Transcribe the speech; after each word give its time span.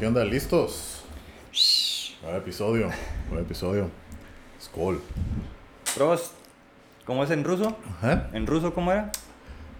¿Qué 0.00 0.06
onda? 0.06 0.24
¿Listos? 0.24 1.04
Nuevo 2.22 2.38
episodio. 2.38 2.88
Nuevo 3.28 3.44
episodio. 3.44 3.90
Skol. 4.58 4.98
Prost. 5.94 6.32
¿Cómo 7.04 7.22
es 7.22 7.30
en 7.30 7.44
ruso? 7.44 7.76
¿En 8.32 8.46
ruso 8.46 8.72
cómo 8.72 8.92
era? 8.92 9.12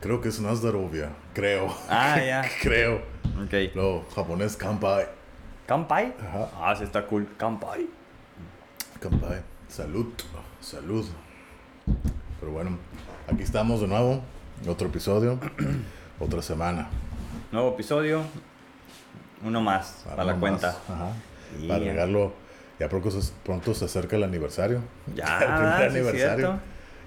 Creo 0.03 0.21
que 0.21 0.29
es 0.29 0.39
Nazdarovia. 0.39 1.09
Creo. 1.33 1.75
Ah, 1.89 2.23
ya. 2.23 2.45
Creo. 2.63 2.97
Ok. 3.43 3.75
Lo 3.75 4.05
japonés 4.15 4.59
Kampai. 4.59 5.07
¿Kampai? 5.67 6.13
Ajá. 6.21 6.51
Ah, 6.55 6.77
sí 6.77 6.85
está 6.85 7.07
cool. 7.07 7.27
¿Kampai? 7.39 7.87
Kampai. 9.01 9.41
Salud. 9.69 10.13
Salud. 10.61 11.07
Pero 12.41 12.53
bueno, 12.53 12.77
aquí 13.27 13.43
estamos 13.43 13.81
de 13.81 13.87
nuevo. 13.87 14.21
Otro 14.69 14.89
episodio. 14.89 15.41
Otra 16.21 16.43
semana. 16.43 16.91
Nuevo 17.53 17.71
episodio. 17.71 18.23
Uno 19.45 19.61
más 19.61 20.03
para, 20.09 20.25
la 20.25 20.33
uno 20.33 20.41
cuenta. 20.41 20.69
Ajá. 20.89 21.13
Y- 21.61 21.69
Para 21.69 21.81
regarlo. 21.85 22.33
Ya 22.79 22.89
pronto 22.89 23.11
se, 23.11 23.33
pronto 23.45 23.75
se 23.75 23.85
acerca 23.85 24.17
el 24.17 24.25
aniversario. 24.25 24.81
Ya, 25.15 25.39
el 25.41 25.47
primer 25.55 25.93
sí, 25.93 25.97
aniversario. 25.99 26.61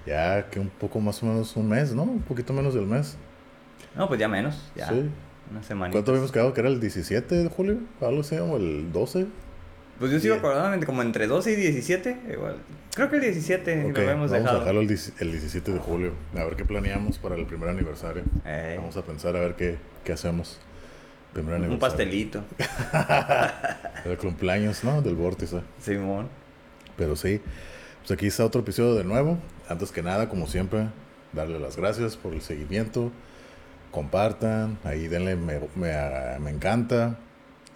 Ya 0.06 0.48
que 0.50 0.60
un 0.60 0.68
poco 0.68 1.00
más 1.00 1.22
o 1.22 1.26
menos 1.26 1.56
un 1.56 1.68
mes, 1.68 1.92
¿no? 1.94 2.02
Un 2.02 2.22
poquito 2.22 2.52
menos 2.52 2.74
del 2.74 2.86
mes. 2.86 3.16
No, 3.96 4.06
pues 4.08 4.20
ya 4.20 4.28
menos. 4.28 4.70
Ya. 4.76 4.88
Sí. 4.88 5.08
Una 5.50 5.62
semana. 5.62 5.92
¿Cuánto 5.92 6.10
habíamos 6.10 6.30
quedado? 6.32 6.52
¿Que 6.54 6.60
era 6.60 6.68
el 6.68 6.78
17 6.80 7.34
de 7.34 7.48
julio? 7.48 7.78
¿Algo 8.00 8.20
así? 8.20 8.36
¿O 8.36 8.56
el 8.56 8.92
12? 8.92 9.26
Pues 9.98 10.10
yo 10.10 10.18
sigo 10.20 10.34
Bien. 10.34 10.44
acordándome 10.44 10.84
como 10.84 11.02
entre 11.02 11.26
12 11.26 11.52
y 11.52 11.56
17. 11.56 12.18
Igual. 12.32 12.56
Creo 12.94 13.10
que 13.10 13.16
el 13.16 13.22
17 13.22 13.86
Ok, 13.90 13.96
lo 13.96 14.02
habíamos 14.02 14.30
vamos 14.30 14.32
a 14.32 14.36
dejado. 14.38 14.58
dejarlo 14.60 14.80
el, 14.80 14.88
10 14.88 15.12
el 15.20 15.32
17 15.32 15.72
de 15.72 15.78
julio. 15.78 16.12
A 16.36 16.44
ver 16.44 16.56
qué 16.56 16.64
planeamos 16.64 17.18
para 17.18 17.34
el 17.36 17.46
primer 17.46 17.68
aniversario. 17.68 18.22
Vamos 18.76 18.96
a 18.96 19.02
pensar 19.02 19.36
a 19.36 19.40
ver 19.40 19.54
qué, 19.56 19.78
qué 20.04 20.12
hacemos. 20.12 20.60
Primer 21.34 21.60
un 21.68 21.78
pastelito. 21.78 22.42
El 24.04 24.16
cumpleaños, 24.18 24.84
¿no? 24.84 25.02
Del 25.02 25.14
vórtice. 25.16 25.60
Simón. 25.80 26.28
Pero 26.96 27.16
sí, 27.16 27.40
pues 28.00 28.12
aquí 28.12 28.26
está 28.28 28.44
otro 28.44 28.60
episodio 28.60 28.94
de 28.94 29.04
nuevo. 29.04 29.38
Antes 29.68 29.90
que 29.90 30.02
nada, 30.02 30.28
como 30.28 30.46
siempre, 30.46 30.86
darle 31.32 31.58
las 31.58 31.76
gracias 31.76 32.16
por 32.16 32.32
el 32.34 32.40
seguimiento. 32.40 33.10
Compartan, 33.90 34.78
ahí 34.84 35.06
denle 35.08 35.36
me, 35.36 35.60
me- 35.76 36.38
me 36.40 36.50
encanta. 36.50 37.18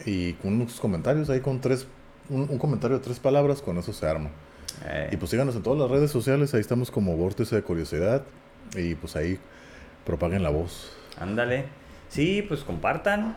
Y 0.04 0.34
con 0.34 0.54
unos 0.54 0.78
comentarios 0.80 1.28
ahí 1.30 1.40
con 1.40 1.60
tres, 1.60 1.86
un, 2.28 2.42
un 2.48 2.58
comentario 2.58 2.98
de 2.98 3.04
tres 3.04 3.18
palabras, 3.18 3.60
con 3.62 3.76
eso 3.78 3.92
se 3.92 4.06
arma. 4.06 4.30
Eh, 4.86 5.10
Y 5.12 5.16
pues 5.16 5.30
síganos 5.30 5.56
en 5.56 5.62
todas 5.62 5.80
las 5.80 5.90
redes 5.90 6.10
sociales, 6.12 6.54
ahí 6.54 6.60
estamos 6.60 6.90
como 6.92 7.16
Vórtice 7.16 7.56
de 7.56 7.62
Curiosidad. 7.62 8.22
Y 8.76 8.94
pues 8.96 9.16
ahí 9.16 9.38
propaguen 10.04 10.42
la 10.42 10.50
voz. 10.50 10.92
Ándale. 11.18 11.64
Sí, 12.08 12.42
pues 12.46 12.60
compartan 12.64 13.36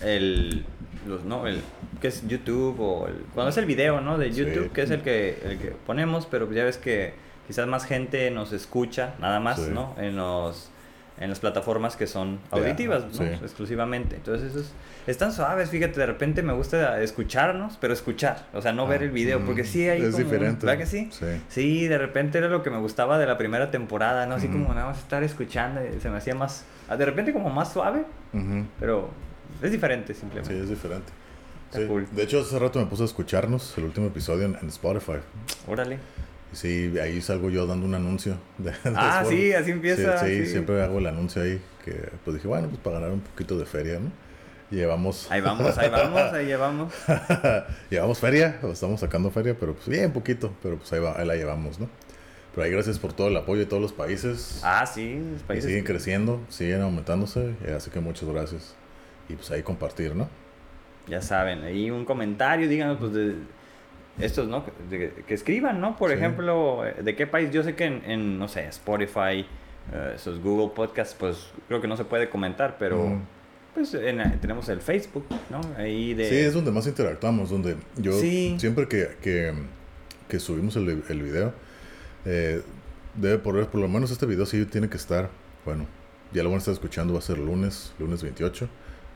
el 0.00 0.64
los 1.06 1.24
no 1.24 1.46
el 1.46 1.60
que 2.00 2.08
es 2.08 2.26
YouTube 2.28 2.78
o 2.80 3.08
el, 3.08 3.14
cuando 3.34 3.50
es 3.50 3.56
el 3.56 3.66
video, 3.66 4.00
¿no? 4.00 4.18
De 4.18 4.32
Sí. 4.32 4.40
YouTube, 4.44 4.72
que 4.72 4.82
es 4.82 4.90
el 4.90 5.02
que 5.02 5.38
el 5.44 5.58
que 5.58 5.68
ponemos, 5.86 6.26
pero 6.26 6.50
ya 6.52 6.64
ves 6.64 6.78
que 6.78 7.14
quizás 7.46 7.66
más 7.66 7.84
gente 7.84 8.30
nos 8.30 8.52
escucha, 8.52 9.14
nada 9.20 9.40
más, 9.40 9.60
Sí. 9.60 9.70
¿no? 9.72 9.94
En 9.98 10.16
los 10.16 10.70
en 11.18 11.28
las 11.30 11.38
plataformas 11.40 11.94
que 11.96 12.06
son 12.06 12.40
auditivas, 12.50 13.04
¿no? 13.04 13.12
sí. 13.12 13.24
Exclusivamente. 13.24 14.16
Entonces, 14.16 14.50
eso 14.50 14.60
es, 14.60 14.72
están 15.06 15.32
suaves, 15.32 15.68
fíjate, 15.70 16.00
de 16.00 16.06
repente 16.06 16.42
me 16.42 16.52
gusta 16.52 17.00
escucharnos, 17.00 17.76
pero 17.80 17.92
escuchar, 17.92 18.46
o 18.52 18.62
sea, 18.62 18.72
no 18.72 18.86
ver 18.86 19.02
Ah, 19.02 19.04
el 19.04 19.10
video, 19.10 19.38
mm, 19.40 19.44
porque 19.44 19.64
sí 19.64 19.88
hay 19.88 20.02
Es 20.02 20.10
como- 20.12 20.24
diferente. 20.24 20.66
¿Verdad 20.66 20.78
que 20.80 20.86
sí? 20.86 21.08
Sí. 21.12 21.26
Sí, 21.48 21.86
de 21.88 21.98
repente 21.98 22.38
era 22.38 22.48
lo 22.48 22.62
que 22.62 22.70
me 22.70 22.78
gustaba 22.78 23.18
de 23.18 23.26
la 23.26 23.36
primera 23.38 23.70
temporada, 23.70 24.26
¿no? 24.26 24.36
Así 24.36 24.48
como 24.48 24.68
nada 24.74 24.86
más 24.86 24.98
estar 24.98 25.22
escuchando, 25.22 25.80
y 25.84 26.00
se 26.00 26.10
me 26.10 26.16
hacía 26.16 26.34
más, 26.34 26.64
ah, 26.88 26.96
de 26.96 27.04
repente 27.04 27.32
como 27.32 27.50
más 27.50 27.72
suave, 27.72 28.04
pero 28.80 29.10
es 29.62 29.70
diferente 29.70 30.14
Sí, 30.14 30.20
simplemente. 30.20 30.60
es 30.60 30.68
diferente. 30.68 31.12
Sí. 31.72 31.86
cool. 31.86 32.06
De 32.12 32.22
hecho, 32.24 32.40
hace 32.40 32.58
rato 32.58 32.78
me 32.78 32.84
puse 32.86 33.02
a 33.02 33.06
escucharnos 33.06 33.76
el 33.78 33.84
último 33.84 34.06
episodio 34.08 34.44
en, 34.44 34.56
en 34.60 34.68
Spotify. 34.68 35.20
Órale. 35.66 35.98
Y 36.52 36.56
sí, 36.56 36.92
ahí 37.00 37.20
salgo 37.20 37.50
yo 37.50 37.66
dando 37.66 37.86
un 37.86 37.94
anuncio. 37.94 38.36
De, 38.58 38.70
de 38.84 38.96
Ah, 38.96 39.24
sí, 39.28 39.52
así 39.52 39.70
empieza. 39.70 40.18
Sí, 40.18 40.26
sí, 40.38 40.44
sí. 40.46 40.50
siempre 40.52 40.82
hago 40.82 40.98
el 40.98 41.06
anuncio 41.06 41.42
ahí. 41.42 41.60
Que 41.84 42.10
pues 42.24 42.36
dije, 42.36 42.46
bueno, 42.48 42.68
pues 42.68 42.80
para 42.80 42.96
ganar 42.96 43.12
un 43.12 43.20
poquito 43.20 43.58
de 43.58 43.66
feria, 43.66 43.98
¿no? 43.98 44.10
Y 44.70 44.76
llevamos, 44.76 45.30
Ahí 45.30 45.42
vamos, 45.42 45.76
ahí 45.76 45.90
vamos, 45.90 46.32
ahí 46.32 46.46
llevamos. 46.46 46.94
llevamos 47.90 48.18
feria, 48.18 48.58
estamos 48.72 49.00
sacando 49.00 49.30
feria, 49.30 49.54
pero 49.58 49.74
pues 49.74 49.86
bien 49.86 50.12
poquito, 50.12 50.54
pero 50.62 50.78
pues 50.78 50.90
ahí, 50.94 51.00
va, 51.00 51.18
ahí 51.20 51.26
la 51.26 51.34
llevamos, 51.36 51.78
¿no? 51.78 51.90
Pero 52.54 52.64
ahí 52.64 52.70
gracias 52.70 52.98
por 52.98 53.12
todo 53.12 53.28
el 53.28 53.36
apoyo 53.36 53.60
de 53.60 53.66
todos 53.66 53.82
los 53.82 53.92
países. 53.92 54.60
Ah, 54.64 54.86
sí, 54.86 55.20
los 55.32 55.42
y 55.42 55.44
países. 55.44 55.68
siguen 55.68 55.84
creciendo, 55.84 56.40
siguen 56.48 56.80
aumentándose, 56.80 57.54
y 57.66 57.70
así 57.70 57.90
que 57.90 58.00
muchas 58.00 58.26
gracias. 58.30 58.74
Y 59.28 59.34
pues 59.34 59.50
ahí 59.50 59.62
compartir, 59.62 60.14
¿no? 60.16 60.28
Ya 61.06 61.20
saben, 61.20 61.64
ahí 61.64 61.90
un 61.90 62.06
comentario, 62.06 62.66
díganos, 62.66 62.96
pues, 62.98 63.12
de 63.12 63.34
estos, 64.18 64.48
¿no? 64.48 64.64
De- 64.90 65.12
que 65.26 65.34
escriban, 65.34 65.80
¿no? 65.80 65.96
Por 65.96 66.10
Sí. 66.10 66.16
ejemplo, 66.16 66.86
eh, 66.86 66.96
¿de 67.02 67.16
qué 67.16 67.26
país? 67.26 67.50
Yo 67.50 67.62
sé 67.62 67.74
que 67.74 67.84
en, 67.84 68.02
en, 68.04 68.38
no 68.38 68.48
sé, 68.48 68.66
Spotify, 68.68 69.46
eh, 69.92 70.12
esos 70.14 70.40
Google 70.40 70.72
Podcasts, 70.74 71.16
pues 71.18 71.50
creo 71.68 71.80
que 71.80 71.88
no 71.88 71.96
se 71.96 72.04
puede 72.04 72.28
comentar, 72.28 72.76
pero 72.78 73.18
pues 73.74 73.94
en 73.94 74.38
tenemos 74.40 74.68
el 74.68 74.80
Facebook, 74.80 75.24
¿no? 75.50 75.60
Ahí 75.78 76.12
de... 76.14 76.28
Sí, 76.28 76.36
es 76.36 76.52
donde 76.54 76.70
más 76.70 76.86
interactuamos, 76.86 77.48
donde 77.50 77.76
yo 77.96 78.12
Sí. 78.12 78.54
siempre 78.58 78.86
que, 78.86 79.16
que, 79.22 79.52
que 80.28 80.38
subimos 80.38 80.76
el, 80.76 81.02
el 81.08 81.22
video, 81.22 81.54
eh, 82.26 82.60
debe 83.14 83.38
por, 83.38 83.66
por 83.68 83.80
lo 83.80 83.88
menos 83.88 84.10
este 84.10 84.26
video 84.26 84.44
sí 84.46 84.64
tiene 84.66 84.88
que 84.90 84.96
estar, 84.98 85.30
bueno, 85.64 85.86
ya 86.32 86.42
lo 86.42 86.50
van 86.50 86.56
a 86.56 86.58
estar 86.58 86.72
escuchando, 86.74 87.14
va 87.14 87.18
a 87.20 87.22
ser 87.22 87.38
lunes, 87.38 87.94
lunes 87.98 88.22
28, 88.22 88.68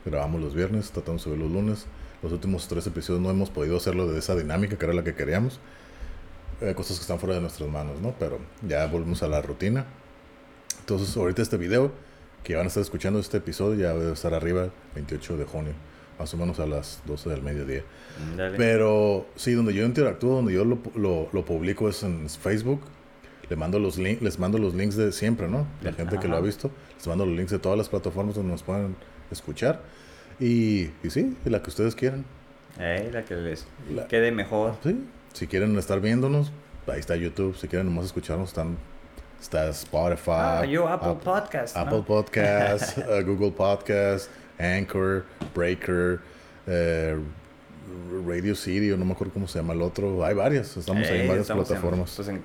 grabamos 0.05 0.41
los 0.41 0.55
viernes, 0.55 0.91
tratamos 0.91 1.21
de 1.21 1.23
subir 1.31 1.39
los 1.39 1.51
lunes, 1.51 1.85
los 2.23 2.31
últimos 2.31 2.67
tres 2.67 2.87
episodios 2.87 3.21
no 3.21 3.29
hemos 3.29 3.49
podido 3.49 3.77
hacerlo 3.77 4.07
de 4.07 4.19
esa 4.19 4.35
dinámica 4.35 4.77
que 4.77 4.85
era 4.85 4.93
la 4.93 5.03
que 5.03 5.13
queríamos, 5.15 5.59
Eh, 6.59 6.73
cosas 6.73 6.97
que 6.97 7.01
están 7.03 7.19
fuera 7.19 7.35
de 7.35 7.41
nuestras 7.41 7.69
manos, 7.69 8.01
¿no? 8.01 8.15
Pero 8.17 8.39
ya 8.67 8.87
volvemos 8.87 9.21
a 9.21 9.27
la 9.27 9.43
rutina. 9.43 9.85
Entonces 10.79 11.15
ahorita 11.15 11.43
este 11.43 11.55
video 11.57 11.91
que 12.43 12.55
van 12.55 12.65
a 12.65 12.67
estar 12.69 12.81
escuchando 12.81 13.19
este 13.19 13.37
episodio 13.37 13.79
ya 13.79 13.93
debe 13.93 14.13
estar 14.13 14.33
arriba 14.33 14.69
28 14.95 15.37
de 15.37 15.45
junio, 15.45 15.73
más 16.17 16.33
o 16.33 16.37
menos 16.37 16.59
a 16.59 16.65
las 16.65 17.01
12 17.05 17.29
del 17.29 17.43
mediodía. 17.43 17.83
Dale. 18.35 18.57
Pero 18.57 19.27
sí, 19.35 19.51
donde 19.53 19.73
yo 19.75 19.85
interactúo, 19.85 20.35
donde 20.37 20.53
yo 20.53 20.65
lo, 20.65 20.79
lo, 20.95 21.29
lo 21.31 21.45
publico 21.45 21.89
es 21.89 22.01
en 22.01 22.27
Facebook. 22.27 22.81
Le 23.49 23.55
mando 23.55 23.77
los 23.77 23.97
link, 23.99 24.21
les 24.23 24.39
mando 24.39 24.57
los 24.57 24.73
links 24.73 24.95
de 24.95 25.11
siempre, 25.11 25.47
¿no? 25.47 25.67
La 25.83 25.93
gente 25.93 26.17
que 26.17 26.27
lo 26.27 26.33
ha 26.35 26.39
Ajá. 26.39 26.45
visto. 26.47 26.71
Les 26.97 27.05
mando 27.07 27.23
los 27.25 27.35
links 27.37 27.51
de 27.51 27.59
todas 27.59 27.77
las 27.77 27.87
plataformas 27.87 28.33
donde 28.35 28.51
nos 28.51 28.63
puedan 28.63 28.95
escuchar. 29.31 29.83
Y, 30.39 30.91
y 31.03 31.09
sí, 31.09 31.35
la 31.45 31.61
que 31.61 31.69
ustedes 31.69 31.95
quieran. 31.95 32.25
Eh, 32.79 33.09
la 33.11 33.23
que 33.25 33.35
les 33.35 33.65
La- 33.91 34.07
quede 34.07 34.31
mejor. 34.31 34.75
Sí, 34.83 35.03
si 35.33 35.47
quieren 35.47 35.75
estar 35.77 35.99
viéndonos, 35.99 36.51
ahí 36.87 36.99
está 36.99 37.15
YouTube. 37.15 37.55
Si 37.57 37.67
quieren 37.67 37.87
nomás 37.87 38.05
escucharnos, 38.05 38.49
están, 38.49 38.77
está 39.41 39.67
Spotify. 39.69 40.31
Ah, 40.31 40.65
yo 40.65 40.87
Apple 40.87 41.11
App- 41.11 41.23
Podcast, 41.23 41.75
¿no? 41.75 41.81
Apple 41.81 42.03
Podcast, 42.05 42.97
uh, 42.99 43.01
Google 43.25 43.51
Podcast, 43.51 44.29
Anchor, 44.59 45.25
Breaker, 45.55 46.19
eh, 46.67 47.17
Radio 48.27 48.53
City, 48.55 48.91
o 48.91 48.97
no 48.97 49.05
me 49.05 49.13
acuerdo 49.13 49.33
cómo 49.33 49.47
se 49.47 49.57
llama 49.59 49.73
el 49.73 49.81
otro. 49.81 50.23
Hay 50.23 50.35
varias, 50.35 50.77
estamos 50.77 51.07
ahí 51.07 51.19
en 51.21 51.25
Eh, 51.25 51.27
varias 51.29 51.49
en- 51.49 51.55
plataformas. 51.57 52.13
pues, 52.15 52.27
en 52.27 52.41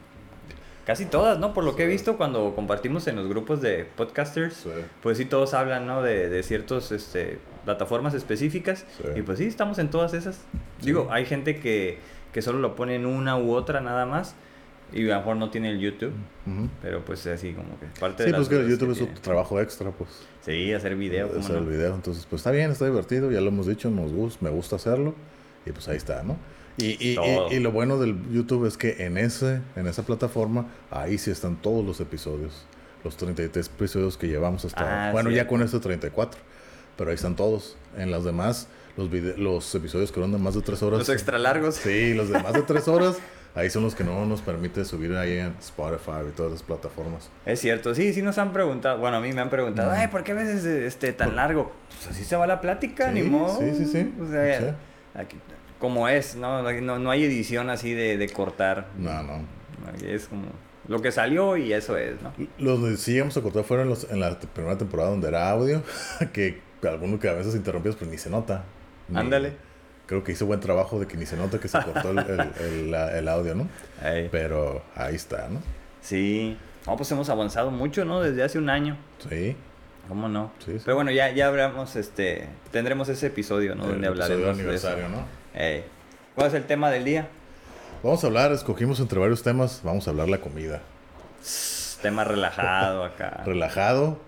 casi 0.86 1.04
todas, 1.04 1.38
¿no? 1.38 1.52
Por 1.52 1.64
lo 1.64 1.76
que 1.76 1.84
he 1.84 1.86
visto 1.86 2.16
cuando 2.16 2.54
compartimos 2.54 3.06
en 3.06 3.16
los 3.16 3.28
grupos 3.28 3.60
de 3.60 3.84
podcasters, 3.96 4.54
Sí. 4.54 4.70
pues 5.02 5.18
sí 5.18 5.26
todos 5.26 5.52
hablan, 5.54 5.86
¿no? 5.86 6.02
De, 6.02 6.28
de 6.28 6.42
ciertas 6.42 6.90
este, 6.90 7.38
plataformas 7.64 8.14
específicas. 8.14 8.84
Sí. 8.98 9.08
Y 9.16 9.22
pues 9.22 9.38
sí, 9.38 9.46
estamos 9.46 9.78
en 9.78 9.90
todas 9.90 10.14
esas. 10.14 10.40
Digo, 10.80 11.08
hay 11.10 11.26
gente 11.26 11.58
que, 11.60 11.98
que 12.32 12.42
solo 12.42 12.58
lo 12.58 12.74
pone 12.76 12.96
en 12.96 13.06
una 13.06 13.36
u 13.38 13.52
otra 13.52 13.80
nada 13.80 14.06
más. 14.06 14.34
Y 14.92 15.08
a 15.08 15.14
lo 15.14 15.20
mejor 15.20 15.36
no 15.36 15.50
tiene 15.50 15.70
el 15.70 15.80
YouTube. 15.80 16.12
Ujú. 16.46 16.68
Pero 16.82 17.02
pues 17.04 17.26
así 17.26 17.52
como 17.52 17.80
que 17.80 17.86
parte 17.98 18.24
Sí, 18.24 18.30
de 18.30 18.36
pues 18.36 18.40
las 18.40 18.48
que 18.48 18.64
el 18.64 18.70
YouTube 18.70 18.88
que 18.88 19.04
es 19.04 19.08
otro 19.10 19.20
trabajo 19.22 19.60
extra, 19.60 19.90
pues. 19.90 20.10
Sí, 20.42 20.72
hacer 20.72 20.96
video, 20.96 21.28
¿cómo 21.28 21.40
hacer 21.40 21.56
no? 21.56 21.62
el 21.62 21.66
video. 21.66 21.94
Entonces, 21.94 22.26
pues 22.28 22.40
está 22.40 22.50
bien, 22.50 22.70
está 22.70 22.84
divertido, 22.84 23.30
ya 23.30 23.40
lo 23.40 23.48
hemos 23.48 23.66
dicho, 23.66 23.90
nos 23.90 24.12
gusta, 24.12 24.44
me 24.44 24.50
gusta 24.50 24.76
hacerlo. 24.76 25.14
Y 25.64 25.72
pues 25.72 25.88
ahí 25.88 25.96
está, 25.96 26.22
¿no? 26.22 26.36
Y, 26.76 26.96
y, 27.00 27.18
y, 27.18 27.54
y 27.54 27.60
lo 27.60 27.70
bueno 27.70 27.98
del 27.98 28.16
YouTube 28.32 28.66
es 28.66 28.76
que 28.76 29.04
en 29.04 29.18
ese 29.18 29.60
en 29.76 29.86
esa 29.86 30.04
plataforma, 30.04 30.66
ahí 30.90 31.16
sí 31.18 31.30
están 31.30 31.56
todos 31.56 31.84
los 31.84 32.00
episodios. 32.00 32.66
Los 33.04 33.16
33 33.16 33.66
episodios 33.66 34.16
que 34.16 34.28
llevamos 34.28 34.64
hasta... 34.64 35.08
Ah, 35.08 35.12
bueno, 35.12 35.30
ya 35.30 35.34
cierto. 35.36 35.50
con 35.50 35.62
este 35.62 35.80
34. 35.80 36.40
Pero 36.96 37.10
ahí 37.10 37.14
están 37.16 37.36
todos. 37.36 37.76
En 37.96 38.10
las 38.10 38.24
demás, 38.24 38.68
los, 38.96 39.10
vide- 39.10 39.36
los 39.36 39.74
episodios 39.74 40.10
que 40.12 40.16
duran 40.16 40.32
de 40.32 40.38
más 40.38 40.54
de 40.54 40.62
3 40.62 40.82
horas. 40.82 40.98
Los 41.00 41.08
extra 41.08 41.38
largos. 41.38 41.76
Sí, 41.76 42.14
los 42.14 42.28
de 42.30 42.42
más 42.42 42.52
de 42.52 42.62
3 42.62 42.88
horas. 42.88 43.16
Ahí 43.54 43.68
son 43.68 43.82
los 43.82 43.94
que 43.94 44.02
no 44.02 44.24
nos 44.24 44.40
permite 44.40 44.82
subir 44.86 45.14
ahí 45.14 45.36
en 45.36 45.54
Spotify 45.60 46.26
y 46.26 46.32
todas 46.32 46.52
las 46.52 46.62
plataformas. 46.62 47.28
Es 47.44 47.60
cierto, 47.60 47.94
sí, 47.94 48.14
sí 48.14 48.22
nos 48.22 48.38
han 48.38 48.50
preguntado, 48.54 48.96
bueno, 48.98 49.18
a 49.18 49.20
mí 49.20 49.30
me 49.34 49.42
han 49.42 49.50
preguntado, 49.50 49.90
Mm. 49.90 49.94
ay, 49.94 50.08
¿por 50.08 50.24
qué 50.24 50.32
a 50.32 50.36
veces 50.36 50.64
este, 50.64 51.12
tan 51.12 51.36
largo? 51.36 51.70
Pues 51.90 52.16
así 52.16 52.24
se 52.24 52.34
va 52.34 52.46
la 52.46 52.62
plática, 52.62 53.12
Sí, 53.12 53.20
ni 53.20 53.28
modo. 53.28 53.58
sí, 53.58 53.74
sí, 53.76 53.84
sí. 53.84 54.10
O 54.22 54.26
sea, 54.30 54.58
Sí. 54.58 54.66
aquí- 55.14 55.36
como 55.78 56.08
es, 56.08 56.34
¿no? 56.36 56.62
No, 56.80 56.98
no 56.98 57.10
hay 57.10 57.24
edición 57.24 57.68
así 57.68 57.92
de, 57.92 58.16
de 58.16 58.28
cortar. 58.30 58.86
No, 58.96 59.22
no. 59.22 59.44
Aquí 59.86 60.06
Es 60.08 60.28
como 60.28 60.44
lo 60.88 61.02
que 61.02 61.12
salió 61.12 61.58
y 61.58 61.74
eso 61.74 61.98
es, 61.98 62.22
¿no? 62.22 62.32
Los 62.58 62.80
que 62.82 62.96
sí 62.96 63.16
íbamos 63.16 63.36
a 63.36 63.42
cortar 63.42 63.64
fueron 63.64 63.88
los, 63.90 64.10
en 64.10 64.20
la 64.20 64.38
primera 64.40 64.78
temporada 64.78 65.10
donde 65.10 65.28
era 65.28 65.50
audio, 65.50 65.82
que 66.32 66.60
alguno 66.88 67.18
que 67.18 67.28
a 67.28 67.32
veces 67.34 67.54
interrumpías, 67.54 67.96
pues 67.96 68.10
ni 68.10 68.18
se 68.18 68.30
nota. 68.30 68.64
Ándale. 69.14 69.52
Creo 70.06 70.24
que 70.24 70.32
hizo 70.32 70.46
buen 70.46 70.60
trabajo 70.60 70.98
de 71.00 71.06
que 71.06 71.16
ni 71.16 71.26
se 71.26 71.36
nota 71.36 71.58
que 71.58 71.68
se 71.68 71.78
cortó 71.80 72.10
el, 72.10 72.18
el- 72.18 72.52
el- 72.60 72.90
la- 72.90 73.16
el 73.18 73.28
audio, 73.28 73.54
¿no? 73.54 73.68
Pero 74.30 74.82
ahí 74.94 75.14
está, 75.14 75.48
¿no? 75.48 75.60
Sí. 76.00 76.56
No, 76.86 76.96
pues 76.96 77.10
hemos 77.12 77.28
avanzado 77.28 77.70
mucho, 77.70 78.04
¿no? 78.04 78.20
Desde 78.20 78.42
hace 78.42 78.58
un 78.58 78.68
año. 78.68 78.96
Sí. 79.28 79.56
¿Cómo 80.08 80.28
no? 80.28 80.50
Sí, 80.58 80.72
sí. 80.78 80.82
Pero 80.84 80.96
bueno, 80.96 81.12
ya, 81.12 81.30
ya 81.30 81.46
hablamos, 81.46 81.94
este, 81.94 82.48
tendremos 82.72 83.08
ese 83.08 83.28
episodio, 83.28 83.76
¿no? 83.76 83.84
El 83.84 83.90
Donde 84.02 84.08
episodio 84.08 84.34
hablaremos 84.34 84.58
de 84.58 84.74
eso. 84.74 84.88
aniversario, 84.88 85.08
¿no? 85.08 85.24
¿Cuál 86.34 86.48
es 86.48 86.54
el 86.54 86.64
tema 86.64 86.90
del 86.90 87.04
día? 87.04 87.28
Vamos 88.02 88.24
a 88.24 88.26
hablar, 88.26 88.50
escogimos 88.50 88.98
entre 88.98 89.20
varios 89.20 89.44
temas, 89.44 89.80
vamos 89.84 90.08
a 90.08 90.10
hablar 90.10 90.28
la 90.28 90.38
comida. 90.38 90.82
Tema 92.02 92.24
relajado 92.24 93.04
acá. 93.04 93.42
Relajado 93.46 94.18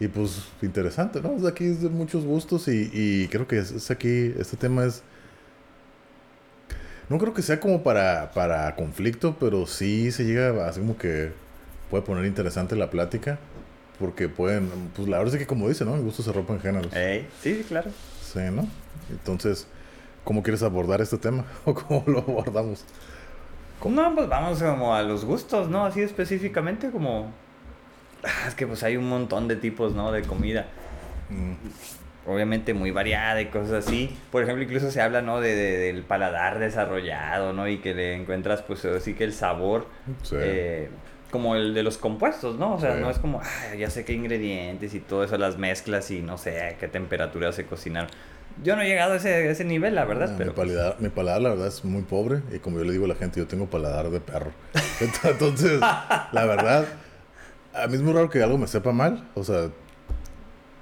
y 0.00 0.08
pues 0.08 0.42
interesante, 0.62 1.20
¿no? 1.20 1.36
Es 1.36 1.44
aquí 1.44 1.64
es 1.66 1.82
de 1.82 1.88
muchos 1.88 2.24
gustos 2.24 2.68
y, 2.68 2.90
y 2.92 3.28
creo 3.28 3.46
que 3.46 3.58
es, 3.58 3.70
es 3.70 3.90
aquí, 3.90 4.34
este 4.38 4.56
tema 4.56 4.84
es... 4.84 5.02
No 7.08 7.18
creo 7.18 7.34
que 7.34 7.42
sea 7.42 7.60
como 7.60 7.82
para, 7.82 8.32
para 8.32 8.74
conflicto, 8.76 9.36
pero 9.38 9.66
sí 9.66 10.10
se 10.10 10.24
llega 10.24 10.66
así 10.66 10.80
como 10.80 10.96
que 10.96 11.32
puede 11.90 12.02
poner 12.02 12.24
interesante 12.24 12.76
la 12.76 12.90
plática. 12.90 13.38
Porque 13.98 14.28
pueden, 14.28 14.68
pues 14.96 15.06
la 15.06 15.18
verdad 15.18 15.34
es 15.34 15.40
que 15.40 15.46
como 15.46 15.68
dice, 15.68 15.84
¿no? 15.84 15.94
En 15.94 16.02
gusto 16.02 16.22
se 16.22 16.32
rompen 16.32 16.58
géneros. 16.60 16.92
Ey. 16.94 17.28
Sí, 17.40 17.54
sí, 17.54 17.62
claro. 17.62 17.90
Sí, 18.20 18.40
¿no? 18.50 18.66
Entonces, 19.10 19.68
¿cómo 20.24 20.42
quieres 20.42 20.62
abordar 20.64 21.00
este 21.00 21.16
tema? 21.18 21.44
¿O 21.64 21.74
cómo 21.74 22.02
lo 22.06 22.18
abordamos? 22.18 22.84
No, 23.84 24.14
pues 24.14 24.28
vamos 24.28 24.62
como 24.62 24.94
a 24.94 25.02
los 25.02 25.24
gustos, 25.24 25.68
¿no? 25.68 25.84
Así 25.84 26.00
específicamente 26.00 26.90
como... 26.90 27.32
Ah, 28.24 28.48
es 28.48 28.54
que 28.54 28.66
pues 28.66 28.82
hay 28.82 28.96
un 28.96 29.08
montón 29.08 29.48
de 29.48 29.56
tipos, 29.56 29.94
¿no? 29.94 30.12
De 30.12 30.22
comida. 30.22 30.66
Mm, 31.30 31.52
Obviamente 32.26 32.72
muy 32.72 32.90
variada 32.90 33.42
y 33.42 33.46
cosas 33.46 33.86
así. 33.86 34.16
Por 34.32 34.42
ejemplo, 34.42 34.64
incluso 34.64 34.90
se 34.90 35.02
habla, 35.02 35.20
¿no? 35.20 35.42
De, 35.42 35.54
de- 35.54 35.76
del 35.92 36.02
paladar 36.04 36.58
desarrollado, 36.58 37.52
¿no? 37.52 37.68
Y 37.68 37.78
que 37.78 37.92
le 37.92 38.14
encuentras, 38.14 38.62
pues 38.62 38.82
así 38.86 39.12
que 39.14 39.24
el 39.24 39.32
sabor... 39.34 39.86
sí. 40.22 40.36
eh, 40.38 40.88
como 41.30 41.56
el 41.56 41.74
de 41.74 41.82
los 41.82 41.98
compuestos, 41.98 42.56
¿no? 42.60 42.74
O 42.74 42.80
sea, 42.80 42.94
Sí. 42.94 43.00
no 43.02 43.10
es 43.10 43.18
como, 43.18 43.40
ah, 43.42 43.74
ya 43.76 43.90
sé 43.90 44.04
qué 44.04 44.12
ingredientes 44.12 44.94
y 44.94 45.00
todo 45.00 45.24
eso, 45.24 45.36
las 45.36 45.58
mezclas 45.58 46.10
y 46.12 46.20
no 46.22 46.38
sé 46.38 46.62
a 46.62 46.78
qué 46.78 46.86
temperatura 46.86 47.50
se 47.52 47.66
cocinaron. 47.66 48.08
Yo 48.62 48.76
no 48.76 48.82
he 48.82 48.86
llegado 48.86 49.14
a 49.14 49.16
ese, 49.16 49.34
a 49.34 49.38
ese 49.50 49.64
nivel, 49.64 49.96
la 49.96 50.04
verdad, 50.04 50.30
Ah, 50.30 50.34
pero... 50.38 50.52
mi, 50.52 50.56
paladar, 50.56 50.96
mi 51.00 51.08
paladar, 51.08 51.42
la 51.42 51.48
verdad, 51.50 51.66
es 51.66 51.84
muy 51.84 52.02
pobre. 52.02 52.40
Y 52.54 52.60
como 52.60 52.78
yo 52.78 52.84
le 52.84 52.92
digo 52.92 53.06
a 53.06 53.08
la 53.08 53.16
gente, 53.16 53.40
yo 53.40 53.48
tengo 53.48 53.66
paladar 53.66 54.10
de 54.10 54.20
perro. 54.20 54.52
Entonces, 55.24 55.80
la 55.80 56.46
verdad, 56.46 56.86
a 57.74 57.86
mí 57.86 57.94
es 57.96 58.02
muy 58.02 58.12
raro 58.12 58.30
que 58.30 58.42
algo 58.42 58.58
me 58.58 58.66
sepa 58.66 58.92
mal. 58.92 59.28
O 59.34 59.44
sea, 59.44 59.68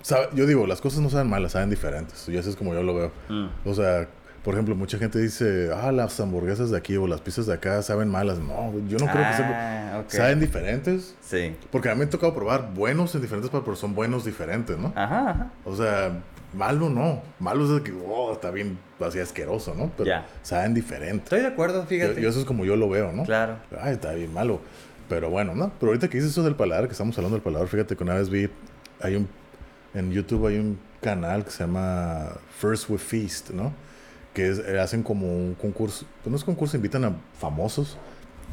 sabe- 0.03 0.29
yo 0.35 0.47
digo, 0.47 0.67
las 0.67 0.81
cosas 0.81 1.01
no 1.01 1.11
saben 1.11 1.29
malas, 1.29 1.53
saben 1.53 1.71
diferentes. 1.71 2.29
Y 2.29 2.37
así 2.37 2.51
es 2.51 2.57
como 2.57 2.75
yo 2.75 2.83
lo 2.83 2.95
veo. 2.95 3.13
Mm. 3.29 3.47
O 3.69 3.75
sea, 3.75 4.09
por 4.45 4.55
ejemplo, 4.55 4.75
mucha 4.75 4.99
gente 4.99 5.19
dice, 5.21 5.71
ah, 5.75 5.93
las 5.93 6.19
hamburguesas 6.19 6.71
de 6.71 6.77
aquí 6.77 6.97
o 6.97 7.07
las 7.07 7.21
pizzas 7.21 7.47
de 7.47 7.55
acá 7.55 7.81
saben 7.83 8.09
malas. 8.09 8.39
No, 8.39 8.73
yo 8.89 8.99
no 8.99 9.07
creo 9.07 9.25
que 9.29 9.35
sepan. 9.37 9.53
Ah, 9.55 10.01
ok. 10.05 10.11
Saben 10.11 10.41
diferentes. 10.41 11.15
Sí. 11.21 11.55
Porque 11.71 11.89
a 11.89 11.95
mí 11.95 12.01
me 12.01 12.05
ha 12.07 12.11
tocado 12.11 12.35
probar 12.35 12.73
buenos 12.75 13.15
en 13.15 13.23
diferentes, 13.23 13.51
pero 13.51 13.77
son 13.77 13.95
buenos 13.95 14.25
diferentes, 14.25 14.77
¿no? 14.79 14.93
Ajá, 14.97 15.31
ajá. 15.31 15.51
O 15.65 15.77
sea, 15.77 16.19
malo 16.55 16.91
no. 16.91 17.23
Malo 17.39 17.77
es 17.77 17.83
que, 17.83 17.93
oh, 18.07 18.33
está 18.33 18.51
bien 18.51 18.79
así 19.01 19.21
asqueroso, 19.21 19.75
¿no? 19.77 19.91
Pero 19.97 20.09
Ya. 20.09 20.27
saben 20.43 20.75
diferente. 20.75 21.23
Estoy 21.25 21.41
de 21.43 21.47
acuerdo, 21.47 21.83
Yo, 21.83 21.87
fíjate. 21.87 22.21
yo 22.21 22.29
eso 22.29 22.41
es 22.41 22.45
como 22.45 22.65
yo 22.65 22.75
lo 22.77 22.89
veo, 22.89 23.13
¿no? 23.13 23.23
Claro. 23.25 23.57
Ay, 23.81 23.93
está 23.95 24.13
bien 24.13 24.33
malo. 24.35 24.61
Pero 25.13 25.29
bueno, 25.29 25.55
¿no? 25.55 25.71
Pero 25.79 25.91
ahorita 25.91 26.09
que 26.09 26.17
dices 26.17 26.33
eso 26.33 26.43
del 26.43 26.55
paladar, 26.55 26.87
que 26.87 26.93
estamos 26.93 27.15
hablando 27.19 27.37
del 27.37 27.43
paladar, 27.43 27.69
fíjate 27.69 27.97
que 27.97 28.03
una 28.03 28.15
vez 28.15 28.31
vi, 28.31 28.49
hay 29.03 29.17
un, 29.17 29.29
en 29.93 30.11
YouTube 30.11 30.47
hay 30.47 30.57
un 30.57 30.79
canal 31.03 31.45
que 31.45 31.51
se 31.51 31.59
llama 31.65 32.31
First 32.59 32.89
with 32.89 32.99
Feast, 33.01 33.51
¿no? 33.51 33.75
Que 34.33 34.49
es- 34.49 34.59
eh, 34.61 34.81
hacen 34.81 35.03
como 35.03 35.27
un 35.27 35.55
concurso, 35.55 36.07
pues 36.23 36.31
no 36.31 36.37
es 36.39 36.45
concurso, 36.45 36.77
invitan 36.79 37.05
a 37.05 37.13
famosos 37.39 37.99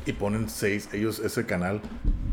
y 0.06 0.12
ponen 0.12 0.50
seis, 0.50 0.90
ellos, 0.92 1.20
ese 1.20 1.46
canal 1.46 1.80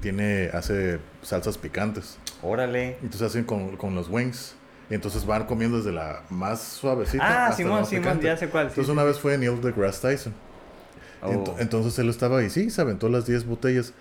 tiene, 0.00 0.50
hace 0.52 0.98
salsas 1.22 1.56
picantes. 1.56 2.18
Órale. 2.42 2.96
Entonces 3.02 3.22
hacen 3.22 3.44
con, 3.44 3.76
con 3.76 3.94
los 3.94 4.08
wings. 4.08 4.56
Y 4.90 4.94
entonces 4.94 5.24
van 5.24 5.46
comiendo 5.46 5.76
desde 5.76 5.92
la 5.92 6.22
más 6.30 6.62
suavecita. 6.62 7.22
Ah, 7.24 7.28
hasta 7.46 7.50
la 7.50 7.56
Simón, 7.56 7.80
más 7.80 7.88
Simón, 7.88 8.02
picante. 8.02 8.26
ya 8.26 8.36
sé 8.36 8.48
cuál. 8.48 8.66
sí, 8.66 8.70
Entonces 8.72 8.86
sí. 8.86 8.92
una 8.92 9.04
vez 9.04 9.20
fue 9.20 9.38
Neil 9.38 9.60
deGrasse 9.60 10.00
Tyson. 10.00 10.34
Oh. 11.22 11.30
Ent- 11.30 11.54
entonces 11.58 11.96
él 12.00 12.08
estaba 12.08 12.38
ahí, 12.38 12.50
sí, 12.50 12.70
se 12.70 12.80
aventó 12.80 13.08
las 13.08 13.24
10 13.26 13.46
botellas. 13.46 13.92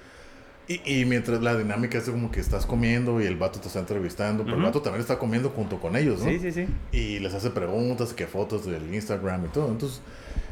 Y, 0.68 0.82
y 1.02 1.06
mientras 1.06 1.42
la 1.42 1.56
dinámica 1.56 2.00
es 2.00 2.10
como 2.10 2.32
que 2.32 2.40
estás 2.40 2.66
comiendo 2.66 3.22
y 3.22 3.26
el 3.26 3.36
vato 3.36 3.60
te 3.60 3.68
está 3.68 3.80
entrevistando, 3.80 4.44
pero 4.44 4.58
el 4.58 4.64
vato 4.64 4.82
también 4.82 5.02
está 5.02 5.20
comiendo 5.20 5.50
junto 5.52 5.80
con 5.80 5.96
ellos, 5.96 6.22
¿no? 6.24 6.30
Sí, 6.30 6.40
sí, 6.40 6.52
sí. 6.52 6.68
Y 6.92 7.20
les 7.20 7.34
hace 7.36 7.52
preguntas, 7.52 8.14
que 8.14 8.26
fotos 8.26 8.66
del 8.66 8.94
Instagram 8.94 9.46
y 9.46 9.48
todo. 9.50 9.70
Entonces, 9.70 10.02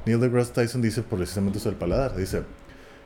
Neil 0.06 0.20
deGrasse 0.20 0.54
Tyson 0.54 0.82
dice 0.84 1.02
precisamente 1.02 1.58
eso 1.58 1.70
del 1.70 1.80
paladar. 1.80 2.16
Dice, 2.16 2.44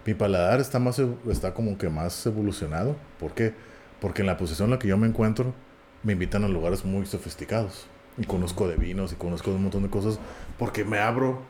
mi 0.06 0.15
paladar 0.15 0.59
está, 0.59 0.80
más, 0.80 1.00
está 1.31 1.54
como 1.54 1.77
que 1.77 1.88
más 1.89 2.25
evolucionado. 2.25 2.98
¿Por 3.21 3.33
qué? 3.33 3.54
Porque 4.01 4.21
en 4.21 4.27
la 4.27 4.36
posición 4.38 4.65
en 4.68 4.71
la 4.71 4.80
que 4.80 4.89
yo 4.89 4.98
me 4.98 5.07
encuentro, 5.07 5.54
me 6.04 6.12
invitan 6.13 6.44
a 6.44 6.50
lugares 6.50 6.83
muy 6.83 7.06
sofisticados. 7.06 7.88
Y 8.18 8.25
conozco 8.25 8.68
de 8.68 8.75
vinos 8.75 9.13
y 9.13 9.15
conozco 9.15 9.51
de 9.51 9.56
un 9.57 9.62
montón 9.63 9.83
de 9.83 9.89
cosas 9.89 10.19
porque 10.57 10.83
me 10.83 10.98
abro 11.00 11.42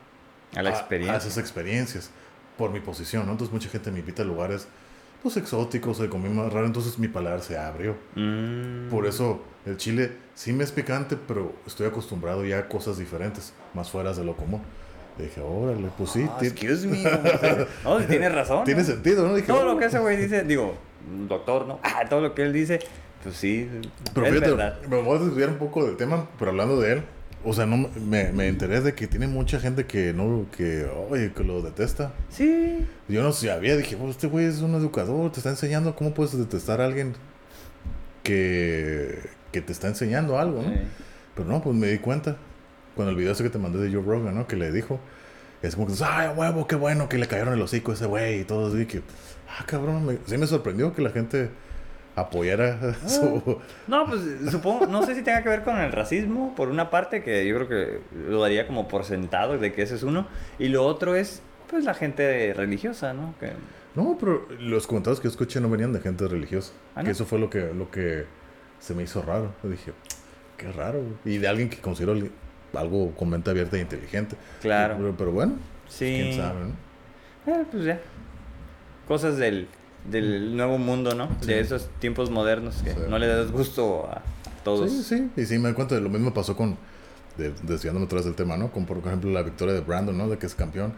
A 0.54 0.62
la 0.62 0.70
a- 0.70 0.72
experiencia. 0.74 1.14
a 1.14 1.18
esas 1.18 1.38
experiencias 1.38 2.10
por 2.56 2.70
mi 2.70 2.78
posición, 2.80 3.26
¿no? 3.26 3.32
Entonces 3.32 3.52
mucha 3.52 3.68
gente 3.70 3.90
me 3.90 4.00
invita 4.00 4.22
a 4.22 4.24
lugares 4.26 4.68
pues 5.28 5.36
exóticos, 5.44 5.98
de 5.98 6.08
comida 6.08 6.30
más 6.30 6.52
rara, 6.52 6.66
entonces 6.66 6.98
mi 6.98 7.08
paladar 7.08 7.40
se 7.42 7.58
abrió. 7.58 7.96
Mm. 8.14 8.88
Por 8.88 9.06
eso 9.06 9.40
el 9.66 9.76
chile 9.76 10.12
sí 10.34 10.52
me 10.52 10.64
es 10.64 10.72
picante, 10.72 11.16
pero 11.16 11.52
estoy 11.66 11.86
acostumbrado 11.86 12.44
ya 12.44 12.58
a 12.60 12.68
cosas 12.68 12.96
diferentes, 12.98 13.52
más 13.74 13.90
fuera 13.90 14.12
de 14.12 14.24
lo 14.24 14.36
común. 14.36 14.62
Dije, 15.18 15.40
órale, 15.40 15.88
pues 15.98 16.10
sí, 16.10 16.26
Ah, 16.30 16.38
excuse 16.42 16.86
me. 16.86 17.02
No, 17.84 17.98
tienes 18.06 18.32
razón. 18.34 18.64
tiene 18.64 18.80
¿no? 18.82 18.86
sentido, 18.86 19.26
¿no? 19.26 19.34
Dije, 19.34 19.48
Todo 19.48 19.60
"Oh". 19.62 19.72
lo 19.74 19.78
que 19.78 19.86
ese 19.86 19.98
güey 19.98 20.16
dice, 20.16 20.44
digo, 20.44 20.74
doctor, 21.28 21.66
¿no? 21.66 21.80
Ah, 21.82 22.04
todo 22.08 22.20
lo 22.20 22.34
que 22.34 22.42
él 22.42 22.52
dice, 22.52 22.78
pues 23.22 23.36
sí, 23.36 23.68
Pero 24.14 24.26
es 24.26 24.32
fíjate, 24.32 24.50
verdad. 24.52 24.80
me 24.88 25.02
voy 25.02 25.16
a 25.18 25.20
desviar 25.24 25.48
un 25.50 25.58
poco 25.58 25.84
del 25.84 25.96
tema, 25.96 26.28
pero 26.38 26.52
hablando 26.52 26.80
de 26.80 26.92
él, 26.92 27.02
o 27.44 27.52
sea, 27.54 27.66
no 27.66 27.88
me, 28.04 28.32
me 28.32 28.48
enteré 28.48 28.80
de 28.80 28.94
que 28.94 29.06
tiene 29.06 29.26
mucha 29.26 29.60
gente 29.60 29.86
que 29.86 30.12
no, 30.12 30.46
que, 30.56 30.84
oye, 31.10 31.32
que 31.32 31.44
lo 31.44 31.62
detesta. 31.62 32.12
Sí. 32.30 32.86
Yo 33.08 33.22
no 33.22 33.32
sabía, 33.32 33.76
dije, 33.76 33.96
"Oh, 34.00 34.10
este 34.10 34.26
güey 34.26 34.46
es 34.46 34.60
un 34.60 34.74
educador, 34.74 35.30
te 35.32 35.38
está 35.40 35.50
enseñando 35.50 35.94
cómo 35.94 36.12
puedes 36.14 36.36
detestar 36.36 36.80
a 36.80 36.84
alguien 36.86 37.14
que, 38.22 39.18
que 39.52 39.60
te 39.62 39.72
está 39.72 39.88
enseñando 39.88 40.38
algo, 40.38 40.62
¿no? 40.62 40.70
Sí. 40.70 40.80
Pero 41.34 41.48
no, 41.48 41.62
pues 41.62 41.76
me 41.76 41.86
di 41.88 41.98
cuenta. 41.98 42.36
Cuando 42.94 43.10
el 43.12 43.16
video 43.16 43.32
ese 43.32 43.44
que 43.44 43.50
te 43.50 43.58
mandé 43.58 43.78
de 43.78 43.92
Joe 43.94 44.02
Rogan, 44.04 44.34
¿no? 44.34 44.46
Que 44.46 44.56
le 44.56 44.72
dijo. 44.72 44.98
Es 45.62 45.74
como 45.74 45.86
que, 45.88 45.94
ay, 46.04 46.28
huevo, 46.36 46.66
qué 46.66 46.76
bueno 46.76 47.08
que 47.08 47.18
le 47.18 47.26
cayeron 47.26 47.54
el 47.54 47.62
hocico 47.62 47.90
a 47.92 47.94
ese 47.94 48.06
güey 48.06 48.40
y 48.40 48.44
todo 48.44 48.72
así. 48.74 48.86
Que, 48.86 49.02
ah, 49.48 49.64
cabrón, 49.66 50.04
me- 50.06 50.18
sí 50.26 50.36
me 50.38 50.46
sorprendió 50.46 50.92
que 50.94 51.02
la 51.02 51.10
gente 51.10 51.50
apoyara 52.20 52.94
su... 53.06 53.60
No, 53.86 54.06
pues 54.06 54.20
supongo, 54.50 54.86
no 54.86 55.04
sé 55.04 55.14
si 55.14 55.22
tenga 55.22 55.42
que 55.42 55.48
ver 55.48 55.62
con 55.62 55.78
el 55.78 55.92
racismo, 55.92 56.54
por 56.54 56.68
una 56.68 56.90
parte, 56.90 57.22
que 57.22 57.46
yo 57.46 57.54
creo 57.56 57.68
que 57.68 58.00
lo 58.28 58.40
daría 58.40 58.66
como 58.66 58.88
por 58.88 59.04
sentado 59.04 59.58
de 59.58 59.72
que 59.72 59.82
ese 59.82 59.94
es 59.94 60.02
uno, 60.02 60.26
y 60.58 60.68
lo 60.68 60.84
otro 60.84 61.14
es, 61.14 61.42
pues, 61.68 61.84
la 61.84 61.94
gente 61.94 62.52
religiosa, 62.54 63.12
¿no? 63.14 63.34
Que, 63.40 63.52
No, 63.94 64.16
pero 64.18 64.46
los 64.60 64.86
comentarios 64.86 65.20
que 65.20 65.24
yo 65.24 65.30
escuché 65.30 65.60
no 65.60 65.68
venían 65.70 65.92
de 65.92 66.00
gente 66.00 66.26
religiosa. 66.28 66.72
¿Ah, 66.94 67.02
Que 67.02 67.10
eso 67.10 67.24
fue 67.26 67.38
lo 67.38 67.50
que, 67.50 67.72
lo 67.74 67.90
que 67.90 68.26
se 68.78 68.94
me 68.94 69.02
hizo 69.02 69.22
raro. 69.22 69.52
Yo 69.62 69.70
dije, 69.70 69.92
qué 70.56 70.70
raro. 70.72 71.02
Y 71.24 71.38
de 71.38 71.48
alguien 71.48 71.68
que 71.68 71.78
considero 71.78 72.14
algo 72.74 73.12
con 73.14 73.30
mente 73.30 73.50
abierta 73.50 73.76
e 73.76 73.80
inteligente. 73.80 74.36
Claro. 74.60 74.96
Pero, 74.98 75.14
pero 75.16 75.32
bueno, 75.32 75.54
sí. 75.88 76.04
quién 76.04 76.36
sabe, 76.36 76.60
¿no? 76.60 76.88
Eh, 77.52 77.64
pues 77.70 77.84
ya. 77.84 78.00
Cosas 79.06 79.38
del, 79.38 79.68
del 80.10 80.56
nuevo 80.56 80.78
mundo, 80.78 81.14
¿no? 81.14 81.28
Sí. 81.40 81.48
De 81.48 81.60
esos 81.60 81.88
tiempos 81.98 82.30
modernos 82.30 82.76
que 82.84 82.90
Sí. 82.92 82.96
no 83.08 83.18
le 83.18 83.26
das 83.26 83.50
gusto 83.50 84.08
a 84.10 84.22
todos. 84.64 84.90
Sí, 84.90 85.02
sí. 85.02 85.30
Y 85.40 85.44
sí, 85.46 85.54
me 85.58 85.64
doy 85.64 85.74
cuenta 85.74 85.94
de 85.94 86.00
lo 86.00 86.08
mismo 86.08 86.32
pasó 86.34 86.56
con, 86.56 86.76
de- 87.36 87.52
desviándome 87.62 88.06
atrás 88.06 88.24
del 88.24 88.34
tema, 88.34 88.56
¿no? 88.56 88.70
Con, 88.72 88.84
por 88.86 88.98
ejemplo, 88.98 89.30
la 89.30 89.42
victoria 89.42 89.74
de 89.74 89.80
Brandon, 89.80 90.16
¿no? 90.16 90.28
De 90.28 90.38
que 90.38 90.46
es 90.46 90.54
campeón. 90.54 90.92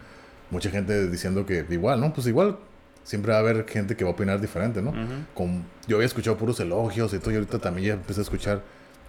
Mucha 0.49 0.69
gente 0.69 1.07
diciendo 1.09 1.45
que 1.45 1.65
igual, 1.69 1.99
¿no? 2.01 2.13
Pues 2.13 2.27
igual, 2.27 2.57
siempre 3.03 3.31
va 3.31 3.37
a 3.37 3.41
haber 3.41 3.65
gente 3.67 3.95
que 3.95 4.03
va 4.03 4.09
a 4.11 4.13
opinar 4.13 4.39
diferente, 4.41 4.81
¿no? 4.81 4.89
Ujú. 4.91 4.99
Con, 5.33 5.63
yo 5.87 5.95
había 5.97 6.07
escuchado 6.07 6.37
puros 6.37 6.59
elogios 6.59 7.13
y 7.13 7.19
todo, 7.19 7.31
y 7.31 7.35
ahorita 7.35 7.59
también 7.59 7.87
ya 7.87 7.93
empecé 7.93 8.19
a 8.21 8.23
escuchar, 8.23 8.61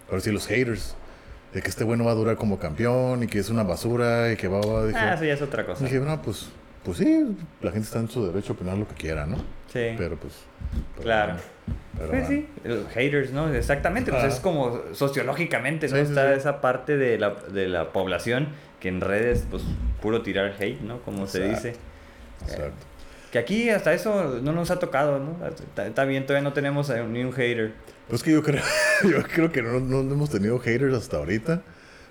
ahora 0.09 0.21
sí, 0.21 0.31
los 0.31 0.47
haters. 0.47 0.95
De 1.53 1.61
que 1.61 1.69
este 1.69 1.83
bueno 1.83 2.03
va 2.03 2.11
a 2.11 2.15
durar 2.15 2.35
como 2.35 2.57
campeón 2.57 3.21
y 3.21 3.27
que 3.27 3.37
es 3.37 3.49
una 3.51 3.61
basura 3.61 4.31
y 4.31 4.35
que 4.37 4.47
va 4.47 4.57
a... 4.57 4.85
Dije, 4.87 4.97
Ah, 4.99 5.13
eso 5.13 5.23
ya 5.23 5.33
es 5.33 5.41
otra 5.43 5.63
cosa. 5.67 5.83
dije, 5.85 5.99
no, 5.99 6.19
pues, 6.19 6.47
pues 6.83 6.97
sí, 6.97 7.35
la 7.61 7.71
gente 7.71 7.85
está 7.87 7.99
en 7.99 8.09
su 8.09 8.25
derecho 8.25 8.53
a 8.53 8.55
opinar 8.55 8.77
lo 8.77 8.87
que 8.87 8.95
quiera, 8.95 9.25
¿no? 9.25 9.37
Sí. 9.71 9.93
Pero 9.97 10.17
pues... 10.17 10.33
pero 10.93 11.03
Claro. 11.03 11.33
bueno, 11.33 11.43
pero 11.97 12.09
Pues 12.09 12.27
bueno. 12.27 12.43
sí, 12.63 12.67
los 12.67 12.87
haters, 12.93 13.31
¿no? 13.31 13.53
Exactamente, 13.53 14.11
pues 14.11 14.23
es 14.25 14.39
como 14.39 14.81
sociológicamente, 14.93 15.87
¿no? 15.87 15.95
Sí, 15.95 16.03
sí, 16.03 16.09
Está 16.09 16.33
sí. 16.33 16.39
esa 16.39 16.61
parte 16.61 16.97
de 16.97 17.17
la, 17.17 17.31
de 17.31 17.67
la 17.67 17.91
población 17.91 18.49
que 18.79 18.89
en 18.89 19.01
redes, 19.01 19.45
pues, 19.49 19.63
puro 20.01 20.21
tirar 20.21 20.53
hate, 20.59 20.81
¿no? 20.81 20.99
Como 21.01 21.25
se 21.27 21.47
dice. 21.47 21.75
Exacto. 22.41 22.85
Que 23.31 23.39
aquí 23.39 23.69
hasta 23.69 23.93
eso 23.93 24.39
no 24.43 24.51
nos 24.51 24.69
ha 24.69 24.77
tocado, 24.77 25.17
¿no? 25.19 25.37
Está, 25.47 25.87
está 25.87 26.05
bien, 26.05 26.25
todavía 26.25 26.47
no 26.47 26.53
tenemos 26.53 26.89
ni 27.09 27.23
un 27.23 27.31
hater. 27.33 27.73
Pues 28.09 28.21
que 28.21 28.31
yo 28.31 28.43
creo, 28.43 28.61
yo 29.03 29.23
creo 29.23 29.51
que 29.51 29.61
no, 29.63 29.79
no 29.79 30.01
hemos 30.01 30.29
tenido 30.29 30.59
haters 30.59 30.93
hasta 30.93 31.17
ahorita. 31.17 31.61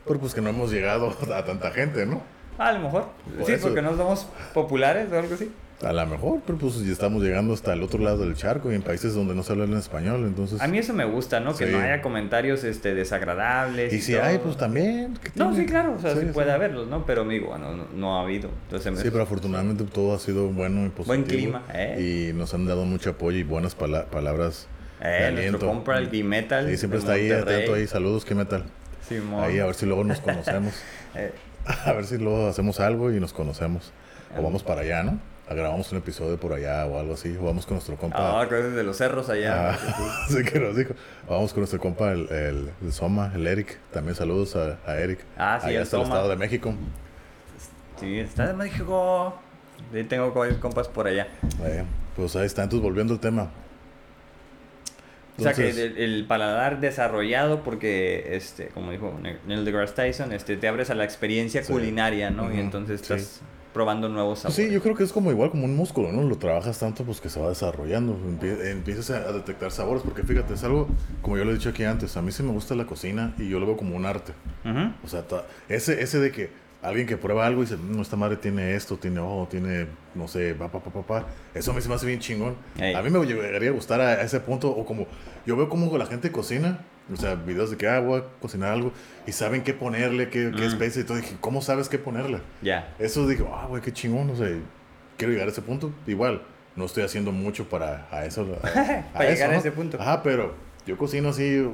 Pero 0.06 0.18
pues 0.18 0.34
que 0.34 0.40
no 0.40 0.48
hemos 0.50 0.72
llegado 0.72 1.14
a 1.32 1.44
tanta 1.44 1.70
gente, 1.70 2.06
¿no? 2.06 2.22
A 2.68 2.72
lo 2.72 2.80
mejor. 2.80 3.06
Por 3.36 3.46
sí, 3.46 3.52
eso. 3.52 3.62
porque 3.68 3.82
no 3.82 3.96
somos 3.96 4.26
populares 4.54 5.10
o 5.12 5.18
algo 5.18 5.34
así. 5.34 5.50
A 5.84 5.92
lo 5.92 6.06
mejor, 6.06 6.38
pero 6.46 6.58
pues 6.58 6.76
ya 6.86 6.92
estamos 6.92 7.24
llegando 7.24 7.52
hasta 7.54 7.72
el 7.72 7.82
otro 7.82 7.98
lado 7.98 8.18
del 8.18 8.36
charco 8.36 8.70
y 8.70 8.76
en 8.76 8.82
países 8.82 9.14
donde 9.14 9.34
no 9.34 9.42
se 9.42 9.50
habla 9.50 9.64
en 9.64 9.76
español, 9.76 10.22
entonces... 10.26 10.60
A 10.60 10.68
mí 10.68 10.78
eso 10.78 10.94
me 10.94 11.04
gusta, 11.04 11.40
¿no? 11.40 11.56
Que 11.56 11.66
no 11.66 11.78
haya 11.80 12.00
comentarios 12.02 12.62
este, 12.62 12.94
desagradables. 12.94 13.92
y 13.92 14.00
si 14.00 14.12
todo. 14.12 14.22
hay, 14.22 14.38
pues 14.38 14.56
también. 14.56 15.18
¿qué 15.20 15.32
No, 15.34 15.52
sí, 15.56 15.66
claro, 15.66 15.96
o 15.98 16.00
sea, 16.00 16.14
sí, 16.14 16.20
Sí, 16.20 16.26
puede 16.32 16.46
sí. 16.50 16.52
haberlos, 16.54 16.86
¿no? 16.86 17.04
Pero 17.04 17.22
amigo, 17.22 17.48
bueno, 17.48 17.74
no, 17.74 17.86
no 17.96 18.16
ha 18.16 18.22
habido. 18.22 18.48
Entonces, 18.66 18.92
me- 18.92 18.98
Sí, 19.02 19.08
pero 19.10 19.24
afortunadamente 19.24 19.82
todo 19.82 20.14
ha 20.14 20.20
sido 20.20 20.46
bueno 20.50 20.86
y 20.86 20.90
positivo. 20.90 21.06
Buen 21.06 21.22
clima, 21.24 21.62
¿eh? 21.74 22.28
Y 22.30 22.32
nos 22.32 22.54
han 22.54 22.64
dado 22.64 22.84
mucho 22.84 23.10
apoyo 23.10 23.38
y 23.38 23.42
buenas 23.42 23.74
pala- 23.74 24.04
palabras 24.04 24.68
eh, 25.00 25.32
nuestro 25.34 25.58
compra 25.68 25.98
el 25.98 26.12
G-Metal. 26.12 26.68
Sí, 26.70 26.76
siempre 26.76 27.00
está 27.00 27.14
ahí 27.14 27.32
atento 27.32 27.74
ahí. 27.74 27.88
Saludos, 27.88 28.24
¿qué 28.24 28.36
metal? 28.36 28.66
Ahí 29.40 29.58
a 29.58 29.66
ver 29.66 29.74
si 29.74 29.84
luego 29.86 30.04
nos 30.04 30.20
conocemos. 30.20 30.74
Eh, 31.16 31.32
a 31.86 31.92
ver 31.92 32.04
si 32.04 32.18
luego 32.18 32.48
hacemos 32.48 32.80
algo 32.80 33.12
y 33.12 33.20
nos 33.20 33.32
conocemos. 33.32 33.92
O 34.36 34.42
vamos 34.42 34.62
para 34.62 34.80
allá, 34.82 35.02
¿no? 35.02 35.18
Grabamos 35.50 35.92
un 35.92 35.98
episodio 35.98 36.40
por 36.40 36.54
allá 36.54 36.86
o 36.86 36.98
algo 36.98 37.12
así. 37.14 37.36
O 37.38 37.44
vamos 37.44 37.66
con 37.66 37.74
nuestro 37.74 37.96
compa. 37.96 38.40
ah, 38.40 38.48
cosas 38.48 38.72
de 38.74 38.82
los 38.84 38.96
cerros 38.96 39.28
allá. 39.28 39.72
Ah, 39.72 39.78
sí 40.28 40.42
que 40.44 40.58
nos 40.58 40.74
dijo. 40.76 40.94
Vamos 41.28 41.52
con 41.52 41.60
nuestro 41.60 41.78
compa, 41.78 42.12
el, 42.12 42.26
el, 42.30 42.70
el 42.80 42.92
Soma, 42.92 43.30
el 43.34 43.46
Eric. 43.46 43.78
También 43.92 44.14
saludos 44.14 44.56
a, 44.56 44.78
a 44.90 44.96
Eric. 44.96 45.20
Ah, 45.36 45.58
sí, 45.60 45.66
Allá 45.68 45.76
el 45.78 45.82
hasta 45.82 45.96
el 45.98 46.02
Soma. 46.04 46.14
Estado 46.14 46.28
de 46.30 46.36
México. 46.36 46.74
Sí, 48.00 48.18
está 48.18 48.46
de 48.46 48.54
México. 48.54 49.34
Sí, 49.92 50.04
tengo 50.04 50.32
compas 50.60 50.88
por 50.88 51.06
allá. 51.06 51.26
Eh, 51.64 51.84
pues 52.16 52.34
ahí 52.36 52.46
está. 52.46 52.62
Entonces, 52.62 52.82
volviendo 52.82 53.12
al 53.12 53.20
tema. 53.20 53.50
O 55.50 55.54
sea 55.54 55.54
que 55.54 55.70
el, 55.70 55.98
el 55.98 56.24
paladar 56.26 56.80
desarrollado 56.80 57.62
porque, 57.62 58.34
este, 58.36 58.68
como 58.68 58.90
dijo 58.92 59.16
Ne- 59.22 59.38
Neil 59.46 59.64
deGrasse 59.64 59.94
Tyson, 59.94 60.32
este, 60.32 60.56
te 60.56 60.68
abres 60.68 60.90
a 60.90 60.94
la 60.94 61.04
experiencia 61.04 61.62
Sí. 61.62 61.72
culinaria, 61.72 62.30
¿no? 62.30 62.52
Y 62.54 62.58
entonces 62.58 63.00
sí. 63.00 63.12
estás 63.14 63.40
probando 63.72 64.08
nuevos 64.10 64.40
Pues 64.42 64.54
sabores. 64.54 64.68
sí, 64.68 64.74
yo 64.74 64.82
creo 64.82 64.94
que 64.94 65.02
es 65.02 65.12
como 65.14 65.30
igual 65.30 65.50
como 65.50 65.64
un 65.64 65.74
músculo, 65.74 66.12
¿no? 66.12 66.22
Lo 66.22 66.36
trabajas 66.36 66.78
tanto 66.78 67.04
pues 67.04 67.22
que 67.22 67.30
se 67.30 67.40
va 67.40 67.48
desarrollando, 67.48 68.14
empie- 68.18 68.66
empiezas 68.70 69.10
a, 69.10 69.32
detectar 69.32 69.70
sabores, 69.70 70.02
porque 70.02 70.22
fíjate, 70.22 70.52
es 70.54 70.62
algo, 70.64 70.88
como 71.22 71.38
yo 71.38 71.44
lo 71.46 71.52
he 71.52 71.54
dicho 71.54 71.70
aquí 71.70 71.84
antes, 71.84 72.14
a 72.18 72.22
mí 72.22 72.32
sí 72.32 72.42
me 72.42 72.52
gusta 72.52 72.74
la 72.74 72.84
cocina 72.84 73.34
y 73.38 73.48
yo 73.48 73.58
lo 73.60 73.64
veo 73.66 73.76
como 73.78 73.96
un 73.96 74.04
arte. 74.04 74.32
O 75.02 75.08
sea, 75.08 75.24
ese, 75.70 76.02
ese 76.02 76.20
de 76.20 76.30
que 76.32 76.50
alguien 76.82 77.06
que 77.06 77.16
prueba 77.16 77.46
algo 77.46 77.62
y 77.62 77.66
dice, 77.66 77.78
no, 77.80 78.02
esta 78.02 78.16
madre 78.16 78.36
tiene 78.36 78.74
esto, 78.74 78.96
tiene 78.96 79.20
ojo, 79.20 79.46
tiene, 79.50 79.86
no 80.16 80.26
sé, 80.26 80.54
pa, 80.54 80.68
pa, 80.68 80.80
pa, 80.80 80.90
pa, 80.90 81.02
pa", 81.02 81.26
Eso 81.54 81.70
a 81.70 81.74
mí 81.74 81.80
se 81.80 81.88
me 81.88 81.94
hace 81.94 82.06
bien 82.06 82.18
chingón. 82.18 82.56
A 82.94 83.00
mí 83.02 83.10
me 83.10 83.24
llegaría 83.24 83.70
a 83.70 83.72
gustar 83.72 84.00
a, 84.00 84.20
ese 84.22 84.40
punto, 84.40 84.68
o 84.70 84.84
como, 84.84 85.06
yo 85.46 85.56
veo 85.56 85.68
como 85.68 85.96
la 85.96 86.06
gente 86.06 86.32
cocina, 86.32 86.84
o 87.12 87.16
sea, 87.16 87.36
videos 87.36 87.70
de 87.70 87.76
que, 87.76 87.88
ah, 87.88 88.00
voy 88.00 88.20
a 88.20 88.24
cocinar 88.40 88.72
algo, 88.72 88.92
y 89.26 89.32
saben 89.32 89.62
qué 89.62 89.74
ponerle, 89.74 90.28
qué, 90.28 90.50
qué 90.54 90.62
Mm. 90.62 90.68
especie 90.68 91.02
y 91.02 91.04
todo. 91.04 91.16
Dije, 91.18 91.36
¿cómo 91.40 91.62
sabes 91.62 91.88
qué 91.88 91.98
ponerle? 91.98 92.40
Ya. 92.62 92.92
Eso 92.98 93.26
dije, 93.28 93.44
ah, 93.52 93.66
güey, 93.68 93.80
qué 93.80 93.92
chingón, 93.92 94.26
no 94.26 94.36
sé, 94.36 94.58
quiero 95.16 95.32
llegar 95.32 95.48
a 95.48 95.52
ese 95.52 95.62
punto. 95.62 95.92
Igual, 96.08 96.42
no 96.74 96.84
estoy 96.86 97.04
haciendo 97.04 97.30
mucho 97.32 97.68
para 97.68 98.08
a 98.10 98.24
eso. 98.24 98.42
a- 98.62 98.66
a 99.10 99.12
Para 99.12 99.30
llegar 99.30 99.50
a 99.52 99.56
ese 99.56 99.70
punto. 99.70 100.00
Ajá, 100.00 100.22
pero 100.24 100.54
yo 100.86 100.96
cocino 100.96 101.28
así, 101.28 101.64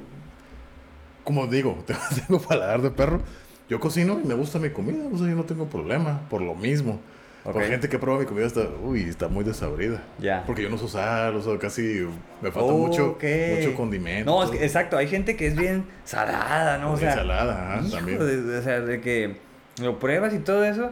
como 1.24 1.46
digo, 1.46 1.82
tengo 2.26 2.40
paladar 2.42 2.82
de 2.82 2.90
perro. 2.90 3.22
Yo 3.68 3.80
cocino 3.80 4.18
y 4.22 4.26
me 4.26 4.34
gusta 4.34 4.58
mi 4.58 4.70
comida, 4.70 5.04
o 5.12 5.18
sea, 5.18 5.28
yo 5.28 5.34
no 5.37 5.44
tengo 5.44 5.66
problema 5.66 6.20
por 6.30 6.40
lo 6.40 6.54
mismo. 6.54 7.00
Ok. 7.44 7.52
Por 7.54 7.64
gente 7.64 7.88
que 7.88 7.98
prueba 7.98 8.18
mi 8.20 8.26
comida 8.26 8.46
está, 8.46 8.66
uy, 8.82 9.02
está 9.02 9.28
muy 9.28 9.44
desabrida. 9.44 10.02
Ya. 10.18 10.42
Porque 10.46 10.62
yo 10.62 10.68
no 10.70 10.75
uso 10.76 10.88
sal, 10.88 11.34
o 11.37 11.42
sea, 11.42 11.58
casi 11.58 12.06
me 12.42 12.50
falta 12.50 12.72
mucho, 12.72 13.16
mucho 13.20 13.75
condimento. 13.76 14.30
No, 14.30 14.42
es 14.42 14.48
todo. 14.50 14.58
que, 14.58 14.64
exacto, 14.64 14.96
hay 14.96 15.06
gente 15.08 15.37
que 15.37 15.46
es 15.46 15.56
bien 15.56 15.84
salada, 16.04 16.78
¿no? 16.78 16.88
O 16.88 16.90
Muy 16.92 17.00
sea, 17.00 17.14
salada, 17.14 17.75
ajá, 17.76 17.87
hijo 17.87 17.96
también. 17.96 18.18
de- 18.18 18.58
o 18.58 18.62
sea, 18.62 18.80
de 18.80 19.00
que 19.00 19.37
lo 19.82 19.98
pruebas 19.98 20.34
y 20.34 20.38
todo 20.40 20.64
eso. 20.64 20.90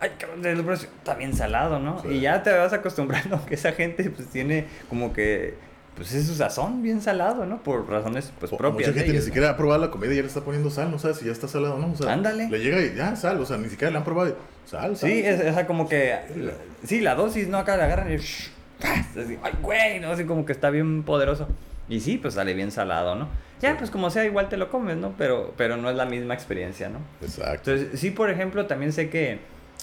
Ay, 0.00 0.10
está 0.98 1.14
bien 1.14 1.32
salado, 1.34 1.78
¿no? 1.78 2.00
Sí. 2.02 2.08
Y 2.08 2.20
ya 2.20 2.42
te 2.42 2.50
vas 2.52 2.72
acostumbrando 2.72 3.44
que 3.46 3.54
esa 3.54 3.72
gente 3.72 4.08
pues 4.10 4.28
tiene 4.28 4.66
como 4.88 5.12
que 5.12 5.54
pues 5.96 6.12
es 6.14 6.26
su 6.26 6.34
sazón 6.34 6.82
bien 6.82 7.00
salado, 7.00 7.44
¿no? 7.46 7.62
Por 7.62 7.88
razones 7.88 8.32
pues 8.40 8.52
O- 8.52 8.56
propias. 8.56 8.88
Mucha 8.90 8.98
gente 9.00 9.16
ni 9.18 9.22
siquiera 9.24 9.50
ha 9.50 9.56
probado 9.56 9.80
la 9.80 9.90
comida 9.90 10.12
y 10.12 10.16
ya 10.16 10.22
le 10.22 10.28
está 10.28 10.40
poniendo 10.40 10.70
sal, 10.70 10.90
no 10.90 10.98
sabe 10.98 11.14
si 11.14 11.26
ya 11.26 11.32
está 11.32 11.48
salado 11.48 11.74
o 11.74 11.78
no. 11.78 11.92
O 11.92 11.96
sea, 11.96 12.12
Ándale. 12.12 12.48
Le 12.48 12.58
llega 12.60 12.80
y 12.80 12.94
ya, 12.94 13.14
sal, 13.16 13.38
o 13.40 13.46
sea, 13.46 13.58
ni 13.58 13.68
siquiera 13.68 13.90
le 13.90 13.98
han 13.98 14.04
probado. 14.04 14.36
Sal, 14.66 14.96
sal. 14.96 15.10
Sí, 15.10 15.22
sal. 15.22 15.32
es, 15.34 15.50
o 15.50 15.54
sea, 15.54 15.66
como 15.66 15.88
que 15.88 16.18
sí, 16.84 17.00
la 17.00 17.14
dosis, 17.14 17.48
¿no? 17.48 17.58
Acá 17.58 17.76
la 17.76 17.84
agarran 17.84 18.12
y 18.12 18.16
shh, 18.16 18.50
¡paz! 18.80 19.06
así, 19.16 19.38
ay, 19.42 19.52
güey, 19.60 20.00
¿no? 20.00 20.10
Así 20.12 20.24
como 20.24 20.46
que 20.46 20.52
está 20.52 20.70
bien 20.70 21.02
poderoso. 21.02 21.46
Y 21.88 22.00
sí, 22.00 22.16
pues 22.16 22.34
sale 22.34 22.54
bien 22.54 22.70
salado, 22.70 23.14
¿no? 23.14 23.28
Ya, 23.60 23.72
Sí. 23.72 23.76
pues 23.78 23.90
como 23.90 24.08
sea, 24.10 24.24
igual 24.24 24.48
te 24.48 24.56
lo 24.56 24.70
comes, 24.70 24.96
¿no? 24.96 25.14
Pero, 25.18 25.52
pero 25.56 25.76
no 25.76 25.90
es 25.90 25.96
la 25.96 26.06
misma 26.06 26.32
experiencia, 26.34 26.88
¿no? 26.88 26.98
Exacto. 27.20 27.70
Entonces, 27.72 28.00
sí, 28.00 28.10
por 28.10 28.30
ejemplo, 28.30 28.66
también 28.66 28.92
sé 28.92 29.10
que, 29.10 29.40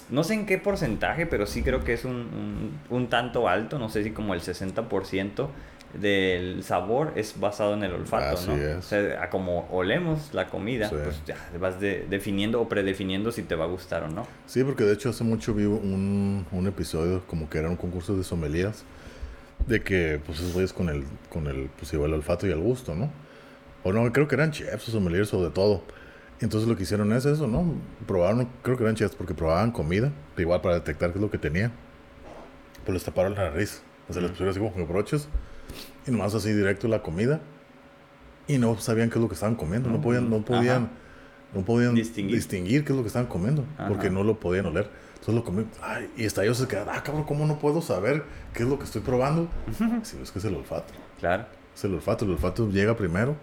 no 0.10 0.24
sé 0.24 0.34
en 0.34 0.46
qué 0.46 0.58
porcentaje, 0.58 1.26
pero 1.28 1.46
sí 1.46 1.62
creo 1.62 1.84
que 1.84 1.94
es 1.94 2.04
un, 2.04 2.14
un, 2.16 2.80
un 2.90 3.08
tanto 3.10 3.48
alto, 3.48 3.78
no 3.80 3.90
sé 3.90 4.04
si 4.04 4.12
como 4.12 4.34
el 4.34 4.42
60% 4.42 5.48
del 5.94 6.64
sabor 6.64 7.14
es 7.16 7.40
basado 7.40 7.74
en 7.74 7.84
el 7.84 7.94
olfato, 7.94 8.36
Así 8.38 8.50
¿no? 8.52 8.56
es. 8.58 8.78
O 8.78 8.82
sea, 8.82 9.30
como 9.30 9.68
olemos 9.72 10.34
la 10.34 10.48
comida, 10.48 10.88
Sí. 10.90 10.96
pues 11.04 11.22
ya 11.26 11.36
vas 11.60 11.80
de- 11.80 12.06
definiendo 12.10 12.62
o 12.62 12.70
predefiniendo 12.70 13.32
si 13.32 13.42
te 13.44 13.56
va 13.56 13.66
a 13.66 13.68
gustar 13.68 14.04
o 14.04 14.08
no. 14.08 14.28
Sí, 14.46 14.64
porque 14.64 14.84
de 14.84 14.94
hecho 14.94 15.10
hace 15.10 15.24
mucho 15.24 15.54
vi 15.54 15.66
un, 15.66 16.46
un 16.52 16.68
episodio 16.68 17.24
como 17.28 17.50
que 17.50 17.58
era 17.58 17.70
un 17.70 17.76
concurso 17.76 18.16
de 18.16 18.24
sommeliers 18.24 18.84
de 19.68 19.82
que 19.82 20.22
pues 20.26 20.40
esos 20.40 20.54
güeyes 20.54 20.74
con 20.74 20.90
el, 20.90 21.04
con 21.30 21.48
el, 21.48 21.70
pues 21.78 21.92
igual 21.94 22.12
el 22.12 22.16
olfato 22.18 22.46
y 22.48 22.52
el 22.52 22.60
gusto, 22.60 22.96
¿no? 22.96 23.10
O 23.84 23.92
no, 23.92 24.12
creo 24.14 24.28
que 24.28 24.36
eran 24.36 24.52
chefs 24.52 24.90
o 24.90 24.92
sommeliers 24.92 25.34
o 25.34 25.44
de 25.44 25.50
todo. 25.52 25.82
Entonces 26.42 26.70
lo 26.70 26.78
que 26.78 26.84
hicieron 26.84 27.12
es 27.14 27.26
eso, 27.26 27.48
¿no? 27.48 27.74
Probaron, 28.08 28.48
creo 28.62 28.78
que 28.78 28.84
eran 28.84 28.96
chefs 28.96 29.16
porque 29.16 29.34
probaban 29.34 29.72
comida, 29.72 30.12
igual 30.38 30.62
para 30.62 30.76
detectar 30.76 31.10
qué 31.12 31.18
es 31.18 31.22
lo 31.22 31.30
que 31.32 31.38
tenía. 31.38 31.72
Pues 32.86 32.94
les 32.94 33.04
taparon 33.04 33.36
la 33.36 33.50
nariz. 33.52 33.82
O 34.08 34.14
sea, 34.14 34.22
les 34.22 34.32
pusieron 34.32 34.52
así 34.52 34.60
como 34.60 34.88
broches 34.88 35.28
y 36.08 36.12
nomás 36.12 36.34
así 36.36 36.52
directo 36.54 36.88
la 36.88 37.02
comida. 37.02 37.42
Y 38.48 38.58
no 38.58 38.80
sabían 38.80 39.10
qué 39.10 39.16
es 39.20 39.22
lo 39.22 39.28
que 39.28 39.36
estaban 39.36 39.56
comiendo, 39.56 39.90
no 39.90 40.02
podían, 40.02 40.30
no 40.30 40.44
podían, 40.44 40.84
Ajá. 40.86 40.90
no 41.54 41.62
podían 41.66 41.94
Distinguir. 41.94 42.36
distinguir. 42.36 42.84
qué 42.84 42.94
es 42.94 42.96
lo 42.98 43.04
que 43.04 43.08
estaban 43.08 43.28
comiendo, 43.28 43.64
porque 43.88 44.08
Ajá. 44.08 44.16
no 44.16 44.24
lo 44.24 44.40
podían 44.40 44.66
oler. 44.66 44.90
Entonces 45.14 45.36
lo 45.36 45.44
comí, 45.44 45.66
ay, 45.84 46.10
y 46.18 46.26
hasta 46.26 46.44
ellos 46.44 46.58
se 46.58 46.68
quedaban, 46.68 46.96
ah, 46.98 47.04
cabrón, 47.04 47.26
¿cómo 47.26 47.46
no 47.46 47.60
puedo 47.60 47.82
saber 47.82 48.24
qué 48.54 48.64
es 48.64 48.70
lo 48.70 48.80
que 48.80 48.86
estoy 48.86 49.02
probando? 49.02 49.50
Sí, 50.04 50.18
es 50.24 50.32
que 50.32 50.40
es 50.40 50.46
el 50.46 50.56
olfato. 50.56 50.94
Claro. 51.20 51.46
Es 51.76 51.84
el 51.84 51.94
olfato, 51.94 52.26
el 52.26 52.32
olfato 52.32 52.70
llega 52.70 52.96
primero 52.98 53.36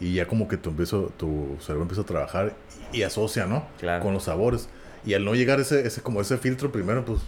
y 0.00 0.14
ya 0.14 0.26
como 0.28 0.46
que 0.48 0.56
tu, 0.56 0.70
empiezo, 0.70 1.12
tu 1.16 1.56
cerebro 1.60 1.82
empieza 1.82 2.02
a 2.02 2.06
trabajar 2.06 2.54
y, 2.92 3.02
asocia, 3.02 3.46
¿no? 3.46 3.66
Claro. 3.78 4.02
Con 4.02 4.14
los 4.14 4.22
sabores. 4.24 4.68
Y 5.04 5.14
al 5.14 5.24
no 5.24 5.34
llegar 5.34 5.60
ese, 5.60 5.86
ese, 5.86 6.00
como 6.00 6.20
ese 6.20 6.38
filtro 6.38 6.70
primero, 6.72 7.04
pues, 7.04 7.20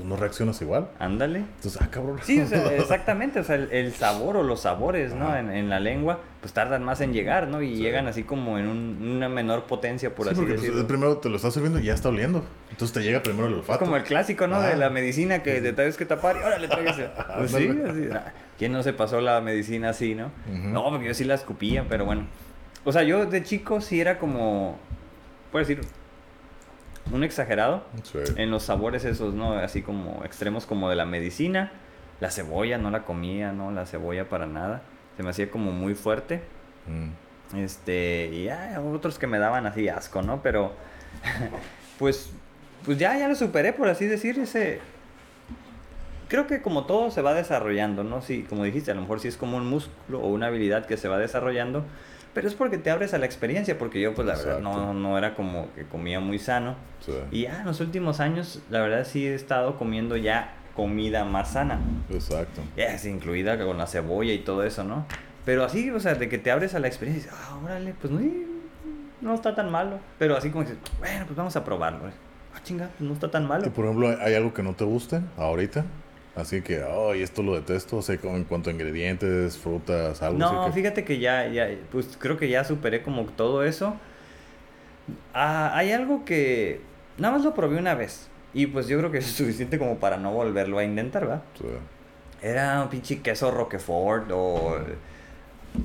pues 0.00 0.08
no 0.08 0.16
reaccionas 0.16 0.60
igual. 0.62 0.88
Ándale. 0.98 1.38
Entonces, 1.40 1.78
ah, 1.82 1.88
cabrón. 1.90 2.18
Sí, 2.22 2.40
o 2.40 2.46
sea, 2.46 2.64
exactamente, 2.76 3.40
o 3.40 3.44
sea, 3.44 3.56
el, 3.56 3.70
el 3.72 3.92
sabor 3.94 4.36
o 4.36 4.42
los 4.42 4.60
sabores, 4.62 5.14
¿no? 5.14 5.36
En, 5.36 5.50
en 5.50 5.68
la 5.68 5.78
lengua, 5.80 6.20
pues 6.40 6.52
tardan 6.52 6.82
más 6.82 7.00
en 7.00 7.12
llegar, 7.12 7.48
¿no? 7.48 7.62
Y 7.62 7.76
Sí. 7.76 7.82
llegan 7.82 8.06
así 8.08 8.22
como 8.24 8.58
en 8.58 8.66
un- 8.68 8.98
una 9.16 9.28
menor 9.28 9.64
potencia, 9.64 10.14
por 10.14 10.26
Sí, 10.26 10.30
así 10.32 10.40
porque 10.40 10.54
pues, 10.54 10.62
decirlo. 10.66 10.86
primero 10.86 11.16
te 11.18 11.28
lo 11.28 11.36
estás 11.36 11.54
sirviendo 11.54 11.78
y 11.78 11.84
ya 11.84 11.94
está 11.94 12.08
oliendo. 12.08 12.44
Entonces 12.70 12.92
te 12.94 13.02
llega 13.02 13.22
primero 13.22 13.46
el 13.46 13.52
Es 13.54 13.58
olfato. 13.60 13.80
como 13.80 13.96
el 13.96 14.02
clásico, 14.04 14.46
¿no? 14.46 14.60
De 14.60 14.72
Ah. 14.72 14.76
la 14.76 14.90
medicina 14.90 15.42
que 15.42 15.60
te 15.60 15.72
tienes 15.72 15.96
que 15.96 16.06
tapar 16.06 16.36
y 16.40 16.44
órale, 16.44 16.66
tráigase. 16.68 17.08
Pues 17.38 17.50
sí, 17.52 17.68
así. 17.88 18.08
ah, 18.12 18.32
¿Quién 18.58 18.72
no 18.72 18.82
se 18.82 18.92
pasó 18.92 19.20
la 19.20 19.40
medicina 19.40 19.90
así, 19.90 20.14
no? 20.14 20.30
No, 20.48 20.84
porque 20.90 21.06
yo 21.06 21.14
sí 21.14 21.24
la 21.24 21.34
escupía, 21.34 21.86
pero 21.88 22.04
bueno. 22.04 22.26
O 22.84 22.92
sea, 22.92 23.02
yo 23.02 23.26
de 23.26 23.42
chico 23.42 23.80
sí 23.80 24.00
era 24.00 24.18
como, 24.18 24.78
puedo 25.52 25.66
decir, 25.66 25.80
un 27.12 27.24
exagerado 27.24 27.84
Sí. 28.02 28.18
en 28.36 28.50
los 28.50 28.64
sabores 28.64 29.04
esos, 29.04 29.34
¿no? 29.34 29.54
Así 29.54 29.82
como 29.82 30.22
extremos 30.24 30.66
como 30.66 30.88
de 30.90 30.96
la 30.96 31.06
medicina. 31.06 31.72
La 32.20 32.30
cebolla 32.30 32.78
no 32.78 32.90
la 32.90 33.02
comía, 33.04 33.52
¿no? 33.52 33.70
La 33.72 33.86
cebolla 33.86 34.28
para 34.28 34.46
nada. 34.46 34.82
Se 35.16 35.22
me 35.22 35.30
hacía 35.30 35.50
como 35.50 35.72
muy 35.72 35.94
fuerte. 35.94 36.42
Mm. 36.86 37.56
Este, 37.58 38.28
y 38.32 38.48
hay 38.48 38.76
otros 38.76 39.18
que 39.18 39.26
me 39.26 39.38
daban 39.38 39.66
así 39.66 39.88
asco, 39.88 40.22
¿no? 40.22 40.42
Pero, 40.42 40.72
pues, 41.98 42.30
pues 42.84 42.98
ya, 42.98 43.18
ya 43.18 43.26
lo 43.28 43.34
superé, 43.34 43.72
por 43.72 43.88
así 43.88 44.06
decir, 44.06 44.38
ese... 44.38 44.80
Creo 46.28 46.46
que 46.46 46.62
como 46.62 46.86
todo 46.86 47.10
se 47.10 47.22
va 47.22 47.34
desarrollando, 47.34 48.04
¿no? 48.04 48.22
Sí, 48.22 48.46
como 48.48 48.62
dijiste, 48.62 48.92
a 48.92 48.94
lo 48.94 49.00
mejor 49.00 49.18
sí 49.18 49.26
es 49.26 49.36
como 49.36 49.56
un 49.56 49.66
músculo 49.66 50.20
o 50.20 50.28
una 50.28 50.46
habilidad 50.46 50.86
que 50.86 50.96
se 50.96 51.08
va 51.08 51.18
desarrollando, 51.18 51.84
pero 52.34 52.46
es 52.48 52.54
porque 52.54 52.78
te 52.78 52.90
abres 52.90 53.12
a 53.14 53.18
la 53.18 53.26
experiencia, 53.26 53.78
porque 53.78 54.00
yo 54.00 54.14
pues 54.14 54.26
la 54.26 54.36
verdad 54.36 54.60
no, 54.60 54.70
Exacto. 54.70 54.94
no 54.94 55.18
era 55.18 55.34
como 55.34 55.72
que 55.74 55.84
comía 55.84 56.20
muy 56.20 56.38
sano. 56.38 56.74
Sí. 57.04 57.12
Y 57.30 57.42
ya 57.42 57.60
en 57.60 57.66
los 57.66 57.80
últimos 57.80 58.20
años, 58.20 58.60
la 58.70 58.80
verdad 58.80 59.04
sí 59.04 59.26
he 59.26 59.34
estado 59.34 59.76
comiendo 59.76 60.16
ya 60.16 60.54
comida 60.76 61.24
más 61.24 61.52
sana. 61.52 61.78
Exacto. 62.10 62.62
Ya, 62.76 62.86
es 62.94 63.04
incluida 63.04 63.58
con 63.64 63.76
la 63.78 63.86
cebolla 63.86 64.32
y 64.32 64.38
todo 64.38 64.64
eso, 64.64 64.84
¿no? 64.84 65.04
Pero 65.44 65.64
así, 65.64 65.90
o 65.90 65.98
sea, 66.00 66.14
de 66.14 66.28
que 66.28 66.38
te 66.38 66.50
abres 66.50 66.74
a 66.74 66.78
la 66.78 66.86
experiencia 66.88 67.28
y 67.28 67.30
dices, 67.30 67.46
ah, 67.50 67.58
órale, 67.64 67.94
pues 68.00 68.12
no, 68.12 68.20
no 69.20 69.34
está 69.34 69.54
tan 69.54 69.70
malo. 69.70 69.98
Pero 70.18 70.36
así 70.36 70.50
como 70.50 70.64
que, 70.64 70.74
bueno, 70.98 71.24
pues 71.26 71.36
vamos 71.36 71.56
a 71.56 71.64
probarlo. 71.64 72.00
Ah, 72.54 72.60
chinga, 72.62 72.88
pues 72.96 73.08
no 73.08 73.14
está 73.14 73.30
tan 73.30 73.44
Y 73.44 73.46
malo. 73.46 73.70
por 73.72 73.84
ejemplo, 73.86 74.08
¿hay- 74.08 74.16
¿hay 74.20 74.34
algo 74.34 74.52
que 74.54 74.62
no 74.62 74.74
te 74.74 74.84
guste 74.84 75.20
ahorita? 75.36 75.84
Así 76.40 76.62
que, 76.62 76.82
ay, 76.82 77.22
esto 77.22 77.42
lo 77.42 77.54
detesto. 77.54 77.98
O 77.98 78.02
sea, 78.02 78.18
en 78.22 78.44
cuanto 78.44 78.70
a 78.70 78.72
ingredientes, 78.72 79.56
frutas, 79.58 80.22
algo 80.22 80.38
No, 80.38 80.62
así 80.62 80.70
que... 80.70 80.80
fíjate 80.80 81.04
que 81.04 81.18
ya, 81.18 81.46
ya, 81.48 81.68
pues 81.92 82.16
creo 82.18 82.36
que 82.36 82.48
ya 82.48 82.64
superé 82.64 83.02
como 83.02 83.24
todo 83.24 83.64
eso. 83.64 83.94
Ah, 85.34 85.72
hay 85.74 85.92
algo 85.92 86.24
que 86.24 86.80
nada 87.18 87.34
más 87.34 87.44
lo 87.44 87.54
probé 87.54 87.78
una 87.78 87.94
vez. 87.94 88.28
Y 88.52 88.66
pues 88.66 88.88
yo 88.88 88.98
creo 88.98 89.10
que 89.10 89.18
es 89.18 89.26
suficiente 89.26 89.78
como 89.78 89.98
para 89.98 90.16
no 90.16 90.32
volverlo 90.32 90.78
a 90.78 90.84
intentar, 90.84 91.22
¿verdad? 91.26 91.42
Sí. 91.58 91.66
Era 92.42 92.82
un 92.82 92.88
pinche 92.88 93.20
queso 93.20 93.50
Roquefort 93.50 94.30
o... 94.32 94.78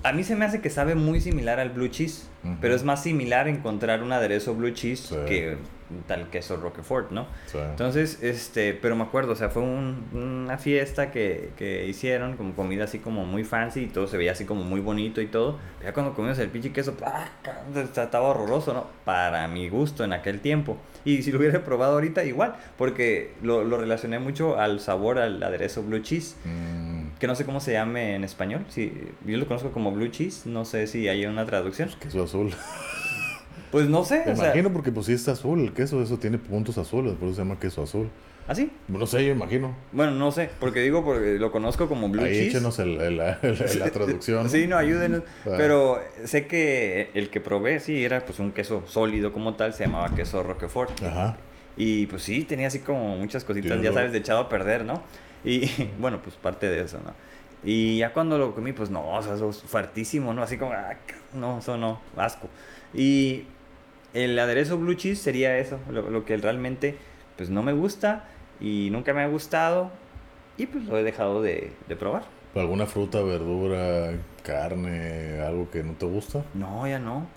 A 0.04 0.14
mí 0.14 0.24
se 0.24 0.36
me 0.36 0.46
hace 0.46 0.62
que 0.62 0.72
sabe 0.72 0.96
muy 0.96 1.22
similar 1.22 1.60
al 1.60 1.70
blue 1.70 1.90
cheese, 1.90 2.28
pero 2.60 2.74
es 2.74 2.84
más 2.84 3.04
similar 3.04 3.48
encontrar 3.48 4.02
un 4.02 4.12
aderezo 4.14 4.56
blue 4.56 4.72
cheese 4.72 5.02
Sí. 5.10 5.16
que 5.28 5.58
tal 6.08 6.30
queso 6.30 6.58
Roquefort, 6.58 7.12
¿no? 7.12 7.28
Sí. 7.48 7.58
Entonces, 7.60 8.22
este, 8.24 8.74
pero 8.74 8.96
me 8.96 9.04
acuerdo, 9.04 9.34
o 9.34 9.36
sea, 9.36 9.50
fue 9.50 9.62
un- 9.62 10.06
una 10.14 10.58
fiesta 10.58 11.12
que, 11.12 11.52
que 11.58 11.86
hicieron, 11.88 12.38
como 12.38 12.54
comida 12.56 12.86
así 12.86 13.00
como 13.00 13.26
muy 13.26 13.44
fancy 13.44 13.82
y 13.82 13.88
todo 13.88 14.08
se 14.08 14.18
veía 14.18 14.32
así 14.32 14.46
como 14.46 14.64
muy 14.64 14.82
bonito 14.82 15.22
y 15.22 15.28
todo. 15.28 15.60
Ya 15.84 15.94
cuando 15.94 16.14
comimos 16.14 16.40
el 16.40 16.50
pinche 16.50 16.72
queso, 16.72 16.96
¡ah, 17.06 17.26
estaba 17.76 18.28
horroroso, 18.30 18.74
¿no? 18.74 18.88
Para 19.06 19.48
mi 19.48 19.70
gusto 19.70 20.04
en 20.04 20.14
aquel 20.14 20.40
tiempo. 20.40 20.78
Y 21.04 21.22
si 21.22 21.32
lo 21.32 21.38
hubiera 21.38 21.64
probado 21.64 21.94
ahorita, 21.94 22.24
igual, 22.24 22.56
porque 22.78 23.34
lo, 23.44 23.64
lo 23.64 23.78
relacioné 23.78 24.18
mucho 24.18 24.60
al 24.60 24.80
sabor, 24.80 25.20
al 25.20 25.42
aderezo 25.44 25.84
blue 25.84 26.00
cheese, 26.00 26.36
Mm, 26.46 27.18
que 27.20 27.28
no 27.28 27.36
sé 27.36 27.46
cómo 27.46 27.60
se 27.60 27.74
llame 27.74 28.16
en 28.16 28.24
español. 28.24 28.66
Si, 28.70 28.92
yo 29.26 29.38
lo 29.38 29.46
conozco 29.48 29.72
como 29.72 29.92
blue 29.92 30.08
cheese, 30.10 30.48
no 30.48 30.66
sé 30.66 30.88
si 30.88 31.08
hay 31.08 31.26
una 31.28 31.46
traducción. 31.46 31.90
queso 32.02 32.24
azul. 32.24 32.52
Pues 33.76 33.90
no 33.90 34.06
sé, 34.06 34.24
Me 34.26 34.32
o 34.32 34.36
sea, 34.38 34.46
imagino 34.46 34.72
porque 34.72 34.90
pues 34.94 35.06
sí 35.08 35.12
está 35.12 35.34
azul 35.34 35.60
el 35.60 35.74
queso, 35.74 36.02
eso 36.02 36.18
tiene 36.18 36.38
puntos 36.38 36.78
azules, 36.78 37.12
por 37.16 37.28
eso 37.28 37.36
se 37.36 37.42
llama 37.42 37.60
queso 37.60 37.84
azul. 37.84 38.10
¿así? 38.48 38.72
No 38.88 39.06
sé, 39.06 39.26
yo 39.26 39.34
imagino. 39.34 39.76
Bueno, 39.92 40.14
no 40.14 40.32
sé, 40.32 40.50
porque 40.62 40.80
digo, 40.80 41.04
porque 41.04 41.34
lo 41.40 41.52
conozco 41.52 41.90
como 41.90 42.08
blue 42.08 42.24
Ahí 42.24 42.32
cheese. 42.32 42.48
échenos 42.56 42.80
el, 42.80 43.02
el- 43.02 43.18
la, 43.18 43.38
la 43.42 43.90
traducción. 43.92 44.50
Sí, 44.50 44.66
no, 44.66 44.78
ayúdenos. 44.78 45.24
Ah. 45.46 45.56
Pero 45.58 46.00
sé 46.24 46.48
que 46.48 47.10
el 47.16 47.30
que 47.30 47.42
probé, 47.42 47.82
sí, 47.82 48.06
era 48.06 48.24
pues 48.26 48.40
un 48.40 48.54
queso 48.54 48.82
sólido 48.88 49.34
como 49.34 49.56
tal, 49.56 49.74
se 49.74 49.84
llamaba 49.88 50.16
queso 50.16 50.42
Roquefort. 50.42 51.04
Ajá. 51.04 51.36
Y 51.76 52.06
pues 52.06 52.24
sí, 52.24 52.46
tenía 52.46 52.68
así 52.68 52.80
como 52.80 53.18
muchas 53.18 53.44
cositas, 53.44 53.82
ya 53.82 53.92
sabes, 53.92 54.14
de 54.14 54.20
echado 54.20 54.40
a 54.40 54.48
perder, 54.48 54.86
¿no? 54.86 55.02
Y 55.44 55.70
bueno, 56.00 56.22
pues 56.24 56.36
parte 56.38 56.70
de 56.70 56.82
eso, 56.82 56.98
¿no? 57.04 57.14
Y 57.62 57.98
ya 57.98 58.14
cuando 58.14 58.38
lo 58.38 58.56
comí, 58.56 58.72
pues 58.72 58.90
no, 58.90 59.06
o 59.10 59.22
sea, 59.22 59.34
eso 59.36 59.50
es 59.50 59.64
fuertísimo, 59.64 60.34
¿no? 60.34 60.44
Así 60.44 60.58
como, 60.58 60.72
ah, 60.72 60.94
no, 61.34 61.60
eso 61.60 61.76
no, 61.78 62.00
asco. 62.16 62.48
Y 62.94 63.44
el 64.16 64.40
aderezo 64.40 64.78
blue 64.78 64.96
cheese 64.96 65.22
sería 65.22 65.58
eso, 65.58 65.80
lo, 65.90 66.10
lo 66.10 66.26
que 66.26 66.38
realmente 66.38 66.98
pues 67.38 67.50
no 67.50 67.62
me 67.62 67.74
gusta 67.74 68.26
y 68.60 68.90
nunca 68.92 69.14
me 69.14 69.22
ha 69.22 69.28
gustado 69.28 69.92
y 70.58 70.66
pues 70.66 70.86
lo 70.86 70.98
he 70.98 71.04
dejado 71.04 71.42
de, 71.42 71.74
de 71.88 71.96
probar. 71.96 72.24
¿Alguna 72.56 72.86
fruta, 72.86 73.22
verdura, 73.22 74.14
carne, 74.42 75.42
algo 75.42 75.70
que 75.70 75.84
no 75.84 75.94
te 75.94 76.06
gusta? 76.06 76.46
No, 76.54 76.88
ya 76.88 77.00
no. 77.00 77.28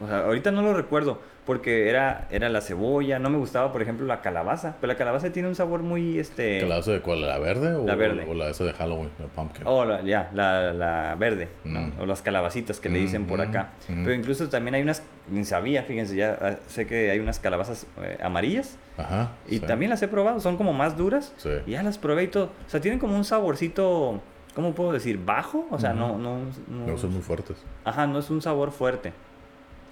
O 0.00 0.08
sea, 0.08 0.24
ahorita 0.24 0.50
no 0.50 0.62
lo 0.62 0.74
recuerdo 0.74 1.20
porque 1.46 1.88
era, 1.88 2.26
era 2.30 2.48
la 2.48 2.60
cebolla, 2.60 3.18
no 3.20 3.30
me 3.30 3.38
gustaba, 3.38 3.72
por 3.72 3.80
ejemplo, 3.80 4.04
la 4.04 4.20
calabaza, 4.20 4.74
pero 4.80 4.92
la 4.92 4.98
calabaza 4.98 5.30
tiene 5.32 5.48
un 5.48 5.54
sabor 5.54 5.82
muy, 5.82 6.18
este... 6.18 6.58
¿Calabaza 6.60 6.90
de 6.90 7.00
cuál? 7.00 7.22
¿La 7.22 7.38
verde? 7.38 7.74
O, 7.76 7.86
La 7.86 7.94
verde. 7.94 8.26
O 8.28 8.34
la 8.34 8.48
esa 8.50 8.64
de 8.64 8.72
Halloween, 8.72 9.10
la 9.20 9.26
pumpkin. 9.26 9.62
Oh, 9.64 9.84
la- 9.84 10.02
ya, 10.02 10.28
la, 10.34 10.72
la 10.72 11.14
verde, 11.16 11.48
¿no? 11.64 11.80
Mm. 11.80 11.92
o 12.00 12.06
las 12.06 12.20
calabacitas 12.22 12.80
que 12.80 12.88
le 12.88 12.98
dicen 12.98 13.26
por 13.26 13.38
Mm, 13.38 13.42
acá. 13.48 13.70
mm. 13.88 14.02
Pero 14.04 14.14
incluso 14.14 14.48
también 14.48 14.74
hay 14.74 14.82
unas, 14.82 15.02
ni 15.30 15.44
sabía, 15.44 15.84
fíjense, 15.84 16.16
ya 16.16 16.36
ah, 16.40 16.56
sé 16.66 16.86
que 16.86 17.10
hay 17.12 17.20
unas 17.20 17.38
calabazas 17.38 17.86
eh, 18.02 18.18
amarillas 18.22 18.76
Ajá. 18.98 19.30
y 19.48 19.58
sí. 19.58 19.60
también 19.60 19.90
las 19.90 20.02
he 20.02 20.08
probado, 20.08 20.40
son 20.40 20.56
como 20.56 20.72
más 20.72 20.96
duras 20.96 21.32
Sí. 21.36 21.50
y 21.66 21.70
ya 21.72 21.82
las 21.84 21.96
probé 21.98 22.24
y 22.24 22.28
todo. 22.28 22.46
O 22.66 22.68
sea, 22.70 22.80
tienen 22.80 22.98
como 22.98 23.14
un 23.16 23.24
saborcito, 23.24 24.20
¿cómo 24.54 24.74
puedo 24.74 24.92
decir? 24.92 25.18
Bajo, 25.24 25.66
o 25.70 25.78
sea, 25.78 25.90
Ujú. 25.90 26.00
no, 26.00 26.18
no, 26.18 26.38
no, 26.68 26.86
No 26.88 26.98
son 26.98 27.12
muy 27.12 27.22
fuertes. 27.22 27.56
ajá, 27.84 28.06
no 28.08 28.18
es 28.18 28.30
un 28.30 28.42
sabor 28.42 28.72
fuerte. 28.72 29.12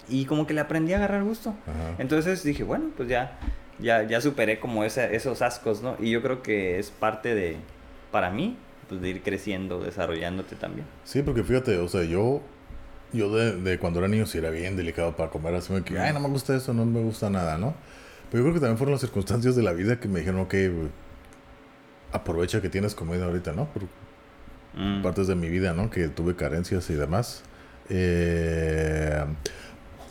Y 0.09 0.25
como 0.25 0.45
que 0.47 0.53
le 0.53 0.61
aprendí 0.61 0.93
a 0.93 0.97
agarrar 0.97 1.23
gusto. 1.23 1.55
Ajá. 1.67 1.95
Entonces 1.97 2.43
dije, 2.43 2.63
bueno, 2.63 2.91
pues 2.95 3.09
ya, 3.09 3.37
ya, 3.79 4.03
ya 4.03 4.21
superé 4.21 4.59
como 4.59 4.83
esa- 4.83 5.05
esos 5.11 5.41
ascos, 5.41 5.81
¿no? 5.81 5.95
Y 5.99 6.11
yo 6.11 6.21
creo 6.21 6.41
que 6.43 6.77
es 6.79 6.91
parte 6.91 7.33
de, 7.35 7.57
para 8.11 8.29
mí, 8.29 8.57
pues 8.87 9.01
de 9.01 9.09
ir 9.09 9.23
creciendo, 9.23 9.79
desarrollándote 9.83 10.55
también. 10.55 10.85
Sí, 11.03 11.21
porque 11.23 11.43
fíjate, 11.43 11.77
o 11.79 11.87
sea, 11.87 12.03
yo, 12.03 12.41
yo 13.13 13.35
de, 13.35 13.55
de 13.55 13.79
cuando 13.79 13.99
era 13.99 14.07
niño 14.07 14.25
sí 14.27 14.37
era 14.37 14.51
bien 14.51 14.75
delicado 14.77 15.15
para 15.15 15.29
comer, 15.31 15.55
así 15.55 15.73
que, 15.81 15.97
ay, 15.97 16.13
no 16.13 16.19
me 16.19 16.29
gusta 16.29 16.55
eso, 16.55 16.73
no 16.73 16.85
me 16.85 17.01
gusta 17.01 17.29
nada, 17.29 17.57
¿no? 17.57 17.73
Pero 18.29 18.43
yo 18.43 18.49
creo 18.49 18.53
que 18.55 18.59
también 18.59 18.77
fueron 18.77 18.91
las 18.93 19.01
circunstancias 19.01 19.55
de 19.55 19.63
la 19.63 19.73
vida 19.73 19.99
que 19.99 20.07
me 20.07 20.19
dijeron, 20.19 20.41
ok, 20.41 20.53
aprovecha 22.11 22.61
que 22.61 22.69
tienes 22.69 22.95
comida 22.95 23.25
ahorita, 23.25 23.53
¿no? 23.53 23.65
Por 23.65 23.83
Mm. 24.77 25.01
partes 25.03 25.27
de 25.27 25.35
mi 25.35 25.49
vida, 25.49 25.73
¿no? 25.73 25.89
Que 25.89 26.09
tuve 26.09 26.35
carencias 26.35 26.89
y 26.89 26.95
demás. 26.95 27.43
Eh, 27.89 29.23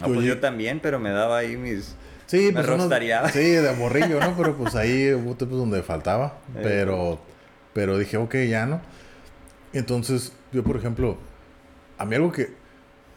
No, 0.01 0.07
pues 0.07 0.19
oye, 0.19 0.29
yo 0.29 0.41
también, 0.41 0.81
pero 0.81 0.99
me 0.99 1.11
daba 1.11 1.39
ahí 1.39 1.57
mis... 1.57 1.95
Sí, 2.27 2.51
Me 2.53 2.63
pues 2.63 2.69
unos-. 2.69 3.33
Sí, 3.33 3.51
de 3.51 3.73
morrillo, 3.79 4.21
¿no? 4.21 4.35
Pero 4.37 4.57
pues 4.57 4.75
ahí 4.75 5.13
hubo 5.13 5.35
tiempos 5.35 5.59
donde 5.59 5.83
faltaba. 5.83 6.39
Eh. 6.57 6.61
Pero, 6.63 7.21
pero 7.73 7.99
dije, 7.99 8.17
ok, 8.17 8.35
ya 8.49 8.67
no. 8.67 8.81
Entonces, 9.73 10.33
yo, 10.53 10.63
por 10.65 10.77
ejemplo, 10.77 11.19
a 11.99 12.05
mí 12.05 12.15
algo 12.15 12.33
que 12.33 12.55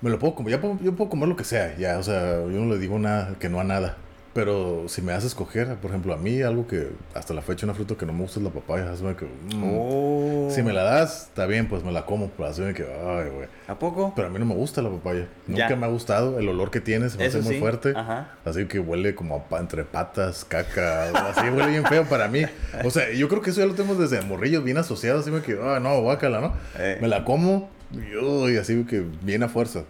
me 0.01 0.09
lo 0.09 0.19
puedo 0.19 0.35
comer, 0.35 0.51
ya 0.51 0.61
puedo, 0.61 0.79
yo 0.81 0.95
puedo 0.95 1.09
comer 1.09 1.29
lo 1.29 1.35
que 1.35 1.43
sea, 1.43 1.75
ya, 1.77 1.97
o 1.97 2.03
sea, 2.03 2.41
yo 2.41 2.49
no 2.49 2.65
le 2.65 2.79
digo 2.79 2.99
nada, 2.99 3.35
que 3.39 3.49
no 3.49 3.59
a 3.59 3.63
nada. 3.63 3.97
Pero 4.37 4.83
si 4.87 5.01
me 5.01 5.13
haces 5.13 5.29
escoger, 5.31 5.77
por 5.77 5.89
ejemplo, 5.89 6.13
a 6.13 6.17
mí 6.17 6.43
algo 6.43 6.67
que 6.67 6.89
hasta 7.15 7.33
la 7.33 7.41
fecha 7.41 7.65
una 7.65 7.73
fruta 7.73 7.95
que 7.95 8.05
no 8.05 8.13
me 8.13 8.21
gusta 8.21 8.39
es 8.39 8.43
la 8.43 8.51
papaya. 8.51 8.85
Que, 9.17 9.25
mm, 9.25 9.63
Oh. 9.63 10.47
Si 10.51 10.61
me 10.61 10.73
la 10.73 10.83
das, 10.83 11.23
está 11.23 11.47
bien, 11.47 11.67
pues 11.67 11.83
me 11.83 11.91
la 11.91 12.05
como. 12.05 12.29
Pero 12.29 12.47
así 12.47 12.61
me 12.61 12.75
que, 12.75 12.83
ay, 12.83 13.31
güey. 13.31 13.47
¿A 13.67 13.79
poco? 13.79 14.13
Pero 14.15 14.27
a 14.27 14.29
mí 14.29 14.37
no 14.37 14.45
me 14.45 14.53
gusta 14.53 14.83
la 14.83 14.91
papaya. 14.91 15.27
Nunca 15.47 15.75
me 15.75 15.87
ha 15.87 15.89
gustado. 15.89 16.37
El 16.37 16.47
olor 16.49 16.69
que 16.69 16.79
tiene 16.79 17.09
se 17.09 17.17
me 17.17 17.25
hace 17.25 17.41
muy 17.41 17.55
sí, 17.55 17.59
fuerte. 17.59 17.93
ajá. 17.95 18.35
Así 18.45 18.67
que 18.67 18.79
huele 18.79 19.15
como 19.15 19.43
a 19.49 19.57
entre 19.57 19.83
patas, 19.85 20.45
caca. 20.45 21.09
Así 21.31 21.49
huele 21.49 21.69
bien 21.69 21.85
feo 21.85 22.05
para 22.05 22.27
mí. 22.27 22.43
O 22.85 22.91
sea, 22.91 23.11
yo 23.11 23.27
creo 23.29 23.41
que 23.41 23.49
eso 23.49 23.61
ya 23.61 23.65
lo 23.65 23.73
tenemos 23.73 23.97
desde 23.97 24.21
morrillos 24.21 24.63
bien 24.63 24.77
asociado. 24.77 25.21
Así 25.21 25.31
me 25.31 25.41
que, 25.41 25.57
ah, 25.59 25.79
no, 25.79 25.99
guácala, 26.01 26.41
¿no? 26.41 26.53
Eh. 26.77 26.99
Me 27.01 27.07
la 27.07 27.25
como 27.25 27.71
y, 27.91 28.15
uy, 28.15 28.57
así 28.57 28.83
que 28.83 29.03
bien 29.23 29.41
a 29.41 29.49
fuerza. 29.49 29.85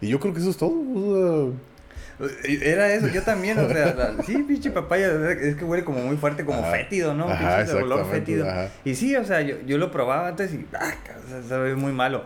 Y 0.00 0.08
yo 0.08 0.20
creo 0.20 0.32
que 0.32 0.40
eso 0.40 0.48
es 0.48 0.56
todo. 0.56 0.70
o 0.72 1.52
Era 2.44 2.92
eso, 2.94 3.08
yo 3.08 3.22
también, 3.22 3.58
o 3.58 3.68
sea, 3.68 3.94
la- 3.94 4.22
sí, 4.24 4.38
pinche 4.38 4.70
papaya, 4.70 5.08
es 5.40 5.54
que 5.56 5.64
huele 5.64 5.84
como 5.84 6.00
muy 6.00 6.16
fuerte, 6.16 6.44
como 6.44 6.60
Ajá. 6.60 6.72
fétido, 6.72 7.14
¿no? 7.14 7.28
Ajá, 7.30 7.58
Pinche 7.58 7.74
olor 7.74 8.10
fétido. 8.10 8.48
ajá. 8.48 8.68
Y 8.84 8.94
sí, 8.96 9.14
o 9.16 9.24
sea, 9.24 9.40
yo, 9.42 9.56
yo 9.66 9.78
lo 9.78 9.90
probaba 9.92 10.28
antes 10.28 10.52
y, 10.52 10.66
ah, 10.74 10.92
o 11.24 11.28
sea, 11.30 11.42
sabe 11.48 11.74
muy 11.76 11.92
malo. 11.92 12.24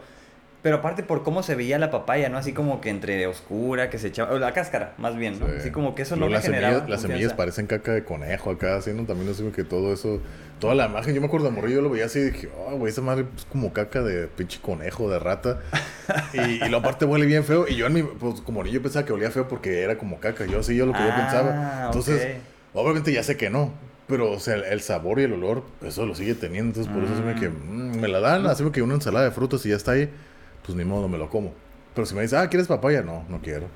Pero 0.62 0.76
aparte 0.76 1.02
por 1.02 1.24
cómo 1.24 1.42
se 1.42 1.56
veía 1.56 1.76
la 1.80 1.90
papaya, 1.90 2.28
¿no? 2.28 2.38
Así 2.38 2.52
como 2.52 2.80
que 2.80 2.88
entre 2.88 3.26
oscura, 3.26 3.90
que 3.90 3.98
se 3.98 4.08
echaba, 4.08 4.32
o 4.32 4.38
la 4.38 4.52
cáscara, 4.52 4.94
más 4.96 5.16
bien, 5.16 5.40
¿no? 5.40 5.46
Sí. 5.46 5.52
Así 5.58 5.70
como 5.72 5.96
que 5.96 6.02
eso 6.02 6.14
no 6.14 6.28
las 6.28 6.44
generaba 6.44 6.74
semillas, 6.74 6.90
las 6.90 7.02
semillas 7.02 7.34
parecen 7.34 7.66
caca 7.66 7.92
de 7.92 8.04
conejo 8.04 8.50
acá, 8.52 8.78
¿no? 8.94 9.04
También 9.04 9.28
así 9.28 9.42
que 9.54 9.64
todo 9.64 9.92
eso, 9.92 10.20
toda 10.60 10.76
la 10.76 10.86
imagen, 10.86 11.14
yo 11.14 11.20
me 11.20 11.26
acuerdo 11.26 11.46
de 11.46 11.52
morrillo, 11.52 11.76
yo 11.76 11.82
lo 11.82 11.90
veía 11.90 12.04
así 12.04 12.20
y 12.20 12.30
dije, 12.30 12.48
oh, 12.56 12.76
güey, 12.76 12.92
esa 12.92 13.00
madre 13.00 13.26
es 13.36 13.44
como 13.46 13.72
caca 13.72 14.02
de 14.02 14.28
pinche 14.28 14.60
conejo, 14.60 15.10
de 15.10 15.18
rata. 15.18 15.58
y, 16.32 16.38
y 16.38 16.58
luego 16.60 16.76
aparte 16.76 17.06
huele 17.06 17.26
bien 17.26 17.42
feo. 17.42 17.66
Y 17.66 17.74
yo 17.74 17.86
en 17.86 17.94
mi, 17.94 18.02
pues 18.04 18.40
como 18.42 18.62
niño 18.62 18.80
pensaba 18.80 19.04
que 19.04 19.12
olía 19.12 19.32
feo 19.32 19.48
porque 19.48 19.82
era 19.82 19.98
como 19.98 20.20
caca. 20.20 20.46
Yo 20.46 20.60
así, 20.60 20.76
yo 20.76 20.86
lo 20.86 20.92
que 20.92 21.00
yo 21.00 21.10
Ah, 21.10 21.16
pensaba. 21.16 21.82
Entonces, 21.86 22.36
ok. 22.36 22.40
obviamente 22.74 23.12
ya 23.12 23.24
sé 23.24 23.36
que 23.36 23.50
no. 23.50 23.72
Pero, 24.06 24.30
o 24.30 24.40
sea, 24.40 24.54
el, 24.56 24.80
sabor 24.80 25.20
y 25.20 25.22
el 25.22 25.32
olor, 25.32 25.64
eso 25.82 26.06
lo 26.06 26.14
sigue 26.14 26.34
teniendo. 26.34 26.80
Entonces, 26.80 26.92
por 26.92 27.02
eso 27.02 27.16
se 27.16 27.22
me 27.22 27.34
que 27.34 27.48
mm, 27.48 28.00
me 28.00 28.08
la 28.08 28.20
dan, 28.20 28.46
así 28.46 28.62
que 28.70 28.82
una 28.82 28.94
ensalada 28.94 29.24
de 29.24 29.30
frutas 29.30 29.64
y 29.64 29.70
ya 29.70 29.76
está 29.76 29.92
ahí, 29.92 30.10
pues 30.64 30.76
ni 30.76 30.84
modo, 30.84 31.08
me 31.08 31.18
lo 31.18 31.28
como. 31.28 31.52
Pero 31.94 32.06
si 32.06 32.14
me 32.14 32.22
dice, 32.22 32.36
ah, 32.36 32.48
¿quieres 32.48 32.68
papaya? 32.68 33.02
No, 33.02 33.24
no 33.28 33.40
quiero. 33.40 33.66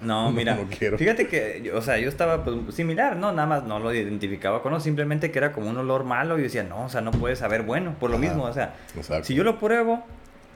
No, 0.00 0.30
mira, 0.32 0.54
no 0.56 0.68
quiero. 0.68 0.98
fíjate 0.98 1.26
que, 1.26 1.72
o 1.74 1.82
sea, 1.82 1.98
yo 1.98 2.08
estaba 2.08 2.44
pues, 2.44 2.74
similar, 2.74 3.16
¿no? 3.16 3.32
Nada 3.32 3.46
más 3.46 3.64
no 3.64 3.78
lo 3.78 3.92
identificaba 3.92 4.62
con, 4.62 4.72
no, 4.72 4.80
simplemente 4.80 5.30
que 5.30 5.38
era 5.38 5.52
como 5.52 5.70
un 5.70 5.76
olor 5.76 6.04
malo 6.04 6.36
y 6.36 6.38
yo 6.38 6.44
decía, 6.44 6.62
no, 6.62 6.84
o 6.84 6.88
sea, 6.88 7.00
no 7.00 7.10
puede 7.10 7.36
saber 7.36 7.62
bueno, 7.62 7.96
por 7.98 8.10
lo 8.10 8.16
Ajá. 8.16 8.26
mismo, 8.26 8.44
o 8.44 8.52
sea, 8.52 8.74
Exacto. 8.96 9.24
si 9.24 9.34
yo 9.34 9.44
lo 9.44 9.58
pruebo, 9.58 10.04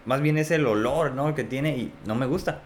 más 0.05 0.21
bien 0.21 0.39
es 0.39 0.51
el 0.51 0.67
olor, 0.67 1.13
¿no? 1.13 1.35
Que 1.35 1.45
tiene 1.45 1.77
y 1.77 1.93
no 2.07 2.15
me 2.15 2.27
gusta. 2.27 2.63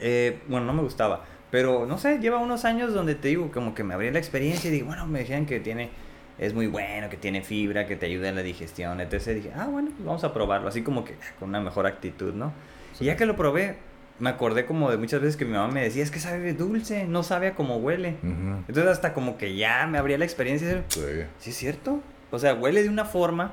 Eh, 0.00 0.40
bueno, 0.48 0.66
no 0.66 0.74
me 0.74 0.82
gustaba, 0.82 1.24
pero 1.50 1.86
no 1.86 1.96
sé, 1.96 2.18
lleva 2.18 2.38
unos 2.38 2.64
años 2.64 2.92
donde 2.92 3.14
te 3.14 3.28
digo, 3.28 3.50
como 3.50 3.74
que 3.74 3.82
me 3.82 3.94
abrí 3.94 4.10
la 4.10 4.18
experiencia 4.18 4.68
y 4.68 4.72
digo, 4.72 4.88
bueno, 4.88 5.06
me 5.06 5.20
decían 5.20 5.46
que 5.46 5.58
tiene, 5.60 5.90
es 6.38 6.52
muy 6.54 6.66
bueno, 6.66 7.08
que 7.08 7.16
tiene 7.16 7.42
fibra, 7.42 7.86
que 7.86 7.96
te 7.96 8.06
ayuda 8.06 8.28
en 8.28 8.34
la 8.36 8.42
digestión, 8.42 9.00
etc. 9.00 9.12
dije, 9.34 9.52
ah, 9.56 9.66
bueno, 9.70 9.90
pues 9.94 10.04
vamos 10.04 10.24
a 10.24 10.32
probarlo, 10.32 10.68
así 10.68 10.82
como 10.82 11.04
que 11.04 11.14
con 11.38 11.48
una 11.50 11.60
mejor 11.60 11.86
actitud, 11.86 12.34
¿no? 12.34 12.52
Sí. 12.94 13.04
Y 13.04 13.06
ya 13.08 13.16
que 13.16 13.26
lo 13.26 13.36
probé, 13.36 13.76
me 14.18 14.30
acordé 14.30 14.64
como 14.66 14.90
de 14.90 14.96
muchas 14.96 15.20
veces 15.20 15.36
que 15.36 15.44
mi 15.44 15.52
mamá 15.52 15.72
me 15.72 15.82
decía, 15.82 16.02
es 16.02 16.10
que 16.10 16.18
sabe 16.20 16.52
dulce, 16.54 17.04
no 17.06 17.22
sabe 17.22 17.48
a 17.48 17.54
cómo 17.54 17.76
huele. 17.76 18.16
Entonces 18.22 18.86
hasta 18.86 19.12
como 19.12 19.36
que 19.38 19.56
ya 19.56 19.86
me 19.86 19.98
abría 19.98 20.16
la 20.18 20.24
experiencia 20.24 20.66
y 20.70 20.74
dije, 20.74 20.84
Sí. 20.88 21.00
sí 21.38 21.50
es 21.50 21.56
cierto. 21.56 22.00
O 22.30 22.38
sea, 22.38 22.54
huele 22.54 22.82
de 22.82 22.88
una 22.88 23.04
forma, 23.04 23.52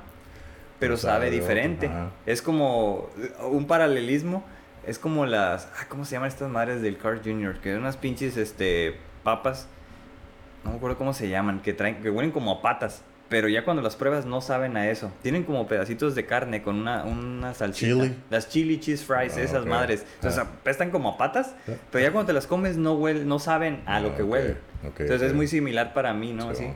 pero 0.79 0.97
sabe 0.97 1.29
diferente. 1.31 1.87
ajá. 1.87 2.11
Es 2.25 2.41
como 2.41 3.09
uh, 3.41 3.47
un 3.47 3.67
paralelismo. 3.67 4.43
Es 4.85 4.99
como 4.99 5.25
las... 5.25 5.69
ah, 5.79 5.85
¿Cómo 5.87 6.03
se 6.03 6.13
llaman 6.13 6.27
estas 6.29 6.49
madres 6.49 6.81
del 6.81 6.97
Carl 6.97 7.21
Jr.? 7.23 7.59
Que 7.61 7.71
son 7.71 7.81
unas 7.81 7.95
pinches 7.97 8.35
este, 8.35 8.95
papas. 9.23 9.67
No 10.63 10.71
me 10.71 10.77
acuerdo 10.77 10.97
cómo 10.97 11.13
se 11.13 11.29
llaman. 11.29 11.61
Que 11.61 11.73
traen 11.73 12.01
que 12.01 12.09
huelen 12.09 12.31
como 12.31 12.51
a 12.51 12.61
patas. 12.61 13.01
Pero 13.29 13.47
ya 13.47 13.63
cuando 13.65 13.81
las 13.81 13.95
pruebas 13.95 14.25
no 14.25 14.41
saben 14.41 14.77
a 14.77 14.89
eso. 14.89 15.11
Tienen 15.23 15.43
como 15.43 15.67
pedacitos 15.67 16.13
de 16.13 16.25
carne 16.25 16.61
con 16.61 16.75
una, 16.75 17.03
una 17.03 17.53
salsita. 17.53 17.93
Chili. 18.03 18.15
Las 18.29 18.49
chili 18.49 18.79
cheese 18.79 19.03
fries, 19.03 19.35
Ah, 19.37 19.41
esas 19.41 19.65
madres. 19.65 20.05
Entonces 20.15 20.39
Ah. 20.39 20.47
apestan 20.59 20.91
como 20.91 21.09
a 21.09 21.17
patas, 21.17 21.55
Ah. 21.67 21.71
pero 21.91 22.03
ya 22.05 22.11
cuando 22.11 22.27
te 22.27 22.33
las 22.33 22.45
comes 22.47 22.77
no 22.77 22.93
huel, 22.93 23.27
no 23.27 23.39
saben 23.39 23.81
a 23.85 23.99
lo 24.01 24.15
que 24.15 24.21
huelen. 24.23 24.57
Entonces 24.83 25.21
es 25.21 25.33
muy 25.33 25.47
similar 25.47 25.93
para 25.93 26.13
mí, 26.13 26.31
¿no? 26.33 26.53
Sí, 26.53 26.65
Así. 26.65 26.73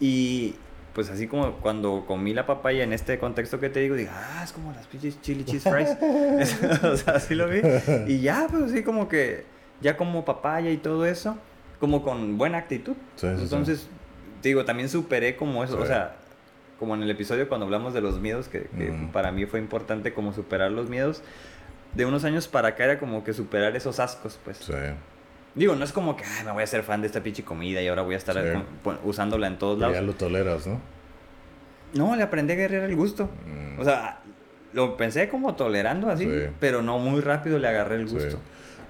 Y 0.00 0.54
pues 0.94 1.10
así 1.10 1.26
como 1.26 1.52
cuando 1.56 2.04
comí 2.06 2.32
la 2.32 2.46
papaya 2.46 2.82
en 2.82 2.92
este 2.92 3.18
contexto 3.18 3.60
que 3.60 3.68
te 3.68 3.80
digo, 3.80 3.94
digo, 3.94 4.10
ah, 4.14 4.40
es 4.42 4.52
como 4.52 4.72
las 4.72 4.86
pinches 4.86 5.20
chili 5.20 5.44
cheese 5.44 5.64
fries. 5.68 5.96
o 6.84 6.96
sea, 6.96 7.14
así 7.14 7.34
lo 7.34 7.46
vi. 7.48 7.60
Y 8.06 8.20
ya, 8.20 8.46
pues 8.50 8.64
así 8.72 8.82
como 8.82 9.08
que, 9.08 9.44
ya 9.82 9.96
como 9.96 10.24
papaya 10.24 10.70
y 10.70 10.78
todo 10.78 11.04
eso, 11.04 11.36
como 11.80 12.02
con 12.02 12.38
buena 12.38 12.58
actitud. 12.58 12.94
Sí, 13.16 13.26
sí, 13.28 13.36
sí. 13.38 13.42
Entonces, 13.44 13.88
te 14.42 14.48
digo, 14.50 14.64
también 14.64 14.88
superé 14.88 15.34
como 15.36 15.64
eso, 15.64 15.76
o 15.78 15.82
Sí. 15.82 15.88
sea, 15.88 16.16
como 16.78 16.94
en 16.94 17.02
el 17.02 17.10
episodio 17.10 17.48
cuando 17.48 17.66
hablamos 17.66 17.92
de 17.94 18.00
los 18.00 18.20
miedos, 18.20 18.48
que, 18.48 18.62
que 18.64 18.90
Mm. 18.90 19.08
para 19.12 19.32
mí 19.32 19.44
fue 19.46 19.58
importante 19.60 20.12
como 20.14 20.32
superar 20.32 20.70
los 20.70 20.88
miedos. 20.88 21.22
De 21.94 22.06
unos 22.06 22.24
años 22.24 22.46
para 22.48 22.68
acá 22.68 22.84
era 22.84 22.98
como 22.98 23.24
que 23.24 23.32
superar 23.32 23.74
esos 23.76 23.98
ascos, 24.00 24.38
pues. 24.44 24.58
Sí. 24.58 24.72
Digo, 25.56 25.74
no 25.74 25.84
es 25.84 25.92
como 25.92 26.16
que 26.16 26.24
"Ay, 26.24 26.44
me 26.44 26.52
voy 26.52 26.60
a 26.60 26.64
hacer 26.64 26.82
fan 26.84 27.00
de 27.00 27.08
esta 27.08 27.22
pinche 27.22 27.42
comida 27.42 27.82
y 27.82 27.88
ahora 27.88 28.02
voy 28.02 28.14
a 28.14 28.18
estar 28.18 28.36
Sí. 28.36 28.88
usándola 29.04 29.46
en 29.48 29.58
todos 29.58 29.80
Ya 29.80 29.88
lados. 29.88 30.06
lo 30.06 30.12
toleras, 30.14 30.66
¿no? 30.66 30.80
No, 31.94 32.14
le 32.14 32.22
aprendí 32.22 32.52
a 32.52 32.56
agarrar 32.56 32.84
el 32.88 32.94
gusto. 32.94 33.28
Mm. 33.46 33.80
O 33.80 33.84
sea, 33.84 34.20
lo 34.72 34.96
pensé 34.96 35.28
como 35.28 35.56
tolerando 35.56 36.08
así, 36.08 36.24
Sí. 36.24 36.46
pero 36.60 36.82
no 36.82 36.98
muy 36.98 37.20
rápido 37.20 37.58
le 37.58 37.66
agarré 37.66 37.96
el 37.96 38.08
Sí. 38.08 38.14
gusto. 38.14 38.38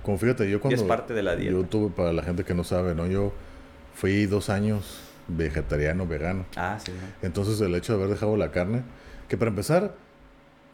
Como 0.02 0.18
fíjate, 0.18 0.48
yo 0.50 0.60
cuando... 0.60 0.86
parte 0.86 1.14
de 1.14 1.22
la 1.22 1.36
dieta. 1.36 1.52
Yo 1.52 1.64
tuve, 1.64 1.90
para 1.90 2.12
la 2.12 2.22
gente 2.22 2.44
que 2.44 2.54
no 2.54 2.64
sabe, 2.64 2.94
¿no? 2.94 3.06
Yo 3.06 3.32
fui 3.94 4.26
dos 4.26 4.50
años 4.50 5.00
vegetariano, 5.28 6.06
vegano. 6.06 6.46
Ah, 6.56 6.78
sí. 6.84 6.92
¿no? 6.92 7.26
Entonces 7.26 7.60
el 7.60 7.74
hecho 7.74 7.92
de 7.92 8.02
haber 8.02 8.14
dejado 8.14 8.36
la 8.36 8.50
carne, 8.50 8.82
que 9.28 9.36
para 9.36 9.50
empezar, 9.50 9.94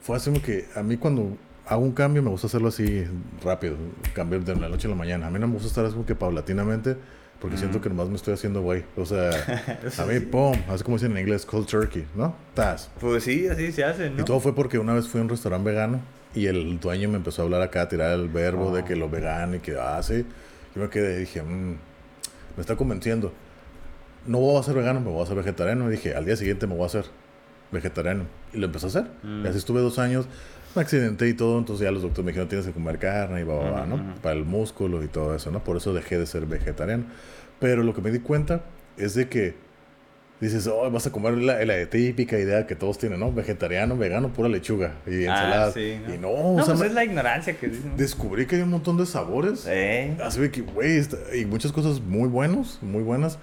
fue 0.00 0.16
así 0.16 0.30
como 0.30 0.42
que 0.42 0.66
a 0.74 0.82
mí 0.82 0.96
cuando 0.96 1.36
hago 1.66 1.82
un 1.82 1.92
cambio 1.92 2.22
me 2.22 2.30
gusta 2.30 2.46
hacerlo 2.46 2.68
así 2.68 3.04
rápido, 3.42 3.76
cambiar 4.14 4.44
de 4.44 4.54
la 4.56 4.68
noche 4.68 4.86
a 4.86 4.90
la 4.90 4.96
mañana. 4.96 5.26
A 5.26 5.30
mí 5.30 5.38
no 5.38 5.48
me 5.48 5.54
gusta 5.54 5.68
estar 5.68 5.84
así 5.84 5.94
como 5.94 6.06
que 6.06 6.14
paulatinamente, 6.14 6.96
porque 7.40 7.56
siento 7.56 7.80
que 7.80 7.88
nomás 7.88 8.08
me 8.08 8.16
estoy 8.16 8.34
haciendo 8.34 8.62
güey. 8.62 8.84
O 8.96 9.04
sea, 9.04 9.30
a 9.98 10.06
mí, 10.06 10.20
pum, 10.20 10.54
así 10.68 10.84
como 10.84 10.96
dicen 10.96 11.12
en 11.12 11.18
inglés, 11.18 11.44
cold 11.44 11.66
turkey, 11.66 12.06
¿no? 12.14 12.34
Tas. 12.54 12.90
Pues 13.00 13.24
sí, 13.24 13.48
así 13.48 13.72
se 13.72 13.84
hace, 13.84 14.10
¿no? 14.10 14.22
Y 14.22 14.24
todo 14.24 14.40
fue 14.40 14.54
porque 14.54 14.78
una 14.78 14.94
vez 14.94 15.08
fui 15.08 15.20
a 15.20 15.24
un 15.24 15.28
restaurante 15.28 15.68
vegano 15.68 16.00
y 16.36 16.46
el 16.46 16.78
dueño 16.78 17.08
me 17.08 17.16
empezó 17.16 17.42
a 17.42 17.44
hablar 17.46 17.62
acá, 17.62 17.82
a 17.82 17.88
tirar 17.88 18.12
el 18.12 18.28
verbo 18.28 18.70
de 18.74 18.82
Oh. 18.82 18.84
que 18.84 18.94
lo 18.94 19.08
vegano 19.10 19.56
y 19.56 19.58
que, 19.58 19.76
ah, 19.76 20.00
sí. 20.02 20.24
Yo 20.74 20.82
me 20.82 20.88
quedé 20.90 21.16
y 21.16 21.20
dije, 21.20 21.42
"Mm, 21.42 21.70
me 22.56 22.60
está 22.60 22.76
convenciendo. 22.76 23.32
No 24.26 24.38
voy 24.38 24.58
a 24.60 24.62
ser 24.62 24.74
vegano, 24.74 25.00
me 25.00 25.10
voy 25.10 25.20
a 25.20 25.24
hacer 25.24 25.36
vegetariano. 25.36 25.88
Y 25.88 25.92
dije, 25.92 26.14
al 26.14 26.24
día 26.24 26.36
siguiente 26.36 26.66
me 26.66 26.74
voy 26.74 26.82
a 26.84 26.86
hacer 26.86 27.06
vegetariano. 27.72 28.24
Y 28.52 28.58
lo 28.58 28.66
empecé 28.66 28.86
a 28.86 28.88
hacer. 28.90 29.04
Mm. 29.22 29.44
Y 29.44 29.48
así 29.48 29.58
estuve 29.58 29.80
dos 29.80 29.98
años. 29.98 30.26
Me 30.74 30.82
accidenté 30.82 31.26
y 31.28 31.32
todo, 31.34 31.58
entonces 31.58 31.84
ya 31.84 31.90
los 31.90 32.02
doctores 32.02 32.26
me 32.26 32.32
dijeron, 32.32 32.48
tienes 32.48 32.66
que 32.66 32.72
comer 32.72 32.98
carne 32.98 33.40
y 33.40 33.44
va, 33.44 33.54
va, 33.54 33.70
va, 33.70 33.86
¿no? 33.86 34.14
Para 34.20 34.34
el 34.34 34.44
músculo 34.44 35.02
y 35.02 35.08
todo 35.08 35.34
eso, 35.34 35.50
¿no? 35.50 35.64
Por 35.64 35.78
eso 35.78 35.94
dejé 35.94 36.18
de 36.18 36.26
ser 36.26 36.44
vegetariano. 36.44 37.04
Pero 37.58 37.82
lo 37.82 37.94
que 37.94 38.02
me 38.02 38.10
di 38.10 38.18
cuenta 38.18 38.60
es 38.98 39.14
de 39.14 39.28
que 39.28 39.54
dices, 40.40 40.66
oh, 40.66 40.90
vas 40.90 41.06
a 41.06 41.12
comer 41.12 41.34
la, 41.38 41.64
la 41.64 41.86
típica 41.88 42.38
idea 42.38 42.66
que 42.66 42.74
todos 42.76 42.98
tienen, 42.98 43.20
¿no? 43.20 43.32
Vegetariano, 43.32 43.96
vegano, 43.96 44.28
pura 44.32 44.48
lechuga 44.48 44.94
y 45.06 45.24
Ah, 45.26 45.32
ensaladas. 45.32 45.74
sí, 45.74 45.98
¿no? 46.06 46.14
Y 46.14 46.18
no, 46.18 46.28
o 46.28 46.56
No, 46.58 46.64
sea, 46.64 46.74
pues 46.74 46.88
es 46.88 46.94
la 46.94 47.04
ignorancia 47.04 47.56
que 47.58 47.68
dicen. 47.68 47.96
descubrí 47.96 48.46
que 48.46 48.56
hay 48.56 48.62
un 48.62 48.70
montón 48.70 48.96
de 48.98 49.06
sabores. 49.06 49.64
Eh, 49.68 50.16
Así 50.22 50.46
que, 50.50 50.60
güey, 50.62 51.00
y 51.34 51.44
muchas 51.46 51.72
cosas 51.72 52.00
muy 52.00 52.28
buenos, 52.28 52.78
muy 52.82 53.02
buenas. 53.02 53.38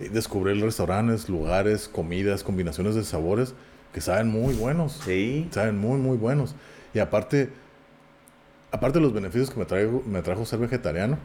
Y 0.00 0.08
descubrí 0.08 0.60
restaurantes, 0.60 1.28
lugares, 1.28 1.86
comidas, 1.88 2.42
combinaciones 2.42 2.94
de 2.96 3.04
sabores 3.04 3.54
que 3.94 4.00
saben 4.00 4.28
muy 4.28 4.54
buenos. 4.54 5.00
sí. 5.04 5.46
Saben 5.52 5.78
muy, 5.78 5.98
muy 5.98 6.16
buenos. 6.16 6.54
Y 6.94 6.98
aparte, 6.98 7.50
aparte 8.72 8.98
de 8.98 9.02
los 9.04 9.12
beneficios 9.12 9.50
que 9.50 9.58
me, 9.60 9.64
traigo, 9.66 10.02
me 10.06 10.22
trajo 10.22 10.44
ser 10.44 10.58
vegetariano, 10.58 11.18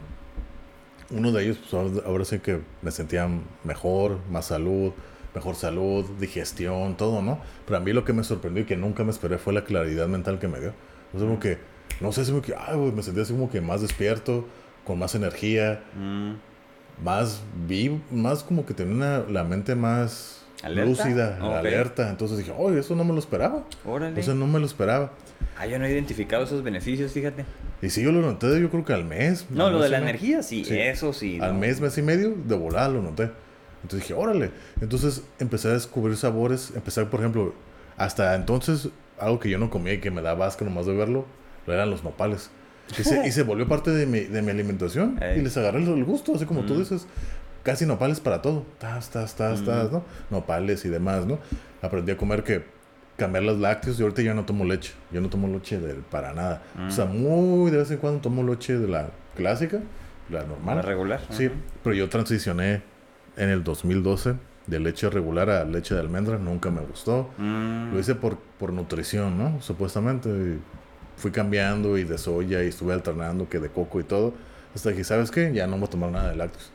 uno 1.10 1.32
de 1.32 1.42
ellos, 1.44 1.58
pues 1.58 1.74
ahora, 1.74 2.06
ahora 2.06 2.24
sí 2.24 2.38
que 2.38 2.60
me 2.82 2.90
sentía 2.90 3.28
mejor, 3.64 4.18
más 4.30 4.46
salud, 4.46 4.92
mejor 5.34 5.54
salud, 5.54 6.04
digestión, 6.20 6.96
todo, 6.96 7.22
¿no? 7.22 7.38
Pero 7.66 7.76
a 7.78 7.80
mí 7.80 7.92
lo 7.92 8.04
que 8.04 8.12
me 8.12 8.24
sorprendió 8.24 8.62
y 8.62 8.66
que 8.66 8.76
nunca 8.76 9.04
me 9.04 9.10
esperé 9.10 9.38
fue 9.38 9.52
la 9.52 9.64
claridad 9.64 10.06
mental 10.08 10.38
que 10.38 10.48
me 10.48 10.60
dio. 10.60 10.72
O 11.14 11.18
sea, 11.18 11.26
como 11.26 11.40
que, 11.40 11.58
no 12.00 12.12
sé, 12.12 12.24
como 12.26 12.42
que, 12.42 12.54
ay, 12.58 12.76
güey, 12.76 12.92
me 12.92 13.02
sentía 13.02 13.22
así 13.22 13.32
como 13.32 13.50
que 13.50 13.60
más 13.60 13.80
despierto, 13.80 14.46
con 14.84 14.98
más 14.98 15.14
energía, 15.14 15.82
Mm, 15.96 16.32
más 17.04 17.42
vivo, 17.66 18.00
más 18.10 18.42
como 18.42 18.66
que 18.66 18.74
tenía 18.74 18.94
una- 18.94 19.18
la 19.30 19.44
mente 19.44 19.74
más 19.74 20.44
¿Alerta? 20.62 20.88
lúcida, 21.04 21.58
alerta. 21.58 22.10
Entonces 22.10 22.38
dije, 22.38 22.52
oye, 22.56 22.80
eso 22.80 22.96
no 22.96 23.04
me 23.04 23.12
lo 23.12 23.18
esperaba. 23.18 23.64
órale. 23.84 24.18
O 24.20 24.22
sea, 24.22 24.34
no 24.34 24.46
me 24.46 24.58
lo 24.58 24.66
esperaba. 24.66 25.12
Ah, 25.56 25.66
yo 25.66 25.78
no 25.78 25.84
he 25.84 25.90
identificado 25.92 26.42
esos 26.44 26.62
beneficios, 26.62 27.12
fíjate. 27.12 27.44
Y 27.80 27.90
sí, 27.90 28.02
yo 28.02 28.10
lo 28.12 28.20
noté, 28.20 28.60
yo 28.60 28.70
creo 28.70 28.84
que 28.84 28.92
al 28.92 29.04
mes. 29.04 29.46
No, 29.50 29.66
al 29.66 29.72
lo 29.72 29.78
mes 29.78 29.90
de 29.90 29.90
la 29.90 29.98
energía, 30.02 30.42
sí, 30.42 30.64
Sí. 30.64 30.76
eso 30.78 31.12
sí. 31.12 31.38
Al 31.40 31.52
¿no? 31.54 31.60
mes, 31.60 31.80
mes 31.80 31.96
y 31.98 32.02
medio, 32.02 32.34
de 32.34 32.56
volada 32.56 32.88
lo 32.88 33.02
noté. 33.02 33.30
Entonces 33.82 34.08
dije, 34.08 34.14
órale. 34.14 34.50
Entonces 34.80 35.22
empecé 35.38 35.68
a 35.68 35.72
descubrir 35.72 36.16
sabores. 36.16 36.72
Empecé, 36.74 37.04
por 37.06 37.20
ejemplo, 37.20 37.54
hasta 37.96 38.34
entonces, 38.34 38.88
algo 39.18 39.38
que 39.38 39.48
yo 39.50 39.58
no 39.58 39.70
comía 39.70 39.92
y 39.94 40.00
que 40.00 40.10
me 40.10 40.22
daba 40.22 40.46
asco 40.46 40.64
nomás 40.64 40.86
de 40.86 40.94
verlo, 40.94 41.26
eran 41.66 41.90
los 41.90 42.02
nopales. 42.02 42.50
Y 42.98 43.04
se, 43.04 43.26
y 43.26 43.30
se 43.30 43.42
volvió 43.42 43.68
parte 43.68 43.90
de 43.90 44.06
mi, 44.06 44.20
de 44.20 44.42
mi 44.42 44.50
alimentación. 44.50 45.18
Ey. 45.22 45.38
Y 45.38 45.42
les 45.42 45.56
agarré 45.56 45.78
el, 45.82 45.88
el 45.88 46.04
gusto, 46.04 46.34
así 46.34 46.46
como 46.46 46.62
tú 46.62 46.74
Mm. 46.74 46.78
dices. 46.78 47.06
Casi 47.62 47.84
nopales 47.86 48.18
para 48.20 48.40
todo. 48.40 48.64
Tas, 48.78 49.10
tas, 49.10 49.34
tas, 49.36 49.60
Mm. 49.60 49.64
tas, 49.66 49.92
¿no? 49.92 50.02
Nopales 50.30 50.84
y 50.84 50.88
demás, 50.88 51.26
¿no? 51.26 51.38
Aprendí 51.82 52.10
a 52.12 52.16
comer 52.16 52.42
que 52.42 52.64
cambiar 53.18 53.44
los 53.44 53.58
lácteos 53.58 53.98
y 53.98 54.02
ahorita 54.02 54.22
ya 54.22 54.32
no 54.32 54.44
tomo 54.46 54.64
leche. 54.64 54.92
Yo 55.12 55.20
no 55.20 55.28
tomo 55.28 55.46
leche 55.48 55.78
de, 55.78 55.94
para 55.94 56.32
nada. 56.32 56.62
O 56.86 56.90
sea, 56.90 57.04
Mm. 57.04 57.18
muy 57.20 57.70
de 57.70 57.78
vez 57.78 57.90
en 57.90 57.98
cuando 57.98 58.20
tomo 58.20 58.42
leche 58.42 58.78
de 58.78 58.88
la 58.88 59.10
clásica, 59.36 59.80
la 60.30 60.44
normal. 60.44 60.76
La 60.76 60.82
regular. 60.82 61.20
Sí, 61.30 61.46
Ujú. 61.48 61.54
pero 61.84 61.94
yo 61.96 62.08
transicioné 62.08 62.82
en 63.36 63.48
el 63.50 63.62
2012 63.64 64.34
de 64.66 64.80
leche 64.80 65.10
regular 65.10 65.50
a 65.50 65.64
leche 65.64 65.94
de 65.94 66.00
almendra, 66.00 66.38
nunca 66.38 66.70
me 66.70 66.80
gustó. 66.82 67.30
Mm, 67.38 67.92
Lo 67.92 67.98
hice 68.00 68.14
por, 68.14 68.38
por 68.58 68.72
nutrición, 68.72 69.36
¿no? 69.36 69.60
Supuestamente. 69.62 70.28
y 70.28 70.58
fui 71.20 71.32
cambiando 71.32 71.98
y 71.98 72.04
de 72.04 72.16
soya 72.16 72.62
y 72.62 72.68
estuve 72.68 72.92
alternando 72.94 73.48
que 73.48 73.58
de 73.58 73.68
coco 73.68 73.98
y 73.98 74.04
todo. 74.04 74.34
Hasta 74.72 74.92
que, 74.94 75.02
¿sabes 75.02 75.32
qué? 75.32 75.52
Ya 75.52 75.66
no 75.66 75.76
voy 75.76 75.86
a 75.86 75.90
tomar 75.90 76.10
nada 76.12 76.30
de 76.30 76.36
lácteos. 76.36 76.70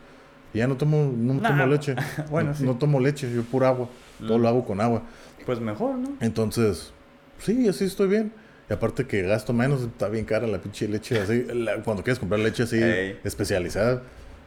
Y 0.54 0.58
ya 0.58 0.68
no 0.68 0.76
tomo, 0.76 1.14
no 1.16 1.36
Nah, 1.36 1.48
tomo 1.50 1.66
leche. 1.68 1.96
bueno, 2.30 2.50
no, 2.50 2.56
sí. 2.56 2.64
no 2.66 2.76
tomo 2.76 3.00
leche, 3.00 3.34
yo 3.34 3.42
pura 3.44 3.70
agua. 3.70 3.88
Todo 4.20 4.38
Mm. 4.38 4.42
lo 4.42 4.48
hago 4.50 4.66
con 4.66 4.82
agua. 4.82 5.02
Pues 5.46 5.60
mejor, 5.60 5.96
¿no? 5.96 6.10
Entonces, 6.22 6.92
sí, 7.40 7.68
así 7.68 7.86
estoy 7.86 8.08
bien. 8.08 8.32
Y 8.70 8.74
aparte 8.74 9.06
que 9.06 9.22
gasto 9.24 9.52
menos, 9.54 9.82
está 9.82 10.08
bien 10.08 10.24
cara 10.26 10.48
la 10.48 10.60
pinche 10.60 10.88
leche. 10.88 11.20
Así, 11.20 11.46
la- 11.54 11.78
cuando 11.84 12.02
quieres 12.04 12.20
comprar 12.20 12.40
leche 12.40 12.64
así 12.64 12.82
Ey. 12.82 13.20
especializada, 13.24 14.02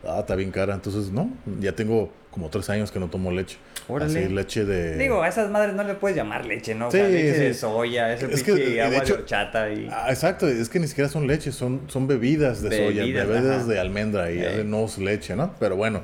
ah, 0.07 0.21
está 0.21 0.35
bien 0.37 0.51
cara. 0.51 0.75
Entonces, 0.75 1.11
no, 1.13 1.31
ya 1.61 1.73
tengo 1.73 2.11
como 2.31 2.49
tres 2.49 2.69
años 2.71 2.91
que 2.91 2.99
no 2.99 3.09
tomo 3.09 3.31
leche. 3.31 3.59
Órale. 3.89 4.25
Así, 4.25 4.33
leche 4.33 4.65
de... 4.65 4.97
Digo, 4.97 5.23
a 5.23 5.29
esas 5.29 5.51
madres 5.51 5.75
no 5.75 5.83
le 5.85 5.95
puedes 5.95 6.17
llamar 6.17 6.45
leche, 6.47 6.75
¿no? 6.75 6.89
O 6.89 6.91
Sí, 6.91 6.97
sea, 6.99 7.09
leche 7.09 7.35
sí. 7.35 7.41
de 7.41 7.55
soya, 7.55 8.13
ese 8.15 8.27
Es 8.33 8.43
que, 8.43 8.53
pinche 8.55 8.71
de 8.71 8.83
agua 8.83 8.99
hecho- 8.99 9.15
de 9.15 9.21
horchata 9.21 9.71
y... 9.73 9.89
Ah, 9.93 10.07
exacto, 10.11 10.49
es 10.49 10.69
que 10.69 10.81
ni 10.81 10.87
siquiera 10.89 11.09
son 11.09 11.27
leches, 11.27 11.55
son, 11.55 11.83
son 11.89 12.07
bebidas 12.07 12.63
de 12.63 12.71
soya, 12.77 13.03
Bebidas, 13.03 13.29
bebidas 13.29 13.57
ajá. 13.63 13.67
de 13.73 13.79
almendra 13.81 14.33
y 14.33 14.65
no 14.65 14.87
es 14.87 14.99
leche, 14.99 15.37
¿no? 15.37 15.55
Pero 15.61 15.77
bueno, 15.77 16.01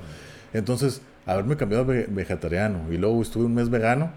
entonces, 0.52 1.00
haberme 1.26 1.56
cambiado 1.56 1.84
a 1.84 1.86
ve- 1.86 2.06
vegetariano 2.08 2.80
y 2.90 2.96
luego 2.98 3.20
estuve 3.22 3.44
un 3.46 3.54
mes 3.54 3.68
vegano, 3.68 4.12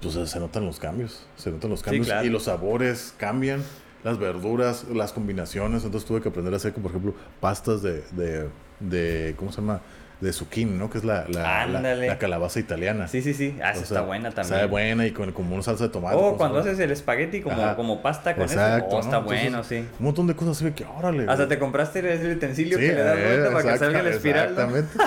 pues 0.00 0.14
se- 0.30 0.40
notan 0.40 0.64
los 0.66 0.78
cambios, 0.78 1.26
se 1.36 1.50
notan 1.50 1.70
los 1.70 1.82
cambios 1.82 2.06
claro. 2.06 2.26
y 2.26 2.30
los 2.30 2.44
sabores 2.44 3.14
cambian, 3.16 3.62
las 4.04 4.18
verduras, 4.18 4.84
las 4.92 5.12
combinaciones, 5.12 5.84
entonces 5.84 6.06
tuve 6.06 6.20
que 6.20 6.28
aprender 6.28 6.52
a 6.54 6.56
hacer, 6.56 6.72
por 6.72 6.90
ejemplo, 6.90 7.14
pastas 7.40 7.82
de, 7.82 8.02
de, 8.12 8.48
de 8.80 9.34
¿cómo 9.36 9.50
se 9.52 9.60
llama? 9.60 9.80
De 10.20 10.32
zucchini, 10.32 10.72
¿no? 10.76 10.90
Que 10.90 10.98
es 10.98 11.04
la, 11.04 11.26
la, 11.28 11.40
la- 11.42 11.62
Ándale. 11.62 12.08
la 12.08 12.18
calabaza 12.18 12.58
italiana. 12.58 13.06
Sí, 13.06 13.22
sí, 13.22 13.34
sí. 13.34 13.56
Ah, 13.62 13.72
O 13.76 13.78
está 13.80 14.00
buena 14.00 14.30
también. 14.30 14.52
Sabe 14.52 14.66
buena 14.66 15.06
y 15.06 15.12
con 15.12 15.30
como 15.30 15.54
una 15.54 15.62
salsa 15.62 15.84
de 15.84 15.90
tomate. 15.90 16.16
Oh, 16.18 16.36
cuando 16.36 16.58
haces 16.58 16.76
el 16.80 16.90
espagueti 16.90 17.40
como, 17.40 17.62
Ajá. 17.62 17.76
como 17.76 18.02
pasta 18.02 18.34
con 18.34 18.42
Exacto, 18.42 18.86
eso. 18.86 18.86
Oh, 18.88 18.92
¿no? 18.94 19.00
está 19.04 19.16
Entonces, 19.18 19.42
bueno, 19.42 19.62
sí. 19.64 19.76
Un 19.76 20.04
montón 20.04 20.26
de 20.26 20.34
cosas 20.34 20.60
así 20.60 20.72
que, 20.72 20.84
órale. 20.84 21.20
Hasta 21.22 21.36
güey. 21.36 21.48
te 21.48 21.58
compraste 21.60 22.14
ese 22.14 22.32
utensilio 22.32 22.78
Sí, 22.78 22.86
que 22.86 22.92
le 22.94 23.00
das 23.02 23.16
eh, 23.16 23.22
vuelta 23.28 23.52
para 23.52 23.72
que 23.72 23.78
salga 23.78 24.02
la 24.02 24.10
espiral. 24.10 24.54
¿no? 24.56 24.76
Exactamente. 24.76 24.98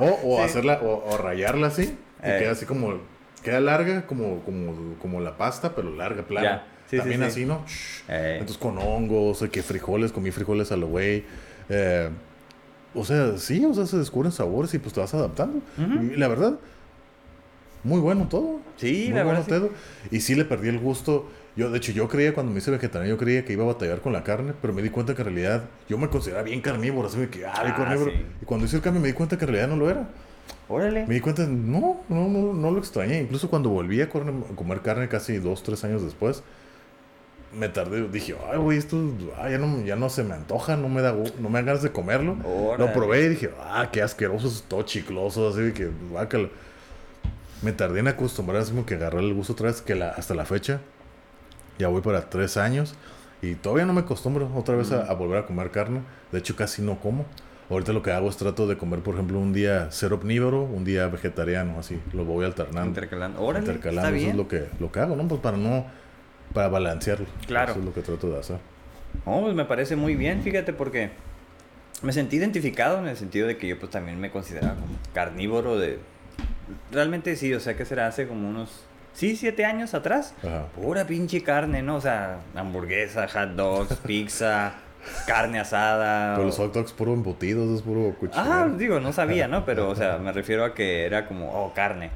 O, 0.00 0.34
o 0.34 0.36
Sí. 0.38 0.42
hacerla, 0.42 0.80
o, 0.82 1.04
o 1.08 1.16
rayarla 1.18 1.68
así. 1.68 1.82
Y 1.82 2.28
Eh. 2.28 2.36
queda 2.40 2.50
así 2.50 2.66
como, 2.66 2.94
queda 3.48 3.60
larga 3.60 4.06
como, 4.06 4.40
como, 4.44 4.94
como 5.00 5.20
la 5.20 5.36
pasta, 5.36 5.74
pero 5.74 5.94
larga, 5.94 6.22
plana. 6.22 6.64
Sí, 6.90 6.96
También 6.98 7.20
sí. 7.20 7.26
así, 7.26 7.44
¿no? 7.44 7.64
Eh. 8.08 8.36
Entonces 8.40 8.56
con 8.58 8.78
hongos, 8.78 9.42
o 9.42 9.50
que 9.50 9.62
frijoles, 9.62 10.12
comí 10.12 10.30
frijoles 10.30 10.72
a 10.72 10.76
lo 10.76 10.86
güey. 10.88 11.24
Eh, 11.68 12.08
o 12.94 13.04
sea, 13.04 13.36
sí, 13.36 13.64
o 13.64 13.74
sea, 13.74 13.84
se 13.86 13.98
descubren 13.98 14.32
sabores 14.32 14.72
y 14.74 14.78
pues 14.78 14.94
te 14.94 15.00
vas 15.00 15.12
adaptando. 15.14 15.60
Y 15.78 16.16
la 16.16 16.28
verdad, 16.28 16.54
muy 17.84 18.00
bueno 18.00 18.26
todo. 18.28 18.60
Sí, 18.76 19.06
Muy 19.10 19.18
la 19.18 19.24
bueno 19.24 19.40
verdad. 19.44 19.58
todo. 19.58 19.70
Y 20.10 20.20
sí 20.20 20.34
le 20.34 20.44
perdí 20.44 20.68
el 20.68 20.78
gusto. 20.78 21.28
Yo, 21.56 21.70
de 21.70 21.78
hecho, 21.78 21.92
yo 21.92 22.08
creía 22.08 22.32
cuando 22.34 22.52
me 22.52 22.58
hice 22.58 22.70
vegetariano, 22.70 23.08
yo 23.14 23.18
creía 23.18 23.44
que 23.44 23.52
iba 23.52 23.64
a 23.64 23.66
batallar 23.66 24.00
con 24.00 24.12
la 24.12 24.22
carne, 24.24 24.52
pero 24.62 24.72
me 24.72 24.80
di 24.80 24.90
cuenta 24.90 25.14
que 25.14 25.22
en 25.22 25.26
realidad 25.26 25.64
yo 25.88 25.98
me 25.98 26.08
consideraba 26.08 26.44
bien 26.44 26.60
carnívoro, 26.60 27.08
así 27.08 27.18
que, 27.26 27.44
ah, 27.44 27.52
Ah, 27.56 27.74
carnívoro. 27.76 28.12
sí. 28.12 28.16
Y 28.40 28.44
cuando 28.44 28.64
hice 28.66 28.76
el 28.76 28.82
cambio 28.82 29.02
me 29.02 29.08
di 29.08 29.14
cuenta 29.14 29.36
que 29.36 29.44
en 29.44 29.50
realidad 29.52 29.68
no 29.68 29.76
lo 29.76 29.90
era. 29.90 30.08
Órale. 30.68 31.06
Me 31.06 31.14
di 31.14 31.20
cuenta, 31.20 31.46
no, 31.46 32.00
no, 32.08 32.28
no, 32.28 32.52
no 32.52 32.70
lo 32.70 32.78
extrañé. 32.78 33.20
Incluso 33.22 33.48
cuando 33.48 33.70
volví 33.70 34.00
a 34.00 34.08
comer, 34.08 34.80
carne 34.82 35.08
casi 35.08 35.38
dos, 35.38 35.62
tres 35.62 35.82
años 35.84 36.02
después, 36.02 36.42
me 37.54 37.68
tardé, 37.68 38.06
dije, 38.08 38.36
ay, 38.50 38.58
güey, 38.58 38.76
esto 38.76 38.98
ay, 39.38 39.52
ya, 39.52 39.58
no, 39.58 39.82
ya 39.82 39.96
no 39.96 40.10
se 40.10 40.22
me 40.22 40.34
antoja, 40.34 40.76
no 40.76 40.90
me 40.90 41.00
da 41.00 41.12
no 41.12 41.48
me 41.48 41.58
dan 41.58 41.66
ganas 41.66 41.82
de 41.82 41.90
comerlo. 41.90 42.36
Órale. 42.44 42.86
Lo 42.86 42.92
probé 42.92 43.24
y 43.24 43.28
dije, 43.28 43.50
ah, 43.60 43.88
qué 43.90 44.02
asqueroso, 44.02 44.48
es 44.48 44.62
todo 44.62 44.82
chicloso, 44.82 45.48
así 45.48 45.72
que, 45.72 45.90
guácala. 46.10 46.48
Me 47.62 47.72
tardé 47.72 48.00
en 48.00 48.08
acostumbrar, 48.08 48.60
así 48.60 48.70
como 48.72 48.84
que 48.84 48.94
agarré 48.94 49.20
el 49.20 49.34
gusto 49.34 49.54
otra 49.54 49.68
vez, 49.68 49.80
que 49.80 49.94
la, 49.94 50.10
hasta 50.10 50.34
la 50.34 50.44
fecha, 50.44 50.80
ya 51.78 51.88
voy 51.88 52.02
para 52.02 52.28
tres 52.28 52.56
años, 52.56 52.94
y 53.40 53.54
todavía 53.54 53.86
no 53.86 53.94
me 53.94 54.02
acostumbro 54.02 54.50
otra 54.54 54.76
vez 54.76 54.92
a, 54.92 55.02
a 55.02 55.14
volver 55.14 55.38
a 55.38 55.46
comer 55.46 55.70
carne. 55.70 56.02
De 56.30 56.38
hecho, 56.40 56.54
casi 56.54 56.82
no 56.82 57.00
como. 57.00 57.24
Ahorita 57.70 57.92
lo 57.92 58.02
que 58.02 58.12
hago 58.12 58.30
es 58.30 58.36
trato 58.36 58.66
de 58.66 58.78
comer, 58.78 59.00
por 59.00 59.14
ejemplo, 59.14 59.38
un 59.38 59.52
día 59.52 59.90
ser 59.90 60.14
omnívoro, 60.14 60.62
un 60.62 60.84
día 60.84 61.06
vegetariano, 61.08 61.78
así, 61.78 62.00
lo 62.14 62.24
voy 62.24 62.46
alternando. 62.46 62.88
Intercalando. 62.88 63.42
Órale. 63.42 63.66
intercalando, 63.66 64.08
Está 64.08 64.18
eso 64.18 64.30
es 64.30 64.36
lo 64.36 64.48
que, 64.48 64.68
lo 64.80 64.90
que 64.90 65.00
hago, 65.00 65.16
¿no? 65.16 65.28
Pues 65.28 65.40
para 65.42 65.58
no, 65.58 65.84
para 66.54 66.68
balancearlo. 66.68 67.26
Claro. 67.46 67.72
Eso 67.72 67.80
es 67.80 67.84
lo 67.84 67.92
que 67.92 68.00
trato 68.00 68.30
de 68.30 68.38
hacer. 68.38 68.58
No, 69.26 69.42
pues 69.42 69.54
me 69.54 69.66
parece 69.66 69.96
muy 69.96 70.14
bien, 70.14 70.42
fíjate, 70.42 70.72
porque 70.72 71.10
me 72.02 72.12
sentí 72.12 72.36
identificado 72.36 72.98
en 73.00 73.08
el 73.08 73.16
sentido 73.16 73.46
de 73.46 73.58
que 73.58 73.68
yo 73.68 73.78
pues 73.78 73.90
también 73.90 74.18
me 74.18 74.30
consideraba 74.30 74.74
como 74.74 74.96
carnívoro 75.12 75.78
de... 75.78 75.98
Realmente 76.90 77.36
sí, 77.36 77.52
o 77.52 77.60
sea, 77.60 77.76
que 77.76 77.84
será 77.84 78.06
hace 78.06 78.26
como 78.26 78.48
unos... 78.48 78.84
Sí, 79.12 79.36
siete 79.36 79.64
años 79.64 79.94
atrás. 79.94 80.32
Ajá. 80.42 80.66
Pura 80.74 81.06
pinche 81.06 81.42
carne, 81.42 81.82
¿no? 81.82 81.96
O 81.96 82.00
sea, 82.00 82.38
hamburguesa, 82.54 83.26
hot 83.28 83.50
dogs, 83.50 83.96
pizza, 84.06 84.74
carne 85.26 85.58
asada. 85.60 86.34
Pero 86.34 86.42
o- 86.44 86.46
los 86.46 86.56
hot 86.56 86.72
dogs 86.74 86.92
puro 86.92 87.12
embutidos, 87.12 87.68
es 87.76 87.82
puro 87.82 88.14
cuchillo. 88.18 88.42
Ah, 88.44 88.68
digo, 88.76 89.00
no 89.00 89.12
sabía, 89.12 89.48
¿no? 89.48 89.64
Pero, 89.64 89.88
o 89.88 89.94
sea, 89.96 90.18
me 90.22 90.32
refiero 90.32 90.64
a 90.64 90.74
que 90.74 91.04
era 91.04 91.26
como, 91.26 91.50
oh, 91.52 91.72
carne. 91.74 92.10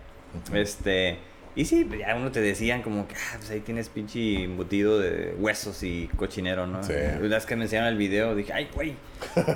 Este... 0.52 1.18
Y 1.54 1.66
sí, 1.66 1.84
pues, 1.84 2.00
ya 2.00 2.14
uno 2.16 2.30
te 2.32 2.40
decían 2.40 2.80
como 2.80 3.06
que, 3.06 3.14
ah, 3.14 3.34
pues 3.36 3.50
ahí 3.50 3.60
tienes 3.60 3.90
pinche 3.90 4.44
embutido 4.44 4.98
de 4.98 5.34
huesos 5.38 5.82
y 5.82 6.08
cochinero, 6.16 6.66
¿no? 6.66 6.82
Sí. 6.82 6.94
Vez 7.20 7.44
que 7.44 7.56
me 7.56 7.64
enseñaron 7.64 7.90
el 7.92 7.98
video, 7.98 8.34
dije, 8.34 8.54
ay, 8.54 8.70
güey. 8.74 8.94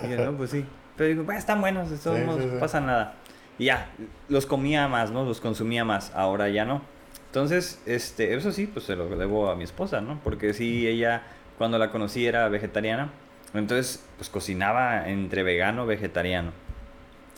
Y 0.04 0.10
yo, 0.10 0.22
no, 0.22 0.36
pues 0.36 0.50
sí. 0.50 0.62
Pero 0.98 1.08
digo, 1.08 1.24
"Bueno, 1.24 1.38
están 1.38 1.62
buenos, 1.62 1.88
todos 2.02 2.18
Sí, 2.18 2.24
no 2.26 2.36
sí. 2.38 2.48
pasa 2.60 2.80
nada. 2.82 3.14
Y 3.58 3.66
ya, 3.66 3.88
los 4.28 4.44
comía 4.44 4.88
más, 4.88 5.10
¿no? 5.10 5.24
Los 5.24 5.40
consumía 5.40 5.86
más, 5.86 6.12
ahora 6.14 6.50
ya 6.50 6.66
no. 6.66 6.82
Entonces, 7.28 7.80
este, 7.86 8.34
eso 8.34 8.52
sí, 8.52 8.66
pues 8.66 8.84
se 8.84 8.94
lo 8.94 9.06
debo 9.16 9.50
a 9.50 9.56
mi 9.56 9.64
esposa, 9.64 10.02
¿no? 10.02 10.20
Porque 10.22 10.52
sí, 10.52 10.86
ella, 10.86 11.22
cuando 11.56 11.78
la 11.78 11.90
conocí, 11.90 12.26
era 12.26 12.46
vegetariana. 12.50 13.10
Entonces, 13.58 14.04
pues 14.16 14.28
cocinaba 14.30 15.08
entre 15.08 15.42
vegano 15.42 15.86
vegetariano. 15.86 16.52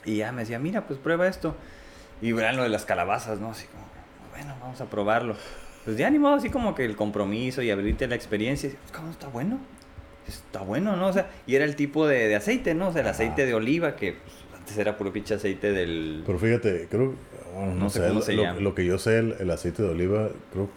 Y 0.05 0.17
ya 0.19 0.33
me 0.33 0.43
decía, 0.43 0.59
mira, 0.59 0.87
pues 0.87 0.99
prueba 0.99 1.27
esto. 1.29 1.55
Y 2.23 2.33
verán 2.33 2.57
lo 2.57 2.63
de 2.63 2.69
las 2.69 2.85
calabazas, 2.85 3.41
¿no? 3.41 3.51
Así 3.51 3.67
como, 3.67 3.85
bueno, 4.31 4.55
vamos 4.61 4.81
a 4.81 4.87
probarlo. 4.87 5.37
Pues 5.85 5.97
ni 6.11 6.19
modo, 6.19 6.35
así 6.35 6.51
como 6.51 6.75
que 6.75 6.85
el 6.85 6.97
compromiso 6.97 7.63
y 7.63 7.71
abrirte 7.71 8.07
la 8.07 8.15
experiencia. 8.15 8.71
¿Cómo 8.95 9.11
está 9.11 9.29
bueno? 9.29 9.59
Está 10.27 10.61
bueno, 10.61 10.97
¿no? 10.97 11.07
O 11.09 11.13
sea, 11.13 11.31
y 11.47 11.55
era 11.55 11.65
el 11.65 11.75
tipo 11.77 12.07
de, 12.07 12.29
de 12.29 12.37
aceite, 12.37 12.75
¿no? 12.75 12.89
O 12.89 12.93
sea, 12.93 13.01
el 13.01 13.07
Ajá. 13.07 13.15
aceite 13.15 13.47
de 13.47 13.55
oliva, 13.55 13.97
que 13.97 14.13
pues, 14.13 14.35
antes 14.59 14.77
era 14.77 14.97
puro 14.99 15.13
pinche 15.13 15.35
aceite 15.35 15.73
del... 15.73 16.23
Pero 16.27 16.39
fíjate, 16.39 16.87
creo, 16.91 17.15
bueno, 17.55 17.75
no, 17.75 17.81
No 17.85 17.91
sé 17.91 18.01
sé, 18.01 18.09
cómo 18.09 18.21
se 18.21 18.33
lo- 18.35 18.43
llama. 18.43 18.61
lo 18.61 18.75
que 18.75 18.85
yo 18.85 18.99
sé, 18.99 19.19
el, 19.19 19.37
el 19.41 19.51
aceite 19.51 19.83
de 19.83 19.89
oliva, 19.89 20.29
creo, 20.53 20.69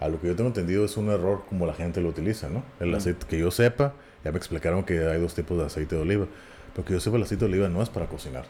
a 0.00 0.08
lo 0.08 0.20
que 0.20 0.26
yo 0.26 0.36
tengo 0.36 0.48
entendido 0.48 0.84
es 0.84 0.96
un 0.98 1.08
error 1.08 1.44
como 1.48 1.64
la 1.64 1.72
gente 1.72 2.00
lo 2.02 2.08
utiliza, 2.10 2.50
¿no? 2.50 2.62
El 2.80 2.90
Mm. 2.90 2.94
aceite, 2.96 3.26
que 3.26 3.38
yo 3.38 3.50
sepa, 3.50 3.94
ya 4.24 4.30
me 4.32 4.38
explicaron 4.38 4.84
que 4.84 5.06
hay 5.06 5.20
dos 5.20 5.34
tipos 5.34 5.58
de 5.58 5.66
aceite 5.66 5.96
de 5.96 6.02
oliva, 6.02 6.26
pero 6.74 6.84
que 6.86 6.92
yo 6.94 7.00
sepa 7.00 7.16
el 7.16 7.22
aceite 7.24 7.44
de 7.46 7.50
oliva 7.52 7.68
no 7.68 7.82
es 7.82 7.88
para 7.88 8.06
cocinar. 8.06 8.44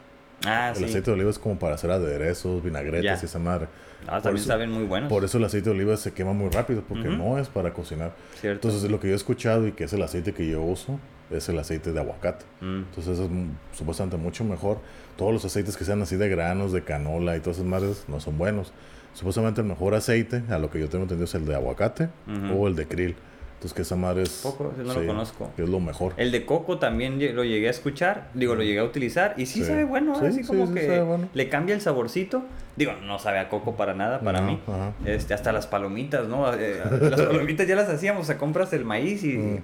Ah, 0.44 0.70
el 0.70 0.76
sí. 0.76 0.84
aceite 0.84 1.10
de 1.10 1.14
oliva 1.14 1.30
es 1.30 1.38
como 1.38 1.56
para 1.58 1.76
hacer 1.76 1.90
aderezos, 1.92 2.62
vinagretes 2.64 3.04
Ya. 3.04 3.18
y 3.20 3.24
esa 3.24 3.38
madre. 3.38 3.68
Ah, 4.08 4.14
Por 4.14 4.22
también 4.22 4.36
eso- 4.42 4.48
saben 4.48 4.70
muy 4.72 4.84
buenos. 4.84 5.08
Por 5.08 5.22
eso 5.24 5.38
el 5.38 5.44
aceite 5.44 5.70
de 5.70 5.76
oliva 5.76 5.96
se 5.96 6.12
quema 6.12 6.32
muy 6.32 6.50
rápido, 6.50 6.82
porque 6.88 7.08
Ujú. 7.08 7.16
no 7.16 7.38
es 7.38 7.48
para 7.48 7.72
cocinar. 7.72 8.12
¿Cierto? 8.40 8.68
Entonces, 8.68 8.90
lo 8.90 8.98
que 8.98 9.06
yo 9.06 9.12
he 9.12 9.16
escuchado 9.16 9.68
y 9.68 9.72
que 9.72 9.84
es 9.84 9.92
el 9.92 10.02
aceite 10.02 10.34
que 10.34 10.48
yo 10.48 10.60
uso, 10.60 10.98
es 11.30 11.48
el 11.48 11.58
aceite 11.60 11.92
de 11.92 12.00
aguacate. 12.00 12.44
Mm. 12.60 12.78
Entonces 12.78 13.14
eso 13.14 13.24
es 13.24 13.30
supuestamente 13.78 14.16
mucho 14.16 14.44
mejor. 14.44 14.78
Todos 15.16 15.32
los 15.32 15.44
aceites 15.44 15.76
que 15.76 15.84
sean 15.84 16.02
así 16.02 16.16
de 16.16 16.28
granos, 16.28 16.72
de 16.72 16.82
canola 16.82 17.36
y 17.36 17.40
todas 17.40 17.58
esas 17.58 17.68
madres 17.68 18.04
no 18.08 18.18
son 18.20 18.36
buenos. 18.36 18.72
Supuestamente 19.14 19.60
el 19.60 19.66
mejor 19.68 19.94
aceite, 19.94 20.42
a 20.50 20.58
lo 20.58 20.70
que 20.70 20.80
yo 20.80 20.88
tengo 20.88 21.04
entendido, 21.04 21.24
es 21.26 21.34
el 21.34 21.46
de 21.46 21.54
aguacate 21.54 22.08
Ujú. 22.26 22.62
o 22.64 22.68
el 22.68 22.74
de 22.74 22.86
krill. 22.86 23.14
Entonces 23.62 23.76
que 23.76 23.82
esa 23.82 23.94
madre 23.94 24.22
es... 24.24 24.40
Poco, 24.42 24.72
no 24.76 24.92
lo 24.92 25.06
conozco. 25.06 25.48
es 25.56 25.68
lo 25.68 25.78
mejor. 25.78 26.14
El 26.16 26.32
de 26.32 26.44
coco 26.44 26.78
también 26.80 27.20
lo 27.36 27.44
llegué 27.44 27.68
a 27.68 27.70
escuchar, 27.70 28.28
digo, 28.34 28.56
lo 28.56 28.64
llegué 28.64 28.80
a 28.80 28.84
utilizar 28.84 29.34
y 29.36 29.46
sí, 29.46 29.60
Sí. 29.60 29.66
sabe 29.66 29.84
bueno, 29.84 30.18
Sí, 30.18 30.26
así 30.26 30.42
sí, 30.42 30.48
como 30.48 30.74
que 30.74 30.84
sabe 30.84 31.02
bueno. 31.02 31.28
le 31.32 31.48
cambia 31.48 31.72
el 31.76 31.80
saborcito. 31.80 32.42
Digo, 32.74 32.94
no 33.04 33.20
sabe 33.20 33.38
a 33.38 33.48
coco 33.48 33.76
para 33.76 33.94
nada, 33.94 34.18
para 34.20 34.40
No, 34.40 34.46
mí. 34.48 34.60
ajá. 34.66 34.90
Este, 35.06 35.32
hasta 35.32 35.52
las 35.52 35.68
palomitas, 35.68 36.26
¿no? 36.26 36.52
Eh, 36.54 36.80
las 37.02 37.20
palomitas 37.22 37.68
ya 37.68 37.76
las 37.76 37.88
hacíamos, 37.88 38.22
o 38.22 38.24
sea, 38.24 38.36
compras 38.36 38.72
el 38.72 38.84
maíz 38.84 39.22
y 39.22 39.36
Mm. 39.38 39.58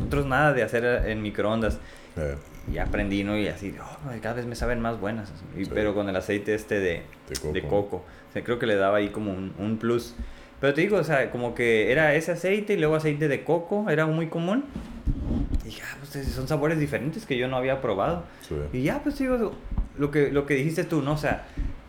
nosotros 0.00 0.26
nada 0.26 0.52
de 0.52 0.62
hacer 0.62 0.84
en 1.08 1.22
microondas. 1.22 1.78
Eh, 2.18 2.34
Y 2.70 2.76
aprendí, 2.76 3.24
¿no? 3.24 3.38
Y 3.38 3.48
así, 3.48 3.74
oh, 3.80 4.10
cada 4.20 4.34
vez 4.34 4.44
me 4.44 4.54
saben 4.54 4.80
más 4.80 5.00
buenas. 5.00 5.32
Y-. 5.56 5.64
Pero 5.64 5.94
con 5.94 6.10
el 6.10 6.16
aceite 6.16 6.54
este 6.54 6.78
de, 6.78 7.02
De 7.26 7.36
coco. 7.40 7.52
de 7.54 7.62
coco. 7.62 7.96
O 8.28 8.32
sea, 8.34 8.44
creo 8.44 8.58
que 8.58 8.66
le 8.66 8.76
daba 8.76 8.98
ahí 8.98 9.08
como 9.08 9.32
un, 9.32 9.54
un 9.58 9.78
plus. 9.78 10.14
Pero 10.60 10.74
te 10.74 10.82
digo, 10.82 10.98
o 10.98 11.04
sea, 11.04 11.30
como 11.30 11.54
que 11.54 11.90
era 11.90 12.14
ese 12.14 12.32
aceite 12.32 12.74
y 12.74 12.76
luego 12.76 12.96
aceite 12.96 13.28
de 13.28 13.44
coco, 13.44 13.88
era 13.88 14.06
muy 14.06 14.28
común. 14.28 14.64
Y 15.62 15.64
dije, 15.66 15.82
ah, 15.84 15.96
pues 16.00 16.26
son 16.28 16.46
sabores 16.48 16.78
diferentes 16.78 17.24
que 17.24 17.38
yo 17.38 17.48
no 17.48 17.56
había 17.56 17.80
probado. 17.80 18.24
sí. 18.46 18.56
Y 18.72 18.82
ya, 18.82 19.02
pues 19.02 19.18
digo, 19.18 19.52
lo 19.96 20.10
que, 20.10 20.30
lo 20.30 20.46
que 20.46 20.54
dijiste 20.54 20.84
tú, 20.84 21.02
¿no? 21.02 21.12
O 21.12 21.18
sea, 21.18 21.46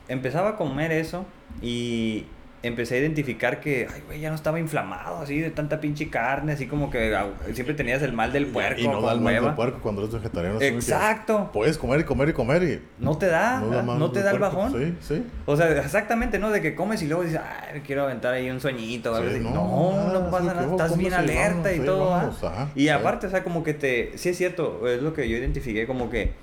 empezaba 0.08 0.50
a 0.50 0.56
comer 0.56 0.92
eso 0.92 1.26
y 1.62 2.26
empecé 2.64 2.96
a 2.96 2.98
identificar 3.00 3.60
que, 3.60 3.88
ay, 3.92 4.02
güey, 4.06 4.20
ya 4.20 4.30
no 4.30 4.36
estaba 4.36 4.60
inflamado 4.60 5.20
así 5.20 5.40
de 5.40 5.50
tanta 5.50 5.82
pinche 5.82 6.10
carne, 6.10 6.54
así 6.54 6.68
como 6.68 6.90
que 6.90 7.16
ah, 7.16 7.28
siempre 7.54 7.74
tenías 7.74 8.02
el 8.02 8.14
mal 8.14 8.32
del 8.32 8.48
puerco. 8.48 8.80
y 8.80 8.88
no 8.88 9.02
da 9.02 9.14
el 9.14 9.22
mal 9.22 9.34
del 9.34 9.54
puerco 9.54 9.80
cuando 9.82 10.02
eres 10.02 10.14
vegetariano. 10.14 10.62
Exacto. 10.62 11.50
Puedes 11.54 11.78
comer 11.78 12.02
y 12.02 12.04
comer 12.04 12.30
y 12.30 12.34
comer 12.34 12.64
y... 12.64 12.82
No 13.04 13.18
te 13.18 13.28
da, 13.28 13.62
da 13.62 13.82
¿no, 13.82 14.12
te 14.12 14.22
da 14.22 14.32
el 14.32 14.40
puerco. 14.40 14.58
bajón. 14.58 14.80
Sí, 14.80 15.16
sí. 15.16 15.24
O 15.46 15.56
sea, 15.58 15.72
exactamente, 15.72 16.40
¿no? 16.40 16.52
De 16.52 16.62
que 16.62 16.76
comes 16.76 17.02
y 17.02 17.08
luego 17.08 17.24
dices, 17.24 17.40
ay, 17.44 17.82
quiero 17.82 18.04
aventar 18.04 18.34
ahí 18.34 18.50
un 18.50 18.60
sueñito 18.60 19.18
Sí, 19.18 19.40
no, 19.40 19.52
No, 19.54 20.14
no, 20.14 20.32
pasa 20.32 20.54
nada, 20.54 20.70
estás 20.72 20.98
bien 20.98 21.14
alerta 21.14 21.70
vamos, 21.70 21.76
y 21.76 21.80
todo. 21.86 22.10
vamos, 22.10 22.44
ajá, 22.44 22.70
y 22.76 22.90
aparte, 22.90 23.28
o 23.28 23.30
sea, 23.30 23.44
como 23.44 23.64
que 23.64 23.74
te, 23.74 24.18
sí 24.18 24.30
es 24.30 24.38
cierto, 24.38 24.88
es 24.88 25.02
lo 25.02 25.14
que 25.14 25.28
yo 25.28 25.38
identifiqué, 25.38 25.88
como 25.88 26.10
que 26.10 26.34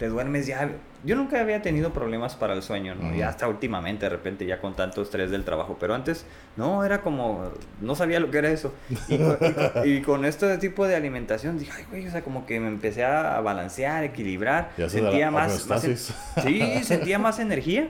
te 0.00 0.08
duermes 0.08 0.46
ya. 0.46 0.70
Yo 1.04 1.14
nunca 1.14 1.38
había 1.40 1.60
tenido 1.62 1.92
problemas 1.92 2.34
para 2.34 2.54
el 2.54 2.62
sueño, 2.62 2.94
¿no? 2.94 3.08
Ujú. 3.10 3.16
Ya 3.18 3.28
hasta 3.28 3.46
últimamente, 3.46 4.06
de 4.06 4.10
repente, 4.10 4.46
ya 4.46 4.58
con 4.58 4.74
tanto 4.74 5.02
estrés 5.02 5.30
del 5.30 5.44
trabajo. 5.44 5.76
Pero 5.78 5.94
antes, 5.94 6.24
no, 6.56 6.82
era 6.84 7.02
como, 7.02 7.50
no 7.82 7.94
sabía 7.94 8.18
lo 8.18 8.30
que 8.30 8.38
era 8.38 8.50
eso. 8.50 8.72
Y 9.08 9.18
con, 9.18 9.36
y 9.40 9.52
con- 9.52 9.70
y 9.84 10.00
con 10.00 10.24
este 10.24 10.56
tipo 10.56 10.86
de 10.86 10.96
alimentación, 10.96 11.58
dije, 11.58 11.72
ay, 11.76 11.84
güey, 11.90 12.08
o 12.08 12.10
sea, 12.10 12.22
como 12.22 12.46
que 12.46 12.58
me 12.60 12.68
empecé 12.68 13.04
a 13.04 13.38
balancear, 13.42 14.02
equilibrar. 14.04 14.70
Ya 14.78 14.88
sentía 14.88 15.26
la 15.26 15.30
más, 15.32 15.66
más 15.66 15.84
en- 15.84 15.96
sí, 16.42 16.62
sentía 16.82 17.18
más 17.18 17.38
energía. 17.38 17.88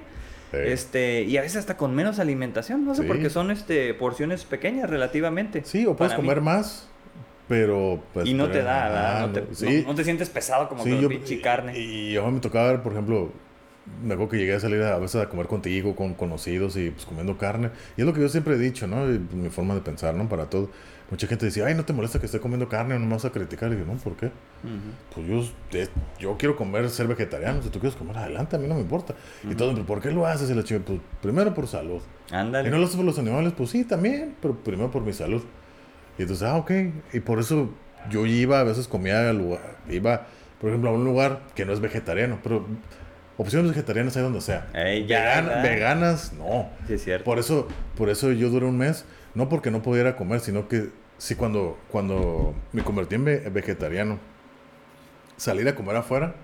Sí. 0.50 0.56
Este, 0.64 1.22
y 1.22 1.36
a 1.36 1.42
veces 1.42 1.58
hasta 1.58 1.76
con 1.76 1.94
menos 1.94 2.18
alimentación, 2.18 2.84
no 2.84 2.96
sé, 2.96 3.02
Sí. 3.02 3.06
porque 3.08 3.30
son 3.30 3.52
este 3.52 3.94
porciones 3.94 4.44
pequeñas 4.44 4.90
relativamente. 4.90 5.62
Sí, 5.64 5.86
o 5.86 5.94
puedes 5.96 6.10
para 6.12 6.22
mí. 6.22 6.28
comer 6.28 6.42
más, 6.42 6.88
pero... 7.50 8.00
pues, 8.14 8.28
y 8.28 8.32
no 8.34 8.48
te 8.48 8.62
da, 8.62 8.84
¿verdad? 8.88 9.26
no, 9.26 9.32
te, 9.32 9.54
sí. 9.56 9.82
no- 9.82 9.88
no 9.88 9.94
te 9.96 10.04
sientes 10.04 10.30
pesado 10.30 10.68
como 10.68 10.84
Sí, 10.84 10.90
con 10.90 11.00
yo, 11.00 11.08
pinche 11.08 11.40
carne. 11.40 11.76
Y, 11.76 11.82
y 12.10 12.12
yo 12.12 12.30
me 12.30 12.38
tocaba 12.38 12.70
ver, 12.70 12.80
por 12.80 12.92
ejemplo, 12.92 13.32
me 14.04 14.14
acuerdo 14.14 14.30
que 14.30 14.36
llegué 14.38 14.54
a 14.54 14.60
salir 14.60 14.80
a, 14.82 14.94
a 14.94 14.98
veces 14.98 15.20
a 15.20 15.28
comer 15.28 15.48
contigo, 15.48 15.96
con 15.96 16.14
conocidos 16.14 16.76
y 16.76 16.90
pues 16.90 17.04
comiendo 17.06 17.36
carne. 17.36 17.70
Y 17.96 18.02
es 18.02 18.06
lo 18.06 18.14
que 18.14 18.20
yo 18.20 18.28
siempre 18.28 18.54
he 18.54 18.58
dicho, 18.58 18.86
¿no? 18.86 19.12
Y, 19.12 19.18
mi 19.32 19.48
forma 19.50 19.74
de 19.74 19.80
pensar, 19.80 20.14
¿no? 20.14 20.28
Para 20.28 20.46
todo. 20.46 20.70
Mucha 21.10 21.26
gente 21.26 21.44
decía, 21.46 21.66
ay, 21.66 21.74
¿no 21.74 21.84
te 21.84 21.92
molesta 21.92 22.20
que 22.20 22.26
esté 22.26 22.38
comiendo 22.38 22.68
carne 22.68 22.96
no 22.96 23.04
me 23.04 23.14
vas 23.14 23.24
a 23.24 23.30
criticar? 23.30 23.72
Y 23.72 23.78
yo, 23.78 23.84
no, 23.84 23.94
¿por 23.94 24.14
qué? 24.14 24.30
Pues 25.12 25.26
yo, 25.26 25.40
es- 25.76 25.90
yo 26.20 26.36
quiero 26.38 26.54
comer, 26.54 26.88
ser 26.88 27.08
vegetariano. 27.08 27.60
Si 27.64 27.68
tú 27.70 27.80
quieres 27.80 27.98
comer, 27.98 28.16
adelante, 28.16 28.54
a 28.54 28.60
mí 28.60 28.68
no 28.68 28.76
me 28.76 28.82
importa. 28.82 29.16
Y 29.42 29.56
todo, 29.56 29.72
¿pero 29.74 29.84
por 29.86 30.00
qué 30.00 30.12
lo 30.12 30.24
haces? 30.24 30.48
Y 30.50 30.54
la 30.54 30.62
chica, 30.62 30.80
pues 30.86 31.00
primero 31.20 31.52
por 31.52 31.66
salud. 31.66 32.00
Ándale. 32.30 32.68
¿Y 32.68 32.70
no 32.70 32.78
lo 32.78 32.84
haces 32.84 32.94
por 32.94 33.04
los 33.04 33.18
animales? 33.18 33.52
Pues 33.56 33.70
sí, 33.70 33.82
también, 33.84 34.36
pero 34.40 34.54
primero 34.54 34.88
por 34.92 35.02
mi 35.02 35.12
salud. 35.12 35.42
Y 36.20 36.22
entonces, 36.24 36.46
ah, 36.46 36.56
ok. 36.58 36.70
Y 37.14 37.20
por 37.20 37.38
eso 37.38 37.70
yo 38.10 38.26
iba, 38.26 38.60
a 38.60 38.62
veces 38.62 38.86
comía, 38.88 39.30
al 39.30 39.38
lugar, 39.38 39.78
iba, 39.88 40.26
por 40.60 40.68
ejemplo, 40.68 40.90
a 40.90 40.92
un 40.92 41.02
lugar 41.02 41.40
que 41.54 41.64
no 41.64 41.72
es 41.72 41.80
vegetariano, 41.80 42.40
pero 42.42 42.66
opciones 43.38 43.70
vegetarianas 43.70 44.18
hay 44.18 44.22
donde 44.22 44.42
sea. 44.42 44.68
Ey, 44.74 45.06
ya, 45.06 45.18
Vegan- 45.22 45.46
¿verdad? 45.46 45.62
veganas, 45.62 46.32
no. 46.34 46.68
Sí, 46.86 46.92
es 46.92 47.04
cierto. 47.04 47.24
Por 47.24 47.38
eso, 47.38 47.68
por 47.96 48.10
eso 48.10 48.32
yo 48.32 48.50
duré 48.50 48.66
un 48.66 48.76
mes, 48.76 49.06
no 49.34 49.48
porque 49.48 49.70
no 49.70 49.80
pudiera 49.80 50.14
comer, 50.14 50.40
sino 50.40 50.68
que 50.68 50.90
sí 51.16 51.36
cuando, 51.36 51.78
cuando 51.90 52.54
me 52.72 52.82
convertí 52.84 53.14
en 53.14 53.24
ve- 53.24 53.48
vegetariano, 53.50 54.18
salir 55.38 55.66
a 55.68 55.74
comer 55.74 55.96
afuera, 55.96 56.34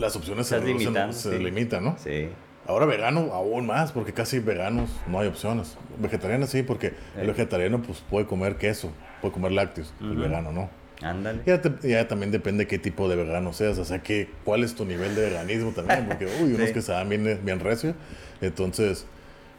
las 0.00 0.16
opciones 0.16 0.48
se, 0.48 0.56
reducen, 0.58 0.78
limitando, 0.78 1.12
se 1.12 1.38
sí. 1.38 1.44
limitan, 1.44 1.84
¿no? 1.84 1.96
Sí. 1.96 2.28
Ahora 2.68 2.84
vegano 2.84 3.30
aún 3.32 3.66
más, 3.66 3.92
porque 3.92 4.12
casi 4.12 4.38
veganos 4.40 4.90
no 5.08 5.18
hay 5.20 5.26
opciones. 5.28 5.76
Vegetariano 5.98 6.46
sí, 6.46 6.62
porque 6.62 6.88
el 7.16 7.24
Eh. 7.24 7.26
vegetariano 7.28 7.80
pues 7.82 8.00
puede 8.10 8.26
comer 8.26 8.56
queso, 8.56 8.92
puede 9.22 9.32
comer 9.32 9.52
lácteos, 9.52 9.92
el 10.00 10.12
Ujú. 10.12 10.20
vegano 10.20 10.52
no. 10.52 10.68
Ándale. 11.00 11.40
Ya, 11.46 11.62
te- 11.62 11.88
ya 11.88 12.06
también 12.08 12.30
depende 12.30 12.66
qué 12.66 12.78
tipo 12.78 13.08
de 13.08 13.16
vegano 13.16 13.52
seas, 13.54 13.78
o 13.78 13.84
sea, 13.86 14.00
que, 14.02 14.28
cuál 14.44 14.64
es 14.64 14.74
tu 14.74 14.84
nivel 14.84 15.14
de 15.14 15.22
veganismo 15.30 15.70
también, 15.70 16.06
porque, 16.08 16.26
uy, 16.42 16.52
unos 16.54 16.68
Sí. 16.68 16.74
que 16.74 16.82
se 16.82 16.92
dan 16.92 17.08
bien, 17.08 17.40
bien 17.42 17.60
recio. 17.60 17.94
Entonces, 18.42 19.06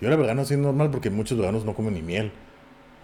yo 0.02 0.08
era 0.08 0.16
vegano 0.18 0.44
así 0.44 0.56
normal 0.56 0.92
porque 0.92 1.10
muchos 1.10 1.38
veganos 1.38 1.66
no 1.66 1.74
comen 1.74 1.96
ni 1.96 2.02
miel. 2.04 2.32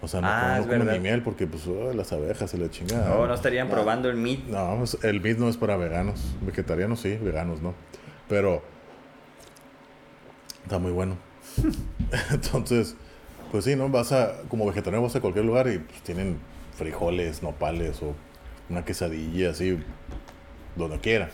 O 0.02 0.06
sea, 0.08 0.20
no, 0.20 0.28
Ah, 0.28 0.58
comen- 0.60 0.66
no 0.78 0.78
comen 0.84 0.94
ni 0.94 1.00
miel 1.00 1.22
porque, 1.22 1.46
pues, 1.48 1.66
uy, 1.66 1.96
las 1.96 2.12
abejas 2.12 2.50
se 2.50 2.58
le 2.58 2.70
chingan. 2.70 3.08
No, 3.08 3.26
no 3.26 3.34
estarían 3.34 3.68
probando 3.68 4.08
el 4.08 4.16
meat. 4.18 4.44
No, 4.46 4.76
pues, 4.78 4.98
el 5.02 5.20
meat 5.20 5.38
no 5.38 5.48
es 5.48 5.56
para 5.56 5.76
veganos. 5.76 6.36
Vegetarianos 6.42 7.00
sí, 7.00 7.16
veganos 7.20 7.60
no. 7.60 7.74
Pero 8.28 8.62
está 10.66 10.78
muy 10.78 10.90
bueno. 10.92 11.16
Entonces, 12.32 12.96
pues 13.52 13.64
sí, 13.64 13.76
¿no? 13.76 13.88
Vas 13.88 14.12
a, 14.12 14.32
como 14.48 14.66
vegetariano 14.66 15.02
vas 15.04 15.14
a 15.16 15.20
cualquier 15.20 15.44
lugar 15.44 15.68
y 15.68 15.78
pues, 15.78 16.02
tienen 16.02 16.38
frijoles, 16.76 17.42
nopales 17.42 18.02
o 18.02 18.14
una 18.68 18.84
quesadilla 18.84 19.50
así, 19.50 19.78
donde 20.74 20.98
quiera. 20.98 21.30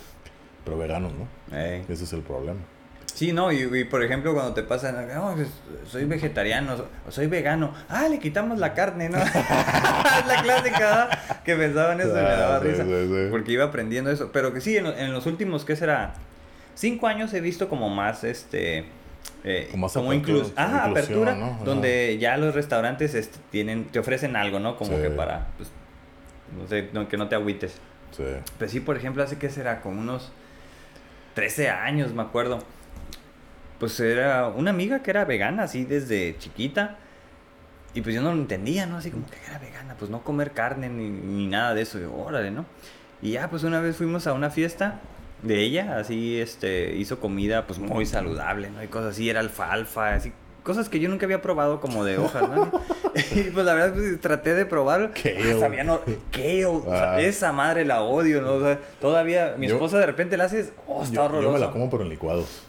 Pero 0.65 0.79
veganos, 0.79 1.13
¿no? 1.15 1.57
Ey. 1.57 1.83
Ese 1.89 2.05
es 2.05 2.13
el 2.13 2.21
problema. 2.21 2.61
Sí, 3.07 3.33
no, 3.33 3.53
y, 3.53 3.63
y, 3.63 3.85
por 3.85 4.03
ejemplo 4.03 4.33
cuando 4.33 4.55
te 4.55 4.63
pasan, 4.63 5.07
no, 5.15 5.35
pues, 5.35 5.49
soy 5.87 6.05
vegetariano, 6.05 6.77
o 7.07 7.11
soy 7.11 7.27
vegano, 7.27 7.75
ah, 7.89 8.09
le 8.09 8.19
quitamos 8.19 8.59
la 8.59 8.73
carne, 8.73 9.09
¿no? 9.11 9.19
es 9.23 10.27
la 10.27 10.43
clásica, 10.43 10.79
¿verdad? 10.79 11.19
Que 11.45 11.55
pensaban 11.57 12.01
eso 12.01 12.11
y 12.11 12.15
me 12.15 12.21
Ah, 12.21 12.37
daba 12.37 12.61
sí, 12.61 12.69
risa. 12.69 12.85
sí, 12.85 12.91
sí. 12.91 13.27
Porque 13.31 13.53
iba 13.53 13.65
aprendiendo 13.65 14.11
eso. 14.11 14.31
Pero 14.33 14.55
que 14.55 14.61
sí, 14.61 14.77
en, 14.77 14.87
en 14.87 15.13
los 15.13 15.27
últimos, 15.27 15.65
¿qué 15.65 15.77
será? 15.77 16.15
Cinco 16.75 17.07
años 17.07 17.33
he 17.35 17.41
visto 17.41 17.69
como 17.69 17.91
más, 17.91 18.25
este... 18.25 18.87
eh, 19.45 19.69
Como 19.71 19.87
más 19.87 19.93
como 19.93 20.13
apertura, 20.13 21.35
¿no? 21.35 21.59
Donde 21.65 22.19
ya 22.19 22.37
los 22.37 22.55
restaurantes 22.55 23.15
este, 23.15 23.39
tienen, 23.51 23.85
te 23.87 23.99
ofrecen 23.99 24.37
algo, 24.37 24.61
¿no? 24.61 24.77
Como 24.77 24.97
Sí. 24.97 25.03
que 25.03 25.11
para, 25.11 25.49
pues, 25.57 25.71
no 26.61 26.67
sé, 26.69 26.89
no- 26.93 27.09
que 27.09 27.17
no 27.17 27.29
te 27.29 27.35
agüites. 27.35 27.79
Sí. 28.17 28.25
Pues 28.59 28.71
sí, 28.71 28.81
por 28.81 28.97
ejemplo, 28.97 29.23
hace 29.23 29.39
que 29.39 29.49
será 29.51 29.81
como 29.81 30.01
unos 30.01 30.31
13 31.35 31.71
años, 31.71 32.13
me 32.13 32.23
acuerdo. 32.23 32.61
Pues 33.79 33.99
era 33.99 34.47
una 34.49 34.71
amiga 34.71 35.03
que 35.03 35.11
era 35.11 35.25
vegana, 35.25 35.65
así 35.65 35.85
desde 35.85 36.37
chiquita. 36.39 36.99
Y 37.95 38.01
pues 38.01 38.15
yo 38.15 38.23
no 38.23 38.33
lo 38.33 38.41
entendía, 38.41 38.87
¿no? 38.87 38.97
Así 38.99 39.11
como 39.11 39.27
que 39.27 39.37
era 39.49 39.59
vegana, 39.59 39.97
pues 39.99 40.11
no 40.11 40.23
comer 40.23 40.53
carne 40.53 40.89
ni, 40.89 41.09
ni 41.11 41.47
nada 41.47 41.75
de 41.75 41.83
eso. 41.83 41.99
Y 41.99 42.03
yo, 42.03 42.15
órale, 42.15 42.51
¿no? 42.51 42.65
Y 43.21 43.33
ya, 43.33 43.51
pues 43.51 43.65
una 43.65 43.81
vez 43.81 43.97
fuimos 43.97 44.27
a 44.27 44.33
una 44.35 44.51
fiesta 44.51 45.01
de 45.43 45.61
ella, 45.61 45.99
así, 45.99 46.41
este, 46.41 46.95
hizo 46.97 47.19
comida, 47.21 47.67
pues 47.67 47.79
muy 47.79 48.07
saludable, 48.07 48.71
¿no? 48.71 48.83
Y 48.83 48.87
cosas 48.89 49.11
así, 49.15 49.29
era 49.29 49.41
alfalfa, 49.41 50.15
así, 50.15 50.33
cosas 50.63 50.89
que 50.89 51.01
yo 51.01 51.09
nunca 51.09 51.27
había 51.27 51.43
probado 51.43 51.81
como 51.81 52.05
de 52.05 52.19
hojas, 52.19 52.49
¿no? 52.49 52.71
y 53.35 53.43
pues 53.51 53.67
la 53.67 53.75
verdad, 53.75 53.95
pues 53.95 54.21
traté 54.21 54.55
de 54.55 54.65
probarlo. 54.67 55.11
Kale. 55.13 55.53
Ah, 55.55 55.59
sabía, 55.59 55.83
no, 55.85 56.01
kale, 56.31 56.67
o 56.67 56.83
sea, 56.85 57.13
Ah. 57.15 57.21
esa 57.21 57.51
madre 57.53 57.85
la 57.85 58.03
odio, 58.03 58.41
¿no? 58.41 58.53
O 58.55 58.61
sea, 58.61 58.79
todavía 59.01 59.55
mi 59.59 59.67
Yo- 59.67 59.75
esposa 59.75 59.99
de 59.99 60.07
repente 60.07 60.37
la 60.37 60.45
hace, 60.45 60.71
oh, 60.87 61.03
está 61.03 61.15
Yo, 61.15 61.21
yo 61.23 61.25
horroroso. 61.25 61.53
me 61.53 61.59
la 61.59 61.71
como 61.71 61.91
pero 61.91 62.05
en 62.05 62.09
licuados. 62.11 62.63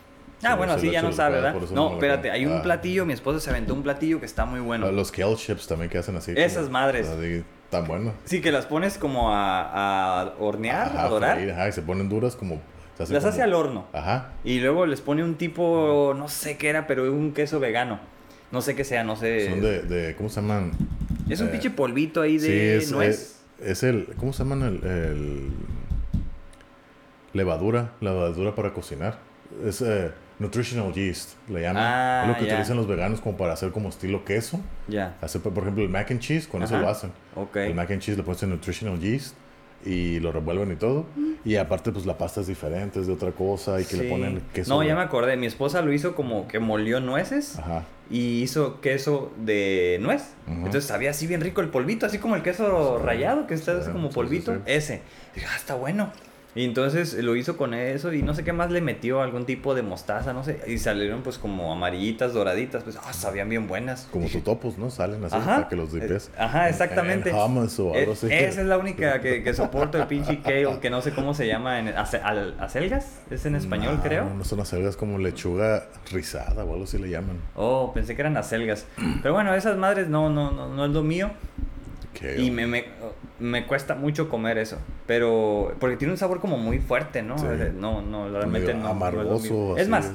Ah, 0.45 0.55
bueno, 0.55 0.73
sí 0.73 0.87
así 0.87 0.91
ya 0.91 1.01
no 1.01 1.13
sabe, 1.13 1.35
¿verdad? 1.35 1.53
por 1.53 1.71
No, 1.71 1.93
espérate, 1.93 2.29
hay 2.29 2.45
un 2.45 2.57
Ah. 2.57 2.61
platillo, 2.63 3.05
mi 3.05 3.13
esposa 3.13 3.39
se 3.39 3.49
aventó 3.49 3.73
un 3.73 3.81
platillo 3.83 4.19
que 4.19 4.25
está 4.25 4.43
muy 4.45 4.59
bueno. 4.59 4.91
Los 4.91 5.09
kale 5.11 5.35
chips 5.37 5.67
también 5.67 5.89
que 5.89 5.99
hacen 5.99 6.17
así. 6.17 6.33
Esas 6.35 6.63
como- 6.63 6.71
madres. 6.73 7.07
así, 7.07 7.43
tan 7.73 7.87
buenos. 7.87 8.13
Sí, 8.25 8.41
que 8.41 8.51
las 8.51 8.65
pones 8.65 8.97
como 8.97 9.33
a, 9.33 10.21
a 10.21 10.33
hornear, 10.39 10.87
Ajá, 10.87 11.05
a 11.05 11.09
dorar. 11.09 11.35
freír, 11.35 11.51
ajá, 11.51 11.67
y 11.67 11.71
se 11.73 11.81
ponen 11.81 12.07
duras 12.09 12.35
como... 12.35 12.61
se 12.97 13.03
hace 13.03 13.13
Las 13.13 13.25
hace 13.25 13.41
al 13.41 13.53
horno. 13.53 13.85
Ajá. 13.93 14.31
Y 14.43 14.59
luego 14.59 14.85
les 14.85 15.01
pone 15.01 15.23
un 15.23 15.35
tipo, 15.35 16.13
no 16.17 16.27
sé 16.29 16.57
qué 16.57 16.69
era, 16.69 16.87
pero 16.87 17.11
un 17.11 17.33
queso 17.33 17.59
vegano. 17.59 17.99
No 18.51 18.61
sé 18.61 18.75
qué 18.75 18.83
sea, 18.83 19.03
no 19.03 19.15
sé. 19.15 19.49
Son 19.49 19.61
de, 19.61 19.81
de... 19.81 20.15
¿Cómo 20.15 20.29
se 20.29 20.41
llaman? 20.41 20.71
Es 21.29 21.41
un 21.41 21.47
eh, 21.47 21.51
pinche 21.51 21.69
polvito 21.71 22.21
ahí 22.21 22.37
de 22.37 22.47
Sí, 22.79 22.85
es, 22.85 22.91
nuez. 22.91 23.41
es, 23.59 23.67
es 23.69 23.83
el... 23.83 24.07
¿Cómo 24.17 24.31
se 24.33 24.43
llaman 24.43 24.61
el, 24.61 24.83
el- 24.85 25.51
Levadura. 27.33 27.91
Levadura 28.01 28.53
para 28.55 28.73
cocinar. 28.73 29.17
Es 29.65 29.81
eh, 29.81 30.11
nutritional 30.43 30.93
yeast, 30.93 31.31
le 31.49 31.61
llaman. 31.61 31.83
Ah, 31.83 32.21
es 32.23 32.27
lo 32.29 32.35
que 32.35 32.45
ya. 32.45 32.53
utilizan 32.53 32.77
los 32.77 32.87
veganos 32.87 33.19
como 33.21 33.35
para 33.37 33.53
hacer 33.53 33.71
como 33.71 33.89
estilo 33.89 34.23
queso. 34.23 34.59
Ya, 34.87 35.15
Hacer, 35.21 35.41
por 35.41 35.57
ejemplo, 35.63 35.83
el 35.83 35.89
mac 35.89 36.11
and 36.11 36.19
cheese, 36.19 36.47
con 36.47 36.61
eso 36.61 36.75
Ajá. 36.75 36.83
lo 36.83 36.89
hacen. 36.89 37.11
ok. 37.35 37.55
El 37.57 37.73
mac 37.75 37.89
and 37.89 38.01
cheese 38.01 38.17
le 38.17 38.23
pones 38.23 38.43
en 38.43 38.49
nutritional 38.51 38.99
yeast 38.99 39.35
y 39.85 40.19
lo 40.21 40.31
revuelven 40.31 40.71
y 40.71 40.75
todo. 40.75 41.05
Y 41.43 41.55
aparte, 41.57 41.91
pues 41.91 42.05
la 42.05 42.17
pasta 42.17 42.39
es 42.41 42.47
diferente, 42.47 42.99
es 43.01 43.07
de 43.07 43.13
otra 43.13 43.31
cosa 43.31 43.81
y 43.81 43.85
que 43.85 43.97
le 43.97 44.03
Sí. 44.03 44.09
ponen 44.09 44.41
queso. 44.53 44.73
No, 44.73 44.81
ya 44.83 44.95
me 44.95 45.01
acordé. 45.01 45.35
Mi 45.35 45.45
esposa 45.47 45.81
lo 45.81 45.91
hizo 45.91 46.15
como 46.15 46.47
que 46.47 46.59
molió 46.59 47.01
nueces 47.01 47.59
Ajá. 47.59 47.83
y 48.09 48.41
hizo 48.43 48.79
queso 48.79 49.33
de 49.37 49.97
nuez. 50.01 50.23
Entonces 50.47 50.85
sabía 50.85 51.09
así 51.09 51.27
bien 51.27 51.41
rico 51.41 51.59
el 51.59 51.67
polvito, 51.67 52.05
así 52.05 52.17
como 52.19 52.35
el 52.37 52.43
queso 52.43 52.97
Sí, 52.99 53.03
rallado 53.05 53.45
que 53.45 53.55
está 53.55 53.83
sí, 53.83 53.91
como 53.91 54.09
polvito. 54.09 54.57
Ese. 54.65 55.01
Dije, 55.35 55.47
ah, 55.51 55.55
está 55.57 55.75
bueno. 55.75 56.11
Y 56.55 56.65
entonces 56.65 57.15
lo 57.15 57.35
hizo 57.35 57.57
con 57.57 57.73
eso 57.73 58.13
y 58.13 58.21
no 58.21 58.35
sé 58.35 58.43
qué 58.43 58.53
más 58.53 58.69
le 58.69 58.79
metió, 58.79 59.21
algún 59.23 59.45
tipo 59.45 59.73
de 59.73 59.81
mostaza, 59.81 60.33
no 60.33 60.43
sé. 60.43 60.61
Y 60.67 60.77
salieron 60.77 61.23
pues 61.23 61.39
como 61.39 61.71
amarillitas, 61.73 62.33
doraditas, 62.33 62.83
pues, 62.83 62.95
ah, 63.03 63.11
sabían 63.11 63.49
bien 63.49 63.67
buenas. 63.67 64.07
Como 64.11 64.25
Dije, 64.25 64.39
topos, 64.41 64.77
¿no? 64.77 64.91
Salen 64.91 65.23
así 65.25 65.35
Ajá. 65.35 65.55
para 65.55 65.67
que 65.69 65.75
los 65.75 65.91
dipes. 65.91 66.27
Eh, 66.27 66.35
Ajá, 66.37 66.69
exactamente. 66.69 67.31
En, 67.31 67.35
en 67.35 67.41
hummus 67.41 67.79
o 67.79 67.93
algo 67.95 68.11
Eh, 68.11 68.13
así. 68.13 68.27
Esa 68.31 68.61
es 68.61 68.67
la 68.67 68.77
única 68.77 69.19
que, 69.21 69.41
que 69.41 69.53
soporto 69.55 69.97
el 69.97 70.05
pinche 70.05 70.41
kale, 70.41 70.79
que 70.79 70.89
no 70.91 71.01
sé 71.01 71.11
cómo 71.13 71.33
se 71.33 71.47
llama. 71.47 71.79
En, 71.79 71.87
ace- 71.87 72.21
al- 72.23 72.55
¿Acelgas? 72.59 73.19
¿Es 73.31 73.45
en 73.47 73.55
español, 73.55 73.95
No, 73.97 74.03
creo? 74.03 74.25
No 74.37 74.43
son 74.43 74.59
acelgas 74.59 74.95
como 74.95 75.17
lechuga 75.17 75.87
rizada 76.11 76.63
o 76.65 76.71
algo 76.73 76.83
así 76.83 76.99
le 76.99 77.09
llaman. 77.09 77.37
Oh, 77.55 77.91
pensé 77.95 78.13
que 78.15 78.21
eran 78.21 78.37
acelgas. 78.37 78.85
Pero 79.23 79.33
bueno, 79.33 79.55
esas 79.55 79.75
madres 79.77 80.07
no, 80.07 80.29
no, 80.29 80.51
no, 80.51 80.69
no 80.69 80.85
es 80.85 80.91
lo 80.91 81.01
mío. 81.01 81.31
Que- 82.13 82.39
Y 82.41 82.51
me, 82.51 82.67
me, 82.67 82.85
me 83.39 83.65
cuesta 83.65 83.95
mucho 83.95 84.29
comer 84.29 84.57
eso. 84.57 84.77
Pero. 85.07 85.73
Porque 85.79 85.97
tiene 85.97 86.11
un 86.13 86.17
sabor 86.17 86.39
como 86.39 86.57
muy 86.57 86.79
fuerte, 86.79 87.21
¿no? 87.23 87.37
Sí. 87.37 87.45
No, 87.75 88.01
no, 88.01 88.29
realmente 88.29 88.73
Medio 88.73 88.73
no. 88.75 88.81
no 88.81 88.85
es 88.89 88.91
amargoso, 88.95 89.53
mío. 89.53 89.73
así. 89.73 89.81
Es 89.81 89.89
más, 89.89 90.11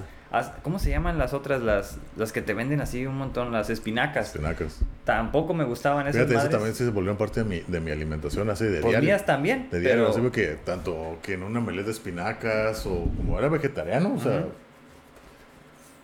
¿cómo 0.62 0.78
se 0.78 0.90
llaman 0.90 1.18
las 1.18 1.32
otras? 1.34 1.62
Las, 1.62 1.98
las 2.16 2.32
que 2.32 2.42
te 2.42 2.54
venden 2.54 2.80
así 2.80 3.04
un 3.06 3.16
montón, 3.16 3.50
las 3.52 3.70
espinacas. 3.70 4.28
Espinacas. 4.34 4.78
Tampoco 5.04 5.54
me 5.54 5.64
gustaban 5.64 6.06
esas 6.06 6.26
Fíjate, 6.26 6.38
eso 6.38 6.48
también 6.50 6.74
sí 6.74 6.84
se 6.84 6.90
volvió 6.90 7.16
parte 7.16 7.42
de 7.42 7.48
mi, 7.48 7.62
de 7.66 7.80
mi 7.80 7.90
alimentación 7.90 8.48
así 8.50 8.64
de 8.64 8.80
Pues 8.80 8.92
diario. 8.92 9.06
mías 9.08 9.24
también. 9.26 9.68
De 9.70 9.80
diario, 9.80 10.08
pero... 10.12 10.26
así 10.26 10.30
que 10.30 10.56
tanto 10.64 11.18
que 11.22 11.32
en 11.34 11.42
una 11.42 11.60
melé 11.60 11.82
de 11.82 11.90
espinacas 11.90 12.84
o 12.86 13.06
como 13.16 13.38
era 13.38 13.48
vegetariano, 13.48 14.14
o 14.14 14.20
sea. 14.20 14.44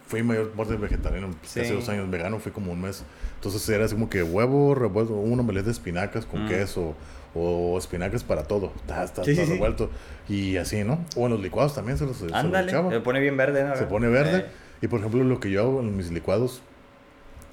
Fui 0.07 0.23
mayor 0.23 0.51
parte 0.51 0.77
vegetariano, 0.77 1.29
pues, 1.40 1.51
Sí. 1.53 1.61
casi 1.61 1.73
dos 1.73 1.88
años 1.88 2.11
vegano, 2.11 2.38
fui 2.38 2.53
como 2.53 2.73
un 2.73 2.81
mes. 2.81 3.05
Entonces 3.37 3.67
era 3.69 3.85
así 3.85 3.95
como 3.95 4.09
que 4.11 4.23
huevo 4.23 4.75
revuelto, 4.75 5.14
un 5.14 5.38
omelette 5.40 5.67
de 5.67 5.71
espinacas 5.73 6.27
con 6.27 6.45
Mm. 6.45 6.49
queso 6.49 6.95
o 7.35 7.77
espinacas 7.79 8.23
para 8.23 8.45
todo, 8.45 8.73
está, 8.77 9.03
está, 9.05 9.25
Sí, 9.25 9.33
está 9.33 9.45
sí, 9.47 9.53
revuelto. 9.53 9.90
Y 10.29 10.57
así, 10.57 10.85
¿no? 10.85 11.05
O 11.17 11.25
en 11.27 11.33
los 11.33 11.40
licuados 11.40 11.75
también 11.75 11.99
se 11.99 12.07
los, 12.07 12.17
se 12.19 12.25
los 12.27 12.33
Ándale, 12.35 12.71
se 12.71 13.01
pone 13.01 13.21
bien 13.21 13.37
verde, 13.37 13.64
¿no? 13.64 13.75
Se 13.77 13.85
pone 13.87 14.09
verde. 14.09 14.38
Eh, 14.40 14.47
Y 14.83 14.87
por 14.88 15.01
ejemplo, 15.01 15.25
lo 15.25 15.40
que 15.40 15.51
yo 15.51 15.62
hago 15.62 15.81
en 15.81 15.97
mis 15.97 16.11
licuados, 16.11 16.61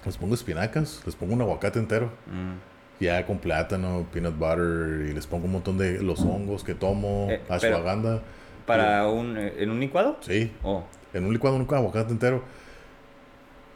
les 0.05 0.17
pongo 0.17 0.33
espinacas, 0.35 1.01
les 1.05 1.15
pongo 1.15 1.33
un 1.33 1.41
aguacate 1.41 1.79
entero. 1.79 2.07
mm. 2.27 2.71
Ya 3.03 3.25
con 3.25 3.39
plátano, 3.39 4.05
peanut 4.13 4.37
butter 4.37 5.07
y 5.09 5.13
les 5.13 5.25
pongo 5.25 5.45
un 5.45 5.53
montón 5.53 5.77
de 5.79 6.03
los 6.03 6.19
hongos 6.19 6.63
que 6.63 6.75
tomo, 6.75 7.27
Eh, 7.31 7.41
ashwagandha. 7.49 8.21
¿Para 8.67 9.07
un, 9.07 9.37
eh, 9.39 9.53
en 9.57 9.71
un 9.71 9.79
licuado? 9.79 10.17
Sí, 10.21 10.51
Oh. 10.61 10.83
En 11.13 11.25
un 11.25 11.33
licuado, 11.33 11.55
un 11.55 11.67
aguacate 11.69 12.11
entero. 12.11 12.43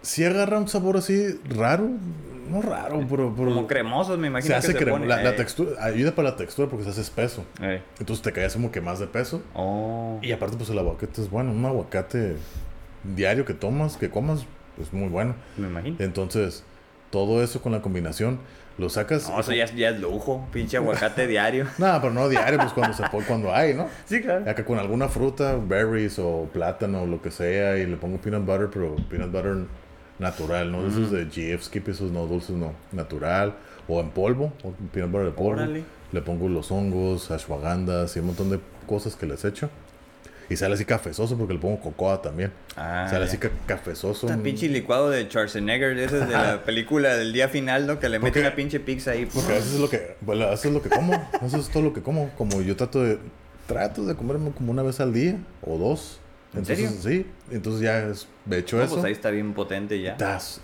Sí 0.01 0.23
agarra 0.23 0.59
un 0.59 0.67
sabor 0.67 0.97
así 0.97 1.39
raro, 1.49 1.89
no 2.49 2.61
raro, 2.61 3.03
pero, 3.09 3.33
pero 3.35 3.49
Como 3.49 3.65
cremosos, 3.65 4.19
me 4.19 4.27
imagino 4.27 4.53
se 4.53 4.55
hace 4.55 4.73
que 4.73 4.85
se 4.85 4.91
pone. 4.91 5.07
La, 5.07 5.23
la 5.23 5.31
eh, 5.31 5.33
textura, 5.33 5.83
ayuda 5.83 6.13
para 6.13 6.29
la 6.29 6.35
textura 6.35 6.69
porque 6.69 6.83
se 6.83 6.91
hace 6.91 7.01
espeso. 7.01 7.43
eh. 7.59 7.81
Entonces 7.99 8.21
te 8.21 8.31
caes 8.31 8.53
como 8.53 8.71
que 8.71 8.81
más 8.81 8.99
de 8.99 9.07
peso. 9.07 9.41
Oh. 9.55 10.19
Y 10.21 10.31
aparte, 10.31 10.57
pues 10.57 10.69
el 10.69 10.77
aguacate 10.77 11.21
es 11.21 11.29
bueno. 11.29 11.51
Un 11.51 11.65
aguacate 11.65 12.35
diario 13.15 13.45
que 13.45 13.55
tomas, 13.55 13.97
que 13.97 14.11
comas, 14.11 14.45
es 14.79 14.93
muy 14.93 15.09
bueno. 15.09 15.33
Me 15.57 15.67
imagino. 15.67 15.95
Entonces, 15.99 16.63
todo 17.09 17.41
eso 17.41 17.61
con 17.63 17.71
la 17.71 17.81
combinación, 17.81 18.39
lo 18.77 18.89
sacas. 18.89 19.29
No, 19.29 19.39
eso 19.39 19.53
ya, 19.53 19.63
es- 19.65 19.75
ya 19.75 19.89
es 19.89 19.99
lujo. 19.99 20.47
Pinche 20.51 20.77
aguacate 20.77 21.27
diario. 21.27 21.65
No, 21.77 21.97
pero 22.01 22.13
no 22.13 22.27
diario, 22.29 22.59
pues 22.59 22.73
cuando 22.73 22.95
se 22.95 23.03
cuando 23.27 23.53
hay, 23.53 23.73
¿no? 23.73 23.87
Sí, 24.05 24.21
claro. 24.21 24.43
Que 24.53 24.63
con 24.65 24.77
alguna 24.79 25.07
fruta, 25.09 25.55
berries 25.61 26.19
o 26.19 26.49
plátano 26.51 27.03
o 27.03 27.05
lo 27.05 27.21
que 27.21 27.31
sea, 27.31 27.77
y 27.77 27.85
le 27.85 27.97
pongo 27.97 28.17
peanut 28.17 28.45
butter, 28.45 28.69
pero 28.71 28.95
peanut 29.09 29.31
butter 29.31 29.55
natural, 30.19 30.71
¿no? 30.71 30.87
Esos 30.87 31.11
de 31.11 31.25
GF 31.25 31.63
Skip, 31.63 31.87
esos 31.89 32.11
no 32.11 32.25
dulces, 32.25 32.55
no. 32.55 32.73
Natural. 32.91 33.55
O 33.87 33.99
en 33.99 34.09
polvo, 34.09 34.51
o 34.63 34.71
peanut 34.91 35.11
butter 35.11 35.25
de 35.27 35.31
polvo. 35.33 35.51
Órale. 35.61 35.83
Le 36.11 36.21
pongo 36.21 36.47
los 36.49 36.71
hongos, 36.71 37.29
ashwagandas 37.31 38.15
y 38.15 38.19
un 38.19 38.27
montón 38.27 38.49
de 38.49 38.59
cosas 38.87 39.15
que 39.15 39.25
les 39.25 39.43
echo. 39.45 39.69
Y 40.49 40.55
sale 40.57 40.75
así 40.75 40.85
cafezoso 40.85 41.37
porque 41.37 41.53
le 41.53 41.59
pongo 41.59 41.79
cocoa 41.79 42.21
también. 42.21 42.51
Ah, 42.75 43.07
sale 43.09 43.25
ya. 43.25 43.29
así 43.29 43.37
ca- 43.37 43.49
cafezoso. 43.65 44.27
Este 44.27 44.39
pinche 44.41 44.67
licuado 44.69 45.09
de 45.09 45.23
Schwarzenegger, 45.25 45.95
de 45.95 46.05
esas 46.05 46.27
de 46.27 46.33
la 46.35 46.63
película 46.65 47.15
del 47.15 47.33
día 47.33 47.47
final, 47.49 47.87
¿no? 47.87 47.99
Que 47.99 48.09
le 48.09 48.19
¿Por 48.19 48.25
meten 48.29 48.43
qué? 48.43 48.47
una 48.47 48.55
pinche 48.55 48.79
pizza 48.79 49.11
ahí. 49.11 49.25
Porque 49.25 49.51
a 49.51 49.55
veces 49.55 49.73
es 49.73 49.79
lo 49.79 49.89
que, 49.89 50.15
bueno, 50.21 50.45
eso 50.51 50.67
es 50.67 50.73
lo 50.73 50.81
que 50.81 50.89
como, 50.89 51.13
eso 51.41 51.57
es 51.57 51.69
todo 51.69 51.83
lo 51.83 51.93
que 51.93 52.01
como. 52.01 52.29
Como 52.37 52.61
yo 52.61 52.75
trato 52.75 53.03
de, 53.03 53.17
trato 53.67 54.05
de 54.05 54.15
comerme 54.15 54.51
como 54.51 54.71
una 54.71 54.83
vez 54.83 54.99
al 54.99 55.13
día 55.13 55.37
o 55.63 55.77
dos. 55.77 56.19
¿En 56.53 56.59
Entonces, 56.59 56.99
sí, 57.03 57.25
entonces 57.51 57.81
ya 57.81 57.99
es, 58.07 58.27
he 58.49 58.57
hecho 58.59 58.77
No, 58.77 58.83
eso. 58.83 58.93
pues 58.93 59.05
ahí 59.05 59.11
está 59.11 59.29
bien 59.29 59.53
potente 59.53 59.99
ya. 60.01 60.15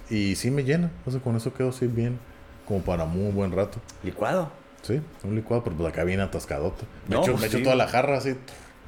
y 0.09 0.35
sí 0.35 0.49
me 0.49 0.63
llena, 0.63 0.89
o 1.05 1.11
sea, 1.11 1.19
con 1.19 1.35
eso 1.35 1.53
quedo 1.53 1.69
así 1.69 1.85
bien, 1.87 2.17
como 2.65 2.79
para 2.81 3.03
muy 3.05 3.29
buen 3.33 3.51
rato. 3.51 3.79
Licuado. 4.03 4.49
Sí, 4.83 5.01
un 5.25 5.35
licuado, 5.35 5.63
pero 5.65 5.75
pues 5.75 5.89
acá 5.91 6.05
viene 6.05 6.23
atascadote. 6.23 6.85
Me 7.09 7.15
No, 7.15 7.21
echo, 7.23 7.31
pues 7.31 7.41
me 7.41 7.47
echo 7.47 7.57
sí. 7.57 7.63
toda 7.63 7.75
la 7.75 7.87
jarra 7.89 8.17
así. 8.19 8.35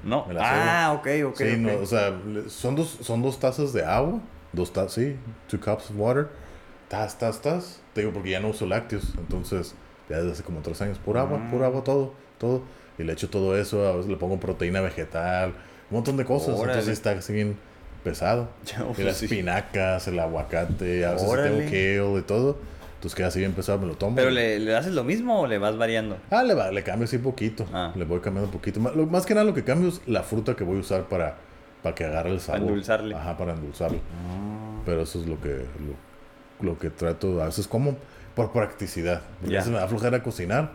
No. 0.04 0.26
Me 0.26 0.34
la 0.34 0.86
Ah, 0.88 0.94
ok, 0.94 1.08
ok. 1.28 1.38
sí, 1.38 1.56
no, 1.58 1.76
o 1.78 1.86
sea, 1.86 2.14
son 2.48 2.76
dos, 2.76 2.98
son 3.02 3.22
dos 3.22 3.40
tazas 3.40 3.74
de 3.74 3.84
agua. 3.86 4.20
Dos 4.52 4.72
tazas, 4.74 4.94
sí, 4.94 5.16
two 5.50 5.60
cups 5.60 5.90
of 5.90 5.96
water. 5.98 6.28
Tas, 6.90 7.18
tas, 7.18 7.42
tas. 7.42 7.82
Te 7.94 8.02
digo 8.02 8.14
porque 8.14 8.30
ya 8.32 8.40
no 8.40 8.50
uso 8.50 8.66
lácteos. 8.66 9.14
Entonces, 9.18 9.74
ya 10.10 10.18
desde 10.18 10.32
hace 10.34 10.44
como 10.44 10.60
tres 10.62 10.82
años, 10.82 11.00
pura 11.00 11.22
agua, 11.22 11.38
Mm. 11.40 11.52
pura 11.52 11.68
agua, 11.68 11.84
todo, 11.84 12.14
todo. 12.38 12.62
Y 13.00 13.04
le 13.04 13.14
echo 13.14 13.30
todo 13.30 13.58
eso, 13.58 13.88
a 13.88 13.94
veces 13.96 14.12
le 14.12 14.18
pongo 14.18 14.40
proteína 14.40 14.82
vegetal, 14.82 15.50
un 15.90 15.96
montón 15.98 16.18
de 16.18 16.26
cosas. 16.26 16.50
Órale. 16.56 16.74
Entonces 16.74 16.94
está 16.94 17.12
así 17.12 17.34
bien 17.34 17.58
pesado. 18.04 18.50
Y 18.98 19.02
las 19.04 19.18
sí. 19.18 19.26
espinacas, 19.26 20.08
el 20.08 20.20
aguacate, 20.20 21.06
a 21.06 21.14
veces 21.14 21.28
tengo 21.32 21.58
kale 21.64 22.20
y 22.20 22.22
todo. 22.24 22.58
Entonces 23.04 23.18
queda 23.18 23.28
así 23.28 23.40
bien 23.40 23.52
pesado, 23.52 23.80
me 23.80 23.86
lo 23.86 23.96
tomo. 23.96 24.16
¿Pero 24.16 24.30
le, 24.32 24.60
le 24.60 24.78
haces 24.78 24.94
lo 24.94 25.04
mismo 25.04 25.42
o 25.42 25.46
le 25.46 25.58
vas 25.58 25.76
variando? 25.76 26.16
Ah, 26.32 26.42
le, 26.42 26.54
va, 26.54 26.72
le 26.72 26.84
cambio 26.84 27.04
así 27.04 27.18
poquito. 27.18 27.66
Ah. 27.74 27.92
Le 27.96 28.06
voy 28.06 28.22
cambiando 28.22 28.48
un 28.48 28.54
poquito. 28.54 28.80
Más, 28.80 28.96
lo- 28.96 29.08
más 29.08 29.26
que 29.26 29.34
nada 29.34 29.46
lo 29.46 29.54
que 29.54 29.66
cambio 29.66 29.90
es 29.90 30.00
la 30.08 30.24
fruta 30.24 30.56
que 30.56 30.64
voy 30.64 30.78
a 30.78 30.80
usar 30.80 31.04
para, 31.10 31.36
para 31.82 31.94
que 31.96 32.06
agarre 32.06 32.30
el 32.32 32.40
sabor. 32.40 32.62
endulzarle. 32.62 33.14
Ajá, 33.14 33.36
para 33.38 33.56
endulzarle. 33.56 34.00
Pero 34.86 35.02
eso 35.02 35.20
es 35.20 35.28
lo 35.28 35.38
que, 35.42 35.66
lo, 36.60 36.66
lo 36.66 36.80
que 36.80 36.92
trato. 36.92 37.42
A 37.42 37.48
veces 37.48 37.68
como 37.68 37.98
por 38.36 38.52
practicidad. 38.52 39.22
Porque 39.40 39.54
Ya. 39.54 39.60
veces 39.60 39.72
me 39.74 39.80
da 39.80 39.88
flojera 39.88 40.22
cocinar. 40.24 40.72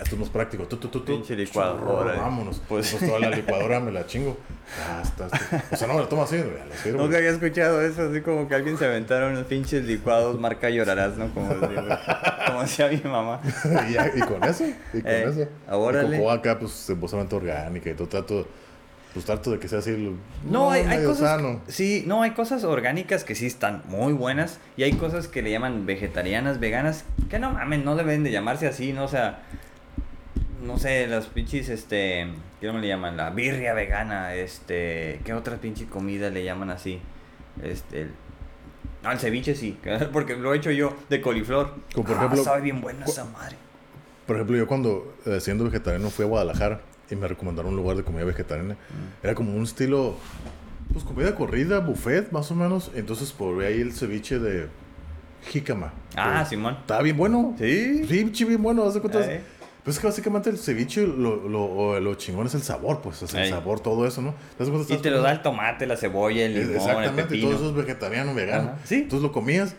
Esto 0.00 0.14
es 0.14 0.18
más 0.20 0.30
práctico. 0.30 0.64
Tu, 0.64 0.76
tu, 0.78 0.88
tu, 0.88 1.00
tu. 1.00 1.04
Pinche 1.12 1.36
licuado, 1.36 1.78
Churro, 1.78 1.98
órale. 1.98 2.18
Vámonos. 2.18 2.62
Pues- 2.66 2.90
Pues, 2.92 3.06
toda 3.06 3.20
la 3.20 3.28
licuadora 3.30 3.78
me 3.80 3.92
la 3.92 4.06
chingo. 4.06 4.36
Ah, 4.88 5.02
está, 5.02 5.26
está. 5.26 5.64
O 5.70 5.76
sea, 5.76 5.86
no 5.86 5.94
me 5.94 6.00
la 6.00 6.08
tomo 6.08 6.22
así. 6.22 6.36
Ya 6.38 6.64
la 6.64 6.76
sirvo. 6.76 7.02
Nunca 7.02 7.18
había 7.18 7.30
escuchado 7.30 7.82
eso, 7.82 8.08
así 8.08 8.22
como 8.22 8.48
que 8.48 8.54
alguien 8.54 8.78
se 8.78 8.86
aventaron 8.86 9.32
unos 9.32 9.44
pinches 9.44 9.84
licuados 9.84 10.40
marca 10.40 10.70
llorarás, 10.70 11.16
¿no? 11.18 11.28
Como, 11.34 11.48
como 12.46 12.62
decía 12.62 12.88
mi 12.88 12.96
mamá. 13.08 13.40
y, 14.16 14.20
con 14.20 14.42
eso. 14.44 14.64
Y 14.94 15.02
con 15.02 15.10
Eh, 15.10 15.24
eso. 15.28 15.76
órale. 15.76 16.16
Y 16.16 16.18
cocoa 16.20 16.34
acá, 16.34 16.58
pues, 16.58 16.72
supuestamente 16.72 17.34
orgánica 17.36 17.90
y 17.90 17.94
todo. 17.94 18.08
Trato, 18.08 18.46
pues, 19.12 19.24
trato 19.24 19.50
de 19.50 19.58
que 19.58 19.68
sea 19.68 19.80
así. 19.80 19.96
lo- 19.96 20.14
No, 20.50 20.70
hay, 20.70 20.82
hay 20.82 21.04
cosas. 21.04 21.30
sano. 21.38 21.60
Sí, 21.68 22.04
no, 22.06 22.22
hay 22.22 22.30
cosas 22.32 22.64
orgánicas 22.64 23.24
que 23.24 23.34
sí 23.34 23.46
están 23.46 23.82
muy 23.86 24.12
buenas. 24.12 24.58
Y 24.76 24.82
hay 24.84 24.92
cosas 24.92 25.28
que 25.28 25.42
le 25.42 25.50
llaman 25.50 25.86
vegetarianas, 25.86 26.60
veganas, 26.60 27.04
que 27.28 27.38
no 27.38 27.50
mames, 27.52 27.84
no 27.84 27.96
deben 27.96 28.22
de 28.24 28.30
llamarse 28.30 28.66
así, 28.66 28.92
¿no? 28.92 29.04
O 29.04 29.08
sea, 29.08 29.42
no 30.62 30.78
sé, 30.78 31.06
las 31.06 31.26
pinches, 31.26 31.68
este. 31.68 32.28
¿Qué 32.60 32.70
me 32.70 32.80
le 32.80 32.88
llaman? 32.88 33.16
La 33.16 33.30
birria 33.30 33.72
vegana, 33.72 34.34
este. 34.34 35.20
¿Qué 35.24 35.32
otra 35.32 35.56
pinche 35.56 35.86
comida 35.86 36.28
le 36.30 36.44
llaman 36.44 36.70
así? 36.70 37.00
Este. 37.62 38.02
el- 38.02 38.10
No, 39.02 39.10
el 39.10 39.18
ceviche 39.18 39.54
sí, 39.54 39.78
porque 40.12 40.36
lo 40.36 40.52
he 40.52 40.58
hecho 40.58 40.70
yo 40.70 40.94
de 41.08 41.20
coliflor. 41.22 41.74
Como 41.94 42.06
por 42.06 42.16
Ah, 42.16 42.20
ejemplo- 42.20 42.44
sabe 42.44 42.60
bien 42.60 42.80
buena 42.82 43.06
esa 43.06 43.24
madre. 43.24 43.56
Por 44.26 44.36
ejemplo, 44.36 44.56
yo 44.56 44.66
cuando 44.68 45.16
eh, 45.26 45.40
siendo 45.40 45.64
vegetariano 45.64 46.10
fui 46.10 46.24
a 46.24 46.28
Guadalajara 46.28 46.80
y 47.10 47.16
me 47.16 47.26
recomendaron 47.28 47.72
un 47.72 47.76
lugar 47.76 47.96
de 47.96 48.04
comida 48.04 48.24
vegetariana. 48.24 48.74
Mm. 48.74 49.24
Era 49.24 49.34
como 49.34 49.54
un 49.54 49.62
estilo, 49.64 50.14
pues 50.92 51.04
comida 51.04 51.34
corrida, 51.34 51.80
buffet 51.80 52.30
más 52.32 52.50
o 52.50 52.54
menos. 52.54 52.90
Entonces 52.94 53.32
probé 53.32 53.66
ahí 53.66 53.80
el 53.80 53.92
ceviche 53.92 54.38
de 54.38 54.68
jícama. 55.48 55.92
Ah, 56.16 56.44
Simón. 56.48 56.76
Estaba 56.80 57.02
bien 57.02 57.16
bueno. 57.16 57.54
Sí. 57.58 58.04
Sí, 58.06 58.30
chi, 58.32 58.44
bien 58.44 58.62
bueno, 58.62 58.84
haz 58.84 58.94
de 58.94 59.00
cuentas. 59.00 59.26
Eh. 59.26 59.40
Pues 59.82 59.96
es 59.96 60.00
que 60.02 60.06
básicamente 60.08 60.50
el 60.50 60.58
ceviche, 60.58 61.06
lo, 61.06 61.48
lo, 61.48 61.98
lo 62.00 62.14
chingón 62.14 62.46
es 62.46 62.54
el 62.54 62.60
sabor, 62.62 63.00
pues, 63.00 63.22
es 63.22 63.32
el 63.32 63.48
sabor, 63.48 63.80
todo 63.80 64.06
eso, 64.06 64.20
¿no? 64.20 64.34
¿Te 64.58 64.64
das 64.64 64.68
cuenta? 64.68 64.92
Y 64.92 64.98
te 64.98 65.10
lo 65.10 65.22
da 65.22 65.32
el 65.32 65.40
tomate, 65.40 65.86
la 65.86 65.96
cebolla, 65.96 66.44
el 66.44 66.52
limón, 66.52 66.70
el 66.70 66.76
Exactamente, 66.76 67.22
y 67.22 67.24
pepino. 67.40 67.46
todo 67.48 67.56
eso 67.56 67.68
es 67.70 67.74
vegetariano, 67.74 68.34
vegano. 68.34 68.68
Ajá, 68.72 68.78
sí. 68.84 68.96
Entonces 68.96 69.22
lo 69.22 69.32
comías, 69.32 69.74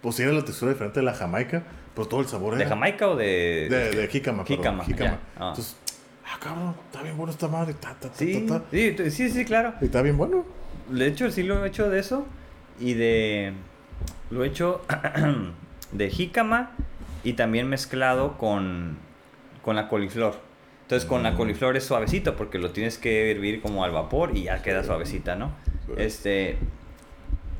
pues 0.00 0.18
era 0.18 0.32
la 0.32 0.46
textura 0.46 0.72
diferente 0.72 1.00
de 1.00 1.04
la 1.04 1.12
jamaica, 1.12 1.62
pero 1.94 2.08
todo 2.08 2.20
el 2.20 2.26
sabor 2.26 2.54
¿De 2.56 2.62
era. 2.62 2.70
Jamaica 2.70 3.06
o 3.06 3.16
de...? 3.16 3.68
De, 3.68 3.90
de 3.90 4.08
jícama, 4.08 4.44
perdón, 4.44 4.56
Jícama, 4.64 4.84
jícama. 4.86 5.10
ya. 5.10 5.18
Ah. 5.38 5.48
Entonces, 5.50 5.76
ah, 6.32 6.38
cabrón, 6.40 6.74
está 6.86 7.02
bien 7.02 7.16
bueno 7.16 7.32
esta 7.32 7.48
madre, 7.48 7.74
ta, 7.74 7.94
ta, 7.94 8.08
ta, 8.08 8.14
Sí, 8.14 8.44
ta, 8.48 8.60
ta. 8.60 8.64
sí, 8.70 8.94
sí, 9.10 9.30
sí, 9.30 9.44
claro. 9.44 9.74
Y 9.80 9.86
está 9.86 10.02
bien 10.02 10.16
bueno. 10.16 10.44
De 10.88 11.06
hecho, 11.06 11.30
sí 11.30 11.42
lo 11.42 11.64
he 11.64 11.68
hecho 11.68 11.88
de 11.90 11.98
eso. 12.00 12.26
Y 12.80 12.94
de... 12.94 13.52
Lo 14.30 14.44
he 14.44 14.48
hecho 14.48 14.82
de 15.92 16.10
jícama 16.10 16.70
y 17.24 17.32
también 17.34 17.68
mezclado 17.68 18.36
con, 18.38 18.96
con 19.62 19.76
la 19.76 19.88
coliflor. 19.88 20.38
Entonces 20.82 21.06
con 21.08 21.22
la 21.22 21.32
Mm. 21.32 21.36
coliflor 21.36 21.76
es 21.76 21.84
suavecito 21.84 22.36
porque 22.36 22.58
lo 22.58 22.70
tienes 22.70 22.96
que 22.98 23.30
hervir 23.30 23.60
como 23.60 23.84
al 23.84 23.90
vapor 23.90 24.34
y 24.36 24.44
ya 24.44 24.62
queda 24.62 24.84
suavecita, 24.84 25.34
¿no? 25.36 25.52
Este... 25.96 26.56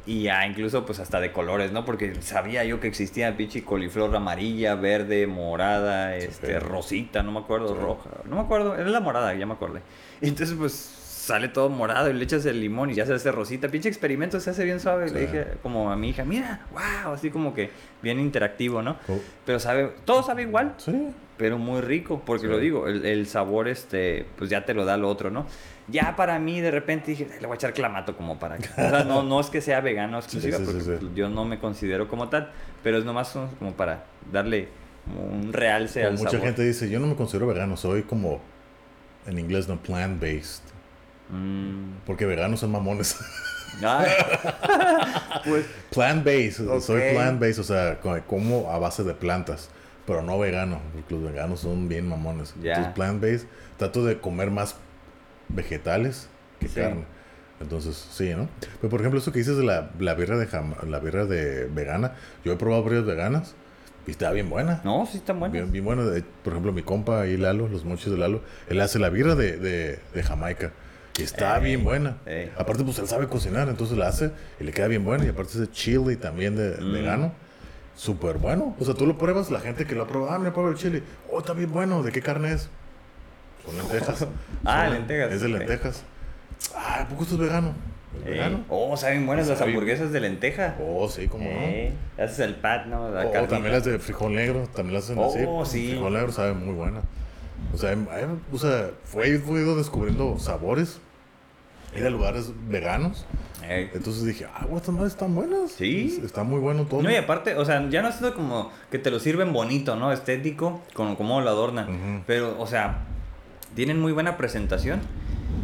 Y 0.09 0.23
ya 0.23 0.47
incluso 0.47 0.87
pues 0.87 1.01
hasta 1.01 1.21
de 1.21 1.33
colores, 1.33 1.71
¿no? 1.71 1.85
Porque 1.85 2.15
sabía 2.23 2.65
yo 2.65 2.81
que 2.81 2.89
existía 2.89 3.37
pinche 3.37 3.63
coliflor 3.63 4.17
amarilla, 4.17 4.75
verde, 4.75 5.27
morada, 5.27 6.17
este, 6.17 6.59
rosita, 6.61 7.23
no 7.23 7.31
me 7.31 7.41
acuerdo, 7.41 7.75
roja. 7.75 8.09
No 8.25 8.37
me 8.37 8.43
acuerdo, 8.43 8.75
era 8.75 8.89
la 8.89 9.01
morada, 9.01 9.35
ya 9.35 9.45
me 9.45 9.53
acordé. 9.53 9.81
Y 10.23 10.29
entonces 10.29 10.57
pues 10.57 10.73
sale 10.73 11.49
todo 11.49 11.69
morado 11.69 12.09
y 12.09 12.15
le 12.15 12.25
echas 12.25 12.47
el 12.47 12.59
limón 12.59 12.89
y 12.89 12.95
ya 12.95 13.05
se 13.05 13.13
hace 13.13 13.31
rosita. 13.31 13.69
Pinche 13.69 13.91
experimento 13.91 14.41
se 14.41 14.49
hace 14.49 14.65
bien 14.65 14.81
suave. 14.81 15.11
Le 15.11 15.21
dije 15.21 15.47
como 15.63 15.91
a 15.93 15.97
mi 15.97 16.09
hija, 16.09 16.25
mira, 16.25 16.61
wow, 16.73 17.13
así 17.13 17.29
como 17.31 17.53
que 17.53 17.69
bien 18.01 18.19
interactivo, 18.19 18.81
¿no? 18.81 18.97
Oh, 19.09 19.19
Pero 19.45 19.61
sabe, 19.61 19.93
todo 20.07 20.23
sabe 20.23 20.41
igual, 20.45 20.73
sí. 20.79 21.09
pero 21.37 21.59
muy 21.59 21.83
rico, 21.83 22.23
porque 22.25 22.47
Sí. 22.47 22.51
lo 22.51 22.59
digo, 22.59 22.89
el, 22.89 23.05
el 23.05 23.27
sabor, 23.27 23.69
este, 23.69 24.25
pues 24.39 24.49
ya 24.49 24.65
te 24.65 24.73
lo 24.73 24.87
da 24.87 24.97
lo 24.97 25.11
otro, 25.11 25.31
¿no? 25.31 25.45
Ya 25.91 26.14
para 26.16 26.39
mí, 26.39 26.61
de 26.61 26.70
repente 26.70 27.12
dije, 27.12 27.28
le 27.41 27.47
voy 27.47 27.55
a 27.55 27.57
echar 27.57 27.72
clamato 27.72 28.16
como 28.16 28.39
para 28.39 28.59
que. 28.59 28.68
O 28.68 28.74
sea, 28.74 29.05
no, 29.05 29.22
no 29.22 29.41
es 29.41 29.49
que 29.49 29.61
sea 29.61 29.80
vegano 29.80 30.18
exclusiva, 30.20 30.59
sí, 30.59 30.64
sí, 30.66 30.70
porque 30.70 30.99
sí. 31.07 31.11
yo 31.14 31.28
no 31.30 31.45
me 31.45 31.59
considero 31.59 32.09
como 32.09 32.28
tal, 32.28 32.51
pero 32.82 32.99
es 32.99 33.05
nomás 33.05 33.34
como 33.59 33.72
para 33.72 34.05
darle 34.30 34.68
un 35.18 35.53
realce 35.53 36.01
Como 36.01 36.11
al 36.12 36.18
mucha 36.18 36.30
sabor. 36.32 36.47
gente 36.47 36.62
dice, 36.62 36.91
yo 36.91 37.01
no 37.01 37.07
me 37.07 37.14
considero 37.16 37.47
vegano, 37.47 37.76
soy 37.78 38.03
como, 38.03 38.41
en 39.26 39.39
inglés, 39.39 39.66
no, 39.68 39.82
plant-based. 39.82 40.62
Mm. 41.30 42.01
Porque 42.07 42.26
veganos 42.26 42.61
son 42.61 42.72
mamones. 42.72 43.16
Pues, 45.45 45.66
plant-based, 45.91 46.80
soy 46.80 47.01
plant-based, 47.12 47.61
o 47.61 47.64
sea, 47.64 48.01
co- 48.01 48.20
como 48.26 48.70
a 48.72 48.78
base 48.78 49.05
de 49.05 49.14
plantas. 49.14 49.70
Pero 50.07 50.22
no 50.22 50.39
vegano, 50.39 50.80
porque 50.95 51.14
los 51.14 51.22
veganos 51.24 51.61
son 51.61 51.86
bien 51.89 52.09
mamones. 52.09 52.55
Entonces, 52.57 52.93
plant-based, 52.95 53.47
trato 53.76 54.05
de 54.05 54.18
comer 54.18 54.51
más 54.51 54.74
vegetales 55.49 56.28
que 56.61 56.68
Sí. 56.68 56.80
carne. 56.80 57.05
Entonces, 57.61 57.96
sí, 58.12 58.32
¿no? 58.36 58.49
Pero 58.80 58.88
por 58.88 59.01
ejemplo, 59.01 59.18
eso 59.18 59.32
que 59.32 59.40
dices 59.40 59.57
de 59.57 59.64
la, 59.64 59.90
la 59.99 60.14
birra 60.14 60.36
de 60.36 60.46
la 60.86 60.99
birra 61.01 61.24
de 61.26 61.66
vegana, 61.66 62.12
yo 62.44 62.53
he 62.53 62.57
probado 62.57 62.84
birras 62.84 63.05
veganas 63.05 63.55
y 64.07 64.12
está 64.12 64.30
bien 64.30 64.49
buena. 64.49 64.80
no, 64.84 65.07
sí 65.11 65.18
están 65.18 65.40
buenos. 65.40 65.53
Bien, 65.55 65.72
bien 65.72 65.84
buena. 65.84 66.05
Por 66.44 66.53
ejemplo, 66.53 66.72
mi 66.72 66.82
compa 66.82 67.20
ahí, 67.22 67.36
Lalo, 67.36 67.66
los 67.68 67.84
mochis 67.84 68.12
de 68.12 68.16
Lalo, 68.18 68.42
él 68.68 68.80
hace 68.80 68.99
la 69.01 69.09
birra 69.09 69.34
de, 69.34 69.57
de, 69.57 69.99
de 70.14 70.22
Jamaica. 70.22 70.70
Y 71.18 71.22
está 71.22 71.57
Ey, 71.59 71.64
bien 71.64 71.82
buena. 71.84 72.18
ey. 72.26 72.53
Aparte, 72.57 72.84
pues 72.84 72.96
él 73.01 73.09
sabe 73.09 73.26
cocinar, 73.26 73.68
entonces 73.68 73.99
la 73.99 74.07
hace 74.07 74.30
y 74.61 74.64
le 74.64 74.70
queda 74.72 74.86
bien 74.86 75.05
buena. 75.05 75.24
Y 75.24 75.28
aparte 75.30 75.51
ese 75.61 75.68
chili 75.72 76.14
también 76.14 76.55
de 76.55 76.76
Mm. 76.80 76.92
vegano. 76.92 77.32
Súper 77.96 78.38
bueno. 78.38 78.76
O 78.78 78.84
sea, 78.84 78.94
tú 78.94 79.05
lo 79.05 79.18
pruebas, 79.18 79.51
la 79.51 79.59
gente 79.59 79.84
que 79.84 79.96
lo 79.96 80.07
prueba, 80.07 80.32
ah, 80.32 80.38
mira, 80.38 80.53
prueba 80.53 80.70
el 80.70 80.76
chili. 80.76 81.03
Oh, 81.32 81.40
está 81.40 81.55
bien 81.55 81.72
bueno. 81.72 82.05
¿De 82.05 82.12
qué 82.12 82.22
carne 82.22 82.53
es? 82.53 82.68
Son 83.69 83.77
lentejas. 83.79 84.27
Ah, 84.64 84.85
Son- 84.87 84.95
lentejas, 84.95 85.33
Es 85.33 85.41
de 85.41 85.49
lentejas. 85.49 86.03
Ah, 86.75 87.03
¿a 87.03 87.09
poco 87.09 87.23
esto 87.23 87.35
es 87.37 87.41
vegano? 87.41 87.73
¿Es 88.27 88.37
Eh? 88.41 88.57
Oh, 88.69 88.97
saben 88.97 89.27
buenas 89.27 89.47
las 89.49 89.59
Sabe- 89.59 89.71
hamburguesas 89.71 90.11
de 90.12 90.21
lenteja. 90.21 90.77
Oh, 90.83 91.09
sí, 91.09 91.29
cómo 91.29 91.45
Eh, 91.49 91.93
haces 92.19 92.41
el 92.41 92.57
pat, 92.57 92.87
¿no? 92.87 93.11
La 93.11 93.23
no. 93.23 93.29
O 93.29 93.33
carnita. 93.33 93.55
también 93.55 93.73
las 93.75 93.85
de 93.85 93.99
frijol 93.99 94.35
negro, 94.35 94.66
también 94.75 94.95
las 94.95 95.05
hacen 95.05 95.19
así. 95.23 95.39
Oh, 95.47 95.64
sí. 95.64 95.91
Frijol 95.91 96.12
negro 96.14 96.33
sabe 96.33 96.55
muy 96.55 96.75
buena. 96.75 97.01
O 97.73 97.77
sea, 97.79 97.93
em- 97.93 98.07
o 98.53 98.59
sea 98.59 98.91
fue, 99.05 99.39
fue 99.39 99.61
ido 99.61 99.77
descubriendo 99.77 100.39
sabores. 100.39 101.01
Ir 101.97 102.05
a 102.07 102.11
lugares 102.11 102.51
veganos. 102.69 103.25
Eh, 103.64 103.91
Entonces 103.95 104.25
dije, 104.25 104.47
ah, 104.55 104.64
güey, 104.64 104.77
estas 104.77 104.95
madres 104.95 105.12
están 105.12 105.35
buenas. 105.35 105.73
Sí. 105.73 106.16
Es- 106.19 106.25
Está 106.25 106.43
muy 106.43 106.61
bueno 106.61 106.85
todo. 106.85 107.03
No, 107.03 107.11
y 107.11 107.16
aparte, 107.16 107.55
o 107.57 107.64
sea, 107.64 107.89
ya 107.89 108.03
no 108.03 108.09
es 108.09 108.16
como 108.35 108.71
que 108.91 108.99
te 108.99 109.11
lo 109.11 109.19
sirven 109.21 109.53
bonito, 109.53 109.97
¿no? 109.97 110.12
Estético, 110.12 110.83
con 110.95 111.16
cómo 111.16 111.41
lo 111.41 111.49
adornan. 111.51 111.89
Ujú. 111.89 112.23
Pero, 112.27 112.57
o 112.61 112.66
sea, 112.66 112.99
tienen 113.79 114.01
muy 114.01 114.11
buena 114.11 114.37
presentación. 114.37 114.99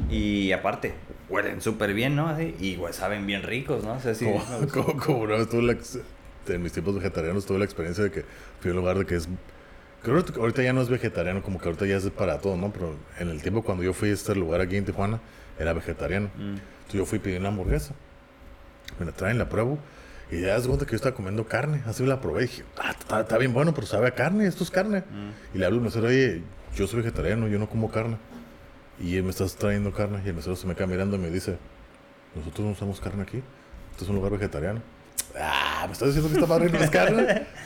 Y 0.09 0.53
aparte, 0.53 0.95
huelen 1.29 1.61
súper 1.61 1.95
bien, 1.95 2.15
¿no? 2.15 2.29
Así, 2.29 2.55
y 2.61 2.77
güey, 2.77 2.93
saben 2.93 3.27
bien 3.27 3.43
ricos, 3.43 3.83
¿no? 3.83 3.95
O 3.95 3.99
sea, 3.99 4.15
sí. 4.15 4.25
Como, 4.73 4.97
como, 5.01 5.27
vez 5.27 5.49
tuve 5.49 5.63
la 5.63 5.77
en 6.55 6.63
mis 6.63 6.71
tiempos 6.73 6.95
vegetarianos 6.95 7.45
tuve 7.45 7.59
la 7.59 7.65
experiencia 7.65 8.05
de 8.05 8.13
que 8.13 8.25
fui 8.61 8.71
a 8.71 8.75
un 8.75 8.79
lugar 8.81 8.99
de 8.99 9.05
que 9.07 9.17
es 9.17 9.29
creo 10.03 10.25
que 10.25 10.39
ahorita 10.39 10.63
ya 10.63 10.73
no 10.73 10.81
es 10.83 10.89
vegetariano 10.91 11.43
como 11.43 11.59
que 11.59 11.65
ahorita 11.67 11.87
ya 11.87 11.97
es 11.97 12.09
para 12.11 12.39
todo 12.39 12.57
no 12.57 12.71
pero 12.73 12.95
en 13.19 13.31
el 13.31 13.41
tiempo 13.43 13.63
cuando 13.65 13.83
yo 13.83 13.93
fui 13.95 14.11
a 14.11 14.13
este 14.13 14.35
lugar 14.37 14.61
aquí 14.61 14.77
en 14.77 14.85
Tijuana 14.85 15.21
era 15.59 15.73
vegetariano 15.73 16.29
Mm. 16.37 16.41
entonces 16.51 16.93
yo 16.93 17.07
fui 17.07 17.19
a 17.19 17.23
pedir 17.23 17.41
una 17.41 17.49
hamburguesa 17.49 17.95
me 19.01 19.07
la 19.07 19.13
traen 19.13 19.39
la 19.39 19.49
pruebo 19.49 19.79
y 20.31 20.43
ya 20.43 20.49
das 20.49 20.67
cuenta 20.67 20.85
que 20.85 20.91
yo 20.93 20.97
estaba 20.97 21.17
comiendo 21.17 21.47
carne 21.47 21.81
así 21.87 22.05
la 22.05 22.21
probé 22.21 22.45
y 22.45 22.47
dije 22.49 22.63
ah 22.79 22.91
está, 22.91 23.21
está 23.23 23.39
bien 23.39 23.55
bueno 23.55 23.73
pero 23.75 23.87
sabe 23.87 24.07
a 24.09 24.11
carne 24.15 24.47
esto 24.47 24.63
es 24.65 24.71
carne 24.71 24.99
Mm. 25.01 25.57
y 25.57 25.59
le 25.59 25.65
hablo 25.65 25.79
al 25.79 25.85
mesero 25.85 26.09
oye 26.09 26.43
yo 26.75 26.87
soy 26.87 27.01
vegetariano 27.01 27.49
yo 27.49 27.59
no 27.59 27.69
como 27.69 27.91
carne 27.91 28.17
y 29.01 29.17
él 29.17 29.25
me 29.25 29.31
estás 29.31 29.57
trayendo 29.57 29.93
carne 29.93 30.23
y 30.25 30.29
el 30.29 30.35
mesero 30.35 30.57
se 30.57 30.67
me 30.67 30.75
queda 30.75 30.87
mirando 30.87 31.17
y 31.17 31.19
me 31.19 31.31
dice 31.31 31.57
nosotros 32.35 32.67
no 32.67 32.73
usamos 32.73 33.01
carne 33.01 33.23
aquí 33.23 33.43
este 33.95 34.03
es 34.03 34.11
un 34.11 34.17
lugar 34.17 34.33
vegetariano. 34.33 34.81
Ah, 35.41 35.85
¿me 35.87 35.93
estás 35.93 36.09
diciendo 36.09 36.29
que 36.29 36.35
esta 36.35 36.53
madre 36.53 36.69
no 36.69 36.79
es 36.79 36.91
carne? 36.91 37.47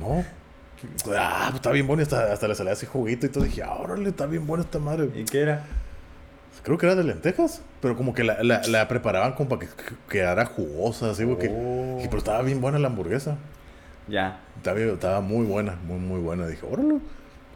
No. 0.00 0.24
Ah, 1.16 1.46
pues 1.46 1.54
está 1.56 1.70
bien 1.70 1.86
bueno. 1.86 2.02
Hasta, 2.02 2.32
hasta 2.32 2.48
le 2.48 2.56
salía 2.56 2.72
así 2.72 2.86
juguito 2.86 3.24
y 3.24 3.28
todo. 3.28 3.44
Dije, 3.44 3.62
ah, 3.62 3.76
órale, 3.76 4.08
está 4.08 4.26
bien 4.26 4.48
buena 4.48 4.64
esta 4.64 4.80
madre. 4.80 5.10
¿Y 5.14 5.24
qué 5.24 5.42
era? 5.42 5.64
Creo 6.64 6.76
que 6.76 6.86
era 6.86 6.96
de 6.96 7.04
lentejas, 7.04 7.62
pero 7.80 7.96
como 7.96 8.14
que 8.14 8.24
la, 8.24 8.42
la, 8.42 8.62
la 8.66 8.88
preparaban 8.88 9.34
como 9.34 9.48
para 9.48 9.60
que 9.60 9.68
quedara 10.08 10.44
jugosa, 10.44 11.10
así, 11.10 11.24
porque... 11.24 11.48
Oh. 11.48 12.00
Y 12.02 12.06
pero 12.06 12.18
estaba 12.18 12.42
bien 12.42 12.60
buena 12.60 12.80
la 12.80 12.88
hamburguesa. 12.88 13.36
Ya. 14.08 14.40
Estaba, 14.56 14.80
estaba 14.80 15.20
muy 15.20 15.46
buena, 15.46 15.76
muy, 15.86 16.00
muy 16.00 16.18
buena. 16.18 16.48
Dije, 16.48 16.66
órale, 16.68 16.98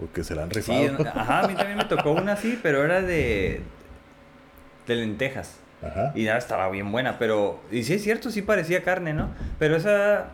porque 0.01 0.25
se 0.25 0.35
la 0.35 0.43
han 0.45 0.51
Sí, 0.53 0.61
rifado. 0.61 1.07
ajá, 1.15 1.41
a 1.41 1.49
mí 1.49 1.55
también 1.55 1.77
me 1.79 1.85
tocó 1.85 2.11
una 2.13 2.33
así, 2.33 2.59
pero 2.63 2.83
era 2.85 3.01
de. 3.03 3.61
de 4.87 4.95
lentejas. 4.97 5.59
Ajá. 5.83 6.13
Y 6.15 6.25
nada, 6.25 6.39
estaba 6.39 6.69
bien 6.71 6.91
buena, 6.91 7.19
pero. 7.19 7.61
Y 7.71 7.85
sí 7.85 7.95
es 7.95 8.03
cierto, 8.03 8.31
sí 8.31 8.43
parecía 8.43 8.83
carne, 8.83 9.13
¿no? 9.13 9.29
Pero 9.59 9.77
esa. 9.77 10.29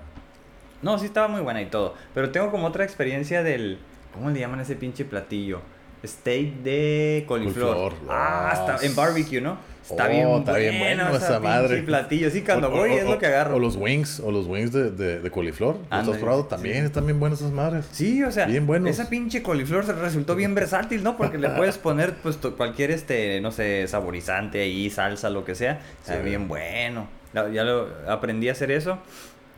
No, 0.83 0.99
sí 0.99 1.07
estaba 1.07 1.29
muy 1.29 1.41
buena 1.41 1.61
y 1.63 1.67
todo. 1.67 1.95
Pero 2.15 2.31
tengo 2.31 2.51
como 2.51 2.67
otra 2.69 2.85
experiencia 2.85 3.43
del. 3.43 3.79
¿Cómo 4.15 4.31
le 4.31 4.41
llaman 4.41 4.61
a 4.61 4.63
ese 4.63 4.77
pinche 4.77 5.05
platillo? 5.05 5.61
Steak 6.05 6.55
de 6.63 7.25
coliflor. 7.27 7.75
Coliflor, 7.77 8.11
Ah, 8.11 8.51
ah, 8.51 8.55
está 8.75 8.87
en 8.87 8.95
barbecue, 8.97 9.41
¿no? 9.41 9.59
Está 9.91 10.07
Oh, 10.07 10.09
bien 10.09 10.29
está 10.29 10.57
bien 10.57 10.79
bueno 10.81 11.09
esa 11.09 11.17
esa 11.17 11.41
madre. 11.41 11.83
platillo. 11.83 12.31
Sí, 12.31 12.43
cuando 12.43 12.71
voy 12.71 12.93
es 12.93 13.05
lo 13.05 13.19
que 13.19 13.27
agarro. 13.27 13.57
O 13.57 13.59
los 13.61 13.77
wings, 13.77 14.21
o 14.21 14.31
los 14.33 14.47
wings 14.47 14.73
de, 14.73 14.91
de, 14.91 15.21
de 15.21 15.31
coliflor. 15.31 15.79
¿Los 15.91 16.09
has 16.09 16.17
probado? 16.19 16.43
sí. 16.43 16.49
También 16.51 16.85
están 16.85 17.07
bien 17.07 17.21
buenas 17.21 17.41
esas 17.41 17.53
madres. 17.53 17.87
Sí, 17.93 18.23
o 18.25 18.31
sea, 18.33 18.47
Bien 18.47 18.67
buenos. 18.67 18.91
esa 18.91 19.09
pinche 19.09 19.43
coliflor 19.43 19.87
se 19.87 19.93
resultó 19.93 20.35
bien 20.35 20.55
versátil, 20.55 21.03
¿no? 21.05 21.17
Porque 21.17 21.39
le 21.39 21.51
puedes 21.51 21.79
poner 21.79 22.15
pues 22.23 22.37
cualquier 22.37 22.91
este, 22.91 23.41
no 23.41 23.53
sé, 23.53 23.87
saborizante 23.87 24.61
ahí, 24.63 24.91
salsa, 24.91 25.31
lo 25.31 25.45
que 25.45 25.55
sea. 25.55 25.81
Está 26.01 26.17
Sí. 26.19 26.23
bien 26.25 26.49
bueno. 26.49 27.09
Ya 27.53 27.65
lo 27.65 27.89
aprendí 28.09 28.49
a 28.49 28.53
hacer 28.53 28.71
eso. 28.71 28.99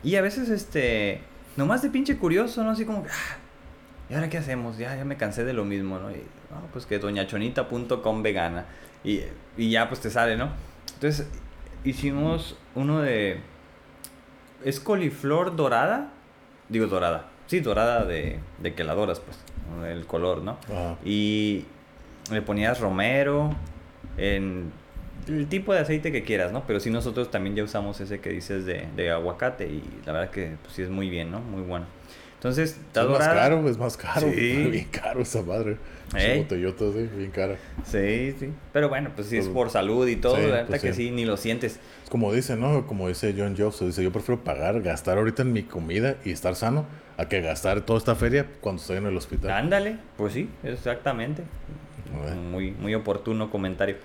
Y 0.03 0.15
a 0.15 0.21
veces 0.21 0.49
este 0.49 1.21
nomás 1.57 1.81
de 1.81 1.89
pinche 1.89 2.17
curioso, 2.17 2.63
¿no? 2.63 2.71
Así 2.71 2.85
como 2.85 3.03
que 3.03 3.09
ah, 3.09 3.37
¿y 4.09 4.13
ahora 4.13 4.29
qué 4.29 4.37
hacemos? 4.37 4.77
Ya 4.77 4.95
ya 4.95 5.05
me 5.05 5.17
cansé 5.17 5.43
de 5.43 5.53
lo 5.53 5.65
mismo, 5.65 5.97
¿no? 5.99 6.11
Y, 6.11 6.15
no, 6.15 6.67
pues 6.71 6.85
que 6.85 6.99
doñachonita.com 6.99 8.23
vegana 8.23 8.65
y, 9.03 9.21
y 9.59 9.71
ya 9.71 9.87
pues 9.89 10.01
te 10.01 10.09
sale, 10.09 10.37
¿no? 10.37 10.49
Entonces 10.95 11.27
hicimos 11.83 12.57
uno 12.75 13.01
de 13.01 13.41
¿Es 14.63 14.79
coliflor 14.79 15.55
dorada? 15.55 16.11
Digo 16.67 16.87
dorada. 16.87 17.27
Sí, 17.47 17.61
dorada 17.61 18.05
de, 18.05 18.39
de 18.59 18.73
que 18.73 18.83
la 18.83 18.93
doras, 18.93 19.19
pues. 19.19 19.37
El 19.87 20.05
color, 20.05 20.41
¿no? 20.41 20.57
Ajá. 20.65 20.97
Y 21.05 21.65
le 22.31 22.41
ponías 22.41 22.79
romero, 22.79 23.51
en 24.17 24.71
el 25.27 25.47
tipo 25.47 25.73
de 25.73 25.79
aceite 25.79 26.11
que 26.11 26.23
quieras, 26.23 26.51
¿no? 26.51 26.63
Pero 26.67 26.79
sí 26.79 26.89
nosotros 26.89 27.31
también 27.31 27.55
ya 27.55 27.63
usamos 27.63 27.99
ese 28.01 28.19
que 28.19 28.29
dices 28.31 28.65
de, 28.65 28.87
de 28.95 29.11
aguacate 29.11 29.67
y 29.67 29.83
la 30.05 30.13
verdad 30.13 30.31
que 30.31 30.57
pues, 30.61 30.73
sí 30.73 30.81
es 30.81 30.89
muy 30.89 31.09
bien, 31.09 31.31
¿no? 31.31 31.39
Muy 31.39 31.61
bueno. 31.61 31.85
Entonces, 32.39 32.77
está 32.87 33.03
Es 33.03 33.09
más 33.09 33.27
caro, 33.27 33.69
es 33.69 33.77
más 33.77 33.97
caro. 33.97 34.31
Sí. 34.31 34.67
Bien 34.71 34.87
caro 34.89 35.21
esa 35.21 35.41
madre. 35.41 35.77
Esa 36.15 36.41
botellota, 36.41 36.85
sí, 36.93 37.09
bien 37.15 37.29
cara. 37.29 37.55
Sí, 37.85 38.33
sí. 38.39 38.49
Pero 38.73 38.89
bueno, 38.89 39.11
pues 39.13 39.27
sí 39.27 39.37
es 39.37 39.47
por 39.47 39.69
salud 39.69 40.07
y 40.07 40.15
todo, 40.15 40.37
sí, 40.37 40.41
la 40.41 40.47
verdad 40.47 40.67
pues, 40.67 40.81
que 40.81 40.93
sí. 40.93 41.09
sí, 41.09 41.11
ni 41.11 41.25
lo 41.25 41.37
sientes. 41.37 41.79
Es 42.03 42.09
como 42.09 42.33
dice, 42.33 42.55
¿no? 42.55 42.87
Como 42.87 43.07
dice 43.07 43.35
John 43.37 43.55
Jobs, 43.55 43.81
dice, 43.81 44.01
yo 44.01 44.11
prefiero 44.11 44.43
pagar, 44.43 44.81
gastar 44.81 45.19
ahorita 45.19 45.43
en 45.43 45.53
mi 45.53 45.63
comida 45.63 46.15
y 46.25 46.31
estar 46.31 46.55
sano 46.55 46.85
a 47.17 47.27
que 47.27 47.41
gastar 47.41 47.81
toda 47.81 47.99
esta 47.99 48.15
feria 48.15 48.47
cuando 48.61 48.81
estoy 48.81 48.97
en 48.97 49.05
el 49.05 49.17
hospital. 49.17 49.51
Ándale, 49.51 49.97
pues 50.17 50.33
sí, 50.33 50.49
exactamente. 50.63 51.43
Muy, 52.49 52.71
muy 52.71 52.95
oportuno 52.95 53.51
comentario. 53.51 53.97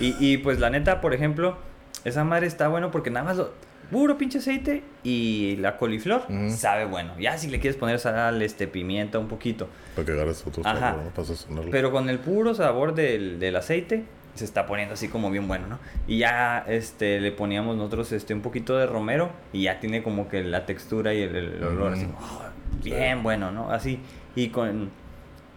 Y, 0.00 0.16
y 0.18 0.38
pues 0.38 0.58
la 0.58 0.70
neta, 0.70 1.00
por 1.00 1.14
ejemplo, 1.14 1.56
esa 2.04 2.24
madre 2.24 2.48
está 2.48 2.66
bueno 2.66 2.90
porque 2.90 3.10
nada 3.10 3.26
más 3.26 3.36
lo, 3.36 3.52
puro 3.94 4.18
pinche 4.18 4.38
aceite 4.38 4.82
y 5.04 5.56
la 5.60 5.76
coliflor 5.76 6.22
Ujú. 6.28 6.50
sabe 6.50 6.84
bueno. 6.84 7.12
Ya 7.20 7.38
si 7.38 7.48
le 7.48 7.60
quieres 7.60 7.76
poner 7.76 8.00
sal, 8.00 8.42
este, 8.42 8.66
pimienta 8.66 9.20
un 9.20 9.28
poquito. 9.28 9.68
Para 9.94 10.04
que 10.04 10.12
agarres 10.12 10.44
otro 10.46 10.62
Ajá. 10.66 10.80
sabor, 10.80 11.04
¿no? 11.04 11.10
Para 11.10 11.26
sazonarlo. 11.28 11.70
Pero 11.70 11.92
con 11.92 12.08
el 12.10 12.18
puro 12.18 12.54
sabor 12.54 12.94
del, 12.94 13.38
del 13.38 13.54
aceite 13.54 14.02
se 14.34 14.44
está 14.44 14.66
poniendo 14.66 14.94
así 14.94 15.06
como 15.06 15.30
bien 15.30 15.46
bueno, 15.46 15.68
¿no? 15.68 15.78
Y 16.08 16.18
ya 16.18 16.64
este, 16.66 17.20
le 17.20 17.30
poníamos 17.30 17.76
nosotros 17.76 18.10
este, 18.10 18.34
un 18.34 18.40
poquito 18.40 18.76
de 18.76 18.86
romero 18.86 19.30
y 19.52 19.62
ya 19.62 19.78
tiene 19.78 20.02
como 20.02 20.28
que 20.28 20.42
la 20.42 20.66
textura 20.66 21.14
y 21.14 21.22
el, 21.22 21.36
el 21.36 21.62
olor 21.62 21.92
así, 21.92 22.06
Mm. 22.06 22.14
"Oh, 22.20 22.42
bien 22.82 23.22
bueno, 23.22 23.52
¿no? 23.52 23.70
Así. 23.70 24.00
Y 24.34 24.48
con... 24.48 24.90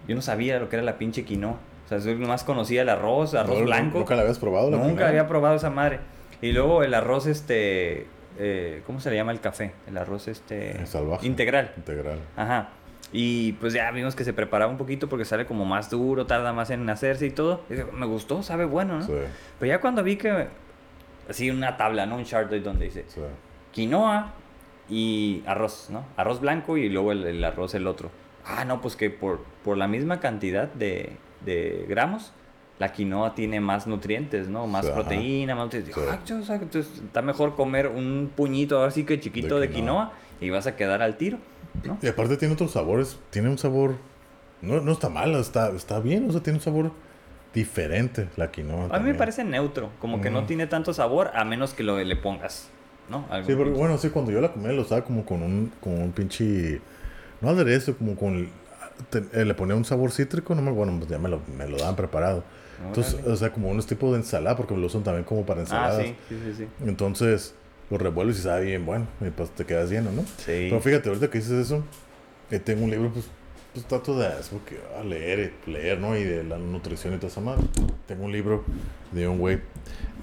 Yo 0.07 0.15
no 0.15 0.21
sabía 0.21 0.59
lo 0.59 0.69
que 0.69 0.75
era 0.75 0.85
la 0.85 0.99
pinche 0.99 1.25
quinoa. 1.25 1.57
O 1.85 1.89
sea, 1.89 1.97
yo 1.97 2.13
nomás 2.15 2.43
conocía 2.43 2.83
el 2.83 2.89
arroz, 2.89 3.33
arroz 3.33 3.57
No, 3.59 3.65
blanco. 3.65 3.97
¿Nunca 3.97 4.15
la 4.15 4.21
habías 4.21 4.37
probado? 4.37 4.69
la 4.69 4.77
Nunca 4.77 4.89
quinoa? 4.91 5.07
había 5.09 5.27
probado 5.27 5.55
esa 5.55 5.69
madre. 5.71 5.99
Y 6.39 6.51
luego 6.51 6.83
el 6.83 6.93
arroz, 6.93 7.25
este... 7.25 8.05
eh, 8.37 8.81
¿Cómo 8.85 8.99
se 8.99 9.09
le 9.09 9.15
llama 9.15 9.31
el 9.31 9.39
café? 9.39 9.73
El 9.87 9.97
arroz, 9.97 10.27
este... 10.27 10.81
Eh, 10.81 10.85
salvaje. 10.85 11.25
Integral. 11.25 11.73
Integral. 11.77 12.19
Ajá. 12.35 12.69
Y 13.11 13.53
pues 13.53 13.73
ya 13.73 13.89
vimos 13.91 14.15
que 14.15 14.23
se 14.23 14.33
preparaba 14.33 14.69
un 14.69 14.77
poquito 14.77 15.07
porque 15.07 15.25
sale 15.25 15.45
como 15.45 15.65
más 15.65 15.89
duro, 15.89 16.25
tarda 16.25 16.51
más 16.53 16.69
en 16.69 16.89
hacerse 16.89 17.25
y 17.25 17.31
todo. 17.31 17.61
Y 17.69 17.75
me 17.95 18.05
gustó, 18.05 18.43
sabe 18.43 18.65
bueno, 18.65 18.97
¿no? 18.99 19.05
Sí, 19.05 19.13
Pero 19.59 19.69
ya 19.69 19.79
cuando 19.79 20.03
vi 20.03 20.17
que, 20.17 20.47
así 21.29 21.49
una 21.49 21.77
tabla, 21.77 22.05
¿no? 22.05 22.17
Un 22.17 22.25
chart 22.25 22.51
donde 22.51 22.85
dice 22.85 23.05
sí. 23.07 23.21
quinoa 23.71 24.33
y 24.89 25.43
arroz, 25.45 25.89
¿no? 25.89 26.05
Arroz 26.17 26.41
blanco 26.41 26.77
y 26.77 26.89
luego 26.89 27.13
el, 27.13 27.25
el 27.25 27.43
arroz 27.43 27.75
el 27.75 27.87
otro. 27.87 28.11
Ah, 28.45 28.65
no, 28.65 28.81
pues 28.81 28.95
que 28.95 29.09
por, 29.09 29.43
por 29.63 29.77
la 29.77 29.87
misma 29.87 30.19
cantidad 30.19 30.67
de, 30.67 31.13
de 31.45 31.85
gramos, 31.87 32.33
la 32.79 32.91
quinoa 32.91 33.33
tiene 33.35 33.59
más 33.59 33.87
nutrientes, 33.87 34.47
¿no? 34.49 34.67
Más 34.67 34.85
Sí, 34.85 34.91
ajá. 34.91 35.01
proteína, 35.01 35.55
más 35.55 35.65
nutrientes. 35.65 35.95
Sí. 35.95 36.01
Ah, 36.09 36.19
yo, 36.25 36.37
o 36.39 36.43
sea, 36.43 36.55
entonces 36.57 37.01
está 37.03 37.21
mejor 37.21 37.55
comer 37.55 37.87
un 37.87 38.31
puñito 38.35 38.83
así 38.83 39.03
que 39.03 39.19
chiquito 39.19 39.59
de 39.59 39.67
De 39.67 39.73
quinoa, 39.73 40.11
y 40.39 40.49
vas 40.51 40.67
a 40.67 40.75
quedar 40.75 41.01
al 41.01 41.17
tiro, 41.17 41.39
¿no? 41.83 41.97
Y 42.01 42.07
aparte 42.07 42.37
tiene 42.37 42.53
otros 42.53 42.71
sabores. 42.71 43.17
Tiene 43.31 43.49
un 43.49 43.57
sabor. 43.57 43.95
No, 44.61 44.79
no 44.81 44.91
está 44.91 45.09
mal, 45.09 45.33
está, 45.35 45.69
está 45.69 45.99
bien. 45.99 46.29
O 46.29 46.31
sea, 46.31 46.41
tiene 46.43 46.57
un 46.59 46.63
sabor 46.63 46.91
diferente 47.53 48.27
la 48.35 48.51
quinoa. 48.51 48.87
A 48.91 48.99
mí 48.99 49.05
me 49.11 49.15
parece 49.15 49.43
neutro, 49.43 49.89
como 49.99 50.21
que 50.21 50.29
no 50.29 50.39
Ujú. 50.39 50.47
tiene 50.47 50.67
tanto 50.67 50.93
sabor 50.93 51.31
a 51.33 51.43
menos 51.43 51.73
que 51.73 51.83
lo 51.83 51.97
le 51.97 52.15
pongas, 52.15 52.69
¿no? 53.09 53.25
Algo- 53.29 53.47
Sí, 53.47 53.55
porque 53.55 53.71
bueno, 53.73 53.97
sí, 53.97 54.09
cuando 54.09 54.31
yo 54.31 54.41
la 54.41 54.51
comía 54.51 54.71
lo 54.71 54.83
estaba 54.83 55.03
como 55.03 55.25
con 55.25 55.41
un, 55.41 55.71
con 55.81 55.93
un 55.99 56.11
pinche. 56.11 56.81
No 57.41 57.49
aderezo, 57.49 57.95
como 57.97 58.15
con. 58.15 58.49
te- 59.09 59.23
eh, 59.33 59.45
le 59.45 59.53
ponía 59.53 59.75
un 59.75 59.85
sabor 59.85 60.11
cítrico, 60.11 60.53
no 60.55 60.61
me 60.61 60.71
bueno, 60.71 60.93
pues 60.97 61.09
ya 61.09 61.17
me 61.19 61.29
lo, 61.29 61.41
me 61.57 61.67
lo 61.67 61.77
daban 61.77 61.95
preparado. 61.95 62.43
Entonces, 62.85 63.13
Órale. 63.15 63.31
o 63.31 63.35
sea, 63.35 63.51
como 63.51 63.69
un 63.69 63.81
tipo 63.81 64.11
de 64.11 64.19
ensalada, 64.19 64.55
porque 64.55 64.75
lo 64.75 64.85
usan 64.85 65.03
también 65.03 65.23
como 65.23 65.45
para 65.45 65.61
Ah, 65.61 65.63
ensaladas. 65.63 66.05
sí, 66.05 66.15
sí, 66.29 66.35
sí, 66.45 66.53
sí. 66.57 66.67
Entonces, 66.85 67.55
lo 67.89 67.97
revuelves 67.97 68.39
y 68.39 68.41
sabe 68.41 68.65
bien 68.65 68.85
bueno. 68.85 69.07
Y 69.25 69.29
pues 69.31 69.49
te 69.51 69.65
quedas 69.65 69.89
lleno, 69.89 70.11
¿no? 70.11 70.21
Sí. 70.37 70.67
Pero 70.69 70.81
fíjate, 70.81 71.09
ahorita 71.09 71.29
que 71.29 71.39
dices 71.39 71.53
eso, 71.53 71.83
eh, 72.51 72.59
tengo 72.59 72.83
un 72.83 72.91
libro, 72.91 73.11
pues, 73.11 73.25
pues 73.73 73.85
trato 73.85 74.17
de 74.19 74.27
eso, 74.39 74.57
porque, 74.57 74.79
a 74.99 75.03
leer, 75.03 75.53
leer, 75.65 75.99
¿no? 75.99 76.15
Y 76.17 76.23
de 76.23 76.43
la 76.43 76.57
nutrición 76.57 77.13
y 77.13 77.17
toda 77.17 77.29
esa 77.29 77.41
madre. 77.41 77.63
Tengo 78.07 78.25
un 78.25 78.31
libro 78.31 78.63
de 79.11 79.27
un 79.27 79.37
güey 79.39 79.59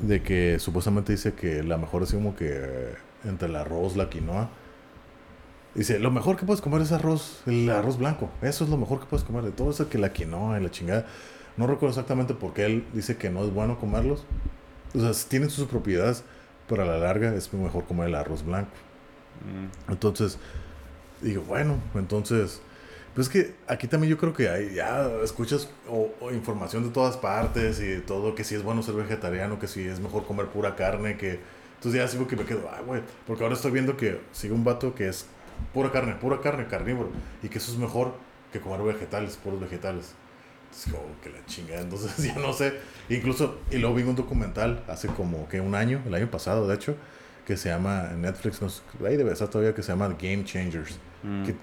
de 0.01 0.23
que 0.23 0.59
supuestamente 0.59 1.13
dice 1.13 1.33
que 1.35 1.63
la 1.63 1.77
mejor 1.79 2.03
es 2.03 2.13
como 2.13 2.35
que 2.37 2.49
eh, 2.53 2.95
entre 3.25 3.49
el 3.49 3.57
arroz, 3.57 3.97
la 3.97 4.09
quinoa. 4.11 4.51
Dice, 5.75 5.99
lo 5.99 6.11
mejor 6.13 6.37
que 6.37 6.47
puedes 6.47 6.61
comer 6.61 6.83
es 6.83 6.93
arroz, 6.93 7.43
el 7.47 7.69
arroz 7.69 7.99
blanco. 7.99 8.31
Eso 8.43 8.63
es 8.63 8.71
lo 8.71 8.77
mejor 8.77 9.01
que 9.01 9.07
puedes 9.07 9.25
comer. 9.25 9.43
De 9.43 9.51
todo 9.51 9.71
eso 9.71 9.89
que 9.89 9.99
la 9.99 10.13
quinoa 10.13 10.61
y 10.61 10.63
la 10.63 10.71
chingada. 10.71 11.07
No 11.57 11.67
recuerdo 11.67 11.91
exactamente 11.91 12.35
por 12.35 12.53
qué 12.53 12.67
él 12.67 12.85
dice 12.93 13.17
que 13.17 13.31
no 13.31 13.45
es 13.45 13.53
bueno 13.53 13.79
comerlos. 13.79 14.25
O 14.95 15.01
sea, 15.01 15.13
tienen 15.29 15.51
sus 15.51 15.67
propiedades, 15.67 16.25
pero 16.69 16.83
a 16.83 16.87
la 16.87 16.99
larga 16.99 17.35
es 17.35 17.53
mejor 17.53 17.85
comer 17.85 18.09
el 18.09 18.15
arroz 18.15 18.45
blanco. 18.45 18.73
Mm. 19.45 19.93
Entonces, 19.93 20.39
digo, 21.21 21.43
bueno, 21.43 21.79
entonces, 21.95 22.61
pues 23.15 23.29
que 23.29 23.55
aquí 23.69 23.87
también 23.87 24.11
yo 24.11 24.19
creo 24.19 24.33
que 24.33 24.49
hay, 24.49 24.75
ya 24.75 25.09
escuchas 25.23 25.69
o, 25.89 26.11
o 26.21 26.33
información 26.33 26.85
de 26.85 26.91
todas 26.91 27.17
partes 27.17 27.81
y 27.81 27.87
de 27.87 28.01
todo, 28.01 28.35
que 28.35 28.45
si 28.45 28.55
es 28.55 28.63
bueno 28.63 28.83
ser 28.83 28.95
vegetariano, 28.95 29.59
que 29.59 29.69
si 29.69 29.87
es 29.87 30.01
mejor 30.01 30.27
comer 30.27 30.47
pura 30.47 30.77
carne, 30.77 31.17
que... 31.17 31.41
Entonces 31.77 32.01
ya 32.01 32.09
sigo 32.09 32.27
que 32.27 32.35
me 32.35 32.45
quedo, 32.45 32.71
ah, 32.73 32.81
güey, 32.81 33.03
porque 33.27 33.43
ahora 33.43 33.55
estoy 33.55 33.71
viendo 33.71 33.97
que 33.97 34.19
sigue 34.33 34.55
un 34.55 34.65
vato 34.65 34.95
que 34.95 35.07
es 35.09 35.27
pura 35.75 35.93
carne, 35.93 36.15
pura 36.15 36.41
carne, 36.41 36.67
carnívoro, 36.67 37.11
y 37.43 37.49
que 37.49 37.59
eso 37.59 37.71
es 37.71 37.79
mejor 37.79 38.15
que 38.53 38.61
comer 38.61 38.81
vegetales, 38.83 39.37
puros 39.37 39.61
vegetales. 39.61 40.15
Entonces, 40.75 40.93
como 40.93 41.20
que 41.22 41.31
la 41.31 41.47
chingada, 41.47 41.81
entonces 41.83 42.16
ya 42.35 42.35
no 42.35 42.53
sé. 42.53 42.75
Incluso, 43.09 43.59
y 43.70 43.77
luego 43.79 43.95
vi 43.95 44.03
un 44.03 44.16
documental 44.16 44.83
hace 44.89 45.07
como 45.09 45.49
que 45.49 45.61
un 45.61 45.75
año, 45.75 46.03
el 46.07 46.14
año 46.14 46.31
pasado, 46.31 46.66
de 46.66 46.75
hecho, 46.75 46.97
que 47.47 47.57
se 47.57 47.68
llama 47.68 48.09
en 48.11 48.22
Netflix, 48.22 48.61
no 48.61 48.68
sé, 48.68 48.83
ahí 49.07 49.16
debe 49.16 49.33
estar 49.33 49.49
todavía, 49.49 49.75
que 49.75 49.83
se 49.83 49.93
llama 49.93 50.09
Game 50.09 50.45
Changers. 50.45 50.99
Mm. 51.22 51.45
Que- 51.45 51.55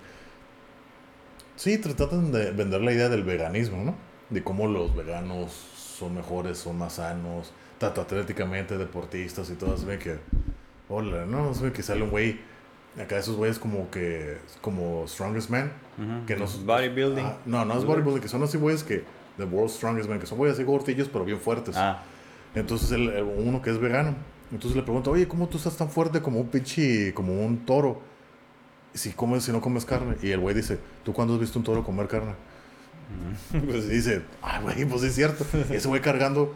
sí, 1.55 1.78
tr- 1.78 1.95
tratan 1.95 2.32
de 2.32 2.51
vender 2.51 2.82
la 2.82 2.91
idea 2.93 3.09
del 3.09 3.24
veganismo, 3.24 3.84
¿no? 3.84 3.95
De 4.30 4.43
cómo 4.43 4.68
los 4.68 4.95
veganos 4.95 5.51
son 5.51 6.16
mejores, 6.16 6.57
son 6.57 6.78
más 6.78 6.93
sanos, 6.93 7.51
tanto 7.78 8.01
atléticamente, 8.01 8.78
deportistas 8.78 9.49
y 9.49 9.55
todo. 9.55 9.78
Se 9.78 9.86
ve 9.86 9.99
que, 9.99 10.18
hola, 10.89 11.26
¿no? 11.26 11.53
Se 11.53 11.66
ve 11.66 11.74
que 11.74 11.84
sale 11.84 12.03
un 12.03 12.12
güey, 12.12 12.39
acá 13.00 13.18
esos 13.18 13.36
güeyes 13.38 13.60
como 13.60 13.89
que, 13.92 14.38
como 14.62 15.08
Strongest 15.08 15.50
Man, 15.50 15.72
Ujú. 15.98 16.26
que 16.26 16.36
no 16.36 16.46
es- 16.46 16.66
Bodybuilding. 16.66 17.26
Ah, 17.26 17.38
no, 17.46 17.64
no 17.66 17.78
es 17.78 17.86
bodybuilding, 17.86 18.22
que 18.22 18.28
son 18.28 18.44
así 18.44 18.58
güeyes 18.58 18.84
que, 18.84 19.04
The 19.38 19.44
World's 19.46 19.76
Strongest 19.76 20.10
Man, 20.10 20.20
que 20.20 20.26
son 20.26 20.38
güeyes 20.38 20.56
así 20.58 20.64
gortillos, 20.66 21.08
pero 21.08 21.24
bien 21.26 21.39
fuertes. 21.39 21.76
Ah, 21.78 22.04
Entonces 22.54 22.92
el, 22.92 23.08
el- 23.10 23.24
uno 23.24 23.62
que 23.62 23.70
es 23.70 23.80
vegano, 23.80 24.14
entonces 24.52 24.76
le 24.76 24.84
pregunta, 24.84 25.10
oye, 25.10 25.26
¿cómo 25.28 25.48
tú 25.48 25.58
estás 25.58 25.78
tan 25.78 25.89
fuerte 25.89 26.22
como 26.22 26.39
un 26.42 26.48
pinche, 26.50 27.14
como 27.14 27.46
un 27.46 27.66
toro? 27.66 28.02
si 28.94 29.12
comes, 29.14 29.46
si 29.46 29.54
no 29.54 29.62
comes 29.62 29.86
carne. 29.86 30.18
Y 30.22 30.32
el 30.32 30.42
güey 30.42 30.54
dice, 30.54 30.78
¿tú 31.06 31.14
cuándo 31.14 31.36
has 31.36 31.39
visto 31.39 31.58
un 31.58 31.64
toro 31.64 31.82
comer 31.82 32.10
carne? 32.10 32.34
Pues 33.66 33.88
dice, 33.89 34.22
ah, 34.42 34.60
güey, 34.62 34.84
pues 34.86 35.04
es 35.04 35.16
cierto. 35.16 35.46
Y 35.70 35.76
ese 35.76 35.88
güey 35.88 36.02
cargando, 36.02 36.54
ca- 36.54 36.56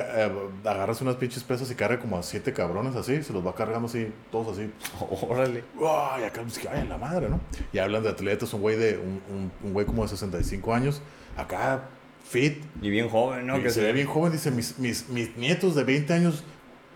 agarras 0.00 1.00
unas 1.00 1.16
pinches 1.16 1.42
pesas 1.44 1.70
y 1.70 1.74
carga 1.74 1.98
como 1.98 2.18
a 2.18 2.22
siete 2.22 2.52
cabrones 2.52 2.96
así, 2.96 3.22
se 3.22 3.32
los 3.32 3.46
va 3.46 3.54
cargando 3.54 3.86
así, 3.86 4.12
todos 4.30 4.56
así. 4.58 4.70
Órale. 5.28 5.64
¡Ay, 5.78 6.24
acá, 6.24 6.42
pues, 6.42 6.58
que, 6.58 6.68
ay, 6.68 6.86
la 6.88 6.98
madre, 6.98 7.28
¿no? 7.28 7.40
Y 7.72 7.78
hablan 7.78 8.02
de 8.02 8.10
atletas, 8.10 8.52
un 8.54 8.60
güey 8.60 8.76
de, 8.76 8.98
un, 8.98 9.20
un, 9.34 9.52
un 9.62 9.72
güey 9.72 9.86
como 9.86 10.02
de 10.02 10.08
65 10.08 10.74
años, 10.74 11.02
acá, 11.36 11.84
fit, 12.24 12.62
Y 12.80 12.90
bien 12.90 13.08
joven, 13.08 13.46
¿no? 13.46 13.58
y 13.58 13.62
Que 13.62 13.70
se 13.70 13.82
ve 13.82 13.92
bien 13.92 14.06
joven, 14.06 14.32
dice, 14.32 14.50
mis, 14.50 14.78
mis, 14.78 15.08
mis 15.08 15.36
nietos 15.36 15.74
de 15.74 15.84
20 15.84 16.12
años 16.12 16.44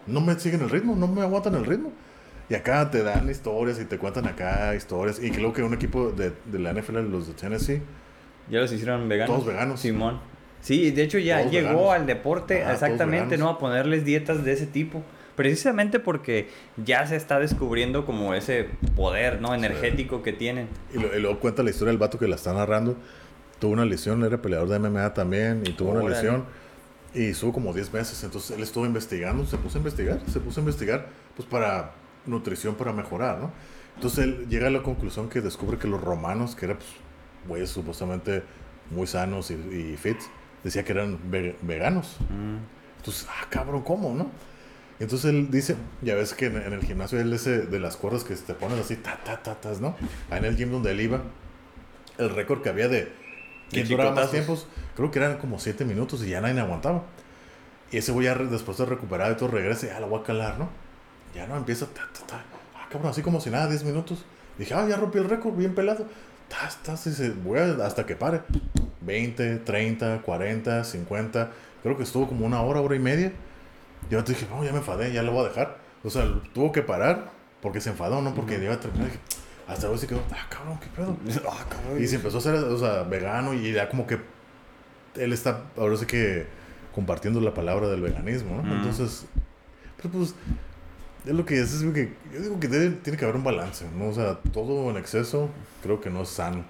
no 0.07 0.20
me 0.20 0.38
siguen 0.38 0.62
el 0.62 0.70
ritmo, 0.70 0.96
no 0.96 1.07
me 1.07 1.22
aguantan 1.22 1.55
el 1.55 1.64
ritmo. 1.64 1.92
Y 2.51 2.55
acá 2.55 2.90
te 2.90 3.03
dan 3.03 3.28
historias 3.28 3.78
y 3.78 3.84
te 3.84 3.99
cuentan 3.99 4.26
acá 4.26 4.74
historias. 4.74 5.22
Y 5.22 5.30
creo 5.30 5.53
que 5.53 5.62
un 5.62 5.74
equipo 5.74 6.11
de, 6.11 6.32
de 6.46 6.59
la 6.59 6.72
NFL, 6.72 6.96
los 7.11 7.26
de 7.26 7.34
Tennessee, 7.34 7.82
Ya 8.51 8.61
los 8.61 8.72
hicieron 8.72 9.07
veganos. 9.07 9.34
Todos 9.36 9.46
veganos. 9.46 9.80
Simón. 9.80 10.18
Sí, 10.61 10.90
de 10.90 11.02
hecho 11.02 11.18
ya 11.18 11.38
Todos 11.40 11.52
llegó 11.52 11.68
veganos. 11.68 11.92
al 11.94 12.06
deporte 12.06 12.62
Ajá, 12.62 12.72
exactamente, 12.72 13.38
¿no? 13.38 13.48
A 13.48 13.59
ponerles 13.59 14.04
dietas 14.04 14.44
de 14.44 14.52
ese 14.52 14.66
tipo. 14.66 15.02
Precisamente 15.36 16.00
porque 16.00 16.48
ya 16.84 17.06
se 17.06 17.14
está 17.14 17.38
descubriendo 17.38 18.04
como 18.04 18.34
ese 18.34 18.66
poder, 18.96 19.40
¿no? 19.40 19.54
Energético 19.54 20.22
que 20.22 20.32
tienen. 20.32 20.66
y, 20.92 20.98
lo- 20.98 21.16
y 21.16 21.20
luego 21.20 21.38
cuenta 21.38 21.62
la 21.62 21.70
historia 21.70 21.90
del 21.92 21.98
vato 21.98 22.18
que 22.18 22.26
la 22.26 22.34
está 22.34 22.52
narrando. 22.52 22.96
Tuvo 23.61 23.72
una 23.72 23.84
lesión, 23.84 24.24
era 24.24 24.42
peleador 24.42 24.68
de 24.68 24.78
MMA 24.80 25.14
también, 25.14 25.62
y 25.64 25.72
tuvo 25.72 25.90
una 25.90 26.00
Órale. 26.00 26.16
lesión. 26.16 26.44
Y 27.14 27.30
estuvo 27.30 27.52
como 27.52 27.72
10 27.72 27.92
meses. 27.92 28.22
Entonces 28.24 28.56
él 28.56 28.62
estuvo 28.62 28.84
investigando, 28.84 29.46
se 29.46 29.56
puso 29.59 29.78
a 29.78 29.80
investigar, 29.80 30.18
se 30.26 30.40
puso 30.40 30.61
a 30.61 30.62
investigar, 30.62 31.06
pues 31.36 31.48
para 31.48 31.92
nutrición, 32.26 32.74
para 32.74 32.92
mejorar, 32.92 33.38
¿no? 33.38 33.52
Entonces 33.94 34.24
él 34.24 34.46
llega 34.48 34.66
a 34.66 34.70
la 34.70 34.82
conclusión 34.82 35.28
que 35.28 35.40
descubre 35.40 35.78
que 35.78 35.86
los 35.88 36.00
romanos, 36.02 36.54
que 36.56 36.66
eran, 36.66 36.76
pues, 36.78 36.90
güeyes 37.48 37.70
supuestamente 37.70 38.42
muy 38.90 39.06
sanos 39.06 39.50
y, 39.50 39.54
y 39.54 39.96
fit, 39.96 40.18
decía 40.64 40.84
que 40.84 40.92
eran 40.92 41.18
ve- 41.30 41.56
veganos. 41.62 42.16
Mm. 42.30 42.56
Entonces, 42.98 43.26
ah, 43.30 43.46
cabrón, 43.50 43.82
¿cómo, 43.82 44.14
no? 44.14 44.30
Entonces 45.00 45.30
él 45.30 45.48
dice, 45.50 45.76
ya 46.02 46.14
ves 46.16 46.34
que 46.34 46.46
en, 46.46 46.56
en 46.56 46.72
el 46.72 46.82
gimnasio 46.82 47.20
él 47.20 47.32
ese 47.32 47.61
de 47.66 47.78
las 47.78 47.96
cuerdas 47.96 48.24
que 48.24 48.34
te 48.34 48.54
pones 48.54 48.78
así, 48.80 48.96
ta, 48.96 49.16
ta, 49.24 49.40
ta, 49.42 49.54
tas, 49.54 49.80
¿no? 49.80 49.94
Ahí 50.30 50.38
en 50.38 50.44
el 50.44 50.56
gym 50.56 50.70
donde 50.72 50.90
él 50.90 51.00
iba, 51.00 51.22
el 52.18 52.30
récord 52.30 52.62
que 52.62 52.68
había 52.68 52.88
de 52.88 53.12
quién 53.70 53.84
duraba 53.96 54.11
más 54.16 54.30
tiempos, 54.32 54.66
creo 54.96 55.11
que 55.12 55.20
eran 55.20 55.38
como 55.38 55.61
7 55.61 55.84
minutos 55.84 56.24
y 56.24 56.30
ya 56.30 56.40
nadie 56.40 56.59
aguantaba. 56.61 57.04
Y 57.92 57.98
ese 57.98 58.11
güey 58.12 58.26
ya 58.26 58.34
después 58.34 58.76
de 58.78 58.86
recuperar 58.86 59.30
y 59.32 59.36
todo 59.36 59.48
regresa 59.50 59.86
y 59.86 59.90
ya 59.90 60.00
lo 60.00 60.09
voy 60.09 60.20
a 60.20 60.24
calar, 60.24 60.59
¿no? 60.59 60.68
Ya 61.34 61.46
no 61.46 61.56
empieza, 61.56 61.86
ta, 61.86 62.02
ta, 62.12 62.26
ta. 62.26 62.44
Ah, 62.76 62.88
cabrón, 62.90 63.11
así 63.12 63.22
como 63.22 63.40
si 63.40 63.50
nada, 63.50 63.68
10 63.68 63.84
minutos. 63.84 64.24
Dije, 64.59 64.74
ah, 64.74 64.84
ya 64.88 64.96
rompí 64.96 65.18
el 65.18 65.28
récord, 65.28 65.54
bien 65.54 65.74
pelado. 65.76 66.06
Tas, 66.49 66.76
tas, 66.82 67.07
y 67.07 67.12
se, 67.12 67.30
voy 67.30 67.59
a- 67.59 67.84
hasta 67.86 68.07
que 68.07 68.16
pare. 68.16 68.40
20, 69.03 69.57
30, 69.59 70.22
40, 70.22 70.84
50. 70.84 71.51
Creo 71.82 71.96
que 71.96 72.03
estuvo 72.03 72.26
como 72.28 72.46
una 72.46 72.62
hora, 72.62 72.80
hora 72.80 72.96
y 72.96 72.99
media. 72.99 73.32
Yo 74.11 74.22
te 74.24 74.32
dije, 74.32 74.46
no, 74.51 74.64
ya 74.64 74.72
me 74.72 74.78
enfadé, 74.78 75.12
ya 75.12 75.22
lo 75.22 75.32
voy 75.32 75.44
a 75.44 75.49
dejar. 75.49 75.76
O 76.05 76.11
sea, 76.11 76.24
tuvo 76.55 76.72
que 76.72 76.82
parar 76.82 77.30
porque 77.61 77.80
se 77.80 77.90
enfadó, 77.90 78.22
no 78.22 78.34
porque 78.34 78.62
iba 78.62 78.74
a 78.74 78.80
terminar. 78.80 79.11
Hasta 79.66 79.82
luego 79.82 79.99
se 79.99 80.07
quedó, 80.07 80.22
ah, 80.32 80.46
cabrón, 80.49 80.78
qué 80.80 80.86
pedo. 80.94 81.16
Ah, 81.51 81.64
cabrón. 81.68 82.03
Y 82.03 82.07
se 82.07 82.16
empezó 82.16 82.36
a 82.38 82.40
hacer, 82.40 82.55
o 82.55 82.78
sea, 82.78 83.03
vegano 83.03 83.53
y 83.55 83.72
ya 83.72 83.88
como 83.88 84.07
que 84.07 84.18
él 85.16 85.32
está, 85.32 85.64
ahora 85.76 85.96
sí 85.96 86.07
que 86.07 86.46
compartiendo 86.94 87.40
la 87.40 87.53
palabra 87.53 87.88
del 87.88 88.01
veganismo, 88.01 88.57
¿no? 88.57 88.62
Mm. 88.62 88.72
Entonces, 88.78 89.26
pero 89.96 90.11
pues, 90.11 90.34
es 91.26 91.32
lo 91.32 91.44
que 91.44 91.60
es, 91.60 91.74
es 91.74 91.82
lo 91.82 91.92
que, 91.92 92.12
yo 92.32 92.40
digo 92.40 92.60
que 92.60 92.68
debe- 92.68 92.96
tiene 93.02 93.18
que 93.18 93.24
haber 93.24 93.36
un 93.36 93.44
balance, 93.44 93.84
¿no? 93.96 94.08
O 94.08 94.12
sea, 94.14 94.38
todo 94.52 94.90
en 94.90 94.96
exceso 94.96 95.50
creo 95.82 96.00
que 96.00 96.10
no 96.10 96.22
es 96.22 96.28
sano. 96.30 96.64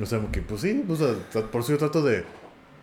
O 0.00 0.06
sea, 0.06 0.20
que 0.32 0.40
pues 0.42 0.62
sí, 0.62 0.84
o 0.88 0.96
sea, 0.96 1.14
por 1.50 1.60
eso 1.62 1.72
yo 1.72 1.78
trato 1.78 2.02
de 2.02 2.24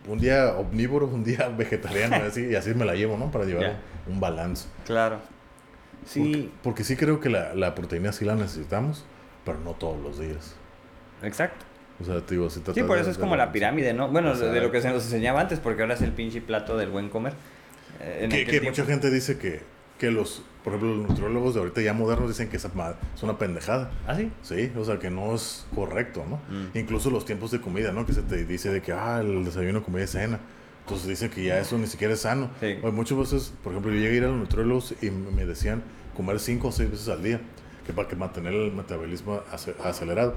un 0.08 0.18
día 0.18 0.54
omnívoro, 0.56 1.06
un 1.06 1.24
día 1.24 1.48
vegetariano, 1.56 2.16
así, 2.26 2.46
y 2.46 2.54
así 2.54 2.74
me 2.74 2.84
la 2.84 2.94
llevo, 2.94 3.16
¿no? 3.16 3.30
Para 3.30 3.44
llevar 3.44 3.76
un 4.06 4.20
balance. 4.20 4.66
Claro. 4.86 5.18
Sí, 6.06 6.20
Porque, 6.20 6.48
porque 6.62 6.84
sí 6.84 6.96
creo 6.96 7.20
que 7.20 7.28
la, 7.28 7.54
la 7.54 7.74
proteína 7.74 8.12
sí 8.12 8.24
la 8.24 8.34
necesitamos, 8.34 9.04
pero 9.44 9.58
no 9.60 9.72
todos 9.72 10.00
los 10.02 10.18
días. 10.18 10.54
exacto. 11.22 11.64
O 12.00 12.04
sea, 12.04 12.20
te 12.20 12.36
digo, 12.36 12.48
si 12.48 12.60
Sí, 12.74 12.82
por 12.84 12.96
eso 12.96 13.10
es 13.10 13.18
como 13.18 13.34
la 13.34 13.50
pirámide, 13.50 13.92
¿no? 13.92 14.08
Bueno, 14.08 14.32
de, 14.36 14.50
de 14.52 14.60
lo 14.60 14.70
que 14.70 14.80
se 14.80 14.88
nos 14.88 15.02
enseñaba 15.04 15.40
antes, 15.40 15.58
porque 15.58 15.82
ahora 15.82 15.94
es 15.94 16.00
el 16.02 16.12
pinche 16.12 16.40
plato 16.40 16.76
del 16.76 16.90
buen 16.90 17.08
comer. 17.08 17.32
Eh, 18.00 18.20
en 18.22 18.46
que, 18.46 18.60
mucha 18.60 18.84
gente 18.84 19.10
dice 19.10 19.36
que, 19.36 19.62
que 19.98 20.10
los, 20.10 20.42
por 20.64 20.74
ejemplo, 20.74 20.96
los 20.96 21.08
nutriólogos 21.08 21.54
de 21.54 21.60
ahorita 21.60 21.80
ya 21.82 21.92
modernos 21.92 22.28
dicen 22.28 22.48
que 22.48 22.56
esa 22.56 22.70
es 23.14 23.22
una 23.22 23.36
pendejada. 23.38 23.90
¿Ah, 24.06 24.14
sí? 24.16 24.30
Sí, 24.42 24.72
o 24.78 24.84
sea, 24.84 24.98
que 24.98 25.10
no 25.10 25.34
es 25.34 25.66
correcto, 25.74 26.24
¿no? 26.28 26.36
Mm. 26.36 26.78
Incluso 26.78 27.10
los 27.10 27.24
tiempos 27.24 27.50
de 27.50 27.60
comida, 27.60 27.92
¿no? 27.92 28.06
Que 28.06 28.12
se 28.12 28.22
te 28.22 28.44
dice 28.44 28.70
de 28.70 28.80
que, 28.80 28.92
ah, 28.92 29.20
el 29.20 29.44
desayuno, 29.44 29.82
comida 29.82 30.04
y 30.04 30.06
cena. 30.06 30.38
Entonces 30.84 31.08
dice 31.08 31.28
que 31.30 31.44
ya 31.44 31.58
eso 31.58 31.76
ni 31.76 31.86
siquiera 31.86 32.14
es 32.14 32.20
sano. 32.20 32.50
Sí. 32.60 32.76
O 32.82 32.90
muchas 32.92 33.18
veces, 33.18 33.52
por 33.62 33.72
ejemplo, 33.72 33.92
yo 33.92 33.98
llegué 33.98 34.14
a 34.14 34.16
ir 34.18 34.24
a 34.24 34.28
los 34.28 34.38
nutriólogos 34.38 34.94
y 35.02 35.10
me 35.10 35.44
decían 35.44 35.82
comer 36.16 36.38
cinco 36.40 36.68
o 36.68 36.72
seis 36.72 36.90
veces 36.90 37.08
al 37.08 37.22
día, 37.22 37.40
que 37.86 37.92
para 37.92 38.08
que 38.08 38.16
mantener 38.16 38.54
el 38.54 38.72
metabolismo 38.72 39.40
ace- 39.52 39.74
acelerado. 39.84 40.34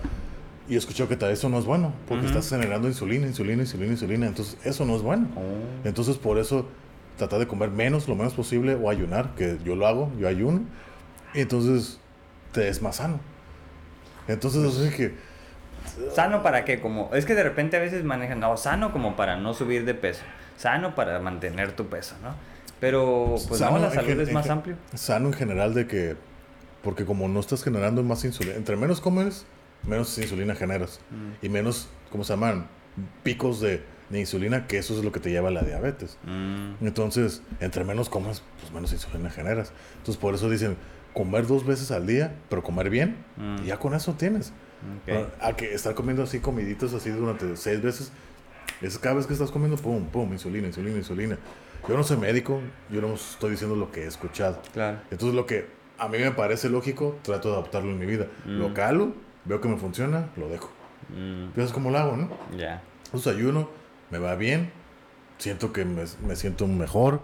Y 0.68 0.76
he 0.76 0.78
escuchado 0.78 1.08
que 1.10 1.16
tal- 1.18 1.32
eso 1.32 1.50
no 1.50 1.58
es 1.60 1.66
bueno, 1.66 1.94
porque 2.08 2.26
Ujú. 2.26 2.38
estás 2.38 2.50
generando 2.50 2.88
insulina, 2.88 3.28
insulina, 3.28 3.62
insulina, 3.64 3.92
insulina. 3.92 4.28
Entonces, 4.28 4.58
eso 4.64 4.86
no 4.86 4.96
es 4.96 5.02
bueno. 5.02 5.28
Oh. 5.36 5.88
Entonces, 5.88 6.18
por 6.18 6.38
eso, 6.38 6.66
tratar 7.18 7.40
de 7.40 7.48
comer 7.48 7.70
menos, 7.70 8.08
lo 8.08 8.16
menos 8.16 8.34
posible, 8.34 8.76
o 8.76 8.90
ayunar, 8.90 9.36
que 9.36 9.58
yo 9.64 9.76
lo 9.76 9.88
hago, 9.88 10.12
yo 10.18 10.28
ayuno. 10.28 10.62
Y 11.34 11.42
entonces, 11.42 12.00
te 12.52 12.68
es 12.68 12.82
más 12.82 12.98
sano. 12.98 13.20
Entonces, 14.28 14.64
así 14.66 14.96
que, 14.96 15.16
¿Sano 16.14 16.44
para 16.44 16.64
qué? 16.64 16.80
Como, 16.80 17.10
es 17.14 17.26
que 17.26 17.34
de 17.36 17.44
repente 17.44 17.76
a 17.78 17.80
veces 17.80 18.04
manejan, 18.04 18.40
no, 18.40 18.56
sano 18.56 18.92
como 18.92 19.16
para 19.16 19.36
no 19.38 19.54
subir 19.54 19.84
de 19.84 19.94
peso, 19.94 20.22
sano 20.58 20.94
para 20.96 21.20
mantener 21.20 21.72
tu 21.76 21.88
peso, 21.88 22.16
¿no? 22.22 22.36
Pero, 22.80 23.36
pues 23.48 23.60
sano 23.60 23.78
no, 23.78 23.80
la 23.80 23.88
en 23.88 23.94
salud 23.94 24.20
es 24.20 24.28
en 24.28 24.34
más 24.34 24.44
gen- 24.44 24.52
amplio. 24.54 24.76
Sano 24.94 25.28
en 25.28 25.34
general 25.34 25.74
de 25.74 25.88
que, 25.88 26.16
porque 26.84 27.06
como 27.06 27.28
no 27.28 27.40
estás 27.40 27.64
generando 27.64 28.04
más 28.04 28.24
insulina, 28.24 28.56
entre 28.56 28.76
menos 28.76 29.02
comes, 29.02 29.46
menos 29.88 30.18
insulina 30.18 30.56
generas. 30.56 31.00
Mm. 31.10 31.46
Y 31.46 31.50
menos, 31.50 31.90
¿cómo 32.12 32.24
se 32.24 32.34
llaman? 32.34 32.68
Picos 33.24 33.60
de, 33.60 33.84
de 34.12 34.20
insulina, 34.20 34.68
que 34.68 34.78
eso 34.78 34.98
es 34.98 35.04
lo 35.06 35.12
que 35.12 35.20
te 35.20 35.30
lleva 35.32 35.50
a 35.50 35.52
la 35.52 35.62
diabetes. 35.62 36.18
Mm, 36.26 36.86
Entonces, 36.86 37.42
entre 37.60 37.84
menos 37.84 38.10
comes, 38.10 38.44
pues 38.60 38.72
menos 38.72 38.92
insulina 38.92 39.30
generas. 39.30 39.72
Entonces, 39.98 40.18
por 40.18 40.34
eso 40.36 40.50
dicen, 40.50 40.76
comer 41.14 41.48
dos 41.48 41.66
veces 41.66 41.92
al 41.92 42.06
día, 42.08 42.36
pero 42.50 42.64
comer 42.64 42.90
bien, 42.90 43.18
Mm. 43.38 43.64
y 43.64 43.68
ya 43.68 43.78
con 43.78 43.94
eso 43.94 44.14
tienes. 44.14 44.54
ok. 45.08 45.28
A 45.42 45.54
que 45.56 45.74
estar 45.74 45.94
comiendo 45.94 46.24
así 46.24 46.40
comiditos 46.40 46.94
así 46.94 47.10
durante 47.12 47.56
seis 47.56 47.82
veces, 47.82 48.12
es 48.82 48.98
cada 48.98 49.16
vez 49.16 49.28
que 49.28 49.34
estás 49.34 49.52
comiendo, 49.52 49.78
pum, 49.78 50.06
pum, 50.08 50.32
insulina, 50.34 50.68
insulina, 50.68 50.98
insulina. 50.98 51.38
Yo 51.88 51.96
no 51.98 52.04
soy 52.04 52.18
médico, 52.18 52.60
yo 52.90 53.02
no 53.02 53.14
estoy 53.14 53.52
diciendo 53.52 53.76
lo 53.76 53.92
que 53.92 54.04
he 54.04 54.08
escuchado. 54.08 54.60
Claro. 54.74 55.00
Entonces, 55.12 55.36
lo 55.36 55.46
que 55.46 55.68
a 56.00 56.08
mí 56.08 56.18
me 56.18 56.32
parece 56.32 56.70
lógico, 56.70 57.18
trato 57.22 57.50
de 57.50 57.56
adaptarlo 57.56 57.92
en 57.92 58.00
mi 58.00 58.06
vida. 58.08 58.28
Mm. 58.46 58.58
Lo 58.60 58.74
calo, 58.74 59.14
veo 59.46 59.62
que 59.62 59.68
me 59.68 59.78
funciona, 59.78 60.30
lo 60.36 60.48
dejo. 60.50 60.72
Mm, 61.10 61.52
Piensas 61.52 61.74
cómo 61.74 61.92
lo 61.92 61.98
hago, 62.00 62.18
¿no? 62.18 62.30
ya. 62.58 62.82
Entonces 63.06 63.36
ayuno, 63.36 63.70
me 64.12 64.20
va 64.20 64.36
bien, 64.36 64.72
siento 65.38 65.72
que 65.74 65.86
me, 65.86 66.04
me 66.28 66.36
siento 66.36 66.68
mejor. 66.68 67.22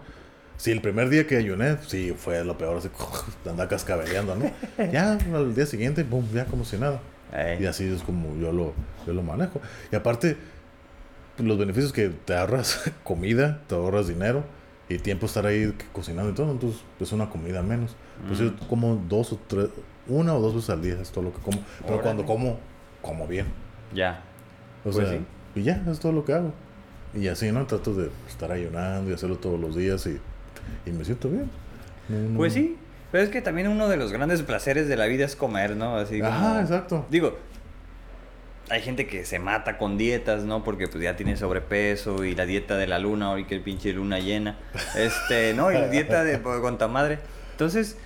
Sí, 0.56 0.72
el 0.72 0.80
primer 0.80 1.08
día 1.08 1.26
que 1.26 1.36
ayuné, 1.36 1.76
sí, 1.86 2.14
fue 2.16 2.44
lo 2.44 2.58
peor, 2.58 2.78
así, 2.78 2.88
andaba 3.48 3.68
cascabeleando, 3.68 4.34
¿no? 4.36 4.50
Ya, 4.92 5.12
al 5.34 5.54
día 5.54 5.66
siguiente, 5.66 6.02
boom, 6.02 6.28
ya 6.32 6.46
como 6.46 6.64
si 6.64 6.76
nada. 6.78 7.00
Y 7.60 7.66
así 7.66 7.84
es 7.84 8.02
como 8.02 8.34
yo 8.38 8.50
lo, 8.52 8.72
yo 9.06 9.12
lo 9.12 9.22
manejo. 9.22 9.60
Y 9.92 9.96
aparte, 9.96 10.36
los 11.38 11.58
beneficios 11.58 11.92
que 11.92 12.08
te 12.08 12.34
ahorras 12.34 12.90
comida, 13.04 13.60
te 13.68 13.74
ahorras 13.74 14.08
dinero 14.08 14.42
y 14.88 14.98
tiempo 14.98 15.26
estar 15.26 15.44
ahí 15.46 15.72
cocinando 15.92 16.30
y 16.30 16.34
todo, 16.34 16.50
entonces 16.50 16.80
es 16.98 17.12
una 17.12 17.28
comida 17.30 17.62
menos. 17.62 17.94
Pues 18.26 18.40
Mm. 18.40 18.44
yo 18.44 18.68
como 18.68 18.96
dos 19.08 19.32
o 19.34 19.38
tres, 19.46 19.68
una 20.08 20.34
o 20.34 20.40
dos 20.40 20.54
veces 20.54 20.70
al 20.70 20.82
día 20.82 20.96
es 21.00 21.10
todo 21.10 21.24
lo 21.24 21.32
que 21.34 21.40
como. 21.40 21.58
Pero 21.82 21.94
Órale. 21.94 22.02
cuando 22.02 22.24
como, 22.26 22.58
como 23.02 23.26
bien. 23.28 23.46
Ya. 23.94 24.22
O 24.80 24.90
Pues 24.90 24.96
sea, 24.96 25.10
sí. 25.10 25.20
y 25.54 25.62
ya, 25.62 25.84
es 25.88 26.00
todo 26.00 26.10
lo 26.12 26.24
que 26.24 26.32
hago. 26.32 26.52
Y 27.14 27.28
así, 27.28 27.50
¿no? 27.52 27.66
Trato 27.66 27.94
de 27.94 28.10
estar 28.28 28.52
ayunando 28.52 29.10
y 29.10 29.14
hacerlo 29.14 29.36
todos 29.36 29.58
los 29.58 29.74
días 29.76 30.06
y, 30.06 30.18
y 30.88 30.92
me 30.92 31.04
siento 31.04 31.28
bien. 31.28 31.50
No, 32.08 32.18
no- 32.30 32.36
Pues 32.36 32.52
sí, 32.52 32.76
pero 33.10 33.24
es 33.24 33.30
que 33.30 33.40
también 33.40 33.68
uno 33.68 33.88
de 33.88 33.96
los 33.96 34.12
grandes 34.12 34.42
placeres 34.42 34.88
de 34.88 34.96
la 34.96 35.06
vida 35.06 35.24
es 35.24 35.34
comer, 35.36 35.76
¿no? 35.76 35.96
Así 35.96 36.20
como... 36.20 36.30
Ajá, 36.32 36.60
exacto. 36.60 37.06
Digo, 37.10 37.38
hay 38.70 38.82
gente 38.82 39.06
que 39.06 39.24
se 39.24 39.38
mata 39.38 39.78
con 39.78 39.96
dietas, 39.96 40.44
¿no? 40.44 40.62
Porque 40.62 40.88
pues 40.88 41.02
ya 41.02 41.16
tiene 41.16 41.36
sobrepeso 41.38 42.24
y 42.24 42.34
la 42.34 42.44
dieta 42.44 42.76
de 42.76 42.86
la 42.86 42.98
luna, 42.98 43.30
hoy 43.30 43.44
que 43.46 43.54
el 43.54 43.62
pinche 43.62 43.92
luna 43.94 44.18
llena. 44.18 44.58
Este, 44.94 45.54
¿no? 45.54 45.70
Y 45.70 45.74
la 45.74 45.88
dieta 45.88 46.22
de 46.24 46.36
pues, 46.38 46.60
con 46.60 46.76
ta 46.76 46.86
madre. 46.88 47.18
Entonces, 47.52 47.96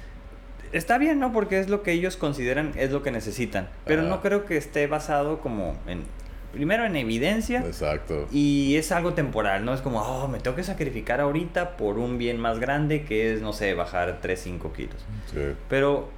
está 0.70 0.98
bien, 0.98 1.18
¿no? 1.18 1.32
Porque 1.32 1.59
es 1.59 1.68
lo 1.68 1.82
que 1.82 1.90
ellos 1.90 2.16
consideran 2.16 2.72
es 2.76 2.92
lo 2.92 3.03
que 3.03 3.11
necesitan. 3.11 3.68
Pero 3.84 4.03
Ajá. 4.03 4.11
no 4.11 4.22
creo 4.22 4.44
que 4.44 4.57
esté 4.57 4.86
basado 4.86 5.40
como 5.40 5.76
en, 5.88 6.05
primero 6.53 6.84
en 6.84 6.96
evidencia. 6.96 7.61
Exacto. 7.61 8.28
Y 8.30 8.76
es 8.76 8.92
algo 8.92 9.14
temporal, 9.14 9.64
¿no? 9.64 9.72
Es 9.74 9.80
como, 9.80 10.00
oh, 10.00 10.28
me 10.28 10.38
tengo 10.38 10.55
que 10.57 10.62
sacrificar 10.64 11.20
ahorita 11.20 11.76
por 11.76 11.98
un 11.98 12.18
bien 12.18 12.38
más 12.38 12.59
grande 12.59 13.05
que 13.05 13.32
es, 13.32 13.40
no 13.42 13.53
sé, 13.53 13.74
bajar 13.74 14.18
3, 14.20 14.40
5 14.40 14.72
kilos. 14.72 14.96
Sí. 15.32 15.40
Pero 15.68 16.11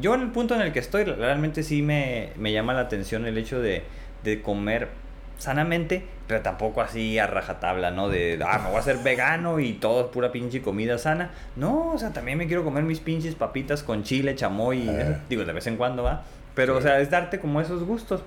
yo 0.00 0.14
en 0.14 0.20
el 0.22 0.28
punto 0.30 0.54
en 0.54 0.60
el 0.62 0.72
que 0.72 0.78
estoy, 0.80 1.04
realmente 1.04 1.62
sí 1.62 1.82
me, 1.82 2.30
me 2.36 2.52
llama 2.52 2.74
la 2.74 2.80
atención 2.80 3.26
el 3.26 3.38
hecho 3.38 3.60
de, 3.60 3.82
de 4.24 4.42
comer 4.42 4.88
sanamente, 5.38 6.04
pero 6.26 6.42
tampoco 6.42 6.82
así 6.82 7.18
a 7.18 7.26
rajatabla, 7.26 7.90
¿no? 7.90 8.08
De, 8.10 8.38
ah, 8.46 8.58
me 8.58 8.66
voy 8.68 8.76
a 8.76 8.80
hacer 8.80 8.98
vegano 8.98 9.58
y 9.58 9.72
todo 9.72 10.02
es 10.02 10.06
pura 10.08 10.30
pinche 10.32 10.60
comida 10.60 10.98
sana. 10.98 11.30
No, 11.56 11.92
o 11.92 11.98
sea, 11.98 12.12
también 12.12 12.36
me 12.38 12.46
quiero 12.46 12.62
comer 12.62 12.84
mis 12.84 13.00
pinches 13.00 13.34
papitas 13.34 13.82
con 13.82 14.02
chile, 14.04 14.34
chamoy, 14.34 14.86
Eh. 14.88 15.16
digo, 15.30 15.44
de 15.44 15.52
vez 15.54 15.66
en 15.66 15.76
cuando 15.76 16.02
va. 16.02 16.24
Pero, 16.54 16.74
Sí. 16.74 16.78
o 16.80 16.82
sea, 16.82 17.00
es 17.00 17.10
darte 17.10 17.40
como 17.40 17.60
esos 17.60 17.84
gustos. 17.84 18.22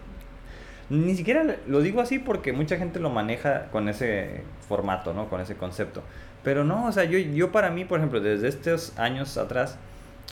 Ni 0.90 1.16
siquiera 1.16 1.44
lo 1.68 1.82
digo 1.82 2.02
así 2.02 2.20
porque 2.20 2.54
mucha 2.54 2.78
gente 2.78 3.00
lo 3.00 3.10
maneja 3.10 3.68
con 3.72 3.88
ese 3.90 4.42
formato, 4.68 5.14
¿no? 5.14 5.30
Con 5.30 5.42
ese 5.42 5.56
concepto. 5.56 6.04
Pero 6.44 6.64
no, 6.64 6.88
o 6.88 6.92
sea, 6.92 7.06
yo, 7.06 7.18
yo 7.18 7.52
para 7.52 7.70
mí, 7.72 7.86
por 7.86 8.00
ejemplo, 8.00 8.20
desde 8.20 8.48
estos 8.50 8.98
años 9.00 9.38
atrás, 9.38 9.78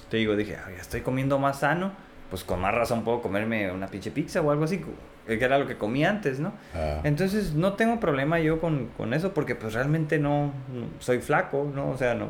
te 0.09 0.17
digo, 0.17 0.35
dije, 0.35 0.57
"Ay, 0.65 0.75
estoy 0.79 1.01
comiendo 1.01 1.39
más 1.39 1.59
sano, 1.59 1.93
pues 2.29 2.43
con 2.43 2.59
más 2.59 2.73
razón 2.75 3.03
puedo 3.03 3.21
comerme 3.21 3.71
una 3.71 3.87
pinche 3.87 4.11
pizza 4.11 4.41
o 4.41 4.51
algo 4.51 4.65
así, 4.65 4.81
que 5.25 5.41
era 5.43 5.57
lo 5.57 5.67
que 5.67 5.77
comía 5.77 6.09
antes, 6.09 6.39
¿no? 6.39 6.51
Ah, 6.75 6.99
Entonces 7.03 7.53
no 7.53 7.73
tengo 7.73 7.99
problema 8.01 8.39
yo 8.39 8.59
con, 8.59 8.87
con 8.97 9.13
eso 9.13 9.33
porque 9.33 9.55
pues 9.55 9.73
realmente 9.73 10.19
no, 10.19 10.47
no- 10.73 10.87
soy 10.99 11.19
flaco, 11.19 11.71
¿no? 11.73 11.89
O 11.91 11.97
sea, 11.97 12.13
no. 12.13 12.27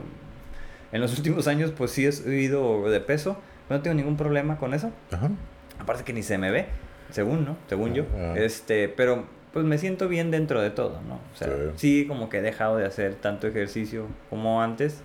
En 0.91 1.01
los 1.01 1.17
últimos 1.17 1.47
años 1.47 1.71
pues 1.75 1.91
sí 1.91 2.05
he 2.05 2.11
subido 2.11 2.87
de 2.89 2.99
peso, 2.99 3.37
pero 3.67 3.79
no 3.79 3.83
tengo 3.83 3.95
ningún 3.95 4.17
problema 4.17 4.57
con 4.57 4.73
eso. 4.75 4.91
ajá. 5.11 5.29
Aparte 5.79 6.03
que 6.03 6.13
ni 6.13 6.21
se 6.21 6.37
me 6.37 6.51
ve, 6.51 6.67
según, 7.11 7.45
¿no? 7.45 7.57
Según 7.69 7.93
yo. 7.93 8.05
Ah. 8.17 8.33
Este, 8.37 8.89
pero 8.89 9.25
pues 9.53 9.65
me 9.65 9.77
siento 9.77 10.07
bien 10.07 10.31
dentro 10.31 10.61
de 10.61 10.69
todo, 10.69 11.01
¿no? 11.07 11.15
O 11.15 11.35
sea, 11.37 11.47
Sí. 11.75 12.01
sí, 12.01 12.05
como 12.07 12.29
que 12.29 12.37
he 12.37 12.41
dejado 12.41 12.77
de 12.77 12.85
hacer 12.85 13.15
tanto 13.15 13.47
ejercicio 13.47 14.07
como 14.29 14.61
antes, 14.61 15.01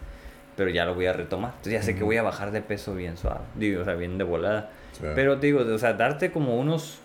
pero 0.56 0.70
ya 0.70 0.84
lo 0.84 0.94
voy 0.94 1.06
a 1.06 1.12
retomar. 1.12 1.50
Entonces 1.56 1.72
ya 1.74 1.82
sé 1.82 1.94
que 1.96 2.04
voy 2.04 2.16
a 2.16 2.22
bajar 2.22 2.52
de 2.52 2.62
peso 2.62 2.94
bien 2.94 3.16
suave, 3.16 3.40
digo, 3.56 3.82
o 3.82 3.84
sea, 3.84 3.94
bien 3.94 4.18
de 4.18 4.24
volada. 4.24 4.70
Sí. 4.92 5.02
Pero 5.14 5.36
digo, 5.36 5.60
o 5.60 5.78
sea, 5.78 5.92
darte 5.94 6.30
como 6.32 6.58
unos. 6.58 6.98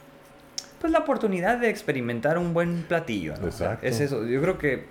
Pues 0.79 0.91
la 0.93 0.99
oportunidad 0.99 1.57
de 1.59 1.69
experimentar 1.69 2.37
un 2.37 2.53
buen 2.53 2.83
platillo, 2.83 3.33
¿no? 3.39 3.47
O 3.47 3.51
sea, 3.51 3.67
Exacto. 3.73 3.87
es 3.87 3.99
eso. 3.99 4.25
Yo 4.25 4.41
creo 4.41 4.57
que 4.57 4.85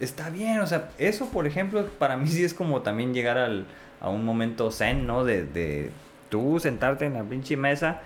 está 0.00 0.30
bien, 0.30 0.60
o 0.60 0.66
sea, 0.66 0.88
eso, 0.98 1.28
por 1.30 1.46
ejemplo, 1.46 1.86
para 1.98 2.16
mí 2.16 2.26
sí 2.28 2.44
es 2.44 2.54
como 2.54 2.82
también 2.82 3.12
llegar 3.12 3.36
al, 3.38 3.66
a 4.00 4.08
un 4.10 4.24
momento 4.24 4.70
zen, 4.70 5.06
¿no? 5.06 5.24
De, 5.24 5.44
de 5.44 5.90
tú 6.30 6.58
sentarte 6.60 7.06
en 7.06 7.14
la 7.14 7.22
pinche 7.24 7.56
mesa 7.56 8.00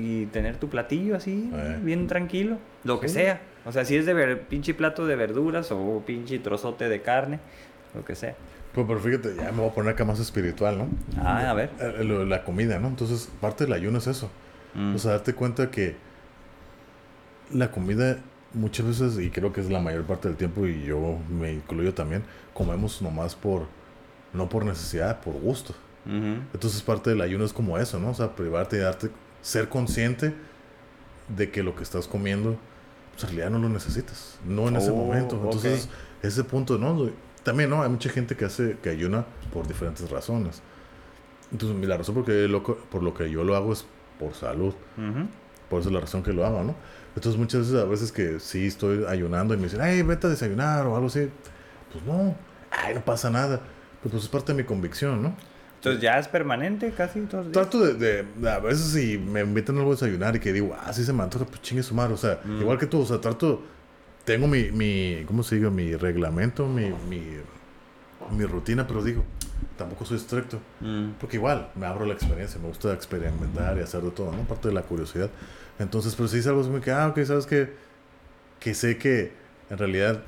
y 0.00 0.26
tener 0.26 0.56
tu 0.56 0.68
platillo 0.68 1.16
así, 1.16 1.50
Eh. 1.52 1.78
bien 1.82 2.06
tranquilo, 2.06 2.58
lo 2.84 2.98
que 3.00 3.08
sea. 3.08 3.40
O 3.66 3.72
sea, 3.72 3.84
si 3.84 3.96
es 3.96 4.06
de 4.06 4.14
ver, 4.14 4.42
pinche 4.48 4.72
plato 4.74 5.06
de 5.06 5.16
verduras 5.16 5.70
o 5.72 6.02
pinche 6.06 6.38
trozote 6.38 6.88
de 6.88 7.02
carne, 7.02 7.38
lo 7.94 8.04
que 8.04 8.14
sea. 8.14 8.34
Pues, 8.74 8.86
pero 8.86 9.00
fíjate, 9.00 9.34
ya 9.36 9.50
me 9.52 9.58
voy 9.60 9.68
a 9.70 9.74
poner 9.74 9.92
acá 9.92 10.04
más 10.04 10.20
espiritual, 10.20 10.78
¿no? 10.78 10.88
Ah, 11.18 11.50
a 11.50 11.54
ver. 11.54 11.70
Eh, 11.80 12.04
lo- 12.04 12.24
La 12.24 12.44
comida, 12.44 12.78
¿no? 12.78 12.88
Entonces, 12.88 13.28
parte 13.40 13.64
del 13.64 13.72
ayuno 13.74 13.98
es 13.98 14.06
eso. 14.06 14.30
Mm. 14.74 14.94
O 14.94 14.98
sea, 14.98 15.10
darte 15.12 15.34
cuenta 15.34 15.70
que 15.70 15.96
la 17.52 17.70
comida 17.70 18.18
muchas 18.54 18.86
veces, 18.86 19.18
y 19.18 19.30
creo 19.30 19.52
que 19.52 19.60
es 19.60 19.70
la 19.70 19.80
mayor 19.80 20.04
parte 20.04 20.28
del 20.28 20.36
tiempo, 20.36 20.66
y 20.66 20.84
yo 20.84 21.18
me 21.28 21.52
incluyo 21.52 21.94
también, 21.94 22.22
comemos 22.54 23.02
nomás 23.02 23.34
por, 23.34 23.66
no 24.32 24.48
por 24.48 24.64
necesidad, 24.64 25.20
por 25.20 25.34
gusto. 25.34 25.74
Entonces 26.06 26.80
parte 26.82 27.10
del 27.10 27.20
ayuno 27.20 27.44
es 27.44 27.52
como 27.52 27.76
eso, 27.78 27.98
¿no? 28.00 28.10
O 28.10 28.14
sea, 28.14 28.34
privarte 28.34 28.76
y 28.76 28.80
darte, 28.80 29.10
ser 29.42 29.68
consciente 29.68 30.34
de 31.28 31.50
que 31.50 31.62
lo 31.62 31.74
que 31.76 31.82
estás 31.82 32.06
comiendo, 32.08 32.56
pues 33.12 33.24
en 33.24 33.30
realidad 33.36 33.50
no 33.50 33.58
lo 33.58 33.68
necesitas, 33.68 34.38
no 34.44 34.68
en 34.68 34.76
ese 34.76 34.90
Oh, 34.90 34.96
momento. 34.96 35.36
Entonces, 35.36 35.84
ok. 35.86 36.24
ese 36.24 36.44
punto, 36.44 36.78
¿no? 36.78 37.10
También, 37.42 37.70
¿no? 37.70 37.82
Hay 37.82 37.88
mucha 37.88 38.10
gente 38.10 38.36
que 38.36 38.44
hace, 38.44 38.76
que 38.82 38.90
ayuna 38.90 39.24
por 39.52 39.66
diferentes 39.66 40.08
razones. 40.10 40.60
Entonces, 41.52 41.88
la 41.88 41.96
razón 41.96 42.14
por, 42.16 42.24
que 42.24 42.46
lo, 42.48 42.62
por 42.62 43.02
lo 43.02 43.14
que 43.14 43.30
yo 43.30 43.44
lo 43.44 43.56
hago 43.56 43.72
es 43.72 43.84
por 44.18 44.34
salud. 44.34 44.74
Ujú. 44.96 45.26
Por 45.68 45.80
eso 45.80 45.88
es 45.88 45.94
la 45.94 46.00
razón 46.00 46.22
que 46.22 46.32
lo 46.32 46.44
hago, 46.44 46.62
¿no? 46.64 46.74
Entonces 47.14 47.38
muchas 47.38 47.60
veces, 47.62 47.74
a 47.76 47.84
veces 47.84 48.12
que 48.12 48.38
sí 48.40 48.66
estoy 48.66 49.04
ayunando 49.08 49.54
y 49.54 49.56
me 49.56 49.64
dicen, 49.64 49.80
ay, 49.80 50.02
vete 50.02 50.26
a 50.26 50.30
desayunar 50.30 50.86
o 50.86 50.94
algo 50.94 51.06
así. 51.08 51.28
Pues 51.92 52.04
no, 52.04 52.36
ay, 52.70 52.94
no 52.94 53.04
pasa 53.04 53.30
nada. 53.30 53.60
Pues, 54.02 54.12
pues 54.12 54.24
es 54.24 54.28
parte 54.28 54.52
de 54.52 54.62
mi 54.62 54.64
convicción, 54.64 55.22
¿no? 55.22 55.34
Entonces 55.80 56.02
ya 56.02 56.18
es 56.18 56.28
permanente 56.28 56.90
casi 56.92 57.20
todos 57.22 57.46
los 57.46 57.52
días. 57.54 57.70
Trato 57.70 57.80
de, 57.94 58.22
de- 58.22 58.50
a 58.50 58.58
veces 58.58 58.92
si 58.92 59.16
me 59.16 59.40
invitan 59.40 59.76
a 59.76 59.78
algo 59.78 59.92
a 59.92 59.94
desayunar 59.94 60.36
y 60.36 60.40
que 60.40 60.52
digo, 60.52 60.76
ah, 60.78 60.92
sí 60.92 61.04
se 61.04 61.12
me 61.14 61.22
antoja, 61.22 61.46
pues 61.46 61.62
chingue 61.62 61.82
su 61.82 61.94
madre. 61.94 62.12
O 62.12 62.18
sea, 62.18 62.38
Mm. 62.44 62.60
igual 62.60 62.78
que 62.78 62.84
tú, 62.86 63.00
o 63.00 63.06
sea, 63.06 63.18
trato, 63.18 63.62
tengo 64.26 64.46
mi, 64.46 64.70
mi 64.72 65.24
¿cómo 65.26 65.42
se 65.42 65.56
diga? 65.56 65.70
Mi 65.70 65.96
reglamento, 65.96 66.66
mi, 66.66 66.90
mi, 67.08 67.22
mi 68.36 68.44
rutina, 68.44 68.86
pero 68.86 69.02
digo, 69.02 69.24
tampoco 69.78 70.04
soy 70.04 70.18
estricto. 70.18 70.60
Mm. 70.80 71.12
Porque 71.18 71.38
igual, 71.38 71.70
me 71.74 71.86
abro 71.86 72.04
la 72.04 72.12
experiencia, 72.12 72.60
me 72.60 72.68
gusta 72.68 72.92
experimentar 72.92 73.78
y 73.78 73.80
hacer 73.80 74.02
de 74.02 74.10
todo, 74.10 74.32
¿no? 74.32 74.42
Parte 74.42 74.68
de 74.68 74.74
la 74.74 74.82
curiosidad. 74.82 75.30
Entonces, 75.78 76.14
pero 76.14 76.28
si 76.28 76.36
es 76.38 76.46
algo 76.46 76.60
así 76.60 76.68
como 76.68 76.82
que, 76.82 76.90
ah, 76.90 77.06
ok, 77.08 77.22
sabes 77.24 77.46
que, 77.46 77.72
que 78.58 78.74
sé 78.74 78.98
que 78.98 79.32
en 79.70 79.78
realidad 79.78 80.20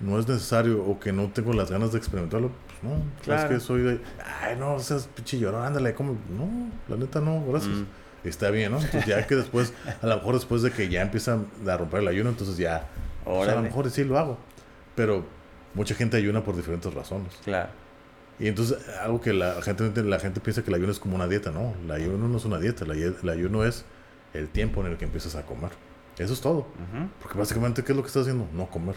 no 0.00 0.18
es 0.18 0.28
necesario 0.28 0.82
o 0.84 0.98
que 1.00 1.12
no 1.12 1.28
tengo 1.30 1.52
las 1.52 1.70
ganas 1.70 1.92
de 1.92 1.98
experimentarlo, 1.98 2.50
pues 2.66 2.82
no, 2.82 3.02
Claro. 3.24 3.42
es 3.42 3.48
que 3.48 3.60
soy 3.60 3.82
de, 3.82 4.00
ay, 4.42 4.56
no, 4.58 4.78
seas 4.78 5.08
pinche 5.14 5.38
llorón, 5.38 5.64
ándale, 5.64 5.94
como, 5.94 6.12
no, 6.30 6.70
la 6.88 6.96
neta 6.96 7.20
no, 7.20 7.44
gracias. 7.46 7.74
Mm. 7.74 7.84
Está 8.24 8.50
bien, 8.50 8.72
¿no? 8.72 8.78
Entonces 8.78 9.06
ya 9.06 9.26
que 9.26 9.36
después, 9.36 9.72
a 10.02 10.06
lo 10.06 10.16
mejor 10.16 10.34
después 10.34 10.62
de 10.62 10.70
que 10.72 10.88
ya 10.88 11.02
empiezan 11.02 11.46
a 11.66 11.76
romper 11.76 12.00
el 12.00 12.08
ayuno, 12.08 12.30
entonces 12.30 12.56
ya, 12.56 12.86
pues, 13.24 13.48
a 13.48 13.54
lo 13.54 13.62
mejor 13.62 13.88
sí 13.90 14.04
lo 14.04 14.18
hago. 14.18 14.38
Pero 14.96 15.24
mucha 15.74 15.94
gente 15.94 16.16
ayuna 16.16 16.42
por 16.42 16.56
diferentes 16.56 16.92
razones. 16.92 17.32
Claro. 17.44 17.68
Y 18.40 18.46
entonces, 18.48 18.78
algo 19.00 19.20
que 19.20 19.32
la 19.32 19.60
gente, 19.62 20.02
la 20.04 20.18
gente 20.20 20.40
piensa 20.40 20.62
que 20.62 20.70
el 20.70 20.74
ayuno 20.76 20.92
es 20.92 20.98
como 20.98 21.14
una 21.16 21.26
dieta, 21.28 21.50
no. 21.52 21.74
El 21.84 21.90
ayuno 21.90 22.28
no 22.28 22.36
es 22.38 22.44
una 22.44 22.58
dieta, 22.58 22.84
el 22.84 22.90
ay- 22.92 23.14
el 23.22 23.28
ayuno 23.28 23.64
es 23.64 23.84
el 24.34 24.48
tiempo 24.48 24.80
en 24.84 24.92
el 24.92 24.96
que 24.98 25.04
empiezas 25.06 25.34
a 25.36 25.42
comer. 25.46 25.70
Eso 26.18 26.32
es 26.34 26.40
todo. 26.40 26.66
Porque 27.22 27.38
básicamente, 27.38 27.82
¿qué 27.84 27.92
es 27.92 27.96
lo 27.96 28.02
que 28.02 28.08
estás 28.08 28.22
haciendo? 28.22 28.46
No 28.52 28.66
comer. 28.66 28.96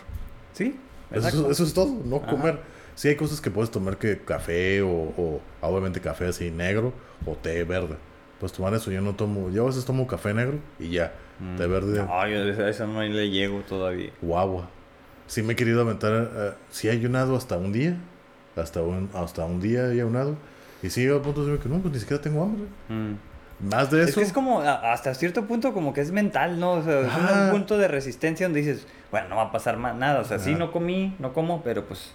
Sí. 0.53 0.79
Eso, 1.11 1.49
eso 1.51 1.63
es 1.63 1.73
todo, 1.73 1.93
no 2.05 2.17
Ajá. 2.17 2.27
comer. 2.27 2.59
Sí 2.95 3.07
hay 3.07 3.15
cosas 3.15 3.41
que 3.41 3.49
puedes 3.49 3.71
tomar 3.71 3.97
que 3.97 4.19
café 4.19 4.81
o, 4.81 4.89
o 4.89 5.41
obviamente 5.61 5.99
café 6.01 6.27
así 6.27 6.51
negro 6.51 6.93
o 7.25 7.35
té 7.35 7.63
verde. 7.63 7.95
Pues 8.39 8.51
tomar 8.53 8.73
eso, 8.73 8.91
yo 8.91 9.01
no 9.01 9.13
tomo, 9.15 9.49
yo 9.51 9.63
a 9.63 9.67
veces 9.67 9.85
tomo 9.85 10.07
café 10.07 10.33
negro 10.33 10.59
y 10.79 10.89
ya, 10.89 11.13
Mm. 11.39 11.55
té 11.57 11.65
verde 11.65 11.97
No, 12.03 12.27
yo 12.27 12.63
a 12.63 12.69
eso 12.69 12.85
no 12.85 13.01
le 13.01 13.29
llego 13.31 13.61
todavía. 13.61 14.11
o 14.25 14.37
agua. 14.37 14.69
Sí 15.25 15.41
me 15.41 15.53
he 15.53 15.55
querido 15.55 15.81
aventar, 15.81 16.29
eh, 16.35 16.51
sí 16.69 16.87
he 16.87 16.91
ayunado 16.91 17.35
hasta 17.35 17.57
un 17.57 17.71
día, 17.71 17.97
hasta 18.55 18.81
un, 18.83 19.09
hasta 19.15 19.45
un 19.45 19.59
día 19.59 19.87
he 19.87 19.91
ayunado. 19.93 20.35
Y 20.83 20.89
sí, 20.91 21.07
a 21.07 21.19
punto 21.21 21.43
de 21.45 21.51
decir 21.53 21.63
que 21.63 21.69
no, 21.69 21.79
pues 21.81 21.93
ni 21.93 21.99
siquiera 21.99 22.21
tengo 22.21 22.43
hambre. 22.43 22.65
Mm. 22.89 23.69
Más 23.69 23.89
de 23.89 24.01
Es 24.03 24.09
eso. 24.09 24.19
que 24.19 24.25
es 24.25 24.33
como, 24.33 24.59
hasta 24.61 25.13
cierto 25.15 25.45
punto, 25.45 25.73
como 25.73 25.93
que 25.93 26.01
es 26.01 26.11
mental, 26.11 26.59
¿no? 26.59 26.73
O 26.73 26.83
sea, 26.83 27.01
es 27.01 27.07
Ajá. 27.07 27.45
un 27.45 27.51
punto 27.51 27.77
de 27.77 27.87
resistencia 27.87 28.45
donde 28.47 28.59
dices, 28.61 28.85
bueno, 29.11 29.29
no 29.29 29.35
va 29.37 29.43
a 29.43 29.51
pasar 29.51 29.77
más 29.77 29.95
nada. 29.95 30.19
O 30.21 30.25
sea, 30.25 30.39
sí, 30.39 30.55
no 30.55 30.71
comí, 30.71 31.13
no 31.19 31.33
como, 31.33 31.61
pero 31.63 31.85
pues 31.85 32.11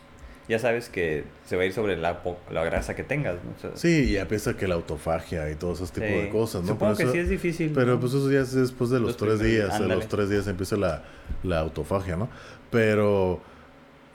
ya 0.48 0.58
sabes 0.58 0.88
que 0.88 1.24
se 1.44 1.56
va 1.56 1.62
a 1.62 1.66
ir 1.66 1.72
sobre 1.72 1.96
la, 1.96 2.20
la 2.52 2.64
grasa 2.64 2.94
que 2.94 3.02
tengas, 3.02 3.34
¿no? 3.44 3.50
O 3.56 3.60
sea, 3.60 3.70
Sí, 3.74 4.12
ya 4.12 4.26
piensa 4.28 4.56
que 4.56 4.68
la 4.68 4.76
autofagia 4.76 5.50
y 5.50 5.56
todo 5.56 5.72
ese 5.72 5.84
tipo 5.86 6.06
sí. 6.06 6.12
de 6.12 6.28
cosas, 6.30 6.62
¿no? 6.62 6.68
Supongo 6.68 6.96
que 6.96 7.02
eso- 7.02 7.12
sí 7.12 7.18
es 7.18 7.28
difícil. 7.28 7.72
Pero 7.74 7.98
pues 8.00 8.14
eso 8.14 8.30
ya 8.30 8.40
es 8.40 8.52
después 8.52 8.90
de 8.90 8.98
los, 9.00 9.08
Los 9.08 9.16
tres 9.16 9.34
primeros- 9.40 9.50
días. 9.68 9.70
A 9.72 9.76
ándale. 9.76 9.96
los 9.96 10.08
tres 10.08 10.30
días 10.30 10.46
empieza 10.46 10.76
la, 10.76 11.02
la 11.42 11.58
autofagia, 11.60 12.16
¿no? 12.16 12.28
Pero, 12.70 13.40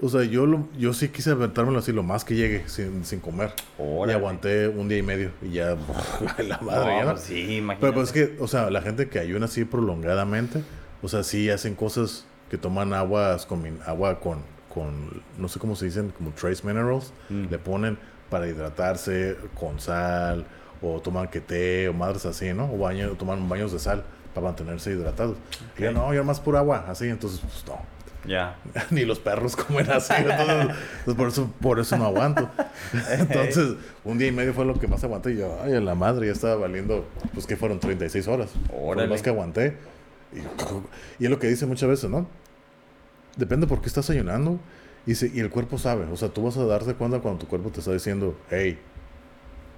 o 0.01 0.09
sea, 0.09 0.23
yo, 0.23 0.45
lo, 0.45 0.67
yo 0.77 0.93
sí 0.93 1.09
quise 1.09 1.32
aventármelo 1.32 1.79
así 1.79 1.91
lo 1.91 2.01
más 2.03 2.23
que 2.25 2.36
llegue 2.36 2.63
sin, 2.67 3.03
sin 3.05 3.19
comer. 3.19 3.51
Y 3.77 4.11
aguanté 4.11 4.67
un 4.69 4.88
día 4.88 4.97
y 4.99 5.03
medio 5.03 5.32
y 5.41 5.51
ya, 5.51 5.75
la 6.38 6.57
madre, 6.59 6.86
No, 6.91 6.97
ya 6.99 7.03
no. 7.05 7.11
pues 7.11 7.23
sí, 7.23 7.57
imagínate. 7.57 7.82
Pero 7.82 7.93
pues 7.93 8.07
es 8.07 8.13
que, 8.13 8.41
o 8.41 8.47
sea, 8.47 8.69
la 8.69 8.82
gente 8.82 9.09
que 9.09 9.19
ayuna 9.19 9.45
así 9.45 9.65
prolongadamente, 9.65 10.63
o 11.01 11.07
sea, 11.09 11.23
sí 11.23 11.49
hacen 11.49 11.75
cosas 11.75 12.25
que 12.52 12.58
toman 12.60 12.93
aguas 12.93 13.45
con 13.47 13.64
agua 13.88 14.20
con, 14.20 14.39
con, 14.72 15.24
no 15.38 15.47
sé 15.47 15.58
cómo 15.58 15.76
se 15.76 15.86
dicen, 15.86 16.14
como 16.16 16.32
trace 16.32 16.68
minerals, 16.68 17.12
Mm. 17.30 17.45
le 17.49 17.58
ponen 17.58 17.97
para 18.30 18.45
hidratarse 18.47 19.38
con 19.60 19.80
sal, 19.80 20.45
o 20.82 20.99
toman 20.99 21.28
que 21.30 21.39
té, 21.41 21.88
o 21.89 21.93
madres 21.93 22.26
así, 22.26 22.54
¿no? 22.54 22.72
O 22.72 22.78
baño, 22.78 23.10
toman 23.18 23.47
baños 23.49 23.72
de 23.72 23.80
sal 23.80 24.04
para 24.36 24.47
mantenerse 24.47 24.91
hidratados. 24.91 25.38
Y 25.78 25.84
yo 25.84 25.91
no, 25.91 26.14
yo 26.14 26.24
más 26.24 26.39
pura 26.39 26.60
agua, 26.60 26.86
así, 26.89 27.08
entonces, 27.08 27.39
pues 27.39 27.64
no. 27.68 27.80
Ya. 28.26 28.56
Ni 28.91 29.04
los 29.06 29.20
perros 29.20 29.56
comen 29.56 29.89
así. 29.89 30.14
Entonces, 30.18 30.76
entonces, 30.99 31.16
por, 31.16 31.28
eso, 31.30 31.52
por 31.62 31.80
eso 31.80 31.97
no 31.97 32.06
aguanto. 32.06 32.49
Entonces, 33.12 33.76
un 34.04 34.18
día 34.20 34.28
y 34.28 34.32
medio 34.32 34.54
fue 34.54 34.64
lo 34.66 34.78
que 34.80 34.88
más 34.88 35.04
aguanté. 35.04 35.32
Y 35.34 35.38
yo, 35.38 35.58
ay, 35.64 35.74
a 35.74 35.80
la 35.82 35.95
madre, 35.95 36.28
ya 36.28 36.34
estaba 36.34 36.56
valiendo, 36.56 37.06
pues 37.34 37.47
que 37.47 37.56
fueron 37.58 37.80
36 37.80 38.28
horas. 38.28 38.52
Fue 38.68 38.78
Órale. 38.80 39.08
lo 39.08 39.14
más 39.14 39.22
que 39.24 39.30
aguanté. 39.32 39.78
Y, 40.34 40.39
y 41.20 41.26
es 41.26 41.30
lo 41.32 41.39
que 41.39 41.47
dice 41.47 41.66
muchas 41.66 41.89
veces, 41.89 42.10
¿no? 42.12 42.28
Depende 43.38 43.67
por 43.67 43.82
qué 43.82 43.88
estás 43.88 44.09
ayunando. 44.09 44.59
Y, 45.05 45.15
se- 45.15 45.32
y 45.34 45.39
el 45.39 45.49
cuerpo 45.49 45.77
sabe. 45.77 46.05
O 46.11 46.17
sea, 46.17 46.29
tú 46.29 46.43
vas 46.43 46.57
a 46.57 46.65
darte 46.65 46.93
cuenta 46.93 47.19
cuando 47.19 47.39
tu 47.39 47.47
cuerpo 47.47 47.69
te 47.71 47.79
está 47.79 47.91
diciendo, 47.91 48.36
hey, 48.49 48.77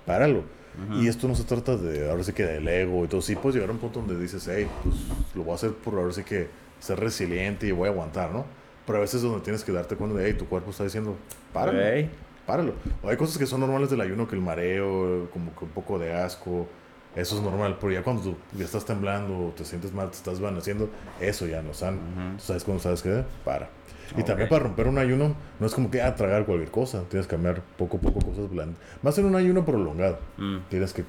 páralo. 0.05 0.43
Ujú. 0.89 1.01
Y 1.01 1.07
esto 1.07 1.27
no 1.27 1.35
se 1.35 1.43
trata 1.43 1.77
de, 1.77 2.09
ahora 2.09 2.23
sí 2.23 2.33
que 2.33 2.43
del 2.43 2.67
ego 2.67 3.05
y 3.05 3.07
todo. 3.07 3.21
Sí, 3.21 3.35
puedes 3.35 3.55
llegar 3.55 3.69
a 3.69 3.73
un 3.73 3.79
punto 3.79 3.99
donde 3.99 4.19
dices, 4.19 4.47
hey, 4.51 4.67
pues 4.83 4.95
lo 5.35 5.43
voy 5.43 5.51
a 5.53 5.55
hacer 5.55 5.71
por 5.73 5.93
ahora 5.95 6.11
sí 6.11 6.23
que 6.23 6.47
ser 6.79 6.99
resiliente 6.99 7.67
y 7.67 7.71
voy 7.71 7.87
a 7.87 7.91
aguantar, 7.91 8.31
¿no? 8.31 8.45
Pero 8.85 8.97
a 8.97 9.01
veces 9.01 9.17
es 9.17 9.21
donde 9.21 9.39
tienes 9.41 9.63
que 9.63 9.71
darte 9.71 9.95
cuenta 9.95 10.17
de, 10.17 10.25
hey, 10.27 10.35
tu 10.37 10.47
cuerpo 10.47 10.71
está 10.71 10.83
diciendo, 10.83 11.15
páralo. 11.53 11.79
Ok. 11.79 12.09
páralo. 12.45 12.73
O 13.01 13.07
hay 13.09 13.15
cosas 13.15 13.37
que 13.37 13.45
son 13.45 13.61
normales 13.61 13.89
del 13.89 14.01
ayuno, 14.01 14.27
que 14.27 14.35
el 14.35 14.41
mareo, 14.41 15.29
como 15.31 15.55
que 15.55 15.63
un 15.63 15.71
poco 15.71 15.97
de 15.99 16.11
asco, 16.11 16.67
eso 17.15 17.37
es 17.37 17.41
normal. 17.41 17.77
Pero 17.79 17.93
ya 17.93 18.03
cuando 18.03 18.21
tú 18.23 18.35
ya 18.53 18.65
estás 18.65 18.85
temblando, 18.85 19.47
o 19.47 19.49
te 19.51 19.65
sientes 19.65 19.93
mal, 19.93 20.09
te 20.09 20.17
estás 20.17 20.39
vaneciendo, 20.39 20.89
eso 21.19 21.45
ya 21.47 21.61
no. 21.61 21.71
Ujú. 21.71 22.37
¿Tú 22.37 22.43
¿Sabes 22.43 22.63
cuándo 22.63 22.81
sabes 22.81 23.01
que 23.01 23.23
Para. 23.43 23.69
Y 24.17 24.23
también 24.23 24.49
para 24.49 24.63
romper 24.63 24.87
un 24.87 24.97
ayuno, 24.97 25.35
no 25.59 25.65
es 25.65 25.73
como 25.73 25.89
que 25.89 26.01
a 26.01 26.13
tragar 26.15 26.45
cualquier 26.45 26.69
cosa. 26.69 27.03
Tienes 27.09 27.25
que 27.25 27.31
cambiar 27.31 27.61
poco 27.77 27.97
a 27.97 27.99
poco 27.99 28.19
cosas 28.19 28.49
blandas. 28.49 28.77
Más 29.01 29.17
en 29.17 29.25
un 29.25 29.35
ayuno 29.35 29.65
prolongado. 29.65 30.19
Mm. 30.37 30.57
Tienes 30.69 30.93
que, 30.93 31.03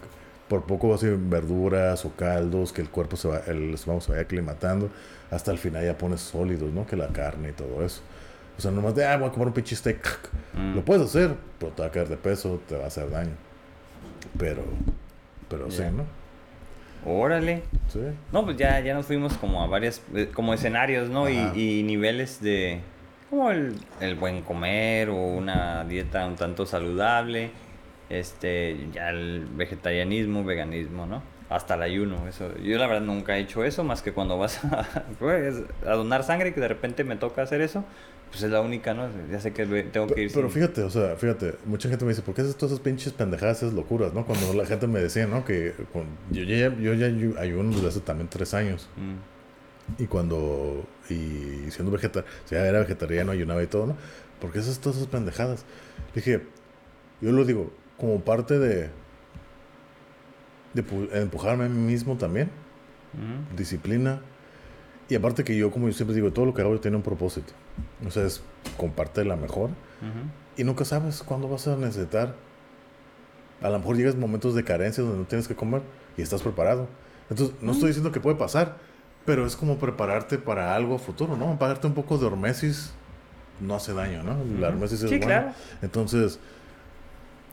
por 0.49 0.65
poco 0.65 0.95
así, 0.95 1.09
verduras 1.11 2.05
o 2.05 2.13
caldos, 2.15 2.73
que 2.73 2.81
el 2.81 2.89
cuerpo 2.89 3.17
se 3.17 3.29
va, 3.29 3.39
el 3.47 3.75
estómago 3.75 4.01
se 4.01 4.13
vaya 4.13 4.23
aclimatando. 4.23 4.89
Hasta 5.31 5.51
el 5.51 5.59
final 5.59 5.85
ya 5.85 5.99
pones 5.99 6.21
sólidos, 6.21 6.73
¿no? 6.73 6.87
Que 6.87 6.97
la 6.97 7.09
carne 7.09 7.51
y 7.51 7.53
todo 7.53 7.85
eso. 7.85 8.01
O 8.57 8.61
sea, 8.61 8.71
nomás 8.71 8.95
de, 8.95 9.05
ah, 9.05 9.17
voy 9.17 9.29
a 9.29 9.33
comer 9.33 9.49
un 9.49 9.55
pinche 9.55 9.75
steak. 9.77 10.31
Mm. 10.55 10.77
Lo 10.77 10.85
puedes 10.85 11.03
hacer, 11.03 11.35
pero 11.59 11.73
te 11.73 11.83
va 11.83 11.89
a 11.89 11.91
caer 11.91 12.09
de 12.09 12.17
peso, 12.17 12.61
te 12.69 12.77
va 12.77 12.85
a 12.85 12.87
hacer 12.87 13.11
daño. 13.11 13.33
Pero, 14.39 14.63
pero 15.57 15.71
sí, 15.71 15.79
Ya. 15.83 15.91
¿no? 15.91 16.05
Órale. 17.07 17.63
Sí. 17.89 18.01
No, 18.33 18.45
pues 18.45 18.57
ya, 18.57 18.81
ya 18.81 18.95
nos 18.95 19.07
fuimos 19.07 19.35
como 19.35 19.63
a 19.63 19.67
varias, 19.67 20.03
eh, 20.15 20.31
como 20.33 20.55
escenarios, 20.55 21.11
¿no? 21.11 21.29
Y 21.29 21.83
niveles 21.83 22.41
de, 22.43 22.81
como 23.29 23.51
el, 23.51 23.75
el 24.01 24.15
buen 24.15 24.41
comer 24.43 25.11
o 25.11 25.17
una 25.17 25.85
dieta 25.85 26.27
un 26.27 26.37
tanto 26.37 26.65
saludable, 26.65 27.51
este, 28.09 28.77
ya 28.93 29.11
el 29.11 29.47
vegetarianismo, 29.55 30.45
veganismo, 30.45 31.05
¿no? 31.07 31.23
Hasta 31.51 31.75
el 31.75 31.83
ayuno, 31.83 32.27
eso. 32.27 32.57
Yo 32.59 32.79
la 32.79 32.87
verdad 32.87 33.03
nunca 33.03 33.37
he 33.37 33.41
hecho 33.41 33.65
eso, 33.65 33.85
más 33.85 34.01
que 34.01 34.13
cuando 34.13 34.39
vas 34.39 34.65
a, 34.65 34.87
pues, 35.19 35.63
a 35.87 35.91
donar 35.93 36.25
sangre, 36.25 36.55
que 36.55 36.61
de 36.61 36.69
repente 36.69 37.05
me 37.05 37.17
toca 37.17 37.43
hacer 37.43 37.61
eso, 37.61 37.85
pues 38.35 38.43
es 38.43 38.51
la 38.51 38.61
única, 38.61 38.95
¿no? 38.95 39.09
Ya 39.31 39.39
sé 39.39 39.53
que 39.53 39.65
tengo 39.65 40.09
que 40.09 40.23
ir 40.23 40.33
Pero 40.35 40.51
fíjate, 40.51 40.83
o 40.83 40.91
sea, 40.91 41.15
fíjate, 41.15 41.55
mucha 41.67 41.89
gente 41.89 42.05
me 42.05 42.11
dice, 42.11 42.23
¿por 42.23 42.35
qué 42.35 42.43
haces 42.43 42.57
todas 42.57 42.73
esas 42.73 42.83
pinches 42.85 43.13
pendejadas, 43.13 43.59
esas 43.63 43.73
locuras, 43.75 44.13
no? 44.13 44.27
Cuando 44.27 44.53
la 44.55 44.67
gente 44.67 44.89
me 44.89 44.99
decía, 44.99 45.29
¿no? 45.29 45.45
Que 45.45 45.73
con- 45.93 46.09
yo, 46.33 46.43
ya, 46.43 46.75
yo 46.77 46.95
ya 46.95 47.07
ayu- 47.07 47.39
ayuno 47.39 47.71
desde 47.71 47.87
hace 47.89 48.01
también 48.01 48.29
tres 48.29 48.53
años. 48.53 48.89
Mm, 48.97 50.03
Y 50.03 50.07
cuando, 50.07 50.85
y 51.09 51.71
siendo 51.71 51.93
vegetariano, 51.93 52.35
o 52.45 52.49
sea, 52.49 52.67
era 52.67 52.81
vegetariano, 52.81 53.31
ayunaba 53.31 53.63
y 53.63 53.67
todo, 53.69 53.87
¿no? 53.87 53.97
¿Por 54.41 54.51
qué 54.51 54.59
haces 54.59 54.81
todas 54.81 54.97
esas 54.97 55.09
pendejadas? 55.09 55.65
Dije, 56.15 56.43
yo 57.21 57.31
lo 57.31 57.45
digo, 57.45 57.71
como 57.99 58.21
parte 58.21 58.59
de, 58.59 58.89
de 60.73 60.85
pu- 60.85 61.09
empujarme 61.15 61.67
a 61.67 61.69
mí 61.69 61.79
mismo 61.79 62.17
también, 62.17 62.51
mm, 63.13 63.57
disciplina. 63.57 64.21
Y 65.09 65.15
aparte 65.17 65.45
que 65.45 65.57
yo, 65.57 65.71
como 65.71 65.87
yo 65.89 65.93
siempre 65.95 66.15
digo, 66.15 66.33
todo 66.33 66.47
lo 66.47 66.55
que 66.55 66.63
hago 66.63 66.79
tiene 66.81 66.97
un 66.97 67.03
propósito. 67.03 67.53
O 68.07 68.11
sea, 68.11 68.25
es 68.25 68.43
comparte 68.77 69.25
la 69.25 69.37
mejor. 69.37 69.71
ujú. 69.71 70.31
Y 70.57 70.65
nunca 70.65 70.85
sabes 70.85 71.23
cuándo 71.23 71.49
vas 71.49 71.67
a 71.67 71.77
necesitar. 71.77 72.35
A 73.61 73.69
lo 73.71 73.79
mejor 73.79 73.97
llegas 73.97 74.15
momentos 74.15 74.55
de 74.55 74.63
carencia 74.65 75.03
donde 75.03 75.19
no 75.19 75.25
tienes 75.25 75.49
que 75.49 75.55
comer 75.57 75.83
y 76.17 76.23
estás 76.23 76.43
preparado. 76.43 76.87
Entonces, 77.29 77.57
no 77.61 77.73
estoy 77.73 77.89
diciendo 77.89 78.13
que 78.13 78.21
puede 78.21 78.37
pasar, 78.37 78.77
pero 79.25 79.47
es 79.47 79.57
como 79.57 79.79
prepararte 79.79 80.39
para 80.39 80.75
algo 80.77 80.99
futuro, 80.99 81.37
¿no? 81.37 81.59
Pagarte 81.59 81.87
un 81.87 81.95
poco 81.95 82.19
de 82.19 82.27
hormesis 82.27 82.93
no 83.61 83.75
hace 83.75 83.95
daño, 83.95 84.23
¿no? 84.23 84.37
La 84.61 84.69
hormesis 84.69 85.03
es 85.03 85.11
Sí, 85.11 85.17
buena. 85.19 85.27
claro. 85.27 85.55
Entonces, 85.83 86.39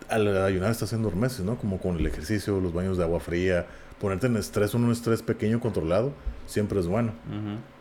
al 0.10 0.44
ayunar 0.44 0.72
estás 0.72 0.90
haciendo 0.90 1.08
hormesis, 1.08 1.40
¿no? 1.42 1.58
Como 1.58 1.80
con 1.80 1.98
el 1.98 2.06
ejercicio, 2.06 2.60
los 2.60 2.74
baños 2.74 2.98
de 2.98 3.04
agua 3.04 3.20
fría, 3.20 3.66
ponerte 4.02 4.28
en 4.28 4.36
estrés, 4.36 4.74
un 4.74 4.92
estrés 4.92 5.22
pequeño 5.22 5.60
controlado, 5.60 6.12
siempre 6.48 6.80
es 6.80 6.88
bueno. 6.88 7.14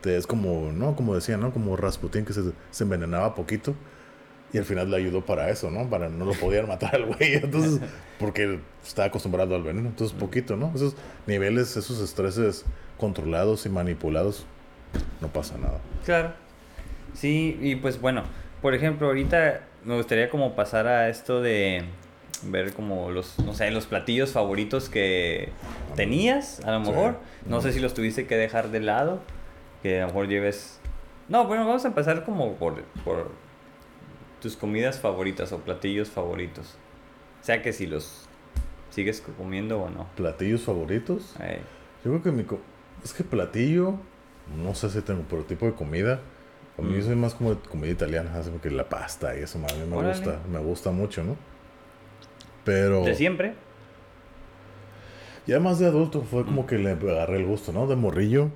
Te- 0.01 0.15
es 0.15 0.27
como, 0.27 0.71
¿no? 0.71 0.95
Como 0.95 1.15
decía, 1.15 1.35
¿no? 1.35 1.51
Como 1.51 1.75
Rasputín 1.75 2.23
que 2.25 2.31
se, 2.33 2.41
se 2.69 2.83
envenenaba 2.83 3.33
poquito 3.35 3.73
y 4.53 4.57
al 4.59 4.65
final 4.65 4.91
le 4.91 4.97
ayudó 4.97 5.25
para 5.25 5.49
eso, 5.49 5.71
¿no? 5.71 5.89
Para 5.89 6.09
no 6.09 6.25
lo 6.25 6.33
podían 6.33 6.67
matar 6.67 6.95
al 6.95 7.05
güey, 7.05 7.35
entonces, 7.35 7.79
porque 8.19 8.59
estaba 8.85 9.07
acostumbrado 9.07 9.55
al 9.55 9.63
veneno, 9.63 9.89
entonces 9.89 10.15
poquito, 10.17 10.55
¿no? 10.55 10.71
Esos 10.75 10.95
niveles, 11.25 11.75
esos 11.75 11.99
estreses 12.01 12.65
controlados 12.99 13.65
y 13.65 13.69
manipulados, 13.69 14.45
no 15.21 15.27
pasa 15.29 15.57
nada. 15.57 15.79
Claro. 16.05 16.33
Sí, 17.13 17.57
y 17.61 17.75
pues 17.77 17.99
bueno, 17.99 18.23
por 18.61 18.73
ejemplo, 18.75 19.07
ahorita 19.07 19.61
me 19.85 19.95
gustaría 19.95 20.29
como 20.29 20.55
pasar 20.55 20.85
a 20.87 21.09
esto 21.09 21.41
de 21.41 21.83
ver 22.43 22.73
como 22.73 23.11
los, 23.11 23.37
no 23.39 23.53
sé, 23.53 23.69
los 23.71 23.85
platillos 23.85 24.31
favoritos 24.31 24.89
que 24.89 25.49
tenías, 25.95 26.59
a 26.65 26.71
lo 26.77 26.85
Sí. 26.85 26.91
mejor. 26.91 27.17
No 27.45 27.61
sé 27.61 27.71
si 27.73 27.79
los 27.79 27.93
tuviste 27.93 28.25
que 28.27 28.35
dejar 28.37 28.69
de 28.71 28.79
lado, 28.79 29.19
que 29.83 29.97
a 29.99 30.01
lo 30.01 30.07
mejor 30.07 30.27
lleves... 30.27 30.79
No, 31.29 31.45
bueno, 31.45 31.65
vamos 31.65 31.85
a 31.85 31.87
empezar 31.89 32.25
como 32.25 32.55
por, 32.55 32.81
por 33.05 33.31
tus 34.41 34.55
comidas 34.57 34.99
favoritas 34.99 35.51
o 35.51 35.59
platillos 35.59 36.09
favoritos. 36.09 36.75
O 37.41 37.45
sea 37.45 37.61
que 37.61 37.73
si 37.73 37.85
los 37.87 38.27
sigues 38.89 39.21
comiendo 39.37 39.81
o 39.81 39.89
no. 39.89 40.07
¿Platillos 40.15 40.61
favoritos? 40.63 41.35
Yo 42.03 42.11
creo 42.11 42.23
que 42.23 42.31
mi... 42.31 42.43
co- 42.43 42.59
Es 43.03 43.13
que 43.13 43.23
platillo, 43.23 43.95
no 44.61 44.75
sé 44.75 44.89
si 44.89 45.01
tengo, 45.01 45.23
pero 45.29 45.43
tipo 45.43 45.65
de 45.65 45.73
comida, 45.73 46.19
a 46.77 46.81
mí 46.81 46.97
Mm. 46.97 47.03
soy 47.03 47.15
más 47.15 47.33
como 47.35 47.55
de 47.55 47.61
comida 47.69 47.91
italiana, 47.91 48.31
así 48.35 48.49
como 48.49 48.61
que 48.61 48.69
la 48.71 48.89
pasta 48.89 49.37
y 49.37 49.41
eso, 49.43 49.57
a 49.59 49.73
mí 49.73 49.85
me 49.87 49.95
Órale. 49.95 50.13
gusta, 50.13 50.39
me 50.51 50.59
gusta 50.59 50.91
mucho, 50.91 51.23
¿no? 51.23 51.35
Pero... 52.63 53.03
¿De 53.03 53.15
siempre? 53.15 53.53
Ya 55.47 55.59
más 55.59 55.79
de 55.79 55.87
adulto 55.87 56.21
fue 56.21 56.45
como 56.45 56.65
que 56.67 56.77
le 56.77 56.91
agarré 56.91 57.37
el 57.37 57.45
gusto, 57.45 57.73
¿no? 57.73 57.87
De 57.87 57.95
morrillo. 57.95 58.49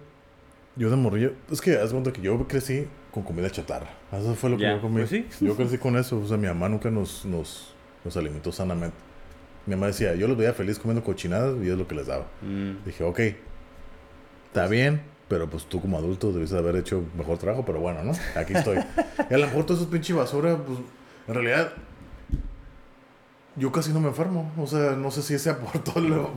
Yo 0.75 0.89
de 0.89 0.95
morrillo. 0.95 1.33
Es 1.51 1.61
que 1.61 1.77
haz 1.77 1.91
cuenta 1.91 2.13
que 2.13 2.21
yo 2.21 2.47
crecí 2.47 2.87
con 3.11 3.23
comida 3.23 3.49
chatarra. 3.49 3.89
Eso 4.11 4.35
fue 4.35 4.49
lo 4.49 4.57
que 4.57 4.63
yo 4.63 4.81
comí. 4.81 4.97
pues 4.97 5.09
sí. 5.09 5.25
Yo 5.41 5.55
crecí 5.55 5.77
con 5.77 5.97
eso. 5.97 6.19
O 6.19 6.27
sea, 6.27 6.37
mi 6.37 6.47
mamá 6.47 6.69
nunca 6.69 6.91
nos, 6.91 7.25
nos, 7.25 7.73
nos 8.03 8.17
alimentó 8.17 8.51
sanamente. 8.51 8.97
Mi 9.65 9.75
mamá 9.75 9.87
decía, 9.87 10.13
yo 10.15 10.27
los 10.27 10.37
veía 10.37 10.53
feliz 10.53 10.77
comiendo 10.77 11.03
cochinadas 11.03 11.55
y 11.63 11.69
es 11.69 11.77
lo 11.77 11.87
que 11.87 11.95
les 11.95 12.07
daba. 12.07 12.27
Mm, 12.41 12.85
Dije, 12.85 13.03
ok, 13.03 13.19
está 14.47 14.67
bien, 14.67 15.01
pero 15.27 15.49
pues 15.49 15.65
tú 15.65 15.81
como 15.81 15.97
adulto 15.97 16.31
debiste 16.31 16.55
haber 16.55 16.75
hecho 16.75 17.03
mejor 17.17 17.39
trabajo, 17.39 17.65
pero 17.65 17.79
bueno, 17.79 18.03
¿no? 18.03 18.11
Aquí 18.35 18.53
estoy. 18.53 18.77
y 19.29 19.33
a 19.33 19.37
lo 19.37 19.47
mejor 19.47 19.65
todo 19.65 19.77
eso 19.77 19.89
pinche 19.89 20.13
basura, 20.13 20.57
pues 20.57 20.77
en 21.27 21.33
realidad 21.33 21.71
yo 23.55 23.71
casi 23.71 23.91
no 23.93 23.99
me 23.99 24.09
enfermo. 24.09 24.51
O 24.57 24.67
sea, 24.67 24.91
no 24.91 25.11
sé 25.11 25.21
si 25.21 25.37
sea 25.39 25.57
por 25.57 25.81
todos 25.83 26.03
los 26.09 26.27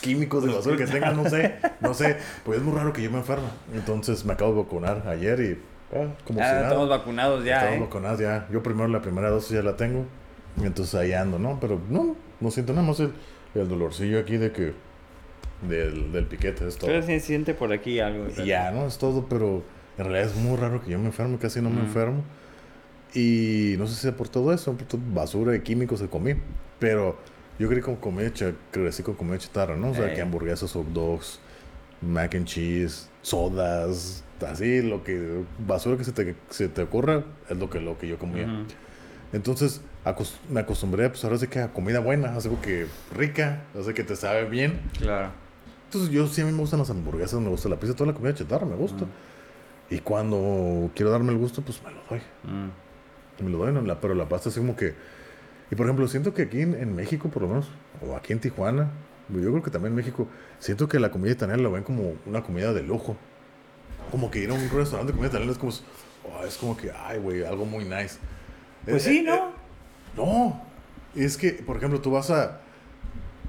químicos 0.00 0.44
de 0.44 0.52
basura 0.52 0.76
que 0.76 0.86
tengan, 0.86 1.16
no 1.16 1.28
sé, 1.28 1.56
no 1.80 1.94
sé. 1.94 2.16
Pues 2.44 2.58
es 2.58 2.64
muy 2.64 2.74
raro 2.74 2.92
que 2.92 3.02
yo 3.02 3.10
me 3.10 3.18
enferme. 3.18 3.48
Entonces 3.74 4.24
me 4.24 4.32
acabo 4.32 4.52
de 4.54 4.62
vacunar 4.62 5.06
ayer 5.08 5.40
y 5.40 5.58
ah, 5.96 6.08
como 6.26 6.38
si 6.38 6.44
Ah, 6.44 6.52
nada. 6.52 6.62
estamos 6.64 6.88
vacunados 6.88 7.44
ya, 7.44 7.56
Estamos 7.58 7.76
¿eh? 7.76 7.80
vacunados 7.80 8.20
ya. 8.20 8.48
Yo 8.50 8.62
primero 8.62 8.88
la 8.88 9.02
primera 9.02 9.30
dosis 9.30 9.50
ya 9.50 9.62
la 9.62 9.76
tengo. 9.76 10.04
Y 10.60 10.64
entonces 10.66 10.94
ahí 10.94 11.12
ando, 11.12 11.38
¿no? 11.38 11.58
Pero 11.60 11.80
no, 11.90 12.16
no 12.40 12.50
siento 12.50 12.72
nada 12.72 12.86
más 12.86 13.00
el, 13.00 13.12
el 13.54 13.68
dolorcillo 13.68 14.18
aquí 14.20 14.36
de 14.36 14.52
que... 14.52 14.72
Del, 15.68 16.12
del 16.12 16.26
piquete, 16.26 16.68
es 16.68 16.76
todo. 16.76 16.88
Pero 16.90 17.02
se 17.02 17.18
siente 17.20 17.54
por 17.54 17.72
aquí 17.72 17.98
algo. 17.98 18.26
Y 18.36 18.44
ya, 18.46 18.70
¿no? 18.70 18.86
Es 18.86 18.98
todo, 18.98 19.26
pero 19.30 19.62
en 19.96 20.04
realidad 20.04 20.26
es 20.26 20.36
muy 20.36 20.56
raro 20.58 20.82
que 20.82 20.90
yo 20.90 20.98
me 20.98 21.06
enferme, 21.06 21.38
casi 21.38 21.62
no 21.62 21.70
me 21.70 21.80
enfermo. 21.80 22.22
Y 23.14 23.76
no 23.78 23.86
sé 23.86 23.94
si 23.94 24.00
sea 24.00 24.16
por 24.16 24.28
todo 24.28 24.52
eso, 24.52 24.72
por 24.72 24.86
toda 24.86 25.02
basura 25.12 25.54
y 25.54 25.60
químicos 25.60 26.00
que 26.00 26.08
comí. 26.08 26.34
Pero 26.78 27.16
yo 27.58 27.68
crecí 27.68 27.82
con 27.82 27.96
comida, 27.96 28.30
crecí 28.70 29.02
con 29.02 29.14
comida 29.14 29.38
chatarra, 29.38 29.76
¿no? 29.76 29.90
O 29.90 29.94
sea, 29.94 30.10
Eh. 30.10 30.14
que 30.14 30.20
hamburguesas, 30.22 30.72
hot 30.72 30.86
dogs, 30.88 31.38
mac 32.02 32.34
and 32.34 32.46
cheese, 32.46 33.08
sodas, 33.22 34.24
así, 34.46 34.82
lo 34.82 35.04
que, 35.04 35.44
basura 35.66 35.96
que 35.96 36.04
se 36.04 36.12
te, 36.12 36.34
se 36.50 36.68
te 36.68 36.82
ocurra, 36.82 37.24
es 37.48 37.56
lo 37.56 37.70
que, 37.70 37.80
lo 37.80 37.96
que 37.96 38.08
yo 38.08 38.18
comía. 38.18 38.46
Entonces 39.32 39.80
me 40.50 40.60
acostumbré, 40.60 41.08
pues 41.08 41.24
ahora 41.24 41.38
sí 41.38 41.46
que 41.46 41.60
a 41.60 41.72
comida 41.72 42.00
buena, 42.00 42.34
algo 42.34 42.60
que 42.60 42.86
rica, 43.16 43.62
así 43.78 43.94
que 43.94 44.04
te 44.04 44.16
sabe 44.16 44.44
bien. 44.48 44.80
Claro. 44.98 45.30
Entonces 45.86 46.10
yo 46.10 46.26
sí 46.26 46.40
a 46.40 46.44
mí 46.44 46.52
me 46.52 46.58
gustan 46.58 46.80
las 46.80 46.90
hamburguesas, 46.90 47.40
me 47.40 47.48
gusta 47.48 47.68
la 47.68 47.76
pizza, 47.78 47.94
toda 47.94 48.10
la 48.12 48.16
comida 48.16 48.34
chatarra 48.34 48.66
me 48.66 48.76
gusta. 48.76 49.06
Y 49.90 49.98
cuando 50.00 50.90
quiero 50.94 51.10
darme 51.10 51.32
el 51.32 51.38
gusto, 51.38 51.62
pues 51.62 51.80
me 51.82 51.90
lo 51.90 52.00
doy. 52.10 52.18
Mm. 52.42 52.70
Me 53.40 53.50
lo. 53.50 53.68
La- 53.82 54.00
pero 54.00 54.14
la 54.14 54.28
pasta 54.28 54.48
así 54.48 54.60
como 54.60 54.76
que... 54.76 54.94
Y 55.70 55.74
por 55.76 55.86
ejemplo, 55.86 56.06
siento 56.08 56.34
que 56.34 56.42
aquí 56.42 56.60
en, 56.60 56.74
en 56.74 56.94
México, 56.94 57.28
por 57.30 57.42
lo 57.42 57.48
menos, 57.48 57.68
o 58.06 58.14
aquí 58.16 58.32
en 58.32 58.40
Tijuana, 58.40 58.90
yo 59.30 59.40
creo 59.50 59.62
que 59.62 59.70
también 59.70 59.92
en 59.92 59.96
México, 59.96 60.28
siento 60.58 60.88
que 60.88 61.00
la 61.00 61.10
comida 61.10 61.32
italiana 61.32 61.62
la 61.62 61.68
ven 61.70 61.82
como 61.82 62.14
una 62.26 62.42
comida 62.42 62.72
de 62.72 62.82
lujo. 62.82 63.16
Como 64.10 64.30
que 64.30 64.40
ir 64.40 64.50
a 64.50 64.54
un 64.54 64.60
restaurante 64.70 65.12
de 65.12 65.16
comida 65.16 65.28
italiana 65.28 65.52
es 65.52 65.58
como... 65.58 65.72
oh, 65.72 66.44
es 66.46 66.56
como 66.56 66.76
que, 66.76 66.92
ay, 66.92 67.18
güey, 67.18 67.42
algo 67.44 67.64
muy 67.64 67.84
nice. 67.84 68.18
Pues 68.84 69.06
Eh, 69.06 69.10
sí, 69.10 69.18
eh, 69.18 69.22
¿no? 69.24 69.34
eh, 69.34 69.40
no. 70.16 70.62
Es 71.16 71.36
que, 71.36 71.52
por 71.52 71.76
ejemplo, 71.78 72.00
tú 72.00 72.10
vas 72.10 72.30
a... 72.30 72.60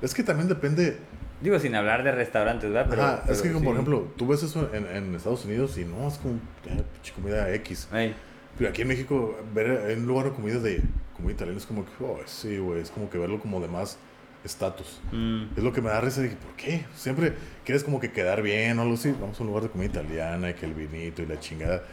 Es 0.01 0.13
que 0.13 0.23
también 0.23 0.47
depende... 0.47 0.97
Digo, 1.41 1.59
sin 1.59 1.75
hablar 1.75 2.01
de 2.03 2.11
restaurantes, 2.13 2.71
¿verdad? 2.71 2.87
Pero, 2.89 3.01
Ajá, 3.03 3.23
es 3.29 3.41
que, 3.41 3.49
pero 3.49 3.55
como, 3.55 3.65
por 3.65 3.73
sí. 3.75 3.81
ejemplo, 3.81 4.07
tú 4.15 4.27
ves 4.27 4.41
eso 4.41 4.69
en, 4.73 4.87
en 4.87 5.13
Estados 5.15 5.43
Unidos 5.43 5.77
y 5.77 5.83
no, 5.83 6.07
es 6.07 6.17
como 6.17 6.35
eh, 6.65 6.81
pinche 6.93 7.11
comida 7.13 7.53
X. 7.55 7.89
Ey, 7.93 8.15
Pero 8.57 8.69
aquí 8.69 8.81
en 8.83 8.87
México, 8.87 9.37
ver 9.53 9.89
en 9.91 9.99
un 10.01 10.07
lugar 10.07 10.25
de 10.27 10.31
comida 10.31 10.59
de 10.59 10.81
comida 11.15 11.33
italiana 11.33 11.57
es 11.59 11.65
como 11.65 11.85
que, 11.85 11.91
oh, 12.03 12.19
sí, 12.25 12.57
güey, 12.57 12.81
es 12.81 12.89
como 12.91 13.09
que 13.09 13.17
verlo 13.17 13.39
como 13.39 13.59
de 13.59 13.67
más 13.67 13.97
estatus. 14.43 14.99
mm, 15.11 15.57
Es 15.57 15.63
lo 15.63 15.73
que 15.73 15.81
me 15.81 15.89
da 15.89 15.99
risa. 16.01 16.21
Dije, 16.21 16.35
¿por 16.35 16.55
qué? 16.55 16.85
Siempre 16.95 17.33
quieres 17.65 17.83
como 17.83 17.99
que 17.99 18.11
quedar 18.11 18.41
bien 18.41 18.77
o 18.79 18.83
algo 18.83 18.93
así. 18.93 19.13
Vamos 19.19 19.39
a 19.39 19.43
un 19.43 19.47
lugar 19.47 19.63
de 19.63 19.69
comida 19.69 19.87
italiana 19.89 20.49
y 20.49 20.53
que 20.53 20.65
el 20.65 20.73
vinito 20.73 21.21
y 21.21 21.25
la 21.25 21.39
chingada. 21.39 21.83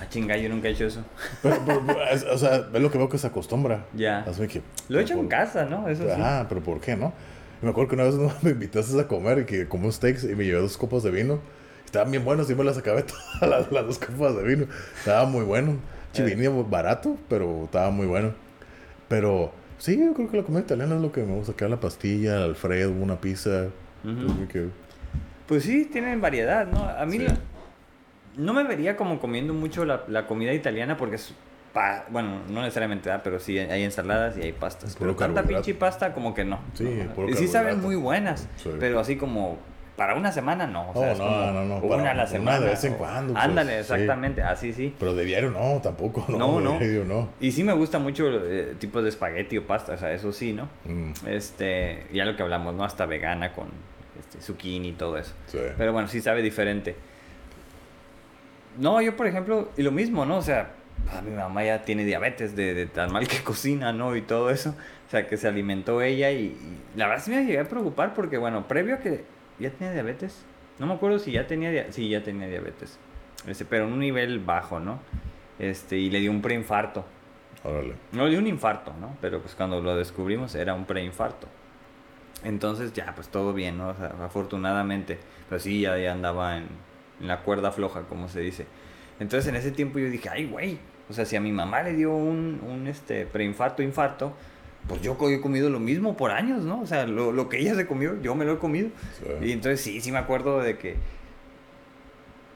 Ah, 0.00 0.08
chinga, 0.08 0.36
yo 0.36 0.48
nunca 0.48 0.68
he 0.68 0.72
hecho 0.72 0.86
eso. 0.86 1.04
Pero, 1.42 1.56
pero, 1.64 2.02
es- 2.10 2.24
o 2.24 2.38
sea, 2.38 2.68
es 2.72 2.80
lo 2.80 2.90
que 2.90 2.98
veo 2.98 3.08
que 3.08 3.18
se 3.18 3.26
acostumbra. 3.26 3.86
Ya. 3.94 4.20
Así 4.20 4.46
que, 4.46 4.62
Lo 4.88 4.98
he 4.98 5.02
hecho 5.02 5.14
en 5.14 5.20
por- 5.20 5.28
casa, 5.28 5.64
¿no? 5.64 5.88
Eso 5.88 6.04
sí. 6.04 6.10
Ah, 6.16 6.46
pero 6.48 6.62
¿por 6.62 6.80
qué 6.80 6.96
no? 6.96 7.12
Y 7.60 7.64
me 7.64 7.70
acuerdo 7.72 7.88
que 7.90 7.94
una 7.96 8.04
vez 8.04 8.14
me 8.42 8.50
invitaste 8.50 8.98
a 9.00 9.06
comer 9.08 9.40
y 9.40 9.44
que 9.44 9.66
comí 9.68 9.86
un 9.86 9.92
steaks 9.92 10.24
y 10.24 10.34
me 10.36 10.44
llevé 10.44 10.60
dos 10.60 10.76
copas 10.78 11.02
de 11.02 11.10
vino. 11.10 11.40
Estaban 11.84 12.10
bien 12.10 12.24
buenos 12.24 12.48
y 12.50 12.54
me 12.54 12.64
las 12.64 12.78
acabé 12.78 13.02
todas 13.40 13.42
las, 13.50 13.72
las 13.72 13.86
dos 13.86 13.98
copas 13.98 14.36
de 14.36 14.42
vino. 14.44 14.66
Estaba 14.98 15.24
muy 15.26 15.44
bueno. 15.44 15.76
Sí, 16.12 16.22
Eh. 16.22 16.24
venía 16.24 16.50
barato, 16.50 17.16
pero 17.28 17.64
estaba 17.64 17.90
muy 17.90 18.06
bueno. 18.06 18.32
Pero 19.08 19.52
sí, 19.78 19.98
yo 19.98 20.12
creo 20.14 20.30
que 20.30 20.36
la 20.38 20.42
comida 20.42 20.60
italiana 20.62 20.96
es 20.96 21.00
lo 21.00 21.12
que 21.12 21.22
me 21.22 21.34
gusta. 21.34 21.52
Acá 21.52 21.68
la 21.68 21.80
pastilla, 21.80 22.36
el 22.36 22.42
Alfredo, 22.42 22.92
una 22.92 23.20
pizza. 23.20 23.68
Que- 24.52 24.68
Pues 25.46 25.64
sí, 25.64 25.86
tienen 25.90 26.20
variedad, 26.20 26.66
¿no? 26.66 26.84
A 26.88 27.04
mí 27.06 27.18
Sí. 27.18 27.24
la- 27.26 27.36
no 28.36 28.52
me 28.54 28.62
vería 28.64 28.96
como 28.96 29.18
comiendo 29.18 29.52
mucho 29.54 29.84
la, 29.84 30.02
la 30.08 30.26
comida 30.26 30.52
italiana 30.52 30.96
porque 30.96 31.16
es... 31.16 31.32
pa- 31.72 32.04
bueno, 32.10 32.40
no 32.48 32.62
necesariamente, 32.62 33.08
¿verdad? 33.08 33.22
pero 33.22 33.38
sí 33.40 33.58
hay 33.58 33.82
ensaladas 33.82 34.36
y 34.38 34.42
hay 34.42 34.52
pastas. 34.52 34.96
Puro 34.96 35.14
Pero 35.16 35.32
tanta 35.34 35.46
pinche 35.48 35.74
pasta 35.74 36.14
como 36.14 36.32
que 36.34 36.44
no. 36.44 36.58
Sí, 36.74 36.84
¿no? 37.16 37.28
Y 37.28 37.34
sí 37.34 37.46
saben 37.46 37.80
muy 37.82 37.94
buenas, 37.96 38.48
Sí. 38.56 38.70
pero 38.80 38.98
así 39.00 39.16
como 39.16 39.58
para 39.98 40.14
una 40.14 40.32
semana 40.32 40.66
no. 40.66 40.90
O 40.90 40.92
sea, 40.94 41.02
Oh, 41.08 41.12
es 41.12 41.18
no, 41.18 41.24
como 41.26 41.36
no, 41.52 41.64
no, 41.66 41.76
Una 41.78 41.88
para 41.88 42.10
a 42.12 42.14
la 42.14 42.22
una 42.22 42.26
semana. 42.26 42.60
de 42.60 42.66
vez 42.66 42.84
en 42.84 42.94
cuando, 42.94 43.32
pues, 43.34 43.44
Ándale, 43.44 43.72
sí. 43.72 43.78
exactamente, 43.80 44.42
así 44.42 44.72
sí. 44.72 44.94
Pero 44.98 45.14
de 45.14 45.24
diario 45.26 45.50
no, 45.50 45.80
tampoco. 45.82 46.24
No, 46.28 46.38
No, 46.38 46.58
de 46.58 46.64
no. 46.64 46.78
diario 46.78 47.04
no. 47.04 47.28
Y 47.40 47.52
sí 47.52 47.62
me 47.64 47.74
gusta 47.74 47.98
mucho 47.98 48.24
eh, 48.30 48.74
tipos 48.78 49.02
de 49.02 49.10
espagueti 49.10 49.58
o 49.58 49.66
pasta, 49.66 49.92
o 49.92 49.98
sea, 49.98 50.10
eso 50.12 50.32
sí, 50.32 50.54
¿no? 50.54 50.68
Mm, 50.86 51.12
Este, 51.26 52.06
ya 52.14 52.24
lo 52.24 52.34
que 52.36 52.42
hablamos, 52.42 52.74
¿no? 52.74 52.84
Hasta 52.84 53.04
vegana 53.04 53.52
con 53.52 53.66
este, 54.18 54.40
zucchini 54.40 54.88
y 54.88 54.92
todo 54.92 55.18
eso. 55.18 55.34
sí. 55.48 55.58
Pero 55.76 55.92
bueno, 55.92 56.08
sí 56.08 56.20
sabe 56.22 56.40
diferente. 56.40 56.96
No, 58.78 59.00
yo 59.02 59.16
por 59.16 59.26
ejemplo, 59.26 59.70
y 59.76 59.82
lo 59.82 59.90
mismo, 59.90 60.24
¿no? 60.24 60.36
O 60.38 60.42
sea, 60.42 60.70
ah, 61.12 61.20
mi 61.22 61.32
mamá 61.34 61.64
ya 61.64 61.82
tiene 61.82 62.04
diabetes 62.04 62.54
de, 62.54 62.74
de 62.74 62.86
tan 62.86 63.12
mal 63.12 63.26
que 63.26 63.38
cocina, 63.44 63.92
¿no? 63.92 64.14
Y 64.14 64.22
todo 64.22 64.50
eso. 64.50 64.70
O 65.08 65.10
sea, 65.10 65.26
que 65.26 65.36
se 65.36 65.48
alimentó 65.48 66.02
ella 66.02 66.30
y, 66.30 66.44
y 66.44 66.78
la 66.96 67.08
verdad 67.08 67.24
sí 67.24 67.30
me 67.30 67.44
llegué 67.44 67.58
a 67.58 67.64
preocupar 67.68 68.14
porque, 68.14 68.36
bueno, 68.36 68.68
previo 68.68 68.96
a 68.96 68.98
que 68.98 69.24
ya 69.58 69.70
tenía 69.70 69.92
diabetes, 69.92 70.44
no 70.78 70.86
me 70.86 70.94
acuerdo 70.94 71.18
si 71.18 71.32
ya 71.32 71.46
tenía, 71.46 71.90
sí, 71.92 72.08
ya 72.08 72.22
tenía 72.22 72.48
diabetes, 72.48 72.98
este, 73.46 73.64
pero 73.64 73.86
en 73.86 73.92
un 73.92 74.00
nivel 74.00 74.38
bajo, 74.40 74.80
¿no? 74.80 75.00
Este, 75.58 75.96
y 75.96 76.10
le 76.10 76.20
dio 76.20 76.30
un 76.30 76.42
preinfarto. 76.42 77.04
Órale. 77.64 77.94
No 78.12 78.24
le 78.24 78.30
dio 78.30 78.38
un 78.38 78.46
infarto, 78.46 78.94
¿no? 79.00 79.16
Pero 79.20 79.40
pues 79.40 79.54
cuando 79.54 79.80
lo 79.80 79.96
descubrimos 79.96 80.54
era 80.54 80.74
un 80.74 80.84
preinfarto. 80.84 81.48
Entonces 82.44 82.92
ya, 82.92 83.12
pues 83.14 83.28
todo 83.28 83.52
bien, 83.52 83.78
¿no? 83.78 83.88
O 83.88 83.94
sea, 83.94 84.14
afortunadamente. 84.24 85.18
Pero 85.48 85.60
sí, 85.60 85.80
ya, 85.80 85.98
ya 85.98 86.12
andaba 86.12 86.58
en, 86.58 86.68
en 87.20 87.26
la 87.26 87.40
cuerda 87.40 87.72
floja, 87.72 88.02
como 88.02 88.28
se 88.28 88.40
dice. 88.40 88.66
Entonces 89.18 89.48
en 89.48 89.56
ese 89.56 89.72
tiempo 89.72 89.98
yo 89.98 90.08
dije, 90.08 90.28
ay, 90.28 90.46
güey. 90.46 90.78
O 91.10 91.12
sea, 91.12 91.24
si 91.24 91.34
a 91.36 91.40
mi 91.40 91.50
mamá 91.50 91.82
le 91.82 91.94
dio 91.94 92.14
un, 92.14 92.60
un 92.62 92.86
este, 92.86 93.26
preinfarto, 93.26 93.82
infarto, 93.82 94.34
pues 94.88 95.02
yo 95.02 95.16
he 95.28 95.40
comido 95.40 95.68
lo 95.70 95.78
mismo 95.78 96.16
por 96.16 96.30
años, 96.30 96.64
¿no? 96.64 96.80
O 96.80 96.86
sea, 96.86 97.06
lo, 97.06 97.30
lo 97.30 97.48
que 97.48 97.58
ella 97.58 97.74
se 97.74 97.86
comió, 97.86 98.20
yo 98.22 98.34
me 98.34 98.44
lo 98.44 98.54
he 98.54 98.58
comido. 98.58 98.88
Sí. 99.18 99.46
Y 99.48 99.52
entonces 99.52 99.80
sí, 99.80 100.00
sí 100.00 100.10
me 100.10 100.18
acuerdo 100.18 100.60
de 100.60 100.78
que, 100.78 100.96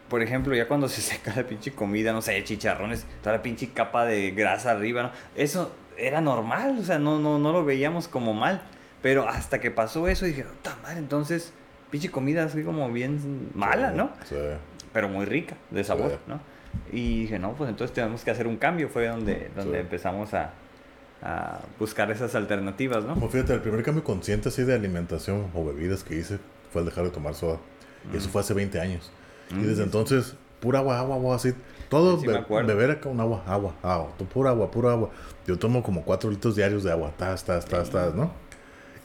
por 0.08 0.22
ejemplo, 0.22 0.54
ya 0.54 0.66
cuando 0.66 0.88
se 0.88 1.00
seca 1.02 1.34
la 1.36 1.46
pinche 1.46 1.72
comida, 1.72 2.12
no 2.12 2.22
sé, 2.22 2.42
chicharrones, 2.42 3.06
toda 3.22 3.36
la 3.36 3.42
pinche 3.42 3.68
capa 3.68 4.04
de 4.06 4.30
grasa 4.32 4.70
arriba, 4.72 5.02
¿no? 5.02 5.10
Eso 5.36 5.72
era 5.96 6.20
normal, 6.20 6.78
o 6.80 6.82
sea, 6.82 6.98
no, 6.98 7.18
no, 7.18 7.38
no 7.38 7.52
lo 7.52 7.64
veíamos 7.64 8.08
como 8.08 8.32
mal. 8.32 8.62
Pero 9.02 9.28
hasta 9.28 9.60
que 9.60 9.70
pasó 9.70 10.06
eso 10.08 10.24
dije, 10.26 10.44
puta 10.44 10.76
madre, 10.82 10.98
entonces, 10.98 11.52
pinche 11.90 12.10
comida 12.10 12.44
así 12.44 12.62
como 12.62 12.90
bien 12.90 13.50
mala, 13.54 13.90
¿no? 13.90 14.10
Sí. 14.24 14.36
Pero 14.92 15.08
muy 15.08 15.26
rica, 15.26 15.56
de 15.70 15.84
sabor, 15.84 16.12
Sí. 16.12 16.16
¿no? 16.28 16.40
Y 16.90 17.20
dije, 17.22 17.38
no, 17.38 17.52
pues 17.52 17.68
entonces 17.68 17.92
tenemos 17.94 18.22
que 18.24 18.30
hacer 18.30 18.46
un 18.46 18.56
cambio. 18.56 18.88
Fue 18.88 19.08
donde, 19.08 19.50
donde 19.56 19.80
empezamos 19.80 20.32
a, 20.34 20.52
a 21.22 21.60
buscar 21.78 22.10
esas 22.10 22.34
alternativas, 22.34 23.04
¿no? 23.04 23.14
Como 23.14 23.28
fíjate, 23.28 23.54
el 23.54 23.60
primer 23.60 23.82
cambio 23.82 24.02
consciente 24.02 24.48
así 24.48 24.62
de 24.64 24.74
alimentación 24.74 25.46
o 25.54 25.64
bebidas 25.64 26.02
que 26.04 26.16
hice 26.16 26.38
fue 26.72 26.80
el 26.82 26.86
dejar 26.86 27.04
de 27.04 27.10
tomar 27.10 27.34
soda. 27.34 27.58
Y 28.12 28.16
eso 28.16 28.28
fue 28.28 28.40
hace 28.40 28.54
20 28.54 28.80
años. 28.80 29.10
Y 29.50 29.54
Mm. 29.54 29.62
desde 29.66 29.82
entonces, 29.84 30.34
pura 30.60 30.80
agua, 30.80 30.98
agua, 30.98 31.16
agua, 31.16 31.36
así. 31.36 31.52
Todo 31.88 32.18
Sí, 32.18 32.26
be- 32.26 32.42
beber 32.64 32.90
acá 32.90 33.08
un 33.08 33.20
agua, 33.20 33.42
agua, 33.46 33.74
agua. 33.82 34.10
Pura 34.32 34.50
agua, 34.50 34.70
pura 34.70 34.92
agua. 34.92 35.10
Yo 35.46 35.58
tomo 35.58 35.82
como 35.82 36.02
4 36.04 36.30
litros 36.30 36.56
diarios 36.56 36.82
de 36.84 36.90
agua. 36.90 37.12
Tas, 37.16 37.44
tas, 37.44 37.64
tas, 37.66 37.90
tas, 37.90 38.14
¿no? 38.14 38.32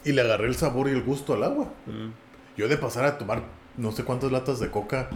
Y 0.04 0.12
le 0.12 0.22
agarré 0.22 0.46
el 0.46 0.54
sabor 0.56 0.88
y 0.88 0.92
el 0.92 1.02
gusto 1.02 1.34
al 1.34 1.42
agua. 1.44 1.66
Mm. 1.86 2.10
Yo 2.56 2.66
de 2.68 2.76
pasar 2.78 3.04
a 3.04 3.18
tomar 3.18 3.42
no 3.76 3.92
sé 3.92 4.02
cuántas 4.04 4.32
latas 4.32 4.58
de 4.58 4.70
coca 4.70 5.08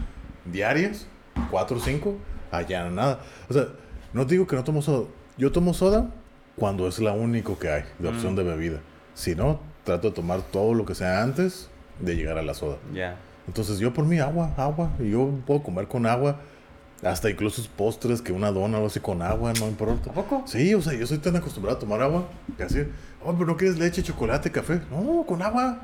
diarias, 0.45 1.07
4 1.51 1.77
o 1.77 1.81
5, 1.81 2.17
allá 2.51 2.89
nada. 2.91 3.21
O 3.49 3.55
sea, 3.55 3.69
no 4.13 4.25
digo 4.25 4.47
que 4.47 4.55
no 4.55 4.63
tomo 4.65 4.83
soda. 4.83 5.09
Yo 5.39 5.51
tomo 5.51 5.73
soda 5.75 6.11
cuando 6.57 6.87
es 6.89 6.99
la 6.99 7.13
único 7.13 7.59
que 7.59 7.71
hay 7.71 7.83
de 7.99 8.09
opción 8.09 8.35
Mm. 8.35 8.37
de 8.37 8.43
bebida. 8.45 8.81
Si 9.15 9.35
no, 9.35 9.61
trato 9.85 10.09
de 10.11 10.15
tomar 10.15 10.43
todo 10.43 10.75
lo 10.75 10.85
que 10.85 10.95
sea 10.95 11.23
antes 11.23 11.69
de 12.01 12.17
llegar 12.17 12.39
a 12.39 12.43
la 12.43 12.55
soda. 12.55 12.77
Ya. 12.95 13.17
Entonces 13.47 13.79
yo 13.79 13.93
por 13.93 14.05
mí 14.05 14.19
agua, 14.19 14.53
agua. 14.57 14.93
Y 15.01 15.11
yo 15.11 15.31
puedo 15.47 15.63
comer 15.63 15.89
con 15.89 16.07
agua. 16.07 16.41
Hasta 17.03 17.29
incluso 17.29 17.61
postres 17.77 18.23
que 18.23 18.31
una 18.31 18.53
dona 18.53 18.79
o 18.79 18.87
así 18.87 19.01
con 19.01 19.23
agua, 19.23 19.53
no 19.59 19.67
importa. 19.67 20.11
¿A 20.11 20.13
poco? 20.15 20.45
Sí, 20.47 20.73
o 20.73 20.81
sea, 20.81 20.93
yo 20.93 21.05
soy 21.05 21.19
tan 21.19 21.35
acostumbrado 21.35 21.77
a 21.77 21.81
tomar 21.81 22.01
agua 22.01 22.29
que 22.57 22.63
así, 22.63 22.85
oh, 23.25 23.33
pero 23.33 23.47
no 23.47 23.57
quieres 23.57 23.77
leche, 23.77 24.05
chocolate, 24.05 24.53
café. 24.53 24.81
No, 24.89 25.25
con 25.27 25.43
agua. 25.43 25.81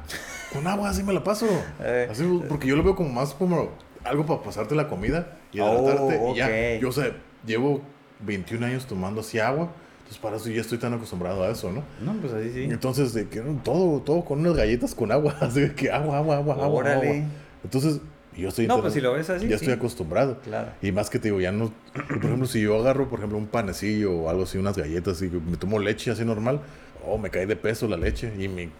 Con 0.53 0.65
agua, 0.69 0.89
así 0.91 1.03
me 1.03 1.13
la 1.13 1.25
paso. 1.25 1.47
Eh. 1.81 2.07
Así, 2.09 2.23
porque 2.49 2.69
yo 2.69 2.77
lo 2.77 2.85
veo 2.85 2.95
como 2.95 3.09
más 3.09 3.35
como 3.35 3.71
algo 4.05 4.25
para 4.27 4.43
pasarte 4.43 4.77
la 4.77 4.87
comida 4.87 5.37
y 5.53 5.59
Oh, 5.59 5.83
hidratarte. 5.83 6.21
y 6.31 6.37
ya. 6.37 6.81
Yo, 6.81 6.89
o 6.89 6.93
sea, 6.93 7.11
llevo 7.45 7.81
21 8.21 8.63
años 8.67 8.87
tomando 8.87 9.21
así 9.23 9.41
agua. 9.41 9.73
Entonces, 10.09 10.23
para 10.23 10.37
eso 10.37 10.49
ya 10.49 10.63
estoy 10.63 10.79
tan 10.79 10.95
acostumbrado 10.95 11.45
a 11.45 11.51
eso, 11.51 11.71
¿no? 11.71 11.85
No, 12.01 12.19
pues 12.19 12.33
así 12.33 12.51
sí. 12.51 12.65
Entonces, 12.65 13.13
de 13.13 13.29
que 13.29 13.43
todo, 13.63 14.01
todo 14.01 14.25
con 14.25 14.41
unas 14.41 14.57
galletas 14.57 14.95
con 14.95 15.13
agua. 15.13 15.37
Así 15.41 15.61
de 15.61 15.75
que 15.75 15.91
agua, 15.93 16.17
agua, 16.17 16.39
agua, 16.39 16.55
agua. 16.55 16.67
Órale. 16.69 17.11
agua. 17.11 17.29
Entonces, 17.63 18.01
yo 18.35 18.49
estoy. 18.49 18.67
No, 18.67 18.81
pues 18.81 18.95
si 18.95 19.03
lo 19.03 19.13
ves 19.13 19.29
así, 19.29 19.47
Ya 19.47 19.59
sí. 19.59 19.65
estoy 19.67 19.75
acostumbrado. 19.75 20.39
Claro. 20.39 20.71
Y 20.81 20.93
más 20.93 21.11
que 21.11 21.19
te 21.19 21.29
digo, 21.29 21.43
ya 21.43 21.53
no. 21.53 21.71
Por 21.93 22.25
ejemplo, 22.25 22.47
si 22.47 22.63
yo 22.63 22.79
agarro, 22.79 23.11
por 23.11 23.19
ejemplo, 23.19 23.37
un 23.37 23.49
panecillo 23.49 24.15
o 24.15 24.31
algo 24.31 24.45
así, 24.45 24.57
unas 24.57 24.79
galletas, 24.79 25.21
y 25.21 25.27
me 25.29 25.59
tomo 25.59 25.79
leche 25.79 26.11
así 26.11 26.25
normal, 26.25 26.61
oh, 27.07 27.19
me 27.19 27.29
cae 27.29 27.45
de 27.45 27.57
peso 27.57 27.87
la 27.87 27.99
leche 27.99 28.33
y 28.39 28.49
me, 28.49 28.71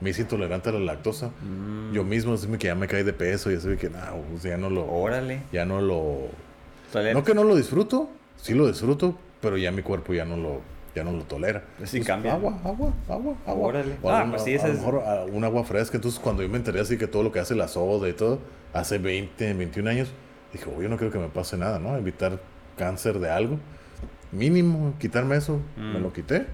me 0.00 0.10
hice 0.10 0.22
intolerante 0.22 0.68
a 0.68 0.72
la 0.74 0.78
lactosa. 0.78 1.32
Mm. 1.42 1.92
Yo 1.92 2.04
mismo, 2.04 2.34
así 2.34 2.46
que 2.46 2.68
ya 2.68 2.76
me 2.76 2.86
cae 2.86 3.02
de 3.02 3.12
peso 3.12 3.50
y 3.50 3.56
así 3.56 3.66
que, 3.76 3.90
no, 3.90 3.98
o 4.32 4.38
sea, 4.38 4.52
ya 4.52 4.58
no 4.58 4.70
lo. 4.70 4.86
Órale. 4.86 5.40
Ya 5.50 5.64
no 5.64 5.80
lo. 5.80 6.28
Tolera. 6.92 7.14
No 7.14 7.24
que 7.24 7.34
no 7.34 7.42
lo 7.42 7.56
disfruto, 7.56 8.08
sí 8.40 8.54
lo 8.54 8.68
disfruto, 8.68 9.18
pero 9.44 9.56
ya 9.58 9.70
mi 9.70 9.82
cuerpo 9.82 10.12
ya 10.14 10.24
no 10.24 10.36
lo, 10.36 10.60
ya 10.94 11.04
no 11.04 11.12
lo 11.12 11.22
tolera. 11.24 11.62
Pues 11.78 11.90
sí 11.90 11.98
Entonces, 11.98 12.14
cambia. 12.14 12.32
Agua, 12.34 12.58
agua, 12.64 12.92
agua, 13.08 13.34
agua. 13.46 13.68
Órale. 13.68 13.96
O 14.02 14.10
Ah, 14.10 14.18
alguna- 14.18 14.32
pues 14.36 14.44
sí, 14.44 14.52
a 14.52 14.56
esa 14.56 14.66
lo 14.68 14.72
es- 14.72 14.78
mejor 14.80 15.02
a- 15.06 15.24
un 15.24 15.44
agua 15.44 15.62
fresca. 15.64 15.96
Entonces, 15.96 16.18
cuando 16.18 16.42
yo 16.42 16.48
me 16.48 16.56
enteré 16.56 16.80
así 16.80 16.96
que 16.98 17.06
todo 17.06 17.22
lo 17.22 17.30
que 17.30 17.38
hace 17.40 17.54
la 17.54 17.68
soda 17.68 18.08
y 18.08 18.12
todo, 18.14 18.40
hace 18.72 18.98
20, 18.98 19.52
21 19.54 19.88
años, 19.88 20.08
dije, 20.52 20.64
oh, 20.76 20.80
yo 20.82 20.88
no 20.88 20.96
quiero 20.96 21.12
que 21.12 21.18
me 21.18 21.28
pase 21.28 21.56
nada, 21.56 21.78
¿no? 21.78 21.96
Evitar 21.96 22.38
cáncer 22.76 23.18
de 23.20 23.30
algo. 23.30 23.58
Mínimo, 24.32 24.94
quitarme 24.98 25.36
eso. 25.36 25.60
Me 25.76 25.98
Mm. 25.98 26.02
lo 26.02 26.12
quité. 26.12 26.46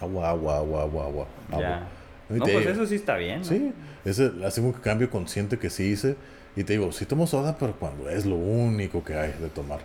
Agua, 0.00 0.30
agua, 0.30 0.56
agua, 0.58 0.82
agua, 0.82 1.04
agua. 1.04 1.26
agua. 1.50 1.60
Ya. 1.60 1.88
Y 2.30 2.34
No, 2.38 2.44
pues 2.44 2.58
digo, 2.58 2.70
eso 2.70 2.86
sí 2.86 2.94
está 2.94 3.16
bien. 3.16 3.40
¿no? 3.40 3.44
Sí, 3.44 3.72
ese 4.04 4.30
hace 4.46 4.60
un 4.60 4.72
cambio 4.72 5.10
consciente 5.10 5.58
que 5.58 5.68
sí 5.68 5.84
hice. 5.90 6.16
Y 6.56 6.64
te 6.64 6.72
digo, 6.72 6.90
sí 6.92 7.04
tomo 7.06 7.26
soda, 7.26 7.56
pero 7.58 7.74
cuando 7.74 8.08
es 8.08 8.24
lo 8.26 8.34
único 8.36 9.04
que 9.04 9.14
hay 9.14 9.32
de 9.40 9.48
tomar. 9.48 9.80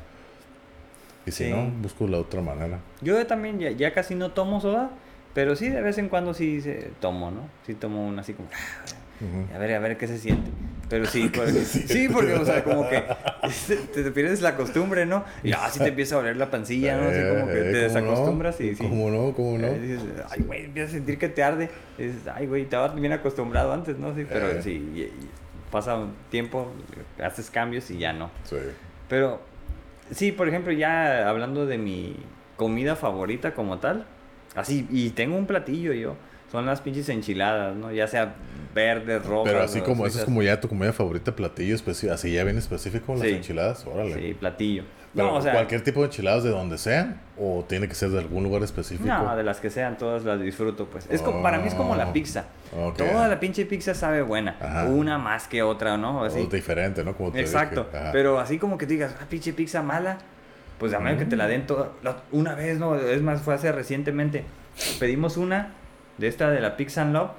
Y 1.25 1.31
si 1.31 1.45
Sí. 1.45 1.49
no, 1.49 1.65
busco 1.81 2.07
la 2.07 2.19
otra 2.19 2.41
manera. 2.41 2.79
Yo 3.01 3.25
también 3.25 3.59
ya, 3.59 3.71
ya 3.71 3.93
casi 3.93 4.15
no 4.15 4.31
tomo 4.31 4.61
soda, 4.61 4.91
pero 5.33 5.55
sí 5.55 5.69
de 5.69 5.81
vez 5.81 5.97
en 5.97 6.07
cuando 6.09 6.33
sí 6.33 6.61
se, 6.61 6.91
tomo, 6.99 7.31
¿no? 7.31 7.41
Sí 7.65 7.73
tomo 7.73 8.07
una 8.07 8.21
así 8.21 8.33
como, 8.33 8.47
"Ah, 8.53 8.85
Ujú. 9.21 9.55
a 9.55 9.57
ver, 9.57 9.73
a 9.73 9.79
ver 9.79 9.97
qué 9.97 10.07
se 10.07 10.17
siente. 10.19 10.51
Pero 10.87 11.07
sí, 11.07 11.29
porque, 11.35 11.51
sí, 11.65 12.07
porque, 12.09 12.33
o 12.33 12.45
sea, 12.45 12.63
como 12.63 12.87
que 12.87 13.03
te, 13.93 14.03
te 14.03 14.11
pierdes 14.11 14.41
la 14.43 14.55
costumbre, 14.55 15.07
¿no? 15.07 15.25
Y 15.43 15.51
así 15.51 15.79
te 15.79 15.87
empieza 15.87 16.15
a 16.15 16.19
oler 16.19 16.37
la 16.37 16.51
pancilla, 16.51 16.95
¿no? 16.97 17.09
Así 17.09 17.21
como 17.27 17.47
que 17.47 17.53
Eh, 17.53 17.63
te 17.63 17.71
¿cómo 17.71 17.71
no? 17.71 17.79
desacostumbras 18.11 18.61
y 18.61 18.75
sí. 18.75 18.83
¿Cómo 18.87 19.09
no? 19.09 19.33
¿Cómo 19.33 19.57
no? 19.57 19.65
Eh, 19.67 19.79
dices, 19.79 20.01
ay, 20.29 20.43
güey, 20.43 20.65
empiezas 20.65 20.91
a 20.91 20.97
sentir 20.97 21.17
que 21.17 21.27
te 21.29 21.41
arde. 21.41 21.71
Dices, 21.97 22.27
ay, 22.33 22.45
güey, 22.45 22.61
estaba 22.63 22.89
bien 22.89 23.13
acostumbrado 23.13 23.73
antes, 23.73 23.97
¿no? 23.97 24.13
Sí, 24.13 24.25
pero 24.29 24.47
Eh. 24.51 24.61
sí, 24.61 24.73
y- 24.95 25.01
y 25.01 25.29
pasa 25.71 25.95
un 25.95 26.13
tiempo, 26.29 26.71
haces 27.21 27.49
cambios 27.49 27.89
y 27.89 27.97
ya 27.97 28.13
no. 28.13 28.29
Sí. 28.43 28.57
Pero, 29.09 29.41
sí, 30.11 30.31
por 30.31 30.47
ejemplo, 30.47 30.71
ya 30.71 31.29
hablando 31.29 31.65
de 31.65 31.77
mi 31.77 32.15
comida 32.57 32.95
favorita 32.95 33.53
como 33.53 33.79
tal, 33.79 34.05
así, 34.55 34.87
y 34.89 35.09
tengo 35.11 35.37
un 35.37 35.45
platillo 35.45 35.93
yo, 35.93 36.15
son 36.51 36.65
las 36.65 36.81
pinches 36.81 37.09
enchiladas, 37.09 37.75
¿no? 37.75 37.91
Ya 37.91 38.07
sea 38.07 38.35
verdes, 38.73 39.25
rojas. 39.25 39.51
Pero 39.51 39.63
así 39.63 39.81
como, 39.81 40.05
eso 40.05 40.19
es 40.19 40.25
como 40.25 40.41
ya 40.41 40.59
tu 40.59 40.67
comida 40.69 40.93
favorita, 40.93 41.35
platillo 41.35 41.75
específico, 41.75 42.13
así 42.13 42.31
ya 42.33 42.43
bien 42.43 42.57
específico 42.57 43.13
las 43.13 43.21
Sí. 43.23 43.29
enchiladas, 43.33 43.85
órale. 43.85 44.13
Sí, 44.15 44.33
platillo. 44.33 44.83
Pero 45.15 45.27
No, 45.29 45.35
o 45.37 45.41
sea- 45.41 45.53
cualquier 45.53 45.81
tipo 45.81 46.01
de 46.01 46.07
enchiladas 46.07 46.43
de 46.43 46.49
donde 46.49 46.77
sean 46.77 47.21
o 47.39 47.63
tiene 47.67 47.87
que 47.87 47.95
ser 47.95 48.09
de 48.09 48.19
algún 48.19 48.43
lugar 48.43 48.61
específico. 48.63 49.07
No, 49.07 49.35
de 49.35 49.43
las 49.43 49.59
que 49.61 49.69
sean, 49.69 49.97
todas 49.97 50.25
las 50.25 50.41
disfruto, 50.41 50.87
pues. 50.87 51.07
Es 51.09 51.21
como, 51.21 51.41
para 51.41 51.57
mí 51.57 51.67
es 51.69 51.73
como 51.73 51.95
la 51.95 52.09
Oh, 52.09 52.13
pizza. 52.13 52.45
Toda 52.97 53.27
la 53.29 53.39
pinche 53.39 53.65
pizza 53.65 53.93
sabe 53.93 54.21
buena. 54.21 54.57
Ajá. 54.61 54.85
Una 54.85 55.17
más 55.17 55.47
que 55.47 55.63
otra, 55.63 55.95
¿no? 55.97 56.19
O 56.21 56.23
Así. 56.25 56.45
diferente, 56.47 57.03
¿no? 57.05 57.15
Como 57.15 57.31
te 57.31 57.39
Exacto. 57.39 57.87
Pero 58.11 58.39
así 58.39 58.59
como 58.59 58.77
que 58.77 58.85
digas, 58.85 59.15
ah, 59.21 59.25
pinche 59.29 59.53
pizza 59.53 59.81
mala. 59.81 60.17
Pues 60.79 60.93
a 60.93 60.99
menos 60.99 61.19
que 61.19 61.25
te 61.25 61.37
la 61.37 61.47
den 61.47 61.65
toda. 61.65 61.91
la- 62.03 62.17
Una 62.33 62.53
vez, 62.53 62.77
¿no? 62.79 62.95
Es 62.95 63.21
más, 63.21 63.41
fue 63.41 63.53
hace 63.53 63.71
recientemente. 63.71 64.43
Pedimos 64.99 65.37
una 65.37 65.69
de 66.17 66.27
esta 66.27 66.49
de 66.49 66.59
la 66.59 66.75
Pizza 66.75 67.01
and 67.03 67.13
Love. 67.13 67.31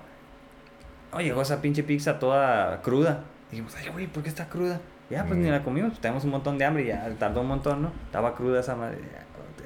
Oh, 1.13 1.21
llegó 1.21 1.43
esa 1.43 1.61
pinche 1.61 1.83
pizza 1.83 2.19
toda 2.19 2.81
cruda. 2.81 3.25
Dijimos, 3.51 3.75
ay, 3.77 3.91
güey, 3.93 4.07
¿por 4.07 4.23
qué 4.23 4.31
está 4.31 4.49
cruda? 4.49 4.81
Ya, 5.11 5.25
pues 5.25 5.39
Mm. 5.39 5.43
ni 5.43 5.51
la 5.51 5.63
comimos, 5.63 5.91
pues 5.91 6.01
tenemos 6.01 6.25
un 6.25 6.31
montón 6.31 6.59
de 6.59 6.65
hambre 6.65 6.83
y 6.85 6.87
ya 6.89 7.09
tardó 7.19 7.43
un 7.43 7.47
montón, 7.49 7.83
¿no? 7.83 7.93
Estaba 8.07 8.35
cruda 8.35 8.61
esa 8.61 8.75
madre. 8.75 8.99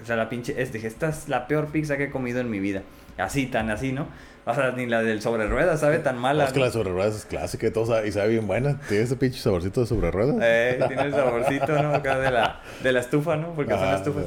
O 0.02 0.06
sea, 0.06 0.16
la 0.16 0.28
pinche. 0.28 0.60
Es, 0.60 0.72
dije, 0.72 0.86
esta 0.86 1.08
es 1.08 1.28
la 1.28 1.46
peor 1.46 1.68
pizza 1.68 1.96
que 1.96 2.04
he 2.04 2.10
comido 2.10 2.40
en 2.40 2.50
mi 2.50 2.58
vida. 2.60 2.82
Así, 3.18 3.46
tan 3.46 3.70
así, 3.70 3.92
¿no? 3.92 4.06
O 4.46 4.54
sea, 4.54 4.70
ni 4.72 4.86
la 4.86 5.02
del 5.02 5.20
sobre 5.20 5.46
ruedas 5.46 5.80
sabe 5.80 5.98
tan 5.98 6.18
mala. 6.18 6.44
es 6.44 6.52
que 6.52 6.58
¿no? 6.58 6.64
la 6.64 6.70
sobre 6.72 6.90
ruedas 6.90 7.14
es 7.16 7.24
clásica 7.26 7.66
y 7.66 7.70
todo, 7.70 7.84
sabe- 7.86 8.08
y 8.08 8.12
sabe 8.12 8.28
bien 8.30 8.46
buena. 8.46 8.80
Tiene 8.88 9.04
ese 9.04 9.16
pinche 9.16 9.38
saborcito 9.38 9.82
de 9.82 9.86
sobre 9.86 10.10
ruedas. 10.10 10.36
Eh, 10.40 10.82
tiene 10.88 11.02
el 11.02 11.12
saborcito, 11.12 11.82
¿no? 11.82 11.94
Acá 11.94 12.18
de 12.18 12.30
la, 12.30 12.60
de 12.82 12.92
la 12.92 13.00
estufa, 13.00 13.36
¿no? 13.36 13.52
Porque 13.54 13.72
son 13.74 13.84
Ah, 13.84 13.96
estufas. 13.96 14.24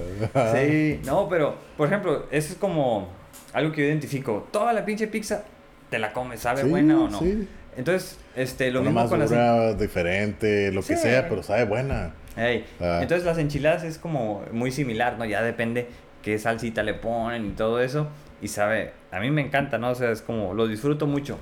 Sí, 0.54 1.00
no, 1.06 1.28
pero, 1.28 1.56
por 1.78 1.88
ejemplo, 1.88 2.26
eso 2.32 2.54
es 2.54 2.60
como 2.60 3.10
algo 3.54 3.72
que 3.72 3.82
yo 3.82 3.88
identifico. 3.88 4.48
Toda 4.52 4.74
la 4.74 4.86
pinche 4.86 5.08
pizza 5.08 5.44
te 5.90 5.98
la 5.98 6.14
comes, 6.14 6.40
¿sabe 6.42 6.62
Sí, 6.64 6.70
buena 6.70 7.00
o 7.00 7.10
no? 7.10 7.20
sí. 7.20 7.48
Entonces, 7.78 8.18
este, 8.36 8.72
lo 8.72 8.82
Una 8.82 8.90
mismo 8.90 9.02
más 9.02 9.10
con 9.10 9.20
las... 9.20 9.30
dura, 9.30 9.74
diferente, 9.74 10.72
lo 10.72 10.82
que 10.82 10.96
sea, 10.98 11.28
pero 11.30 11.44
sabe 11.44 11.66
buena. 11.66 12.14
Ey, 12.36 12.66
Ah. 12.80 13.00
Entonces 13.02 13.26
las 13.26 13.38
enchiladas 13.38 13.84
es 13.84 13.98
como 13.98 14.44
muy 14.52 14.72
similar, 14.72 15.18
¿no? 15.18 15.26
Ya 15.26 15.42
depende 15.44 15.88
qué 16.22 16.40
salsita 16.40 16.82
le 16.84 16.94
ponen 16.96 17.46
y 17.46 17.50
todo 17.52 17.82
eso. 17.82 18.08
Y 18.42 18.48
sabe, 18.48 18.92
a 19.12 19.20
mí 19.20 19.30
me 19.32 19.42
encanta, 19.42 19.78
¿no? 19.78 19.90
O 19.92 19.96
sea, 19.96 20.12
es 20.12 20.22
como, 20.22 20.54
lo 20.54 20.68
disfruto 20.68 21.06
mucho. 21.08 21.38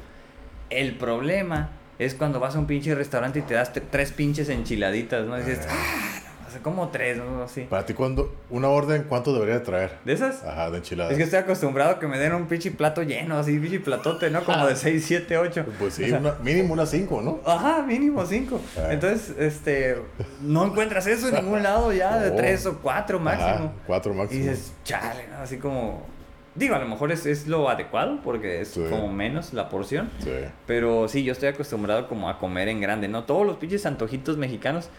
El 0.70 0.96
problema 0.98 1.72
es 2.00 2.14
cuando 2.16 2.40
vas 2.40 2.56
a 2.56 2.60
un 2.60 2.68
pinche 2.68 2.94
restaurante 2.96 3.40
y 3.40 3.42
te 3.44 3.54
das 3.54 3.72
tres 3.74 4.12
pinches 4.12 4.50
enchiladitas, 4.50 5.26
¿no? 5.26 5.38
Y 5.38 5.44
dices, 5.44 5.68
Ah. 5.70 6.20
O 6.56 6.64
como 6.64 6.89
tres, 6.89 7.18
¿no? 7.18 7.43
Así. 7.43 7.62
Para 7.62 7.86
ti, 7.86 7.93
cuando 7.93 8.34
una 8.49 8.68
orden, 8.70 9.06
¿cuánto 9.08 9.34
debería 9.34 9.56
de 9.56 9.62
traer? 9.62 9.97
¿De 10.06 10.14
esas? 10.14 10.43
Ajá, 10.43 10.70
de 10.72 10.78
enchiladas. 10.78 11.12
Es 11.12 11.18
que 11.18 11.24
estoy 11.24 11.39
acostumbrado 11.39 11.91
a 11.91 11.99
que 11.99 12.08
me 12.08 12.18
den 12.18 12.34
un 12.34 12.47
pinche 12.47 12.72
plato 12.72 13.04
lleno, 13.04 13.38
así, 13.38 13.58
pinche 13.60 13.80
platote, 13.80 14.30
¿no? 14.30 14.43
Como 14.43 14.66
de 14.68 14.76
6, 14.76 15.04
7, 15.06 15.38
8. 15.38 15.66
Pues 15.80 15.93
sí, 15.95 16.12
una- 16.12 16.36
mínimo 16.43 16.74
unas 16.74 16.89
cinco, 16.89 17.22
¿no? 17.22 17.39
Ajá, 17.45 17.82
mínimo 17.84 18.26
cinco. 18.26 18.60
Ah. 18.78 18.88
Entonces, 18.91 19.36
este, 19.38 19.97
no 20.41 20.66
encuentras 20.66 21.08
eso 21.08 21.30
en 21.30 21.36
ningún 21.36 21.64
lado 21.64 21.91
ya, 21.93 22.18
de 22.20 22.32
Oh. 22.32 22.36
tres 22.36 22.66
o 22.66 22.78
cuatro 22.80 23.20
máximo. 23.20 23.74
Cuatro 23.88 24.14
Y 24.14 24.18
máximo. 24.18 24.41
dices, 24.43 24.74
chale, 24.84 25.28
¿no? 25.32 25.38
Así 25.43 25.58
como... 25.58 26.10
Digo, 26.54 26.76
a 26.76 26.80
lo 26.80 26.86
mejor 26.86 27.14
es, 27.14 27.26
es 27.26 27.47
lo 27.47 27.70
adecuado 27.70 28.20
porque 28.26 28.60
es 28.60 28.68
Sí. 28.72 28.84
como 28.89 29.08
menos 29.08 29.54
la 29.54 29.70
porción. 29.70 30.10
Sí. 30.20 30.32
Pero 30.68 31.08
sí, 31.08 31.24
yo 31.24 31.32
estoy 31.32 31.47
acostumbrado 31.47 32.10
como 32.10 32.28
a 32.30 32.39
comer 32.39 32.68
en 32.68 32.82
grande, 32.82 33.08
¿no? 33.08 33.24
Todos 33.24 33.45
los 33.47 33.56
pinches 33.56 33.86
antojitos 33.86 34.36
mexicanos, 34.36 34.89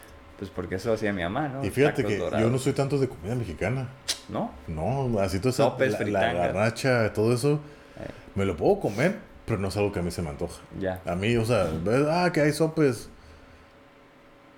pues 0.42 0.50
porque 0.50 0.74
eso 0.74 0.92
hacía 0.92 1.12
mi 1.12 1.22
mamá, 1.22 1.46
¿no? 1.46 1.64
Y 1.64 1.70
fíjate 1.70 1.98
Tacos 2.02 2.10
que 2.12 2.18
dorados, 2.18 2.44
yo 2.44 2.50
no 2.50 2.58
soy 2.58 2.72
tanto 2.72 2.98
de 2.98 3.08
comida 3.08 3.36
mexicana. 3.36 3.86
¿No? 4.28 4.50
No, 4.66 5.20
así 5.20 5.38
todo 5.38 5.50
eso, 5.50 5.62
Sopes, 5.70 6.00
la, 6.00 6.06
la 6.06 6.32
garnacha, 6.32 7.12
todo 7.12 7.32
eso, 7.32 7.60
Eh. 8.00 8.08
me 8.34 8.44
lo 8.44 8.56
puedo 8.56 8.80
comer, 8.80 9.18
pero 9.46 9.60
no 9.60 9.68
es 9.68 9.76
algo 9.76 9.92
que 9.92 10.00
a 10.00 10.02
mí 10.02 10.10
se 10.10 10.20
me 10.20 10.30
antoja. 10.30 10.60
Ya. 10.80 11.00
A 11.06 11.14
mí, 11.14 11.36
o 11.36 11.44
sea, 11.44 11.68
ves, 11.84 12.06
ah, 12.10 12.28
que 12.32 12.40
hay 12.40 12.52
sopes, 12.52 13.08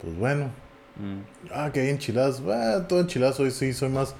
pues 0.00 0.16
bueno, 0.16 0.46
Mm. 0.96 1.20
ah, 1.52 1.70
que 1.70 1.80
hay 1.80 1.90
enchiladas, 1.90 2.40
ah, 2.48 2.86
todo 2.88 3.00
enchiladas 3.00 3.38
hoy 3.40 3.50
sí 3.50 3.74
soy 3.74 3.90
más 3.90 4.14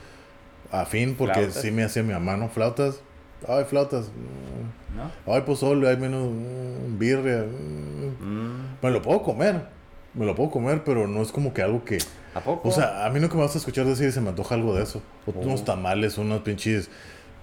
afín 0.71 1.15
porque 1.15 1.35
Flautas. 1.35 1.63
sí 1.63 1.71
me 1.71 1.83
hacía 1.85 2.03
mi 2.03 2.13
mamá, 2.13 2.37
¿no? 2.37 2.51
Flautas, 2.51 3.01
ay, 3.49 3.65
flautas, 3.65 4.11
¿No? 5.27 5.33
ay, 5.33 5.41
pozole, 5.43 5.89
hay 5.89 5.97
menos 5.97 6.29
mm, 6.31 6.99
birria, 6.99 7.45
mm. 7.45 8.23
Mm. 8.23 8.77
me 8.83 8.91
lo 8.91 9.01
puedo 9.01 9.23
comer, 9.23 9.67
me 10.15 10.25
lo 10.27 10.35
puedo 10.35 10.51
comer, 10.51 10.83
pero 10.85 11.07
no 11.09 11.23
es 11.23 11.33
como 11.33 11.53
que 11.53 11.63
algo 11.63 11.85
que... 11.85 11.99
¿A 12.35 12.41
poco? 12.41 12.69
O 12.69 12.73
sea, 12.73 13.05
a 13.07 13.11
mí 13.11 13.21
nunca 13.21 13.35
me 13.35 13.43
vas 13.43 13.55
a 13.55 13.59
escuchar 13.59 13.85
decir 13.87 14.11
se 14.13 14.21
me 14.21 14.29
antoja 14.31 14.55
algo 14.55 14.75
de 14.75 14.83
eso. 14.83 15.03
O 15.27 15.31
Oh. 15.31 15.41
Unos 15.41 15.65
tamales, 15.65 16.19
unos 16.19 16.41
pinches 16.43 16.89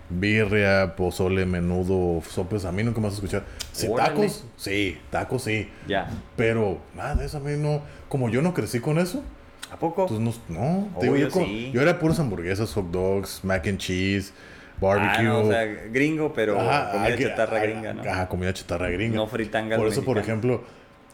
birria, 0.09 0.95
pozole, 0.95 1.45
menudo, 1.45 2.21
sopes. 2.29 2.65
A 2.65 2.71
mí 2.71 2.83
nunca 2.83 2.99
me 2.99 3.05
vas 3.05 3.13
a 3.13 3.15
escuchar. 3.15 3.43
Sí, 3.71 3.87
Órale. 3.89 4.09
tacos, 4.09 4.45
sí, 4.57 4.97
tacos 5.09 5.43
sí. 5.43 5.69
ya. 5.87 6.09
Pero 6.35 6.79
nada 6.95 7.15
de 7.15 7.25
eso 7.25 7.37
a 7.37 7.39
mí 7.39 7.51
no. 7.57 7.81
Como 8.09 8.29
yo 8.29 8.41
no 8.41 8.53
crecí 8.53 8.79
con 8.79 8.99
eso, 8.99 9.23
¿A 9.71 9.77
poco? 9.77 10.07
pues 10.07 10.19
no. 10.19 10.33
no 10.49 10.89
Oh, 10.95 10.99
te 10.99 11.05
digo, 11.05 11.15
yo 11.17 11.27
yo, 11.27 11.31
co- 11.33 11.39
sí. 11.45 11.71
yo 11.73 11.81
era 11.81 11.97
puras 11.99 12.19
hamburguesas, 12.19 12.73
hot 12.73 12.91
dogs, 12.91 13.39
mac 13.43 13.65
and 13.67 13.77
cheese, 13.77 14.33
barbecue. 14.81 15.19
Ah, 15.19 15.23
no, 15.23 15.39
o 15.43 15.47
sea, 15.49 15.63
gringo, 15.65 16.33
pero 16.33 16.59
Ajá, 16.59 16.91
comida 16.91 17.13
aquí- 17.13 17.23
chatarra 17.23 17.57
ah, 17.57 17.61
gringa, 17.61 17.93
¿no? 17.93 18.01
Ajá, 18.03 18.27
comida 18.27 18.53
chatarra 18.53 18.89
gringa. 18.89 19.15
No 19.15 19.27
fritangas 19.27 19.77
Por 19.79 19.87
eso, 19.87 20.03
por 20.03 20.17
ejemplo, 20.17 20.61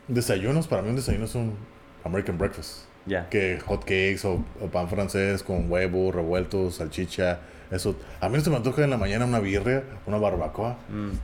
desayunos, 0.07 0.67
para 0.67 0.81
mí 0.81 0.89
un 0.89 0.95
desayuno 0.95 1.25
es 1.25 1.35
un 1.35 1.55
American 2.03 2.37
breakfast 2.37 2.85
Ya. 3.05 3.27
que 3.29 3.59
hot 3.65 3.81
cakes 3.81 4.21
o, 4.25 4.43
o 4.61 4.67
pan 4.67 4.89
francés 4.89 5.43
con 5.43 5.69
huevo 5.71 6.11
revuelto, 6.11 6.71
salchicha, 6.71 7.39
eso. 7.71 7.95
A 8.21 8.29
mí 8.29 8.37
no 8.37 8.43
se 8.43 8.49
me 8.49 8.55
antoja 8.57 8.83
en 8.83 8.89
la 8.89 8.97
mañana 8.97 9.25
una 9.25 9.39
birria, 9.39 9.83
una 10.05 10.17
barbacoa, 10.17 10.77
Mm. 10.89 10.93
unos 10.93 11.19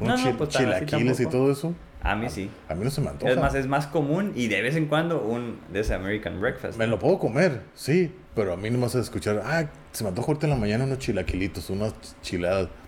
No, 0.00 0.06
no, 0.16 0.16
chil- 0.16 0.36
pues, 0.36 0.50
chilaquiles 0.50 1.20
y 1.20 1.26
todo 1.26 1.50
eso. 1.52 1.74
A 2.00 2.14
mí 2.14 2.30
sí. 2.30 2.48
A 2.68 2.74
mí 2.76 2.84
no 2.84 2.90
se 2.90 3.00
me 3.00 3.08
antoja. 3.08 3.32
Es 3.32 3.38
más, 3.38 3.54
es 3.56 3.66
más 3.66 3.86
común 3.88 4.32
y 4.36 4.46
de 4.46 4.62
vez 4.62 4.76
en 4.76 4.86
cuando 4.86 5.20
un 5.20 5.58
de 5.72 5.80
ese 5.80 5.94
American 5.94 6.40
Breakfast. 6.40 6.78
Me 6.78 6.86
lo 6.86 6.98
puedo 6.98 7.18
comer, 7.18 7.62
sí, 7.74 8.14
pero 8.36 8.52
a 8.52 8.56
mí 8.56 8.70
no 8.70 8.78
me 8.78 8.86
a 8.86 9.00
escuchar, 9.00 9.42
ah, 9.44 9.64
se 9.90 10.04
me 10.04 10.10
antoja 10.10 10.28
ahorita 10.28 10.46
en 10.46 10.50
la 10.50 10.56
mañana 10.56 10.84
unos 10.84 10.98
chilaquilitos, 11.00 11.70
unas 11.70 11.94
chiladas. 12.22 12.68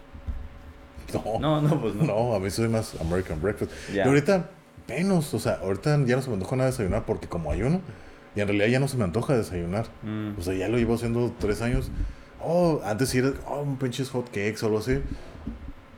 No, 1.12 1.40
No, 1.40 1.60
no, 1.60 1.80
pues 1.80 1.94
no. 1.96 2.04
no, 2.04 2.34
a 2.34 2.38
mí 2.38 2.50
soy 2.50 2.68
más 2.68 2.94
American 3.00 3.40
breakfast. 3.42 3.72
Ya. 3.92 4.04
Y 4.04 4.08
ahorita 4.08 4.48
menos, 4.90 5.32
o 5.34 5.38
sea, 5.38 5.54
ahorita 5.62 5.98
ya 6.04 6.16
no 6.16 6.22
se 6.22 6.28
me 6.28 6.34
antoja 6.34 6.56
nada 6.56 6.70
desayunar 6.70 7.04
porque 7.06 7.26
como 7.28 7.50
ayuno, 7.50 7.80
y 8.36 8.40
en 8.40 8.46
realidad 8.48 8.66
ya 8.68 8.80
no 8.80 8.88
se 8.88 8.96
me 8.96 9.04
antoja 9.04 9.36
desayunar. 9.36 9.86
Mm. 10.02 10.38
O 10.38 10.42
sea, 10.42 10.54
ya 10.54 10.68
lo 10.68 10.76
llevo 10.78 10.94
haciendo 10.94 11.32
tres 11.38 11.62
años. 11.62 11.90
Oh, 12.42 12.80
antes 12.84 13.08
sí 13.10 13.18
era, 13.18 13.32
oh, 13.48 13.62
un 13.62 13.76
pinches 13.76 14.10
hot 14.10 14.26
cakes 14.26 14.58
o 14.62 14.66
algo 14.66 14.78
así. 14.78 15.00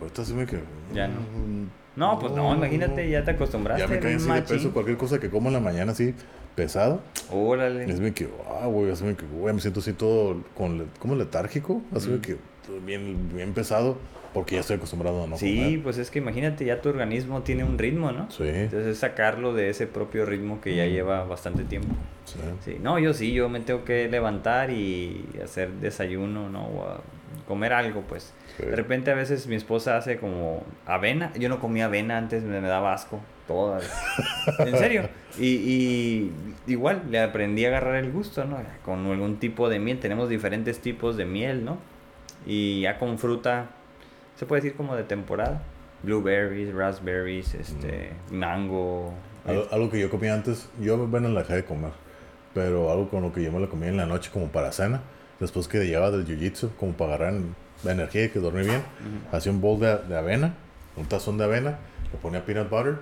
Ahorita 0.00 0.24
sí 0.24 0.34
me 0.34 0.46
que. 0.46 0.60
Ya 0.94 1.08
no. 1.08 1.20
mm, 1.20 1.66
No, 1.96 2.18
pues 2.18 2.32
no, 2.32 2.54
imagínate, 2.54 3.08
ya 3.08 3.22
te 3.24 3.32
acostumbraste. 3.32 3.82
Ya 3.82 3.88
me 3.88 3.98
cae 4.00 4.14
así 4.16 4.28
de 4.30 4.42
peso 4.42 4.72
cualquier 4.72 4.96
cosa 4.96 5.18
que 5.20 5.28
como 5.30 5.48
en 5.48 5.54
la 5.54 5.60
mañana 5.60 5.92
así 5.92 6.14
pesado. 6.56 7.00
Órale. 7.30 7.84
Es 7.90 8.00
bien 8.00 8.12
que, 8.14 8.28
ah, 8.60 8.66
güey, 8.66 8.90
así 8.90 9.04
me 9.04 9.14
que, 9.14 9.24
güey, 9.26 9.54
me 9.54 9.60
siento 9.60 9.80
así 9.80 9.92
todo 9.92 10.42
con, 10.54 10.86
como 10.98 11.14
letárgico, 11.14 11.82
así 11.94 12.08
Mm. 12.08 12.12
de 12.12 12.20
que 12.20 12.36
bien, 12.84 13.30
bien 13.34 13.52
pesado, 13.52 13.98
porque 14.32 14.54
ya 14.56 14.60
estoy 14.60 14.76
acostumbrado 14.76 15.24
a 15.24 15.26
no 15.26 15.36
sí, 15.36 15.56
comer. 15.56 15.82
pues 15.82 15.98
es 15.98 16.10
que 16.10 16.18
imagínate, 16.18 16.64
ya 16.64 16.80
tu 16.80 16.88
organismo 16.88 17.42
tiene 17.42 17.64
un 17.64 17.78
ritmo, 17.78 18.12
¿no? 18.12 18.30
Sí, 18.30 18.44
Entonces 18.46 18.86
es 18.86 18.98
sacarlo 18.98 19.52
de 19.54 19.68
ese 19.70 19.86
propio 19.86 20.24
ritmo 20.26 20.60
que 20.60 20.74
ya 20.76 20.84
Mm. 20.84 20.88
lleva 20.90 21.24
bastante 21.24 21.64
tiempo. 21.64 21.94
sí. 22.24 22.38
Sí, 22.64 22.76
no, 22.82 22.98
yo 22.98 23.12
sí, 23.14 23.32
yo 23.32 23.48
me 23.48 23.60
tengo 23.60 23.84
que 23.84 24.08
levantar 24.08 24.70
y 24.70 25.24
hacer 25.42 25.70
desayuno, 25.72 26.48
¿no? 26.48 26.66
O 26.66 26.82
a 26.88 27.00
comer 27.48 27.72
algo, 27.72 28.02
pues. 28.02 28.32
Sí. 28.56 28.64
De 28.66 28.76
repente 28.76 29.10
a 29.10 29.14
veces 29.14 29.46
mi 29.46 29.56
esposa 29.56 29.96
hace 29.96 30.18
como 30.18 30.62
avena. 30.86 31.32
Yo 31.38 31.48
no 31.48 31.58
comía 31.60 31.86
avena 31.86 32.18
antes, 32.18 32.42
me, 32.42 32.60
me 32.60 32.68
daba 32.68 32.92
asco. 32.94 33.20
Toda. 33.48 33.80
en 34.60 34.78
serio. 34.78 35.08
Y, 35.38 35.46
y 35.46 36.32
igual 36.68 37.02
le 37.10 37.18
aprendí 37.20 37.64
a 37.64 37.68
agarrar 37.68 37.96
el 37.96 38.12
gusto, 38.12 38.44
¿no? 38.44 38.58
Con 38.84 39.04
algún 39.06 39.38
tipo 39.38 39.68
de 39.68 39.78
miel. 39.80 39.98
Tenemos 39.98 40.28
diferentes 40.28 40.78
tipos 40.78 41.16
de 41.16 41.24
miel, 41.24 41.64
¿no? 41.64 41.78
Y 42.46 42.82
ya 42.82 42.98
con 42.98 43.18
fruta, 43.18 43.70
se 44.42 44.46
puede 44.46 44.60
decir 44.62 44.76
como 44.76 44.96
de 44.96 45.04
temporada. 45.04 45.62
Blueberries, 46.02 46.74
raspberries, 46.74 47.54
este, 47.54 48.10
mango. 48.32 49.14
Algo, 49.46 49.68
algo 49.70 49.88
que 49.88 50.00
yo 50.00 50.10
comía 50.10 50.34
antes, 50.34 50.68
yo 50.80 50.98
bueno 51.06 51.28
la 51.28 51.42
dejé 51.42 51.54
de 51.54 51.64
comer, 51.64 51.92
pero 52.52 52.90
algo 52.90 53.08
con 53.08 53.22
lo 53.22 53.32
que 53.32 53.40
yo 53.40 53.52
me 53.52 53.60
la 53.60 53.68
comía 53.68 53.88
en 53.90 53.96
la 53.98 54.04
noche 54.06 54.32
como 54.32 54.48
para 54.48 54.72
cena, 54.72 55.00
después 55.38 55.68
que 55.68 55.78
llegaba 55.84 56.10
del 56.10 56.26
jiu-jitsu, 56.26 56.70
como 56.74 56.92
para 56.94 57.14
agarrar 57.14 57.40
la 57.84 57.92
energía 57.92 58.24
y 58.24 58.28
que 58.30 58.40
dormí 58.40 58.62
bien, 58.64 58.80
Ujú. 58.80 59.36
hacía 59.36 59.52
un 59.52 59.60
bowl 59.60 59.78
de, 59.78 59.96
de 60.08 60.18
avena, 60.18 60.54
un 60.96 61.06
tazón 61.06 61.38
de 61.38 61.44
avena, 61.44 61.78
le 62.12 62.18
ponía 62.18 62.44
peanut 62.44 62.68
butter, 62.68 62.96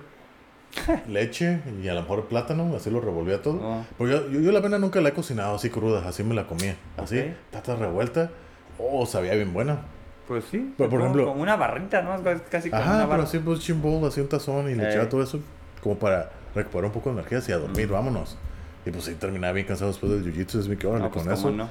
leche 1.07 1.61
y 1.81 1.87
a 1.87 1.95
lo 1.95 2.01
mejor 2.03 2.27
plátano, 2.27 2.75
así 2.75 2.91
lo 2.91 3.01
revolvía 3.01 3.41
todo. 3.41 3.59
Oh. 3.63 3.85
Pues 3.97 4.11
yo, 4.11 4.29
yo, 4.29 4.41
yo 4.41 4.51
la 4.51 4.59
avena 4.59 4.77
nunca 4.77 5.01
la 5.01 5.09
he 5.09 5.13
cocinado 5.13 5.55
así 5.55 5.71
cruda, 5.71 6.07
así 6.07 6.23
me 6.23 6.35
la 6.35 6.45
comía. 6.45 6.75
Así, 6.97 7.17
Ok. 7.19 7.25
tata 7.49 7.75
revuelta. 7.77 8.29
Oh, 8.77 9.07
sabía 9.07 9.33
bien 9.33 9.53
buena. 9.53 9.79
Pues 10.27 10.45
sí. 10.49 10.73
Pero, 10.77 10.89
por 10.89 10.99
como- 10.99 11.03
ejemplo- 11.11 11.25
Como 11.27 11.41
una 11.41 11.55
barrita, 11.55 12.01
¿no? 12.01 12.21
Casi 12.49 12.69
como 12.69 12.81
Ajá, 12.81 12.95
una 12.97 13.09
pero 13.09 13.23
así 13.23 13.39
pues 13.39 13.59
chimbol, 13.59 14.07
así 14.07 14.21
un 14.21 14.27
tazón 14.29 14.69
y 14.69 14.75
le 14.75 14.89
echaba 14.89 15.09
todo 15.09 15.21
eso 15.23 15.39
como 15.81 15.97
para 15.97 16.29
recuperar 16.55 16.85
un 16.85 16.91
poco 16.91 17.09
de 17.13 17.19
energía 17.21 17.41
y 17.47 17.51
a 17.51 17.57
dormir, 17.57 17.87
Mm. 17.87 17.91
vámonos. 17.91 18.37
Y 18.85 18.91
pues 18.91 19.03
sí, 19.05 19.13
terminaba 19.15 19.53
bien 19.53 19.67
cansado 19.67 19.91
después 19.91 20.11
del 20.11 20.23
jiu-jitsu, 20.23 20.59
es 20.59 20.67
mi 20.67 20.75
que 20.77 20.87
órale, 20.87 21.03
No, 21.05 21.11
pues, 21.11 21.25
con 21.25 21.33
¿cómo 21.35 21.49
eso, 21.49 21.57
no? 21.57 21.69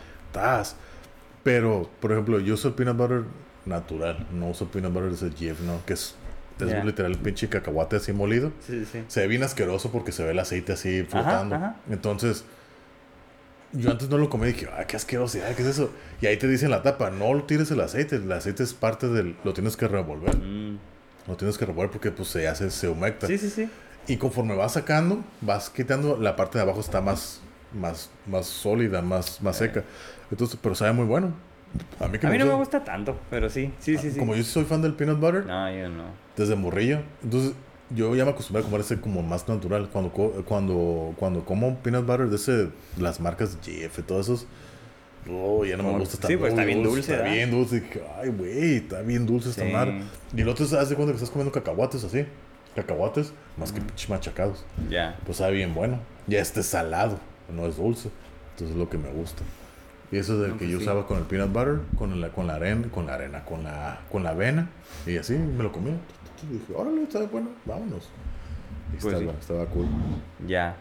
Pero, 1.42 1.88
por 2.00 2.12
ejemplo, 2.12 2.38
yo 2.38 2.54
uso 2.54 2.68
el 2.68 2.74
peanut 2.74 2.96
butter 2.96 3.22
natural, 3.64 4.26
no 4.32 4.48
uso 4.50 4.66
peanut 4.68 4.92
butter 4.92 5.08
de 5.10 5.14
ese 5.14 5.30
Jif, 5.30 5.60
¿no? 5.60 5.80
Que 5.86 5.94
es, 5.94 6.14
es 6.60 6.84
literal 6.84 7.12
el 7.12 7.18
pinche 7.18 7.48
cacahuate 7.48 7.96
así 7.96 8.12
molido. 8.12 8.52
Sí, 8.66 8.84
sí. 8.84 9.02
Se 9.08 9.20
ve 9.20 9.26
bien 9.28 9.42
asqueroso 9.42 9.90
porque 9.90 10.12
se 10.12 10.22
ve 10.24 10.32
el 10.32 10.38
aceite 10.38 10.72
así 10.74 11.02
flotando. 11.04 11.54
ajá. 11.56 11.76
Entonces, 11.88 12.44
yo 13.72 13.90
antes 13.90 14.08
no 14.08 14.18
lo 14.18 14.28
comí 14.28 14.48
y 14.48 14.52
dije, 14.52 14.68
ah, 14.76 14.84
qué 14.84 14.96
asquerosidad, 14.96 15.54
¿qué 15.54 15.62
es 15.62 15.68
eso? 15.68 15.90
Y 16.20 16.26
ahí 16.26 16.36
te 16.36 16.48
dicen 16.48 16.70
la 16.70 16.82
tapa, 16.82 17.10
no 17.10 17.32
lo 17.34 17.44
tires 17.44 17.70
el 17.70 17.80
aceite, 17.80 18.16
el 18.16 18.30
aceite 18.32 18.62
es 18.62 18.74
parte 18.74 19.08
del, 19.08 19.36
lo 19.44 19.52
tienes 19.52 19.76
que 19.76 19.86
revolver. 19.88 20.36
Mm. 20.36 20.78
Lo 21.28 21.36
tienes 21.36 21.56
que 21.58 21.66
revolver 21.66 21.90
porque 21.90 22.10
pues 22.10 22.28
se 22.28 22.48
hace, 22.48 22.70
se 22.70 22.88
humecta. 22.88 23.26
Sí, 23.26 23.38
sí, 23.38 23.50
sí. 23.50 23.68
Y 24.08 24.16
conforme 24.16 24.56
vas 24.56 24.72
sacando, 24.72 25.22
vas 25.40 25.70
quitando, 25.70 26.16
la 26.16 26.34
parte 26.34 26.58
de 26.58 26.62
abajo 26.62 26.80
está 26.80 27.00
más, 27.00 27.40
más, 27.72 28.10
más 28.26 28.46
sólida, 28.46 29.02
más, 29.02 29.40
más 29.42 29.56
seca. 29.58 29.84
Entonces, 30.30 30.58
pero 30.60 30.74
sabe 30.74 30.92
muy 30.92 31.04
bueno. 31.04 31.32
A 32.00 32.08
mí, 32.08 32.18
que 32.18 32.26
A 32.26 32.30
mí 32.30 32.38
no 32.38 32.46
me 32.46 32.54
gusta 32.54 32.82
tanto, 32.82 33.16
pero 33.30 33.48
sí, 33.48 33.72
sí, 33.78 33.96
sí, 33.96 34.10
sí. 34.10 34.18
Como 34.18 34.34
yo 34.34 34.42
soy 34.42 34.64
fan 34.64 34.82
del 34.82 34.94
peanut 34.94 35.20
butter, 35.20 35.46
No, 35.46 35.70
yo 35.72 35.88
no. 35.88 36.04
desde 36.36 36.56
morrillo. 36.56 37.00
Entonces, 37.22 37.52
yo 37.94 38.14
ya 38.14 38.24
me 38.24 38.30
acostumbré 38.30 38.62
a 38.62 38.64
comer 38.64 38.80
ese 38.82 39.00
como 39.00 39.22
más 39.22 39.48
natural. 39.48 39.88
Cuando, 39.92 40.10
cuando, 40.46 41.14
cuando 41.18 41.44
como 41.44 41.76
peanut 41.78 42.06
butter 42.06 42.28
de 42.28 42.36
ese, 42.36 42.68
las 42.98 43.20
marcas 43.20 43.56
GF, 43.64 44.02
todos 44.06 44.26
esos, 44.28 44.46
oh, 45.30 45.64
ya 45.64 45.76
no 45.76 45.82
me 45.82 45.88
Como- 45.90 46.00
gusta. 46.00 46.26
sí, 46.28 46.36
pues, 46.36 46.52
está 46.52 46.64
bien 46.64 46.82
dulce, 46.82 47.00
Está 47.00 47.12
¿verdad? 47.16 47.32
bien 47.32 47.50
dulce. 47.50 47.76
Y 47.78 48.00
Ay, 48.20 48.28
güey, 48.30 48.76
está 48.76 49.02
bien 49.02 49.26
dulce 49.26 49.50
esta 49.50 49.64
Sí. 49.66 49.72
madre. 49.72 50.02
Y 50.36 50.40
el 50.40 50.48
otro 50.48 50.66
se 50.66 50.78
hace 50.78 50.94
cuando 50.94 51.12
que 51.12 51.16
estás 51.16 51.30
comiendo 51.30 51.52
cacahuates 51.52 52.04
así. 52.04 52.24
Cacahuates, 52.76 53.32
más 53.56 53.72
que 53.72 53.80
pinches 53.80 54.08
machacados. 54.08 54.64
Ya. 54.88 55.18
Pues 55.26 55.38
sabe 55.38 55.54
bien 55.56 55.74
bueno. 55.74 55.98
Ya 56.26 56.40
este 56.40 56.60
es 56.60 56.66
salado, 56.66 57.18
no 57.54 57.66
es 57.66 57.76
dulce. 57.76 58.10
Entonces 58.52 58.70
es 58.76 58.76
lo 58.76 58.88
que 58.88 58.98
me 58.98 59.10
gusta. 59.10 59.42
Y 60.12 60.18
eso 60.18 60.34
es 60.38 60.44
el 60.44 60.48
No, 60.50 60.54
que 60.54 60.58
pues 60.60 60.70
yo 60.70 60.78
sí. 60.78 60.82
usaba 60.84 61.06
con 61.06 61.18
el 61.18 61.24
peanut 61.24 61.52
butter, 61.52 61.80
con 61.96 62.20
la, 62.20 62.28
con 62.30 62.46
la 62.46 62.54
arena, 62.54 62.88
con 62.92 63.06
la 63.06 63.14
arena, 63.14 63.44
con 63.44 63.62
la, 63.64 64.00
con 64.10 64.22
la 64.24 64.30
avena. 64.30 64.68
Y 65.06 65.16
así 65.16 65.34
me 65.34 65.62
lo 65.62 65.72
Y 66.42 66.54
dije, 66.54 66.72
órale, 66.74 67.02
está 67.02 67.20
bueno, 67.26 67.50
vámonos. 67.64 68.08
Y 68.92 69.00
Pues 69.00 69.14
estaba, 69.14 69.32
sí. 69.32 69.38
estaba 69.40 69.66
cool. 69.66 69.86
Ya. 70.46 70.76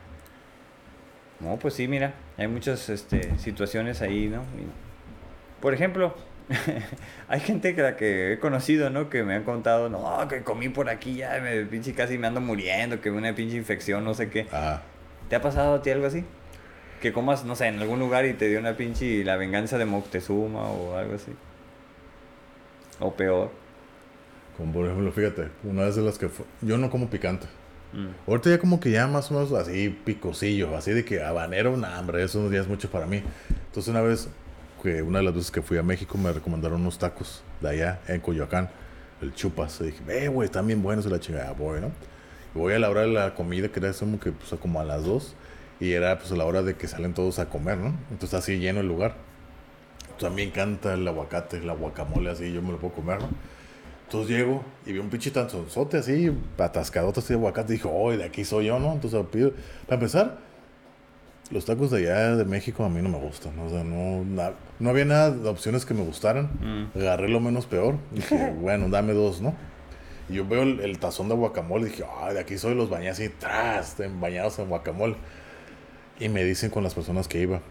No, 1.40 1.58
pues 1.58 1.74
sí, 1.74 1.88
mira, 1.88 2.14
hay 2.38 2.48
muchas 2.48 2.90
este, 2.90 3.38
situaciones 3.40 4.02
ahí, 4.02 4.28
¿no? 4.28 4.42
Y, 4.42 5.62
por 5.62 5.74
ejemplo, 5.74 6.14
hay 7.28 7.40
gente 7.40 7.76
que 7.76 7.82
la 7.82 7.96
que 7.96 8.34
he 8.34 8.40
conocido, 8.40 8.90
¿no? 8.90 9.10
Que 9.10 9.24
me 9.24 9.36
han 9.36 9.44
contado, 9.44 9.90
no, 9.90 10.28
que 10.28 10.44
comí 10.44 10.70
por 10.70 10.90
aquí 10.90 11.16
ya, 11.16 11.40
me, 11.42 11.66
pinche 11.66 11.94
casi 11.94 12.18
me 12.18 12.28
ando 12.28 12.42
muriendo, 12.42 13.00
que 13.02 13.12
una 13.12 13.34
pinche 13.36 13.56
infección, 13.56 14.04
no 14.04 14.14
sé 14.14 14.30
qué. 14.30 14.48
¿Te 15.30 15.36
ha 15.36 15.42
pasado 15.42 15.76
a 15.76 15.82
ti 15.82 15.92
algo 15.92 16.08
así? 16.08 16.26
Que 17.02 17.14
comas, 17.14 17.46
no 17.46 17.56
sé, 17.56 17.68
en 17.68 17.80
algún 17.80 18.00
lugar 18.00 18.26
y 18.26 18.34
te 18.34 18.50
dio 18.50 18.60
una 18.60 18.76
pinche 18.76 19.24
la 19.24 19.38
venganza 19.38 19.78
de 19.78 19.86
Moctezuma 19.86 20.70
o 20.70 20.98
algo 20.98 21.16
así. 21.16 21.32
O 23.00 23.14
peor. 23.14 23.52
Como 24.60 24.74
por 24.74 24.86
ejemplo, 24.86 25.10
fíjate, 25.14 25.48
una 25.64 25.86
vez 25.86 25.96
de 25.96 26.02
las 26.02 26.18
que 26.18 26.28
fue, 26.28 26.46
yo 26.62 26.78
no 26.78 26.90
como 26.90 27.10
picante. 27.10 27.48
Mm. 27.94 28.30
Ahorita 28.30 28.50
ya 28.50 28.60
como 28.60 28.82
que 28.82 28.92
ya 28.92 29.08
más 29.08 29.32
o 29.32 29.36
menos 29.36 29.54
así 29.54 29.90
picosillo, 29.90 30.76
así 30.76 30.92
de 30.92 31.06
que 31.06 31.24
habanero, 31.24 31.78
nah, 31.78 31.98
hombre, 31.98 32.22
eso 32.22 32.52
ya 32.52 32.60
es 32.60 32.68
mucho 32.68 32.92
para 32.92 33.06
mí. 33.06 33.24
Entonces 33.68 33.88
una 33.88 34.02
vez, 34.02 34.28
que 34.84 35.02
una 35.02 35.20
de 35.20 35.26
las 35.26 35.34
veces 35.34 35.50
que 35.50 35.62
fui 35.62 35.78
a 35.78 35.84
México 35.84 36.18
me 36.18 36.34
recomendaron 36.34 36.82
unos 36.82 37.00
tacos 37.00 37.42
de 37.62 37.70
allá 37.70 38.02
en 38.10 38.20
Coyoacán, 38.20 38.70
el 39.22 39.34
chupas. 39.34 39.80
Y 39.80 39.86
dije, 39.86 40.00
ve, 40.06 40.28
güey, 40.28 40.46
están 40.46 40.68
bien 40.68 40.84
buenos 40.84 41.06
y 41.06 41.10
la 41.10 41.22
chingada, 41.22 41.54
voy, 41.54 41.80
¿no? 41.80 41.88
Y 42.54 42.60
voy 42.60 42.74
a 42.74 42.80
la 42.80 42.90
hora 42.90 43.02
de 43.02 43.08
la 43.08 43.36
comida, 43.36 43.70
que 43.70 43.80
era 43.80 43.94
como 43.94 44.20
que 44.20 44.34
pues, 44.34 44.60
como 44.60 44.82
a 44.82 44.84
las 44.84 45.06
dos, 45.06 45.36
y 45.80 45.94
era 45.94 46.20
pues 46.20 46.34
a 46.34 46.36
la 46.36 46.44
hora 46.44 46.64
de 46.64 46.76
que 46.76 46.90
salen 46.90 47.14
todos 47.14 47.40
a 47.40 47.48
comer, 47.48 47.78
¿no? 47.78 47.94
Entonces 48.12 48.34
así 48.34 48.60
lleno 48.60 48.82
el 48.82 48.88
lugar. 48.90 49.16
Entonces 50.02 50.28
a 50.28 50.30
mí 50.32 50.36
me 50.36 50.44
encanta 50.44 50.96
el 50.96 51.08
aguacate, 51.08 51.62
la 51.62 51.72
guacamole, 51.72 52.30
así 52.30 52.52
yo 52.52 52.62
me 52.62 52.74
lo 52.74 52.78
puedo 52.78 52.94
comer, 52.94 53.22
¿no? 53.22 53.30
Entonces 54.10 54.36
llego 54.38 54.64
y 54.88 54.94
vi 54.94 54.98
un 54.98 55.08
pinche 55.10 55.30
tanzonzote 55.30 55.98
así, 56.00 56.32
atascadote 56.58 57.20
así 57.20 57.30
de 57.30 57.36
aguacate. 57.36 57.74
Dije, 57.74 57.88
oh, 57.92 58.10
de 58.10 58.24
aquí 58.24 58.44
soy 58.44 58.66
yo, 58.66 58.80
¿no? 58.80 58.94
Entonces 58.94 59.24
pido. 59.32 59.52
Para 59.86 59.96
empezar, 59.98 60.38
los 61.52 61.66
tacos 61.66 61.92
de 61.92 61.98
allá 62.00 62.36
de 62.36 62.44
México 62.46 62.84
a 62.84 62.90
mí 62.90 63.04
no 63.04 63.10
me 63.10 63.20
gustan. 63.20 63.56
¿no? 63.56 63.66
O 63.66 63.70
sea, 63.70 63.84
no, 63.84 64.24
na- 64.26 64.54
no 64.80 64.90
había 64.90 65.06
nada 65.06 65.30
de 65.30 65.48
opciones 65.48 65.86
que 65.86 65.94
me 65.94 66.02
gustaran. 66.04 66.50
Mm. 66.60 66.98
Agarré 66.98 67.30
lo 67.30 67.40
menos 67.40 67.68
peor. 67.68 67.98
Dije, 68.12 68.52
bueno, 68.60 68.90
dame 68.90 69.14
dos, 69.14 69.42
¿no? 69.42 69.54
Y 70.28 70.34
yo 70.34 70.48
veo 70.48 70.64
el, 70.64 70.80
el 70.80 70.98
tazón 70.98 71.30
de 71.30 71.36
guacamole. 71.36 71.86
Dije, 71.86 72.04
ah, 72.20 72.34
de 72.34 72.40
aquí 72.40 72.58
soy, 72.58 72.74
los 72.74 72.90
bañé 72.90 73.10
así, 73.10 73.30
tras, 73.30 74.00
en- 74.00 74.20
bañados 74.20 74.58
en 74.58 74.70
guacamole. 74.70 75.18
Y 76.20 76.30
me 76.30 76.44
dicen 76.44 76.72
con 76.72 76.84
las 76.84 76.96
personas 76.96 77.28
que 77.28 77.40
iba, 77.42 77.62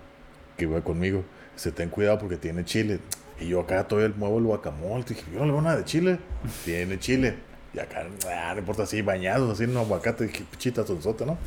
que 0.57 0.67
iba 0.67 0.81
conmigo, 0.83 1.25
se 1.57 1.73
ten 1.73 1.89
cuidado 1.89 2.19
porque 2.21 2.37
tiene 2.37 2.65
chile. 2.65 3.01
Y 3.41 3.49
yo 3.49 3.61
acá 3.61 3.87
todavía 3.87 4.15
muevo 4.17 4.39
el 4.39 4.45
guacamole. 4.45 5.05
Dije, 5.09 5.23
yo 5.33 5.41
no 5.41 5.47
le 5.47 5.53
veo 5.53 5.63
nada 5.63 5.77
de 5.77 5.85
chile. 5.85 6.19
Tiene 6.65 6.99
chile. 6.99 7.35
Y 7.75 7.79
acá, 7.79 8.05
ah, 8.29 8.53
no 8.55 8.61
importa, 8.61 8.83
así 8.85 9.03
bañados, 9.03 9.51
así 9.51 9.65
en 9.65 9.71
un 9.71 9.77
aguacate. 9.79 10.27
Dije, 10.27 10.45
pichita, 10.51 10.87
sonzota, 10.87 11.25
¿no? 11.25 11.39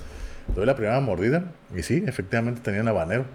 Doy 0.55 0.65
la 0.65 0.75
primera 0.75 0.99
mordida. 0.99 1.51
Y 1.75 1.83
sí, 1.83 2.03
efectivamente 2.07 2.61
tenían 2.61 2.87
habanero. 2.87 3.25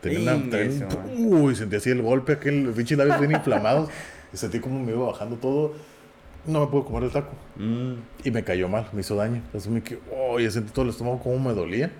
Tenía 0.00 0.34
una, 0.34 0.50
tenía 0.50 0.86
un- 0.86 1.34
uy, 1.42 1.56
sentí 1.56 1.76
así 1.76 1.90
el 1.90 2.02
golpe, 2.02 2.32
aquel 2.34 2.72
pinche 2.76 2.94
labios 2.96 3.18
bien 3.18 3.32
inflamados. 3.36 3.88
Y 4.32 4.36
sentí 4.36 4.60
como 4.60 4.78
me 4.84 4.92
iba 4.92 5.06
bajando 5.06 5.36
todo. 5.36 5.74
No 6.46 6.60
me 6.60 6.66
puedo 6.68 6.84
comer 6.84 7.04
el 7.04 7.10
taco. 7.10 7.32
Mm. 7.56 7.94
Y 8.22 8.30
me 8.30 8.44
cayó 8.44 8.68
mal, 8.68 8.88
me 8.92 9.00
hizo 9.00 9.16
daño. 9.16 9.36
Entonces 9.36 9.68
me 9.72 9.82
quedé, 9.82 9.98
oh, 10.16 10.38
sentí 10.50 10.70
todo 10.72 10.84
el 10.84 10.90
estómago 10.90 11.18
como 11.20 11.38
me 11.48 11.54
dolía. 11.54 11.90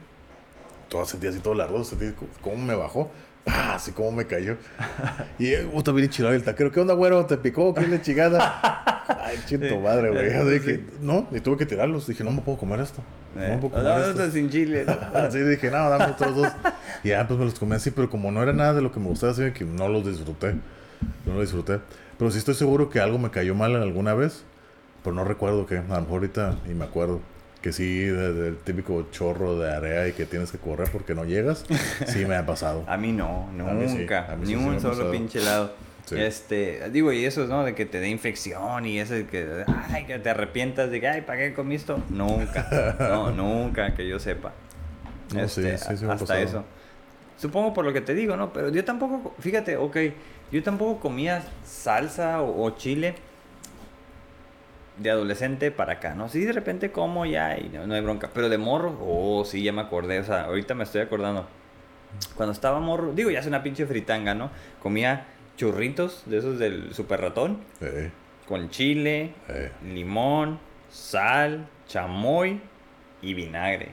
Todo 0.89 1.05
sentí 1.05 1.27
así 1.27 1.41
todo 1.41 1.55
largo, 1.55 1.83
sentí 1.83 2.13
co- 2.13 2.29
cómo 2.43 2.59
me 2.59 2.75
bajó. 2.77 3.11
¡Pah! 3.47 3.77
Así 3.77 3.93
como 3.93 4.11
me 4.13 4.27
cayó. 4.27 4.57
Y 5.39 5.53
eh, 5.53 5.67
uh, 5.73 5.83
también 5.83 6.07
enchilado 6.07 6.35
el 6.35 6.43
taquero. 6.43 6.73
¿Qué 6.73 6.81
onda, 6.81 6.95
güero? 6.95 7.25
¿Te 7.27 7.37
picó? 7.37 7.73
¿Qué 7.73 7.87
le 7.87 8.03
chingada? 8.03 9.05
Ay, 9.25 9.39
chito 9.47 9.69
Sí. 9.69 9.77
madre, 9.79 10.11
güey. 10.11 10.33
Yo 10.35 10.45
Sí. 10.45 10.59
dije, 10.59 10.85
no, 11.01 11.29
y 11.31 11.39
tuve 11.41 11.57
que 11.57 11.65
tirarlos. 11.67 12.07
Dije, 12.09 12.25
no 12.25 12.33
me 12.33 12.43
puedo 12.43 12.59
comer 12.59 12.81
esto. 12.81 13.03
No 13.37 13.41
me 13.41 13.55
Eh, 13.55 13.59
puedo 13.61 13.75
comer 13.75 13.85
no, 13.87 14.05
esto. 14.05 14.31
sin 14.33 14.51
chile. 14.51 14.85
Así 15.15 15.39
dije, 15.39 15.71
no, 15.71 15.89
dame 15.89 16.07
otros 16.07 16.35
dos. 16.35 16.49
Y 17.05 17.09
ya, 17.11 17.27
pues 17.29 17.39
me 17.39 17.45
los 17.45 17.57
comí 17.59 17.75
así, 17.77 17.93
pero 17.93 18.11
como 18.11 18.33
no 18.33 18.43
era 18.43 18.53
nada 18.53 18.75
de 18.75 18.83
lo 18.83 18.91
que 18.91 18.99
me 18.99 19.07
gustaba, 19.07 19.31
así 19.33 19.51
que 19.53 19.65
no 19.65 19.89
los 19.89 20.05
disfruté. 20.05 20.55
No 21.25 21.35
los 21.35 21.43
disfruté. 21.43 21.79
Pero 22.19 22.31
sí 22.33 22.39
estoy 22.39 22.55
seguro 22.55 22.91
que 22.91 22.99
algo 23.01 23.19
me 23.19 23.31
cayó 23.31 23.55
mal 23.55 23.77
alguna 23.77 24.15
vez, 24.15 24.43
pero 25.05 25.15
no 25.15 25.23
recuerdo 25.23 25.67
que. 25.67 25.77
A 25.77 25.83
lo 25.83 25.87
mejor 26.01 26.09
ahorita 26.15 26.57
y 26.69 26.75
me 26.75 26.85
acuerdo. 26.85 27.21
Que 27.67 27.73
sí, 27.73 28.03
del 28.05 28.59
típico 28.59 29.09
chorro 29.11 29.59
de 29.59 29.69
area 29.73 30.07
y 30.07 30.13
que 30.13 30.25
tienes 30.25 30.53
que 30.53 30.59
correr 30.59 30.89
porque 30.93 31.17
no 31.17 31.25
llegas. 31.25 31.65
Sí 32.07 32.25
me 32.25 32.37
ha 32.37 32.47
pasado. 32.47 32.85
A 32.87 32.97
mí 32.97 33.11
no, 33.11 33.49
A 33.49 33.73
mí 33.73 33.89
sí, 33.89 33.99
nunca. 33.99 34.25
a 34.31 34.37
mí 34.37 34.43
ni 34.43 34.47
sí, 34.51 34.55
un 34.55 34.81
solo 34.81 34.93
pasado. 34.95 35.11
pinche 35.11 35.41
helado. 35.41 35.73
Sí. 36.05 36.15
Este, 36.17 36.89
digo, 36.93 37.11
y 37.11 37.25
eso, 37.25 37.49
¿no? 37.49 37.65
De 37.65 37.75
que 37.75 37.85
te 37.85 37.99
dé 37.99 38.09
infección 38.09 38.87
y 38.87 39.01
eso 39.01 39.15
de 39.15 39.27
que, 39.27 39.65
ay, 39.91 40.05
que 40.05 40.21
te 40.21 40.31
arrepientas 40.31 40.93
de 40.93 41.01
que, 41.01 41.09
ay, 41.09 41.23
¿para 41.23 41.41
qué 41.41 41.55
comí 41.55 41.75
esto? 41.75 42.01
Nunca, 42.09 42.95
no, 43.01 43.33
nunca, 43.33 43.93
que 43.97 44.07
yo 44.07 44.21
sepa. 44.21 44.53
No, 45.35 45.41
Este, 45.43 45.75
hasta 45.75 46.07
pasado. 46.17 46.39
eso. 46.39 46.65
Supongo 47.37 47.75
por 47.75 47.85
lo 47.85 47.93
que 47.93 48.01
te 48.01 48.15
digo, 48.15 48.37
¿no? 48.37 48.53
Pero 48.53 48.69
yo 48.69 48.85
tampoco, 48.85 49.35
fíjate, 49.41 49.77
ok, 49.77 49.97
yo 50.53 50.63
tampoco 50.63 51.01
comía 51.01 51.43
salsa 51.65 52.41
o, 52.43 52.63
o 52.65 52.71
chile 52.77 53.17
de 54.99 55.11
adolescente 55.11 55.71
para 55.71 55.95
acá, 55.95 56.15
¿no? 56.15 56.29
Sí, 56.29 56.45
de 56.45 56.53
repente 56.53 56.91
como 56.93 57.27
ya 57.27 57.59
y 57.59 57.69
no, 57.69 57.87
no 57.87 57.95
hay 57.95 58.01
bronca. 58.01 58.31
Pero 58.33 58.49
de 58.49 58.59
morro, 58.59 58.97
oh, 59.03 59.45
sí, 59.45 59.63
ya 59.63 59.73
me 59.73 59.83
acordé. 59.83 60.21
O 60.21 60.25
sea, 60.25 60.45
ahorita 60.45 60.75
me 60.75 60.85
estoy 60.85 61.03
acordando. 61.03 61.47
Cuando 62.35 62.53
estaba 62.53 62.81
morro, 62.81 63.13
digo, 63.13 63.31
ya 63.31 63.41
es 63.41 63.47
una 63.47 63.63
pinche 63.63 63.85
fritanga, 63.87 64.35
¿no? 64.35 64.51
Comía 64.83 65.27
churritos 65.57 66.23
de 66.27 66.39
esos 66.39 66.59
del 66.59 66.93
super 66.95 67.21
ratón 67.21 67.61
Eh, 67.81 68.11
con 68.47 68.71
chile, 68.71 69.35
eh, 69.49 69.71
limón, 69.85 70.59
sal, 70.91 71.67
chamoy 71.89 72.61
y 73.23 73.35
vinagre. 73.35 73.91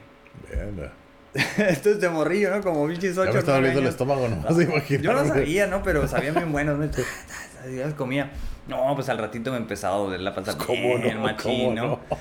vean, 0.50 0.90
Esto 1.58 1.90
es 1.90 2.00
de 2.00 2.08
morrillo, 2.08 2.50
¿no? 2.54 2.62
Como 2.62 2.86
pinches 2.86 3.16
Ya 3.16 3.22
ocho 3.22 3.32
me 3.32 3.38
estaba 3.40 3.58
oliendo 3.58 3.80
el 3.80 3.86
años. 3.86 3.94
estómago 3.94 4.28
de 4.28 4.64
imaginarme. 4.64 5.02
Yo 5.02 5.12
no 5.12 5.24
sabía, 5.26 5.66
¿no? 5.66 5.82
Pero 5.82 6.06
sabían 6.06 6.34
bien 6.34 6.52
buenos, 6.52 6.78
¿no? 6.78 6.84
Comía. 7.96 8.30
No, 8.66 8.94
pues 8.94 9.08
al 9.08 9.18
ratito 9.18 9.50
me 9.50 9.58
empezaba 9.58 9.96
a 9.96 9.98
doler 9.98 10.20
la 10.20 10.34
panza 10.34 10.56
¿Cómo 10.56 10.98
bien 10.98 11.16
no? 11.16 11.22
machín, 11.22 11.76
¿Cómo 11.76 12.00
¿no? 12.08 12.16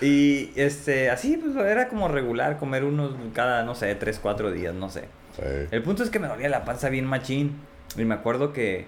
Y 0.00 0.50
este, 0.54 1.10
así 1.10 1.36
pues 1.36 1.56
era 1.56 1.88
como 1.88 2.06
regular 2.08 2.58
comer 2.58 2.84
unos 2.84 3.12
cada, 3.34 3.64
no 3.64 3.74
sé, 3.74 3.94
tres, 3.96 4.18
cuatro 4.22 4.50
días, 4.52 4.74
no 4.74 4.88
sé. 4.90 5.04
El 5.70 5.82
punto 5.82 6.02
es 6.02 6.10
que 6.10 6.18
me 6.18 6.28
dolía 6.28 6.48
la 6.48 6.64
panza 6.64 6.88
bien 6.88 7.04
machín. 7.04 7.56
Y 7.96 8.04
me 8.04 8.14
acuerdo 8.14 8.52
que 8.52 8.86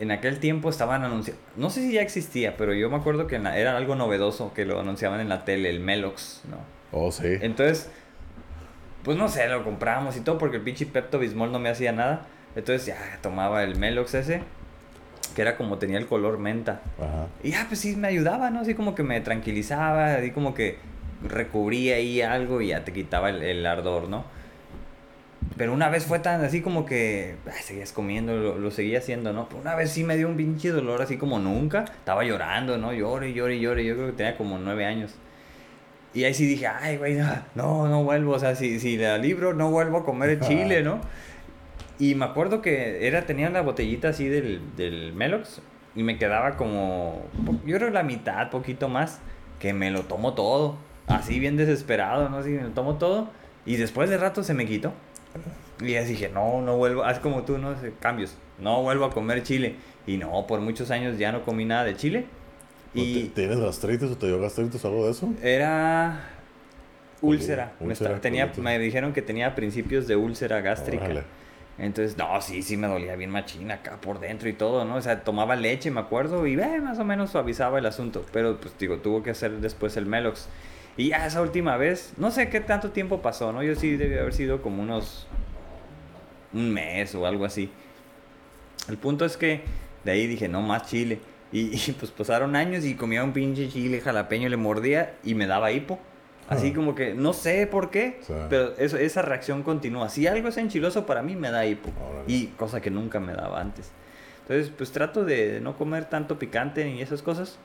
en 0.00 0.10
aquel 0.10 0.40
tiempo 0.40 0.68
estaban 0.70 1.04
anunciando, 1.04 1.40
no 1.56 1.70
sé 1.70 1.82
si 1.82 1.92
ya 1.92 2.02
existía, 2.02 2.56
pero 2.56 2.72
yo 2.74 2.88
me 2.90 2.96
acuerdo 2.96 3.26
que 3.26 3.38
la- 3.38 3.56
era 3.58 3.76
algo 3.76 3.94
novedoso 3.94 4.52
que 4.54 4.64
lo 4.64 4.80
anunciaban 4.80 5.20
en 5.20 5.28
la 5.28 5.44
tele, 5.44 5.70
el 5.70 5.80
Melox, 5.80 6.42
¿no? 6.50 6.56
Oh, 6.90 7.12
sí. 7.12 7.36
Entonces, 7.40 7.90
pues 9.04 9.16
no 9.16 9.28
sé, 9.28 9.46
lo 9.48 9.62
compramos 9.62 10.16
y 10.16 10.20
todo 10.20 10.38
porque 10.38 10.56
el 10.56 10.62
pinche 10.62 10.86
Pepto 10.86 11.18
Bismol 11.18 11.52
no 11.52 11.58
me 11.58 11.68
hacía 11.68 11.92
nada. 11.92 12.26
Entonces 12.56 12.86
ya 12.86 12.96
tomaba 13.22 13.62
el 13.62 13.76
Melox 13.76 14.14
ese, 14.14 14.42
que 15.40 15.42
era 15.42 15.56
como 15.56 15.78
tenía 15.78 15.96
el 15.96 16.06
color 16.06 16.38
menta. 16.38 16.82
Ajá. 16.98 17.28
Y 17.42 17.52
ya, 17.52 17.64
pues 17.66 17.80
sí, 17.80 17.96
me 17.96 18.08
ayudaba, 18.08 18.50
¿no? 18.50 18.60
Así 18.60 18.74
como 18.74 18.94
que 18.94 19.02
me 19.02 19.22
tranquilizaba, 19.22 20.16
así 20.16 20.32
como 20.32 20.52
que 20.52 20.76
recubría 21.26 21.96
ahí 21.96 22.20
algo 22.20 22.60
y 22.60 22.68
ya 22.68 22.84
te 22.84 22.92
quitaba 22.92 23.30
el, 23.30 23.42
el 23.42 23.64
ardor, 23.64 24.10
¿no? 24.10 24.24
Pero 25.56 25.72
una 25.72 25.88
vez 25.88 26.04
fue 26.04 26.18
tan 26.18 26.44
así 26.44 26.60
como 26.60 26.84
que 26.84 27.36
ay, 27.46 27.62
seguías 27.62 27.92
comiendo, 27.92 28.36
lo, 28.36 28.58
lo 28.58 28.70
seguía 28.70 28.98
haciendo, 28.98 29.32
¿no? 29.32 29.48
Pero 29.48 29.62
una 29.62 29.74
vez 29.74 29.90
sí 29.90 30.04
me 30.04 30.18
dio 30.18 30.28
un 30.28 30.36
pinche 30.36 30.68
dolor 30.68 31.00
así 31.00 31.16
como 31.16 31.38
nunca. 31.38 31.84
Estaba 31.84 32.22
llorando, 32.22 32.76
¿no? 32.76 32.92
Llore, 32.92 33.32
llore, 33.32 33.58
llore. 33.58 33.82
Yo 33.82 33.94
creo 33.94 34.06
que 34.08 34.12
tenía 34.12 34.36
como 34.36 34.58
nueve 34.58 34.84
años. 34.84 35.14
Y 36.12 36.24
ahí 36.24 36.34
sí 36.34 36.44
dije, 36.44 36.66
ay, 36.66 36.98
güey, 36.98 37.14
no, 37.14 37.28
no, 37.54 37.88
no 37.88 38.04
vuelvo. 38.04 38.32
O 38.32 38.38
sea, 38.38 38.54
si, 38.56 38.78
si 38.78 38.98
la 38.98 39.16
libro, 39.16 39.54
no 39.54 39.70
vuelvo 39.70 39.98
a 39.98 40.04
comer 40.04 40.28
el 40.28 40.40
chile, 40.46 40.82
¿no? 40.82 41.00
Y 42.00 42.14
me 42.14 42.24
acuerdo 42.24 42.62
que 42.62 43.06
era, 43.06 43.26
tenía 43.26 43.50
la 43.50 43.60
botellita 43.60 44.08
así 44.08 44.26
del, 44.26 44.60
del 44.76 45.12
Melox 45.12 45.60
y 45.94 46.02
me 46.02 46.16
quedaba 46.18 46.56
como, 46.56 47.22
yo 47.66 47.76
creo 47.76 47.90
la 47.90 48.02
mitad, 48.02 48.50
poquito 48.50 48.88
más, 48.88 49.20
que 49.58 49.74
me 49.74 49.90
lo 49.90 50.02
tomo 50.02 50.34
todo. 50.34 50.76
Así 51.06 51.38
bien 51.38 51.56
desesperado, 51.56 52.28
¿no? 52.28 52.38
Así 52.38 52.50
me 52.50 52.62
lo 52.62 52.70
tomo 52.70 52.96
todo. 52.96 53.28
Y 53.66 53.76
después 53.76 54.08
de 54.08 54.16
rato 54.16 54.42
se 54.42 54.54
me 54.54 54.66
quitó. 54.66 54.94
Y 55.80 55.92
ya 55.92 56.02
dije, 56.04 56.30
no, 56.32 56.62
no 56.62 56.76
vuelvo, 56.76 57.04
haz 57.04 57.18
como 57.18 57.42
tú, 57.42 57.58
¿no? 57.58 57.74
Cambios. 58.00 58.34
No 58.58 58.82
vuelvo 58.82 59.04
a 59.04 59.10
comer 59.10 59.42
chile. 59.42 59.74
Y 60.06 60.16
no, 60.16 60.46
por 60.46 60.60
muchos 60.60 60.90
años 60.90 61.18
ya 61.18 61.32
no 61.32 61.44
comí 61.44 61.64
nada 61.66 61.84
de 61.84 61.96
chile. 61.96 62.26
Y 62.94 63.24
¿Tienes 63.28 63.60
gastritis 63.60 64.10
o 64.10 64.16
te 64.16 64.26
dio 64.26 64.40
gastritis 64.40 64.84
o 64.84 64.88
algo 64.88 65.04
de 65.04 65.10
eso? 65.12 65.32
Era 65.42 66.30
úlcera. 67.20 67.72
me, 67.80 67.94
tenía, 67.94 68.50
me 68.56 68.78
dijeron 68.78 69.12
que 69.12 69.22
tenía 69.22 69.54
principios 69.54 70.06
de 70.06 70.16
úlcera 70.16 70.60
gástrica. 70.60 71.24
Entonces, 71.80 72.18
no, 72.18 72.40
sí, 72.42 72.62
sí 72.62 72.76
me 72.76 72.86
dolía 72.86 73.16
bien 73.16 73.30
machina 73.30 73.76
acá 73.76 73.98
por 74.02 74.20
dentro 74.20 74.50
y 74.50 74.52
todo, 74.52 74.84
¿no? 74.84 74.96
O 74.96 75.02
sea, 75.02 75.24
tomaba 75.24 75.56
leche, 75.56 75.90
me 75.90 76.00
acuerdo, 76.00 76.46
y 76.46 76.52
eh, 76.52 76.80
más 76.82 76.98
o 76.98 77.04
menos 77.04 77.30
suavizaba 77.30 77.78
el 77.78 77.86
asunto. 77.86 78.26
Pero, 78.32 78.60
pues, 78.60 78.76
digo, 78.78 78.98
tuvo 78.98 79.22
que 79.22 79.30
hacer 79.30 79.52
después 79.60 79.96
el 79.96 80.04
Melox. 80.04 80.48
Y 80.98 81.08
ya 81.08 81.26
esa 81.26 81.40
última 81.40 81.78
vez, 81.78 82.12
no 82.18 82.30
sé 82.30 82.50
qué 82.50 82.60
tanto 82.60 82.90
tiempo 82.90 83.22
pasó, 83.22 83.52
¿no? 83.52 83.62
Yo 83.62 83.74
sí 83.76 83.96
debí 83.96 84.18
haber 84.18 84.34
sido 84.34 84.60
como 84.60 84.82
unos... 84.82 85.26
un 86.52 86.70
mes 86.70 87.14
o 87.14 87.24
algo 87.26 87.46
así. 87.46 87.70
El 88.88 88.98
punto 88.98 89.24
es 89.24 89.38
que 89.38 89.62
de 90.04 90.12
ahí 90.12 90.26
dije, 90.26 90.48
no, 90.48 90.60
más 90.60 90.86
chile. 90.86 91.20
Y, 91.50 91.92
pues 91.98 92.10
pasaron 92.10 92.56
años 92.56 92.84
y 92.84 92.94
comía 92.94 93.24
un 93.24 93.32
pinche 93.32 93.70
chile 93.70 94.02
jalapeño, 94.02 94.50
le 94.50 94.58
mordía 94.58 95.14
y 95.24 95.34
me 95.34 95.46
daba 95.46 95.72
hipo. 95.72 95.98
Así 96.50 96.72
como 96.72 96.96
que 96.96 97.14
no 97.14 97.32
sé 97.32 97.66
por 97.68 97.90
qué, 97.90 98.20
pero 98.48 98.76
eso, 98.76 98.96
esa 98.96 99.22
reacción 99.22 99.62
continúa. 99.62 100.08
Si 100.08 100.26
algo 100.26 100.48
es 100.48 100.56
enchiloso 100.56 101.06
para 101.06 101.22
mí 101.22 101.36
me 101.36 101.50
da 101.50 101.64
hipo. 101.64 101.90
Y 102.26 102.48
cosa 102.48 102.80
que 102.80 102.90
nunca 102.90 103.20
me 103.20 103.34
daba 103.34 103.60
antes. 103.60 103.92
Entonces, 104.42 104.72
pues 104.76 104.90
trato 104.90 105.24
de 105.24 105.60
no 105.60 105.76
comer 105.76 106.06
tanto 106.06 106.38
picante 106.38 106.84
ni 106.84 107.00
esas 107.00 107.22
cosas. 107.22 107.58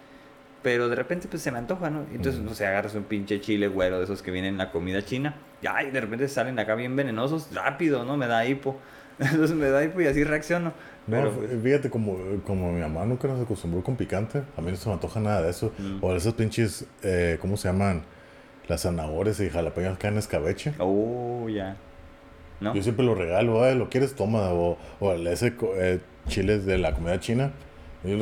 Pero 0.62 0.88
de 0.88 0.96
repente 0.96 1.28
pues 1.28 1.42
se 1.42 1.52
me 1.52 1.58
antoja, 1.60 1.90
¿no? 1.90 2.06
Entonces, 2.14 2.42
no 2.42 2.54
sé, 2.54 2.66
agarras 2.66 2.96
un 2.96 3.04
pinche 3.04 3.42
chile 3.42 3.68
güero 3.68 3.98
de 3.98 4.06
esos 4.06 4.22
que 4.22 4.32
vienen 4.32 4.54
en 4.54 4.58
la 4.60 4.72
comida 4.72 5.04
china. 5.04 5.36
Y 5.62 5.68
ay, 5.68 5.92
de 5.92 6.02
repente 6.02 6.28
salen 6.28 6.58
acá 6.60 6.76
bien 6.76 6.96
venenosos, 6.96 7.50
rápido, 7.54 8.04
¿no? 8.04 8.18
Me 8.18 8.28
da 8.28 8.46
hipo. 8.46 8.80
Entonces 9.20 9.56
me 9.56 9.70
da 9.70 9.84
hipo 9.84 10.02
y 10.02 10.08
así 10.08 10.24
reacciono. 10.24 10.74
No, 11.08 11.32
fíjate, 11.64 11.90
como, 11.90 12.18
como 12.46 12.72
mi 12.72 12.82
mamá 12.82 13.06
nunca 13.06 13.28
nos 13.28 13.42
acostumbró 13.42 13.84
con 13.84 13.96
picante, 13.96 14.44
a 14.58 14.62
mí 14.62 14.72
no 14.72 14.78
se 14.78 14.90
me 14.90 14.94
antoja 14.94 15.20
nada 15.20 15.42
de 15.44 15.52
eso. 15.52 15.72
Mm. 15.78 16.04
O 16.04 16.16
esos 16.16 16.34
pinches, 16.34 16.86
eh, 17.04 17.38
¿cómo 17.40 17.58
se 17.58 17.68
llaman? 17.68 18.04
Las 18.68 18.82
zanahorias 18.82 19.40
y 19.40 19.50
jalapeños 19.50 19.98
que 19.98 20.08
en 20.08 20.18
escabeche. 20.18 20.74
Oh, 20.80 21.48
ya. 21.50 21.78
¿No? 22.60 22.74
Yo 22.74 22.82
siempre 22.82 23.06
lo 23.06 23.16
regalo, 23.16 23.74
¿lo 23.76 23.90
quieres? 23.90 24.16
Toma. 24.16 24.52
O, 24.54 24.78
o 25.00 25.14
ese 25.14 25.54
eh, 25.76 26.00
chiles 26.28 26.66
de 26.66 26.78
la 26.78 26.94
comida 26.94 27.20
china. 27.20 27.52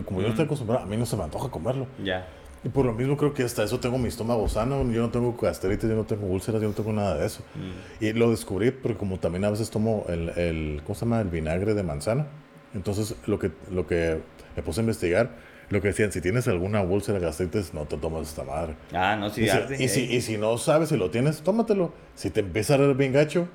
como 0.06 0.22
yo 0.22 0.28
no 0.28 0.30
estoy 0.30 0.46
mm. 0.46 0.48
acostumbrado, 0.48 0.84
a 0.84 0.88
mí 0.88 0.98
no 0.98 1.06
se 1.06 1.16
me 1.16 1.24
antoja 1.24 1.50
comerlo. 1.50 1.88
Ya. 2.04 2.26
Y 2.64 2.70
por 2.70 2.86
lo 2.86 2.94
mismo 2.94 3.18
creo 3.18 3.34
que 3.34 3.44
hasta 3.44 3.64
eso 3.64 3.80
tengo 3.80 3.98
mi 3.98 4.08
estómago 4.08 4.48
sano, 4.48 4.90
yo 4.90 5.02
no 5.02 5.10
tengo 5.10 5.36
gastritis, 5.40 5.90
yo 5.90 5.96
no 5.96 6.06
tengo 6.06 6.28
úlceras, 6.28 6.62
yo 6.62 6.70
no 6.70 6.74
tengo 6.74 6.94
nada 6.94 7.18
de 7.18 7.26
eso. 7.26 7.44
Mm. 7.56 8.06
Y 8.06 8.14
lo 8.14 8.32
descubrí 8.32 8.72
porque 8.72 8.98
como 8.98 9.20
también 9.20 9.44
a 9.46 9.50
veces 9.50 9.70
tomo 9.70 10.06
el, 10.08 10.30
el, 10.30 10.82
¿cómo 10.84 10.96
se 10.96 11.06
llama? 11.06 11.22
El 11.22 11.28
vinagre 11.28 11.74
de 11.74 11.84
manzana. 11.84 12.28
Entonces, 12.74 13.16
lo 13.28 13.38
que, 13.38 13.52
lo 13.70 13.86
que 13.86 14.20
me 14.56 14.64
puse 14.64 14.80
a 14.80 14.84
investigar, 14.84 15.32
lo 15.70 15.82
que 15.82 15.90
decían, 15.90 16.12
si 16.12 16.22
tienes 16.22 16.48
alguna 16.48 16.82
úlcera 16.82 17.20
gastritis, 17.20 17.74
no 17.74 17.86
te 17.86 17.98
tomas 17.98 18.30
esta 18.30 18.44
madre. 18.44 18.76
Ah, 18.94 19.16
no, 19.16 19.30
sí. 19.30 19.46
Y, 19.80 19.88
si, 19.88 20.02
y, 20.04 20.22
si, 20.22 20.38
no 20.38 20.58
sabes 20.58 20.90
si 20.90 20.98
lo 20.98 21.10
tienes, 21.10 21.42
tómatelo. 21.42 21.94
Si 22.16 22.30
te 22.30 22.42
empieza 22.42 22.76
a 22.76 22.78
dar 22.78 22.96
bien 22.96 23.14
gacho, 23.14 23.48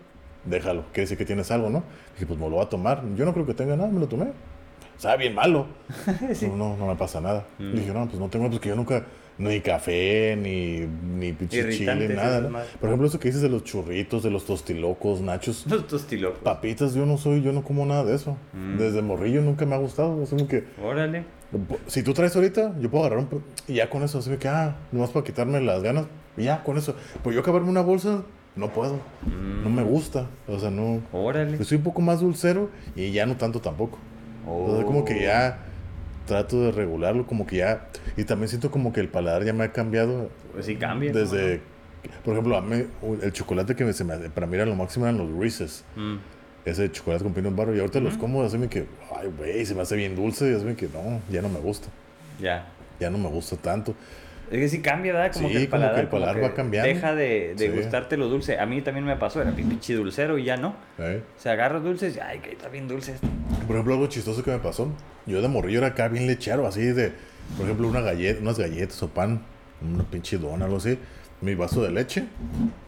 déjalo. 0.44 0.84
Quiere 0.92 1.02
decir 1.02 1.18
que 1.18 1.24
tienes 1.24 1.50
algo, 1.50 1.70
¿no? 1.70 1.84
Dije, 2.14 2.26
pues 2.26 2.38
me 2.38 2.46
lo 2.46 2.56
voy 2.56 2.64
a 2.64 2.68
tomar. 2.68 3.02
Yo 3.14 3.24
no 3.24 3.32
creo 3.32 3.46
que 3.46 3.54
tenga 3.54 3.76
nada, 3.76 3.88
me 3.88 4.00
lo 4.00 4.08
tomé. 4.08 4.26
Sabe 4.96 5.18
bien 5.18 5.34
malo. 5.34 5.66
no, 6.42 6.56
no, 6.56 6.76
no, 6.76 6.86
me 6.86 6.96
pasa 6.96 7.20
nada. 7.20 7.46
Mm. 7.58 7.72
Dije, 7.72 7.92
no, 7.92 8.06
pues 8.06 8.18
no 8.18 8.28
tengo, 8.28 8.48
pues 8.48 8.60
que 8.60 8.70
yo 8.70 8.76
nunca 8.76 9.04
ni 9.38 9.60
café, 9.60 10.36
ni, 10.36 10.80
ni 10.80 11.36
chile, 11.48 12.08
nada. 12.08 12.48
Por 12.80 12.88
ejemplo, 12.88 13.06
eso 13.06 13.20
que 13.20 13.28
dices 13.28 13.42
de 13.42 13.48
los 13.48 13.62
churritos, 13.62 14.24
de 14.24 14.30
los 14.30 14.44
tostilocos, 14.44 15.20
nachos. 15.20 15.64
Los 15.68 15.86
tostilocos. 15.86 16.40
Papitas, 16.40 16.94
yo 16.94 17.06
no 17.06 17.16
soy, 17.18 17.42
yo 17.42 17.52
no 17.52 17.62
como 17.62 17.86
nada 17.86 18.04
de 18.04 18.16
eso. 18.16 18.36
Mm. 18.52 18.78
Desde 18.78 19.00
morrillo 19.00 19.40
nunca 19.40 19.64
me 19.64 19.76
ha 19.76 19.78
gustado. 19.78 20.20
Es 20.22 20.30
como 20.30 20.48
que. 20.48 20.64
Órale. 20.82 21.37
Si 21.86 22.02
tú 22.02 22.12
traes 22.12 22.36
ahorita, 22.36 22.78
yo 22.78 22.90
puedo 22.90 23.04
agarrar 23.04 23.26
un. 23.30 23.42
Y 23.66 23.74
ya 23.74 23.88
con 23.88 24.02
eso, 24.02 24.18
así 24.18 24.30
que, 24.36 24.48
ah, 24.48 24.76
nomás 24.92 25.10
para 25.10 25.24
quitarme 25.24 25.60
las 25.60 25.82
ganas. 25.82 26.06
Y 26.36 26.44
ya 26.44 26.62
con 26.62 26.76
eso. 26.76 26.94
Pues 27.22 27.34
yo 27.34 27.40
acabarme 27.40 27.70
una 27.70 27.80
bolsa, 27.80 28.22
no 28.54 28.72
puedo. 28.72 28.96
Mm. 29.26 29.64
No 29.64 29.70
me 29.70 29.82
gusta. 29.82 30.26
O 30.46 30.58
sea, 30.58 30.70
no. 30.70 31.00
Órale. 31.12 31.56
Yo 31.58 31.64
soy 31.64 31.78
un 31.78 31.84
poco 31.84 32.02
más 32.02 32.20
dulcero 32.20 32.70
y 32.94 33.12
ya 33.12 33.24
no 33.24 33.36
tanto 33.36 33.60
tampoco. 33.60 33.98
Entonces, 34.46 34.84
como 34.84 35.04
que 35.04 35.22
ya 35.22 35.58
trato 36.26 36.62
de 36.62 36.72
regularlo, 36.72 37.26
como 37.26 37.46
que 37.46 37.56
ya. 37.56 37.88
Y 38.16 38.24
también 38.24 38.48
siento 38.48 38.70
como 38.70 38.92
que 38.92 39.00
el 39.00 39.08
paladar 39.08 39.44
ya 39.44 39.52
me 39.52 39.64
ha 39.64 39.72
cambiado. 39.72 40.30
Pues 40.52 40.66
sí, 40.66 40.76
cambia. 40.76 41.12
Desde. 41.12 41.60
Por 42.24 42.34
ejemplo, 42.34 42.56
a 42.56 42.62
mí, 42.62 42.84
el 43.22 43.32
chocolate 43.32 43.74
que 43.74 43.84
me, 43.84 43.92
se 43.92 44.04
me, 44.04 44.16
para 44.30 44.46
mí 44.46 44.54
era 44.54 44.64
lo 44.64 44.76
máximo 44.76 45.06
eran 45.06 45.18
los 45.18 45.30
Reese's. 45.36 45.84
Mm. 45.96 46.16
Ese 46.64 46.90
chocolate 46.92 47.24
con 47.24 47.32
peanut 47.32 47.54
butter. 47.54 47.74
Y 47.74 47.80
ahorita 47.80 48.00
los 48.00 48.16
como, 48.16 48.42
así 48.42 48.58
me 48.58 48.68
que, 48.68 48.86
ay, 49.16 49.28
güey, 49.36 49.64
se 49.64 49.74
me 49.74 49.82
hace 49.82 49.96
bien 49.96 50.14
dulce. 50.14 50.50
Y 50.50 50.54
así 50.54 50.64
me 50.64 50.74
que, 50.74 50.88
no, 50.88 51.20
ya 51.30 51.42
no 51.42 51.48
me 51.48 51.60
gusta. 51.60 51.88
Ya. 52.40 52.66
Ya 53.00 53.10
no 53.10 53.18
me 53.18 53.28
gusta 53.28 53.56
tanto. 53.56 53.94
Es 54.50 54.58
que 54.58 54.68
sí 54.68 54.80
cambia, 54.80 55.12
¿verdad? 55.12 55.32
Como 55.32 55.48
que 55.48 55.58
el 55.58 55.68
paladar, 55.68 56.00
el 56.00 56.08
paladar 56.08 56.42
va 56.42 56.54
cambiando. 56.54 56.88
Deja 56.88 57.14
de, 57.14 57.54
de 57.54 57.68
gustarte 57.68 58.16
lo 58.16 58.28
dulce. 58.28 58.58
A 58.58 58.64
mí 58.64 58.80
también 58.80 59.04
me 59.04 59.14
pasó, 59.16 59.42
era 59.42 59.52
pinche 59.52 59.94
dulcero 59.94 60.38
y 60.38 60.44
ya 60.44 60.56
no. 60.56 60.74
¿Eh? 60.98 61.22
O 61.36 61.40
sea, 61.40 61.52
agarras 61.52 61.82
dulces 61.82 62.16
y, 62.16 62.20
ay, 62.20 62.38
que 62.38 62.52
está 62.52 62.68
bien 62.68 62.88
dulce 62.88 63.12
esto. 63.12 63.28
Por 63.66 63.76
ejemplo, 63.76 63.94
algo 63.94 64.06
chistoso 64.06 64.42
que 64.42 64.50
me 64.50 64.58
pasó. 64.58 64.90
Yo 65.26 65.42
de 65.42 65.48
morrillo 65.48 65.78
era 65.78 65.88
acá 65.88 66.08
bien 66.08 66.26
lechero, 66.26 66.66
así 66.66 66.80
de, 66.80 67.12
por 67.56 67.66
ejemplo, 67.66 67.88
una 67.88 68.00
galleta, 68.00 68.40
unas 68.40 68.58
galletas 68.58 69.02
o 69.02 69.08
pan, 69.08 69.42
una 69.82 70.04
pinche 70.04 70.38
dona, 70.38 70.64
algo 70.64 70.78
así. 70.78 70.98
Mi 71.40 71.54
vaso 71.54 71.82
de 71.82 71.90
leche, 71.90 72.24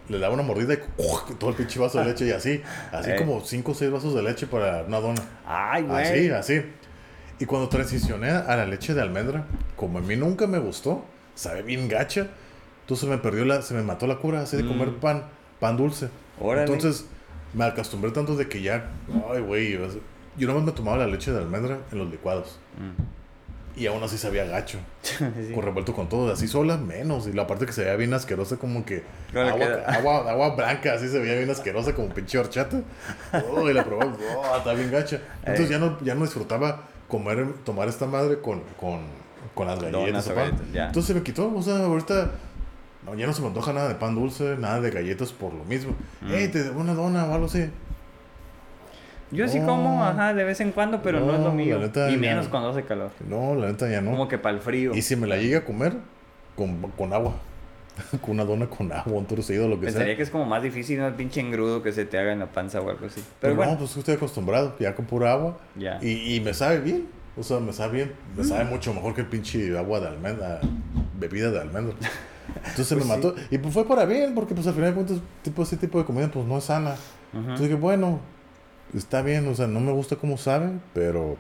le 0.09 0.19
daba 0.19 0.35
una 0.35 0.43
mordida 0.43 0.75
y 0.75 1.35
todo 1.39 1.51
el 1.51 1.57
pinche 1.57 1.79
vaso 1.79 1.99
de 1.99 2.07
leche 2.07 2.27
y 2.27 2.33
así. 2.33 2.63
Así 2.91 3.11
eh. 3.11 3.17
como 3.17 3.41
cinco 3.45 3.73
o 3.73 3.75
seis 3.75 3.91
vasos 3.91 4.15
de 4.15 4.23
leche 4.23 4.47
para 4.47 4.83
una 4.83 5.01
dona. 5.01 5.23
Ay, 5.47 5.85
güey. 5.85 6.29
Así, 6.31 6.31
así. 6.31 6.63
Y 7.39 7.47
cuando 7.47 7.69
transicioné 7.69 8.31
a 8.31 8.57
la 8.57 8.67
leche 8.67 8.93
de 8.93 9.01
almendra, 9.01 9.47
como 9.77 9.99
a 9.99 10.03
mí 10.03 10.17
nunca 10.17 10.47
me 10.47 10.59
gustó, 10.59 11.05
sabe 11.35 11.63
bien 11.63 11.89
gacha. 11.89 12.27
Entonces 12.83 13.09
me 13.09 13.19
perdió 13.19 13.45
la, 13.45 13.63
se 13.63 13.73
me 13.73 13.83
mató 13.83 14.07
la 14.07 14.19
cura 14.19 14.43
así 14.43 14.57
de 14.57 14.67
comer 14.67 14.89
mm. 14.89 15.01
pan, 15.01 15.25
pan 15.61 15.77
dulce. 15.77 16.09
Entonces 16.41 17.07
me 17.55 17.65
acostumbré 17.65 18.11
tanto 18.11 18.37
de 18.37 18.49
que 18.49 18.63
ya, 18.63 18.91
ay 19.33 19.41
güey, 19.43 19.79
yo 20.37 20.49
nomás 20.49 20.65
me 20.65 20.73
tomaba 20.73 20.99
la 20.99 21.07
leche 21.07 21.33
de 21.33 21.39
almendra 21.39 21.79
en 21.93 21.99
los 21.99 22.11
licuados. 22.11 22.59
Mm. 22.79 23.20
Y 23.77 23.87
aún 23.87 24.03
así 24.03 24.19
sabía 24.19 24.45
gacho. 24.45 24.79
Con 25.55 25.63
revuelto 25.63 25.95
con 25.95 26.09
todo, 26.09 26.33
así 26.33 26.49
sola, 26.49 26.77
menos. 26.77 27.27
Y 27.27 27.33
la 27.33 27.47
parte 27.47 27.67
que 27.67 27.73
se 27.73 27.83
veía 27.83 27.97
bien 27.97 28.13
asquerosa, 28.13 28.57
como 28.57 28.85
que 28.85 29.03
agua, 29.35 30.31
agua, 30.31 30.55
blanca, 30.57 30.93
así 30.95 31.09
se 31.09 31.19
veía 31.19 31.37
bien 31.37 31.51
asquerosa, 31.51 31.95
como 31.95 32.09
pinche 32.09 32.39
horchata. 32.39 32.83
Oh, 33.51 33.71
y 33.71 33.73
la 33.73 33.85
probé, 33.85 34.07
oh, 34.37 34.57
está 34.57 34.75
bien 34.75 34.91
gacha. 34.91 35.21
Entonces 35.41 35.69
ya 35.69 35.79
no, 35.79 35.99
ya 36.03 36.15
no 36.15 36.23
disfrutaba 36.23 36.89
comer, 37.09 37.55
tomar 37.65 37.89
esta 37.89 38.07
madre 38.07 38.41
con, 38.41 38.63
con 38.79 39.01
con 39.55 39.67
las 39.67 39.81
galletas. 39.81 40.31
Entonces 40.75 41.05
se 41.05 41.15
me 41.15 41.23
quitó, 41.23 41.53
o 41.55 41.63
sea, 41.63 41.79
ahorita 41.85 42.31
no, 43.05 43.15
ya 43.15 43.27
no 43.27 43.33
se 43.33 43.43
me 43.43 43.49
antoja 43.49 43.73
nada 43.73 43.89
de 43.89 43.95
pan 43.95 44.15
dulce, 44.15 44.57
nada 44.59 44.81
de 44.81 44.91
galletas 44.91 45.33
por 45.33 45.53
lo 45.55 45.65
mismo. 45.65 45.95
Mm. 46.21 46.51
te 46.51 46.63
debo 46.65 46.81
una 46.81 46.95
dona 46.95 47.27
o 47.27 47.35
algo 47.35 47.47
así. 47.47 47.71
Yo 49.31 49.49
sí 49.49 49.61
como, 49.61 50.05
ajá, 50.05 50.35
de 50.35 50.45
vez 50.45 50.61
en 50.61 50.73
cuando, 50.73 51.03
pero 51.03 51.21
no, 51.21 51.35
es 51.35 51.41
lo 51.41 51.53
mío. 51.53 51.79
y 52.11 52.17
menos 52.17 52.49
cuando 52.49 52.71
hace 52.71 52.85
calor. 52.85 53.11
No, 53.29 53.55
la 53.55 53.69
neta 53.69 53.89
ya 53.89 54.01
no. 54.01 54.11
Como 54.11 54.29
que 54.29 54.39
para 54.39 54.57
el 54.57 54.63
frío. 54.63 54.95
Y 54.95 55.03
si 55.03 55.17
me 55.17 55.27
la 55.27 55.37
llegue 55.37 55.57
a 55.57 55.65
comer, 55.65 55.95
con, 56.57 56.81
con 56.93 57.13
agua. 57.13 57.35
con 58.23 58.31
una 58.31 58.45
dona 58.45 58.67
con 58.67 58.91
agua, 58.93 59.19
un 59.19 59.27
torcido, 59.27 59.69
lo 59.69 59.79
que 59.79 59.87
Pensaría 59.87 60.17
que 60.17 60.23
es 60.23 60.31
como 60.31 60.47
más 60.47 60.63
difícil, 60.63 60.99
¿no? 60.99 61.07
El 61.07 61.15
pinche 61.15 61.41
engrudo 61.41 61.83
que 61.83 61.93
se 61.93 62.05
te 62.05 62.19
haga 62.19 62.33
en 62.33 62.39
la 62.39 62.47
panza 62.47 62.81
o 62.81 62.89
algo 62.89 63.07
así. 63.07 63.23
Pero, 63.41 63.57
bueno. 63.57 63.73
no, 63.73 63.79
pues 63.79 63.97
estoy 63.97 64.15
acostumbrado, 64.15 64.77
ya 64.79 64.95
con 64.95 65.05
pura 65.05 65.33
agua. 65.33 65.59
Ya. 65.77 65.99
Y, 66.01 66.37
y 66.37 66.41
me 66.41 66.55
sabe 66.55 66.81
bien. 66.81 67.09
O 67.37 67.43
sea, 67.43 67.61
me 67.61 67.73
sabe 67.73 67.97
bien, 67.97 68.13
me 68.37 68.45
sabe 68.45 68.65
mucho 68.65 68.93
mejor 68.93 69.15
que 69.15 69.21
el 69.21 69.27
pinche 69.29 69.79
agua 69.79 70.01
de 70.01 70.09
almendra, 70.09 70.61
bebida 71.19 71.51
de 71.51 71.61
almendra. 71.61 71.95
Entonces 72.67 72.93
me 72.93 73.05
pues 73.05 73.09
mató. 73.09 73.35
Y 73.51 73.59
pues 73.59 73.73
fue 73.73 73.87
para 73.87 74.05
bien, 74.05 74.35
porque 74.35 74.55
pues 74.55 74.67
al 74.67 74.75
final 74.75 74.91
de 74.91 74.95
cuentas, 74.95 75.19
tipo, 75.43 75.63
ese 75.63 75.77
tipo 75.77 75.99
de 75.99 76.05
comida 76.05 76.29
pues 76.31 76.45
no 76.45 76.59
es 76.59 76.65
sana. 76.65 76.97
Entonces 77.33 77.69
dije, 77.69 77.77
bueno, 77.77 78.21
está 78.95 79.23
bien, 79.23 79.47
o 79.49 79.55
sea, 79.55 79.67
no 79.67 79.81
me 79.81 79.93
gusta 79.93 80.17
cómo 80.17 80.37
sabe, 80.39 80.71
pero 80.95 81.37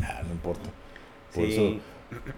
ya, 0.00 0.22
no 0.22 0.32
importa. 0.32 0.68
Por 1.34 1.44
eso 1.44 1.76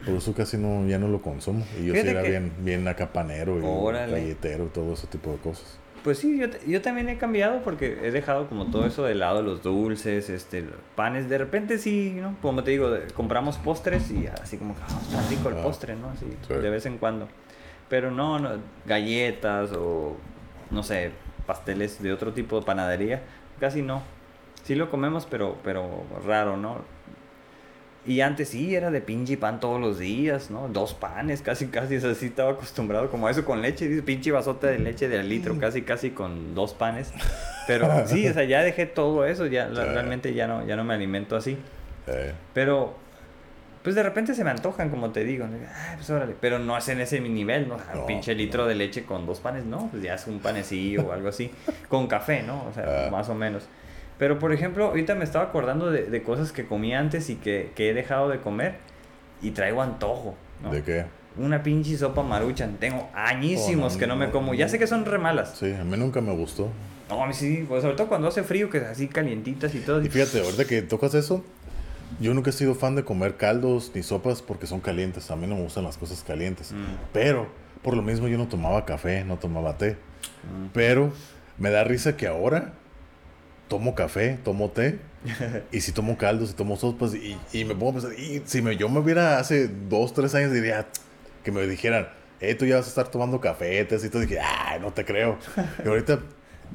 por 0.07 0.15
eso 0.15 0.33
casi 0.35 0.57
no 0.57 0.87
ya 0.87 1.01
no 1.01 1.09
lo 1.09 1.21
consumo 1.21 1.67
y 1.81 1.87
yo 1.87 1.95
sí 1.95 2.01
era 2.01 2.23
bien 2.23 2.53
bien 2.61 2.87
acapanero 2.87 3.59
y 3.59 4.11
galletero 4.13 4.67
todo 4.67 4.93
ese 4.93 5.09
tipo 5.09 5.33
de 5.33 5.39
cosas 5.39 5.81
pues 6.05 6.19
sí, 6.19 6.39
yo, 6.39 6.49
yo 6.67 6.83
también 6.83 7.09
he 7.09 7.17
cambiado 7.17 7.63
porque 7.63 7.99
he 8.03 8.11
dejado 8.11 8.47
como 8.47 8.67
todo 8.67 8.85
eso 8.85 9.05
de 9.05 9.15
lado, 9.15 9.43
los 9.43 9.63
dulces, 9.63 10.29
este, 10.29 10.63
panes. 10.95 11.31
De 11.31 11.39
repente 11.39 11.79
sí, 11.79 12.15
¿no? 12.21 12.37
Como 12.43 12.63
te 12.63 12.73
digo, 12.73 12.95
compramos 13.15 13.57
postres 13.57 14.11
y 14.11 14.27
así 14.27 14.59
como, 14.59 14.77
ah, 14.83 15.01
está 15.01 15.27
rico 15.31 15.49
el 15.49 15.57
ah, 15.57 15.63
postre, 15.63 15.97
¿no? 15.97 16.11
Así, 16.11 16.27
de 16.47 16.69
vez 16.69 16.85
en 16.85 16.99
cuando. 16.99 17.27
Pero 17.89 18.11
no, 18.11 18.39
no, 18.39 18.51
galletas 18.85 19.73
o, 19.73 20.19
no 20.71 20.83
sé, 20.83 21.11
pasteles 21.47 22.03
de 22.03 22.13
otro 22.13 22.35
tipo 22.35 22.61
de 22.61 22.67
panadería, 22.67 23.23
casi 23.59 23.81
no. 23.81 24.03
Sí 24.65 24.75
lo 24.75 24.91
comemos, 24.91 25.27
pero, 25.31 25.57
pero 25.63 26.03
raro, 26.27 26.57
¿no? 26.57 26.79
Y 28.07 28.21
antes 28.21 28.51
sí, 28.51 28.75
era 28.75 28.91
de 28.91 29.01
pinche 29.01 29.39
pan 29.39 29.61
todos 29.61 29.81
los 29.81 29.99
días, 29.99 30.51
¿no? 30.51 30.69
Dos 30.69 30.93
panes, 30.93 31.41
casi, 31.41 31.69
casi, 31.69 31.97
así 31.97 32.27
estaba 32.27 32.51
acostumbrado 32.51 33.11
como 33.11 33.27
a 33.27 33.31
eso 33.31 33.47
con 33.47 33.63
leche, 33.63 33.89
dice 33.89 34.03
pinche 34.03 34.31
vasote 34.31 34.67
de 34.67 34.79
leche 34.79 35.09
de 35.09 35.23
litro, 35.23 35.59
casi, 35.59 35.83
casi 35.83 36.11
con 36.11 36.55
dos 36.55 36.75
panes. 36.75 37.13
Pero 37.67 38.07
sí, 38.07 38.29
o 38.29 38.35
sea, 38.35 38.45
ya 38.45 38.63
dejé 38.63 38.85
todo 38.85 39.25
eso, 39.25 39.47
ya 39.47 39.69
la- 39.69 39.87
realmente 39.87 40.35
ya 40.35 40.47
no, 40.47 40.67
ya 40.67 40.77
no 40.77 40.85
me 40.85 40.93
alimento 40.93 41.35
así. 41.35 41.57
Pero, 42.53 42.95
pues 43.83 43.95
de 43.95 44.03
repente 44.03 44.35
se 44.35 44.45
me 44.45 44.51
antojan, 44.51 44.91
como 44.91 45.09
te 45.11 45.25
digo. 45.25 45.47
Ay, 45.47 45.95
pues 45.97 46.11
órale. 46.11 46.35
Pero 46.39 46.59
no 46.59 46.77
es 46.77 46.87
en 46.91 47.01
ese 47.01 47.21
nivel, 47.21 47.69
¿no? 47.69 47.79
No, 47.95 48.05
pinche 48.05 48.35
litro 48.35 48.67
de 48.67 48.75
leche 48.75 49.05
con 49.05 49.25
dos 49.25 49.41
panes, 49.41 49.65
no. 49.65 49.89
Pues 49.91 50.03
ya 50.03 50.15
es 50.15 50.27
un 50.27 50.41
panecillo 50.41 51.07
o 51.07 51.13
algo 51.13 51.29
así. 51.31 51.51
Con 51.89 52.07
café, 52.07 52.43
¿no? 52.43 52.67
O 52.67 52.73
sea, 52.75 53.07
Ah. 53.07 53.11
más 53.11 53.31
o 53.31 53.35
menos. 53.35 53.67
Pero, 54.19 54.39
por 54.39 54.53
ejemplo, 54.53 54.87
ahorita 54.87 55.15
me 55.15 55.25
estaba 55.25 55.47
acordando 55.47 55.91
de, 55.91 56.05
de 56.05 56.23
cosas 56.23 56.53
que 56.53 56.67
comí 56.67 56.95
antes 56.95 57.31
y 57.31 57.37
que, 57.37 57.73
que 57.75 57.91
he 57.91 57.95
dejado 57.95 58.29
de 58.29 58.41
comer. 58.41 58.77
Y 59.43 59.51
traigo 59.51 59.83
antojo, 59.83 60.37
¿no? 60.63 60.71
¿De 60.71 60.83
qué? 60.83 61.05
Una 61.37 61.63
pinche 61.63 61.97
sopa 61.99 62.23
maruchan. 62.23 62.77
Tengo 62.77 63.09
añísimos 63.13 63.93
Oh, 63.93 63.95
no, 63.95 64.01
que 64.01 64.07
no 64.07 64.17
me 64.17 64.31
como. 64.31 64.55
Ya 64.55 64.69
sé 64.69 64.79
que 64.79 64.87
son 64.87 65.05
re 65.05 65.19
malas. 65.19 65.57
Sí, 65.59 65.73
a 65.73 65.85
mí 65.85 65.97
nunca 65.97 66.21
me 66.21 66.33
gustó. 66.33 66.71
No, 67.11 67.23
a 67.23 67.27
mí 67.27 67.35
sí. 67.35 67.65
Pues 67.69 67.83
sobre 67.83 67.97
todo 67.97 68.07
cuando 68.09 68.29
hace 68.29 68.45
frío, 68.45 68.71
que 68.71 68.79
es 68.79 68.85
así 68.85 69.09
calientitas 69.09 69.75
y 69.75 69.81
todo. 69.81 70.01
Y 70.01 70.09
fíjate, 70.09 70.41
ahorita 70.41 70.65
que 70.65 70.81
tocas 70.83 71.15
eso, 71.15 71.45
yo 72.21 72.33
nunca 72.33 72.51
he 72.51 72.53
sido 72.53 72.75
fan 72.75 72.95
de 72.95 73.05
comer 73.05 73.37
caldos 73.37 73.91
ni 73.95 74.03
sopas 74.03 74.41
porque 74.41 74.67
son 74.67 74.81
calientes. 74.81 75.31
A 75.31 75.37
mí 75.37 75.47
no 75.47 75.57
me 75.57 75.63
gustan 75.63 75.85
las 75.85 75.99
cosas 75.99 76.23
calientes. 76.23 76.73
Mm. 76.73 76.77
Pero, 77.13 77.49
por 77.83 77.95
lo 77.97 78.03
mismo, 78.03 78.29
yo 78.29 78.39
no 78.39 78.47
tomaba 78.47 78.87
café, 78.87 79.25
no 79.25 79.37
tomaba 79.37 79.77
té. 79.77 79.93
Mm. 79.93 80.69
Pero 80.73 81.13
me 81.59 81.71
da 81.71 81.83
risa 81.85 82.17
que 82.17 82.29
ahora 82.29 82.73
tomo 83.69 83.95
café, 83.95 84.39
tomo 84.45 84.71
té. 84.71 84.99
y 85.73 85.81
si 85.81 85.93
tomo 85.93 86.19
caldos, 86.19 86.51
si 86.51 86.55
tomo 86.55 86.77
sopas. 86.77 87.15
Y, 87.15 87.37
y 87.53 87.65
me 87.65 87.75
pongo 87.75 87.91
a 87.91 87.93
pensar, 87.95 88.13
y 88.19 88.43
si 88.45 88.63
me, 88.63 88.77
yo 88.77 88.89
me 88.89 89.01
hubiera 89.01 89.39
hace 89.39 89.69
dos, 89.69 90.13
tres 90.13 90.35
años, 90.35 90.53
diría 90.53 90.87
que 91.43 91.53
me 91.53 91.67
dijeran, 91.67 92.09
eh, 92.41 92.55
tú 92.55 92.67
ya 92.67 92.77
vas 92.77 92.87
a 92.87 92.89
estar 92.89 93.09
tomando 93.09 93.41
café, 93.41 93.81
y 93.81 93.85
todo. 93.85 94.21
Dije, 94.21 94.39
ah, 94.41 94.79
no 94.81 94.93
te 94.93 95.05
creo. 95.05 95.39
Y 95.85 95.89
ahorita, 95.89 96.21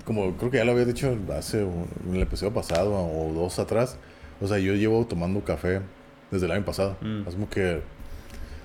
como 0.06 0.36
creo 0.38 0.52
que 0.52 0.58
ya 0.58 0.66
lo 0.66 0.72
había 0.72 0.86
dicho 0.86 1.18
hace 1.38 1.64
un, 1.64 1.88
en 2.08 2.16
el 2.16 2.22
episodio 2.22 2.54
pasado 2.54 2.94
o 2.94 3.34
dos 3.34 3.60
atrás, 3.60 3.98
o 4.42 4.48
sea, 4.48 4.58
yo 4.58 4.74
llevo 4.74 5.06
tomando 5.06 5.44
café 5.44 5.82
desde 6.32 6.46
el 6.46 6.52
año 6.52 6.66
pasado. 6.66 6.98
Mm. 7.02 7.28
Es 7.28 7.36
como 7.36 7.50
que 7.50 7.82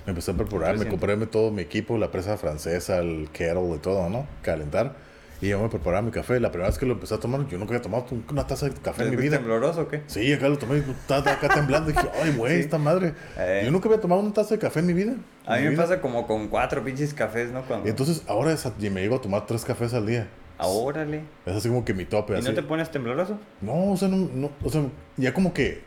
me 0.05 0.11
empecé 0.11 0.31
a 0.31 0.33
preparar, 0.35 0.77
me 0.77 0.87
compré 0.87 1.17
todo 1.25 1.51
mi 1.51 1.63
equipo, 1.63 1.97
la 1.97 2.11
presa 2.11 2.37
francesa, 2.37 2.99
el 2.99 3.29
kettle 3.33 3.75
y 3.75 3.79
todo, 3.79 4.09
¿no? 4.09 4.27
Calentar. 4.41 4.95
Y 5.41 5.49
yo 5.49 5.59
me 5.61 5.67
preparaba 5.69 6.01
mi 6.01 6.11
café. 6.11 6.39
La 6.39 6.49
primera 6.49 6.69
vez 6.69 6.77
que 6.79 6.85
lo 6.85 6.93
empecé 6.93 7.13
a 7.15 7.19
tomar, 7.19 7.45
yo 7.47 7.57
nunca 7.57 7.71
había 7.73 7.81
tomado 7.81 8.05
una 8.29 8.47
taza 8.47 8.67
de 8.69 8.73
café 8.75 9.03
en 9.03 9.09
mi 9.09 9.15
¿Es 9.17 9.21
vida. 9.21 9.37
tembloroso 9.37 9.81
o 9.81 9.87
qué? 9.87 10.01
Sí, 10.07 10.31
acá 10.31 10.47
lo 10.47 10.57
tomé, 10.57 10.77
estaba 10.77 11.31
acá 11.31 11.49
temblando. 11.53 11.91
dije, 11.91 12.07
ay, 12.23 12.31
güey, 12.37 12.53
Sí. 12.55 12.59
esta 12.61 12.77
madre. 12.77 13.13
Eh. 13.37 13.63
Yo 13.65 13.71
nunca 13.71 13.89
había 13.89 13.99
tomado 13.99 14.21
una 14.21 14.33
taza 14.33 14.55
de 14.55 14.59
café 14.59 14.79
en 14.79 14.85
mi 14.87 14.93
vida. 14.93 15.13
A 15.45 15.57
mí 15.57 15.63
me 15.63 15.69
vida. 15.71 15.81
pasa 15.83 15.99
como 16.01 16.25
con 16.25 16.47
cuatro 16.47 16.83
pinches 16.83 17.13
cafés, 17.13 17.51
¿no? 17.51 17.63
Cuando... 17.63 17.87
Entonces, 17.89 18.23
ahora 18.27 18.53
es, 18.53 18.65
y 18.79 18.89
me 18.89 19.01
llego 19.01 19.17
a 19.17 19.21
tomar 19.21 19.45
tres 19.45 19.65
cafés 19.65 19.93
al 19.93 20.05
día. 20.05 20.27
Órale. 20.57 21.21
Es 21.45 21.53
así 21.55 21.67
como 21.67 21.83
que 21.83 21.93
mi 21.93 22.05
tope. 22.05 22.33
¿Y 22.33 22.37
así. 22.37 22.47
no 22.47 22.53
te 22.55 22.63
pones 22.63 22.89
tembloroso? 22.89 23.37
No, 23.61 23.91
o 23.91 23.97
sea, 23.97 24.07
no, 24.07 24.29
no, 24.33 24.49
o 24.63 24.69
sea, 24.69 24.83
ya 25.17 25.33
como 25.33 25.53
que, 25.53 25.81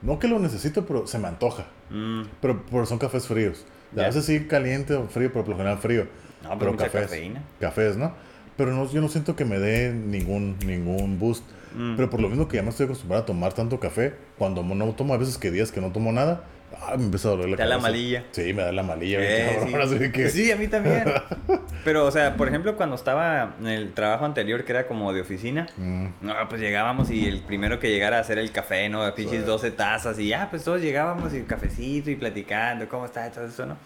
no 0.00 0.18
que 0.18 0.26
lo 0.26 0.38
necesito, 0.38 0.86
pero 0.86 1.06
se 1.06 1.18
me 1.18 1.28
antoja. 1.28 1.66
Mm. 1.90 2.22
Pero, 2.40 2.64
pero 2.70 2.86
son 2.86 2.98
cafés 2.98 3.26
fríos. 3.26 3.66
A 3.94 4.02
veces 4.02 4.24
sí 4.24 4.46
caliente 4.46 4.94
o 4.94 5.06
frío, 5.08 5.30
pero 5.32 5.44
por 5.44 5.50
lo 5.50 5.56
general 5.58 5.78
frío. 5.78 6.06
No, 6.42 6.58
pero 6.58 6.74
cafés. 6.76 7.02
cafeína. 7.02 7.42
Cafés, 7.60 7.96
¿no? 7.98 8.14
Pero 8.60 8.72
no, 8.74 8.90
yo 8.90 9.00
no 9.00 9.08
siento 9.08 9.34
que 9.36 9.46
me 9.46 9.58
dé 9.58 9.90
ningún, 9.90 10.58
ningún 10.66 11.18
boost. 11.18 11.42
Mm. 11.74 11.96
Pero 11.96 12.10
por 12.10 12.20
lo 12.20 12.28
mismo 12.28 12.46
que 12.46 12.58
ya 12.58 12.62
me 12.62 12.68
estoy 12.68 12.84
acostumbrado 12.84 13.22
a 13.22 13.26
tomar 13.26 13.54
tanto 13.54 13.80
café, 13.80 14.12
cuando 14.36 14.62
no 14.62 14.84
tomo, 14.92 15.14
a 15.14 15.16
veces 15.16 15.38
que 15.38 15.50
días 15.50 15.72
que 15.72 15.80
no 15.80 15.92
tomo 15.92 16.12
nada, 16.12 16.44
ah, 16.78 16.94
me 16.98 17.04
empieza 17.04 17.28
a 17.28 17.30
doler 17.30 17.48
la 17.48 17.56
Te 17.56 17.62
da 17.62 17.68
la 17.70 17.78
malilla. 17.78 18.24
Sí, 18.32 18.52
me 18.52 18.60
da 18.62 18.70
la 18.70 18.82
malilla. 18.82 19.16
Eh, 19.22 19.60
sí. 19.66 19.74
así 19.74 20.12
que- 20.12 20.28
Sí, 20.28 20.52
a 20.52 20.56
mí 20.56 20.68
también. 20.68 21.04
Pero, 21.84 22.04
o 22.04 22.10
sea, 22.10 22.36
por 22.36 22.48
ejemplo, 22.48 22.76
cuando 22.76 22.96
estaba 22.96 23.54
en 23.60 23.66
el 23.68 23.94
trabajo 23.94 24.26
anterior, 24.26 24.62
que 24.64 24.72
era 24.72 24.86
como 24.86 25.14
de 25.14 25.22
oficina, 25.22 25.68
Mm, 25.78 26.06
no, 26.20 26.34
pues 26.50 26.60
llegábamos 26.60 27.10
y 27.10 27.26
el 27.26 27.40
primero 27.40 27.80
que 27.80 27.88
llegara 27.90 28.18
a 28.18 28.20
hacer 28.20 28.36
el 28.38 28.52
café, 28.52 28.90
¿no? 28.90 29.14
Pinches 29.14 29.40
Sí. 29.40 29.46
12 29.46 29.70
tazas 29.70 30.18
y 30.18 30.28
ya, 30.28 30.50
pues 30.50 30.64
todos 30.64 30.82
llegábamos 30.82 31.32
y 31.32 31.40
cafecito 31.44 32.10
y 32.10 32.16
platicando, 32.16 32.86
¿cómo 32.90 33.06
está? 33.06 33.26
Y 33.26 33.30
todo 33.30 33.46
eso, 33.46 33.64
¿no? 33.64 33.78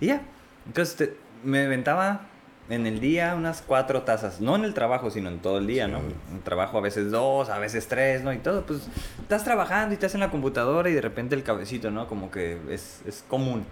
Y 0.00 0.06
ya. 0.06 0.22
Entonces 0.66 0.96
te- 0.96 1.12
me 1.44 1.64
aventaba 1.66 2.22
en 2.70 2.86
el 2.86 2.98
día 3.00 3.34
unas 3.34 3.60
cuatro 3.62 4.02
tazas, 4.02 4.40
no 4.40 4.56
en 4.56 4.64
el 4.64 4.72
trabajo, 4.74 5.10
sino 5.10 5.28
en 5.28 5.40
todo 5.40 5.58
el 5.58 5.66
día, 5.66 5.86
Sí. 5.86 5.92
¿no? 5.92 5.98
En 5.98 6.42
trabajo 6.42 6.78
a 6.78 6.80
veces 6.80 7.10
dos, 7.10 7.50
a 7.50 7.58
veces 7.58 7.86
tres, 7.88 8.22
¿no? 8.22 8.32
Y 8.32 8.38
todo, 8.38 8.64
pues 8.64 8.88
estás 9.20 9.44
trabajando 9.44 9.92
y 9.92 9.94
estás 9.94 10.14
en 10.14 10.20
la 10.20 10.30
computadora 10.30 10.88
y 10.88 10.94
de 10.94 11.00
repente 11.02 11.34
el 11.34 11.42
cafecito, 11.42 11.90
¿no? 11.90 12.06
Como 12.06 12.30
que 12.30 12.58
es, 12.70 13.02
es 13.06 13.24
común. 13.28 13.64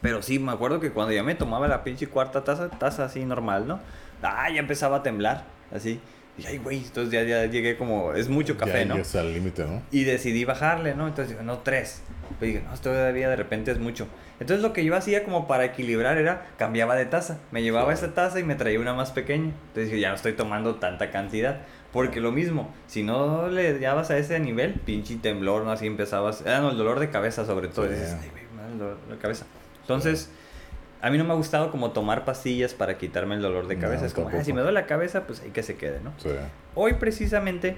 Pero 0.00 0.22
sí, 0.22 0.38
me 0.38 0.52
acuerdo 0.52 0.80
que 0.80 0.92
cuando 0.92 1.12
ya 1.12 1.22
me 1.22 1.34
tomaba 1.34 1.68
la 1.68 1.84
pinche 1.84 2.06
cuarta 2.06 2.42
taza, 2.42 2.70
taza 2.70 3.04
así 3.04 3.24
normal, 3.24 3.68
¿no? 3.68 3.80
Ah, 4.22 4.48
ya 4.50 4.60
empezaba 4.60 4.98
a 4.98 5.02
temblar, 5.02 5.44
así. 5.74 6.00
Y 6.38 6.46
ay, 6.46 6.56
güey, 6.58 6.78
entonces 6.78 7.12
ya, 7.12 7.22
ya 7.22 7.44
llegué 7.46 7.76
como, 7.76 8.14
es 8.14 8.28
mucho 8.30 8.56
café, 8.56 8.86
ya 8.86 8.94
¿no? 8.94 9.02
al 9.20 9.34
límite, 9.34 9.64
¿no? 9.64 9.82
Y 9.90 10.04
decidí 10.04 10.46
bajarle, 10.46 10.94
¿no? 10.94 11.06
Entonces 11.06 11.32
digo, 11.32 11.42
no, 11.42 11.58
tres. 11.58 12.00
Pero 12.38 12.52
dije, 12.52 12.64
no, 12.66 12.72
esto 12.72 12.90
todavía 12.90 13.28
de 13.28 13.36
repente 13.36 13.72
es 13.72 13.78
mucho. 13.78 14.06
Entonces 14.40 14.62
lo 14.62 14.72
que 14.72 14.84
yo 14.84 14.96
hacía 14.96 15.22
como 15.22 15.46
para 15.46 15.66
equilibrar 15.66 16.16
era, 16.18 16.46
cambiaba 16.56 16.96
de 16.96 17.04
taza. 17.04 17.38
Me 17.52 17.62
llevaba 17.62 17.92
esa 17.92 18.14
taza 18.14 18.40
y 18.40 18.42
me 18.44 18.54
traía 18.54 18.80
una 18.80 18.94
más 18.94 19.10
pequeña. 19.12 19.52
Entonces 19.68 19.84
dije, 19.90 20.00
ya 20.00 20.08
no 20.08 20.14
estoy 20.16 20.32
tomando 20.32 20.76
tanta 20.76 21.10
cantidad. 21.10 21.60
Porque 21.92 22.20
lo 22.20 22.32
mismo, 22.32 22.72
si 22.86 23.02
no 23.02 23.48
le 23.48 23.78
llevabas 23.78 24.10
a 24.10 24.16
ese 24.16 24.38
nivel, 24.40 24.74
pinche 24.74 25.16
temblor, 25.16 25.64
¿no? 25.64 25.72
Así 25.72 25.86
empezabas. 25.86 26.42
Ah, 26.46 26.60
no, 26.60 26.70
el 26.70 26.78
dolor 26.78 27.00
de 27.00 27.10
cabeza 27.10 27.44
sobre 27.44 27.68
todo. 27.68 27.86
Dices, 27.88 28.16
el 28.72 28.78
dolor 28.78 28.96
de 29.08 29.16
cabeza. 29.18 29.44
Entonces, 29.82 30.30
a 31.02 31.10
mí 31.10 31.18
no 31.18 31.24
me 31.24 31.32
ha 31.32 31.36
gustado 31.36 31.70
como 31.70 31.90
tomar 31.90 32.24
pastillas 32.24 32.72
para 32.74 32.96
quitarme 32.96 33.34
el 33.34 33.42
dolor 33.42 33.66
de 33.66 33.74
No, 33.74 33.82
cabeza. 33.82 34.06
es 34.06 34.14
como, 34.14 34.28
ah, 34.28 34.44
si 34.44 34.52
me 34.52 34.60
duele 34.62 34.80
la 34.80 34.86
cabeza, 34.86 35.26
pues 35.26 35.40
ahí 35.42 35.50
que 35.50 35.62
se 35.62 35.76
quede, 35.76 36.00
¿no? 36.00 36.12
Sí. 36.18 36.30
Hoy 36.74 36.94
precisamente 36.94 37.76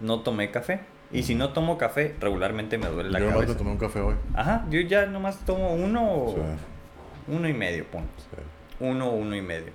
no 0.00 0.20
tomé 0.20 0.50
café. 0.50 0.80
Y 1.16 1.22
si 1.22 1.34
no 1.34 1.50
tomo 1.50 1.78
café, 1.78 2.14
regularmente 2.20 2.78
me 2.78 2.86
duele 2.88 3.10
la 3.10 3.18
yo 3.18 3.24
nomás 3.26 3.40
me 3.40 3.44
cabeza. 3.46 3.58
tomé 3.58 3.70
un 3.72 3.78
café 3.78 4.00
hoy. 4.00 4.14
Ajá, 4.34 4.64
yo 4.70 4.80
ya 4.80 5.06
nomás 5.06 5.38
tomo 5.44 5.74
uno 5.74 6.04
o 6.12 6.34
Sí, 6.34 6.40
uno 7.28 7.48
y 7.48 7.54
medio, 7.54 7.84
pon. 7.86 8.02
sí. 8.18 8.36
Uno 8.80 9.10
uno 9.10 9.34
y 9.34 9.42
medio. 9.42 9.72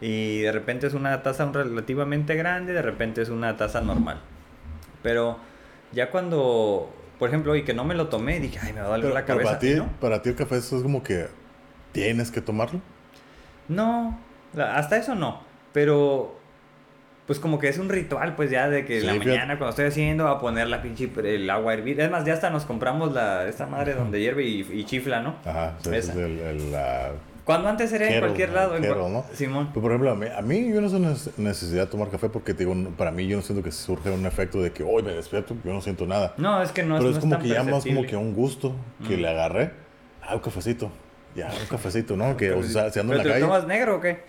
Y 0.00 0.40
de 0.42 0.52
repente 0.52 0.86
es 0.86 0.94
una 0.94 1.22
taza 1.22 1.50
relativamente 1.52 2.34
grande, 2.36 2.72
de 2.72 2.82
repente 2.82 3.22
es 3.22 3.28
una 3.30 3.56
taza 3.56 3.80
normal. 3.80 4.20
Pero 5.02 5.38
ya 5.92 6.10
cuando, 6.10 6.94
por 7.18 7.28
ejemplo, 7.30 7.52
hoy 7.52 7.64
que 7.64 7.74
no 7.74 7.84
me 7.84 7.94
lo 7.94 8.08
tomé, 8.08 8.38
dije, 8.40 8.58
ay, 8.62 8.72
me 8.72 8.80
va 8.80 8.86
a 8.86 8.90
doler 8.90 9.12
la 9.12 9.24
cabeza. 9.24 9.48
para 9.50 9.58
ti, 9.58 9.74
¿no? 9.74 9.88
para 10.00 10.22
ti 10.22 10.28
el 10.30 10.36
café 10.36 10.56
eso 10.58 10.76
es 10.76 10.82
como 10.82 11.02
que 11.02 11.26
tienes 11.92 12.30
que 12.30 12.40
tomarlo. 12.40 12.80
No, 13.68 14.18
hasta 14.56 14.96
eso 14.96 15.14
no. 15.14 15.40
Pero, 15.72 16.38
pues 17.26 17.38
como 17.40 17.58
que 17.58 17.68
es 17.68 17.78
un 17.78 17.88
ritual, 17.88 18.34
pues 18.36 18.50
ya 18.50 18.68
de 18.68 18.84
que 18.84 19.00
Sí, 19.00 19.06
la 19.06 19.12
fíjate. 19.14 19.30
mañana 19.30 19.58
cuando 19.58 19.70
estoy 19.70 19.86
haciendo 19.86 20.28
a 20.28 20.38
poner 20.40 20.68
la 20.68 20.80
pinche 20.82 21.10
el 21.24 21.50
agua 21.50 21.72
a 21.72 21.74
hervir. 21.74 22.00
Es 22.00 22.10
más, 22.10 22.24
ya 22.24 22.34
hasta 22.34 22.50
nos 22.50 22.64
compramos 22.64 23.12
la, 23.12 23.48
esta 23.48 23.66
madre 23.66 23.94
donde 23.94 24.20
hierve 24.20 24.44
y, 24.44 24.60
y 24.72 24.84
chifla, 24.84 25.20
¿no? 25.20 25.34
Ajá, 25.44 25.74
sí, 25.82 25.90
Esa. 25.94 26.12
es 26.12 26.18
el, 26.18 26.38
el, 26.38 26.72
la- 26.72 27.10
Cuando 27.44 27.68
antes 27.68 27.92
era 27.92 28.08
en 28.08 28.20
cualquier 28.20 28.50
lado. 28.50 28.76
en 28.76 28.82
¿no? 28.82 29.24
Simón. 29.32 29.70
Pues, 29.72 29.82
por 29.82 29.90
ejemplo, 29.90 30.10
a 30.10 30.14
mí, 30.14 30.26
a 30.36 30.40
mí 30.42 30.68
yo 30.72 30.80
no 30.80 30.88
neces- 30.88 31.36
necesidad 31.36 31.84
de 31.86 31.90
tomar 31.90 32.10
café 32.10 32.28
porque 32.28 32.54
te 32.54 32.60
digo, 32.60 32.74
no- 32.74 32.90
para 32.90 33.10
mí 33.10 33.26
yo 33.26 33.36
no 33.36 33.42
siento 33.42 33.62
que 33.64 33.72
surge 33.72 34.10
un 34.10 34.24
efecto 34.26 34.62
de 34.62 34.70
que 34.72 34.82
hoy 34.84 35.02
me 35.02 35.12
despierto, 35.12 35.56
yo 35.64 35.72
no 35.72 35.80
siento 35.80 36.06
nada. 36.06 36.34
No, 36.36 36.62
es 36.62 36.70
que 36.72 36.82
no, 36.84 36.96
Pero 36.98 37.10
no 37.10 37.14
es 37.16 37.20
como 37.20 37.32
tan 37.34 37.42
que 37.42 37.48
ya 37.48 37.62
más 37.64 37.84
como 37.84 38.02
que 38.06 38.16
un 38.16 38.34
gusto 38.34 38.72
que 39.08 39.16
Mm. 39.16 39.20
le 39.20 39.28
agarré. 39.28 39.70
Ah, 40.22 40.34
un 40.34 40.40
cafecito. 40.40 40.90
Ya, 41.34 41.48
un 41.60 41.66
cafecito, 41.68 42.16
¿no? 42.16 42.36
Que, 42.36 42.52
o 42.52 42.62
sea, 42.62 42.90
si 42.90 42.98
ando 42.98 43.12
¿Pero 43.12 43.22
en 43.22 43.22
te 43.24 43.28
la 43.28 43.38
lo 43.46 43.46
calle. 43.48 43.60
tomas 43.60 43.66
negro 43.68 43.96
o 43.96 44.00
qué? 44.00 44.22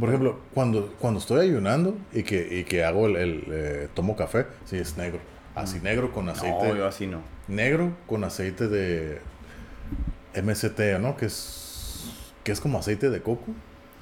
Por 0.00 0.08
ejemplo, 0.08 0.40
cuando, 0.54 0.94
cuando 0.98 1.20
estoy 1.20 1.48
ayunando 1.48 1.96
y 2.12 2.22
que, 2.22 2.58
y 2.58 2.64
que 2.64 2.84
hago 2.84 3.06
el, 3.06 3.16
el, 3.16 3.44
eh, 3.50 3.88
tomo 3.94 4.16
café, 4.16 4.46
sí 4.64 4.76
es 4.76 4.96
negro. 4.96 5.20
Así 5.54 5.78
negro 5.80 6.12
con 6.12 6.28
aceite. 6.28 6.64
Mm. 6.64 6.68
No, 6.68 6.76
yo 6.76 6.86
así 6.86 7.06
no. 7.06 7.20
Negro 7.48 7.92
con 8.06 8.24
aceite 8.24 8.68
de 8.68 9.20
MST, 10.42 10.98
¿no? 11.00 11.16
Que 11.16 11.26
es, 11.26 12.10
que 12.42 12.52
es 12.52 12.60
como 12.60 12.78
aceite 12.78 13.10
de 13.10 13.20
coco, 13.20 13.52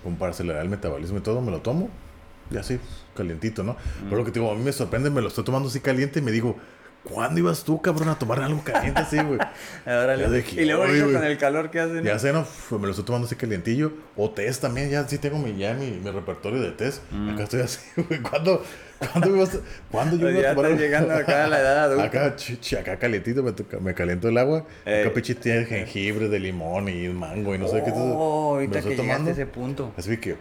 como 0.05 0.17
para 0.17 0.31
acelerar 0.31 0.63
el 0.63 0.69
metabolismo 0.69 1.19
y 1.19 1.21
todo, 1.23 1.41
me 1.41 1.51
lo 1.51 1.61
tomo 1.61 1.91
y 2.51 2.57
así, 2.57 2.79
calientito, 3.15 3.63
¿no? 3.63 3.77
Pero 4.05 4.17
lo 4.17 4.25
que 4.25 4.31
te 4.31 4.41
digo, 4.41 4.51
a 4.51 4.55
mí 4.55 4.63
me 4.63 4.73
sorprende, 4.73 5.11
me 5.11 5.21
lo 5.21 5.29
estoy 5.29 5.45
tomando 5.45 5.69
así 5.69 5.81
caliente 5.81 6.21
y 6.21 6.23
me 6.23 6.33
digo, 6.33 6.57
¿cuándo 7.05 7.41
ibas 7.41 7.65
tú, 7.65 7.81
cabrón, 7.81 8.09
a 8.11 8.19
tomar 8.19 8.41
algo 8.41 8.63
caliente 8.63 9.01
así, 9.01 9.17
güey? 9.19 9.39
Y 10.57 10.65
luego 10.65 10.85
con 11.13 11.25
el 11.25 11.39
calor 11.39 11.71
que 11.71 11.81
hace. 11.81 11.95
¿no? 11.95 12.03
Ya 12.03 12.19
sé, 12.19 12.33
¿no? 12.33 12.41
Uf, 12.41 12.73
me 12.73 12.81
lo 12.87 12.91
estoy 12.91 13.05
tomando 13.05 13.27
así 13.27 13.37
calientillo. 13.37 13.93
O 14.17 14.31
tés 14.31 14.61
también, 14.61 14.91
ya 14.91 15.07
sí 15.09 15.19
tengo 15.19 15.39
mi, 15.39 15.57
ya 15.57 15.75
mi, 15.75 15.91
mi 15.93 16.11
repertorio 16.11 16.61
de 16.61 16.73
tés. 16.73 17.01
Mm. 17.11 17.31
Acá 17.31 17.45
estoy 17.45 17.61
así, 17.63 17.81
güey. 17.97 18.21
¿Cuándo, 18.21 18.63
¿cuándo, 18.99 19.35
ibas 19.37 19.55
a- 19.55 19.59
¿cuándo 19.91 20.17
yo 20.17 20.23
Pues 20.23 20.37
iba 20.39 20.51
a 20.51 20.55
tomar 20.55 20.71
estás 20.73 20.81
llegando 20.85 21.15
acá 21.15 21.45
a 21.45 21.49
la 21.49 21.61
edad 21.61 21.79
adulta. 21.85 22.05
Acá, 22.05 22.37
acá 22.81 22.99
calientito, 22.99 23.43
me, 23.43 23.55
me 23.81 23.95
caliento 23.95 24.29
el 24.29 24.37
agua. 24.39 24.67
Ey. 24.85 25.03
Acá 25.03 25.15
pichi 25.15 25.35
tiene 25.35 25.65
jengibre 25.65 26.29
de 26.29 26.39
limón 26.41 26.89
y 26.89 27.09
mango 27.09 27.55
y 27.55 27.59
no 27.59 27.69
sé 27.69 27.83
qué. 27.85 27.93
Oh, 27.95 28.55
ahorita 28.55 28.83
que 28.83 28.97
llegaste 28.97 29.31
a 29.31 29.33
ese 29.33 29.47
punto. 29.47 29.93
Así 29.97 30.17
que, 30.19 30.37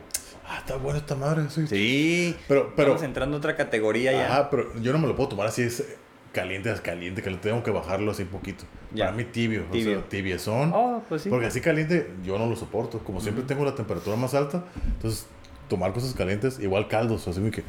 ah, 0.47 0.57
está 0.59 0.75
buena 0.75 0.99
esta 0.99 1.15
madre. 1.15 1.43
Sí. 1.49 1.67
Sí, 1.67 2.35
Pero, 2.47 2.73
pero, 2.75 2.89
estamos 2.89 3.03
entrando 3.03 3.37
a 3.37 3.39
otra 3.39 3.55
categoría 3.55 4.11
ya. 4.11 4.25
ajá, 4.27 4.49
pero 4.49 4.73
yo 4.81 4.91
no 4.91 4.99
me 4.99 5.07
lo 5.07 5.15
puedo 5.15 5.29
tomar 5.29 5.47
así, 5.47 5.61
es 5.63 5.83
caliente, 6.33 6.71
es 6.71 6.81
caliente, 6.81 7.21
que 7.21 7.31
tengo 7.31 7.63
que 7.63 7.71
bajarlo 7.71 8.11
así 8.11 8.23
poquito. 8.25 8.63
Ya. 8.93 9.05
Para 9.05 9.17
mí 9.17 9.23
tibio, 9.25 9.63
Tibio. 9.71 9.97
o 9.97 10.01
sea, 10.01 10.09
tibiezón. 10.09 10.71
Oh, 10.73 11.03
pues 11.09 11.23
sí. 11.23 11.29
Porque 11.29 11.47
así 11.47 11.61
caliente 11.61 12.11
yo 12.23 12.37
no 12.37 12.45
lo 12.47 12.55
soporto. 12.55 12.99
Como 12.99 13.19
siempre 13.21 13.43
tengo 13.43 13.65
la 13.65 13.75
temperatura 13.75 14.15
más 14.15 14.33
alta, 14.33 14.63
entonces 14.85 15.25
tomar 15.67 15.91
cosas 15.93 16.13
calientes, 16.13 16.59
igual 16.59 16.87
caldos, 16.87 17.27
así 17.27 17.41
que 17.51 17.63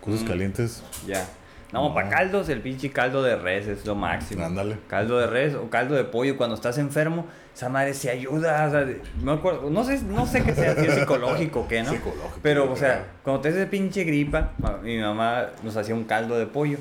cosas 0.00 0.22
Mm. 0.22 0.26
calientes, 0.28 0.82
Ya. 1.06 1.28
No, 1.72 1.88
No. 1.88 1.94
para 1.94 2.10
caldos, 2.10 2.50
el 2.50 2.60
pinche 2.60 2.90
caldo 2.90 3.22
de 3.22 3.34
res 3.34 3.66
es 3.66 3.86
lo 3.86 3.94
máximo. 3.94 4.44
ándale. 4.44 4.76
Caldo 4.88 5.18
de 5.18 5.26
res 5.26 5.54
o 5.54 5.70
caldo 5.70 5.94
de 5.94 6.04
pollo 6.04 6.36
cuando 6.36 6.54
estás 6.54 6.76
enfermo, 6.76 7.26
esa 7.54 7.70
madre 7.70 7.94
se 7.94 8.10
ayuda. 8.10 8.66
O 8.66 8.70
sea, 8.70 8.86
me 9.22 9.32
acuerdo- 9.32 9.70
no, 9.70 9.82
sé, 9.82 10.02
no 10.02 10.26
sé 10.26 10.42
qué 10.44 10.54
sea, 10.54 10.74
si 10.76 10.84
es 10.86 10.94
psicológico 10.96 11.60
o 11.60 11.68
qué, 11.68 11.82
¿no? 11.82 11.90
Psicológico, 11.92 12.38
Pero, 12.42 12.70
o 12.70 12.76
sea, 12.76 13.06
cuando 13.22 13.40
te 13.40 13.48
hace 13.48 13.66
pinche 13.66 14.04
gripa, 14.04 14.52
mi 14.82 14.98
mamá 14.98 15.46
nos 15.62 15.74
hacía 15.78 15.94
un 15.94 16.04
caldo 16.04 16.38
de 16.38 16.44
pollo. 16.46 16.76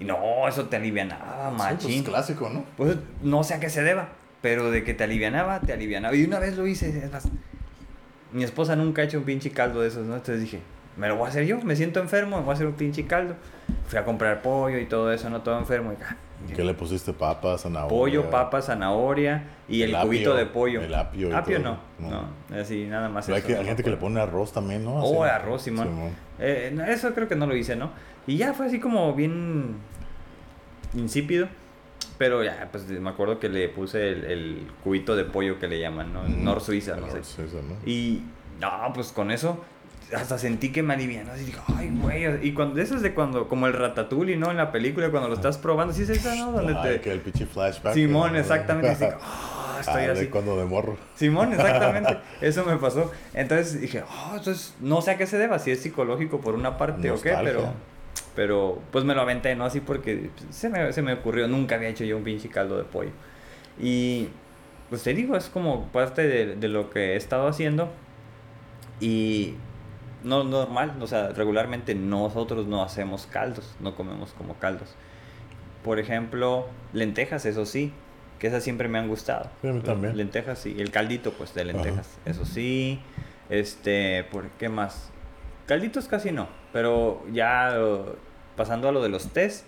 Y 0.00 0.04
no, 0.04 0.48
eso 0.48 0.66
te 0.66 0.76
alivianaba, 0.76 1.50
Sí, 1.50 1.56
pues, 1.56 1.72
machín. 1.84 2.04
clásico, 2.04 2.50
¿no? 2.50 2.64
Pues 2.76 2.96
no 3.22 3.44
sé 3.44 3.54
a 3.54 3.60
qué 3.60 3.70
se 3.70 3.82
deba, 3.82 4.08
pero 4.42 4.70
de 4.70 4.82
que 4.84 4.92
te 4.94 5.04
alivianaba, 5.04 5.60
te 5.60 5.72
alivianaba. 5.72 6.14
Y 6.16 6.24
una 6.24 6.38
vez 6.40 6.56
lo 6.56 6.66
hice, 6.66 6.88
es 7.04 7.12
más, 7.12 7.28
mi 8.32 8.42
esposa 8.44 8.74
nunca 8.74 9.02
ha 9.02 9.04
hecho 9.04 9.18
un 9.18 9.24
pinche 9.24 9.50
caldo 9.50 9.80
de 9.82 9.88
esos, 9.88 10.04
¿no? 10.06 10.14
Entonces 10.16 10.40
dije, 10.40 10.58
me 10.96 11.08
lo 11.08 11.16
voy 11.16 11.26
a 11.26 11.28
hacer 11.30 11.44
yo, 11.46 11.60
me 11.62 11.74
siento 11.76 12.00
enfermo, 12.00 12.36
me 12.38 12.42
voy 12.44 12.52
a 12.52 12.54
hacer 12.54 12.66
un 12.66 12.74
pinche 12.74 13.06
caldo. 13.06 13.34
Fui 13.86 13.98
a 13.98 14.04
comprar 14.04 14.42
pollo 14.42 14.78
y 14.78 14.86
todo 14.86 15.12
eso, 15.12 15.28
no 15.30 15.40
todo 15.42 15.58
enfermo. 15.58 15.92
Y, 15.92 16.52
¿Qué 16.52 16.62
le 16.62 16.74
pusiste? 16.74 17.12
Papa, 17.14 17.56
zanahoria. 17.56 17.88
pollo, 17.96 18.30
papa, 18.30 18.60
zanahoria 18.60 19.44
y 19.68 19.82
el, 19.82 19.90
El 19.90 19.94
apio, 19.96 20.06
cubito 20.08 20.34
de 20.34 20.46
pollo. 20.46 20.82
el 20.82 20.94
apio 20.94 21.30
y 21.30 21.32
Apio 21.32 21.62
todo. 21.62 21.78
no, 21.98 22.10
No. 22.10 22.22
no, 22.50 22.60
así 22.60 22.84
nada 22.86 23.08
más. 23.08 23.24
Pero 23.26 23.36
hay, 23.36 23.38
eso, 23.40 23.48
que- 23.48 23.56
hay 23.56 23.64
gente 23.64 23.82
que 23.82 23.90
le 23.90 23.96
pone 23.96 24.20
arroz 24.20 24.52
también, 24.52 24.84
¿no? 24.84 24.94
Oh, 24.96 25.24
Así. 25.24 25.32
arroz, 25.34 25.62
Simón. 25.62 25.88
Simón. 25.88 26.10
Eh, 26.38 26.76
eso 26.88 27.14
creo 27.14 27.28
que 27.28 27.36
no 27.36 27.46
lo 27.46 27.56
hice, 27.56 27.76
¿no? 27.76 27.90
Y 28.26 28.36
ya 28.36 28.52
fue 28.52 28.66
así 28.66 28.78
como 28.78 29.14
bien 29.14 29.76
insípido. 30.94 31.48
Pero 32.18 32.44
ya, 32.44 32.68
pues 32.70 32.86
me 32.88 33.10
acuerdo 33.10 33.40
que 33.40 33.48
le 33.48 33.68
puse 33.68 34.10
el, 34.10 34.24
el 34.24 34.66
cubito 34.84 35.16
de 35.16 35.24
pollo 35.24 35.58
que 35.58 35.66
le 35.66 35.80
llaman, 35.80 36.12
¿no? 36.12 36.22
Mm, 36.22 36.44
Nor 36.44 36.60
Suiza, 36.60 36.94
no 36.96 37.06
sé. 37.08 37.14
Nor 37.14 37.24
Suiza, 37.24 37.56
¿no? 37.56 37.74
Y 37.90 38.22
no, 38.60 38.70
pues 38.94 39.10
con 39.10 39.30
eso 39.32 39.64
hasta 40.16 40.38
sentí 40.38 40.70
que 40.70 40.82
me 40.82 40.94
alivianó. 40.94 41.32
Así 41.32 41.44
digo, 41.44 41.60
ay, 41.76 41.90
güey. 42.00 42.46
Y 42.46 42.52
cuando, 42.52 42.80
eso 42.80 42.96
es 42.96 43.02
de 43.02 43.14
cuando, 43.14 43.48
como 43.48 43.66
el 43.66 43.72
ratatouille, 43.72 44.36
¿no? 44.36 44.50
En 44.50 44.56
la 44.56 44.70
película, 44.72 45.10
cuando 45.10 45.28
lo 45.28 45.34
estás 45.34 45.58
probando, 45.58 45.92
sí 45.94 46.02
es 46.02 46.10
esa, 46.10 46.34
¿no? 46.36 46.52
Donde 46.52 46.74
Ay, 46.76 46.94
te. 46.96 47.00
que 47.00 47.12
el 47.12 47.20
pinche 47.20 47.46
flashback. 47.46 47.94
Simón, 47.94 48.36
exactamente. 48.36 48.90
Así, 48.90 49.04
"Ah, 49.22 49.76
estoy 49.80 50.02
Ah, 50.02 50.06
de 50.06 50.12
así. 50.12 50.26
cuando 50.26 50.56
de 50.56 50.64
morro. 50.64 50.96
Simón, 51.14 51.52
exactamente. 51.54 52.18
Eso 52.40 52.64
me 52.64 52.76
pasó. 52.76 53.10
Entonces 53.32 53.80
dije, 53.80 54.02
oh, 54.02 54.36
entonces 54.36 54.74
no 54.80 55.00
sé 55.02 55.12
a 55.12 55.16
qué 55.16 55.26
se 55.26 55.38
deba, 55.38 55.58
si 55.58 55.70
es 55.70 55.80
psicológico 55.80 56.40
por 56.40 56.54
una 56.54 56.76
parte 56.78 57.10
o 57.10 57.20
qué, 57.20 57.30
Nostalgia. 57.30 57.52
pero, 57.52 57.72
pero 58.34 58.82
pues 58.92 59.04
me 59.04 59.14
lo 59.14 59.20
aventé, 59.22 59.54
¿no? 59.56 59.64
Así 59.64 59.80
porque 59.80 60.30
se 60.50 60.68
me, 60.68 60.92
se 60.92 61.02
me 61.02 61.12
ocurrió, 61.14 61.48
nunca 61.48 61.74
había 61.76 61.88
hecho 61.88 62.04
yo 62.04 62.16
un 62.16 62.24
pinche 62.24 62.48
caldo 62.48 62.76
de 62.76 62.84
pollo. 62.84 63.10
Y 63.80 64.28
pues 64.90 65.02
te 65.02 65.14
digo, 65.14 65.36
es 65.36 65.48
como 65.48 65.86
parte 65.88 66.22
de, 66.26 66.54
de 66.56 66.68
lo 66.68 66.90
que 66.90 67.14
he 67.14 67.16
estado 67.16 67.48
haciendo 67.48 67.90
y 69.00 69.54
no 70.24 70.42
normal, 70.42 70.94
o 71.00 71.06
sea, 71.06 71.28
regularmente 71.28 71.94
nosotros 71.94 72.66
no 72.66 72.82
hacemos 72.82 73.26
caldos, 73.26 73.76
no 73.80 73.94
comemos 73.94 74.32
como 74.32 74.54
caldos. 74.54 74.94
Por 75.84 75.98
ejemplo, 75.98 76.66
lentejas, 76.92 77.44
eso 77.44 77.66
sí, 77.66 77.92
que 78.38 78.46
esas 78.48 78.64
siempre 78.64 78.88
me 78.88 78.98
han 78.98 79.08
gustado. 79.08 79.50
Sí, 79.62 79.68
a 79.68 79.72
mí 79.72 79.80
también. 79.80 80.16
Lentejas, 80.16 80.58
sí. 80.58 80.74
El 80.78 80.90
caldito, 80.90 81.32
pues, 81.32 81.54
de 81.54 81.64
lentejas. 81.66 82.18
Eso 82.24 82.44
sí. 82.44 83.00
Este, 83.50 84.24
¿por 84.32 84.48
qué 84.52 84.68
más? 84.68 85.10
Calditos 85.66 86.08
casi 86.08 86.32
no. 86.32 86.48
Pero 86.72 87.22
ya 87.32 87.76
eh, 87.76 88.02
pasando 88.56 88.88
a 88.88 88.92
lo 88.92 89.02
de 89.02 89.10
los 89.10 89.28
tés, 89.28 89.66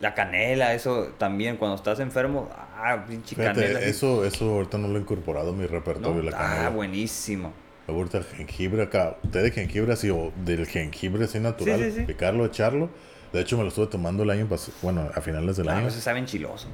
la 0.00 0.14
canela, 0.14 0.74
eso 0.74 1.12
también, 1.16 1.56
cuando 1.56 1.76
estás 1.76 2.00
enfermo, 2.00 2.50
ah, 2.76 3.04
pinche 3.08 3.36
Fíjate, 3.36 3.60
canela. 3.62 3.80
eso, 3.80 4.24
eso 4.24 4.50
ahorita 4.50 4.78
no 4.78 4.88
lo 4.88 4.98
he 4.98 5.00
incorporado 5.00 5.50
a 5.50 5.54
mi 5.54 5.66
repertorio, 5.66 6.22
¿no? 6.22 6.30
la 6.30 6.36
canela. 6.36 6.66
Ah, 6.66 6.70
buenísimo. 6.70 7.52
Ahorita 7.90 8.18
el 8.18 8.24
jengibre 8.24 8.82
acá, 8.82 9.16
té 9.30 9.40
de 9.42 9.50
jengibre 9.50 9.92
así, 9.92 10.10
o 10.10 10.32
del 10.44 10.66
jengibre 10.66 11.24
así 11.24 11.38
natural, 11.40 11.78
Sí, 11.80 11.90
sí, 11.90 11.96
sí. 12.00 12.04
picarlo, 12.06 12.44
echarlo. 12.46 12.88
De 13.32 13.40
hecho, 13.40 13.56
me 13.56 13.62
lo 13.62 13.68
estuve 13.68 13.86
tomando 13.86 14.22
el 14.24 14.30
año 14.30 14.46
pasado, 14.46 14.72
bueno, 14.82 15.08
a 15.14 15.20
finales 15.20 15.56
del 15.56 15.68
Ah, 15.68 15.74
año. 15.74 15.82
pues 15.82 15.94
se 15.94 16.00
sabe 16.00 16.18
enchiloso. 16.18 16.68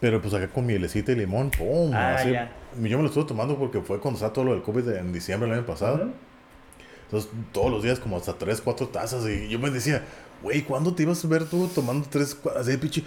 Pero 0.00 0.20
pues 0.22 0.32
acá 0.34 0.48
con 0.48 0.64
mielecita 0.66 1.10
y 1.12 1.16
limón, 1.16 1.50
¡pum! 1.50 1.92
Ah, 1.92 2.14
así. 2.16 2.30
ya. 2.30 2.50
Yo 2.76 2.96
me 2.96 3.02
lo 3.02 3.06
estuve 3.06 3.24
tomando 3.24 3.56
porque 3.58 3.80
fue 3.80 3.98
cuando 4.00 4.16
estaba 4.16 4.32
todo 4.32 4.44
lo 4.44 4.52
del 4.54 4.62
COVID 4.62 4.88
en 4.90 5.12
diciembre 5.12 5.48
del 5.48 5.58
año 5.58 5.66
pasado. 5.66 6.08
Entonces, 7.06 7.30
todos 7.52 7.70
los 7.70 7.82
días 7.82 7.98
como 7.98 8.16
hasta 8.16 8.34
3, 8.34 8.60
4 8.60 8.88
tazas. 8.88 9.26
Y 9.28 9.48
yo 9.48 9.58
me 9.58 9.70
decía, 9.70 10.04
güey, 10.42 10.62
¿cuándo 10.62 10.94
te 10.94 11.02
ibas 11.02 11.24
a 11.24 11.28
ver 11.28 11.44
tú 11.44 11.68
tomando 11.74 12.06
3, 12.08 12.36
así 12.56 12.70
de 12.70 12.78
pinche, 12.78 13.02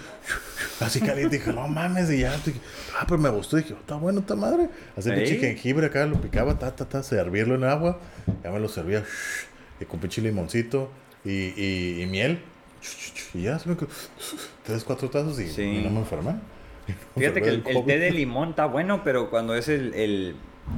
así 0.79 0.99
caliente? 0.99 1.37
Dije, 1.37 1.53
no 1.53 1.67
mames, 1.67 2.09
y 2.11 2.19
ya. 2.19 2.35
dije, 2.37 2.59
ah, 2.99 3.05
pero 3.07 3.19
me 3.19 3.29
gustó. 3.29 3.57
Dije, 3.57 3.73
está 3.73 3.95
bueno, 3.95 4.19
está 4.21 4.35
madre. 4.35 4.69
Así 4.97 5.09
Sí. 5.09 5.15
pinche 5.15 5.37
jengibre 5.37 5.87
acá, 5.87 6.05
lo 6.05 6.19
picaba, 6.19 6.57
ta, 6.59 6.75
ta, 6.75 6.85
ta, 6.85 7.03
servirlo 7.03 7.55
en 7.55 7.63
agua. 7.63 7.99
Ya 8.43 8.51
me 8.51 8.59
lo 8.59 8.67
servía, 8.67 9.03
y 9.79 9.85
con 9.85 9.99
pinche 9.99 10.21
limoncito 10.21 10.91
y, 11.23 11.31
y, 11.61 12.01
y 12.01 12.05
miel. 12.07 12.41
Y 13.33 13.43
ya, 13.43 13.59
se 13.59 13.69
me 13.69 13.75
3, 14.65 14.83
4 14.83 15.09
tazas 15.09 15.39
y, 15.39 15.47
Sí. 15.49 15.61
y 15.61 15.83
no 15.83 15.89
me 15.91 15.99
enfermé. 15.99 16.35
Fíjate 17.17 17.41
que 17.41 17.49
el, 17.49 17.63
té 17.63 17.99
de 17.99 18.11
limón 18.11 18.49
está 18.49 18.65
bueno, 18.65 19.03
pero 19.03 19.29
cuando 19.29 19.55
es 19.55 19.69
el, 19.69 19.93
el 19.93 20.35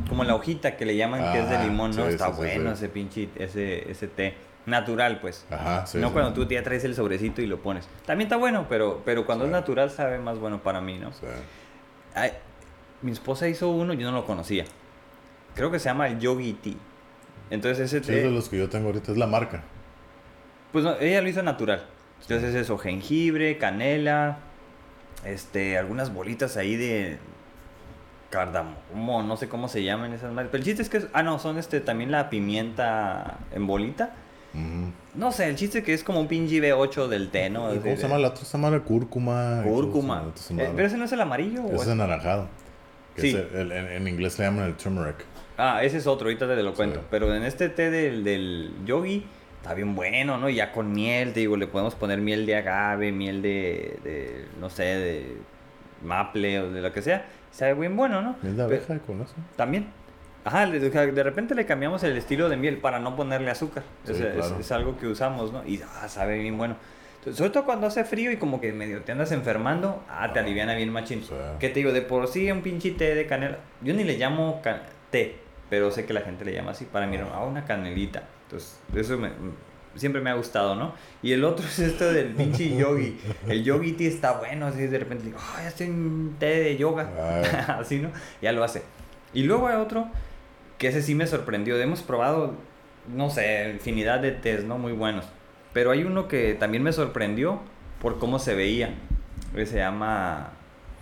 como 0.09 0.23
la 0.23 0.35
hojita 0.35 0.75
que 0.75 0.85
le 0.85 0.95
llaman 0.95 1.31
que 1.33 1.39
es 1.39 1.49
de 1.49 1.55
Ajá, 1.55 1.65
limón, 1.65 1.95
¿no? 1.95 2.07
está 2.07 2.27
sí, 2.27 2.33
bueno 2.35 2.71
ese 2.73 2.89
pinche, 2.89 3.29
ese, 3.35 3.89
ese 3.89 4.07
té. 4.07 4.33
Natural, 4.65 5.19
pues. 5.19 5.45
Ajá, 5.51 5.85
sí. 5.85 5.97
no 5.97 6.07
sí. 6.07 6.13
cuando 6.13 6.33
tú 6.33 6.47
ya 6.47 6.63
traes 6.63 6.83
el 6.85 6.95
sobrecito 6.95 7.41
y 7.41 7.47
lo 7.47 7.59
pones. 7.61 7.87
También 8.05 8.27
está 8.27 8.37
bueno, 8.37 8.65
pero, 8.69 9.01
pero 9.03 9.25
cuando 9.25 9.43
Sí. 9.45 9.49
es 9.49 9.51
natural 9.51 9.89
sabe 9.91 10.19
más 10.19 10.39
bueno 10.39 10.63
para 10.63 10.79
mí, 10.81 10.97
¿no? 10.97 11.11
Sí. 11.11 11.25
Ay, 12.15 12.31
mi 13.01 13.11
esposa 13.11 13.47
hizo 13.49 13.69
uno, 13.69 13.93
yo 13.93 14.09
no 14.09 14.17
lo 14.17 14.25
conocía. 14.25 14.63
Creo 15.55 15.69
que 15.71 15.79
se 15.79 15.85
llama 15.89 16.07
el 16.07 16.19
Yogi 16.19 16.53
Tea. 16.53 16.73
Entonces 17.49 17.79
ese 17.91 18.03
Sí, 18.03 18.11
es 18.11 18.17
té, 18.21 18.23
de 18.27 18.31
los 18.31 18.47
que 18.49 18.57
yo 18.57 18.69
tengo 18.69 18.87
ahorita, 18.87 19.11
es 19.11 19.17
la 19.17 19.27
marca. 19.27 19.63
pues 20.71 20.83
no, 20.85 20.95
ella 20.99 21.21
lo 21.21 21.27
hizo 21.29 21.43
natural. 21.43 21.83
Entonces 22.21 22.55
eso, 22.55 22.77
jengibre, 22.77 23.57
canela, 23.57 24.37
este, 25.25 25.77
algunas 25.77 26.13
bolitas 26.13 26.55
ahí 26.57 26.75
de 26.77 27.17
cardamomo, 28.29 29.21
no 29.23 29.37
sé 29.37 29.47
cómo 29.49 29.67
se 29.67 29.83
llaman 29.83 30.13
esas 30.13 30.31
madres. 30.33 30.49
Pero 30.51 30.61
el 30.61 30.65
chiste 30.65 30.81
es 30.81 30.89
que, 30.89 30.97
es- 30.97 31.07
ah 31.13 31.21
no, 31.21 31.37
son 31.39 31.57
este, 31.57 31.81
también 31.81 32.11
la 32.11 32.29
pimienta 32.29 33.37
en 33.53 33.67
bolita. 33.67 34.13
No 35.15 35.31
sé, 35.31 35.47
el 35.49 35.55
chiste 35.55 35.83
que 35.83 35.93
es 35.93 36.03
como 36.03 36.19
un 36.19 36.27
pinche 36.27 36.59
B8 36.61 37.07
del 37.07 37.29
té, 37.29 37.49
¿no? 37.49 37.67
¿Cómo 37.69 37.81
de- 37.81 37.95
se 37.97 38.03
llama 38.03 38.17
la 38.17 38.29
otra? 38.29 38.45
Se 38.45 38.57
llama 38.57 38.69
la 38.71 38.79
cúrcuma. 38.79 39.61
y 39.65 39.69
Cúrcuma. 39.69 40.23
Eh, 40.57 40.71
pero 40.75 40.87
ese 40.87 40.97
no 40.97 41.05
es 41.05 41.11
el 41.11 41.21
amarillo. 41.21 41.63
o 41.63 41.67
Ese 41.67 41.75
es 41.75 41.81
es- 41.83 41.87
anaranjado. 41.89 42.47
que 43.15 43.21
Sí. 43.21 43.29
es 43.29 43.35
el- 43.53 43.71
el- 43.71 43.87
en, 43.89 44.07
inglés 44.07 44.39
le 44.39 44.45
llaman 44.45 44.65
el 44.65 44.73
turmeric. 44.75 45.17
Ah, 45.57 45.83
ese 45.83 45.97
es 45.97 46.07
otro, 46.07 46.27
ahorita 46.27 46.47
te 46.47 46.63
lo 46.63 46.73
cuento. 46.73 46.99
Sí. 47.01 47.05
Pero 47.11 47.33
en 47.35 47.43
este 47.43 47.69
té 47.69 47.91
del, 47.91 48.23
del 48.23 48.71
yogi 48.85 49.23
está 49.61 49.75
bien 49.75 49.93
bueno, 49.95 50.37
¿no? 50.39 50.49
Ya 50.49 50.71
con 50.71 50.91
miel, 50.91 51.31
te 51.33 51.41
digo, 51.41 51.55
le 51.57 51.67
podemos 51.67 51.93
poner 51.93 52.19
miel 52.21 52.47
de 52.47 52.55
agave, 52.55 53.11
miel 53.11 53.43
de, 53.43 53.99
de 54.03 54.45
no 54.59 54.69
sé, 54.71 54.83
de 54.83 55.37
maple 56.03 56.59
o 56.59 56.71
de 56.71 56.81
lo 56.81 56.91
que 56.91 57.01
sea. 57.03 57.25
Sabe 57.51 57.75
bien 57.75 57.95
bueno, 57.95 58.21
¿no? 58.23 58.35
Es 58.43 58.57
de 58.57 58.63
abeja 58.63 58.97
con 58.99 59.21
eso. 59.21 59.33
También. 59.55 59.87
Ajá, 60.45 60.65
de 60.67 61.23
repente 61.23 61.55
le 61.55 61.65
cambiamos 61.65 62.03
el 62.03 62.17
estilo 62.17 62.49
de 62.49 62.57
miel 62.57 62.77
para 62.77 62.99
no 62.99 63.15
ponerle 63.15 63.49
azúcar. 63.49 63.83
Sí, 64.05 64.11
Es- 64.11 64.19
es, 64.19 64.33
claro. 64.35 64.57
es 64.59 64.71
algo 64.71 64.97
que 64.97 65.07
usamos, 65.07 65.53
¿no? 65.53 65.63
Y 65.65 65.81
ah, 66.01 66.07
sabe 66.09 66.37
bien 66.39 66.57
bueno. 66.57 66.75
Entonces, 67.19 67.37
sobre 67.37 67.51
todo 67.51 67.63
cuando 67.63 67.87
hace 67.87 68.03
frío 68.03 68.31
y 68.31 68.35
como 68.37 68.59
que 68.59 68.73
medio 68.73 69.01
te 69.03 69.13
andas 69.13 69.31
enfermando, 69.31 70.03
ah, 70.09 70.33
te 70.33 70.39
aliviana 70.39 70.75
bien 70.75 70.89
machín. 70.91 71.23
Sí. 71.23 71.29
¿Qué 71.59 71.69
te 71.69 71.75
digo? 71.75 71.93
De 71.93 72.01
por 72.01 72.27
sí 72.27 72.51
un 72.51 72.61
pinche 72.61 72.91
té 72.91 73.15
de 73.15 73.25
canela. 73.25 73.59
Yo 73.81 73.93
ni 73.93 74.03
le 74.03 74.17
llamo 74.17 74.61
té, 75.09 75.37
pero 75.69 75.89
sé 75.91 76.05
que 76.05 76.13
la 76.13 76.19
gente 76.21 76.43
le 76.43 76.53
llama 76.53 76.71
así. 76.71 76.83
Para 76.83 77.07
mí, 77.07 77.17
ah, 77.17 77.45
una 77.45 77.63
canelita. 77.63 78.23
Entonces, 78.47 78.77
eso 78.93 79.17
me- 79.17 79.31
siempre 79.95 80.19
me 80.19 80.29
ha 80.31 80.33
gustado, 80.33 80.75
¿no? 80.75 80.93
Y 81.21 81.31
el 81.31 81.45
otro 81.45 81.65
es 81.65 81.79
esto 81.79 82.11
del 82.11 82.29
pinche 82.33 82.75
yogi. 82.75 83.17
El 83.47 83.63
yogi 83.63 83.93
tea 83.93 84.09
está 84.09 84.33
bueno, 84.33 84.65
así 84.67 84.85
de 84.87 84.99
repente 84.99 85.23
digo, 85.23 85.37
ah, 85.39 85.65
estoy 85.65 85.87
en 85.87 85.93
un 85.93 86.35
té 86.37 86.47
de 86.47 86.75
yoga. 86.75 87.09
Ah. 87.17 87.77
así, 87.79 87.99
¿no? 87.99 88.09
Ya 88.41 88.51
lo 88.51 88.65
hace. 88.65 88.81
Y 89.33 89.43
luego 89.43 89.69
hay 89.69 89.77
otro 89.77 90.09
que 90.83 90.89
ese 90.89 91.01
sí 91.01 91.15
me 91.15 91.27
sorprendió. 91.27 91.81
Hemos 91.81 92.01
probado, 92.01 92.55
no 93.07 93.29
sé, 93.29 93.69
infinidad 93.71 94.19
de 94.19 94.31
tés, 94.31 94.65
¿no? 94.65 94.77
Muy 94.77 94.91
buenos. 94.91 95.23
Pero 95.71 95.91
hay 95.91 96.03
uno 96.03 96.27
que 96.27 96.55
también 96.55 96.83
me 96.83 96.91
sorprendió 96.91 97.61
por 98.01 98.19
cómo 98.19 98.37
se 98.37 98.53
veía. 98.53 98.93
Que 99.55 99.65
se 99.65 99.77
llama 99.77 100.51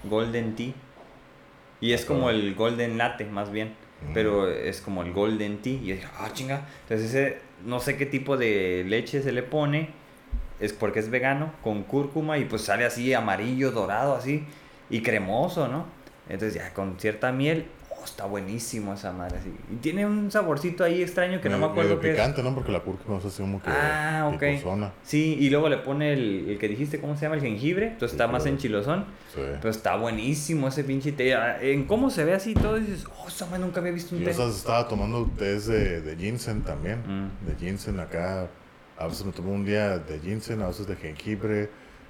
Golden 0.04 0.56
Tea. 0.56 0.74
Y 1.80 1.94
es 1.94 2.06
como 2.06 2.30
el 2.30 2.54
Golden 2.54 3.00
Latte, 3.00 3.26
más 3.26 3.52
bien. 3.52 3.70
Mm. 4.08 4.14
Pero 4.14 4.52
es 4.52 4.82
como 4.82 5.02
el 5.02 5.14
Golden 5.14 5.64
Tea. 5.64 5.74
Y 5.74 5.88
yo 5.88 5.96
dije, 5.96 6.08
ah, 6.20 6.30
chinga. 6.32 6.68
Entonces 6.84 7.10
ese, 7.10 7.40
no 7.66 7.80
sé 7.80 7.98
qué 7.98 8.06
tipo 8.06 8.38
de 8.38 8.86
leche 8.88 9.24
se 9.24 9.32
le 9.32 9.42
pone. 9.42 9.90
Es 10.60 10.74
porque 10.74 11.00
es 11.00 11.10
vegano, 11.10 11.54
con 11.64 11.82
cúrcuma. 11.82 12.38
Y 12.38 12.46
pues 12.46 12.62
sale 12.62 12.86
así 12.86 13.16
amarillo, 13.16 13.72
dorado, 13.72 14.14
así. 14.14 14.46
Y 14.92 15.02
cremoso, 15.02 15.68
¿no? 15.68 15.88
Entonces 16.30 16.54
ya 16.54 16.72
con 16.72 17.00
cierta 17.00 17.32
miel. 17.32 17.66
Oh, 18.02 18.06
está 18.06 18.26
buenísimo 18.26 18.94
esa 18.94 19.12
madre. 19.12 19.38
Así. 19.38 19.54
Y 19.72 19.76
tiene 19.76 20.06
un 20.06 20.32
saborcito 20.32 20.84
ahí 20.84 21.02
extraño 21.02 21.40
que 21.42 21.50
no 21.50 21.58
me 21.58 21.66
acuerdo 21.68 22.00
qué 22.00 22.10
es. 22.10 22.16
picante, 22.16 22.42
¿no? 22.44 22.54
Porque 22.56 22.72
la 22.72 22.80
cúrcuma 22.80 23.20
es 23.20 23.26
así 23.26 23.42
como 23.42 23.62
que. 23.62 23.70
Ah, 23.70 24.30
ok. 24.34 24.40
picosona. 24.40 24.92
Sí, 25.04 25.38
y 25.40 25.50
luego 25.50 25.70
le 25.70 25.78
pone 25.78 26.14
el, 26.14 26.50
el 26.50 26.58
que 26.58 26.68
dijiste, 26.68 27.00
¿cómo 27.00 27.16
se 27.16 27.22
llama? 27.24 27.36
El 27.36 27.42
jengibre. 27.42 27.88
Entonces 27.88 28.14
está 28.14 28.28
más 28.28 28.46
enchilosón. 28.46 29.06
Sí. 29.34 29.42
Pero 29.60 29.70
está 29.70 29.96
buenísimo 29.96 30.68
ese 30.68 30.84
pinche 30.84 31.12
té. 31.12 31.36
Ah, 31.36 31.58
En 31.62 31.86
cómo 31.86 32.10
se 32.10 32.26
ve 32.26 32.34
así 32.34 32.54
todo, 32.54 32.80
dices, 32.80 33.06
oh, 33.24 33.28
esa 33.28 33.46
madre 33.46 33.60
nunca 33.60 33.80
había 33.80 33.92
visto 33.92 34.16
un 34.16 34.22
Yo 34.24 34.32
té. 34.32 34.44
estaba 34.50 34.88
tomando 34.88 35.30
tés 35.38 35.68
de, 35.68 36.02
de 36.02 36.16
ginseng 36.18 36.62
también. 36.62 37.00
Mm. 37.08 37.48
De 37.48 37.56
ginseng 37.60 38.00
acá. 38.00 38.48
A 38.98 39.08
veces 39.08 39.26
me 39.26 39.32
tomo 39.32 39.52
un 39.52 39.66
día 39.66 39.98
de 39.98 40.20
ginseng, 40.20 40.62
a 40.62 40.68
veces 40.68 40.86
de 40.88 40.96
jengibre. 40.96 41.70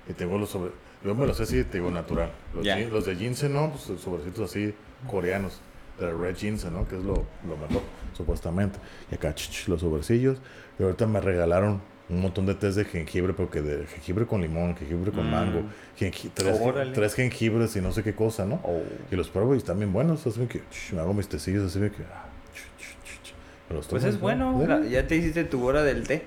Y 0.09 0.13
tengo 0.13 0.37
los 0.37 0.49
sobre. 0.49 0.71
Yo 1.03 1.15
me 1.15 1.25
los 1.25 1.37
sé 1.37 1.43
así, 1.43 1.63
te 1.63 1.77
digo 1.79 1.89
natural. 1.89 2.31
Los, 2.53 2.63
gin- 2.65 2.89
los 2.89 3.05
de 3.05 3.15
ginseng, 3.15 3.53
¿no? 3.53 3.71
Pues 3.71 3.99
sobrecitos 4.01 4.49
así 4.51 4.73
coreanos. 5.09 5.59
De 6.05 6.13
red 6.13 6.35
ginseng, 6.35 6.73
¿no? 6.73 6.87
Que 6.87 6.97
es 6.97 7.03
lo, 7.03 7.13
lo 7.47 7.57
mejor, 7.57 7.81
supuestamente. 8.17 8.79
Y 9.11 9.15
acá, 9.15 9.33
ch, 9.35 9.49
ch, 9.49 9.67
los 9.67 9.81
sobrecillos. 9.81 10.37
Y 10.79 10.83
ahorita 10.83 11.05
me 11.07 11.21
regalaron 11.21 11.81
un 12.09 12.21
montón 12.21 12.45
de 12.45 12.55
tés 12.55 12.75
de 12.75 12.83
jengibre, 12.85 13.33
porque 13.33 13.61
de 13.61 13.85
jengibre 13.87 14.25
con 14.25 14.41
limón, 14.41 14.75
jengibre 14.75 15.11
con 15.11 15.27
Mm. 15.27 15.31
mango, 15.31 15.61
jengi- 15.97 16.29
tres, 16.33 16.59
tres 16.93 17.13
jengibres 17.13 17.75
y 17.75 17.81
no 17.81 17.91
sé 17.93 18.03
qué 18.03 18.13
cosa, 18.13 18.45
¿no? 18.45 18.59
Oh. 18.63 18.81
Y 19.11 19.15
los 19.15 19.29
pruebo 19.29 19.53
y 19.55 19.57
están 19.59 19.77
bien 19.77 19.93
buenos. 19.93 20.25
Así 20.27 20.39
que 20.47 20.59
ch, 20.69 20.93
me 20.93 20.99
hago 20.99 21.13
mis 21.13 21.27
tecillos 21.29 21.63
así 21.65 21.79
que. 21.79 22.03
ah, 22.13 22.25
los 23.73 23.87
Pues 23.87 24.03
es 24.03 24.15
¿no? 24.15 24.19
bueno, 24.19 24.83
ya 24.85 25.07
te 25.07 25.15
hiciste 25.15 25.43
tu 25.45 25.63
hora 25.65 25.83
del 25.83 26.05
té. 26.05 26.25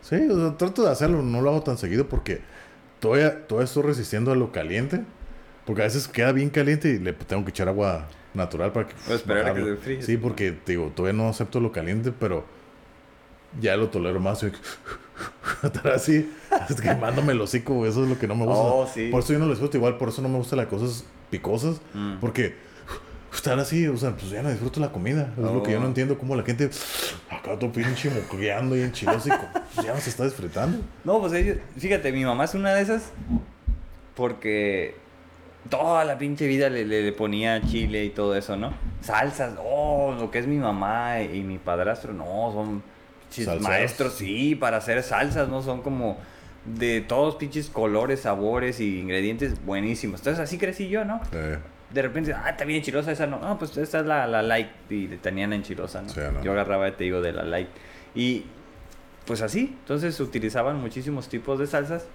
Sí, 0.00 0.16
o 0.30 0.36
sea, 0.38 0.56
trato 0.56 0.84
de 0.84 0.90
hacerlo, 0.90 1.22
no 1.22 1.42
lo 1.42 1.50
hago 1.50 1.62
tan 1.62 1.76
seguido 1.76 2.08
porque 2.08 2.40
todavía, 3.00 3.46
todavía 3.46 3.64
estoy 3.66 3.82
resistiendo 3.82 4.30
a 4.32 4.36
lo 4.36 4.52
caliente. 4.52 5.02
Porque 5.66 5.82
a 5.82 5.84
veces 5.86 6.06
queda 6.06 6.30
bien 6.30 6.48
caliente 6.48 6.88
y 6.90 6.98
le 7.00 7.12
tengo 7.12 7.44
que 7.44 7.50
echar 7.50 7.66
agua 7.68 8.06
natural 8.36 8.72
para 8.72 8.86
que. 8.88 8.94
Pues 9.06 9.20
esperar 9.20 9.46
a 9.48 9.54
que 9.54 9.62
se 9.62 9.68
enfríe. 9.70 10.02
Sí, 10.02 10.16
porque 10.16 10.52
te 10.52 10.72
digo, 10.72 10.92
todavía 10.94 11.16
no 11.20 11.28
acepto 11.28 11.58
lo 11.60 11.72
caliente, 11.72 12.12
pero 12.12 12.44
ya 13.60 13.76
lo 13.76 13.88
tolero 13.88 14.20
más. 14.20 14.42
y- 14.42 14.52
Estar 15.62 15.88
así, 15.92 16.30
quemándome 16.82 17.32
el 17.32 17.40
hocico, 17.40 17.86
eso 17.86 18.02
es 18.04 18.10
lo 18.10 18.18
que 18.18 18.28
no 18.28 18.34
me 18.34 18.44
gusta. 18.44 18.60
Oh, 18.62 18.86
sí. 18.86 19.08
Por 19.10 19.22
eso 19.22 19.32
yo 19.32 19.38
no 19.38 19.46
les 19.46 19.58
gusta, 19.58 19.78
igual, 19.78 19.96
por 19.96 20.10
eso 20.10 20.20
no 20.20 20.28
me 20.28 20.36
gustan 20.36 20.58
las 20.58 20.66
cosas 20.66 21.04
picosas, 21.30 21.80
Mm. 21.94 22.16
porque 22.20 22.54
estar 23.34 23.58
así, 23.58 23.86
o 23.86 23.96
sea, 23.96 24.10
pues 24.12 24.28
ya 24.30 24.42
no 24.42 24.50
disfruto 24.50 24.78
la 24.80 24.92
comida. 24.92 25.32
Es 25.36 25.42
lo 25.42 25.62
que 25.62 25.72
yo 25.72 25.78
no 25.78 25.86
Oh. 25.86 25.88
entiendo, 25.88 26.18
cómo 26.18 26.36
la 26.36 26.42
gente 26.42 26.68
acá 27.30 27.58
todo 27.58 27.72
pinche 27.72 28.10
moqueando 28.10 28.76
y 28.76 28.82
enchiloso 28.82 29.28
y 29.28 29.32
pues 29.74 29.86
ya 29.86 29.94
no 29.94 30.00
se 30.00 30.10
está 30.10 30.24
disfrutando. 30.24 30.78
No, 31.04 31.20
pues 31.20 31.32
ellos, 31.32 31.56
fíjate, 31.78 32.12
mi 32.12 32.24
mamá 32.24 32.44
es 32.44 32.54
una 32.54 32.74
de 32.74 32.82
esas 32.82 33.10
porque 34.14 34.94
toda 35.68 36.04
la 36.04 36.18
pinche 36.18 36.46
vida 36.46 36.68
le, 36.68 36.84
le- 36.84 37.02
le 37.02 37.12
ponía 37.12 37.60
chile 37.62 38.04
y 38.04 38.10
todo 38.10 38.34
eso, 38.36 38.56
¿no? 38.56 38.72
Salsas, 39.00 39.54
oh, 39.62 40.14
lo 40.18 40.30
que 40.30 40.38
es 40.38 40.46
mi 40.46 40.56
mamá 40.56 41.20
y 41.22 41.42
mi 41.42 41.58
padrastro, 41.58 42.12
no, 42.12 42.50
son 42.52 42.82
maestros, 43.62 44.14
sí, 44.14 44.54
para 44.54 44.78
hacer 44.78 45.02
salsas, 45.02 45.48
¿no? 45.48 45.62
Son 45.62 45.82
como 45.82 46.18
de 46.64 47.00
todos 47.00 47.36
pinches 47.36 47.68
colores, 47.68 48.20
sabores 48.20 48.80
y 48.80 48.98
ingredientes 49.00 49.64
buenísimos. 49.64 50.20
Entonces 50.20 50.42
así 50.42 50.58
crecí 50.58 50.88
yo, 50.88 51.04
¿no? 51.04 51.20
De 51.92 52.02
repente, 52.02 52.32
ah, 52.34 52.50
está 52.50 52.64
bien 52.64 52.78
enchilosa 52.80 53.12
esa, 53.12 53.26
no, 53.26 53.38
no, 53.38 53.58
pues 53.58 53.76
esta 53.76 54.00
es 54.00 54.06
la, 54.06 54.26
la 54.26 54.42
light 54.42 54.68
y 54.90 55.06
tenían 55.18 55.52
enchilosa, 55.52 56.02
¿no? 56.02 56.08
Sí, 56.08 56.20
¿no? 56.32 56.42
Yo 56.42 56.52
agarraba, 56.52 56.90
te 56.96 57.04
digo, 57.04 57.20
de 57.20 57.32
la 57.32 57.44
light. 57.44 57.68
Y 58.14 58.44
pues 59.24 59.42
así, 59.42 59.76
entonces 59.80 60.18
utilizaban 60.20 60.80
muchísimos 60.80 61.28
tipos 61.28 61.58
de 61.60 61.66
salsas. 61.68 62.06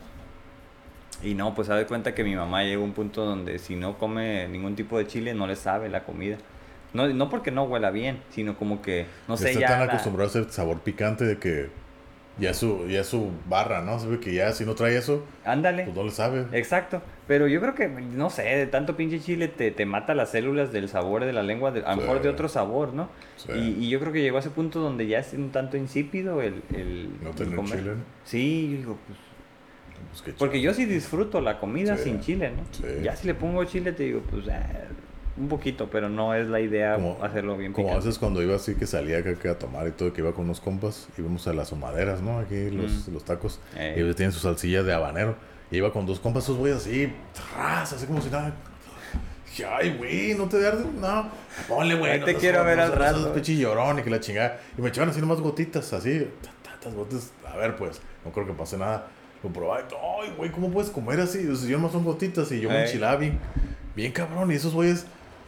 Y 1.23 1.35
no, 1.35 1.53
pues 1.53 1.67
se 1.67 1.73
da 1.73 1.85
cuenta 1.85 2.15
que 2.15 2.23
mi 2.23 2.35
mamá 2.35 2.63
llegó 2.63 2.81
a 2.81 2.85
un 2.85 2.93
punto 2.93 3.25
donde 3.25 3.59
si 3.59 3.75
no 3.75 3.97
come 3.97 4.47
ningún 4.47 4.75
tipo 4.75 4.97
de 4.97 5.05
chile, 5.07 5.33
no 5.33 5.47
le 5.47 5.55
sabe 5.55 5.89
la 5.89 6.03
comida. 6.03 6.37
No, 6.93 7.07
no 7.07 7.29
porque 7.29 7.51
no 7.51 7.63
huela 7.63 7.91
bien, 7.91 8.19
sino 8.31 8.57
como 8.57 8.81
que, 8.81 9.05
no 9.27 9.37
sé, 9.37 9.49
está 9.49 9.59
ya... 9.61 9.67
tan 9.67 9.79
la- 9.79 9.85
acostumbrado 9.85 10.29
a 10.29 10.41
ese 10.41 10.51
sabor 10.51 10.79
picante 10.81 11.23
de 11.25 11.37
que 11.37 11.69
ya 12.37 12.53
su, 12.53 12.87
ya 12.87 13.03
su 13.03 13.29
barra, 13.47 13.81
¿no? 13.81 13.99
Sabe 13.99 14.19
que 14.19 14.33
ya 14.33 14.51
si 14.53 14.65
no 14.65 14.73
trae 14.73 14.97
eso, 14.97 15.23
Ándale. 15.45 15.83
pues 15.83 15.95
no 15.95 16.03
le 16.03 16.11
sabe. 16.11 16.45
Exacto, 16.57 17.01
pero 17.27 17.47
yo 17.47 17.61
creo 17.61 17.75
que, 17.75 17.87
no 17.87 18.29
sé, 18.29 18.43
de 18.43 18.65
tanto 18.67 18.97
pinche 18.97 19.19
chile 19.19 19.47
te, 19.47 19.69
te 19.71 19.85
mata 19.85 20.15
las 20.15 20.31
células 20.31 20.71
del 20.73 20.89
sabor 20.89 21.23
de 21.23 21.33
la 21.33 21.43
lengua, 21.43 21.71
de- 21.71 21.81
a 21.81 21.89
lo 21.91 21.95
Sí. 21.95 22.01
mejor 22.01 22.21
de 22.23 22.29
otro 22.29 22.49
sabor, 22.49 22.93
¿no? 22.93 23.09
Sí. 23.37 23.51
Y, 23.53 23.85
y 23.85 23.89
yo 23.89 23.99
creo 23.99 24.11
que 24.11 24.21
llegó 24.21 24.37
a 24.37 24.39
ese 24.39 24.49
punto 24.49 24.79
donde 24.79 25.07
ya 25.07 25.19
es 25.19 25.33
un 25.33 25.51
tanto 25.51 25.77
insípido 25.77 26.41
el, 26.41 26.63
el, 26.73 27.09
No 27.21 27.29
tener 27.31 27.55
comer. 27.55 27.79
chile. 27.79 27.91
Sí, 28.25 28.69
yo 28.71 28.77
digo, 28.79 28.97
pues, 29.05 29.19
Pues 30.11 30.21
qué 30.21 30.33
porque 30.33 30.61
yo 30.61 30.73
sí 30.73 30.85
disfruto 30.85 31.41
la 31.41 31.59
comida 31.59 31.97
Sí. 31.97 32.03
sin 32.05 32.21
chile, 32.21 32.51
¿no? 32.55 32.63
Sí. 32.71 32.83
Ya 33.03 33.15
si 33.15 33.27
le 33.27 33.33
pongo 33.33 33.63
chile 33.65 33.91
te 33.93 34.03
digo, 34.03 34.21
pues, 34.29 34.45
eh, 34.47 34.53
un 35.37 35.47
poquito, 35.47 35.89
pero 35.89 36.09
no 36.09 36.33
es 36.35 36.47
la 36.47 36.59
idea 36.59 36.95
Como- 36.95 37.17
hacerlo 37.23 37.55
bien 37.57 37.71
Como 37.71 37.87
picante. 37.87 38.05
veces 38.07 38.19
cuando 38.19 38.41
iba 38.43 38.55
así 38.55 38.75
que 38.75 38.85
salía 38.85 39.19
acá 39.19 39.35
que 39.35 39.47
a 39.47 39.57
tomar 39.57 39.87
y 39.87 39.91
todo, 39.91 40.11
que 40.11 40.19
iba 40.21 40.33
con 40.33 40.45
unos 40.45 40.59
compas, 40.59 41.07
íbamos 41.17 41.47
a 41.47 41.53
las 41.53 41.71
humaderas, 41.71 42.21
¿no? 42.21 42.39
Aquí 42.39 42.69
los, 42.69 43.07
Mm. 43.07 43.13
los 43.13 43.23
tacos. 43.23 43.59
Eh. 43.77 43.95
Y 43.97 44.01
ellos 44.01 44.15
tienen 44.17 44.33
su 44.33 44.39
salsilla 44.39 44.83
de 44.83 44.93
habanero. 44.93 45.35
Y 45.71 45.77
iba 45.77 45.93
con 45.93 46.05
dos 46.05 46.19
compas, 46.19 46.43
esos 46.43 46.57
güeyes 46.57 46.77
así, 46.79 47.13
tras, 47.33 47.93
así 47.93 48.05
como 48.05 48.21
si 48.21 48.29
nada. 48.29 48.53
Dije, 49.45 49.65
ay, 49.65 49.95
güey, 49.97 50.33
no 50.35 50.47
te 50.49 50.57
de 50.59 50.67
arde, 50.67 50.85
no. 50.99 51.29
Ponle, 51.67 51.95
güey. 51.95 52.19
No 52.19 52.25
te 52.25 52.35
quiero 52.35 52.63
ver 52.65 52.77
no 52.77 52.83
al 52.83 52.91
rato. 52.93 53.33
pinche 53.33 53.55
llorón 53.55 53.99
y 53.99 54.01
que 54.03 54.09
la 54.09 54.19
chingada. 54.19 54.59
Y 54.77 54.81
me 54.81 54.89
echaban 54.89 55.09
así 55.09 55.19
nomás 55.21 55.39
gotitas, 55.39 55.91
así. 55.93 56.27
Tantas 56.63 56.93
gotas. 56.93 57.31
A 57.45 57.55
ver, 57.57 57.75
pues, 57.77 58.01
no 58.25 58.31
creo 58.31 58.45
que 58.47 58.53
pase 58.53 58.77
nada. 58.77 59.07
Lo 59.43 59.49
probaba 59.49 59.87
ay, 60.21 60.33
güey, 60.37 60.51
¿cómo 60.51 60.69
puedes 60.69 60.91
comer 60.91 61.19
así? 61.19 61.47
O 61.47 61.55
sea, 61.55 61.67
yo 61.69 61.77
nomás 61.77 61.91
son 61.93 62.03
gotitas 62.03 62.51
y 62.51 62.59
yo 62.61 62.69
me 62.69 62.75
Eh. 62.79 62.85
enchilaba 62.85 63.15
bien, 63.15 63.39
bien 63.95 64.11
cabrón. 64.11 64.51
Y 64.51 64.55
esos 64.55 64.73
güeyes, 64.73 65.05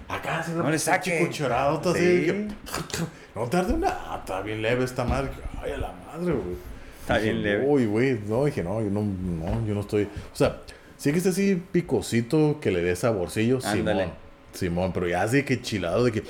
acá, 0.07 0.39
así, 0.39 0.51
No 0.51 0.69
le 0.69 0.79
saque. 0.79 1.19
cucharado, 1.27 1.79
así. 1.91 1.99
Sí. 1.99 2.25
que- 2.25 2.47
no 3.35 3.47
tarde 3.47 3.73
una. 3.73 3.95
Está 4.19 4.41
bien 4.41 4.61
leve 4.61 4.83
esta 4.83 5.03
madre. 5.03 5.29
Ay, 5.61 5.73
a 5.73 5.77
la 5.77 5.93
madre, 6.07 6.33
güey. 6.33 6.55
Está 7.01 7.17
Dije, 7.19 7.31
bien 7.33 7.43
leve. 7.43 7.65
Uy, 7.67 7.85
güey. 7.85 8.19
No, 8.27 8.45
dije, 8.45 8.63
no, 8.63 8.81
yo 8.81 8.89
no, 8.89 9.01
no, 9.03 9.67
yo 9.67 9.73
no 9.75 9.81
estoy. 9.81 10.03
O 10.03 10.35
sea, 10.35 10.61
sí 10.97 11.11
que 11.11 11.17
esté 11.17 11.29
así 11.29 11.61
picosito, 11.71 12.59
que 12.61 12.71
le 12.71 12.81
dé 12.81 12.95
saborcillo, 12.95 13.59
Ándale. 13.63 14.03
Simón. 14.03 14.13
Simón, 14.53 14.91
pero 14.93 15.07
ya 15.07 15.21
así 15.23 15.43
que 15.43 15.61
chilado 15.61 16.05
de 16.05 16.11
que. 16.13 16.23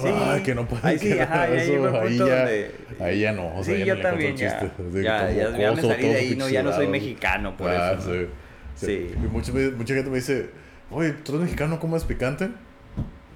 Sí. 0.00 0.08
Ay, 0.12 0.42
que 0.42 0.54
no 0.54 0.66
puede 0.66 0.86
Ahí 0.88 0.98
sí, 0.98 1.18
ajá, 1.18 1.48
ya 1.48 1.54
eso, 1.54 1.72
llegó 1.72 1.88
el 1.88 1.94
ahí 1.94 2.08
punto 2.08 2.26
ya, 2.28 2.36
donde- 2.38 2.70
ahí 3.00 3.20
ya 3.20 3.32
no. 3.32 3.46
O 3.56 3.62
sea, 3.64 3.74
sí, 3.74 3.80
ya 3.80 3.86
yo 3.86 3.94
no 3.96 4.00
también 4.02 4.36
ya, 4.36 4.60
chiste. 4.60 5.02
Ya, 5.02 5.30
ya, 5.30 5.56
ya 5.58 5.72
me 5.72 5.82
salí 5.82 6.08
de 6.08 6.14
ahí, 6.16 6.36
no, 6.36 6.48
ya 6.48 6.62
no 6.62 6.72
soy 6.72 6.86
mexicano 6.88 7.56
por 7.56 7.70
Ah, 7.70 7.92
eso. 7.98 8.12
sí. 8.12 8.26
Sí. 8.74 9.14
Mucha, 9.30 9.52
mucha 9.52 9.94
gente 9.94 10.10
me 10.10 10.16
dice, 10.16 10.50
oye, 10.90 11.12
¿tú 11.12 11.32
eres 11.32 11.42
mexicano, 11.44 11.78
comes 11.78 12.04
picante? 12.04 12.48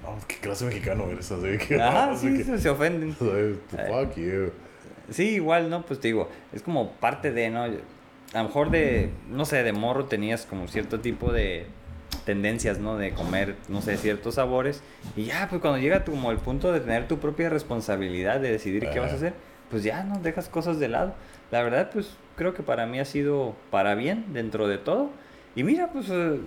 No, 0.02 0.16
¿qué 0.26 0.36
clase 0.36 0.64
de 0.64 0.70
mexicano 0.70 1.08
eres? 1.10 1.30
Así 1.30 1.58
que, 1.66 1.80
Ajá, 1.80 2.10
así 2.12 2.36
sí, 2.36 2.44
se, 2.44 2.58
se 2.58 2.68
ofenden. 2.70 3.14
Fuck 3.16 4.16
you. 4.16 4.50
Sí, 5.10 5.34
igual, 5.36 5.70
¿no? 5.70 5.86
Pues 5.86 6.00
te 6.00 6.08
digo, 6.08 6.28
es 6.52 6.62
como 6.62 6.92
parte 6.92 7.30
de, 7.30 7.50
¿no? 7.50 7.62
A 7.62 7.68
lo 7.68 8.44
mejor 8.44 8.70
de, 8.70 9.10
no 9.30 9.44
sé, 9.44 9.62
de 9.62 9.72
morro 9.72 10.04
tenías 10.06 10.44
como 10.44 10.66
cierto 10.68 11.00
tipo 11.00 11.32
de 11.32 11.66
tendencias, 12.24 12.78
¿no? 12.78 12.96
De 12.96 13.12
comer, 13.12 13.56
no 13.68 13.80
sé, 13.82 13.96
ciertos 13.96 14.36
sabores. 14.36 14.82
Y 15.16 15.24
ya, 15.24 15.46
pues 15.48 15.60
cuando 15.60 15.78
llega 15.78 16.04
tu- 16.04 16.12
como 16.12 16.30
el 16.30 16.38
punto 16.38 16.72
de 16.72 16.80
tener 16.80 17.08
tu 17.08 17.18
propia 17.18 17.48
responsabilidad 17.48 18.40
de 18.40 18.50
decidir 18.50 18.88
qué 18.90 19.00
vas 19.00 19.12
a 19.12 19.16
hacer, 19.16 19.34
pues 19.70 19.82
ya, 19.84 20.02
¿no? 20.04 20.18
Dejas 20.20 20.48
cosas 20.48 20.78
de 20.78 20.88
lado. 20.88 21.14
La 21.50 21.62
verdad, 21.62 21.90
pues 21.92 22.16
creo 22.36 22.54
que 22.54 22.62
para 22.62 22.86
mí 22.86 22.98
ha 23.00 23.04
sido 23.04 23.54
para 23.70 23.94
bien 23.94 24.26
dentro 24.32 24.68
de 24.68 24.78
todo. 24.78 25.10
Y 25.56 25.62
mira, 25.64 25.88
pues... 25.92 26.06
eh, 26.10 26.38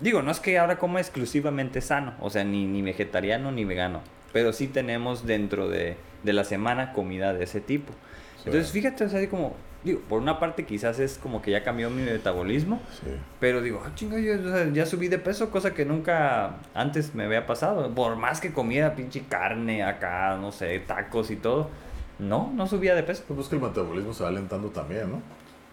Digo, 0.00 0.22
no 0.22 0.32
es 0.32 0.40
que 0.40 0.58
ahora 0.58 0.76
coma 0.76 0.98
exclusivamente 1.00 1.80
sano, 1.80 2.14
o 2.20 2.28
sea, 2.28 2.42
ni, 2.42 2.66
ni 2.66 2.82
vegetariano 2.82 3.52
ni 3.52 3.64
vegano, 3.64 4.00
pero 4.32 4.52
sí 4.52 4.66
tenemos 4.66 5.24
dentro 5.24 5.68
de, 5.68 5.96
de 6.24 6.32
la 6.32 6.42
semana 6.42 6.92
comida 6.92 7.32
de 7.32 7.44
ese 7.44 7.60
tipo. 7.60 7.92
Sí. 8.38 8.42
Entonces, 8.46 8.72
fíjate, 8.72 9.04
o 9.04 9.08
sea, 9.08 9.20
así 9.20 9.28
como, 9.28 9.54
digo, 9.84 10.00
por 10.08 10.20
una 10.20 10.40
parte 10.40 10.64
quizás 10.64 10.98
es 10.98 11.18
como 11.18 11.42
que 11.42 11.50
ya 11.50 11.62
cambió 11.62 11.90
mi 11.90 12.02
metabolismo, 12.02 12.80
Sí. 13.02 13.10
pero 13.40 13.60
digo, 13.62 13.82
ah, 13.86 13.90
chinga, 13.94 14.18
yo 14.18 14.34
ya 14.72 14.86
subí 14.86 15.08
de 15.08 15.18
peso, 15.18 15.50
cosa 15.50 15.74
que 15.74 15.84
nunca 15.84 16.56
antes 16.74 17.14
me 17.14 17.24
había 17.24 17.46
pasado. 17.46 17.94
Por 17.94 18.16
más 18.16 18.40
que 18.40 18.52
comía 18.52 18.94
pinche 18.96 19.22
carne 19.28 19.82
acá, 19.84 20.36
no 20.40 20.52
sé, 20.52 20.78
tacos 20.80 21.30
y 21.30 21.36
todo, 21.36 21.68
no, 22.18 22.50
no 22.54 22.66
subía 22.66 22.94
de 22.94 23.02
peso. 23.02 23.24
Pues 23.28 23.48
que 23.48 23.56
el 23.56 23.62
metabolismo 23.62 24.14
se 24.14 24.22
va 24.22 24.30
alentando 24.30 24.68
también, 24.70 25.10
¿no? 25.10 25.20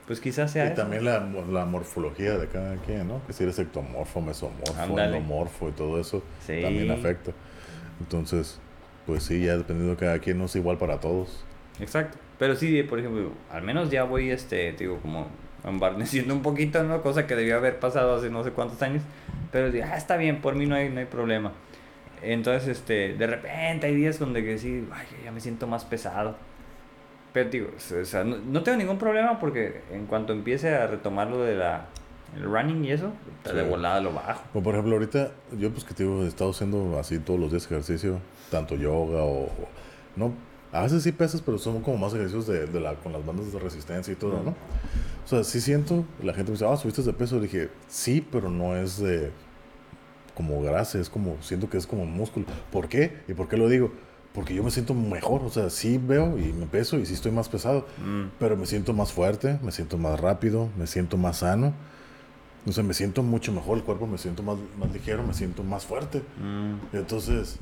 Pues 0.07 0.19
quizás 0.19 0.51
sea 0.51 0.65
Y 0.65 0.67
eso. 0.69 0.75
también 0.81 1.05
la, 1.05 1.19
la 1.49 1.65
morfología 1.65 2.37
de 2.37 2.47
cada 2.47 2.75
quien, 2.77 3.07
¿no? 3.07 3.25
Que 3.27 3.33
si 3.33 3.43
eres 3.43 3.57
ectomorfo, 3.59 4.19
mesomorfo, 4.19 4.73
Ándale. 4.77 5.15
endomorfo 5.17 5.69
y 5.69 5.71
todo 5.71 5.99
eso 6.01 6.21
Sí. 6.45 6.59
también 6.61 6.91
afecta. 6.91 7.31
Entonces, 8.01 8.59
pues 9.05 9.23
sí, 9.23 9.45
ya 9.45 9.57
dependiendo 9.57 9.91
de 9.95 9.97
cada 9.99 10.19
quien, 10.19 10.37
no 10.37 10.45
es 10.45 10.55
igual 10.55 10.77
para 10.77 10.99
todos. 10.99 11.45
Exacto. 11.79 12.17
Pero 12.41 12.55
sí, 12.55 12.81
por 12.81 12.97
ejemplo, 12.97 13.33
al 13.51 13.61
menos 13.61 13.91
ya 13.91 14.03
voy, 14.03 14.31
este, 14.31 14.71
digo, 14.71 14.97
como 15.03 15.27
embarneciendo 15.63 16.33
un 16.33 16.41
poquito, 16.41 16.83
¿no? 16.83 17.03
Cosa 17.03 17.27
que 17.27 17.35
debió 17.35 17.55
haber 17.55 17.77
pasado 17.79 18.15
hace 18.15 18.31
no 18.31 18.43
sé 18.43 18.49
cuántos 18.49 18.81
años. 18.81 19.03
Pero 19.51 19.69
digo, 19.71 19.85
ah, 19.87 19.95
está 19.95 20.17
bien, 20.17 20.41
por 20.41 20.55
mí 20.55 20.65
no 20.65 20.73
hay, 20.73 20.89
no 20.89 21.01
hay 21.01 21.05
problema. 21.05 21.51
Entonces, 22.23 22.67
este, 22.67 23.13
de 23.13 23.27
repente 23.27 23.85
hay 23.85 23.95
días 23.95 24.17
donde 24.17 24.43
que 24.43 24.57
sí, 24.57 24.87
ay, 24.91 25.05
ya 25.23 25.31
me 25.31 25.39
siento 25.39 25.67
más 25.67 25.85
pesado. 25.85 26.35
Pero 27.31 27.49
digo, 27.51 27.69
o 27.77 28.05
sea, 28.05 28.23
no, 28.23 28.37
no 28.37 28.63
tengo 28.63 28.79
ningún 28.79 28.97
problema 28.97 29.39
porque 29.39 29.81
en 29.91 30.07
cuanto 30.07 30.33
empiece 30.33 30.73
a 30.75 30.87
retomar 30.87 31.27
lo 31.29 31.43
de 31.43 31.55
la 31.55 31.85
el 32.35 32.43
running 32.43 32.85
y 32.85 32.91
eso, 32.91 33.11
está 33.43 33.53
de 33.53 33.63
Sí. 33.65 33.69
volada 33.69 33.99
lo 34.01 34.13
bajo. 34.13 34.41
Como 34.51 34.63
por 34.63 34.73
ejemplo, 34.73 34.93
ahorita, 34.95 35.29
yo 35.59 35.69
pues 35.69 35.83
que 35.83 35.93
te 35.93 36.03
digo, 36.03 36.23
he 36.23 36.27
estado 36.27 36.49
haciendo 36.49 36.97
así 36.97 37.19
todos 37.19 37.39
los 37.39 37.51
días 37.51 37.65
ejercicio, 37.65 38.17
tanto 38.49 38.73
yoga 38.75 39.21
o... 39.21 39.43
o- 39.43 39.69
no, 40.15 40.33
a 40.71 40.81
veces 40.81 41.03
sí 41.03 41.11
pesas, 41.11 41.41
pero 41.41 41.57
son 41.57 41.81
como 41.81 41.97
más 41.97 42.13
ejercicios 42.13 42.47
de, 42.47 42.65
de 42.65 42.79
la, 42.79 42.95
con 42.95 43.11
las 43.13 43.25
bandas 43.25 43.51
de 43.51 43.59
resistencia 43.59 44.11
y 44.11 44.15
todo. 44.15 44.41
¿no? 44.43 44.51
O 44.51 45.27
sea, 45.27 45.43
sí 45.43 45.59
siento, 45.61 46.05
la 46.23 46.33
gente 46.33 46.51
me 46.51 46.57
dice, 46.57 46.65
ah, 46.67 46.77
subiste 46.77 47.01
de 47.03 47.13
peso. 47.13 47.35
Le 47.35 47.43
dije, 47.43 47.69
sí, 47.87 48.25
pero 48.31 48.49
no 48.49 48.75
es 48.75 48.97
de 48.99 49.31
como 50.35 50.61
grasa, 50.61 50.97
es 50.99 51.09
como, 51.09 51.35
siento 51.41 51.69
que 51.69 51.77
es 51.77 51.85
como 51.85 52.05
músculo. 52.05 52.45
¿Por 52.71 52.87
qué? 52.87 53.19
¿Y 53.27 53.33
por 53.33 53.47
qué 53.47 53.57
lo 53.57 53.67
digo? 53.69 53.91
Porque 54.33 54.55
yo 54.55 54.63
me 54.63 54.71
siento 54.71 54.93
mejor, 54.93 55.41
o 55.43 55.49
sea, 55.49 55.69
sí 55.69 55.97
veo 55.97 56.37
y 56.39 56.53
me 56.53 56.65
peso 56.65 56.97
y 56.97 57.05
sí 57.05 57.13
estoy 57.13 57.33
más 57.33 57.49
pesado, 57.49 57.85
Mm. 58.03 58.31
pero 58.39 58.55
me 58.55 58.65
siento 58.65 58.93
más 58.93 59.11
fuerte, 59.11 59.59
me 59.61 59.73
siento 59.73 59.97
más 59.97 60.19
rápido, 60.21 60.69
me 60.77 60.87
siento 60.87 61.17
más 61.17 61.39
sano. 61.39 61.73
O 62.65 62.71
sea, 62.71 62.83
me 62.83 62.93
siento 62.93 63.23
mucho 63.23 63.51
mejor 63.51 63.77
el 63.77 63.83
cuerpo, 63.83 64.07
me 64.07 64.17
siento 64.17 64.41
más, 64.41 64.55
más 64.79 64.91
ligero, 64.93 65.21
me 65.23 65.33
siento 65.33 65.63
más 65.63 65.83
fuerte. 65.85 66.21
Mm. 66.41 66.95
Entonces, 66.95 67.57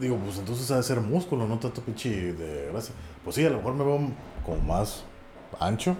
digo, 0.00 0.16
pues 0.16 0.38
entonces 0.38 0.70
ha 0.70 0.76
de 0.76 0.82
ser 0.82 1.00
músculo, 1.00 1.46
no 1.46 1.58
tanto 1.58 1.80
pinche 1.82 2.32
de 2.32 2.68
grasa. 2.72 2.92
Pues 3.24 3.36
sí, 3.36 3.44
a 3.44 3.50
lo 3.50 3.58
mejor 3.58 3.74
me 3.74 3.84
veo 3.84 4.00
como 4.44 4.60
más 4.62 5.04
ancho, 5.58 5.96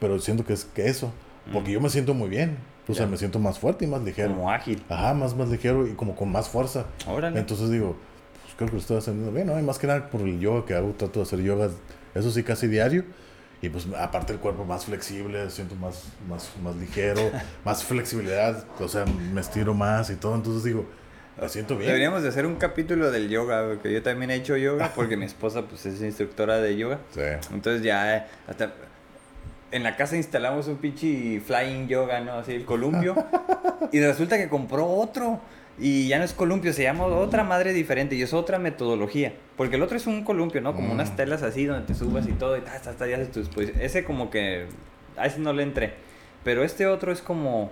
pero 0.00 0.18
siento 0.20 0.44
que 0.44 0.52
es 0.52 0.64
que 0.64 0.88
eso. 0.88 1.12
Porque 1.52 1.70
Mm. 1.70 1.72
yo 1.74 1.80
me 1.80 1.88
siento 1.90 2.14
muy 2.14 2.28
bien. 2.28 2.58
O 2.88 2.94
sea, 2.94 3.04
Ya. 3.04 3.10
me 3.10 3.16
siento 3.18 3.38
más 3.38 3.58
fuerte 3.58 3.84
y 3.84 3.88
más 3.88 4.02
ligero. 4.02 4.30
Como 4.34 4.50
ágil. 4.50 4.82
Ajá, 4.88 5.12
más, 5.14 5.36
más 5.36 5.48
ligero 5.48 5.86
y 5.86 5.92
como 5.92 6.16
con 6.16 6.30
más 6.32 6.48
fuerza. 6.48 6.86
Órale. 7.06 7.38
Entonces 7.38 7.70
digo, 7.70 7.96
pues 8.42 8.54
creo 8.56 8.68
que 8.68 8.74
lo 8.76 8.80
estoy 8.80 8.96
haciendo 8.96 9.30
bien, 9.30 9.46
¿no? 9.46 9.58
Y 9.58 9.62
más 9.62 9.78
que 9.78 9.86
nada 9.86 10.08
por 10.10 10.22
el 10.22 10.40
yoga 10.40 10.64
que 10.64 10.74
hago, 10.74 10.92
trato 10.96 11.20
de 11.20 11.24
hacer 11.24 11.40
yoga, 11.42 11.68
eso 12.14 12.30
sí, 12.30 12.42
casi 12.42 12.66
diario. 12.66 13.04
Y 13.60 13.68
pues 13.70 13.86
aparte 13.98 14.32
el 14.32 14.38
cuerpo 14.38 14.64
más 14.64 14.84
flexible, 14.86 15.50
siento 15.50 15.74
más, 15.74 16.04
más, 16.28 16.48
más 16.62 16.76
ligero, 16.76 17.20
más 17.64 17.82
flexibilidad, 17.84 18.64
o 18.80 18.88
sea, 18.88 19.04
me 19.04 19.40
estiro 19.40 19.74
más 19.74 20.08
y 20.10 20.16
todo. 20.16 20.34
Entonces 20.36 20.64
digo, 20.64 20.86
me 21.40 21.48
siento 21.48 21.76
bien. 21.76 21.88
Deberíamos 21.88 22.22
de 22.22 22.28
hacer 22.30 22.46
un 22.46 22.56
capítulo 22.56 23.10
del 23.10 23.28
yoga, 23.28 23.66
porque 23.68 23.92
yo 23.92 24.02
también 24.02 24.30
he 24.30 24.34
hecho 24.36 24.56
yoga, 24.56 24.92
porque 24.94 25.16
mi 25.16 25.24
esposa 25.24 25.62
pues 25.62 25.86
es 25.86 26.00
instructora 26.02 26.58
de 26.58 26.76
yoga. 26.76 26.98
Sí. 27.14 27.20
Entonces 27.52 27.82
ya 27.82 28.16
eh, 28.16 28.22
hasta 28.46 28.72
en 29.70 29.82
la 29.82 29.96
casa 29.96 30.16
instalamos 30.16 30.66
un 30.66 30.76
pinche 30.78 31.40
flying 31.40 31.88
yoga, 31.88 32.20
¿no? 32.20 32.32
Así 32.34 32.52
el 32.54 32.64
columpio. 32.64 33.14
y 33.92 34.00
resulta 34.00 34.36
que 34.38 34.48
compró 34.48 34.86
otro. 34.86 35.40
Y 35.80 36.08
ya 36.08 36.18
no 36.18 36.24
es 36.24 36.32
columpio, 36.32 36.72
se 36.72 36.82
llama 36.82 37.04
otra 37.04 37.44
madre 37.44 37.72
diferente 37.72 38.16
y 38.16 38.22
es 38.22 38.32
otra 38.32 38.58
metodología. 38.58 39.34
Porque 39.56 39.76
el 39.76 39.82
otro 39.82 39.96
es 39.96 40.08
un 40.08 40.24
columpio, 40.24 40.60
¿no? 40.60 40.74
Como 40.74 40.88
Mm. 40.88 40.92
unas 40.92 41.14
telas 41.14 41.44
así 41.44 41.66
donde 41.66 41.86
te 41.86 41.94
subas 41.94 42.26
y 42.26 42.32
todo 42.32 42.56
y 42.56 42.62
ta, 42.62 42.80
ta, 42.80 42.94
ta, 42.94 43.08
y 43.08 43.12
haces 43.12 43.30
tus 43.30 43.48
posiciones. 43.48 43.84
Ese 43.84 44.02
como 44.02 44.28
que... 44.28 44.66
A 45.16 45.26
ese 45.26 45.38
no 45.38 45.52
le 45.52 45.62
entré. 45.62 45.94
Pero 46.42 46.64
este 46.64 46.88
otro 46.88 47.12
es 47.12 47.20
como... 47.22 47.70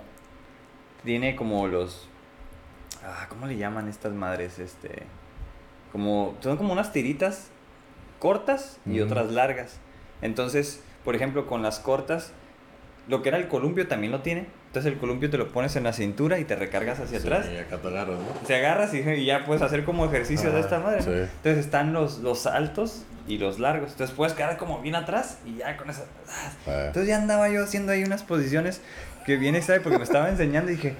Tiene 1.03 1.35
como 1.35 1.67
los... 1.67 2.07
Ah, 3.09 3.25
¿Cómo 3.29 3.47
le 3.47 3.55
llaman 3.57 3.87
estas 3.87 4.11
madres? 4.13 4.59
Este... 4.59 5.03
Como... 5.91 6.35
Son 6.41 6.57
como 6.57 6.73
unas 6.73 6.91
tiritas 6.91 7.47
cortas 8.19 8.77
y 8.85 8.99
otras 8.99 9.31
largas. 9.31 9.77
Entonces, 10.21 10.81
por 11.05 11.15
ejemplo, 11.15 11.45
con 11.47 11.61
las 11.61 11.79
cortas, 11.79 12.31
lo 13.07 13.21
que 13.21 13.29
era 13.29 13.37
el 13.37 13.47
columpio 13.47 13.87
también 13.87 14.11
lo 14.11 14.21
tiene. 14.21 14.47
Entonces 14.67 14.91
el 14.91 14.99
columpio 14.99 15.29
te 15.29 15.37
lo 15.37 15.47
pones 15.53 15.75
en 15.77 15.83
la 15.85 15.93
cintura 15.93 16.39
y 16.39 16.43
te 16.43 16.55
recargas 16.55 16.99
hacia 16.99 17.19
Sí, 17.19 17.25
atrás. 17.27 17.47
y 17.51 17.57
acá 17.57 17.77
te 17.77 17.87
agarras, 17.87 18.19
¿no? 18.19 18.25
Te 18.45 18.55
agarras 18.55 18.93
y, 18.93 18.97
y 18.99 19.25
ya 19.25 19.45
puedes 19.45 19.61
hacer 19.63 19.85
como 19.85 20.05
ejercicio 20.05 20.51
de 20.51 20.59
esta 20.59 20.79
madre. 20.79 21.01
sí. 21.01 21.09
Entonces 21.11 21.57
están 21.59 21.93
los, 21.93 22.19
los 22.19 22.45
altos 22.47 23.03
y 23.27 23.37
los 23.37 23.59
largos. 23.59 23.91
Entonces 23.91 24.15
puedes 24.15 24.33
quedar 24.33 24.57
como 24.57 24.81
bien 24.81 24.95
atrás 24.95 25.37
y 25.45 25.55
ya 25.57 25.77
con 25.77 25.89
esa... 25.89 26.03
Ah, 26.67 26.87
Entonces 26.87 27.07
ya 27.07 27.15
andaba 27.17 27.47
yo 27.49 27.63
haciendo 27.63 27.91
ahí 27.93 28.03
unas 28.03 28.23
posiciones 28.23 28.81
que 29.25 29.37
bien 29.37 29.55
extrañas 29.55 29.83
porque 29.83 29.97
me 29.99 30.03
estaba 30.03 30.29
enseñando 30.29 30.71
y 30.71 30.75
dije, 30.75 30.95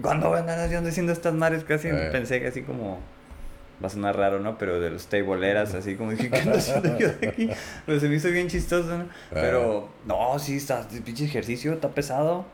¿cuándo 0.00 0.28
voy 0.28 0.38
a 0.38 0.40
andar 0.40 0.58
haciendo, 0.58 1.12
estas 1.12 1.34
madres? 1.34 1.64
Casi 1.64 1.88
Eh. 1.88 2.08
pensé 2.12 2.40
que 2.40 2.48
así 2.48 2.62
como... 2.62 3.00
Va 3.82 3.86
a 3.86 3.90
sonar 3.90 4.14
raro, 4.14 4.40
¿no? 4.40 4.58
Pero 4.58 4.78
de 4.78 4.90
los 4.90 5.06
tableeras, 5.06 5.72
así 5.74 5.96
como 5.96 6.10
dije, 6.10 6.28
¿qué 6.30 6.40
ando 6.40 6.58
haciendo 6.58 6.98
yo 6.98 7.08
de 7.08 7.28
aquí? 7.28 7.50
Pero 7.86 7.98
se 7.98 8.08
me 8.10 8.16
hizo 8.16 8.28
bien 8.30 8.48
chistoso, 8.48 8.98
¿no? 8.98 9.06
Pero, 9.32 9.88
no, 10.04 10.38
sí, 10.38 10.56
está, 10.56 10.86
pinche 11.04 11.24
ejercicio 11.24 11.72
está 11.72 11.88
pesado. 11.88 12.44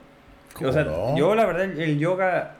¿Cómo 0.54 0.70
O 0.70 0.72
sea, 0.72 0.84
no? 0.84 1.16
yo 1.16 1.34
la 1.34 1.44
verdad 1.44 1.64
el, 1.64 1.98
yoga 1.98 2.54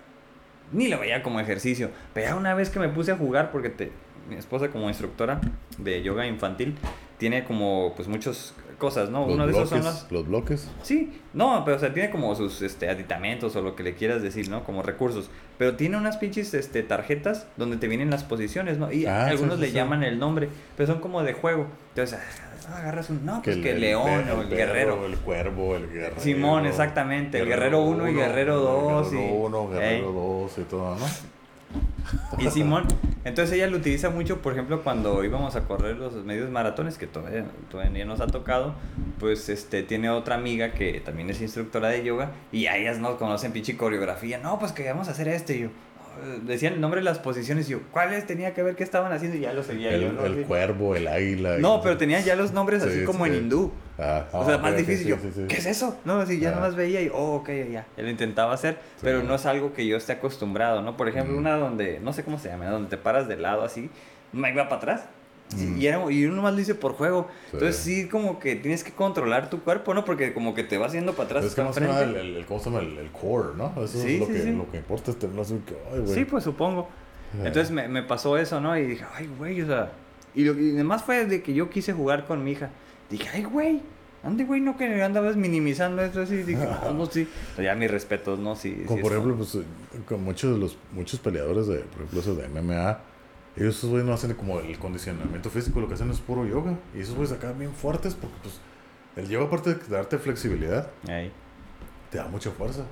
ni 0.73 0.89
lo 0.89 0.99
veía 0.99 1.23
como 1.23 1.39
ejercicio. 1.39 1.91
Pero 2.13 2.27
ya 2.27 2.35
una 2.35 2.55
vez 2.55 2.71
que 2.71 2.81
me 2.81 2.89
puse 2.89 3.13
a 3.13 3.17
jugar, 3.17 3.53
porque 3.53 3.71
te, 3.71 3.93
mi 4.29 4.35
esposa 4.35 4.69
como 4.69 4.89
instructora 4.89 5.41
de 5.79 6.03
yoga 6.03 6.27
infantil 6.27 6.77
tiene 7.19 7.45
como 7.45 7.93
pues 7.95 8.09
muchas 8.09 8.53
cosas, 8.77 9.11
¿no? 9.11 9.25
los, 9.27 9.35
Uno 9.35 9.47
de 9.47 9.53
esos 9.53 9.69
son 9.69 9.85
los... 9.85 10.07
los 10.11 10.27
bloques. 10.29 10.71
Sí, 10.83 11.21
no, 11.35 11.63
pero 11.65 11.77
o 11.77 11.81
sea, 11.81 11.93
tiene 11.93 12.11
como 12.11 12.35
sus 12.35 12.63
este, 12.63 12.89
aditamentos 12.89 13.57
o 13.57 13.63
lo 13.63 13.75
que 13.77 13.83
le 13.83 13.95
quieras 13.95 14.23
decir, 14.23 14.49
¿no? 14.49 14.65
Como 14.65 14.83
recursos. 14.83 15.31
Pero 15.59 15.77
tiene 15.77 15.97
unas 15.97 16.17
pinches 16.19 16.53
este, 16.55 16.83
tarjetas 16.83 17.47
donde 17.57 17.77
te 17.79 17.89
vienen 17.89 18.11
las 18.11 18.25
posiciones, 18.25 18.79
¿no? 18.79 18.93
Y 18.93 19.07
Ah, 19.07 19.27
algunos 19.29 19.57
sí, 19.57 19.61
le 19.63 19.67
sí. 19.69 19.73
llaman 19.73 20.03
el 20.03 20.19
nombre, 20.19 20.49
pero 20.77 20.87
son 20.93 21.01
como 21.01 21.23
de 21.23 21.33
juego. 21.33 21.67
Entonces, 21.95 22.19
ah, 22.69 22.77
agarras 22.79 23.09
un... 23.11 23.25
No, 23.25 23.41
pues 23.43 23.57
que, 23.59 23.71
el, 23.71 23.81
león 23.81 24.25
o 24.31 24.43
el 24.43 24.49
guerrero. 24.49 25.07
El 25.07 25.17
cuervo, 25.19 25.77
el 25.77 25.89
guerrero. 25.91 26.21
Simón, 26.21 26.67
exactamente, 26.67 27.39
el 27.41 27.47
guerrero 27.47 27.81
uno 27.83 28.09
y 28.09 28.15
guerrero 28.15 28.61
dos 28.61 29.13
y- 29.13 29.17
Guerrero 29.17 29.35
1, 29.35 29.69
guerrero 29.71 30.09
Ey. 30.09 30.15
2 30.15 30.59
y 30.59 30.63
todo, 30.63 30.95
¿no? 30.97 31.07
Y 32.39 32.51
Simón, 32.51 32.85
entonces 33.25 33.57
ella 33.57 33.67
lo 33.67 33.79
utiliza 33.79 34.11
mucho, 34.11 34.43
por 34.43 34.53
ejemplo, 34.53 34.83
cuando 34.83 35.25
íbamos 35.25 35.57
a 35.57 35.63
correr 35.65 35.97
los 35.97 36.15
medios 36.25 36.51
maratones, 36.51 36.99
que 36.99 37.07
todavía, 37.07 37.45
todavía 37.71 38.05
nos 38.05 38.21
ha 38.21 38.27
tocado, 38.27 38.75
pues 39.19 39.49
este 39.49 39.83
tiene 39.83 40.11
otra 40.11 40.37
amiga 40.37 40.73
que 40.73 41.01
también 41.01 41.31
es 41.31 41.41
instructora 41.41 41.89
de 41.89 42.05
yoga, 42.05 42.31
y 42.53 42.67
a 42.67 42.77
ellas 42.77 42.99
no 42.99 43.17
conocen 43.17 43.53
pinche 43.53 43.77
coreografía. 43.77 44.39
No, 44.39 44.59
pues 44.59 44.73
que 44.73 44.87
vamos 44.89 45.09
a 45.09 45.13
hacer 45.13 45.29
este. 45.29 45.57
Y 45.57 45.61
yo, 45.63 45.69
decían 46.45 46.75
el 46.75 46.81
nombre 46.81 47.01
de 47.01 47.05
las 47.05 47.19
posiciones, 47.19 47.69
y 47.69 47.73
yo, 47.73 47.81
¿cuáles 47.93 48.27
tenía 48.27 48.55
que 48.55 48.63
ver 48.63 48.77
qué 48.77 48.85
estaban 48.85 49.13
haciendo? 49.13 49.37
Y 49.37 49.41
ya 49.41 49.53
lo 49.53 49.63
seguía 49.63 49.91
yo, 49.97 50.09
El, 50.09 50.17
¿no? 50.17 50.25
el 50.27 50.43
cuervo, 50.45 50.95
el 50.97 51.09
águila. 51.09 51.59
No, 51.59 51.81
pero 51.83 51.97
tenían 51.97 52.23
ya 52.25 52.37
los 52.37 52.53
nombres 52.53 52.83
así 52.83 53.01
Sí, 53.01 53.05
como 53.05 53.25
sí. 53.25 53.31
en 53.33 53.37
hindú. 53.39 53.73
Ah, 53.99 54.27
O 54.33 54.45
sea, 54.45 54.57
ah, 54.57 54.59
más 54.59 54.77
difícil. 54.77 55.07
yo. 55.09 55.17
¿qué 55.49 55.57
es 55.57 55.67
eso? 55.67 55.99
No, 56.05 56.21
así 56.21 56.39
ya 56.39 56.51
Ah. 56.51 56.55
nomás 56.57 56.75
veía 56.77 57.01
y, 57.03 57.09
oh, 57.13 57.37
ok, 57.37 57.49
ya. 57.73 57.87
Ya 57.97 58.03
lo 58.03 58.11
intentaba 58.11 58.53
hacer, 58.53 58.79
pero 59.03 59.23
no 59.23 59.35
es 59.35 59.47
algo 59.47 59.73
que 59.73 59.87
yo 59.87 59.97
esté 59.97 60.13
acostumbrado, 60.13 60.83
¿no? 60.83 60.97
Por 60.97 61.09
ejemplo, 61.09 61.35
Mm. 61.35 61.39
una 61.39 61.57
donde, 61.57 62.01
no 62.01 62.13
sé 62.13 62.23
cómo 62.25 62.39
se 62.39 62.49
llama, 62.49 62.67
donde 62.67 62.91
te 62.91 62.97
paras 62.99 63.27
de 63.29 63.37
lado 63.37 63.63
así, 63.63 63.91
me 64.33 64.51
iba 64.51 64.65
para 64.69 64.77
atrás. 64.77 65.05
Mm. 65.55 65.81
y, 65.81 65.87
era, 65.87 66.11
y 66.13 66.25
uno 66.25 66.37
nomás 66.37 66.55
lo 66.55 66.61
hice 66.61 66.75
por 66.75 66.95
juego. 66.95 67.29
Sí. 67.51 67.51
Entonces, 67.55 67.77
sí, 67.77 68.09
como 68.09 68.39
que 68.41 68.57
tienes 68.57 68.83
que 68.83 68.91
controlar 68.93 69.49
tu 69.49 69.61
cuerpo, 69.61 69.95
¿no? 69.95 70.05
Porque 70.05 70.33
como 70.35 70.55
que 70.55 70.65
te 70.65 70.77
vas 70.79 70.93
yendo 70.93 71.13
para 71.13 71.27
atrás 71.27 71.45
Es 71.45 71.55
que 71.55 71.63
más 71.63 71.81
nada 71.81 72.03
el, 72.03 72.17
el, 72.17 72.37
el- 72.39 72.47
¿cómo 72.47 72.59
se 72.59 72.71
llama? 72.71 72.81
El, 72.83 72.99
el 72.99 73.11
core, 73.13 73.51
¿no? 73.57 73.73
Eso 73.77 73.99
Sí, 74.03 74.15
es 74.15 74.21
lo, 74.21 74.27
sí, 74.27 74.33
que, 74.33 74.53
lo 74.53 74.71
que 74.71 74.77
importa 74.79 75.11
es 75.13 75.19
tenerlo 75.19 75.43
así 75.43 75.55
que, 75.67 75.77
ay, 75.93 76.01
güey. 76.01 76.15
Sí, 76.15 76.25
pues 76.25 76.43
supongo. 76.45 76.89
Ah. 77.35 77.47
Entonces 77.47 77.71
me, 77.71 77.87
me 77.89 78.03
pasó 78.03 78.37
eso, 78.37 78.61
¿no? 78.61 78.77
Y 78.77 78.87
dije, 78.87 79.05
ay, 79.15 79.29
güey, 79.39 79.63
o 79.63 79.67
sea. 79.67 79.93
Y 80.35 80.45
lo 80.45 80.59
y 80.61 80.73
además 80.75 81.05
fue 81.05 81.25
de 81.27 81.43
que 81.43 81.55
yo 81.55 81.71
quise 81.71 81.93
jugar 81.93 82.27
con 82.27 82.43
mi 82.43 82.51
hija. 82.53 82.71
Dije, 83.09 83.29
ay, 83.33 83.45
güey, 83.45 83.81
ande, 84.25 84.45
güey, 84.45 84.61
no 84.61 84.77
que 84.77 85.01
andabas 85.03 85.37
minimizando 85.37 86.03
eso 86.03 86.23
así. 86.23 86.39
Dije, 86.43 86.67
no, 86.85 86.93
no, 86.93 87.07
sí. 87.07 87.29
Ya 87.57 87.75
mis 87.77 87.91
respetos, 87.91 88.39
¿no? 88.41 88.57
Sí. 88.57 88.83
Como 88.85 88.97
sí 88.99 89.03
por 89.03 89.13
ejemplo, 89.13 89.37
pues, 89.37 89.55
eh, 89.55 89.63
con 90.07 90.25
muchos 90.25 90.53
de 90.55 90.59
los 90.59 90.77
muchos 90.93 91.21
peleadores 91.21 91.69
de, 91.69 91.79
por 91.79 91.97
ejemplo, 92.03 92.21
esos 92.21 92.37
de 92.37 92.49
MMA, 92.49 92.99
ellos 93.57 93.77
esos 93.79 93.91
güeyes 93.91 94.07
no 94.07 94.13
hacen 94.15 94.35
como 94.35 94.61
el 94.61 94.79
condicionamiento 94.79 95.49
físico, 95.51 95.81
lo 95.81 95.89
que 95.89 95.95
hacen 95.95 96.11
es 96.11 96.21
puro 96.21 96.45
yoga. 96.47 96.75
Y 96.95 97.01
esos 97.01 97.15
güeyes 97.15 97.33
acá 97.37 97.53
bien 97.53 97.73
fuertes 97.73 98.15
porque 98.15 98.37
pues 98.43 98.61
el 99.17 99.29
yoga 99.29 99.47
aparte 99.47 99.75
de 99.75 99.81
darte 99.89 100.19
flexibilidad, 100.19 100.91
Ahí. 101.09 101.33
te 102.11 102.19
da 102.19 102.29
mucha 102.29 102.51
fuerza. 102.51 102.83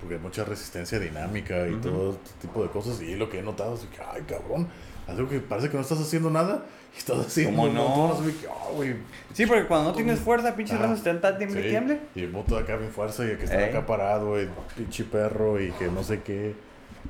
Porque 0.00 0.16
hay 0.16 0.20
mucha 0.20 0.44
resistencia 0.44 0.98
dinámica 0.98 1.66
y 1.66 1.72
Ujú. 1.72 1.80
todo 1.80 2.10
este 2.12 2.46
tipo 2.46 2.62
de 2.62 2.68
cosas. 2.68 3.00
Y 3.00 3.16
lo 3.16 3.30
que 3.30 3.38
he 3.38 3.42
notado 3.42 3.74
es 3.74 3.80
que, 3.82 3.98
ay, 4.12 4.22
cabrón, 4.28 4.68
algo 5.08 5.28
que 5.28 5.40
parece 5.40 5.70
que 5.70 5.76
no 5.76 5.82
estás 5.82 5.98
haciendo 6.00 6.30
nada 6.30 6.64
y 6.94 6.98
estás 6.98 7.18
haciendo 7.26 7.56
¿Cómo 7.62 7.72
no? 7.72 7.88
montón, 7.88 8.26
que, 8.32 8.46
ah, 8.48 8.70
güey. 8.74 8.96
Sí, 9.32 9.46
porque 9.46 9.66
cuando 9.66 9.90
no 9.90 9.96
tienes 9.96 10.18
fuerza, 10.20 10.54
pinches 10.54 10.78
brazos 10.78 11.02
te 11.02 11.12
dan 11.14 11.38
tiemble. 11.38 12.00
Y 12.14 12.20
el 12.24 12.30
moto 12.30 12.58
acá 12.58 12.76
bien 12.76 12.90
fuerza 12.90 13.24
y 13.24 13.30
el 13.30 13.38
que 13.38 13.44
está 13.44 13.64
acá 13.64 13.86
parado, 13.86 14.40
y 14.42 14.48
pinche 14.76 15.04
perro 15.04 15.58
y 15.60 15.70
que 15.72 15.86
no 15.88 16.02
sé 16.02 16.22
qué. 16.22 16.54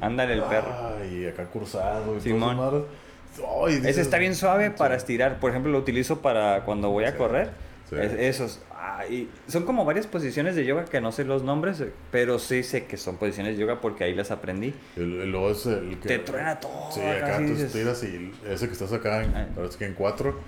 Ándale 0.01 0.35
el 0.35 0.43
perro. 0.43 0.69
Ah, 0.73 1.05
y 1.05 1.27
acá 1.27 1.47
cruzado 1.47 2.17
y 2.17 2.21
Simón. 2.21 2.57
todo 2.57 2.79
eso. 2.79 3.65
Ay, 3.67 3.75
Ese 3.75 3.81
dices, 3.89 3.99
está 3.99 4.19
bien 4.19 4.35
suave 4.35 4.71
para 4.71 4.95
sí. 4.95 4.99
estirar. 4.99 5.41
Por 5.41 5.51
ejemplo, 5.51 5.73
lo 5.73 5.79
utilizo 5.79 6.21
para 6.21 6.65
cuando 6.65 6.91
voy 6.91 7.05
a 7.05 7.13
Sí, 7.13 7.17
correr. 7.19 7.51
sí. 7.91 7.97
Es- 7.97 8.13
esos. 8.13 8.61
Ah, 8.87 9.07
y 9.09 9.29
son 9.49 9.65
como 9.65 9.85
varias 9.85 10.07
posiciones 10.07 10.55
de 10.57 10.65
yoga 10.67 10.85
que 10.85 11.01
no 11.01 11.11
sé 11.11 11.25
los 11.25 11.43
nombres, 11.43 11.81
eh, 11.81 11.91
pero 12.13 12.39
sí 12.39 12.63
sé 12.63 12.85
que 12.85 12.97
son 12.99 13.17
posiciones 13.17 13.57
de 13.57 13.61
yoga 13.63 13.81
porque 13.81 14.05
ahí 14.05 14.15
las 14.15 14.31
aprendí. 14.31 14.75
Luego 14.97 15.51
es 15.51 15.65
el 15.67 15.99
que. 16.01 16.09
Te 16.09 16.19
truena 16.19 16.61
todo. 16.61 16.91
Sí, 16.93 17.01
acá, 17.01 17.39
tú 17.39 17.45
dices, 17.45 17.75
estiras 17.75 18.05
y 18.05 18.31
ese 18.49 18.67
que 18.67 18.73
estás 18.75 18.93
acá, 18.93 19.25
en, 19.25 19.35
Ay. 19.35 19.47
parece 19.57 19.79
que 19.79 19.87
en 19.87 19.95
cuatro, 19.95 20.39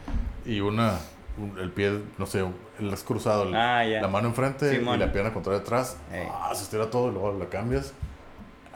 y 0.45 0.61
una. 0.61 0.99
un- 1.39 1.59
el 1.59 1.71
pie, 1.71 1.93
no 2.19 2.25
sé, 2.25 2.43
el 2.79 2.93
has 2.95 3.03
cruzado, 3.05 3.51
Ah, 3.55 3.85
la 3.85 4.09
mano 4.09 4.29
enfrente 4.29 4.71
Simón. 4.75 4.97
y 4.97 4.99
la 5.01 5.13
pierna 5.13 5.33
contra 5.35 5.55
atrás. 5.57 5.99
Ah, 6.33 6.51
se 6.55 6.63
estira 6.63 6.89
todo 6.89 7.09
y 7.11 7.13
luego 7.13 7.39
la 7.39 7.47
cambias. 7.47 7.93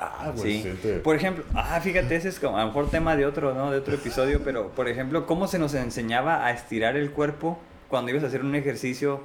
Ah, 0.02 0.32
Sí. 0.34 0.62
siente. 0.62 0.94
Por 1.00 1.14
ejemplo, 1.14 1.44
ah, 1.54 1.78
fíjate, 1.82 2.16
ese 2.16 2.28
es 2.30 2.40
como 2.40 2.56
a 2.56 2.62
lo 2.62 2.68
mejor 2.68 2.90
tema 2.90 3.16
de 3.16 3.26
otro, 3.26 3.54
¿no? 3.54 3.70
De 3.70 3.78
otro 3.78 3.94
episodio, 3.94 4.40
pero 4.42 4.68
por 4.70 4.88
ejemplo, 4.88 5.26
¿cómo 5.26 5.46
se 5.46 5.58
nos 5.58 5.74
enseñaba 5.74 6.46
a 6.46 6.52
estirar 6.52 6.96
el 6.96 7.10
cuerpo 7.10 7.58
cuando 7.88 8.10
ibas 8.10 8.24
a 8.24 8.28
hacer 8.28 8.42
un 8.42 8.54
ejercicio 8.54 9.20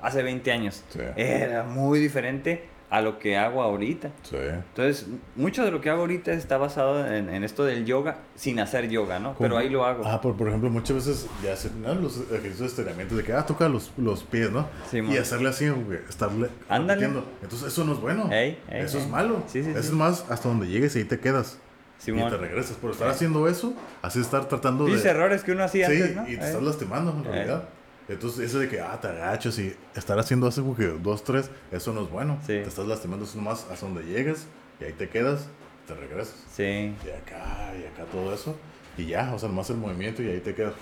hace 0.00 0.22
20 0.22 0.52
años. 0.52 0.82
Sí. 0.90 1.00
Era 1.16 1.62
muy 1.64 1.98
diferente 1.98 2.64
a 2.94 3.00
lo 3.00 3.18
que 3.18 3.36
hago 3.36 3.60
ahorita. 3.60 4.12
Sí. 4.22 4.36
Entonces, 4.36 5.06
mucho 5.34 5.64
de 5.64 5.72
lo 5.72 5.80
que 5.80 5.90
hago 5.90 6.02
ahorita 6.02 6.32
está 6.32 6.58
basado 6.58 7.04
en, 7.12 7.28
en 7.28 7.42
esto 7.42 7.64
del 7.64 7.84
yoga 7.84 8.18
sin 8.36 8.60
hacer 8.60 8.88
yoga, 8.88 9.18
¿no? 9.18 9.34
Pero 9.36 9.58
ahí 9.58 9.68
lo 9.68 9.84
hago. 9.84 10.06
Ah, 10.06 10.20
por, 10.20 10.36
por 10.36 10.46
ejemplo, 10.46 10.70
muchas 10.70 10.94
veces 10.94 11.26
ya 11.42 11.54
hacen 11.54 11.82
¿no? 11.82 11.92
los 11.96 12.18
ejercicios 12.18 12.60
de 12.60 12.66
estiramiento 12.66 13.16
de 13.16 13.24
que, 13.24 13.32
ah, 13.32 13.44
toca 13.44 13.68
los, 13.68 13.90
los 13.96 14.22
pies, 14.22 14.52
¿no? 14.52 14.68
Sí, 14.92 15.00
y 15.00 15.16
hacerle 15.16 15.48
así, 15.48 15.68
güey, 15.68 15.98
estarle 16.08 16.50
Ándale. 16.68 17.06
Entonces, 17.42 17.64
eso 17.66 17.84
no 17.84 17.94
es 17.94 18.00
bueno. 18.00 18.30
Ey, 18.30 18.60
ey, 18.70 18.82
eso 18.82 18.98
es 18.98 19.08
malo. 19.08 19.42
Sí, 19.48 19.64
sí, 19.64 19.70
eso 19.70 19.80
es 19.80 19.90
más 19.90 20.24
hasta 20.30 20.48
donde 20.48 20.68
llegues 20.68 20.94
y 20.94 21.00
ahí 21.00 21.04
te 21.04 21.18
quedas. 21.18 21.58
Simón. 21.98 22.28
Y 22.28 22.30
te 22.30 22.36
regresas. 22.36 22.76
Por 22.76 22.92
estar 22.92 23.08
haciendo 23.08 23.48
eso, 23.48 23.74
así 24.02 24.20
estar 24.20 24.46
tratando 24.46 24.84
de. 24.84 25.02
Errores 25.02 25.42
que 25.42 25.50
uno 25.50 25.64
hacía 25.64 25.88
sí, 25.88 26.00
antes, 26.00 26.14
¿no? 26.14 26.22
y 26.28 26.36
te 26.36 26.46
estás 26.46 26.62
lastimando 26.62 27.10
en 27.10 27.24
realidad. 27.24 27.64
Entonces, 28.08 28.40
eso 28.40 28.58
de 28.58 28.68
que, 28.68 28.80
ah, 28.80 28.98
te 29.00 29.08
agachas 29.08 29.58
y 29.58 29.74
estar 29.94 30.18
haciendo 30.18 30.50
como 30.50 30.76
que 30.76 30.86
dos, 30.88 31.24
tres, 31.24 31.50
eso 31.72 31.92
no 31.92 32.02
es 32.02 32.10
bueno. 32.10 32.36
Sí. 32.42 32.48
Te 32.48 32.62
estás 32.64 32.86
lastimando, 32.86 33.24
eso 33.24 33.36
nomás 33.38 33.66
hasta 33.70 33.86
donde 33.86 34.02
llegues 34.04 34.46
y 34.80 34.84
ahí 34.84 34.92
te 34.92 35.08
quedas, 35.08 35.46
te 35.86 35.94
regresas. 35.94 36.34
Sí. 36.52 36.62
Y 37.04 37.10
acá, 37.10 37.72
y 37.80 37.84
acá 37.86 38.04
todo 38.12 38.34
eso. 38.34 38.54
Y 38.98 39.06
ya, 39.06 39.32
o 39.34 39.38
sea, 39.38 39.48
nomás 39.48 39.70
el 39.70 39.76
movimiento 39.78 40.22
y 40.22 40.28
ahí 40.28 40.40
te 40.40 40.54
quedas. 40.54 40.74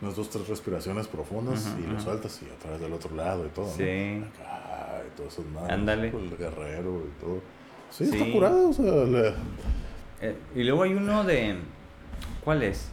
Unas 0.00 0.16
dos, 0.16 0.30
tres 0.30 0.48
respiraciones 0.48 1.06
profundas 1.06 1.68
y 1.78 1.86
lo 1.86 1.94
ujú. 1.94 2.02
sueltas 2.02 2.40
y 2.42 2.46
otra 2.50 2.72
vez 2.72 2.80
del 2.80 2.92
otro 2.92 3.14
lado 3.14 3.46
y 3.46 3.48
todo. 3.50 3.66
¿no? 3.66 3.72
Sí. 3.72 4.24
Acá 4.34 5.02
y 5.06 5.16
todo 5.16 5.28
eso, 5.28 5.44
madre, 5.54 5.72
Ándale. 5.74 6.08
El 6.08 6.36
guerrero 6.36 7.02
y 7.06 7.20
todo. 7.20 7.40
Sí, 7.90 8.06
Sí. 8.06 8.16
está 8.16 8.32
curado, 8.32 8.70
o 8.70 8.72
sea, 8.72 8.84
le- 9.04 9.34
Eh, 10.20 10.36
y 10.54 10.62
luego 10.64 10.84
hay 10.84 10.94
uno 10.94 11.22
de. 11.24 11.56
¿Cuál 12.44 12.62
es? 12.62 12.88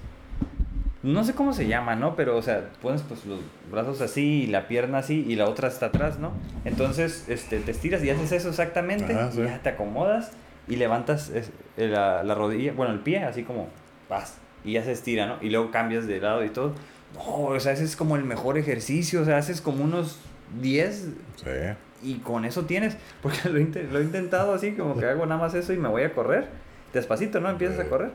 No 1.01 1.23
sé 1.23 1.33
cómo 1.33 1.53
se 1.53 1.67
llama, 1.67 1.95
¿no? 1.95 2.15
Pero, 2.17 2.35
o 2.35 2.41
sea, 2.41 2.69
pones 2.81 3.01
pues 3.03 3.25
los 3.25 3.39
brazos 3.71 4.01
así 4.01 4.43
y 4.43 4.47
la 4.47 4.67
pierna 4.67 4.97
así 4.97 5.25
y 5.27 5.35
la 5.35 5.45
otra 5.47 5.69
está 5.69 5.87
atrás, 5.87 6.19
¿no? 6.19 6.33
Entonces, 6.65 7.25
este, 7.29 7.59
te 7.59 7.71
estiras 7.71 8.03
y 8.03 8.09
haces 8.09 8.31
eso 8.33 8.49
exactamente 8.49 9.13
Ajá, 9.13 9.31
sí. 9.31 9.39
y 9.41 9.45
ya 9.45 9.61
te 9.61 9.69
acomodas 9.69 10.31
y 10.67 10.75
levantas 10.75 11.29
es- 11.29 11.51
eh, 11.77 11.87
la, 11.87 12.23
la 12.23 12.35
rodilla, 12.35 12.73
bueno, 12.73 12.93
el 12.93 12.99
pie, 12.99 13.23
así 13.23 13.43
como 13.43 13.69
vas 14.09 14.35
y 14.65 14.73
ya 14.73 14.83
se 14.83 14.91
estira, 14.91 15.25
¿no? 15.25 15.37
Y 15.41 15.49
luego 15.51 15.71
cambias 15.71 16.05
de 16.05 16.19
lado 16.19 16.43
y 16.43 16.49
todo. 16.49 16.73
No, 17.15 17.45
o 17.45 17.59
sea, 17.61 17.71
ese 17.71 17.85
es 17.85 17.95
como 17.95 18.17
el 18.17 18.25
mejor 18.25 18.57
ejercicio, 18.57 19.21
o 19.21 19.25
sea, 19.25 19.37
haces 19.37 19.61
como 19.61 19.83
unos 19.85 20.19
10 20.61 21.07
Sí. 21.37 21.49
y 22.03 22.15
con 22.15 22.43
eso 22.43 22.65
tienes, 22.65 22.97
porque 23.21 23.37
lo, 23.49 23.53
lo 23.59 23.99
he 23.99 24.03
intentado 24.03 24.53
así, 24.53 24.73
como 24.73 24.97
que 24.99 25.05
hago 25.05 25.25
nada 25.25 25.39
más 25.39 25.53
eso 25.53 25.71
y 25.71 25.77
me 25.77 25.87
voy 25.87 26.03
a 26.03 26.13
correr. 26.13 26.47
Despacito, 26.93 27.39
¿no? 27.39 27.49
Empiezas 27.49 27.79
a 27.79 27.85
correr. 27.87 28.09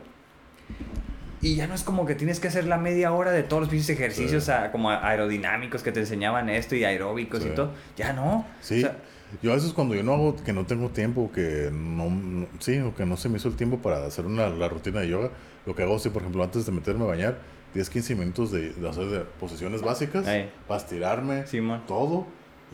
Y 1.45 1.55
ya 1.55 1.67
no 1.67 1.75
es 1.75 1.83
como 1.83 2.05
que 2.05 2.15
tienes 2.15 2.39
que 2.39 2.47
hacer 2.47 2.65
la 2.65 2.77
media 2.77 3.13
hora 3.13 3.31
de 3.31 3.43
todos 3.43 3.71
los 3.71 3.89
ejercicios 3.89 4.45
Sí. 4.45 4.51
a- 4.51 4.71
como 4.71 4.89
aerodinámicos 4.89 5.83
que 5.83 5.91
te 5.91 5.99
enseñaban 5.99 6.49
esto 6.49 6.75
y 6.75 6.83
aeróbicos 6.83 7.43
Sí. 7.43 7.49
y 7.49 7.55
todo. 7.55 7.71
Ya 7.95 8.13
no. 8.13 8.45
Sí. 8.61 8.79
O 8.79 8.87
sea, 8.87 8.97
yo 9.43 9.51
a 9.51 9.55
veces 9.55 9.71
cuando 9.73 9.93
yo 9.93 10.01
no 10.03 10.13
hago, 10.13 10.35
que 10.37 10.53
no 10.53 10.65
tengo 10.65 10.89
tiempo, 10.89 11.31
que 11.31 11.69
no, 11.71 12.09
no- 12.09 12.47
sí, 12.59 12.79
o 12.79 12.95
que 12.95 13.05
no 13.05 13.15
se 13.15 13.29
me 13.29 13.37
hizo 13.37 13.47
el 13.49 13.55
tiempo 13.55 13.77
para 13.77 14.05
hacer 14.05 14.25
una, 14.25 14.49
la 14.49 14.67
rutina 14.69 15.01
de 15.01 15.09
yoga, 15.09 15.29
lo 15.67 15.75
que 15.75 15.83
hago 15.83 15.97
es, 15.97 16.07
por 16.07 16.21
ejemplo, 16.23 16.43
antes 16.43 16.65
de 16.65 16.71
meterme 16.71 17.03
a 17.03 17.07
bañar, 17.07 17.37
10, 17.75 17.89
15 17.91 18.15
minutos 18.15 18.51
de, 18.51 18.71
de 18.73 18.89
hacer 18.89 19.05
de 19.05 19.19
posiciones 19.19 19.81
básicas, 19.83 20.25
para 20.67 20.79
estirarme, 20.79 21.43
todo, 21.87 22.25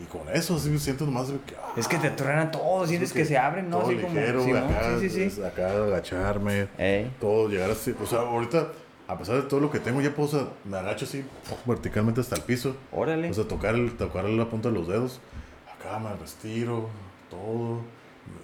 y 0.02 0.06
con 0.06 0.28
eso 0.34 0.56
así 0.56 0.68
me 0.68 0.78
siento 0.78 1.06
más 1.06 1.28
de 1.28 1.34
que, 1.46 1.54
ah, 1.56 1.72
Es 1.76 1.86
que 1.86 1.98
te 1.98 2.10
truenan 2.10 2.50
todo, 2.50 2.86
sientes 2.86 3.12
que, 3.12 3.24
se 3.24 3.38
abren, 3.38 3.70
¿no? 3.70 3.78
todo 3.78 3.88
Así 3.88 3.96
como. 3.98 4.14
ligero, 4.14 4.44
Simón, 4.44 4.62
acá, 4.64 4.98
sí, 4.98 5.08
sí, 5.08 5.30
sí. 5.30 5.42
acá 5.42 5.70
agacharme, 5.70 6.68
Ey. 6.78 7.10
todo, 7.20 7.48
llegar 7.48 7.70
así, 7.70 7.94
o 8.02 8.06
sea, 8.06 8.20
ahorita, 8.20 8.68
a 9.08 9.18
pesar 9.18 9.36
de 9.36 9.42
todo 9.42 9.60
lo 9.60 9.70
que 9.70 9.78
tengo, 9.78 10.00
ya 10.00 10.14
puedo, 10.14 10.28
o 10.28 10.30
sea, 10.30 10.48
me 10.64 10.76
agacho 10.78 11.04
así, 11.04 11.24
verticalmente 11.66 12.20
hasta 12.20 12.36
el 12.36 12.42
piso, 12.42 12.74
Órale. 12.90 13.30
o 13.30 13.34
sea, 13.34 13.44
tocar, 13.46 13.74
el, 13.74 13.92
tocar 13.96 14.24
la 14.24 14.46
punta 14.48 14.68
de 14.70 14.74
los 14.74 14.88
dedos. 14.88 15.20
Acá 15.78 15.98
me 15.98 16.10
retiro, 16.14 16.88
todo. 17.30 17.80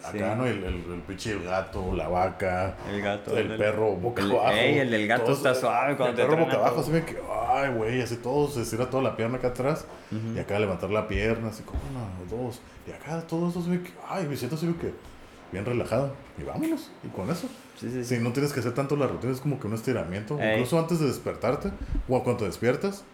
Acá, 0.01 0.13
Sí. 0.13 0.19
¿no? 0.39 0.47
El, 0.47 0.63
el, 0.65 0.75
el 0.93 1.01
pinche 1.07 1.39
gato, 1.43 1.93
la 1.95 2.09
vaca, 2.09 2.77
el 2.91 3.01
gato. 3.03 3.37
el 3.37 3.57
perro 3.57 3.93
boca 3.97 4.23
El- 4.23 4.31
abajo. 4.33 4.51
ey, 4.53 4.79
el 4.79 4.91
del 4.91 5.07
gato 5.09 5.33
está 5.33 5.55
suave 5.55 5.97
cuando 5.97 6.11
El 6.13 6.17
te 6.17 6.23
perro 6.35 6.45
boca 6.45 6.57
abajo, 6.57 6.81
así 6.81 6.91
me 6.91 7.05
que, 7.05 7.19
ay, 7.51 7.71
güey, 7.75 8.01
así 8.01 8.17
todo, 8.17 8.49
se 8.49 8.63
estira 8.63 8.89
toda 8.89 9.03
la 9.03 9.17
pierna 9.17 9.39
acá 9.39 9.49
atrás. 9.49 9.87
Y 10.35 10.39
acá 10.39 10.59
levantar 10.59 10.91
la 10.91 11.07
pierna, 11.09 11.49
así 11.49 11.63
como 11.65 11.81
una, 11.91 12.09
dos. 12.31 12.61
Y 12.87 12.93
acá 12.93 13.21
todo 13.27 13.51
eso 13.51 13.61
se 13.63 13.71
ve 13.71 13.83
que, 13.83 13.91
ay, 14.09 14.27
me 14.27 14.37
siento 14.37 14.57
así 14.57 14.67
que 14.81 14.93
bien 15.53 15.65
relajado. 15.65 16.15
Y 16.39 16.45
vámonos, 16.45 16.91
y 17.05 17.09
con 17.09 17.29
eso. 17.31 17.49
Sí, 17.79 17.91
sí, 17.91 18.05
sí. 18.05 18.17
Si 18.17 18.23
no 18.23 18.33
tienes 18.33 18.53
que 18.53 18.61
hacer 18.61 18.75
tanto 18.75 18.97
la 18.97 19.07
rutina, 19.07 19.33
es 19.33 19.41
como 19.41 19.59
que 19.61 19.67
un 19.67 19.75
estiramiento. 19.75 20.39
Ey. 20.41 20.55
Incluso 20.55 20.79
antes 20.79 21.01
de 21.01 21.07
despertarte, 21.07 21.71
o 22.09 22.23
cuando 22.23 22.39
te 22.41 22.45
despiertas, 22.47 23.05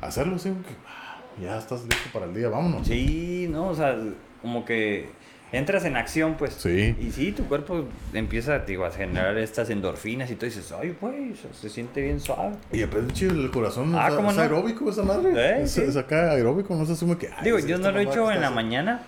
hacerlo 0.00 0.36
así, 0.36 0.50
que 0.50 0.74
ah, 0.86 1.18
ya 1.40 1.58
estás 1.58 1.82
listo 1.82 2.10
para 2.12 2.26
el 2.26 2.34
día, 2.34 2.48
vámonos. 2.48 2.86
Sí, 2.86 3.48
no, 3.50 3.68
o 3.68 3.74
sea, 3.74 3.96
como 4.42 4.64
que 4.64 5.10
entras 5.52 5.84
en 5.84 5.96
acción, 5.96 6.34
pues. 6.36 6.54
Sí. 6.54 6.94
Y 7.00 7.10
sí, 7.12 7.32
tu 7.32 7.44
cuerpo 7.46 7.84
empieza 8.12 8.58
digo, 8.60 8.84
a 8.84 8.90
generar 8.90 9.36
estas 9.38 9.70
endorfinas 9.70 10.30
y 10.30 10.34
tú 10.36 10.46
dices, 10.46 10.72
ay, 10.72 10.96
güey, 11.00 11.34
sea, 11.34 11.52
se 11.52 11.68
siente 11.68 12.02
bien 12.02 12.20
suave. 12.20 12.56
Y 12.72 12.82
aparte, 12.82 13.12
chido, 13.12 13.32
el 13.32 13.50
corazón 13.50 13.94
Ah, 13.94 14.08
es, 14.08 14.14
¿cómo 14.14 14.30
es 14.30 14.36
no? 14.36 14.42
aeróbico 14.42 14.90
esa 14.90 15.02
madre. 15.02 15.32
Eh, 15.36 15.62
es, 15.62 15.70
sí. 15.72 15.82
es 15.82 15.96
acá 15.96 16.32
aeróbico, 16.32 16.74
no 16.74 16.84
se 16.84 16.92
asume 16.92 17.16
que. 17.16 17.28
ay, 17.28 17.44
Digo, 17.44 17.58
yo 17.58 17.78
no 17.78 17.90
lo 17.90 18.00
he 18.00 18.02
hecho 18.04 18.30
en 18.30 18.40
la 18.40 18.46
está 18.48 18.50
mañana, 18.54 19.02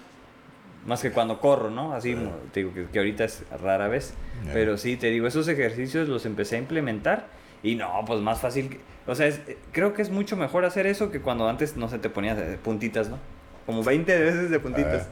más 0.86 1.02
que 1.02 1.10
cuando 1.10 1.40
corro, 1.40 1.70
¿no? 1.70 1.92
Así, 1.92 2.10
Sí. 2.10 2.16
mo- 2.16 2.32
te 2.52 2.60
digo 2.60 2.72
que, 2.72 2.86
que 2.86 2.98
ahorita 2.98 3.24
es 3.24 3.42
rara 3.62 3.88
vez. 3.88 4.14
Pero 4.52 4.78
sí, 4.78 4.96
te 4.96 5.08
digo, 5.08 5.26
esos 5.26 5.48
ejercicios 5.48 6.08
los 6.08 6.24
empecé 6.24 6.56
a 6.56 6.58
implementar 6.60 7.26
y 7.62 7.74
no, 7.74 7.90
pues 8.06 8.20
más 8.20 8.40
fácil. 8.40 8.68
que- 8.70 8.80
o 9.06 9.14
sea, 9.14 9.26
es- 9.26 9.40
creo 9.72 9.92
que 9.94 10.02
es 10.02 10.10
mucho 10.10 10.36
mejor 10.36 10.64
hacer 10.64 10.86
eso 10.86 11.10
que 11.10 11.20
cuando 11.20 11.48
antes, 11.48 11.76
no 11.76 11.88
se 11.88 11.98
te 11.98 12.08
ponías 12.08 12.38
eh, 12.38 12.56
puntitas, 12.62 13.08
¿no? 13.10 13.18
Como 13.66 13.82
20 13.82 14.16
veces 14.18 14.50
de 14.50 14.60
puntitas. 14.60 15.08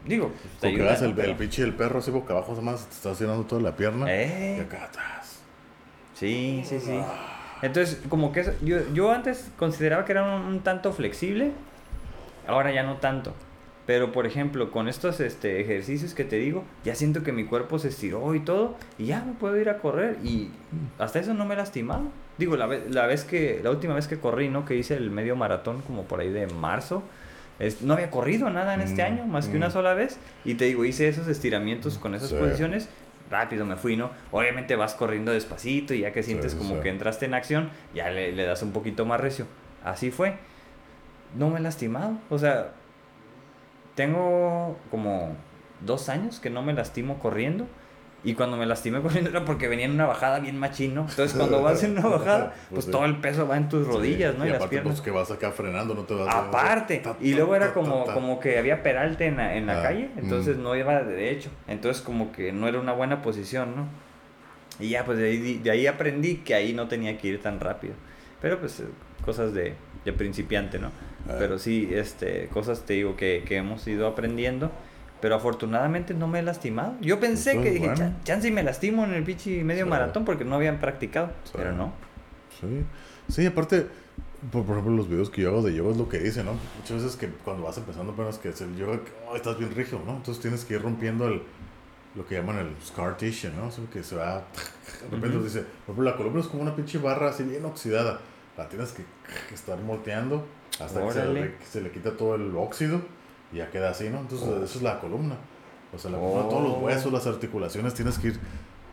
Ah. 0.00 0.04
Digo, 0.08 0.28
pues, 0.28 0.42
te 0.60 0.68
Porque 0.68 0.88
ayuda, 0.88 1.06
el, 1.06 1.14
Pero- 1.14 1.30
el 1.30 1.36
pinche 1.36 1.62
del 1.62 1.74
perro 1.74 1.98
así 1.98 2.10
boca 2.10 2.32
abajo, 2.32 2.52
además 2.52 2.86
te 2.86 2.94
está 2.94 3.10
haciendo 3.10 3.42
toda 3.44 3.60
la 3.62 3.76
pierna. 3.76 4.06
Eh. 4.08 4.56
Y 4.58 4.60
acá 4.60 4.84
atrás. 4.84 5.40
Sí, 6.14 6.62
sí, 6.64 6.80
sí. 6.80 6.98
Entonces, 7.62 8.00
como 8.08 8.32
que 8.32 8.44
yo, 8.62 8.78
yo 8.94 9.10
antes 9.12 9.50
consideraba 9.58 10.04
que 10.04 10.12
era 10.12 10.22
un, 10.24 10.42
un 10.42 10.60
tanto 10.60 10.92
flexible, 10.92 11.52
ahora 12.46 12.72
ya 12.72 12.82
no 12.82 12.96
tanto. 12.96 13.34
Pero, 13.86 14.12
por 14.12 14.26
ejemplo, 14.26 14.70
con 14.70 14.86
estos 14.86 15.18
este, 15.20 15.60
ejercicios 15.62 16.12
que 16.12 16.22
te 16.22 16.36
digo, 16.36 16.62
ya 16.84 16.94
siento 16.94 17.22
que 17.22 17.32
mi 17.32 17.44
cuerpo 17.44 17.78
se 17.78 17.88
estiró 17.88 18.34
y 18.34 18.40
todo, 18.40 18.76
y 18.98 19.06
ya 19.06 19.24
me 19.24 19.32
puedo 19.32 19.56
ir 19.58 19.70
a 19.70 19.78
correr, 19.78 20.18
y 20.22 20.50
hasta 20.98 21.20
eso 21.20 21.32
no 21.32 21.46
me 21.46 21.54
he 21.54 21.56
lastimado. 21.56 22.02
Digo, 22.36 22.56
la, 22.58 22.66
vez, 22.66 22.82
la 22.90 23.06
vez 23.06 23.24
que, 23.24 23.60
la 23.64 23.70
última 23.70 23.94
vez 23.94 24.06
que 24.06 24.18
corrí, 24.20 24.50
¿no? 24.50 24.66
Que 24.66 24.74
hice 24.76 24.94
el 24.94 25.10
medio 25.10 25.36
maratón 25.36 25.80
como 25.80 26.02
por 26.04 26.20
ahí 26.20 26.28
de 26.30 26.46
marzo, 26.48 27.02
es- 27.58 27.82
no 27.82 27.94
había 27.94 28.10
corrido 28.10 28.50
nada 28.50 28.74
en 28.74 28.80
este 28.80 29.02
Mm, 29.02 29.06
año, 29.06 29.26
más 29.26 29.46
que 29.48 29.54
mm. 29.54 29.56
una 29.58 29.70
sola 29.70 29.94
vez, 29.94 30.18
y 30.44 30.54
te 30.54 30.66
digo, 30.66 30.84
hice 30.84 31.08
esos 31.08 31.28
estiramientos 31.28 31.98
con 31.98 32.14
esas 32.14 32.30
Sí. 32.30 32.36
posiciones, 32.36 32.88
rápido 33.30 33.66
me 33.66 33.76
fui, 33.76 33.96
¿no? 33.96 34.10
Obviamente 34.30 34.74
vas 34.76 34.94
corriendo 34.94 35.32
despacito 35.32 35.92
y 35.94 36.00
ya 36.00 36.12
que 36.12 36.22
sientes 36.22 36.52
sí, 36.52 36.58
como 36.58 36.76
sí. 36.76 36.80
que 36.82 36.88
entraste 36.88 37.26
en 37.26 37.34
acción, 37.34 37.70
ya 37.94 38.10
le, 38.10 38.32
le 38.32 38.44
das 38.44 38.62
un 38.62 38.72
poquito 38.72 39.04
más 39.06 39.20
recio. 39.20 39.46
Así 39.84 40.10
fue. 40.10 40.36
No 41.36 41.50
me 41.50 41.58
he 41.58 41.62
lastimado. 41.62 42.16
O 42.30 42.38
sea, 42.38 42.72
tengo 43.94 44.78
como 44.90 45.36
dos 45.84 46.08
años 46.08 46.40
que 46.40 46.50
no 46.50 46.62
me 46.62 46.72
lastimo 46.72 47.18
corriendo. 47.18 47.66
Y 48.24 48.34
cuando 48.34 48.56
me 48.56 48.66
lastimé 48.66 49.00
corriendo 49.00 49.30
era 49.30 49.44
porque 49.44 49.68
venía 49.68 49.84
en 49.86 49.92
una 49.92 50.06
bajada 50.06 50.40
bien 50.40 50.58
machino. 50.58 51.06
Entonces 51.08 51.34
cuando 51.36 51.62
vas 51.62 51.82
en 51.84 51.92
una 51.92 52.08
bajada, 52.08 52.52
Pues 52.68 52.84
pues 52.84 52.90
todo 52.90 53.04
el 53.04 53.16
peso 53.18 53.46
va 53.46 53.56
en 53.56 53.68
tus 53.68 53.86
rodillas, 53.86 54.32
Sí, 54.32 54.38
¿no? 54.38 54.44
Y, 54.44 54.48
Y, 54.48 54.50
las 54.50 54.56
aparte, 54.56 54.70
piernas. 54.74 54.92
pues 54.94 55.04
que 55.04 55.10
vas 55.12 55.30
acá 55.30 55.52
frenando, 55.52 55.94
no 55.94 56.02
te 56.02 56.14
vas 56.14 56.34
Aparte, 56.34 57.00
y 57.20 57.34
luego 57.34 57.54
era 57.54 57.72
como, 57.72 58.04
como 58.06 58.40
que 58.40 58.58
había 58.58 58.82
peralte 58.82 59.26
en 59.26 59.36
la, 59.36 59.54
en 59.56 59.66
la 59.66 59.78
Ah, 59.78 59.82
calle, 59.84 60.10
entonces 60.16 60.56
mm. 60.56 60.62
no 60.62 60.74
iba 60.74 61.00
de 61.02 61.12
derecho, 61.14 61.50
entonces 61.68 62.02
como 62.02 62.32
que 62.32 62.52
no 62.52 62.66
era 62.66 62.80
una 62.80 62.92
buena 62.92 63.22
posición, 63.22 63.76
¿no? 63.76 63.86
Y 64.80 64.90
ya, 64.90 65.04
pues 65.04 65.18
de 65.18 65.28
ahí, 65.28 65.58
de 65.62 65.70
ahí 65.70 65.86
aprendí 65.86 66.36
que 66.38 66.54
ahí 66.54 66.72
no 66.72 66.88
tenía 66.88 67.16
que 67.18 67.28
ir 67.28 67.40
tan 67.42 67.60
rápido, 67.60 67.94
pero 68.42 68.58
pues 68.58 68.80
eh, 68.80 68.84
cosas 69.24 69.54
de, 69.54 69.74
de 70.04 70.12
principiante, 70.12 70.78
¿no? 70.80 70.88
Ah. 71.28 71.34
Pero 71.38 71.58
sí, 71.58 71.88
este, 71.92 72.48
cosas 72.48 72.82
te 72.82 72.94
digo 72.94 73.14
que, 73.16 73.44
que 73.46 73.56
hemos 73.56 73.86
ido 73.86 74.06
aprendiendo, 74.08 74.70
pero 75.20 75.34
afortunadamente 75.34 76.14
no 76.14 76.26
me 76.28 76.38
he 76.38 76.42
lastimado. 76.42 76.94
Yo 77.00 77.18
pensé 77.20 77.52
que 77.60 77.68
es 77.68 77.74
dije, 77.74 77.86
bueno. 77.86 77.96
"Chan- 77.96 78.16
chance 78.24 78.48
y 78.48 78.50
me 78.50 78.62
lastimo 78.62 79.04
en 79.04 79.14
el 79.14 79.24
pinche 79.24 79.62
medio 79.64 79.84
Sí. 79.84 79.90
maratón 79.90 80.24
porque 80.24 80.44
no 80.44 80.54
habían 80.56 80.78
practicado, 80.80 81.28
Sí. 81.44 81.52
pero 81.56 81.72
no. 81.72 81.92
Sí, 82.60 82.84
sí 83.28 83.46
aparte, 83.46 83.86
por, 84.52 84.64
por 84.64 84.72
ejemplo, 84.76 84.96
los 84.96 85.08
videos 85.08 85.30
que 85.30 85.42
yo 85.42 85.48
hago 85.50 85.62
de 85.62 85.74
yoga 85.74 85.90
es 85.92 85.96
lo 85.96 86.08
que 86.08 86.18
dicen, 86.18 86.46
¿no? 86.46 86.52
Muchas 86.78 87.02
veces 87.02 87.16
que 87.16 87.28
cuando 87.44 87.62
vas 87.64 87.76
empezando 87.78 88.12
apenas 88.12 88.38
que 88.38 88.48
hacer 88.50 88.72
yoga, 88.76 88.98
que, 89.04 89.10
oh, 89.28 89.36
estás 89.36 89.58
bien 89.58 89.74
rígido, 89.74 90.00
¿no? 90.06 90.16
Entonces 90.16 90.40
tienes 90.40 90.64
que 90.64 90.74
ir 90.74 90.82
rompiendo 90.82 91.26
el, 91.28 91.42
lo 92.14 92.26
que 92.26 92.36
llaman 92.36 92.58
el 92.58 92.68
scar 92.84 93.16
tissue, 93.16 93.50
¿no? 93.56 93.66
O 93.66 93.70
sea, 93.70 93.84
que 93.92 94.02
se 94.02 94.16
va, 94.16 94.36
de 95.02 95.08
repente 95.16 95.36
Ujú. 95.36 95.44
dice, 95.44 95.60
por 95.86 95.94
ejemplo, 95.94 96.04
la 96.04 96.16
columna 96.16 96.40
es 96.40 96.46
como 96.46 96.62
una 96.62 96.74
pinche 96.74 96.98
barra 96.98 97.28
así 97.30 97.42
bien 97.44 97.64
oxidada. 97.64 98.20
La 98.56 98.68
tienes 98.68 98.90
que, 98.92 99.04
que 99.48 99.54
estar 99.54 99.78
molteando 99.80 100.44
hasta 100.80 101.04
que 101.06 101.12
se, 101.12 101.26
le, 101.26 101.54
que 101.56 101.64
se 101.64 101.80
le 101.80 101.90
quita 101.92 102.16
todo 102.16 102.34
el 102.34 102.56
óxido 102.56 103.00
y 103.52 103.56
ya 103.58 103.70
queda 103.70 103.90
así, 103.90 104.08
¿no? 104.10 104.18
Entonces, 104.20 104.46
Oh. 104.48 104.62
eso 104.64 104.78
es 104.78 104.82
la 104.82 105.00
columna. 105.00 105.36
O 105.94 105.98
sea, 105.98 106.10
la 106.10 106.18
columna, 106.18 106.48
todos 106.48 106.62
los 106.62 106.72
Oh. 106.72 106.78
huesos, 106.80 107.12
las 107.12 107.26
articulaciones, 107.26 107.94
tienes 107.94 108.18
que 108.18 108.28
ir, 108.28 108.40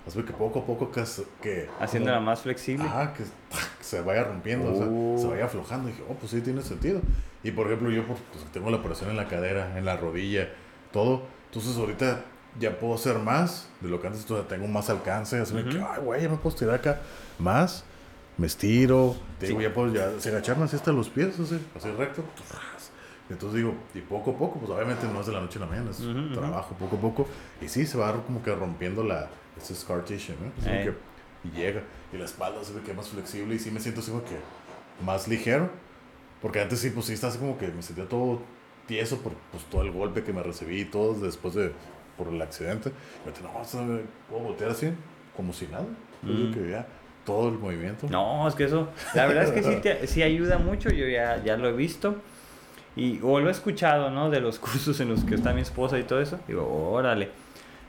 así 0.08 0.22
que 0.24 0.32
poco 0.34 0.60
a 0.60 0.66
poco 0.66 0.92
que... 0.92 1.04
que 1.42 1.70
Haciéndola 1.80 2.18
como- 2.18 2.28
más 2.28 2.42
flexible. 2.42 2.86
Ajá, 2.86 3.14
que, 3.14 3.24
que 3.24 3.30
se 3.84 4.02
vaya 4.02 4.24
rompiendo, 4.24 4.72
o 4.72 4.76
sea, 4.78 4.86
Uh. 4.88 5.18
se 5.20 5.28
vaya 5.28 5.46
aflojando. 5.46 5.90
Y 5.90 5.92
dije, 5.92 6.04
oh, 6.10 6.14
pues 6.14 6.32
sí, 6.32 6.42
tiene 6.42 6.62
sentido. 6.62 7.02
Y 7.44 7.52
por 7.52 7.68
ejemplo, 7.68 7.92
yo 7.92 8.04
pues, 8.06 8.20
tengo 8.54 8.70
la 8.72 8.78
operación 8.78 9.10
en 9.10 9.18
la 9.18 9.28
cadera, 9.28 9.78
en 9.78 9.86
la 9.86 9.98
rodilla, 9.98 10.50
todo. 10.92 11.24
Entonces 11.48 11.78
ahorita 11.78 12.24
ya 12.60 12.80
puedo 12.80 12.96
hacer 12.96 13.20
más 13.20 13.68
de 13.82 13.90
lo 13.90 14.00
que 14.02 14.08
antes 14.08 14.22
sea, 14.24 14.48
tengo 14.48 14.68
más 14.68 14.90
alcance. 14.90 15.38
Así 15.40 15.54
que, 15.54 15.78
Ujú. 15.78 15.86
ay, 15.90 16.02
güey, 16.02 16.22
ya 16.24 16.30
me 16.30 16.38
puedo 16.38 16.50
estirar 16.56 16.76
acá 16.76 17.02
más. 17.38 17.84
Me 18.38 18.48
estiro, 18.48 19.16
te 19.40 19.46
Sí. 19.48 19.52
digo, 19.54 19.62
ya 19.62 19.74
puedo 19.74 19.94
ya, 19.94 20.12
se 20.20 20.28
agacharme 20.30 20.66
así 20.66 20.76
hasta 20.76 20.92
los 20.92 21.08
pies, 21.10 21.40
así, 21.40 21.58
así 21.76 21.90
recto. 21.92 22.22
Entonces 23.30 23.58
digo, 23.58 23.74
y 23.94 24.02
poco 24.02 24.32
a 24.32 24.38
poco, 24.38 24.60
pues 24.60 24.72
obviamente 24.72 25.08
no 25.12 25.20
es 25.22 25.26
de 25.26 25.34
la 25.34 25.42
noche 25.42 25.58
a 25.58 25.62
la 25.62 25.68
mañana, 25.68 25.90
es 25.92 26.00
Ujú, 26.02 26.12
ujú. 26.12 26.34
trabajo 26.34 26.76
poco 26.76 26.96
a 26.96 27.00
poco. 27.00 27.28
Y 27.62 27.68
sí, 27.68 27.86
se 27.86 27.98
va 27.98 28.14
como 28.24 28.44
que 28.44 28.54
rompiendo 28.54 29.04
la, 29.04 29.30
ese 29.58 29.74
scar 29.76 30.04
tissue, 30.06 30.36
¿no? 30.40 30.52
Así 30.60 30.70
Eh. 30.70 30.84
que- 31.44 31.48
y 31.48 31.52
llega, 31.52 31.82
y 32.14 32.18
la 32.18 32.26
espalda 32.26 32.64
se 32.64 32.74
ve 32.74 32.82
que 32.82 32.92
es 32.92 32.98
más 32.98 33.08
flexible 33.10 33.56
y 33.56 33.60
sí 33.60 33.70
me 33.72 33.80
siento 33.80 34.02
así 34.02 34.10
como 34.12 34.24
que 34.24 34.36
más 35.04 35.28
ligero. 35.28 35.70
Porque 36.42 36.60
antes 36.62 36.80
sí, 36.80 36.90
pues 36.92 37.06
sí, 37.08 37.14
está 37.14 37.28
así 37.28 37.38
como 37.40 37.58
que 37.58 37.68
me 37.70 37.82
sentía 37.82 38.08
todo 38.08 38.42
tieso 38.88 39.18
por 39.20 39.34
pues, 39.52 39.64
todo 39.66 39.82
el 39.82 39.92
golpe 39.92 40.24
que 40.24 40.32
me 40.34 40.44
recibí 40.44 40.82
y 40.82 40.86
todo 40.86 41.14
después 41.16 41.56
de, 41.56 41.72
por 42.18 42.28
el 42.28 42.40
accidente. 42.42 42.92
Y 43.26 43.30
ahorita, 43.30 43.42
no, 43.52 43.60
o 43.60 43.66
sea, 43.66 43.82
me 43.82 44.02
puedo 44.30 44.44
voltear 44.44 44.72
así, 44.72 44.92
como 45.36 45.54
si 45.54 45.68
nada. 45.68 45.86
Mm. 46.22 46.54
que 46.54 46.70
ya, 46.72 46.88
todo 47.26 47.50
el 47.50 47.60
movimiento. 47.60 48.08
No, 48.10 48.48
es 48.48 48.56
que 48.56 48.64
eso, 48.66 48.90
la 49.14 49.26
verdad 49.28 49.44
es 49.44 49.52
que 49.52 49.62
sí, 49.64 49.76
te- 49.82 50.08
sí 50.08 50.24
ayuda 50.24 50.58
mucho, 50.58 50.90
yo 50.90 51.08
ya, 51.08 51.44
ya 51.44 51.58
lo 51.58 51.68
he 51.70 51.74
visto. 51.74 52.16
Y, 52.96 53.20
o 53.24 53.40
lo 53.40 53.50
he 53.50 53.52
escuchado, 53.52 54.10
¿no? 54.10 54.30
De 54.30 54.40
los 54.40 54.60
cursos 54.66 55.00
en 55.00 55.10
los 55.10 55.24
que 55.26 55.36
está 55.36 55.54
mi 55.54 55.62
esposa 55.62 56.00
y 56.00 56.04
todo 56.04 56.22
eso. 56.22 56.40
Digo, 56.48 56.66
órale. 56.92 57.30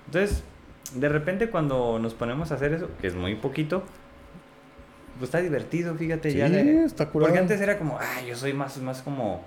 Entonces, 0.06 0.42
de 0.94 1.08
repente 1.08 1.48
cuando 1.50 1.98
nos 1.98 2.14
ponemos 2.14 2.50
a 2.52 2.54
hacer 2.56 2.72
eso, 2.72 2.88
que 3.00 3.06
es 3.08 3.14
muy 3.14 3.34
poquito, 3.36 3.82
pues 5.18 5.28
está 5.28 5.38
divertido, 5.40 5.94
fíjate. 5.94 6.32
ya 6.34 6.46
Sí, 6.48 6.52
de- 6.54 6.84
está 6.84 7.08
curado. 7.08 7.28
Porque 7.30 7.40
antes 7.40 7.60
era 7.60 7.78
como, 7.78 7.98
ah, 7.98 8.22
yo 8.26 8.36
soy 8.36 8.52
más, 8.52 8.76
más 8.78 9.02
como 9.02 9.44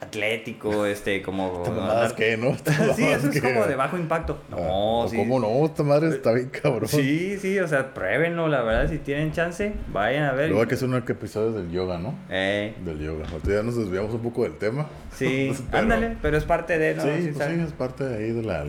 atlético, 0.00 0.86
este, 0.86 1.22
como... 1.22 1.64
Andar- 1.66 2.14
que, 2.14 2.36
¿no? 2.36 2.56
Sí, 2.96 3.04
eso 3.04 3.28
es 3.28 3.40
que- 3.40 3.40
como 3.40 3.66
de 3.66 3.76
bajo 3.76 3.96
impacto. 3.98 4.38
Ah, 4.50 4.56
No, 4.58 5.06
sí. 5.08 5.16
¿Cómo 5.16 5.38
no? 5.40 5.64
Esta 5.66 5.82
madre 5.82 6.08
está 6.08 6.32
bien 6.32 6.48
cabrón. 6.50 6.88
Sí, 6.88 7.36
sí, 7.38 7.58
o 7.58 7.68
sea, 7.68 7.92
pruébenlo, 7.94 8.48
la 8.48 8.62
verdad, 8.62 8.90
si 8.90 8.98
tienen 8.98 9.32
chance, 9.32 9.72
vayan 9.92 10.24
a 10.24 10.32
ver. 10.32 10.48
Luego 10.48 10.62
hay 10.62 10.68
que 10.68 10.74
hacer 10.74 10.88
un 10.88 10.96
episodio 10.96 11.52
del 11.52 11.70
yoga, 11.70 11.98
¿no? 11.98 12.14
Eh, 12.28 12.74
Del 12.84 12.98
yoga. 12.98 13.26
Ahorita 13.30 13.50
ya 13.50 13.62
nos 13.62 13.76
desviamos 13.76 14.12
un 14.14 14.20
poco 14.22 14.42
del 14.44 14.56
tema. 14.56 14.86
sí, 15.14 15.52
Pero- 15.70 15.82
ándale, 15.82 16.16
pero 16.22 16.36
es 16.36 16.44
parte 16.44 16.78
de, 16.78 16.94
¿no? 16.94 17.02
sí, 17.02 17.08
Sí, 17.22 17.30
pues 17.34 17.48
sí, 17.48 17.60
es 17.66 17.72
parte 17.72 18.04
de 18.04 18.16
ahí 18.24 18.32
de 18.32 18.42
la... 18.42 18.64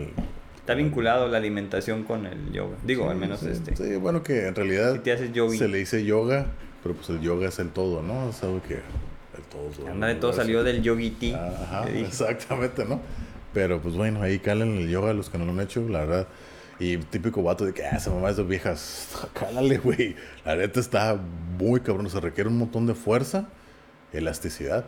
Está 0.56 0.74
vinculado 0.74 1.26
la 1.26 1.38
alimentación 1.38 2.04
con 2.04 2.24
el 2.24 2.52
yoga. 2.52 2.76
Digo, 2.84 3.04
Sí, 3.04 3.10
al 3.10 3.16
menos 3.16 3.40
sí, 3.40 3.48
este. 3.50 3.74
Sí, 3.74 3.96
bueno, 3.96 4.22
que 4.22 4.46
en 4.46 4.54
realidad 4.54 4.92
Si 4.92 4.98
te 5.00 5.10
haces 5.12 5.30
se 5.58 5.66
le 5.66 5.78
dice 5.78 6.04
yoga, 6.04 6.46
pero 6.84 6.94
pues 6.94 7.08
el 7.10 7.20
yoga 7.20 7.48
es 7.48 7.58
el 7.58 7.70
todo, 7.70 8.00
¿no? 8.02 8.28
Es 8.30 8.42
algo 8.44 8.62
que 8.62 8.78
todo. 9.52 9.88
Ándale, 9.88 10.14
todo 10.16 10.32
salió 10.32 10.64
del 10.64 10.82
yogi 10.82 11.10
tea. 11.10 11.36
Ah, 11.38 11.80
Ajá, 11.82 11.90
exactamente, 11.90 12.84
¿no? 12.84 13.00
Pero 13.52 13.80
pues 13.82 13.94
bueno, 13.94 14.22
ahí 14.22 14.38
calen 14.38 14.76
el 14.78 14.88
yoga 14.88 15.12
los 15.12 15.28
que 15.28 15.36
no 15.38 15.44
lo 15.44 15.52
han 15.52 15.60
hecho, 15.60 15.86
la 15.88 16.00
verdad. 16.00 16.26
Y 16.78 16.96
típico 16.96 17.42
vato 17.42 17.64
de 17.66 17.74
que, 17.74 17.84
ah, 17.84 17.96
esa 17.96 18.10
mamá 18.10 18.30
es 18.30 18.36
de 18.38 18.42
viejas. 18.44 19.08
Cálale, 19.34 19.78
güey. 19.78 20.16
La 20.44 20.56
neta 20.56 20.80
está 20.80 21.16
muy 21.58 21.80
cabrón. 21.80 22.08
Se 22.10 22.18
requiere 22.18 22.48
un 22.48 22.58
montón 22.58 22.86
de 22.86 22.94
fuerza, 22.94 23.48
elasticidad. 24.12 24.84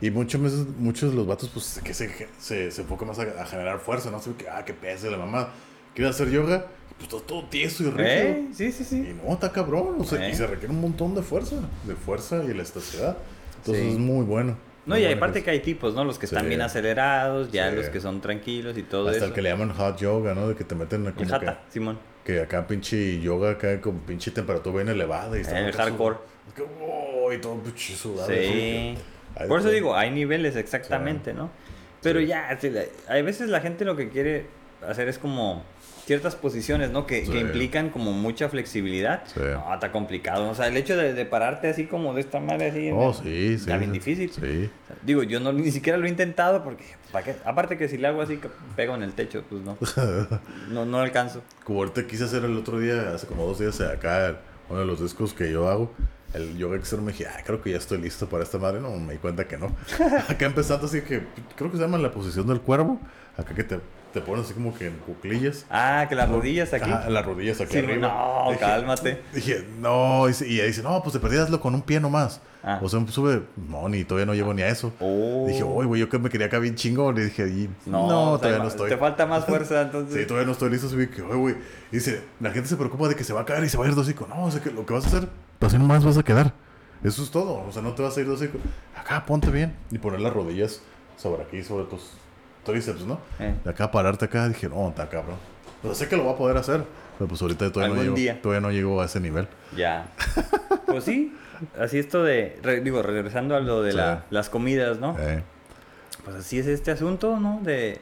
Y 0.00 0.10
muchas 0.10 0.40
veces, 0.40 0.66
muchos 0.78 1.10
de 1.10 1.16
los 1.16 1.26
vatos, 1.26 1.48
pues, 1.52 1.80
que 1.82 1.94
se, 1.94 2.28
se, 2.38 2.70
se 2.70 2.82
enfocan 2.82 3.08
más 3.08 3.18
a, 3.18 3.22
a 3.42 3.46
generar 3.46 3.78
fuerza, 3.80 4.10
¿no? 4.10 4.18
Ve 4.20 4.34
que, 4.36 4.48
ah, 4.48 4.64
qué 4.64 4.74
pese 4.74 5.10
la 5.10 5.16
mamá. 5.16 5.48
¿Quieres 5.94 6.14
hacer 6.14 6.30
yoga? 6.30 6.66
Pues 6.98 7.04
estás 7.08 7.26
todo 7.26 7.44
tieso 7.48 7.84
y 7.84 7.86
rígido. 7.90 8.06
Eh, 8.06 8.48
sí, 8.52 8.70
sí, 8.72 8.84
sí. 8.84 8.96
Y 9.10 9.14
no, 9.26 9.32
está 9.32 9.50
cabrón. 9.50 9.96
O 9.98 10.04
sea, 10.04 10.24
Eh. 10.26 10.30
y 10.30 10.34
se 10.34 10.46
requiere 10.46 10.72
un 10.74 10.80
montón 10.80 11.14
de 11.14 11.22
fuerza. 11.22 11.56
De 11.84 11.94
fuerza 11.94 12.42
y 12.46 12.50
elasticidad. 12.50 13.16
Entonces 13.66 13.84
Sí. 13.84 13.90
es 13.92 13.98
muy 13.98 14.24
bueno. 14.24 14.56
No, 14.86 14.94
Muy 14.96 14.98
y 15.02 15.04
bueno 15.06 15.16
aparte 15.16 15.42
que 15.42 15.50
hay 15.50 15.60
tipos, 15.60 15.94
¿no? 15.94 16.04
Los 16.04 16.18
que 16.18 16.26
están 16.26 16.46
bien 16.46 16.60
acelerados, 16.60 17.50
ya 17.50 17.70
Sí. 17.70 17.76
los 17.76 17.88
que 17.88 18.00
son 18.00 18.20
tranquilos 18.20 18.76
y 18.76 18.82
todo 18.82 19.06
Hasta 19.08 19.16
eso. 19.16 19.26
el 19.26 19.32
que 19.32 19.40
le 19.40 19.48
llaman 19.48 19.72
hot 19.72 19.96
yoga, 19.98 20.34
¿no? 20.34 20.48
De 20.48 20.54
que 20.54 20.64
te 20.64 20.74
meten 20.74 21.06
El 21.06 21.14
como 21.14 21.24
que, 21.26 21.30
jata, 21.32 21.62
Simón. 21.70 21.98
que 22.22 22.40
acá 22.40 22.66
pinche 22.66 23.18
yoga 23.20 23.52
acá 23.52 23.80
con 23.80 24.00
pinche 24.00 24.30
temperatura 24.30 24.76
bien 24.76 24.88
elevada 24.90 25.38
y 25.38 25.40
está 25.40 25.58
El 25.58 25.68
acá 25.68 25.84
hardcore. 25.84 26.16
sud- 26.16 26.22
es 26.48 26.54
que, 26.54 26.62
oh, 26.82 27.32
y 27.32 27.38
todo 27.38 27.54
pinche 27.62 27.94
sudado. 27.94 28.28
Sí. 28.28 28.34
que- 28.34 28.96
Por 29.48 29.60
eso 29.60 29.70
digo, 29.70 29.96
hay 29.96 30.10
niveles 30.10 30.54
exactamente, 30.56 31.32
¿no? 31.32 31.50
Pero 32.02 32.20
Sí. 32.20 32.26
ya, 32.26 32.56
la- 32.62 32.82
hay 33.08 33.22
veces 33.22 33.48
la 33.48 33.60
gente 33.62 33.86
lo 33.86 33.96
que 33.96 34.10
quiere 34.10 34.46
hacer 34.86 35.08
es 35.08 35.18
como 35.18 35.64
ciertas 36.04 36.36
posiciones, 36.36 36.90
¿no? 36.90 37.06
Que, 37.06 37.24
Sí. 37.24 37.32
que 37.32 37.40
implican 37.40 37.90
como 37.90 38.12
mucha 38.12 38.48
flexibilidad. 38.48 39.22
Sí. 39.26 39.40
No, 39.40 39.72
está 39.72 39.90
complicado. 39.92 40.48
O 40.50 40.54
sea, 40.54 40.66
el 40.68 40.76
hecho 40.76 40.96
de, 40.96 41.14
de 41.14 41.24
pararte 41.26 41.68
así 41.68 41.86
como 41.86 42.14
de 42.14 42.20
esta 42.20 42.40
manera 42.40 42.70
así. 42.72 42.90
Oh, 42.92 43.06
¿no? 43.06 43.14
sí, 43.14 43.22
sí. 43.22 43.54
Está 43.54 43.78
bien 43.78 43.92
difícil. 43.92 44.30
Sí. 44.30 44.40
O 44.40 44.86
sea, 44.86 44.96
digo, 45.02 45.22
yo 45.22 45.40
no 45.40 45.52
ni 45.52 45.70
siquiera 45.70 45.98
lo 45.98 46.06
he 46.06 46.08
intentado 46.10 46.62
porque, 46.62 46.84
¿para 47.12 47.24
qué? 47.24 47.36
Aparte 47.44 47.78
que 47.78 47.88
si 47.88 47.96
le 47.98 48.06
hago 48.08 48.20
así, 48.22 48.38
pego 48.76 48.94
en 48.94 49.02
el 49.02 49.12
techo, 49.12 49.44
pues 49.48 49.62
no. 49.62 49.78
No, 50.70 50.84
no 50.84 50.98
alcanzo. 50.98 51.42
Como 51.64 51.80
ahorita 51.80 52.06
quise 52.06 52.24
hacer 52.24 52.44
el 52.44 52.56
otro 52.56 52.78
día, 52.78 53.12
hace 53.14 53.26
como 53.26 53.46
dos 53.46 53.58
días, 53.58 53.80
acá, 53.80 54.36
uno 54.68 54.80
de 54.80 54.86
los 54.86 55.00
discos 55.00 55.32
que 55.34 55.50
yo 55.50 55.68
hago, 55.68 55.90
el 56.34 56.56
yoga 56.58 56.76
externo, 56.76 57.04
me 57.04 57.12
dije, 57.12 57.26
ah, 57.26 57.40
creo 57.46 57.62
que 57.62 57.70
ya 57.70 57.76
estoy 57.78 57.98
listo 57.98 58.28
para 58.28 58.42
esta 58.42 58.58
madre. 58.58 58.80
No, 58.80 58.90
me 58.98 59.12
di 59.14 59.18
cuenta 59.20 59.46
que 59.46 59.56
no. 59.56 59.74
acá 60.28 60.46
empezando 60.46 60.86
así 60.86 61.00
que, 61.02 61.22
creo 61.56 61.70
que 61.70 61.76
se 61.76 61.82
llama 61.82 61.96
la 61.98 62.10
posición 62.10 62.46
del 62.46 62.60
cuervo. 62.60 63.00
Acá 63.36 63.54
que 63.54 63.64
te, 63.64 63.78
te 64.14 64.20
pones 64.22 64.46
así 64.46 64.54
como 64.54 64.72
que 64.74 64.86
en 64.86 64.94
cuclillas. 64.98 65.66
Ah, 65.68 66.06
que 66.08 66.14
las 66.14 66.30
rodillas 66.30 66.72
aquí. 66.72 66.90
Ajá, 66.90 67.10
las 67.10 67.26
rodillas 67.26 67.60
aquí 67.60 67.72
Sí, 67.72 67.78
arriba. 67.80 68.08
no, 68.08 68.44
Dije- 68.52 68.60
cálmate. 68.60 69.20
Dije, 69.34 69.66
no, 69.80 70.26
y, 70.28 70.32
ella 70.54 70.64
dice, 70.64 70.82
no, 70.82 71.02
pues 71.02 71.12
te 71.12 71.20
perdí, 71.20 71.36
hazlo 71.36 71.60
con 71.60 71.74
un 71.74 71.82
pie 71.82 72.00
nomás. 72.00 72.40
Ah. 72.62 72.78
O 72.80 72.88
sea, 72.88 73.04
sube, 73.08 73.42
no, 73.68 73.88
ni 73.90 74.04
todavía 74.04 74.24
no 74.24 74.32
llego 74.34 74.54
ni 74.54 74.62
a 74.62 74.68
eso. 74.68 74.90
Oh. 75.00 75.44
Dije, 75.46 75.62
uy, 75.64 75.84
güey, 75.84 76.00
yo 76.00 76.08
que 76.08 76.18
me 76.18 76.30
quería 76.30 76.46
acá 76.46 76.58
bien 76.58 76.76
chingón. 76.76 77.18
Y 77.18 77.22
dije, 77.22 77.46
y, 77.48 77.68
No, 77.84 78.38
todavía 78.38 78.58
no 78.60 78.68
estoy. 78.68 78.88
Te 78.88 78.96
falta 78.96 79.26
más 79.26 79.44
fuerza, 79.44 79.82
entonces. 79.82 80.18
Sí, 80.18 80.26
todavía 80.26 80.46
no 80.46 80.52
estoy 80.52 80.70
listo. 80.70 80.86
Así 80.86 80.96
que, 81.08 81.20
"Oye, 81.20 81.34
güey. 81.34 81.54
Y 81.92 81.96
dice, 81.96 82.22
la 82.40 82.52
gente 82.52 82.68
se 82.68 82.76
preocupa 82.76 83.08
de 83.08 83.16
que 83.16 83.24
se 83.24 83.34
va 83.34 83.42
a 83.42 83.44
caer 83.44 83.64
y 83.64 83.68
se 83.68 83.76
va 83.76 83.84
a 83.84 83.88
ir 83.88 83.94
de 83.94 84.00
hocico. 84.00 84.26
No, 84.28 84.44
o 84.44 84.50
sea, 84.50 84.62
que 84.62 84.70
lo 84.70 84.86
que 84.86 84.94
vas 84.94 85.04
a 85.04 85.08
hacer, 85.08 85.28
pues 85.58 85.72
así 85.72 85.78
nomás 85.78 86.04
vas 86.04 86.16
a 86.16 86.22
quedar. 86.22 86.54
Eso 87.02 87.22
es 87.22 87.30
todo. 87.30 87.64
O 87.68 87.70
sea, 87.72 87.82
no 87.82 87.92
te 87.94 88.02
vas 88.02 88.16
a 88.16 88.20
ir 88.20 88.26
de 88.28 88.32
hocico. 88.32 88.56
Acá, 88.96 89.26
ponte 89.26 89.50
bien. 89.50 89.76
Y 89.90 89.98
poner 89.98 90.20
las 90.20 90.32
rodillas 90.32 90.80
sobre 91.18 91.42
aquí, 91.42 91.62
sobre 91.62 91.84
tus 91.84 92.12
tríceps, 92.64 93.02
¿no? 93.02 93.20
Eh. 93.38 93.54
De 93.64 93.70
acá, 93.70 93.90
pararte 93.90 94.24
acá. 94.24 94.48
Dije, 94.48 94.68
no, 94.68 94.88
está 94.88 95.08
cabrón. 95.08 95.36
O 95.82 95.86
sea, 95.88 95.94
sé 95.94 96.08
que 96.08 96.16
lo 96.16 96.24
voy 96.24 96.34
a 96.34 96.36
poder 96.36 96.56
hacer. 96.56 96.82
Pero 97.18 97.28
pues 97.28 97.40
ahorita 97.42 97.70
todavía 97.70 97.94
no, 97.94 98.02
llego, 98.02 98.16
día. 98.16 98.42
todavía 98.42 98.60
no 98.60 98.72
llego 98.72 99.00
a 99.00 99.04
ese 99.04 99.20
nivel. 99.20 99.46
Ya. 99.76 100.06
Pues 100.86 101.04
sí. 101.04 101.32
Así 101.78 101.98
esto 101.98 102.24
de. 102.24 102.58
re- 102.62 102.80
digo, 102.80 103.02
regresando 103.02 103.54
a 103.54 103.60
lo 103.60 103.82
de 103.82 103.92
Sí. 103.92 103.96
la- 103.96 104.24
las 104.30 104.48
comidas, 104.50 104.98
¿no? 104.98 105.16
Eh, 105.18 105.42
Pues 106.24 106.36
así 106.36 106.58
es 106.58 106.66
este 106.66 106.90
asunto, 106.90 107.38
¿no? 107.38 107.60
De 107.62 107.98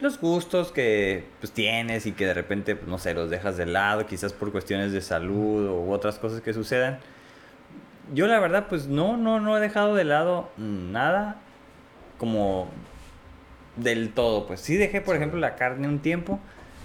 los 0.00 0.18
gustos 0.20 0.72
que 0.72 1.24
pues 1.40 1.52
tienes 1.52 2.06
y 2.06 2.12
que 2.12 2.24
de 2.26 2.34
repente, 2.34 2.76
pues, 2.76 2.88
no 2.88 2.98
sé, 2.98 3.14
los 3.14 3.28
dejas 3.30 3.56
de 3.56 3.66
lado, 3.66 4.06
quizás 4.06 4.32
por 4.32 4.52
cuestiones 4.52 4.92
de 4.92 5.00
salud 5.00 5.68
u 5.68 5.90
otras 5.92 6.18
cosas 6.18 6.40
que 6.40 6.52
sucedan. 6.54 6.98
Yo 8.14 8.26
la 8.26 8.38
verdad, 8.38 8.66
pues 8.68 8.86
no, 8.86 9.16
no, 9.16 9.40
no 9.40 9.56
he 9.56 9.60
dejado 9.60 9.94
de 9.94 10.04
lado 10.04 10.48
nada 10.56 11.36
como 12.18 12.68
del 13.76 14.12
todo. 14.12 14.46
Pues 14.46 14.60
sí 14.60 14.76
dejé, 14.76 15.00
por 15.00 15.14
Sí. 15.14 15.18
ejemplo, 15.18 15.38
la 15.40 15.54
carne 15.56 15.88
un 15.88 15.98
tiempo. 16.00 16.40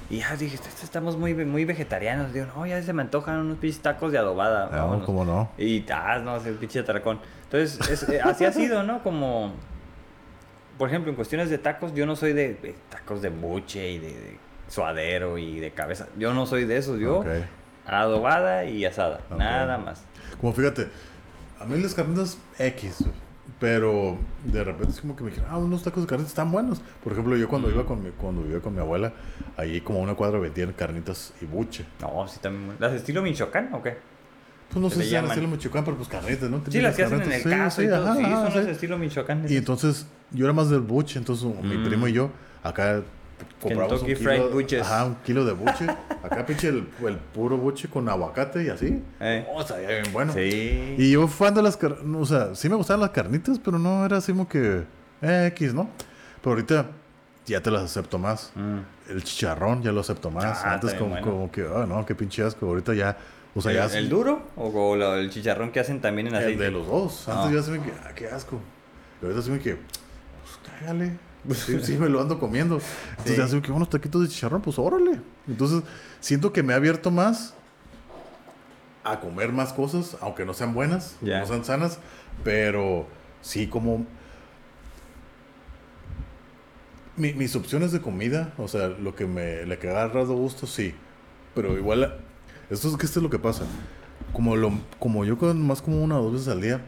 Y 0.09 0.17
ya 0.19 0.35
dije, 0.35 0.55
"Est- 0.55 0.83
estamos 0.83 1.15
muy, 1.17 1.33
muy 1.33 1.63
vegetarianos. 1.63 2.33
Digo, 2.33 2.47
no, 2.53 2.65
ya 2.65 2.81
se 2.83 2.91
me 2.91 3.01
antojan 3.01 3.39
unos 3.39 3.57
pinches 3.59 3.81
tacos 3.81 4.11
de 4.11 4.17
adobada. 4.17 4.65
no, 4.65 4.77
vámonos". 4.77 5.05
¿cómo 5.05 5.23
no? 5.23 5.49
Y 5.57 5.85
ah, 5.91 6.19
no, 6.21 6.35
es 6.37 6.45
el 6.45 6.55
pinche 6.55 6.79
atracón. 6.79 7.19
Entonces, 7.45 7.89
es- 7.89 8.09
eh, 8.09 8.19
así 8.21 8.43
ha 8.43 8.51
sido, 8.51 8.83
¿no? 8.83 9.01
Como, 9.03 9.53
por 10.77 10.89
ejemplo, 10.89 11.09
en 11.11 11.15
cuestiones 11.15 11.49
de 11.49 11.57
tacos, 11.57 11.93
yo 11.93 12.05
no 12.05 12.15
soy 12.17 12.33
de, 12.33 12.55
de 12.55 12.75
tacos 12.89 13.21
de 13.21 13.29
buche 13.29 13.89
y 13.91 13.99
de, 13.99 14.07
de 14.07 14.37
suadero 14.67 15.37
y 15.37 15.59
de 15.61 15.71
cabeza. 15.71 16.07
Yo 16.17 16.33
no 16.33 16.45
soy 16.45 16.65
de 16.65 16.75
esos. 16.77 16.99
Yo, 16.99 17.23
adobada 17.85 18.65
y 18.65 18.83
asada. 18.85 19.21
Nada 19.37 19.77
más. 19.77 20.03
Como 20.39 20.51
fíjate, 20.53 20.87
a 21.59 21.65
mí 21.65 21.79
las 21.81 21.93
carnitas 21.93 22.37
X, 22.59 23.05
pero 23.61 24.17
de 24.43 24.63
repente 24.63 24.91
es 24.91 24.99
como 25.01 25.15
que 25.15 25.23
me 25.23 25.29
dijeron, 25.29 25.49
ah, 25.51 25.57
unos 25.59 25.83
tacos 25.83 26.01
de 26.03 26.07
carnitas 26.07 26.31
están 26.31 26.51
buenos. 26.51 26.81
Por 27.03 27.13
ejemplo, 27.13 27.37
yo 27.37 27.47
cuando 27.47 27.69
iba 27.69 27.85
con 27.85 28.03
mi, 28.03 28.09
cuando 28.09 28.41
vivía 28.41 28.59
con 28.59 28.73
mi 28.73 28.79
abuela, 28.79 29.13
ahí 29.55 29.79
como 29.81 29.99
una 30.01 30.15
cuadra 30.15 30.39
vendían 30.39 30.73
carnitas 30.73 31.31
y 31.41 31.45
buche. 31.45 31.85
No, 32.01 32.27
sí 32.27 32.39
también. 32.41 32.75
¿Las 32.79 32.91
estilo 32.93 33.21
Michoacán 33.21 33.69
o 33.73 33.83
qué? 33.83 33.97
Pues 34.71 34.81
no 34.81 34.89
sé 34.89 35.03
si 35.03 35.13
eran 35.13 35.27
estilo 35.29 35.47
Michoacán, 35.47 35.85
pero 35.85 35.95
pues 35.95 36.09
carnitas, 36.09 36.49
¿no? 36.49 36.61
Sí, 36.67 36.81
las 36.81 36.95
que 36.95 37.03
hacen 37.03 37.21
en 37.21 37.31
el 37.31 37.43
carnitas. 37.43 37.59
caso 37.59 37.81
Sí, 37.81 37.87
y 37.87 37.89
sí, 37.89 37.93
todo. 37.93 38.07
ajá, 38.07 38.15
sí, 38.15 38.23
son 38.23 38.51
sí. 38.51 38.57
las 38.57 38.67
estilo 38.67 38.97
Michoacán. 38.97 39.45
Y 39.47 39.55
entonces 39.57 40.07
yo 40.31 40.45
era 40.45 40.53
más 40.53 40.69
del 40.71 40.79
buche, 40.81 41.19
entonces 41.19 41.45
mi 41.63 41.77
Mm. 41.77 41.83
primo 41.83 42.07
y 42.07 42.13
yo 42.13 42.31
acá 42.63 43.03
compramos 43.61 44.01
un 44.01 44.07
kilo, 44.07 44.19
Fried 44.19 44.49
Buches. 44.51 44.81
ajá, 44.81 45.05
un 45.05 45.15
kilo 45.25 45.45
de 45.45 45.53
buche. 45.53 45.85
acá 46.23 46.45
pinche 46.45 46.67
el, 46.69 46.87
el 47.05 47.17
puro 47.33 47.57
buche 47.57 47.87
con 47.89 48.07
aguacate 48.09 48.63
y 48.63 48.69
así. 48.69 49.01
Eh. 49.19 49.45
O 49.53 49.63
sea, 49.63 49.81
ya 49.81 49.87
bien 49.89 50.03
bueno. 50.13 50.33
Sí. 50.33 50.95
Y 50.97 51.11
yo 51.11 51.27
fan 51.27 51.53
de 51.53 51.61
las 51.61 51.77
carnitas, 51.77 52.05
o 52.15 52.25
sea, 52.25 52.55
sí 52.55 52.69
me 52.69 52.75
gustaban 52.75 53.01
las 53.01 53.11
carnitas, 53.11 53.59
pero 53.59 53.77
no 53.79 54.05
era 54.05 54.17
así 54.17 54.31
como 54.31 54.47
que 54.47 54.83
eh, 55.21 55.45
X, 55.53 55.73
¿no? 55.73 55.89
Pero 56.41 56.51
ahorita 56.55 56.87
ya 57.45 57.61
te 57.61 57.71
las 57.71 57.83
acepto 57.83 58.17
más. 58.17 58.51
Mm. 58.55 59.11
El 59.11 59.23
chicharrón 59.23 59.81
ya 59.83 59.91
lo 59.91 60.01
acepto 60.01 60.31
más. 60.31 60.61
Ah, 60.63 60.73
Antes 60.73 60.93
como, 60.93 61.11
bueno. 61.11 61.25
como 61.27 61.51
que, 61.51 61.61
ah, 61.63 61.85
no, 61.87 62.05
qué 62.05 62.15
pinche 62.15 62.43
asco. 62.43 62.65
Ahorita 62.67 62.93
ya 62.93 63.17
O 63.53 63.61
sea, 63.61 63.71
¿El, 63.71 63.77
ya... 63.89 63.97
el 63.97 64.07
duro 64.09 64.41
o, 64.55 64.95
lo- 64.95 65.15
el 65.15 65.29
chicharrón 65.29 65.71
que 65.71 65.79
hacen 65.81 65.99
también 65.99 66.27
en 66.27 66.35
El 66.35 66.39
aceite? 66.41 66.63
de 66.63 66.71
los 66.71 66.87
dos. 66.87 67.27
Antes 67.27 67.53
ya 67.53 67.61
se 67.63 67.71
me 67.77 67.83
que, 67.83 67.91
ah, 68.05 68.11
qué 68.15 68.27
asco. 68.27 68.59
Y 69.21 69.25
ahorita 69.25 69.41
se 69.41 69.51
me 69.51 69.59
que, 69.59 69.75
pues 69.75 70.79
cágale. 70.79 71.11
Sí, 71.53 71.79
sí, 71.83 71.97
me 71.97 72.09
lo 72.09 72.21
ando 72.21 72.39
comiendo. 72.39 72.79
Entonces 73.19 73.35
Sí. 73.35 73.41
me 73.41 73.61
que 73.61 73.71
unos 73.71 73.89
taquitos 73.89 74.21
de 74.21 74.27
chicharrón, 74.29 74.61
pues 74.61 74.77
órale. 74.79 75.19
Entonces 75.47 75.83
siento 76.19 76.53
que 76.53 76.63
me 76.63 76.73
ha 76.73 76.75
abierto 76.77 77.11
más 77.11 77.53
a 79.03 79.19
comer 79.19 79.51
más 79.51 79.73
cosas, 79.73 80.15
aunque 80.21 80.45
no 80.45 80.53
sean 80.53 80.73
buenas, 80.75 81.15
no 81.21 81.45
sean 81.47 81.65
sanas, 81.65 81.97
pero 82.43 83.07
sí 83.41 83.65
como 83.67 84.05
mi- 87.17 87.33
mis 87.33 87.55
opciones 87.55 87.91
de 87.91 87.99
comida, 88.01 88.53
o 88.57 88.67
sea, 88.67 88.87
lo 88.89 89.15
que 89.15 89.25
me 89.25 89.65
le 89.65 89.77
que 89.79 89.89
agarra 89.89 90.23
de 90.25 90.33
gusto, 90.33 90.67
sí, 90.67 90.93
pero 91.55 91.77
igual 91.77 92.19
esto 92.69 92.89
es 92.89 92.97
que 92.97 93.05
esto 93.05 93.19
es 93.19 93.23
lo 93.23 93.29
que 93.29 93.39
pasa. 93.39 93.63
Como 94.33 94.55
lo 94.55 94.71
como 94.99 95.25
yo 95.25 95.37
con 95.37 95.65
más 95.65 95.81
como 95.81 96.01
una 96.03 96.19
o 96.19 96.23
dos 96.23 96.33
veces 96.33 96.47
al 96.47 96.61
día 96.61 96.81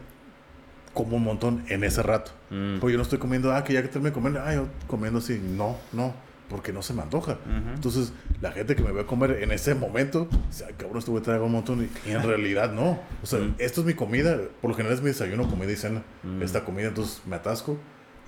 como 0.94 1.16
un 1.16 1.24
montón 1.24 1.64
en 1.68 1.84
ese 1.84 2.02
rato. 2.02 2.30
Mm. 2.50 2.78
Pues 2.78 2.92
yo 2.92 2.96
no 2.98 3.02
estoy 3.02 3.18
comiendo, 3.18 3.52
ah, 3.52 3.62
que 3.64 3.72
ya 3.72 3.82
que 3.82 3.88
terminé 3.88 4.10
de 4.10 4.14
comer, 4.14 4.38
ah, 4.38 4.54
yo 4.54 4.68
comiendo 4.86 5.18
así. 5.18 5.38
No, 5.44 5.76
no, 5.92 6.14
porque 6.48 6.72
no 6.72 6.82
se 6.82 6.94
me 6.94 7.02
antoja. 7.02 7.32
Ujú. 7.32 7.74
Entonces, 7.74 8.12
la 8.40 8.52
gente 8.52 8.76
que 8.76 8.82
me 8.82 8.92
ve 8.92 9.00
a 9.02 9.06
comer 9.06 9.42
en 9.42 9.50
ese 9.50 9.74
momento, 9.74 10.28
dice, 10.48 10.64
ay, 10.68 10.74
cabrón, 10.78 10.98
este 10.98 11.10
güey 11.10 11.22
traga 11.22 11.42
un 11.44 11.52
montón. 11.52 11.82
Y, 12.06 12.08
y 12.08 12.12
en 12.12 12.22
realidad 12.26 12.72
no. 12.72 12.98
O 13.22 13.26
sea, 13.26 13.40
Mm. 13.40 13.54
esto 13.58 13.80
es 13.80 13.86
mi 13.86 13.94
comida. 13.94 14.38
Por 14.60 14.70
lo 14.70 14.76
general 14.76 14.96
es 14.96 15.02
mi 15.02 15.08
desayuno, 15.08 15.48
comida 15.50 15.72
y 15.72 15.76
cena. 15.76 16.02
Mm. 16.22 16.42
Esta 16.42 16.64
comida, 16.64 16.88
entonces 16.88 17.20
me 17.26 17.36
atasco 17.36 17.76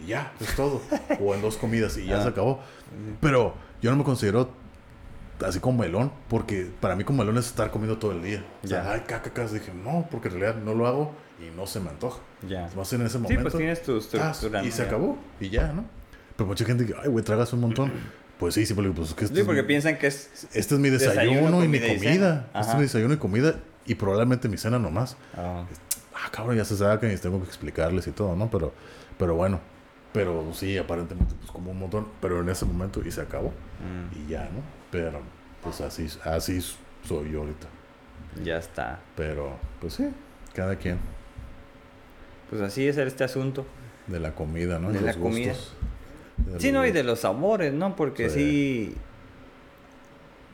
y 0.00 0.08
ya, 0.08 0.32
es 0.40 0.54
todo. 0.56 0.82
o 1.20 1.34
en 1.34 1.40
dos 1.42 1.56
comidas 1.56 1.96
y 1.98 2.06
ya 2.06 2.18
Ah. 2.18 2.22
se 2.22 2.28
acabó. 2.28 2.60
Pero 3.20 3.54
yo 3.80 3.90
no 3.92 3.96
me 3.96 4.04
considero 4.04 4.50
así 5.46 5.60
como 5.60 5.82
melón, 5.82 6.10
porque 6.28 6.66
para 6.80 6.96
mí 6.96 7.04
como 7.04 7.18
melón 7.22 7.36
es 7.38 7.46
estar 7.46 7.70
comiendo 7.70 7.98
todo 7.98 8.12
el 8.12 8.22
día. 8.22 8.44
O 8.64 8.66
sea, 8.66 8.82
Ya. 8.82 8.92
ay, 8.92 9.00
caca, 9.06 9.30
caca. 9.30 9.46
Dije, 9.52 9.72
no, 9.74 10.08
porque 10.10 10.28
en 10.28 10.40
realidad 10.40 10.62
no 10.64 10.74
lo 10.74 10.86
hago 10.86 11.12
y 11.40 11.54
no 11.56 11.66
se 11.66 11.80
me 11.80 11.90
antoja. 11.90 12.20
Ya. 12.48 12.68
Más 12.76 12.92
en 12.92 13.02
ese 13.02 13.12
Sí, 13.12 13.18
momento. 13.18 13.42
pues 13.42 13.54
tienes 13.56 13.82
tu 13.82 13.94
Ah, 13.94 13.98
estructura. 14.30 14.64
y 14.64 14.70
se 14.70 14.82
Ya. 14.82 14.88
acabó. 14.88 15.18
Y 15.40 15.50
ya, 15.50 15.72
¿no? 15.72 15.84
Pero 16.36 16.46
mucha 16.46 16.64
gente 16.64 16.86
que, 16.86 16.94
ay, 17.02 17.08
güey, 17.08 17.24
tragas 17.24 17.52
un 17.52 17.60
montón. 17.60 17.92
Pues 18.38 18.54
sí, 18.54 18.66
sí, 18.66 18.74
porque 18.74 18.90
pues, 18.90 19.14
que 19.14 19.24
este, 19.24 19.36
Sí, 19.36 19.40
es, 19.40 19.46
porque 19.46 19.62
piensan 19.64 19.96
que 19.98 20.06
es... 20.08 20.46
este 20.52 20.74
es 20.74 20.80
mi 20.80 20.90
desayuno, 20.90 21.30
desayuno, 21.30 21.64
y 21.64 21.68
mi 21.68 21.80
comida 21.80 22.48
y. 22.54 22.58
Este 22.58 22.70
es 22.70 22.74
mi 22.76 22.82
desayuno 22.82 23.14
y 23.14 23.16
comida 23.16 23.54
y 23.86 23.94
probablemente 23.94 24.48
mi 24.48 24.58
cena 24.58 24.78
nomás. 24.78 25.16
Ah, 25.36 25.64
Ah, 26.14 26.30
cabrón, 26.32 26.56
ya 26.56 26.64
se 26.64 26.76
saben 26.76 27.12
y 27.12 27.16
tengo 27.18 27.38
que 27.40 27.46
explicarles 27.46 28.06
y 28.06 28.10
todo, 28.10 28.34
¿no? 28.36 28.50
Pero, 28.50 28.72
pero 29.18 29.34
bueno. 29.34 29.60
Pero 30.14 30.48
sí, 30.54 30.76
aparentemente, 30.78 31.34
pues 31.38 31.50
como 31.50 31.70
un 31.72 31.78
montón. 31.78 32.08
Pero 32.22 32.40
en 32.40 32.48
ese 32.48 32.64
momento 32.64 33.02
y 33.06 33.10
se 33.10 33.20
acabó. 33.20 33.48
mm, 33.50 34.18
Y 34.26 34.30
ya, 34.30 34.44
¿no? 34.44 34.62
Pero, 34.90 35.20
pues 35.62 35.80
así, 35.82 36.08
así 36.24 36.60
soy 37.06 37.32
yo 37.32 37.40
ahorita. 37.40 37.66
ya 38.42 38.56
está. 38.56 38.98
Pero, 39.14 39.58
pues 39.80 39.92
sí, 39.94 40.08
cada 40.54 40.76
quien. 40.76 40.98
Pues 42.50 42.62
así 42.62 42.86
es 42.86 42.96
este 42.98 43.24
asunto. 43.24 43.66
De 44.06 44.20
la 44.20 44.34
comida, 44.34 44.78
¿no? 44.78 44.92
De 44.92 45.00
la 45.00 45.08
los 45.08 45.16
comida. 45.16 45.52
gustos. 45.52 45.74
De 46.38 46.60
Sí, 46.60 46.66
los 46.70 46.74
no, 46.80 46.86
y 46.86 46.92
de 46.92 47.02
los 47.02 47.20
sabores, 47.20 47.72
¿no? 47.72 47.96
Porque 47.96 48.30
Sí. 48.30 48.38
sí... 48.92 48.94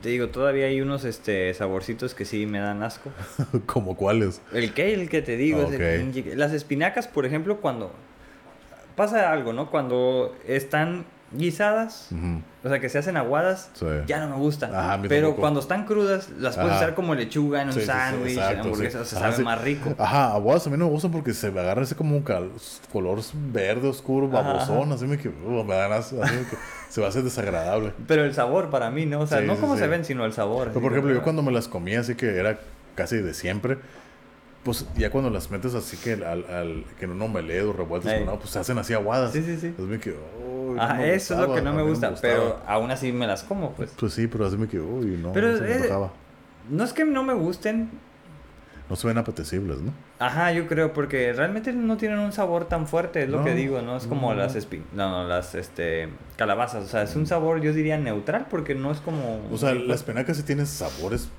Te 0.01 0.09
digo, 0.09 0.29
todavía 0.31 0.67
hay 0.67 0.81
unos 0.81 1.05
este, 1.05 1.55
saborcitos 1.55 2.15
que 2.15 2.25
sí 2.25 2.45
me 2.45 2.59
dan 2.59 2.83
asco. 2.83 3.11
¿Como 3.67 3.97
cuáles? 3.97 4.41
El 4.53 4.75
kale 4.75 5.07
que 5.09 5.23
te 5.23 5.37
digo, 5.37 5.63
es 5.63 5.73
el 5.79 6.39
las 6.39 6.53
espinacas, 6.53 7.07
por 7.07 7.25
ejemplo, 7.25 7.61
cuando 7.61 7.93
pasa 8.97 9.33
algo, 9.33 9.53
¿no? 9.53 9.71
Cuando 9.71 10.35
están 10.47 11.05
guisadas, 11.35 12.09
Ujú, 12.11 12.43
o 12.65 12.69
sea, 12.69 12.81
que 12.81 12.89
se 12.89 12.99
hacen 12.99 13.17
aguadas, 13.17 13.71
Sí. 13.75 13.87
ya 14.07 14.21
no 14.21 14.29
me 14.29 14.37
gustan. 14.37 14.75
Ajá, 14.75 14.99
Pero 15.09 15.29
tampoco. 15.29 15.41
cuando 15.41 15.61
están 15.61 15.85
crudas, 15.87 16.31
las 16.39 16.57
puedes 16.57 16.73
Ajá. 16.73 16.79
usar 16.81 16.95
como 16.95 17.15
lechuga 17.15 17.63
en 17.63 17.69
un 17.69 17.75
Sí, 17.75 17.81
sí, 17.81 17.87
sí, 17.87 17.93
sándwich, 17.93 18.39
en 18.39 18.61
hamburguesa, 18.61 19.01
o 19.01 19.05
sea, 19.05 19.19
Ajá, 19.19 19.27
sabe 19.29 19.37
sí. 19.39 19.43
más 19.45 19.61
rico. 19.63 19.95
Ajá, 19.99 20.33
aguadas 20.35 20.67
a 20.67 20.71
mí 20.71 20.77
no 20.77 20.85
me 20.87 20.91
gustan 20.91 21.11
porque 21.11 21.33
se 21.35 21.51
me 21.51 21.61
agarra 21.61 21.83
ese 21.83 21.95
como 21.97 22.17
un 22.17 22.23
color 22.23 23.19
verde 23.53 23.89
oscuro, 23.89 24.29
babosón, 24.29 24.93
así 24.93 25.07
me 25.07 25.19
que 25.19 25.29
uh, 25.29 25.65
me 25.65 25.75
dan 25.75 25.93
así 25.93 26.15
me 26.17 26.23
que 26.23 26.57
se 26.89 27.01
va 27.01 27.07
a 27.09 27.11
hacer 27.11 27.23
desagradable. 27.23 27.93
Pero 28.07 28.25
el 28.25 28.35
sabor 28.35 28.71
para 28.71 28.91
mí, 28.91 29.07
¿no? 29.07 29.21
O 29.21 29.27
sea, 29.27 29.41
no 29.41 29.57
como 29.57 29.77
se 29.77 29.87
ven, 29.87 30.05
sino 30.05 30.25
el 30.25 30.33
sabor. 30.33 30.69
Pero 30.69 30.71
así 30.73 30.81
por 30.81 30.93
ejemplo, 30.93 31.13
yo 31.15 31.23
cuando 31.23 31.43
me 31.43 31.53
las 31.53 31.69
comía 31.69 32.01
así 32.01 32.15
que 32.15 32.37
era 32.37 32.59
casi 32.95 33.17
de 33.17 33.33
siempre, 33.35 33.79
pues 34.63 34.87
ya 34.97 35.11
cuando 35.11 35.29
las 35.29 35.51
metes 35.51 35.75
así 35.75 35.97
que 35.97 36.13
al, 36.13 36.45
al 36.49 36.85
que 36.97 37.07
en 37.07 37.11
un 37.11 37.23
omelette 37.23 37.65
o 37.65 37.73
revueltas 37.73 38.13
con 38.13 38.23
agua, 38.29 38.39
pues 38.39 38.51
se 38.51 38.61
hacen 38.61 38.79
así 38.79 38.95
aguadas. 38.95 39.33
Sí, 39.33 39.43
sí, 39.43 39.57
sí. 39.59 39.67
Entonces 39.69 39.91
me 39.91 39.99
que, 39.99 40.11
uy, 40.11 40.62
Ajá, 40.79 40.95
me 40.95 41.15
eso 41.15 41.35
es 41.35 41.41
lo 41.41 41.55
que 41.55 41.63
no 41.63 41.73
me 41.73 41.83
gusta, 41.83 42.15
pero 42.21 42.61
aún 42.67 42.91
así 42.91 43.13
me 43.13 43.27
las 43.27 43.43
como, 43.43 43.73
pues. 43.73 43.93
Pues 43.99 44.13
sí, 44.13 44.27
pero 44.27 44.47
así 44.47 44.57
me 44.57 44.69
que, 44.69 44.81
uy, 44.81 45.19
no, 45.23 45.33
Pero, 45.33 45.49
no 45.53 45.59
se 45.59 45.63
me 45.65 45.75
antojaba. 45.75 46.13
No 46.71 46.85
es 46.85 46.93
que 46.93 47.05
no 47.05 47.23
me 47.25 47.35
gusten, 47.35 47.91
No 48.89 48.97
se 48.97 49.07
ven 49.07 49.19
apetecibles, 49.19 49.79
¿no? 49.79 49.93
Ajá, 50.19 50.53
yo 50.53 50.67
creo, 50.67 50.93
porque 50.93 51.33
realmente 51.33 51.73
no 51.73 51.97
tienen 51.97 52.19
un 52.19 52.33
sabor 52.33 52.67
tan 52.67 52.87
fuerte, 52.87 53.23
es 53.23 53.29
lo 53.29 53.39
No, 53.39 53.45
que 53.45 53.55
digo, 53.55 53.81
¿no? 53.83 53.97
Es 53.97 54.07
como 54.07 54.35
las 54.35 54.55
espi 54.55 54.83
no, 54.93 55.11
no, 55.11 55.29
las 55.29 55.55
este 55.55 56.09
calabazas, 56.37 56.85
o 56.85 56.89
sea, 56.89 57.03
es 57.03 57.17
un 57.17 57.27
sabor 57.27 57.61
yo 57.61 57.73
diría 57.73 57.99
neutral 57.99 58.47
porque 58.51 58.75
no 58.75 58.91
es 58.93 59.01
como 59.01 59.41
O 59.51 59.57
sea, 59.57 59.75
la 59.75 59.95
espinaca 59.95 60.35
sí 60.35 60.43
tiene 60.43 60.67
sabores 60.67 61.31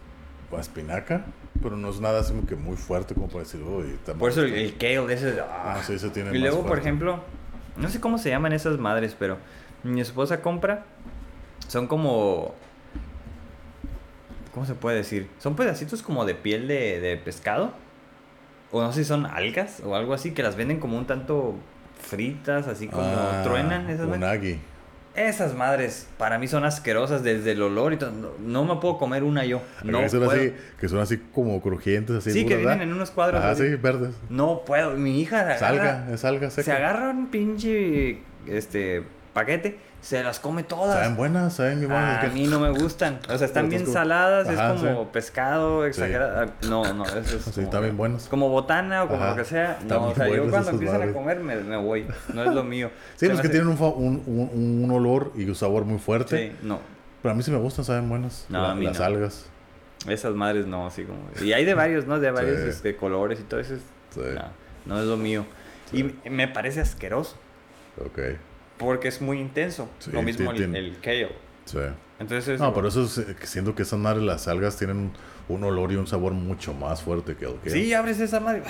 a 0.58 0.60
espinaca, 0.62 1.26
pero 1.62 1.78
no 1.78 1.90
es 1.90 2.00
nada 2.00 2.20
así 2.20 2.32
como 2.34 2.46
que 2.46 2.56
muy 2.56 2.76
fuerte 2.76 3.14
como 3.14 3.28
para 3.28 3.40
decir, 3.40 3.62
uy, 3.62 3.98
por 4.18 4.30
eso 4.30 4.42
el, 4.44 4.52
mal". 4.52 4.60
el 4.60 4.78
kale 4.78 5.14
ese 5.14 5.40
ah. 5.42 5.76
Ah, 5.78 5.84
sí, 5.84 5.98
se 5.98 6.10
tiene 6.10 6.36
Y 6.36 6.40
luego, 6.40 6.66
por 6.66 6.78
ejemplo, 6.78 7.20
no 7.78 7.90
sé 7.90 8.00
cómo 8.00 8.18
se 8.18 8.30
llaman 8.30 8.54
esas 8.54 8.78
madres, 8.78 9.16
pero 9.18 9.38
mi 9.84 10.02
esposa 10.02 10.42
compra 10.42 10.86
son 11.68 11.88
como 11.88 12.54
¿Cómo 14.54 14.66
se 14.68 14.76
puede 14.76 14.98
decir? 14.98 15.30
Son 15.40 15.56
pedacitos 15.56 16.04
como 16.04 16.26
de 16.26 16.36
piel 16.36 16.68
de, 16.68 17.00
de 17.00 17.18
pescado. 17.18 17.72
O 18.72 18.82
no 18.82 18.92
sé 18.92 19.04
si 19.04 19.08
son 19.08 19.26
algas 19.26 19.82
o 19.84 19.96
algo 19.96 20.14
así, 20.14 20.32
que 20.32 20.44
las 20.44 20.56
venden 20.56 20.80
como 20.80 20.98
un 20.98 21.06
tanto 21.06 21.56
fritas, 22.00 22.68
así 22.68 22.88
como 22.88 23.04
Ah, 23.04 23.42
truenan 23.44 23.90
esas 23.90 24.08
madres. 24.08 24.24
Unagi. 24.24 24.60
Esas 25.16 25.54
madres 25.56 26.08
para 26.18 26.40
mí 26.40 26.48
son 26.48 26.66
asquerosas 26.66 27.22
desde 27.24 27.52
el 27.52 27.62
olor 27.62 27.94
y 27.94 27.98
todo. 27.98 28.12
No, 28.12 28.30
no 28.40 28.66
me 28.76 28.82
puedo 28.82 28.98
comer 28.98 29.24
una 29.24 29.46
yo. 29.46 29.62
No 29.84 30.00
que, 30.02 30.10
son 30.10 30.26
puedo. 30.26 30.32
así, 30.42 30.54
que 30.80 30.90
son 30.90 31.00
así 31.00 31.20
como 31.34 31.62
crujientes, 31.62 32.16
así. 32.16 32.32
sí, 32.32 32.46
que 32.48 32.58
vienen 32.58 32.82
en 32.82 32.94
unos 32.94 33.12
cuadros. 33.12 33.44
Ah, 33.44 33.52
así. 33.52 33.68
sí, 33.70 33.76
verdes. 33.76 34.16
No 34.30 34.64
puedo. 34.66 34.92
Mi 34.96 35.22
hija 35.22 35.42
agarra- 35.42 35.60
Salga, 35.60 36.08
es 36.12 36.26
alga 36.26 36.50
seca. 36.50 36.64
se 36.64 36.72
agarra 36.72 37.10
un 37.12 37.28
pinche 37.28 38.20
este 38.48 39.04
paquete, 39.34 39.78
se 40.04 40.22
las 40.22 40.40
come 40.40 40.64
todas. 40.64 41.00
Saben 41.00 41.16
buenas, 41.16 41.54
saben 41.54 41.80
bien 41.80 41.90
buenas. 41.90 42.18
a 42.22 42.26
es 42.26 42.30
que- 42.30 42.36
mí 42.40 42.46
no 42.48 42.60
me 42.60 42.70
gustan. 42.72 43.20
O 43.30 43.38
sea, 43.38 43.48
están 43.48 43.70
bien 43.70 43.88
saladas, 43.88 44.48
Ajá, 44.50 44.74
es 44.76 44.82
como 44.82 45.04
sí. 45.04 45.08
pescado 45.14 45.86
exagerado. 45.86 46.52
No, 46.70 46.94
no, 46.94 47.06
eso 47.06 47.38
es. 47.38 47.44
Sí, 47.44 47.52
como, 47.52 47.64
están 47.66 47.82
bien 47.84 47.98
buenas. 47.98 48.28
Como 48.28 48.50
botana 48.50 49.04
o 49.04 49.08
como 49.08 49.22
Ajá, 49.22 49.32
lo 49.32 49.38
que 49.38 49.46
sea. 49.46 49.80
No, 49.88 50.10
o 50.10 50.14
sea, 50.16 50.28
yo 50.28 50.50
cuando 50.50 50.72
empiezan 50.72 51.02
a 51.10 51.14
comer 51.14 51.40
me, 51.40 51.56
me 51.56 51.78
voy. 51.78 52.06
No 52.34 52.44
es 52.44 52.54
lo 52.54 52.64
mío. 52.64 52.92
Sí, 53.16 53.28
los 53.28 53.40
que 53.42 53.48
hace- 53.48 53.58
tienen 53.58 53.70
un, 53.70 53.82
un, 53.82 54.24
un, 54.28 54.84
un 54.84 54.92
olor 54.92 55.32
y 55.36 55.46
un 55.46 55.56
sabor 55.56 55.86
muy 55.86 56.00
fuerte. 56.00 56.50
Sí, 56.52 56.56
no. 56.62 56.80
Pero 57.22 57.32
a 57.32 57.36
mí 57.36 57.42
sí 57.42 57.52
me 57.52 57.58
gustan, 57.58 57.86
saben 57.86 58.10
buenas. 58.10 58.46
No, 58.50 58.62
La- 58.62 58.72
a 58.72 58.76
mí 58.76 58.86
las 58.86 59.00
no. 59.00 59.06
algas. 59.06 59.46
Esas 60.08 60.34
madres 60.36 60.68
no, 60.68 60.86
así 60.86 61.06
como. 61.06 61.20
Y 61.42 61.54
hay 61.54 61.64
de 61.64 61.74
varios, 61.76 62.06
¿no? 62.06 62.20
De 62.20 62.30
varios 62.30 62.60
Sí. 62.62 62.68
este, 62.68 62.98
colores 62.98 63.40
y 63.40 63.44
todo 63.44 63.62
eso. 63.62 63.76
es- 63.76 63.82
Sí. 64.14 64.20
No, 64.36 64.44
no 64.96 65.00
es 65.02 65.08
lo 65.08 65.16
mío. 65.16 65.46
Y 65.94 66.04
me 66.30 66.48
parece 66.50 66.82
asqueroso. 66.82 67.38
Ok. 67.98 68.20
Porque 68.84 69.08
es 69.08 69.22
muy 69.22 69.40
intenso. 69.40 69.90
Sí, 70.00 70.12
lo 70.12 70.22
mismo 70.22 70.52
el, 70.52 70.98
kale. 71.02 71.30
Sí. 71.66 71.80
Entonces. 72.20 72.60
No, 72.60 72.74
pero 72.74 72.88
eso 72.88 73.04
es, 73.04 73.18
eh, 73.18 73.36
siento 73.44 73.76
que 73.76 73.84
esas 73.84 74.00
madres, 74.00 74.24
las 74.24 74.48
algas, 74.48 74.78
tienen 74.78 75.12
un, 75.50 75.64
olor 75.64 75.92
y 75.92 75.96
un 75.96 76.08
sabor 76.08 76.34
mucho 76.34 76.74
más 76.74 77.02
fuerte 77.02 77.36
que 77.36 77.46
el 77.46 77.56
que. 77.56 77.70
Sí, 77.70 77.94
abres 77.94 78.20
esa 78.20 78.40
madre. 78.40 78.64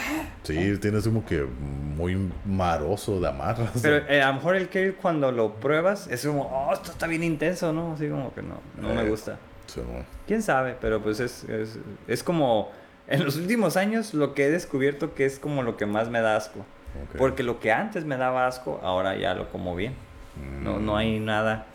Sí, 0.44 0.78
tienes 0.80 1.04
como 1.04 1.26
que 1.26 1.44
muy 1.44 2.32
maroso 2.46 3.20
de 3.20 3.28
amarras. 3.28 3.72
Pero 3.82 3.98
eh, 4.10 4.22
a 4.22 4.28
lo 4.28 4.36
mejor 4.36 4.56
el 4.56 4.70
kale 4.70 4.94
cuando 4.94 5.32
lo 5.32 5.56
pruebas 5.56 6.08
es 6.08 6.26
como, 6.26 6.44
oh, 6.44 6.74
esto 6.74 6.92
está 6.92 7.08
bien 7.08 7.24
intenso, 7.24 7.74
¿no? 7.74 7.94
Así 7.94 8.08
como 8.08 8.34
que 8.34 8.42
no, 8.42 8.60
no 8.82 8.94
me 8.94 9.04
Eh. 9.04 9.10
gusta. 9.10 9.38
Sí, 9.68 9.82
bueno. 9.82 10.06
¿Quién 10.28 10.42
sabe? 10.42 10.76
Pero 10.80 11.02
pues 11.02 11.20
es, 11.20 11.44
es, 11.46 11.80
es 12.08 12.24
como, 12.24 12.72
en 13.08 13.24
los 13.26 13.36
últimos 13.36 13.76
años 13.78 14.14
lo 14.14 14.34
que 14.34 14.46
he 14.46 14.50
descubierto 14.52 15.14
que 15.14 15.26
es 15.26 15.40
como 15.40 15.64
lo 15.64 15.78
que 15.78 15.86
más 15.86 16.10
me 16.10 16.22
da 16.22 16.36
asco. 16.36 16.66
Ok. 17.10 17.18
Porque 17.18 17.44
lo 17.44 17.60
que 17.60 17.72
antes 17.72 18.06
me 18.06 18.18
daba 18.18 18.48
asco, 18.48 18.80
ahora 18.84 19.16
ya 19.16 19.34
lo 19.34 19.50
como 19.50 19.76
bien. 19.76 19.94
No, 20.64 20.80
no 20.80 20.98
hay 20.98 21.20
nada. 21.20 21.66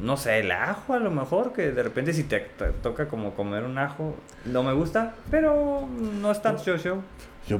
No 0.00 0.16
sé, 0.16 0.38
el 0.40 0.50
ajo 0.52 0.94
a 0.94 0.98
lo 0.98 1.10
mejor, 1.10 1.52
que 1.52 1.72
de 1.72 1.82
repente 1.82 2.12
si 2.12 2.22
te, 2.24 2.40
te 2.40 2.66
toca 2.82 3.08
como 3.08 3.34
comer 3.34 3.64
un 3.64 3.76
ajo, 3.76 4.14
no 4.46 4.62
me 4.62 4.72
gusta, 4.72 5.14
pero 5.30 5.86
no 6.20 6.30
es 6.30 6.40
tan 6.40 6.56
show 6.58 6.76
show. 6.78 7.02
Yo, 7.48 7.58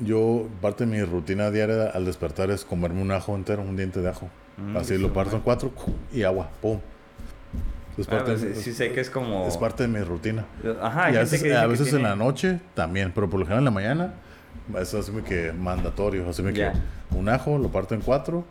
yo, 0.00 0.48
parte 0.62 0.86
de 0.86 0.90
mi 0.90 1.02
rutina 1.02 1.50
diaria 1.50 1.88
al 1.90 2.04
despertar 2.04 2.50
es 2.50 2.64
comerme 2.64 3.02
un 3.02 3.12
ajo 3.12 3.34
entero, 3.36 3.62
un 3.62 3.76
diente 3.76 4.00
de 4.00 4.08
ajo. 4.08 4.28
Mm, 4.56 4.76
Así 4.76 4.96
lo 4.98 5.12
parto 5.12 5.36
en 5.36 5.42
cuatro 5.42 5.70
y 6.12 6.22
agua, 6.22 6.48
pum. 6.62 6.80
Es 7.96 8.06
Ah, 8.08 8.10
parte, 8.12 8.30
pues, 8.32 8.42
de, 8.42 8.54
sí, 8.54 8.72
sé 8.72 8.92
que 8.92 9.00
es 9.00 9.10
como... 9.10 9.46
es 9.46 9.56
parte 9.56 9.82
de 9.82 9.88
mi 9.88 10.00
rutina. 10.00 10.46
Ajá, 10.80 11.10
y 11.10 11.16
a 11.16 11.20
veces, 11.20 11.52
a 11.54 11.66
veces 11.66 11.88
en 11.88 11.94
tiene- 11.96 12.08
la 12.08 12.16
noche 12.16 12.60
también, 12.74 13.12
pero 13.14 13.28
por 13.28 13.40
lo 13.40 13.44
general 13.46 13.60
en 13.60 13.64
la 13.66 13.70
mañana 13.72 14.14
es 14.80 14.94
así 14.94 15.10
como 15.10 15.24
que 15.24 15.52
mandatorio. 15.52 16.28
Así 16.28 16.42
como 16.42 16.54
que 16.54 16.70
un 17.10 17.28
ajo 17.28 17.58
lo 17.58 17.70
parto 17.70 17.94
en 17.94 18.00
cuatro 18.00 18.44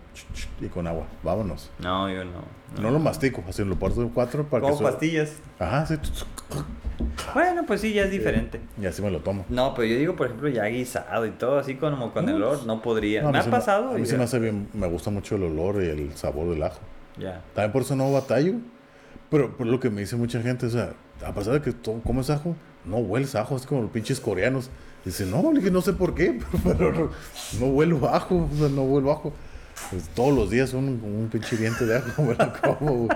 y 0.62 0.68
con 0.68 0.88
agua. 0.88 1.06
Vámonos. 1.24 1.70
No, 1.80 2.10
yo 2.10 2.24
no. 2.26 2.42
No, 2.82 2.92
lo 2.92 3.00
mastico, 3.00 3.44
así 3.48 3.64
lo 3.64 3.78
parto 3.78 4.02
en 4.02 4.10
cuatro 4.10 4.46
para 4.46 4.62
Como 4.62 4.78
que 4.78 4.84
pastillas. 4.84 5.34
Ajá, 5.60 5.86
sí. 5.86 5.96
Bueno, 7.34 7.66
pues 7.66 7.82
sí, 7.82 7.94
ya 7.94 8.04
es 8.04 8.12
diferente. 8.12 8.60
Y 8.82 8.86
así 8.86 9.02
me 9.02 9.12
lo 9.12 9.20
tomo. 9.20 9.46
No, 9.50 9.74
pero 9.74 9.88
yo 9.88 9.98
digo, 9.98 10.16
por 10.16 10.28
ejemplo, 10.28 10.50
ya 10.50 10.66
guisado 10.66 11.26
y 11.26 11.32
todo, 11.32 11.60
así 11.60 11.76
como 11.76 12.12
con 12.12 12.28
el 12.28 12.40
No, 12.40 12.48
olor, 12.48 12.66
no 12.66 12.82
podría. 12.82 13.22
No, 13.22 13.32
me 13.32 13.40
ha 13.40 13.44
pasado. 13.44 13.92
A 13.92 13.94
mí 13.94 14.06
ya. 14.06 14.18
me 14.18 14.24
hace 14.24 14.40
bien, 14.40 14.70
me 14.74 14.88
gusta 14.88 15.10
mucho 15.12 15.36
el 15.36 15.44
olor 15.44 15.84
y 15.84 15.88
el 15.88 16.16
sabor 16.16 16.50
del 16.50 16.64
ajo. 16.64 16.80
Ya. 17.18 17.42
También 17.54 17.72
por 17.72 17.82
eso 17.84 17.96
no 17.96 18.12
batallo. 18.12 18.54
Pero 19.30 19.56
por 19.58 19.68
lo 19.68 19.80
que 19.80 19.90
me 19.90 20.02
dice 20.02 20.16
mucha 20.16 20.42
gente, 20.42 20.68
o 20.68 20.70
sea, 20.70 20.94
a 21.26 21.34
pesar 21.34 21.54
de 21.54 21.62
que 21.62 21.74
tú 21.74 22.02
comes 22.02 22.30
ajo, 22.30 22.56
no 22.86 22.98
hueles 22.98 23.36
ajo, 23.36 23.56
así 23.56 23.68
como 23.68 23.82
los 23.82 23.92
pinches 23.92 24.20
coreanos. 24.20 24.70
Dice, 25.08 25.26
no, 25.26 25.54
le 25.54 25.60
dije, 25.60 25.72
no 25.72 25.82
sé 25.82 25.94
por 25.94 26.14
qué, 26.14 26.38
pero 26.66 26.92
no, 26.92 27.12
no 27.62 27.66
huelo 27.68 28.06
a 28.10 28.18
ajo, 28.18 28.50
o 28.54 28.58
sea, 28.58 28.68
no 28.68 28.84
huelo 28.84 29.10
a 29.12 29.14
ajo. 29.14 29.34
Pues 29.90 30.10
todos 30.10 30.36
los 30.36 30.50
días 30.50 30.74
un, 30.74 30.86
un 30.86 31.30
pinche 31.32 31.56
diente 31.56 31.86
de 31.86 31.98
ajo 31.98 32.24
me 32.24 32.36
lo 32.36 32.54
como. 32.62 33.08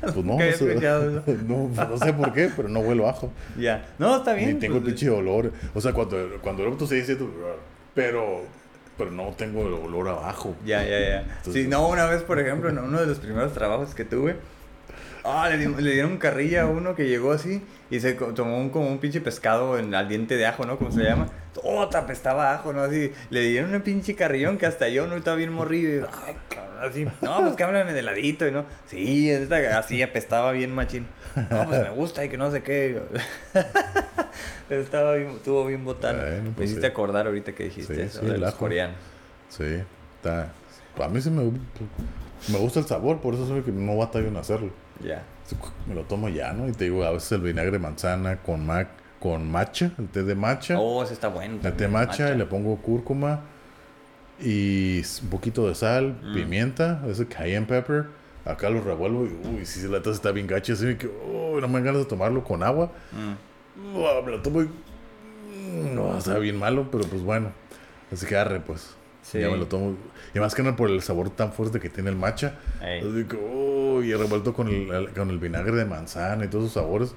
Pues 0.00 0.16
no, 0.16 0.38
no 0.38 0.52
sé, 0.52 0.74
no, 1.48 1.68
no 1.68 1.98
sé 1.98 2.12
por 2.12 2.32
qué, 2.32 2.50
pero 2.54 2.68
no 2.68 2.80
huelo 2.80 3.08
a 3.08 3.10
ajo. 3.10 3.32
Ya. 3.58 3.84
No, 3.98 4.18
está 4.18 4.32
bien. 4.34 4.54
Ni 4.54 4.60
tengo 4.60 4.76
el 4.76 4.82
pues, 4.82 4.94
pinche 4.94 5.10
olor. 5.10 5.52
O 5.74 5.80
sea, 5.80 5.92
cuando, 5.92 6.16
cuando 6.40 6.64
el 6.64 6.86
se 6.86 6.94
dice, 6.94 7.18
pero, 7.94 8.42
pero 8.96 9.10
no 9.10 9.34
tengo 9.36 9.66
el 9.66 9.72
olor 9.74 10.08
a 10.08 10.30
ajo. 10.30 10.54
Ya, 10.64 10.84
ya, 10.84 11.00
ya. 11.00 11.20
Entonces- 11.22 11.64
sí, 11.64 11.68
no, 11.68 11.88
una 11.88 12.06
vez, 12.06 12.22
por 12.22 12.38
ejemplo, 12.38 12.68
en 12.68 12.78
uno 12.78 13.00
de 13.00 13.06
los 13.06 13.18
primeros 13.18 13.52
trabajos 13.54 13.96
que 13.96 14.04
tuve, 14.04 14.36
ah, 15.24 15.48
le, 15.50 15.56
le 15.68 15.92
dieron 15.92 16.16
carrilla 16.18 16.62
a 16.62 16.66
uno 16.66 16.94
que 16.94 17.08
llegó 17.08 17.32
así 17.32 17.62
y 17.90 18.00
se 18.00 18.12
tomó 18.14 18.58
un, 18.58 18.70
como 18.70 18.88
un 18.88 18.98
pinche 18.98 19.20
pescado 19.20 19.78
en, 19.78 19.94
al 19.94 20.08
diente 20.08 20.36
de 20.36 20.46
ajo, 20.46 20.64
¿no? 20.66 20.78
Como 20.78 20.90
se 20.92 21.02
llama. 21.02 21.26
Todo 21.54 21.82
apestaba 21.82 22.54
ajo, 22.54 22.72
¿no? 22.72 22.82
Así, 22.82 23.12
le 23.30 23.40
dieron 23.40 23.74
un 23.74 23.82
pinche 23.82 24.14
carrillón 24.14 24.56
que 24.58 24.66
hasta 24.66 24.88
yo 24.88 25.06
no 25.06 25.16
estaba 25.16 25.36
bien 25.36 25.52
morrido. 25.52 26.02
Y, 26.02 26.08
ay, 26.26 26.36
cabrón, 26.48 26.88
así, 26.90 27.06
no, 27.20 27.40
pues 27.42 27.56
que 27.56 27.64
háblame 27.64 27.92
de 27.92 28.02
ladito, 28.02 28.46
y 28.46 28.52
no. 28.52 28.64
Sí, 28.86 29.30
esta- 29.30 29.78
así 29.78 30.00
apestaba 30.02 30.52
bien 30.52 30.72
machín. 30.74 31.06
No, 31.50 31.64
pues 31.66 31.82
me 31.82 31.90
gusta 31.90 32.24
y 32.24 32.28
que 32.28 32.36
no 32.36 32.50
sé 32.50 32.62
qué. 32.62 33.00
Estaba 34.70 35.14
bien, 35.14 35.30
estuvo 35.30 35.66
bien 35.66 35.84
botano. 35.84 36.18
Bueno, 36.20 36.42
me 36.44 36.50
pues 36.50 36.70
hiciste 36.70 36.86
sí. 36.86 36.92
acordar 36.92 37.26
ahorita 37.26 37.52
que 37.52 37.64
dijiste 37.64 37.94
Sí, 37.94 38.00
eso 38.02 38.20
sí, 38.20 38.26
de 38.26 38.34
el 38.34 38.40
los 38.40 38.50
ajo. 38.50 38.58
coreanos. 38.58 38.96
Sí, 39.48 39.64
está. 40.16 40.52
A 41.02 41.08
mí 41.08 41.20
sí 41.20 41.30
me, 41.30 41.42
me 42.48 42.58
gusta 42.58 42.78
el 42.80 42.86
sabor, 42.86 43.20
por 43.20 43.34
eso 43.34 43.46
soy 43.46 43.62
que 43.62 43.72
no 43.72 43.96
batallo 43.96 44.28
en 44.28 44.36
hacerlo. 44.36 44.70
Ya. 45.04 45.22
Me 45.86 45.94
lo 45.94 46.02
tomo 46.02 46.28
ya, 46.28 46.52
¿no? 46.52 46.68
Y 46.68 46.72
te 46.72 46.84
digo, 46.84 47.04
a 47.04 47.10
veces 47.10 47.32
el 47.32 47.40
vinagre 47.40 47.72
de 47.72 47.78
manzana 47.78 48.36
con, 48.42 48.64
ma 48.66 48.86
con 49.18 49.50
matcha, 49.50 49.90
el 49.98 50.08
té 50.08 50.22
de 50.22 50.34
matcha. 50.34 50.78
Oh, 50.78 51.02
ese 51.02 51.14
está 51.14 51.28
bueno. 51.28 51.54
el 51.54 51.60
té 51.60 51.68
también, 51.70 51.92
matcha, 51.92 52.32
y 52.32 52.38
le 52.38 52.46
pongo 52.46 52.76
cúrcuma 52.76 53.40
y 54.40 55.02
un 55.22 55.28
poquito 55.28 55.68
de 55.68 55.74
sal, 55.74 56.18
Mm. 56.22 56.34
pimienta, 56.34 57.02
ese 57.08 57.26
cayenne 57.26 57.66
pepper. 57.66 58.06
Acá 58.44 58.70
lo 58.70 58.80
revuelvo 58.80 59.26
y, 59.26 59.38
uy, 59.58 59.66
si 59.66 59.86
la 59.86 59.98
taza 59.98 60.12
está 60.12 60.30
bien 60.32 60.46
gacha, 60.46 60.72
así 60.72 60.94
que, 60.96 61.06
uy, 61.06 61.60
no 61.60 61.68
me 61.68 61.74
dan 61.74 61.84
ganas 61.84 62.00
de 62.02 62.06
tomarlo 62.06 62.42
con 62.42 62.62
agua. 62.62 62.90
Mm. 63.12 64.24
Me 64.24 64.30
lo 64.30 64.40
tomo 64.40 64.62
y, 64.62 64.64
mm, 64.66 65.94
no, 65.94 66.16
está 66.16 66.38
bien 66.38 66.56
malo, 66.58 66.88
pero 66.90 67.04
pues 67.04 67.22
bueno. 67.22 67.52
Así 68.10 68.26
que 68.26 68.36
arre, 68.36 68.60
pues. 68.60 68.94
Sí. 69.22 69.38
Ya 69.40 69.50
me 69.50 69.58
lo 69.58 69.66
tomo. 69.66 69.94
Y 70.34 70.38
más 70.40 70.54
que 70.54 70.62
nada 70.62 70.76
por 70.76 70.90
el 70.90 71.02
sabor 71.02 71.30
tan 71.30 71.52
fuerte 71.52 71.80
que 71.80 71.90
tiene 71.90 72.10
el 72.10 72.16
matcha. 72.16 72.54
Que, 72.80 73.36
uy, 73.36 74.10
y 74.10 74.14
revuelto 74.14 74.52
con 74.54 74.68
el, 74.68 75.10
con 75.10 75.30
el 75.30 75.38
vinagre 75.38 75.72
de 75.76 75.84
manzana 75.84 76.44
y 76.44 76.48
todos 76.48 76.64
esos 76.64 76.74
sabores. 76.74 77.14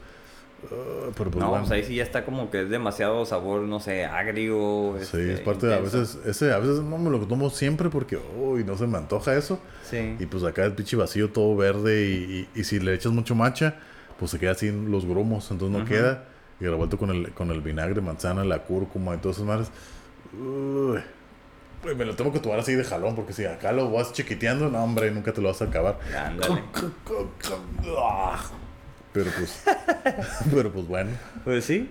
Pero 0.69 1.29
pues 1.29 1.35
no, 1.35 1.49
bueno. 1.49 1.65
pues 1.65 1.71
ahí 1.71 1.83
sí 1.83 1.95
ya 1.95 2.03
está 2.03 2.23
como 2.23 2.49
que 2.49 2.61
es 2.61 2.69
demasiado 2.69 3.25
sabor, 3.25 3.61
no 3.63 3.81
sé, 3.81 4.05
agrio. 4.05 4.95
Sí, 4.99 5.03
este, 5.03 5.33
es 5.33 5.39
parte 5.41 5.67
de 5.67 5.75
a 5.75 5.79
veces, 5.79 6.17
ese 6.25 6.53
a 6.53 6.57
veces 6.59 6.79
no 6.81 6.97
me 6.97 7.09
lo 7.09 7.19
tomo 7.27 7.49
siempre 7.49 7.89
porque, 7.89 8.17
uy, 8.39 8.63
no 8.63 8.77
se 8.77 8.87
me 8.87 8.97
antoja 8.97 9.35
eso. 9.35 9.59
Sí. 9.89 10.15
Y 10.19 10.25
pues 10.25 10.43
acá 10.45 10.63
el 10.63 10.71
pinche 10.71 10.95
vacío 10.95 11.29
todo 11.31 11.55
verde 11.57 12.05
y, 12.05 12.47
y- 12.55 12.59
y 12.61 12.63
si 12.63 12.79
le 12.79 12.93
echas 12.93 13.11
mucho 13.11 13.35
matcha, 13.35 13.75
pues 14.17 14.31
se 14.31 14.39
queda 14.39 14.55
sin 14.55 14.89
los 14.89 15.05
grumos, 15.05 15.51
entonces 15.51 15.77
no 15.77 15.85
queda. 15.85 16.23
Y 16.61 16.65
revuelto 16.65 16.97
con 16.97 17.09
el, 17.09 17.31
con 17.33 17.51
el 17.51 17.59
vinagre, 17.59 17.99
manzana, 17.99 18.45
la 18.45 18.59
cúrcuma 18.59 19.15
y 19.15 19.17
todas 19.17 19.37
esas 19.37 19.47
madres. 19.47 19.67
Uy, 20.39 20.99
Uy, 21.85 21.95
me 21.95 22.05
lo 22.05 22.15
tengo 22.15 22.31
que 22.31 22.39
tomar 22.39 22.59
así 22.59 22.73
de 22.75 22.83
jalón 22.83 23.15
porque 23.15 23.33
si 23.33 23.45
acá 23.45 23.71
lo 23.71 23.91
vas 23.91 24.13
chiquiteando, 24.13 24.69
no 24.69 24.83
hombre, 24.83 25.11
nunca 25.11 25.33
te 25.33 25.41
lo 25.41 25.49
vas 25.49 25.61
a 25.61 25.65
acabar. 25.65 25.99
Ándale. 26.17 26.63
Pero 29.11 29.29
pues, 29.37 29.63
pero 30.53 30.71
pues 30.71 30.87
bueno. 30.87 31.11
Pues 31.43 31.65
sí. 31.65 31.89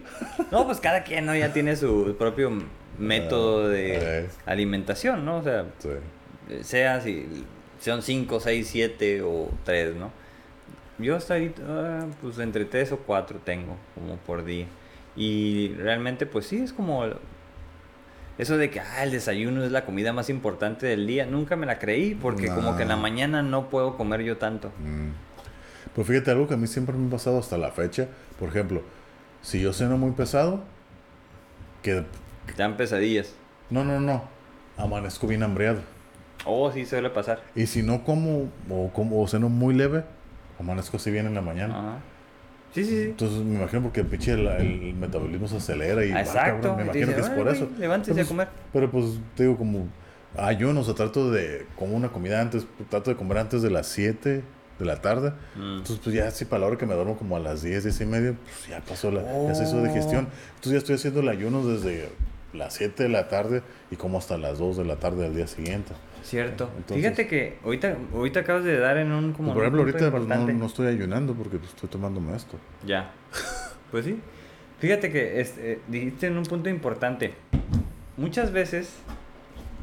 No, 0.50 0.64
pues 0.66 0.80
cada 0.80 1.04
quien, 1.04 1.26
¿no? 1.26 1.34
Ya 1.36 1.52
tiene 1.52 1.76
su 1.76 2.16
propio 2.18 2.50
método 2.98 3.68
de 3.68 4.22
Eh. 4.24 4.28
alimentación, 4.46 5.24
¿no? 5.24 5.38
O 5.38 5.42
sea, 5.42 5.66
Sí. 5.78 5.88
sea 6.62 7.00
si 7.00 7.44
son 7.80 8.02
5, 8.02 8.40
6, 8.40 8.68
7 8.70 9.22
o 9.22 9.50
3, 9.64 9.94
¿no? 9.94 10.10
Yo 10.98 11.16
hasta 11.16 11.34
ahorita, 11.34 11.62
ah, 11.68 12.06
pues 12.20 12.38
entre 12.38 12.64
3 12.64 12.92
o 12.92 12.98
4 12.98 13.38
tengo, 13.44 13.76
como 13.94 14.16
por 14.16 14.44
día. 14.44 14.66
Y 15.16 15.68
realmente, 15.78 16.26
pues 16.26 16.46
sí, 16.46 16.56
es 16.62 16.72
como 16.72 17.04
eso 18.38 18.56
de 18.56 18.70
que 18.70 18.80
ah, 18.80 19.04
el 19.04 19.10
desayuno 19.10 19.64
es 19.64 19.72
la 19.72 19.84
comida 19.84 20.12
más 20.12 20.30
importante 20.30 20.86
del 20.86 21.06
día. 21.06 21.26
Nunca 21.26 21.56
me 21.56 21.66
la 21.66 21.78
creí, 21.78 22.14
porque 22.14 22.48
como 22.48 22.76
que 22.76 22.82
en 22.82 22.88
la 22.88 22.96
mañana 22.96 23.42
no 23.42 23.68
puedo 23.68 23.96
comer 23.96 24.22
yo 24.22 24.38
tanto. 24.38 24.68
Mm. 24.78 25.10
Pues 25.94 26.06
fíjate, 26.06 26.30
algo 26.30 26.48
que 26.48 26.54
a 26.54 26.56
mí 26.56 26.66
siempre 26.66 26.96
me 26.96 27.06
ha 27.08 27.10
pasado 27.10 27.38
hasta 27.38 27.58
la 27.58 27.70
fecha. 27.70 28.08
Por 28.38 28.48
ejemplo, 28.48 28.82
si 29.42 29.60
yo 29.60 29.72
ceno 29.72 29.98
muy 29.98 30.12
pesado, 30.12 30.62
que... 31.82 32.04
Te 32.46 32.54
dan 32.56 32.76
pesadillas. 32.76 33.34
No, 33.68 33.84
no, 33.84 34.00
no. 34.00 34.24
Amanezco 34.76 35.26
bien 35.26 35.42
hambriado. 35.42 35.80
Oh, 36.44 36.72
sí, 36.72 36.86
suele 36.86 37.10
pasar. 37.10 37.42
Y 37.54 37.66
si 37.66 37.82
no 37.82 38.04
como 38.04 38.50
o, 38.70 38.90
como, 38.92 39.22
o 39.22 39.28
ceno 39.28 39.48
muy 39.48 39.74
leve, 39.74 40.04
amanezco 40.58 40.96
así 40.96 41.10
bien 41.10 41.26
en 41.26 41.34
la 41.34 41.42
mañana. 41.42 41.78
Ajá. 41.78 41.98
Sí, 42.74 42.84
sí, 42.84 42.90
sí. 42.90 43.02
Entonces 43.10 43.38
me 43.44 43.56
imagino 43.56 43.82
porque 43.82 44.00
el 44.00 44.06
pinche 44.06 44.32
el, 44.32 44.46
el 44.46 44.94
metabolismo 44.94 45.46
se 45.48 45.56
acelera 45.58 46.04
y... 46.04 46.10
Exacto. 46.12 46.62
cabrón, 46.62 46.76
me 46.76 46.82
imagino 46.84 47.06
dice, 47.06 47.14
que 47.16 47.20
es 47.22 47.28
"Ay, 47.28 47.36
por 47.38 47.48
eso. 47.48 47.68
levántese 47.78 48.14
Pero 48.14 48.24
a 48.24 48.28
comer. 48.28 48.48
Pero 48.72 48.90
pues 48.90 49.04
te 49.36 49.42
digo 49.44 49.56
como 49.58 49.88
ayuno, 50.36 50.80
o 50.80 50.84
sea, 50.84 50.94
trato 50.94 51.30
de 51.30 51.66
como 51.76 51.94
una 51.96 52.08
comida 52.10 52.40
antes, 52.40 52.66
trato 52.88 53.10
de 53.10 53.16
comer 53.16 53.38
antes 53.38 53.60
de 53.62 53.70
las 53.70 53.86
7 53.88 54.42
de 54.78 54.84
la 54.86 55.00
tarde. 55.02 55.32
Mm. 55.54 55.78
Entonces, 55.78 56.00
pues 56.02 56.16
ya 56.16 56.30
si 56.30 56.46
para 56.46 56.60
la 56.60 56.66
hora 56.68 56.78
que 56.78 56.86
me 56.86 56.94
duermo 56.94 57.16
como 57.18 57.36
a 57.36 57.40
las 57.40 57.62
10, 57.62 57.82
10 57.84 58.00
y 58.00 58.06
media, 58.06 58.32
pues 58.42 58.68
ya 58.68 58.80
pasó 58.80 59.10
la, 59.10 59.22
ya 59.46 59.54
se 59.54 59.64
hizo 59.64 59.76
Oh. 59.76 59.86
digestión. 59.86 60.28
Entonces 60.54 60.72
ya 60.72 60.78
estoy 60.78 60.94
haciendo 60.94 61.20
el 61.20 61.28
ayuno 61.28 61.66
desde 61.66 62.08
las 62.54 62.72
7 62.74 63.02
de 63.02 63.08
la 63.10 63.28
tarde 63.28 63.62
y 63.90 63.96
como 63.96 64.16
hasta 64.18 64.38
las 64.38 64.58
2 64.58 64.78
de 64.78 64.84
la 64.86 64.96
tarde 64.96 65.24
del 65.24 65.34
día 65.36 65.46
siguiente. 65.46 65.92
Cierto. 66.32 66.70
Entonces- 66.78 66.96
Fíjate 66.96 67.28
que 67.28 67.58
ahorita, 67.62 67.94
ahorita 68.14 68.40
acabas 68.40 68.64
de 68.64 68.78
dar 68.78 68.96
en 68.96 69.12
un 69.12 69.34
como 69.34 69.52
Por 69.52 69.64
ejemplo, 69.64 69.82
ahorita 69.82 70.10
no, 70.38 70.46
no 70.50 70.64
estoy 70.64 70.86
ayunando 70.86 71.34
porque 71.34 71.58
pues, 71.58 71.68
estoy 71.74 71.90
tomándome 71.90 72.34
esto. 72.34 72.56
Ya. 72.86 73.10
Pues 73.90 74.06
sí. 74.06 74.18
Fíjate 74.78 75.12
que 75.12 75.42
este, 75.42 75.80
dijiste 75.88 76.28
en 76.28 76.38
un 76.38 76.44
punto 76.44 76.70
importante. 76.70 77.34
Muchas 78.16 78.50
veces 78.50 78.94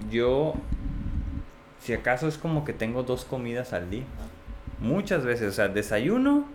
yo, 0.10 0.56
si 1.84 1.94
acaso 1.94 2.28
es 2.28 2.40
como 2.40 2.66
que 2.66 2.74
tengo 2.74 3.04
dos 3.04 3.26
comidas 3.26 3.72
al 3.72 3.92
día. 3.92 4.06
Muchas 4.80 5.24
veces, 5.26 5.50
o 5.50 5.52
sea, 5.52 5.68
desayuno 5.68 6.46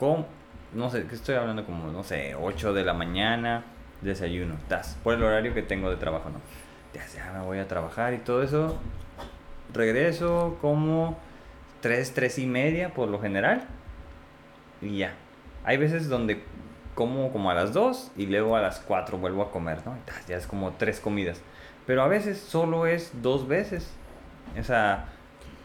con, 0.00 0.26
no 0.74 0.90
sé, 0.90 1.04
que 1.04 1.14
estoy 1.14 1.36
hablando 1.36 1.64
como, 1.64 1.92
no 1.92 2.02
sé, 2.02 2.34
8 2.34 2.72
de 2.72 2.84
la 2.84 2.92
mañana, 2.92 3.62
desayuno, 4.02 4.56
tas, 4.66 4.98
por 5.04 5.14
el 5.14 5.22
horario 5.22 5.54
que 5.54 5.62
tengo 5.62 5.90
de 5.90 5.96
trabajo, 5.96 6.28
¿no? 6.30 6.40
Ya, 6.94 7.06
ya 7.06 7.32
me 7.32 7.44
voy 7.44 7.58
a 7.58 7.68
trabajar 7.68 8.14
y 8.14 8.18
todo 8.18 8.42
eso. 8.42 8.78
Regreso 9.72 10.58
como 10.60 11.18
3, 11.80 12.14
3 12.14 12.38
y 12.38 12.46
media 12.46 12.94
por 12.94 13.08
lo 13.08 13.20
general. 13.20 13.64
Y 14.80 14.98
ya. 14.98 15.14
Hay 15.64 15.76
veces 15.76 16.08
donde 16.08 16.42
como 16.94 17.30
como 17.30 17.50
a 17.50 17.54
las 17.54 17.72
2 17.72 18.12
y 18.16 18.26
luego 18.26 18.56
a 18.56 18.62
las 18.62 18.80
4 18.80 19.18
vuelvo 19.18 19.42
a 19.42 19.50
comer, 19.50 19.80
¿no? 19.84 19.96
Ya 20.26 20.36
es 20.36 20.46
como 20.46 20.72
tres 20.72 20.98
comidas. 20.98 21.40
Pero 21.86 22.02
a 22.02 22.08
veces 22.08 22.38
solo 22.38 22.86
es 22.86 23.12
dos 23.22 23.46
veces. 23.46 23.90
O 24.58 24.64
sea, 24.64 25.06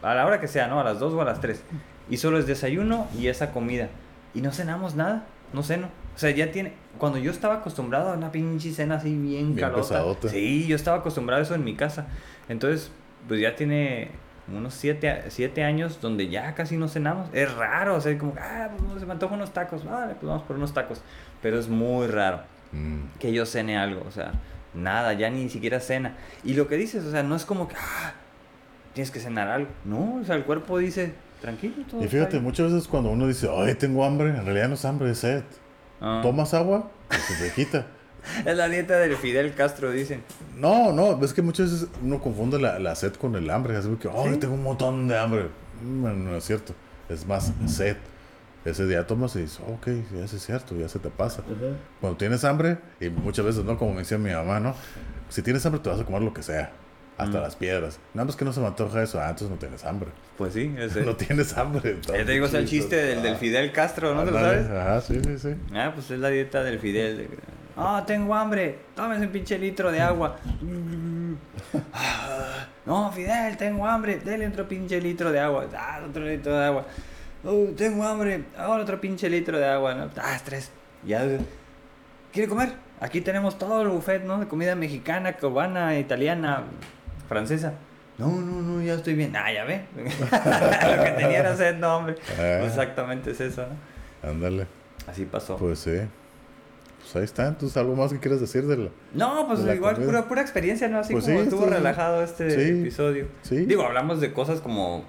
a 0.02 0.14
la 0.14 0.26
hora 0.26 0.40
que 0.40 0.48
sea, 0.48 0.68
¿no? 0.68 0.80
A 0.80 0.84
las 0.84 0.98
2 0.98 1.14
o 1.14 1.22
a 1.22 1.24
las 1.24 1.40
3. 1.40 1.62
Y 2.10 2.18
solo 2.18 2.38
es 2.38 2.46
desayuno 2.46 3.08
y 3.16 3.28
esa 3.28 3.52
comida. 3.52 3.88
Y 4.34 4.42
no 4.42 4.52
cenamos 4.52 4.94
nada. 4.94 5.24
No 5.52 5.62
ceno. 5.62 5.88
O 6.14 6.18
sea, 6.18 6.30
ya 6.30 6.50
tiene... 6.52 6.72
Cuando 6.98 7.18
yo 7.18 7.30
estaba 7.30 7.54
acostumbrado 7.56 8.10
a 8.10 8.14
una 8.16 8.30
pinche 8.32 8.70
cena 8.72 8.96
así 8.96 9.10
bien, 9.10 9.54
Bien 9.54 9.56
calota. 9.56 9.80
pesadota. 9.82 10.28
Sí, 10.28 10.66
yo 10.66 10.76
estaba 10.76 10.98
acostumbrado 10.98 11.40
a 11.40 11.44
eso 11.44 11.54
en 11.54 11.64
mi 11.64 11.74
casa. 11.74 12.06
Entonces, 12.48 12.90
pues 13.28 13.40
ya 13.40 13.56
tiene 13.56 14.10
unos 14.52 14.74
7 14.74 15.24
siete 15.28 15.64
años 15.64 16.00
donde 16.00 16.28
ya 16.28 16.54
casi 16.54 16.76
no 16.76 16.88
cenamos. 16.88 17.28
Es 17.32 17.52
raro, 17.54 17.94
o 17.96 18.00
sea, 18.00 18.16
como, 18.18 18.34
ah, 18.38 18.68
pues 18.76 19.00
se 19.00 19.06
me 19.06 19.12
antojan 19.12 19.36
unos 19.38 19.52
tacos. 19.52 19.84
Vale, 19.84 20.14
pues 20.14 20.24
vamos 20.28 20.42
por 20.42 20.56
unos 20.56 20.74
tacos. 20.74 21.00
Pero 21.40 21.58
es 21.58 21.68
muy 21.68 22.06
raro 22.08 22.40
Mm. 22.72 23.18
que 23.18 23.32
yo 23.32 23.44
cene 23.46 23.76
algo, 23.78 24.02
o 24.06 24.10
sea, 24.10 24.32
nada, 24.74 25.12
ya 25.14 25.28
ni 25.30 25.48
siquiera 25.48 25.78
cena. 25.80 26.14
Y 26.44 26.54
lo 26.54 26.68
que 26.68 26.76
dices, 26.76 27.04
o 27.04 27.10
sea, 27.10 27.22
no 27.22 27.36
es 27.36 27.44
como 27.44 27.68
que, 27.68 27.74
ah, 27.76 28.12
tienes 28.94 29.10
que 29.10 29.20
cenar 29.20 29.48
algo. 29.48 29.68
No, 29.84 30.16
o 30.20 30.24
sea, 30.24 30.36
el 30.36 30.44
cuerpo 30.44 30.78
dice, 30.78 31.14
tranquilo, 31.40 31.74
todo 31.90 32.02
Y 32.02 32.08
fíjate, 32.08 32.32
bien". 32.32 32.44
muchas 32.44 32.72
veces 32.72 32.88
cuando 32.88 33.10
uno 33.10 33.26
dice, 33.26 33.48
ay, 33.54 33.74
tengo 33.74 34.04
hambre, 34.04 34.30
en 34.30 34.44
realidad 34.44 34.68
no 34.68 34.74
es 34.74 34.84
hambre, 34.84 35.10
es 35.10 35.18
sed. 35.18 35.42
Ah. 36.02 36.20
¿Tomas 36.22 36.52
agua? 36.52 36.90
Se 37.10 37.34
te 37.48 37.54
quita. 37.54 37.86
Es 38.44 38.56
la 38.56 38.68
dieta 38.68 38.98
del 38.98 39.16
Fidel 39.16 39.54
Castro, 39.54 39.90
dicen. 39.90 40.22
No, 40.56 40.92
no, 40.92 41.22
es 41.24 41.32
que 41.32 41.42
muchas 41.42 41.72
veces 41.72 41.88
uno 42.02 42.20
confunde 42.20 42.60
la, 42.60 42.78
la 42.78 42.94
sed 42.94 43.14
con 43.14 43.34
el 43.36 43.48
hambre. 43.50 43.76
Así 43.76 43.88
que, 44.00 44.08
ay, 44.08 44.34
¿Sí? 44.34 44.36
tengo 44.38 44.54
un 44.54 44.62
montón 44.62 45.08
de 45.08 45.18
hambre. 45.18 45.48
No, 45.82 46.12
no 46.12 46.36
es 46.36 46.44
cierto. 46.44 46.74
Es 47.08 47.26
más 47.26 47.52
sed. 47.66 47.96
ese 48.64 48.86
día 48.86 49.06
tomas 49.06 49.34
y 49.36 49.40
dices, 49.40 49.60
ok, 49.66 49.88
ya 50.16 50.24
es 50.24 50.30
cierto, 50.42 50.76
ya 50.76 50.88
se 50.88 50.98
te 50.98 51.10
pasa. 51.10 51.42
Cuando 52.00 52.16
tienes 52.16 52.44
hambre, 52.44 52.78
y 53.00 53.08
muchas 53.08 53.44
veces, 53.44 53.64
¿no? 53.64 53.76
Como 53.76 53.92
me 53.92 53.98
decía 54.00 54.18
mi 54.18 54.30
mamá, 54.30 54.60
¿no? 54.60 54.74
Si 55.28 55.42
tienes 55.42 55.64
hambre, 55.66 55.80
te 55.80 55.90
vas 55.90 56.00
a 56.00 56.04
comer 56.04 56.22
lo 56.22 56.32
que 56.32 56.42
sea. 56.42 56.72
Hasta 57.22 57.38
Mm. 57.38 57.42
las 57.42 57.56
piedras. 57.56 57.98
Nada 58.14 58.24
más 58.26 58.36
que 58.36 58.44
no 58.44 58.52
se 58.52 58.60
me 58.60 58.66
antoja 58.66 59.02
eso. 59.02 59.18
Ah, 59.20 59.24
entonces 59.30 59.50
no 59.50 59.56
tienes 59.56 59.84
hambre. 59.84 60.10
Pues 60.38 60.54
sí, 60.54 60.74
ese. 60.78 61.00
No 61.06 61.16
tienes 61.16 61.56
hambre. 61.56 61.96
Ya 62.06 62.24
te 62.24 62.32
digo, 62.32 62.46
es 62.46 62.54
el 62.54 62.66
chiste 62.66 62.96
del, 62.96 63.22
del 63.22 63.36
Fidel 63.36 63.72
Castro, 63.72 64.14
¿no 64.14 64.24
te 64.24 64.30
lo 64.30 64.40
sabes? 64.40 64.68
Ajá, 64.70 65.00
sí, 65.00 65.20
sí, 65.24 65.38
sí. 65.38 65.54
Ah, 65.74 65.90
pues 65.94 66.10
es 66.10 66.18
la 66.18 66.28
dieta 66.28 66.62
del 66.62 66.78
Fidel. 66.78 67.16
de- 67.18 67.28
Ah, 67.76 68.04
tengo 68.06 68.34
hambre. 68.34 68.78
Tómese 68.94 69.22
un 69.26 69.32
pinche 69.32 69.58
litro 69.58 69.90
de 69.90 70.00
agua. 70.00 70.36
Ah, 71.94 72.66
No, 72.86 73.10
Fidel, 73.12 73.56
tengo 73.56 73.86
hambre. 73.86 74.18
Dele 74.18 74.46
otro 74.46 74.66
pinche 74.68 75.00
litro 75.00 75.30
de 75.32 75.40
agua. 75.40 75.66
Ah, 75.76 76.00
otro 76.08 76.24
litro 76.24 76.56
de 76.58 76.64
agua. 76.64 76.84
Oh, 77.44 77.66
tengo 77.76 78.04
hambre. 78.04 78.44
Ahora 78.58 78.82
otro 78.82 79.00
pinche 79.00 79.28
litro 79.30 79.58
de 79.58 79.66
agua. 79.66 79.94
¿no? 79.94 80.10
Ah, 80.16 80.38
tres. 80.44 80.70
Ya. 81.04 81.24
¿Quiere 82.32 82.48
comer? 82.48 82.72
Aquí 83.00 83.20
tenemos 83.20 83.58
todo 83.58 83.82
el 83.82 83.88
buffet, 83.88 84.22
¿no? 84.24 84.38
De 84.38 84.46
comida 84.46 84.74
mexicana, 84.74 85.32
cubana, 85.34 85.98
italiana, 85.98 86.62
francesa. 87.32 87.74
No, 88.18 88.28
no, 88.28 88.60
no, 88.62 88.82
ya 88.82 88.94
estoy 88.94 89.14
bien. 89.14 89.34
Ah, 89.34 89.50
ya 89.52 89.64
ve. 89.64 89.80
Lo 89.96 91.04
que 91.04 91.10
tenía 91.12 91.38
era 91.40 91.56
sed, 91.56 91.76
no, 91.78 91.96
hombre. 91.96 92.16
Ah. 92.38 92.60
Exactamente 92.64 93.30
es 93.30 93.40
eso, 93.40 93.66
¿no? 93.66 94.28
Ándale. 94.30 94.66
Así 95.06 95.24
pasó. 95.24 95.56
Pues 95.56 95.78
sí. 95.78 95.92
Pues 97.00 97.16
ahí 97.16 97.24
está. 97.24 97.48
Entonces, 97.48 97.76
¿algo 97.78 97.96
más 97.96 98.12
que 98.12 98.20
quieras 98.20 98.40
decir 98.40 98.66
de 98.66 98.76
la...? 98.76 98.90
No, 99.14 99.46
pues 99.48 99.64
de 99.64 99.74
igual 99.74 99.96
pura, 99.96 100.28
pura 100.28 100.42
experiencia, 100.42 100.88
¿no? 100.88 100.98
Así 100.98 101.12
Pues 101.14 101.24
como 101.24 101.38
sí, 101.38 101.42
estuvo 101.44 101.64
esto- 101.64 101.74
relajado 101.74 102.22
este 102.22 102.50
sí. 102.50 102.80
episodio. 102.80 103.26
Sí. 103.42 103.64
Digo, 103.66 103.82
hablamos 103.82 104.20
de 104.20 104.32
cosas 104.32 104.60
como 104.60 105.04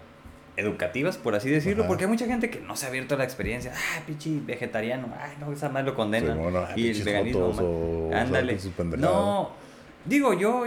educativas, 0.55 1.17
por 1.17 1.35
así 1.35 1.49
decirlo, 1.49 1.83
Ajá. 1.83 1.89
porque 1.89 2.05
hay 2.05 2.09
mucha 2.09 2.25
gente 2.25 2.49
que 2.49 2.59
no 2.61 2.75
se 2.75 2.85
ha 2.85 2.89
abierto 2.89 3.15
a 3.15 3.17
la 3.19 3.23
experiencia. 3.25 3.73
Ah, 3.75 4.01
pichi 4.07 4.39
vegetariano. 4.39 5.07
Ay, 5.19 5.31
no, 5.39 5.51
esa 5.51 5.69
más 5.69 5.83
lo 5.85 5.93
condenan. 5.93 6.37
Sí, 6.37 6.41
bueno, 6.43 6.59
ah, 6.59 6.71
y 6.75 6.89
el 6.89 7.03
veganismo. 7.03 7.45
o- 7.47 8.11
Ándale. 8.15 8.57
sea. 8.57 8.71
No, 8.97 9.51
digo, 10.05 10.33
yo 10.33 10.65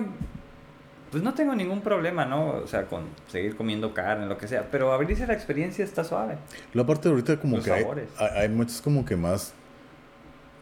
pues 1.11 1.23
no 1.23 1.35
tengo 1.35 1.55
ningún 1.55 1.81
problema, 1.83 2.25
¿no? 2.25 2.49
O 2.49 2.67
sea, 2.67 2.87
con 2.87 3.05
seguir 3.29 3.57
comiendo 3.57 3.95
carne, 3.95 4.27
lo 4.27 4.39
que 4.39 4.49
sea, 4.49 4.69
pero 4.71 4.93
abrirse 4.93 5.27
la 5.27 5.35
experiencia 5.35 5.85
está 5.85 6.05
suave. 6.05 6.37
La 6.75 6.85
parte 6.87 7.09
de 7.09 7.11
ahorita 7.11 7.39
como 7.39 7.57
Los 7.57 7.65
que 7.65 7.73
hay, 7.73 7.85
hay, 8.19 8.49
muchos 8.49 8.81
como 8.83 9.05
que 9.05 9.17
más 9.17 9.55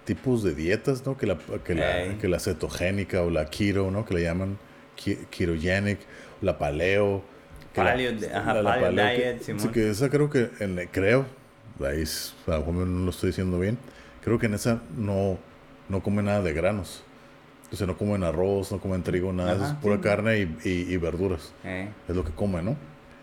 tipos 0.05 0.43
de 0.43 0.55
dietas, 0.55 1.05
¿no? 1.07 1.16
Que 1.16 1.27
la, 1.27 1.39
que 1.65 1.75
la, 1.75 2.19
que 2.19 2.29
la 2.29 2.39
cetogénica 2.39 3.23
o 3.23 3.31
la 3.31 3.47
keto, 3.47 3.91
¿no? 3.91 4.05
Que 4.05 4.15
le 4.15 4.23
llaman 4.23 4.59
ketogenic, 5.31 5.99
la 6.43 6.59
paleo. 6.59 7.23
que 7.73 7.83
la- 7.83 7.91
Paleo, 7.93 8.12
ajá, 8.35 8.62
paleo 8.62 8.91
diet, 8.93 9.39
que, 9.45 9.59
sí, 9.59 9.69
que 9.69 9.91
esa 9.91 10.09
creo 10.11 10.31
que, 10.31 10.51
en, 10.61 10.89
creo, 10.93 11.27
ahí 11.81 12.03
es- 12.03 12.35
a 12.47 12.53
lo 12.53 12.59
mejor 12.59 12.75
no 12.75 13.05
lo 13.05 13.11
estoy 13.11 13.31
diciendo 13.31 13.59
bien, 13.59 13.79
creo 14.23 14.39
que 14.39 14.47
en 14.47 14.55
esa 14.55 14.83
no, 14.97 15.39
no 15.89 16.03
come 16.03 16.23
nada 16.23 16.43
de 16.43 16.53
granos. 16.53 17.03
O 17.75 17.77
sea, 17.77 17.87
no 17.89 17.97
comen 17.97 18.23
arroz, 18.23 18.71
no 18.73 18.79
comen 18.79 19.03
trigo, 19.03 19.33
nada, 19.33 19.53
Ajá, 19.53 19.67
es 19.67 19.73
pura 19.83 19.97
sí. 19.97 20.03
carne 20.03 20.39
y, 20.39 20.69
y- 20.69 20.93
y 20.93 20.97
verduras. 20.97 21.53
Eh, 21.65 21.89
Es 22.09 22.15
lo 22.15 22.25
que 22.25 22.31
come, 22.33 22.63
¿no? 22.63 22.77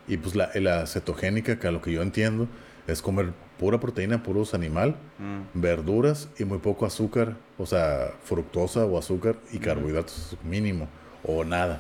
Y 0.08 0.18
pues 0.18 0.36
la, 0.36 0.50
la 0.56 0.86
cetogénica, 0.88 1.58
que 1.58 1.68
a 1.68 1.72
lo 1.72 1.82
que 1.82 1.92
yo 1.94 2.02
entiendo, 2.02 2.48
es 2.86 3.02
comer 3.02 3.32
pura 3.58 3.80
proteína, 3.80 4.24
puros 4.24 4.54
animal, 4.54 4.96
mm, 5.20 5.60
verduras 5.62 6.28
y 6.38 6.44
muy 6.44 6.58
poco 6.58 6.86
azúcar, 6.86 7.38
o 7.58 7.66
sea, 7.66 8.12
fructosa 8.26 8.86
o 8.86 8.98
azúcar 8.98 9.38
y 9.54 9.60
carbohidratos 9.60 10.36
mínimo 10.44 10.90
o 11.24 11.46
nada. 11.46 11.80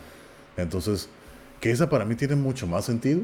Entonces, 0.56 1.10
que 1.60 1.72
esa 1.72 1.90
para 1.90 2.06
mí 2.06 2.16
tiene 2.16 2.36
mucho 2.36 2.68
más 2.68 2.86
sentido. 2.86 3.22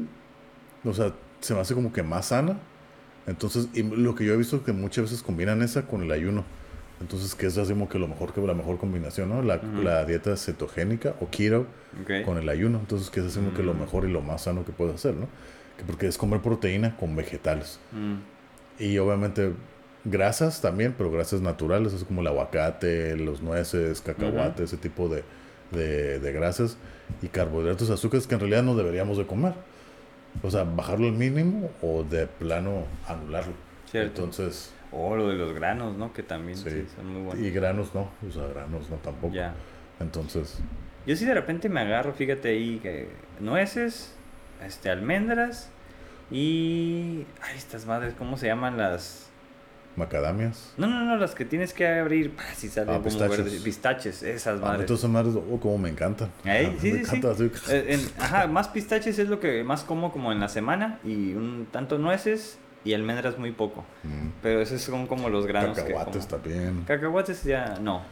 O 0.84 0.92
sea, 0.92 1.12
se 1.40 1.54
me 1.54 1.60
hace 1.60 1.74
como 1.74 1.90
que 1.92 2.02
más 2.02 2.26
sana. 2.26 2.58
Entonces, 3.26 3.68
y 3.74 3.82
lo 3.82 4.14
que 4.14 4.24
yo 4.26 4.34
he 4.34 4.36
visto 4.36 4.56
es 4.56 4.62
que 4.62 4.72
muchas 4.72 5.04
veces 5.04 5.22
combinan 5.22 5.62
esa 5.62 5.82
con 5.86 6.02
el 6.02 6.10
ayuno. 6.12 6.44
Entonces, 7.00 7.34
que 7.34 7.46
es 7.46 7.56
así 7.58 7.72
como 7.72 7.88
que 7.88 7.98
lo 7.98 8.08
mejor 8.08 8.32
que 8.32 8.40
la 8.40 8.54
mejor 8.54 8.78
combinación, 8.78 9.28
¿no? 9.28 9.42
La, 9.42 9.56
Ujú. 9.56 9.82
la 9.82 10.04
dieta 10.04 10.36
cetogénica 10.36 11.14
o 11.20 11.28
keto 11.30 11.66
ok. 12.02 12.24
con 12.24 12.38
el 12.38 12.48
ayuno. 12.48 12.78
Entonces, 12.78 13.08
que 13.10 13.20
es 13.20 13.26
así 13.26 13.38
como 13.38 13.54
que 13.54 13.62
lo 13.62 13.74
Mm. 13.74 13.80
mejor 13.80 14.04
y 14.08 14.10
lo 14.12 14.20
más 14.20 14.42
sano 14.42 14.64
que 14.64 14.72
puedes 14.72 14.94
hacer, 14.96 15.14
¿no? 15.14 15.26
Que 15.76 15.84
porque 15.84 16.06
es 16.08 16.18
comer 16.18 16.40
proteína 16.40 16.96
con 16.96 17.14
vegetales. 17.14 17.78
Mm, 17.92 18.16
Y 18.80 18.98
obviamente 18.98 19.52
grasas 20.04 20.60
también, 20.60 20.94
pero 20.96 21.10
grasas 21.10 21.40
naturales, 21.40 21.92
es 21.92 22.04
como 22.04 22.20
el 22.20 22.26
aguacate, 22.28 23.16
los 23.16 23.42
nueces, 23.42 24.00
cacahuate, 24.00 24.64
ese 24.64 24.76
tipo 24.76 25.08
de, 25.08 25.22
de, 25.72 26.18
de 26.20 26.32
grasas. 26.32 26.76
Y 27.22 27.28
carbohidratos, 27.28 27.90
azúcares 27.90 28.26
que 28.26 28.34
en 28.34 28.40
realidad 28.40 28.62
no 28.62 28.74
deberíamos 28.76 29.18
de 29.18 29.26
comer. 29.26 29.54
O 30.42 30.50
sea, 30.50 30.64
bajarlo 30.64 31.06
al 31.06 31.14
mínimo 31.14 31.70
o 31.82 32.04
de 32.04 32.26
plano 32.26 32.84
anularlo. 33.08 33.54
Cierto. 33.90 34.22
Entonces, 34.22 34.72
O 34.92 35.14
lo 35.16 35.28
de 35.28 35.34
los 35.36 35.52
granos, 35.52 35.96
¿no? 35.96 36.12
Que 36.12 36.22
también 36.22 36.56
Sí. 36.56 36.70
sí, 36.70 36.86
son 36.96 37.12
muy 37.12 37.22
buenos. 37.22 37.44
y 37.46 37.50
granos 37.50 37.94
no, 37.94 38.08
o 38.26 38.30
sea, 38.32 38.46
granos 38.46 38.88
no 38.90 38.96
tampoco. 38.96 39.34
Ya. 39.34 39.54
Entonces, 40.00 40.58
Yo 41.06 41.16
sí 41.16 41.24
de 41.24 41.34
repente 41.34 41.68
me 41.68 41.80
agarro, 41.80 42.12
fíjate 42.12 42.48
ahí, 42.50 42.78
que 42.82 43.08
nueces, 43.40 44.14
este, 44.64 44.90
almendras 44.90 45.70
y... 46.30 47.24
Ay, 47.42 47.56
estas 47.56 47.86
madres, 47.86 48.14
¿cómo 48.18 48.36
se 48.36 48.46
llaman 48.46 48.76
las...? 48.76 49.24
macadamias. 49.96 50.74
No, 50.76 50.86
no, 50.86 51.02
no, 51.04 51.16
las 51.16 51.34
que 51.34 51.44
tienes 51.44 51.72
que 51.74 51.84
abrir, 51.88 52.32
ah, 52.38 52.54
si 52.54 52.68
sale 52.68 52.92
Ah, 52.92 53.00
como. 53.02 53.18
Pistaches, 53.64 54.22
esas 54.22 54.60
Ah, 54.60 54.64
madres. 54.66 54.80
entonces, 54.82 55.10
madres, 55.10 55.34
oh, 55.34 55.58
como 55.58 55.76
me 55.76 55.88
encantan. 55.88 56.30
Ey, 56.44 56.66
Ah, 56.66 56.76
sí, 56.80 56.92
me 56.92 56.98
sí, 56.98 57.04
sí. 57.04 57.16
encanta, 57.16 57.30
así. 57.32 57.50
Eh, 57.72 57.86
en- 57.88 58.22
ajá, 58.22 58.46
más 58.46 58.68
pistaches 58.68 59.18
es 59.18 59.28
lo 59.28 59.40
que 59.40 59.64
más 59.64 59.82
como 59.82 60.12
como 60.12 60.30
en 60.30 60.38
la 60.38 60.48
semana 60.48 61.00
y 61.02 61.32
un 61.34 61.66
tanto 61.72 61.98
nueces 61.98 62.58
y 62.88 62.94
almendras 62.94 63.38
muy 63.38 63.52
poco. 63.52 63.84
Mm. 64.04 64.28
Pero 64.42 64.60
esos 64.60 64.80
son 64.80 65.06
como 65.06 65.28
los 65.28 65.46
granos 65.46 65.76
Cacahuates 65.76 66.26
que 66.26 66.30
como. 66.30 66.42
también. 66.42 66.84
Cacahuates 66.86 67.44
ya 67.44 67.78
no. 67.80 68.02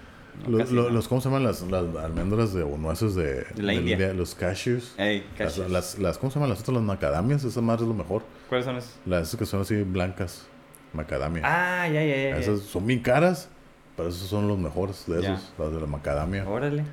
no, 0.47 0.59
Los, 0.59 0.71
no. 0.73 1.03
¿Cómo 1.09 1.21
se 1.21 1.29
llaman 1.29 1.45
las, 1.45 1.63
las 1.63 1.97
almendras 1.97 2.53
de, 2.53 2.63
o 2.63 2.77
nueces 2.77 3.15
de, 3.15 3.45
De 3.55 3.63
la 3.63 3.75
India. 3.75 4.13
Los 4.13 4.35
cashews. 4.35 4.95
Ey, 4.99 5.25
Las, 5.39 5.53
cashews. 5.55 5.71
las, 5.71 5.99
las- 5.99 6.19
¿Cómo 6.19 6.31
se 6.31 6.35
llaman 6.39 6.51
las 6.51 6.61
otras? 6.61 6.75
Las 6.75 6.85
macadamias. 6.85 7.43
Esa 7.45 7.61
madre 7.61 7.83
es 7.83 7.89
lo 7.89 7.95
mejor. 7.95 8.23
¿Cuáles 8.49 8.65
son 8.67 8.77
esos? 8.77 8.97
Las 9.07 9.29
esas 9.29 9.39
que 9.39 9.47
son 9.47 9.63
así 9.63 9.83
blancas. 9.83 10.47
Macadamia. 10.93 11.43
Ah, 11.45 11.89
ya, 11.89 12.03
ya, 12.05 12.17
ya. 12.17 12.37
Esas 12.39 12.61
son 12.61 12.87
bien 12.87 13.01
caras. 13.01 13.49
Pero 13.97 14.09
esos 14.11 14.29
son 14.29 14.47
los 14.47 14.59
mejores 14.59 15.05
de 15.07 15.23
Ya. 15.23 15.35
esos. 15.35 15.53
Las 15.59 15.73
de 15.73 15.81
la 15.81 15.87
macadamia. 15.87 16.47
Órale. 16.49 16.85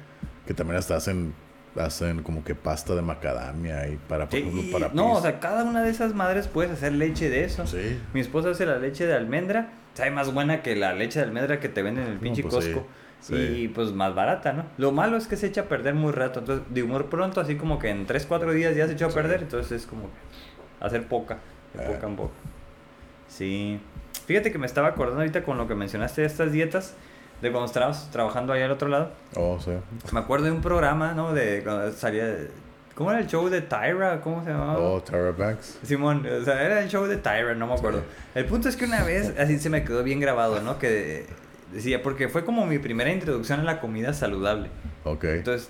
Que 0.47 0.53
también 0.53 0.77
hasta 0.79 0.95
hacen, 0.95 1.33
hacen 1.75 2.21
como 2.23 2.43
que 2.43 2.55
pasta 2.55 2.93
de 2.95 3.01
macadamia. 3.01 3.87
Y 3.87 3.97
para, 4.07 4.29
por 4.29 4.39
Sí, 4.39 4.45
ejemplo, 4.47 4.79
para 4.79 4.93
no, 4.93 5.13
o 5.13 5.21
sea, 5.21 5.39
cada 5.39 5.63
una 5.63 5.81
de 5.83 5.89
esas 5.89 6.13
madres 6.13 6.47
puedes 6.47 6.71
hacer 6.71 6.93
leche 6.93 7.29
de 7.29 7.43
eso. 7.43 7.65
Sí. 7.67 7.99
Mi 8.13 8.19
esposa 8.21 8.49
hace 8.51 8.65
la 8.65 8.77
leche 8.77 9.05
de 9.07 9.13
almendra. 9.13 9.71
Sabe 9.93 10.11
más 10.11 10.33
buena 10.33 10.61
que 10.61 10.75
la 10.75 10.93
leche 10.93 11.19
de 11.19 11.25
almendra 11.25 11.59
que 11.59 11.69
te 11.69 11.81
venden 11.83 12.05
en 12.05 12.09
el 12.11 12.15
No, 12.15 12.21
pinche 12.21 12.41
pues 12.43 12.53
Costco. 12.55 12.87
sí. 13.19 13.35
Y 13.35 13.67
pues 13.67 13.91
más 13.91 14.15
barata, 14.15 14.53
¿no? 14.53 14.65
Lo 14.77 14.91
malo 14.91 15.17
es 15.17 15.27
que 15.27 15.35
se 15.37 15.47
echa 15.47 15.61
a 15.61 15.65
perder 15.65 15.93
muy 15.93 16.11
rato. 16.11 16.39
Entonces, 16.39 16.65
de 16.73 16.83
humor 16.83 17.09
pronto, 17.09 17.39
así 17.41 17.55
como 17.55 17.77
que 17.79 17.89
en 17.89 18.05
3, 18.05 18.25
4 18.25 18.51
días 18.53 18.75
ya 18.75 18.87
se 18.87 18.93
echó 18.93 19.05
a 19.07 19.09
perder. 19.09 19.43
Entonces 19.43 19.71
es 19.83 19.87
como 19.87 20.09
hacer 20.79 21.07
poca, 21.07 21.37
de 21.73 21.83
Ah. 21.83 21.87
poca 21.87 22.07
en 22.07 22.15
poca. 22.15 22.33
Sí. 23.27 23.79
Fíjate 24.25 24.51
que 24.51 24.57
me 24.57 24.65
estaba 24.65 24.89
acordando 24.89 25.21
ahorita 25.21 25.43
con 25.43 25.57
lo 25.57 25.67
que 25.67 25.75
mencionaste 25.75 26.21
de 26.21 26.27
estas 26.27 26.51
dietas, 26.51 26.95
de 27.43 27.51
cuando 27.51 27.65
estábamos 27.65 28.09
trabajando 28.09 28.53
allá 28.53 28.65
al 28.65 28.71
otro 28.71 28.87
lado. 28.87 29.11
Oh, 29.35 29.59
sí. 29.59 29.71
Me 30.13 30.19
acuerdo 30.21 30.45
de 30.45 30.51
un 30.51 30.61
programa, 30.61 31.13
¿no? 31.13 31.33
De 31.33 31.61
cuando 31.61 31.91
salía. 31.91 32.37
¿Cómo 32.95 33.11
era 33.11 33.19
el 33.19 33.27
show 33.27 33.49
de 33.49 33.61
Tyra? 33.61 34.21
¿Cómo 34.21 34.43
se 34.45 34.51
llamaba? 34.51 34.79
Oh, 34.79 35.01
Tara 35.01 35.31
Banks. 35.31 35.79
Simón, 35.83 36.25
o 36.25 36.45
sea, 36.45 36.63
era 36.63 36.81
el 36.81 36.89
show 36.89 37.05
de 37.05 37.17
Tyra, 37.17 37.53
no 37.53 37.67
me 37.67 37.73
acuerdo. 37.73 37.99
Sí. 37.99 38.05
El 38.35 38.45
punto 38.45 38.69
es 38.69 38.77
que 38.77 38.85
una 38.85 39.03
vez, 39.03 39.33
así 39.39 39.59
se 39.59 39.69
me 39.69 39.83
quedó 39.83 40.03
bien 40.03 40.21
grabado, 40.21 40.61
¿no? 40.61 40.79
Que 40.79 41.25
decía, 41.73 42.01
porque 42.01 42.29
fue 42.29 42.45
como 42.45 42.65
mi 42.65 42.79
primera 42.79 43.11
introducción 43.11 43.59
a 43.59 43.63
la 43.63 43.81
comida 43.81 44.13
saludable. 44.13 44.69
Ok. 45.03 45.25
Entonces, 45.25 45.69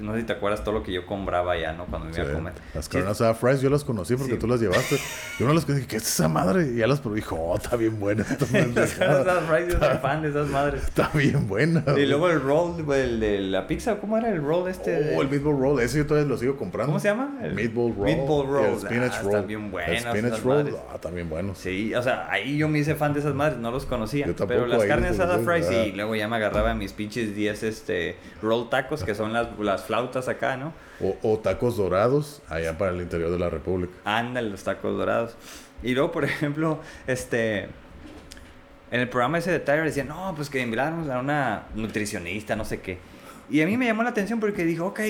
no 0.00 0.14
sé 0.14 0.20
si 0.20 0.26
te 0.26 0.32
acuerdas 0.32 0.62
todo 0.64 0.74
lo 0.74 0.82
que 0.82 0.92
yo 0.92 1.06
compraba 1.06 1.56
ya, 1.58 1.72
¿no? 1.72 1.86
Cuando 1.86 2.08
me 2.08 2.14
iba 2.14 2.24
Sí. 2.24 2.30
a 2.30 2.34
comer. 2.34 2.52
Las 2.74 2.84
Sí, 2.86 2.90
carne 2.92 3.10
asada 3.10 3.34
fries 3.34 3.60
yo 3.60 3.70
las 3.70 3.84
conocí 3.84 4.16
porque 4.16 4.32
Sí. 4.34 4.38
tú 4.38 4.46
las 4.46 4.60
llevaste. 4.60 4.96
Yo 5.38 5.46
no 5.46 5.54
las 5.54 5.64
conocí. 5.64 5.86
¿Qué 5.86 5.96
es 5.96 6.02
esa 6.06 6.28
madre? 6.28 6.68
Y 6.72 6.76
ya 6.76 6.86
las 6.86 7.00
probé. 7.00 7.16
Dijo, 7.16 7.36
oh, 7.36 7.56
está 7.56 7.76
bien 7.76 7.98
buena 8.00 8.22
esta 8.22 8.46
Las 8.74 8.92
esas 8.92 9.44
fries, 9.44 9.72
yo 9.72 9.78
soy 9.78 9.98
fan 9.98 10.22
de 10.22 10.28
esas 10.30 10.48
madres. 10.50 10.82
Está 10.84 11.08
bien 11.14 11.46
buena. 11.48 11.84
Y 11.96 12.06
luego 12.06 12.28
el 12.30 12.40
roll, 12.40 12.84
el 12.94 13.20
de 13.20 13.40
la 13.40 13.66
pizza, 13.66 13.96
¿cómo 13.98 14.16
era 14.16 14.28
el 14.30 14.42
roll 14.42 14.68
este? 14.68 14.90
de- 14.90 15.16
Oh, 15.16 15.22
el 15.22 15.28
meatball 15.28 15.58
roll. 15.58 15.80
Ese 15.80 15.98
yo 15.98 16.06
todavía 16.06 16.28
lo 16.28 16.36
sigo 16.38 16.56
comprando. 16.56 16.90
¿Cómo 16.92 17.00
se 17.00 17.08
llama? 17.08 17.38
El 17.42 17.54
Meatball 17.54 17.94
roll. 17.94 18.04
Meatball 18.06 18.46
y 18.46 18.50
roll. 18.50 18.64
El 18.66 18.80
spinach 18.80 19.12
Ah, 19.14 19.22
roll. 19.22 19.32
están 19.34 19.46
bien 19.46 19.70
buenas 19.70 20.04
El 20.04 20.10
spinach 20.10 20.42
roll. 20.42 20.76
Ah, 20.92 20.98
también 20.98 21.28
buenos. 21.28 21.58
Sí, 21.58 21.94
o 21.94 22.02
sea, 22.02 22.28
ahí 22.30 22.56
yo 22.56 22.68
me 22.68 22.78
hice 22.78 22.94
fan 22.94 23.12
de 23.12 23.20
esas 23.20 23.34
madres, 23.34 23.58
no 23.58 23.70
los 23.70 23.86
conocía. 23.86 24.26
Yo 24.26 24.34
tampoco, 24.34 24.60
pero 24.60 24.66
las 24.66 24.84
carnes 24.84 25.10
los 25.12 25.20
asada 25.20 25.38
conocí, 25.44 25.62
fries, 25.64 25.66
ah. 25.78 25.84
sí, 25.84 25.92
luego 25.92 26.14
ya 26.14 26.28
me 26.28 26.36
agarraba 26.36 26.74
mis 26.74 26.92
pinches 26.92 27.34
10 27.34 27.62
este, 27.62 28.16
roll 28.42 28.68
tacos, 28.70 29.04
que 29.04 29.14
son 29.14 29.32
las, 29.32 29.48
las 29.58 29.82
flautas 29.90 30.28
acá, 30.28 30.56
¿no? 30.56 30.72
O, 31.00 31.16
o 31.22 31.38
tacos 31.40 31.76
dorados 31.76 32.42
allá 32.48 32.78
para 32.78 32.92
el 32.92 33.00
interior 33.00 33.30
de 33.30 33.38
la 33.38 33.50
República. 33.50 33.92
Ándale, 34.04 34.48
los 34.50 34.62
tacos 34.62 34.96
dorados. 34.96 35.34
Y 35.82 35.94
luego, 35.94 36.12
por 36.12 36.24
ejemplo, 36.24 36.78
este. 37.06 37.68
En 38.92 39.00
el 39.00 39.08
programa 39.08 39.38
ese 39.38 39.50
de 39.52 39.60
Tyler 39.60 39.84
decían, 39.84 40.08
no, 40.08 40.32
pues 40.36 40.50
que 40.50 40.60
enviáramos 40.60 41.08
a 41.08 41.18
una 41.20 41.64
nutricionista, 41.74 42.56
no 42.56 42.64
sé 42.64 42.80
qué. 42.80 42.98
Y 43.48 43.62
a 43.62 43.66
mí 43.66 43.76
me 43.76 43.86
llamó 43.86 44.02
la 44.02 44.10
atención 44.10 44.40
porque 44.40 44.64
dijo, 44.64 44.86
ok, 44.86 45.00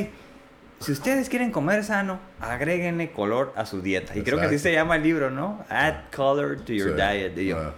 si 0.81 0.93
ustedes 0.93 1.29
quieren 1.31 1.51
comer 1.51 1.83
sano, 1.85 2.19
agréguenle 2.41 3.11
color 3.13 3.53
a 3.57 3.65
su 3.67 3.81
dieta. 3.83 4.17
Y 4.17 4.23
creo 4.23 4.39
que 4.39 4.47
así 4.47 4.59
se 4.59 4.73
llama 4.73 4.97
el 4.97 5.03
libro, 5.03 5.31
¿no? 5.31 5.65
Add 5.69 6.11
color 6.15 6.57
to 6.61 6.73
your 6.73 6.91
Sí. 6.91 6.95
diet. 6.97 7.39
Y 7.39 7.47
yo, 7.49 7.59
Ah, 7.59 7.75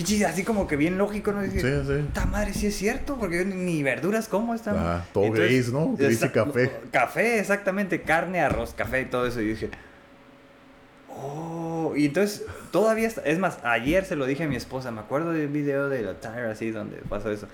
Pichi, 0.00 0.24
así 0.24 0.44
como 0.44 0.66
que 0.66 0.76
bien 0.76 0.96
lógico, 0.96 1.30
¿no? 1.32 1.42
Dije, 1.42 1.60
Sí, 1.60 1.86
sí. 1.86 1.92
Esta 2.08 2.24
madre 2.24 2.54
sí 2.54 2.66
es 2.68 2.74
cierto, 2.76 3.16
porque 3.18 3.38
yo 3.38 3.44
ni- 3.44 3.82
verduras 3.82 4.28
como 4.28 4.54
esta. 4.54 4.70
Ajá, 4.70 5.06
todo 5.12 5.30
gris, 5.30 5.70
¿no? 5.70 5.94
Gris 5.94 6.22
y 6.22 6.28
café. 6.30 6.70
Café, 6.90 7.38
exactamente, 7.38 8.00
carne, 8.02 8.40
arroz, 8.40 8.72
café 8.74 9.02
y 9.02 9.04
todo 9.06 9.26
eso. 9.26 9.42
Y 9.42 9.48
dije, 9.48 9.68
oh, 11.08 11.92
y 11.96 12.06
entonces 12.06 12.44
todavía, 12.70 13.08
está- 13.08 13.22
es 13.22 13.38
más, 13.38 13.58
ayer 13.62 14.04
se 14.04 14.16
lo 14.16 14.26
dije 14.26 14.44
a 14.44 14.48
mi 14.48 14.56
esposa, 14.56 14.90
me 14.90 15.00
acuerdo 15.00 15.32
del 15.32 15.48
video 15.48 15.88
de 15.88 16.02
la 16.02 16.14
Tire 16.20 16.46
así 16.50 16.70
donde 16.70 16.96
pasó 17.08 17.30
eso. 17.30 17.46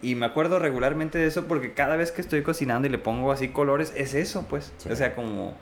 Y 0.00 0.14
me 0.14 0.26
acuerdo 0.26 0.58
regularmente 0.60 1.18
de 1.18 1.26
eso 1.26 1.46
porque 1.46 1.74
cada 1.74 1.96
vez 1.96 2.12
que 2.12 2.20
estoy 2.22 2.42
cocinando 2.42 2.86
y 2.86 2.90
le 2.90 2.98
pongo 2.98 3.32
así 3.32 3.48
colores, 3.48 3.92
es 3.96 4.14
eso, 4.14 4.46
pues. 4.48 4.72
Sí. 4.78 4.88
O 4.90 4.96
sea, 4.96 5.14
como... 5.14 5.56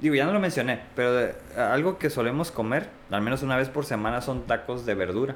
Digo, 0.00 0.14
ya 0.14 0.24
no 0.26 0.32
lo 0.32 0.40
mencioné, 0.40 0.80
pero 0.94 1.12
de- 1.12 1.34
algo 1.56 1.98
que 1.98 2.08
solemos 2.10 2.50
comer, 2.52 2.88
al 3.10 3.20
menos 3.22 3.42
una 3.42 3.56
vez 3.56 3.68
por 3.68 3.84
semana, 3.84 4.20
son 4.20 4.42
tacos 4.46 4.86
de 4.86 4.94
verdura. 4.94 5.34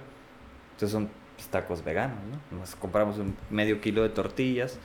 Entonces 0.73 0.91
son 0.93 1.09
pues, 1.37 1.49
tacos 1.49 1.83
veganos, 1.85 2.17
¿no? 2.53 2.59
Nos 2.59 2.75
compramos 2.77 3.19
un 3.19 3.37
medio 3.51 3.81
kilo 3.81 4.03
de 4.03 4.09
tortillas 4.11 4.79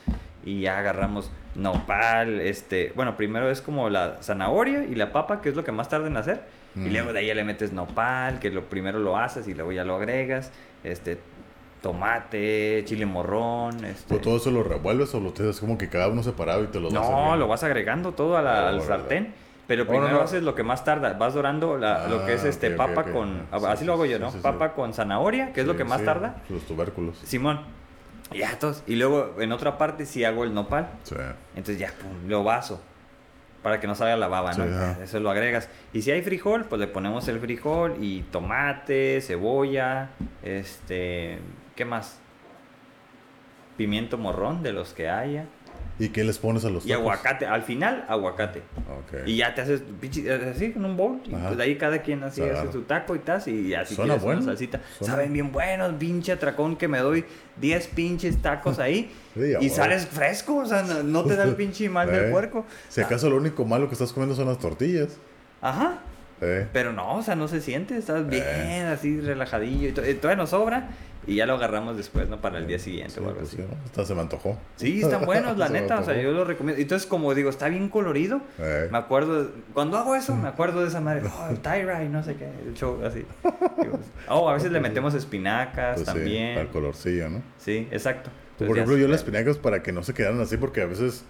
y 0.44 0.62
ya 0.62 0.80
agarramos 0.80 1.30
nopal, 1.56 2.40
este... 2.42 2.92
Bueno, 2.96 3.16
primero 3.18 3.50
es 3.52 3.62
como 3.62 3.90
la 3.90 4.18
zanahoria 4.22 4.84
y 4.86 4.96
la 4.96 5.12
papa, 5.12 5.42
que 5.42 5.50
es 5.50 5.56
lo 5.56 5.64
que 5.64 5.72
más 5.72 5.90
tarda 5.90 6.08
en 6.08 6.18
hacer. 6.18 6.42
Y 6.76 6.80
Mm. 6.80 6.92
luego 6.94 7.14
de 7.14 7.20
ahí 7.20 7.28
ya 7.28 7.36
le 7.36 7.44
metes 7.44 7.72
nopal, 7.74 8.40
que 8.40 8.50
lo 8.52 8.64
primero 8.66 8.98
lo 9.00 9.18
haces 9.18 9.48
y 9.48 9.54
luego 9.54 9.72
ya 9.72 9.84
lo 9.84 9.96
agregas. 9.96 10.52
Este, 10.84 11.20
tomate, 11.82 12.84
chile 12.86 13.06
morrón, 13.06 13.84
este... 13.86 14.06
¿Pero 14.10 14.22
todo 14.22 14.38
eso 14.38 14.52
lo 14.52 14.64
revuelves 14.64 15.14
o 15.16 15.20
lo 15.20 15.32
tienes 15.34 15.60
como 15.60 15.78
que 15.78 15.90
cada 15.90 16.08
uno 16.08 16.24
separado 16.24 16.64
y 16.64 16.68
te 16.68 16.80
lo 16.80 16.90
das 16.90 16.94
No, 16.94 17.36
lo 17.36 17.48
vas 17.48 17.64
agregando 17.64 18.12
todo 18.14 18.38
a 18.38 18.42
la- 18.42 18.70
al 18.70 18.76
Órale. 18.80 18.86
sartén. 18.88 19.34
Pero 19.68 19.86
primero 19.86 20.14
no. 20.14 20.22
haces 20.22 20.44
lo 20.44 20.56
que 20.56 20.64
más 20.64 20.84
tarda. 20.86 21.14
Vas 21.14 21.34
dorando 21.34 21.78
la- 21.78 22.08
lo 22.08 22.26
que 22.26 22.34
es 22.36 22.44
Ah, 22.46 22.48
este 22.50 22.72
papa 22.72 23.04
con... 23.04 23.48
Sí, 23.52 23.66
así 23.66 23.80
sí, 23.80 23.86
lo 23.86 23.94
hago 23.94 24.06
yo, 24.06 24.18
¿no? 24.18 24.32
sí. 24.32 24.40
Papa 24.42 24.74
con 24.74 24.94
zanahoria, 24.94 25.52
que 25.52 25.62
es 25.62 25.68
lo 25.68 25.76
que 25.76 25.84
más 25.84 26.04
tarda. 26.06 26.42
Los 26.50 26.64
tubérculos. 26.66 27.18
Simón. 27.20 27.62
Y 28.32 28.40
Ya, 28.40 28.58
todos. 28.60 28.84
Y 28.88 28.96
luego 28.96 29.36
en 29.40 29.52
otra 29.52 29.78
parte 29.78 30.06
sí 30.06 30.24
hago 30.24 30.44
el 30.46 30.54
nopal. 30.54 30.88
Sí. 31.04 31.16
Entonces 31.56 31.80
ya, 31.80 31.92
pum, 32.02 32.30
lo 32.30 32.44
vaso. 32.46 32.82
Para 33.64 33.80
que 33.82 33.88
no 33.88 33.96
salga 33.96 34.16
la 34.16 34.28
baba, 34.30 34.54
¿no? 34.54 34.64
Eso 35.04 35.20
lo 35.20 35.30
agregas. 35.30 35.68
Y 35.92 36.02
si 36.02 36.12
hay 36.12 36.22
frijol, 36.22 36.66
pues 36.66 36.80
le 36.80 36.88
ponemos 36.88 37.28
el 37.28 37.40
frijol 37.40 37.96
y 38.00 38.22
tomate, 38.24 39.20
cebolla, 39.22 40.12
este... 40.44 41.40
¿Qué 41.76 41.84
más? 41.84 42.20
Pimiento 43.76 44.18
morrón 44.18 44.64
de 44.64 44.72
los 44.74 44.94
que 44.94 45.10
haya. 45.10 45.46
¿Y 46.00 46.10
qué 46.10 46.24
les 46.24 46.38
pones 46.38 46.64
a 46.64 46.70
los 46.70 46.86
Y 46.86 46.90
tacos? 46.90 47.02
aguacate. 47.02 47.46
Al 47.48 47.64
final, 47.64 48.06
aguacate. 48.08 48.60
Ok. 48.60 49.26
Y 49.26 49.38
ya 49.38 49.56
te 49.56 49.62
haces 49.62 49.82
así 50.56 50.72
con 50.72 50.86
un 50.86 50.96
bowl. 50.96 51.20
Y 51.26 51.32
pues 51.32 51.60
ahí 51.60 51.76
cada 51.76 52.02
quien 52.04 52.24
así 52.24 52.42
Claro. 52.42 52.60
hace 52.60 52.72
su 52.72 52.82
taco 52.84 53.16
y 53.16 53.20
tas. 53.20 53.48
Y 53.48 53.74
así 53.74 53.96
Suena 53.96 54.14
quieres 54.14 54.24
una 54.24 54.34
bueno. 54.36 54.42
salsita. 54.52 54.80
Suena- 55.00 55.14
Saben 55.16 55.34
bien 55.34 55.52
buenos, 55.52 55.92
pinche 55.96 56.32
atracón 56.34 56.76
que 56.76 56.88
me 56.88 57.00
doy 57.00 57.26
10 57.60 57.88
pinches 57.88 58.42
tacos 58.42 58.78
ahí. 58.80 59.12
Sí, 59.38 59.54
y 59.62 59.70
sales 59.70 60.06
fresco. 60.08 60.56
O 60.58 60.66
sea, 60.66 60.82
no, 60.84 61.04
no 61.04 61.24
te 61.24 61.36
da 61.36 61.44
el 61.44 61.56
pinche 61.56 61.88
mal 61.90 62.12
del 62.12 62.26
Eh. 62.30 62.32
puerco. 62.32 62.66
Si 62.90 63.02
acaso 63.02 63.30
lo 63.30 63.38
único 63.38 63.66
malo 63.66 63.88
que 63.88 63.94
estás 63.94 64.12
comiendo 64.14 64.36
son 64.36 64.48
las 64.48 64.58
tortillas. 64.60 65.18
Ajá. 65.62 66.00
Eh. 66.42 66.68
Pero 66.74 66.94
no, 66.94 67.16
o 67.18 67.22
sea, 67.24 67.36
no 67.36 67.48
se 67.48 67.62
siente. 67.62 67.98
Estás 67.98 68.28
bien 68.30 68.44
Eh. 68.46 68.86
así 68.86 69.20
relajadillo. 69.20 69.90
Y 69.90 69.92
to- 69.92 70.04
eh, 70.04 70.14
todavía 70.16 70.42
nos 70.44 70.52
sobra. 70.52 70.90
Y 71.26 71.36
ya 71.36 71.46
lo 71.46 71.56
agarramos 71.56 71.98
después, 71.98 72.30
¿no? 72.30 72.40
Para 72.40 72.58
el 72.58 72.68
día 72.68 72.80
siguiente 72.80 73.16
Sí, 73.16 73.20
o 73.20 73.24
algo 73.24 73.40
pues 73.40 73.50
así. 73.50 73.58
sí, 73.58 73.64
¿no? 73.70 73.76
Hasta 73.84 74.06
se 74.06 74.16
me 74.16 74.22
antojó. 74.22 74.58
Sí, 74.78 75.02
están 75.02 75.26
buenos, 75.26 75.58
la 75.58 75.68
neta. 75.68 76.00
O 76.00 76.06
sea, 76.06 76.16
yo 76.22 76.32
lo 76.32 76.46
recomiendo. 76.46 76.82
Entonces, 76.82 77.06
como 77.06 77.34
digo, 77.36 77.50
está 77.50 77.68
bien 77.68 77.90
colorido. 77.90 78.40
Eh. 78.60 78.88
Me 78.90 78.98
acuerdo, 78.98 79.52
cuando 79.74 79.98
hago 79.98 80.16
eso, 80.16 80.34
me 80.36 80.48
acuerdo 80.48 80.82
de 80.84 80.88
esa 80.88 81.02
madre, 81.02 81.24
oh, 81.26 81.54
Tyra 81.56 82.02
y 82.06 82.08
no 82.08 82.24
sé 82.24 82.36
qué, 82.36 82.46
el 82.66 82.74
show 82.76 83.02
así. 83.06 83.26
Digo, 83.82 84.00
Oh, 84.30 84.48
a 84.50 84.54
veces 84.54 84.72
le 84.72 84.80
metemos 84.80 85.14
espinacas 85.16 85.96
Pues 85.96 86.08
sí, 86.08 86.14
también. 86.14 86.54
para 86.54 86.62
el 86.62 86.72
colorcillo, 86.72 87.30
¿no? 87.30 87.42
Sí, 87.58 87.90
exacto. 87.92 88.30
Entonces, 88.52 88.68
Por 88.68 88.78
ejemplo, 88.78 88.98
yo 88.98 89.08
las 89.10 89.20
espinacas 89.20 89.58
para 89.58 89.84
que 89.84 89.92
no 89.92 90.04
se 90.04 90.14
quedaran 90.14 90.40
así, 90.40 90.56
porque 90.56 90.82
a 90.82 90.86
veces 90.86 91.26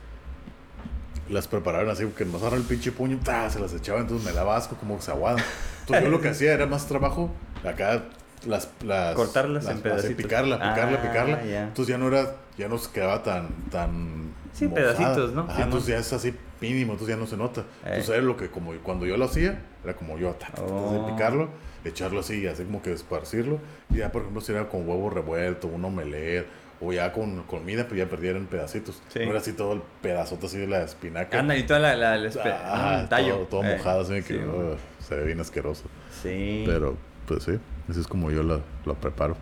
las 1.30 1.48
preparaban 1.48 1.90
así, 1.90 2.06
porque 2.06 2.26
nos 2.26 2.42
agarran 2.42 2.62
el 2.62 2.66
pinche 2.68 2.92
puño, 2.92 3.20
¡ta! 3.24 3.50
se 3.50 3.60
las 3.60 3.74
echaba, 3.74 4.00
entonces 4.00 4.26
me 4.26 4.34
daba 4.34 4.56
asco, 4.58 4.76
como 4.78 4.96
que 4.98 5.04
se 5.04 5.12
aguadan. 5.12 5.44
Entonces 5.82 6.04
yo 6.06 6.10
lo 6.12 6.22
que 6.22 6.30
hacía 6.30 6.54
era 6.54 6.66
más 6.66 6.88
trabajo, 6.88 7.32
acá 7.64 8.04
las... 8.46 8.70
las 8.84 9.16
Cortarlas 9.16 9.66
en 9.66 9.72
así, 9.72 9.82
pedacitos. 9.82 10.16
picarla, 10.16 10.56
picarla, 10.58 11.00
Ah, 11.00 11.02
picarla. 11.02 11.44
ya. 11.46 11.64
Entonces 11.64 11.88
ya 11.94 11.98
no 11.98 12.08
era, 12.08 12.36
ya 12.58 12.68
no 12.68 12.78
se 12.78 12.92
quedaba 12.92 13.24
tan, 13.24 13.50
tan 13.72 14.32
Sí, 14.54 14.68
mojada. 14.68 14.94
pedacitos, 14.96 15.34
¿no? 15.34 15.42
Ajá, 15.50 15.64
entonces 15.64 15.90
ya 15.90 15.98
es 15.98 16.14
así 16.14 16.34
mínimo, 16.62 16.94
entonces 16.94 17.16
ya 17.16 17.20
no 17.20 17.28
se 17.28 17.38
nota. 17.38 17.64
Entonces 17.84 18.10
era 18.10 18.22
lo 18.22 18.38
que 18.38 18.50
como 18.50 18.74
cuando 18.84 19.06
yo 19.06 19.18
lo 19.18 19.26
hacía, 19.26 19.62
era 19.84 19.94
como 19.96 20.18
yo, 20.18 20.32
ta, 20.32 20.48
ta, 20.48 20.56
ta, 20.56 20.62
Oh. 20.64 21.04
así, 21.06 21.12
picarlo, 21.14 21.50
echarlo 21.84 22.20
así, 22.22 22.48
así 22.48 22.64
como 22.64 22.82
que 22.82 22.92
esparcirlo. 22.94 23.60
Y 23.90 23.98
ya, 23.98 24.12
por 24.12 24.22
ejemplo, 24.24 24.42
si 24.42 24.52
era 24.52 24.68
con 24.70 24.88
huevo 24.88 25.10
revuelto, 25.10 25.68
un 25.68 25.84
omelette, 25.86 26.48
o 26.80 26.94
ya 26.94 27.12
con 27.12 27.44
comida, 27.44 27.88
pues 27.88 27.98
ya 27.98 28.08
perdieron 28.08 28.46
pedacitos. 28.46 29.02
Sí. 29.10 29.20
No 29.20 29.32
era 29.32 29.40
así 29.40 29.54
todo 29.54 29.74
el 29.74 29.82
pedazote 30.02 30.46
así 30.46 30.58
de 30.58 30.68
la 30.68 30.84
espinaca. 30.84 31.40
Anda, 31.40 31.56
y 31.58 31.64
toda 31.64 31.80
la, 31.80 31.96
la, 31.96 32.18
la 32.18 32.30
Ah, 32.66 33.00
un 33.02 33.10
tallo. 33.10 33.36
todo, 33.38 33.46
todo 33.46 33.64
Eh, 33.64 33.78
mojado, 33.78 34.02
así 34.02 34.14
que 34.22 34.34
sí, 34.34 34.36
uh, 34.36 34.76
se 35.04 35.16
ve 35.16 35.26
bien 35.26 35.40
asqueroso. 35.40 35.84
Sí, 36.22 36.64
Pero, 36.68 36.96
pues 37.26 37.44
sí, 37.44 37.54
así 37.90 38.00
es 38.00 38.08
como 38.08 38.30
yo 38.32 38.44
lo, 38.44 38.62
lo 38.86 38.94
preparo. 38.96 39.36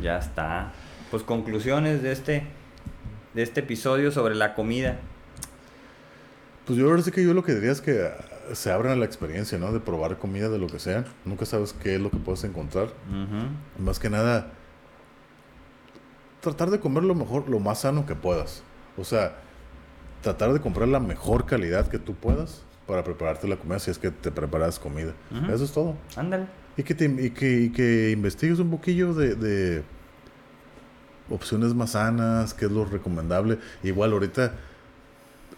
ya 0.00 0.18
está. 0.18 0.72
Pues 1.10 1.22
conclusiones 1.22 2.02
de 2.02 2.12
este, 2.12 2.42
de 3.34 3.42
este 3.42 3.60
episodio 3.60 4.10
sobre 4.12 4.34
la 4.34 4.54
comida. 4.54 4.98
Pues 6.66 6.78
yo 6.78 6.88
ahora 6.88 7.02
sí 7.02 7.10
que 7.10 7.24
yo 7.24 7.34
lo 7.34 7.42
que 7.42 7.54
diría 7.54 7.72
es 7.72 7.80
que 7.80 8.02
ah, 8.06 8.54
se 8.54 8.70
abran 8.70 8.92
a 8.92 8.96
la 8.96 9.04
experiencia, 9.04 9.58
¿no? 9.58 9.72
De 9.72 9.80
probar 9.80 10.18
comida 10.18 10.48
de 10.48 10.58
lo 10.58 10.68
que 10.68 10.78
sea. 10.78 11.04
Nunca 11.24 11.44
sabes 11.44 11.72
qué 11.72 11.96
es 11.96 12.00
lo 12.00 12.10
que 12.10 12.18
puedes 12.18 12.44
encontrar. 12.44 12.88
Más 13.78 13.98
que 13.98 14.08
nada, 14.10 14.48
tratar 16.42 16.70
de 16.70 16.78
comer 16.80 17.04
lo 17.04 17.14
mejor, 17.14 17.48
lo 17.48 17.58
más 17.60 17.80
sano 17.80 18.04
que 18.04 18.14
puedas. 18.14 18.62
O 18.98 19.04
sea, 19.04 19.36
tratar 20.20 20.52
de 20.52 20.60
comprar 20.60 20.88
la 20.88 21.00
mejor 21.00 21.46
calidad 21.46 21.88
que 21.88 21.98
tú 21.98 22.14
puedas 22.14 22.62
para 22.86 23.02
prepararte 23.04 23.48
la 23.48 23.56
comida 23.56 23.78
si 23.78 23.90
es 23.90 23.98
que 23.98 24.10
te 24.10 24.30
preparas 24.30 24.78
comida. 24.78 25.14
Eso 25.50 25.64
es 25.64 25.72
todo. 25.72 25.94
Ándale. 26.16 26.46
Y 26.76 26.82
que, 26.82 26.94
te- 26.94 27.04
y 27.06 27.30
que, 27.30 27.60
y 27.62 27.68
que 27.70 28.10
investigues 28.10 28.58
un 28.58 28.70
poquillo 28.70 29.14
de, 29.14 29.34
de 29.34 29.82
opciones 31.30 31.74
más 31.74 31.90
sanas, 31.92 32.54
qué 32.54 32.66
es 32.66 32.70
lo 32.72 32.84
recomendable. 32.84 33.58
Igual 33.82 34.12
ahorita 34.12 34.54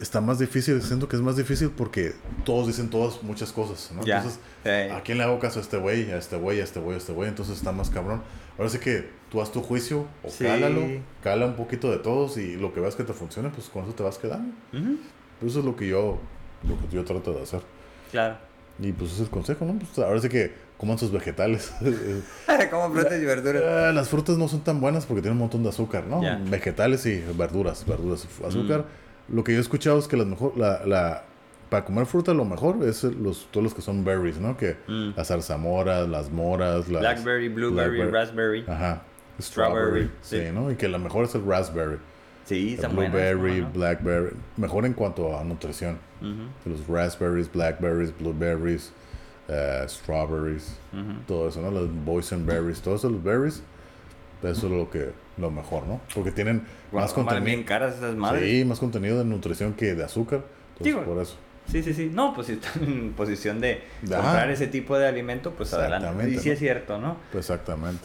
está 0.00 0.20
más 0.20 0.38
difícil, 0.38 0.82
siento 0.82 1.08
que 1.08 1.16
es 1.16 1.22
más 1.22 1.36
difícil 1.36 1.70
porque 1.70 2.14
todos 2.44 2.66
dicen 2.66 2.90
todas 2.90 3.22
muchas 3.22 3.52
cosas, 3.52 3.90
¿no? 3.94 4.04
Ya. 4.04 4.18
Entonces, 4.18 4.40
Eh, 4.64 4.90
¿a 4.94 5.02
quién 5.02 5.18
le 5.18 5.24
hago 5.24 5.38
caso 5.38 5.58
a 5.60 5.62
este 5.62 5.76
güey? 5.76 6.10
A 6.10 6.16
este 6.18 6.36
güey, 6.36 6.60
a 6.60 6.64
este 6.64 6.80
güey, 6.80 6.94
a 6.94 6.98
este 6.98 7.12
güey. 7.12 7.28
Entonces 7.28 7.56
está 7.56 7.70
más 7.72 7.90
cabrón. 7.90 8.22
Ahora 8.58 8.70
sí 8.70 8.78
que 8.78 9.08
tú 9.34 9.42
haz 9.42 9.50
tu 9.50 9.60
juicio 9.62 10.06
o 10.22 10.28
Sí. 10.30 10.44
cálalo, 10.44 10.80
cala 11.24 11.46
un 11.46 11.54
poquito 11.56 11.90
de 11.90 11.98
todos 11.98 12.36
y 12.36 12.54
lo 12.56 12.72
que 12.72 12.78
veas 12.78 12.94
que 12.94 13.02
te 13.02 13.12
funcione, 13.12 13.48
pues 13.50 13.68
con 13.68 13.82
eso 13.84 13.92
te 13.92 14.04
vas 14.04 14.16
quedando. 14.16 14.54
ujú. 14.72 14.96
Eso 15.44 15.58
es 15.58 15.64
lo 15.64 15.74
que 15.74 15.88
yo, 15.88 16.18
lo 16.62 16.78
que 16.78 16.94
yo 16.94 17.04
trato 17.04 17.32
de 17.32 17.42
hacer. 17.42 17.60
Claro. 18.12 18.36
Y 18.78 18.92
pues 18.92 19.10
ese 19.10 19.22
es 19.22 19.28
el 19.28 19.32
consejo, 19.32 19.64
¿no? 19.64 19.74
Pues 19.76 19.98
ahora 19.98 20.20
sí 20.20 20.28
que 20.28 20.52
coman 20.78 20.98
sus 20.98 21.10
vegetales. 21.10 21.72
Como 22.70 22.92
frutas 22.94 23.20
y 23.20 23.24
verduras. 23.24 23.62
Ah, 23.66 23.92
las 23.92 24.08
frutas 24.08 24.38
no 24.38 24.46
son 24.46 24.60
tan 24.60 24.80
buenas 24.80 25.04
porque 25.06 25.20
tienen 25.22 25.36
un 25.36 25.40
montón 25.40 25.62
de 25.64 25.68
azúcar, 25.70 26.04
¿no? 26.06 26.22
Mm. 26.22 26.48
Vegetales 26.50 27.04
y 27.06 27.20
verduras, 27.36 27.84
verduras, 27.86 28.26
azúcar. 28.46 28.84
Lo 29.28 29.42
que 29.42 29.52
yo 29.52 29.58
he 29.58 29.60
escuchado 29.60 29.98
es 29.98 30.06
que 30.06 30.16
las 30.16 30.26
mejor, 30.26 30.56
la, 30.56 30.84
la, 30.86 31.24
para 31.70 31.84
comer 31.84 32.06
fruta 32.06 32.32
lo 32.34 32.44
mejor 32.44 32.78
es 32.86 33.02
los, 33.04 33.48
todos 33.50 33.64
los 33.64 33.74
que 33.74 33.82
son 33.82 34.04
berries, 34.04 34.38
¿no? 34.38 34.56
Que 34.56 34.76
Mm. 34.86 35.14
las 35.16 35.28
zarzamoras, 35.28 36.08
las 36.08 36.30
moras, 36.30 36.88
las... 36.88 37.00
Blackberry, 37.00 37.48
blueberry, 37.48 37.96
blackberry. 37.98 38.10
raspberry. 38.12 38.64
Ajá. 38.68 39.02
Strawberry, 39.40 40.10
sí, 40.22 40.38
sí. 40.40 40.44
¿no? 40.52 40.70
Y 40.70 40.76
que 40.76 40.88
la 40.88 40.98
mejor 40.98 41.24
es 41.24 41.34
el 41.34 41.44
raspberry. 41.46 41.98
Sí, 42.44 42.68
El 42.68 42.74
están 42.74 42.94
buenas. 42.94 43.12
blueberry, 43.12 43.60
blackberry. 43.62 44.30
Mejor 44.56 44.84
en 44.86 44.92
cuanto 44.92 45.36
a 45.38 45.44
nutrición. 45.44 45.98
Los 46.64 46.86
raspberries, 46.88 47.50
blackberries, 47.52 48.16
blueberries, 48.18 48.92
eh, 49.48 49.84
strawberries, 49.88 50.76
todo 51.26 51.48
eso, 51.48 51.60
¿no? 51.60 51.70
Los 51.70 51.88
boysenberries, 52.04 52.80
todos 52.80 53.00
esos 53.04 53.22
berries, 53.22 53.62
eso 54.42 54.66
es 54.66 54.72
lo 54.72 54.88
que 54.90 55.10
lo 55.36 55.50
mejor, 55.50 55.86
¿no? 55.86 56.00
Porque 56.14 56.30
tienen 56.30 56.62
más 56.92 57.14
valen 57.14 57.44
bien 57.44 57.64
contenido. 57.64 57.66
caras 57.66 57.96
esas 57.96 58.14
madres. 58.14 58.48
Sí, 58.50 58.64
más 58.64 58.78
contenido 58.78 59.18
de 59.18 59.24
nutrición 59.24 59.74
que 59.74 59.94
de 59.94 60.04
azúcar. 60.04 60.44
Entonces, 60.78 60.84
Digo, 60.94 61.02
por 61.04 61.20
eso. 61.22 61.36
Sí, 61.70 61.82
sí, 61.82 61.92
sí. 61.94 62.10
No, 62.12 62.34
pues 62.34 62.46
si 62.48 62.52
están 62.54 62.84
en 62.84 63.12
posición 63.14 63.60
de 63.60 63.82
Ajá. 64.12 64.16
comprar 64.22 64.50
ese 64.50 64.66
tipo 64.66 64.98
de 64.98 65.06
alimento, 65.08 65.52
pues 65.52 65.72
adelante. 65.74 66.30
Y 66.30 66.38
sí 66.38 66.50
es 66.50 66.58
cierto, 66.58 66.98
¿no? 66.98 67.16
Pues 67.32 67.48
exactamente. 67.50 68.04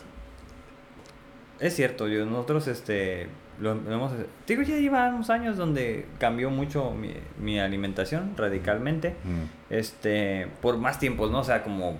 Es 1.59 1.75
cierto, 1.75 2.07
yo, 2.07 2.25
nosotros 2.25 2.67
este, 2.67 3.27
lo, 3.59 3.75
lo 3.75 3.93
hemos... 3.93 4.13
Digo, 4.47 4.61
ya 4.61 4.77
lleva 4.77 5.09
unos 5.09 5.29
años 5.29 5.57
donde 5.57 6.05
cambió 6.17 6.49
mucho 6.49 6.91
mi, 6.91 7.13
mi 7.39 7.59
alimentación 7.59 8.33
radicalmente. 8.37 9.15
Mm. 9.23 9.73
Este, 9.73 10.47
por 10.61 10.77
más 10.77 10.99
tiempos, 10.99 11.31
¿no? 11.31 11.39
O 11.39 11.43
sea, 11.43 11.63
como 11.63 11.99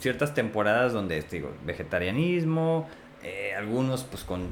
ciertas 0.00 0.34
temporadas 0.34 0.92
donde, 0.92 1.22
digo, 1.30 1.52
vegetarianismo, 1.64 2.88
eh, 3.22 3.54
algunos 3.56 4.04
pues 4.04 4.24
con 4.24 4.48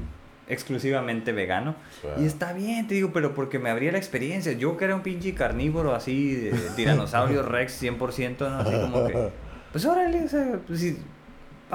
exclusivamente 0.47 1.31
vegano. 1.31 1.75
Y 2.19 2.25
está 2.25 2.53
bien, 2.53 2.87
te 2.87 2.95
digo, 2.95 3.11
pero 3.13 3.33
porque 3.33 3.59
me 3.59 3.69
abría 3.69 3.91
la 3.91 3.97
experiencia. 3.97 4.53
Yo 4.53 4.77
que 4.77 4.85
era 4.85 4.95
un 4.95 5.01
pinche 5.01 5.33
carnívoro 5.33 5.95
así, 5.95 6.35
de 6.35 6.51
tiranosaurio 6.75 7.43
rex 7.43 7.81
100%, 7.81 8.39
¿no? 8.39 8.59
Así 8.59 8.71
como 8.79 9.07
que, 9.07 9.29
pues 9.71 9.85
órale, 9.85 10.23
o 10.23 10.27
sea, 10.27 10.59
pues 10.65 10.79
sí, 10.79 10.97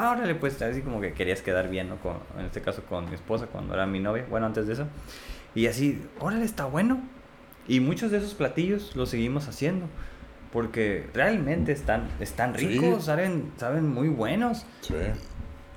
ah, 0.01 0.13
órale, 0.13 0.35
pues 0.35 0.61
así 0.63 0.81
como 0.83 1.01
que 1.01 1.13
querías 1.13 1.43
quedar 1.43 1.69
bien, 1.69 1.89
¿no? 1.89 1.97
Con, 1.97 2.17
en 2.39 2.47
este 2.47 2.61
caso 2.61 2.83
con 2.89 3.09
mi 3.09 3.15
esposa, 3.15 3.47
cuando 3.47 3.75
era 3.75 3.87
mi 3.87 4.01
novia, 4.01 4.25
bueno, 4.29 4.47
antes 4.47 4.67
de 4.67 4.73
eso. 4.75 4.87
Y 5.55 5.67
así, 5.67 6.03
órale, 6.19 6.45
está 6.45 6.65
bueno. 6.67 7.01
Y 7.69 7.81
muchos 7.81 8.11
de 8.11 8.19
esos 8.19 8.35
platillos 8.35 8.95
los 8.97 9.09
seguimos 9.11 9.49
haciendo. 9.49 9.87
Porque 10.53 11.07
realmente 11.15 11.71
están, 11.73 12.09
están 12.19 12.57
Sí. 12.59 12.67
ricos, 12.67 13.05
saben, 13.05 13.53
saben 13.57 13.89
muy 13.89 14.09
buenos. 14.09 14.67
Sí. 14.81 14.95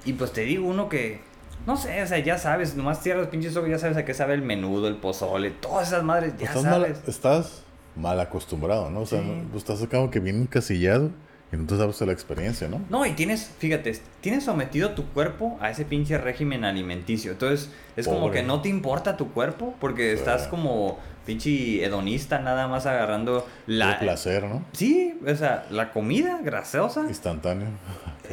Y 0.05 0.13
pues 0.13 0.33
te 0.33 0.41
digo 0.41 0.67
uno 0.67 0.89
que, 0.89 1.21
no 1.67 1.77
sé, 1.77 2.01
o 2.01 2.07
sea, 2.07 2.17
ya 2.19 2.39
sabes, 2.39 2.75
nomás 2.75 3.01
cierras 3.03 3.27
pinches 3.27 3.55
ojos, 3.55 3.69
ya 3.69 3.77
sabes 3.77 3.97
a 3.97 4.05
qué 4.05 4.15
sabe 4.15 4.33
el 4.33 4.41
menudo, 4.41 4.87
el 4.87 4.95
pozole, 4.95 5.51
todas 5.51 5.89
esas 5.89 6.03
madres, 6.03 6.33
ya 6.39 6.47
estás, 6.47 6.63
mal, 6.63 6.73
sabes. 6.81 7.07
estás 7.07 7.63
mal 7.95 8.19
acostumbrado, 8.19 8.89
¿no? 8.89 9.01
O 9.01 9.05
sea, 9.05 9.21
Sí. 9.21 9.27
no- 9.27 9.43
pues 9.51 9.63
estás 9.69 9.87
como 9.87 10.09
que 10.09 10.19
bien 10.19 10.41
encasillado 10.41 11.11
y 11.53 11.57
no 11.57 11.65
te 11.67 11.77
sabes 11.77 12.01
la 12.01 12.11
experiencia, 12.11 12.67
¿no? 12.67 12.81
No, 12.89 13.05
y 13.05 13.11
tienes, 13.11 13.51
fíjate, 13.59 13.99
tienes 14.21 14.43
sometido 14.43 14.91
tu 14.91 15.05
cuerpo 15.09 15.57
a 15.61 15.69
ese 15.69 15.85
pinche 15.85 16.17
régimen 16.17 16.65
alimenticio. 16.65 17.31
Entonces, 17.33 17.69
es 17.95 18.07
como 18.07 18.31
que 18.31 18.41
no 18.43 18.61
te 18.61 18.69
importa 18.69 19.15
tu 19.17 19.31
cuerpo 19.31 19.75
porque 19.79 20.13
estás 20.13 20.47
como 20.47 20.99
pinche 21.25 21.83
hedonista, 21.85 22.39
nada 22.39 22.67
más 22.67 22.85
agarrando 22.85 23.47
La... 23.67 23.91
la... 23.91 23.99
placer, 23.99 24.43
¿no? 24.43 24.65
Sí, 24.73 25.17
o 25.25 25.35
sea, 25.35 25.65
la 25.69 25.91
comida 25.91 26.39
grasosa, 26.43 27.05
Instantáneo. 27.07 27.67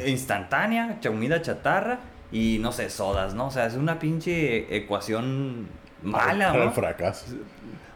instantánea, 0.05 0.99
comida 1.05 1.41
chatarra 1.41 1.99
y 2.31 2.57
no 2.59 2.71
sé, 2.71 2.89
sodas, 2.89 3.33
¿no? 3.33 3.47
O 3.47 3.51
sea, 3.51 3.65
es 3.65 3.75
una 3.75 3.99
pinche 3.99 4.75
ecuación 4.75 5.67
mala, 6.01 6.47
Para 6.51 6.59
el 6.63 6.65
¿no? 6.69 6.71
fracaso. 6.73 7.25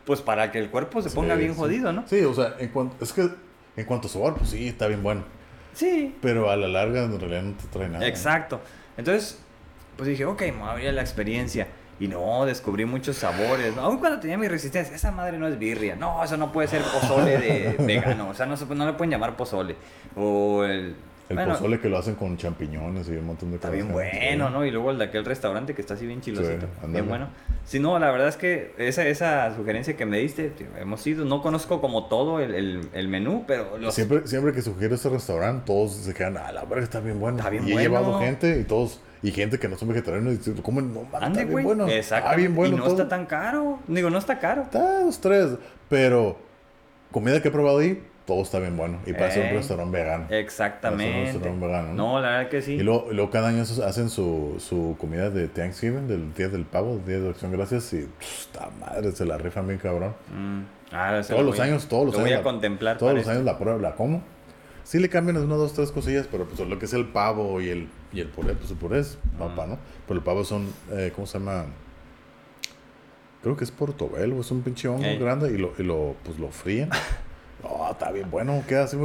Pues 0.06 0.22
para 0.22 0.52
que 0.52 0.60
el 0.60 0.70
cuerpo 0.70 1.02
se 1.02 1.10
ponga 1.10 1.34
Sí, 1.36 1.40
bien 1.42 1.54
sí. 1.54 1.60
jodido, 1.60 1.92
¿no? 1.92 2.04
Sí, 2.08 2.20
o 2.22 2.34
sea, 2.34 2.56
en 2.60 2.70
cuanto, 2.70 3.04
es 3.04 3.12
que 3.12 3.28
en 3.78 3.86
cuanto 3.86 4.08
a 4.08 4.12
sabor, 4.12 4.36
pues 4.36 4.50
sí, 4.52 4.68
está 4.68 4.88
bien 4.88 5.04
bueno. 5.04 5.24
Sí, 5.74 6.16
Pero 6.22 6.50
a 6.50 6.56
la 6.56 6.68
larga 6.68 7.04
en 7.04 7.20
realidad 7.20 7.42
no 7.44 7.54
te 7.54 7.68
trae 7.68 7.90
nada. 7.90 8.08
exacto. 8.08 8.62
Entonces, 8.98 9.40
pues 9.98 10.08
dije, 10.10 10.24
ok, 10.26 10.42
me 10.44 10.72
voy 10.74 10.88
a 10.88 10.92
la 10.92 11.02
experiencia. 11.02 11.68
Y 12.00 12.08
no, 12.10 12.46
descubrí 12.46 12.84
muchos 12.86 13.16
sabores. 13.18 13.76
Aún 13.78 13.98
cuando 14.00 14.20
tenía 14.20 14.38
mi 14.38 14.48
resistencia, 14.50 14.94
esa 14.96 15.12
madre 15.12 15.38
no 15.38 15.48
es 15.48 15.58
birria. 15.58 15.96
No, 15.96 16.22
eso 16.24 16.36
no 16.38 16.52
puede 16.52 16.68
ser 16.68 16.82
pozole 16.82 17.38
de 17.38 17.76
vegano. 17.80 18.30
O 18.30 18.34
sea, 18.34 18.46
no, 18.46 18.58
se- 18.58 18.66
no 18.66 18.86
le 18.86 18.94
pueden 18.94 19.12
llamar 19.12 19.36
pozole. 19.38 19.76
O 20.16 20.64
el... 20.66 20.96
El 21.28 21.38
bueno, 21.38 21.54
pozole 21.54 21.80
que 21.80 21.90
lo 21.90 21.98
hacen 21.98 22.14
con 22.16 22.38
champiñones 22.38 23.08
y 23.10 23.14
un 23.14 23.26
montón 23.26 23.50
de 23.50 23.56
Está 23.56 23.70
cosas. 23.70 23.84
bien 23.84 23.94
bueno, 23.94 24.50
¿no? 24.52 24.64
Y 24.64 24.70
luego 24.70 24.92
el 24.92 25.00
de 25.00 25.06
aquel 25.06 25.26
restaurante 25.26 25.74
que 25.74 25.82
está 25.82 25.96
así 25.96 26.06
bien 26.06 26.22
chilosito. 26.22 26.68
Sí, 26.82 26.92
bien 26.92 27.08
bueno. 27.10 27.30
Sí, 27.66 27.80
no, 27.80 27.98
la 27.98 28.12
verdad 28.12 28.28
es 28.28 28.38
que 28.38 28.74
esa, 28.78 29.08
esa 29.08 29.56
sugerencia 29.56 29.98
que 29.98 30.06
me 30.06 30.20
diste, 30.20 30.50
tío, 30.52 30.68
hemos 30.80 31.06
ido, 31.08 31.26
no 31.26 31.42
conozco 31.42 31.82
como 31.82 32.06
todo 32.06 32.40
el, 32.40 32.54
el, 32.54 32.90
el 32.94 33.08
menú, 33.08 33.44
pero 33.48 33.78
los... 33.80 33.96
Siempre, 33.96 34.28
siempre 34.28 34.54
que 34.54 34.62
sugiero 34.62 34.94
ese 34.94 35.10
restaurante, 35.10 35.64
todos 35.66 35.94
se 35.94 36.14
quedan, 36.14 36.38
ah, 36.38 36.52
la 36.52 36.64
verga 36.66 36.84
está 36.84 37.00
bien 37.00 37.20
bueno. 37.20 37.40
Está 37.40 37.50
bien 37.50 37.68
y 37.68 37.72
he 37.72 37.74
bueno. 37.74 37.90
llevado 37.90 38.20
gente 38.20 38.60
y 38.60 38.64
todos, 38.64 39.02
y 39.24 39.32
gente 39.32 39.58
que 39.58 39.68
no 39.68 39.78
son 39.78 39.88
vegetarianos 39.88 40.48
y 40.48 40.52
¿cómo 40.62 40.80
no? 40.82 41.06
mames, 41.12 41.24
Ande, 41.24 41.42
está 41.42 41.54
bien 41.56 41.64
bueno. 41.66 41.88
Exacto. 41.90 42.26
Está 42.28 42.38
bien 42.38 42.54
bueno. 42.56 42.76
y 42.76 42.78
no 42.78 42.84
todo. 42.84 42.94
está 42.98 43.10
tan 43.10 43.26
caro. 43.26 43.80
Digo, 43.88 44.12
no 44.12 44.20
está 44.20 44.38
caro. 44.38 44.62
Está 44.62 45.02
dos, 45.02 45.20
tres. 45.20 45.48
Pero 45.90 46.38
comida 47.12 47.42
que 47.42 47.48
he 47.48 47.52
probado 47.52 47.80
ahí, 47.80 48.04
todo 48.26 48.42
está 48.42 48.60
bien 48.60 48.76
bueno. 48.76 49.00
Y 49.06 49.14
para 49.14 49.30
ser 49.32 49.44
un 49.44 49.50
Eh, 49.50 49.54
restaurante 49.54 49.98
vegano. 49.98 50.26
Exactamente. 50.32 51.18
Un 51.20 51.26
restaurante 51.26 51.66
vegano, 51.68 51.88
¿no? 51.90 51.94
No, 52.14 52.22
la 52.22 52.30
verdad 52.30 52.50
que 52.50 52.62
sí. 52.62 52.74
Y 52.74 52.84
luego, 52.84 53.08
luego 53.12 53.30
cada 53.30 53.50
año 53.50 53.62
hacen 53.62 54.10
su, 54.10 54.56
su 54.60 54.96
comida 55.00 55.30
de 55.30 55.48
Thanksgiving, 55.48 56.08
del 56.08 56.34
Día 56.34 56.50
del 56.50 56.66
Pavo, 56.66 57.00
Día 57.06 57.20
de 57.20 57.30
Acción 57.30 57.52
Gracias, 57.52 57.94
y 57.94 58.08
esta 58.20 58.70
madre, 58.80 59.12
se 59.12 59.26
la 59.26 59.38
rifan 59.38 59.68
bien 59.68 59.80
cabrón. 59.80 60.14
Mm. 60.36 60.62
Ah, 60.92 61.22
Todos 61.28 61.30
lo 61.42 61.44
los 61.48 61.58
voy 61.58 61.68
años, 61.68 61.88
todos 61.88 62.06
los 62.06 62.14
lo 62.16 62.20
años. 62.22 62.30
voy 62.30 62.34
a 62.34 62.38
la- 62.38 62.44
contemplar. 62.44 62.98
Todos 62.98 63.14
los 63.14 63.28
años 63.28 63.44
la 63.44 63.58
pruebo, 63.58 63.80
la 63.80 63.96
como. 63.96 64.24
Sí 64.84 65.00
le 65.00 65.10
cambian 65.10 65.38
unas 65.38 65.58
dos, 65.58 65.74
tres 65.74 65.92
cosillas, 65.92 66.28
pero 66.32 66.46
pues 66.46 66.60
lo 66.60 66.78
que 66.80 66.86
es 66.86 66.94
el 66.94 67.06
pavo 67.08 67.60
y 67.60 67.70
el, 67.70 67.90
y 68.14 68.20
el 68.22 68.28
puré, 68.28 68.54
pues 68.54 68.70
el 68.72 68.78
puré 68.78 69.00
es 69.00 69.18
papa, 69.38 69.66
Mm. 69.66 69.70
¿no? 69.72 69.78
Pero 70.08 70.20
el 70.20 70.24
pavo 70.24 70.44
son, 70.44 70.68
eh, 70.92 71.12
¿cómo 71.16 71.26
se 71.28 71.40
llama? 71.40 71.66
Creo 73.42 73.56
que 73.58 73.64
es 73.64 73.72
portobelo, 73.72 74.40
es 74.42 74.50
un 74.52 74.62
pinche 74.62 74.88
hongo 74.88 75.20
grande 75.20 75.52
y 75.52 75.58
lo, 75.58 75.74
y 75.78 75.84
lo, 75.84 76.16
pues 76.24 76.40
lo 76.40 76.50
fríen. 76.50 76.90
Oh, 77.64 77.90
está 77.92 78.12
bien 78.12 78.30
bueno, 78.30 78.64
queda 78.68 78.84
así, 78.84 78.98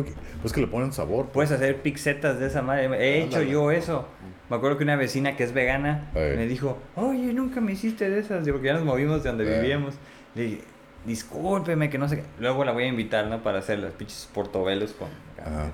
pues 0.43 0.52
que 0.52 0.60
le 0.60 0.66
ponen 0.66 0.93
sabor. 0.93 1.24
pues. 1.27 1.32
Puedes 1.48 1.52
hacer 1.52 1.77
pixetas 1.82 2.39
de 2.39 2.47
esa 2.47 2.60
madre. 2.62 2.86
He 2.98 3.18
hecho 3.22 3.36
Ándale. 3.39 3.51
yo 3.51 3.70
eso. 3.70 4.06
Me 4.51 4.56
acuerdo 4.56 4.77
que 4.78 4.85
una 4.85 4.97
vecina 4.97 5.36
que 5.36 5.44
es 5.44 5.52
vegana 5.52 6.10
Ey. 6.14 6.36
me 6.36 6.47
dijo, 6.47 6.77
oye, 6.97 7.32
nunca 7.32 7.60
me 7.60 7.72
hiciste 7.72 8.10
de 8.10 8.18
esas. 8.20 8.44
Digo, 8.44 8.56
porque 8.56 8.66
ya 8.68 8.74
nos 8.74 8.85
movimos 8.85 9.22
de 9.22 9.28
donde 9.31 9.44
Ey. 9.51 9.60
vivíamos. 9.60 9.94
Le 10.35 10.43
dije, 10.43 10.60
discúlpeme, 11.06 11.89
que 11.89 11.98
no 11.98 12.09
sé 12.09 12.16
qué. 12.16 12.22
Luego 12.40 12.64
la 12.64 12.72
voy 12.72 12.85
a 12.85 12.86
invitar, 12.89 13.27
¿no? 13.28 13.43
Para 13.43 13.60
hacer 13.60 13.78
los 13.78 13.93
pinches 13.93 14.28
portobelos 14.35 14.93
con... 14.93 15.09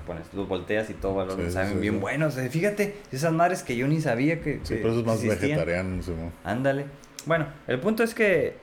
Pones, 0.05 0.33
los 0.33 0.47
volteas 0.47 0.89
y 0.89 0.93
todo 0.93 1.15
valor. 1.15 1.35
Sí, 1.43 1.51
saben 1.51 1.73
sí, 1.73 1.79
bien 1.79 1.95
sí. 1.95 1.99
buenos. 1.99 2.35
Fíjate, 2.35 2.95
esas 3.11 3.33
madres 3.33 3.63
que 3.63 3.75
yo 3.75 3.85
ni 3.87 3.99
sabía 3.99 4.39
que, 4.41 4.61
Sí, 4.63 4.75
que 4.75 4.81
pero 4.81 4.91
eso 4.91 4.99
es 5.01 5.05
más 5.05 5.21
vegetariano. 5.21 6.01
Ándale. 6.45 6.85
Bueno, 7.25 7.47
el 7.67 7.79
punto 7.79 8.03
es 8.03 8.13
que 8.13 8.55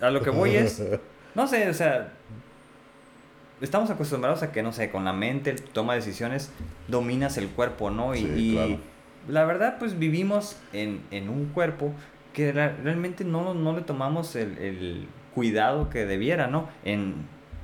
a 0.00 0.10
lo 0.10 0.22
que 0.22 0.30
voy 0.30 0.56
es, 0.56 0.82
no 1.36 1.46
sé, 1.46 1.68
o 1.68 1.74
sea, 1.74 2.14
estamos 3.60 3.90
acostumbrados 3.90 4.42
a 4.42 4.52
que, 4.52 4.62
no 4.62 4.72
sé, 4.72 4.90
con 4.90 5.04
la 5.04 5.12
mente, 5.12 5.54
toma 5.54 5.94
decisiones, 5.94 6.50
dominas 6.88 7.36
el 7.36 7.48
cuerpo, 7.48 7.90
¿no? 7.90 8.14
Y, 8.14 8.18
Sí, 8.20 8.32
y 8.36 8.52
claro. 8.54 8.78
la 9.28 9.44
verdad, 9.44 9.76
pues 9.78 9.98
vivimos 9.98 10.56
en, 10.72 11.00
en 11.10 11.28
un 11.28 11.46
cuerpo 11.46 11.92
que 12.32 12.52
realmente 12.52 13.24
no, 13.24 13.54
no 13.54 13.74
le 13.74 13.82
tomamos 13.82 14.36
el, 14.36 14.56
el 14.58 15.08
cuidado 15.34 15.90
que 15.90 16.06
debiera, 16.06 16.46
¿no? 16.46 16.68
En, 16.84 17.14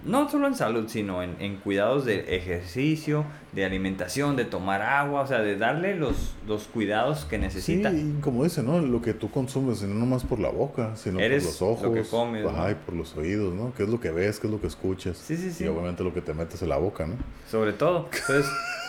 no 0.04 0.28
solo 0.28 0.46
en 0.46 0.54
salud, 0.54 0.86
sino 0.88 1.22
en, 1.22 1.36
en 1.40 1.56
cuidados 1.56 2.04
de 2.04 2.36
ejercicio, 2.36 3.24
de 3.52 3.64
alimentación, 3.64 4.36
de 4.36 4.44
tomar 4.44 4.82
agua, 4.82 5.22
o 5.22 5.26
sea, 5.26 5.40
de 5.40 5.56
darle 5.56 5.96
los, 5.96 6.34
los 6.46 6.64
cuidados 6.68 7.24
que 7.24 7.38
necesita. 7.38 7.90
Sí, 7.90 8.14
y 8.16 8.20
como 8.20 8.44
dice, 8.44 8.62
¿no? 8.62 8.80
Lo 8.80 9.02
que 9.02 9.14
tú 9.14 9.30
consumes, 9.30 9.82
no 9.82 9.94
nomás 9.94 10.22
por 10.24 10.38
la 10.38 10.50
boca, 10.50 10.94
sino 10.96 11.18
Eres 11.18 11.42
por 11.44 11.52
los 11.52 11.62
ojos. 11.62 11.82
lo 11.88 11.92
que 11.94 12.02
comes, 12.08 12.46
ajá, 12.46 12.64
¿no? 12.64 12.70
y 12.70 12.74
por 12.74 12.94
los 12.94 13.16
oídos, 13.16 13.54
¿no? 13.54 13.72
¿Qué 13.74 13.82
es 13.82 13.88
lo 13.88 13.98
que 13.98 14.10
ves? 14.10 14.38
¿Qué 14.38 14.46
es 14.46 14.52
lo 14.52 14.60
que 14.60 14.68
escuchas? 14.68 15.16
Sí, 15.16 15.36
sí, 15.36 15.50
sí. 15.50 15.64
Y 15.64 15.66
obviamente 15.68 16.04
lo 16.04 16.14
que 16.14 16.20
te 16.20 16.34
metes 16.34 16.62
en 16.62 16.68
la 16.68 16.76
boca, 16.76 17.06
¿no? 17.06 17.16
Sobre 17.50 17.72
todo. 17.72 18.08
Entonces, 18.12 18.46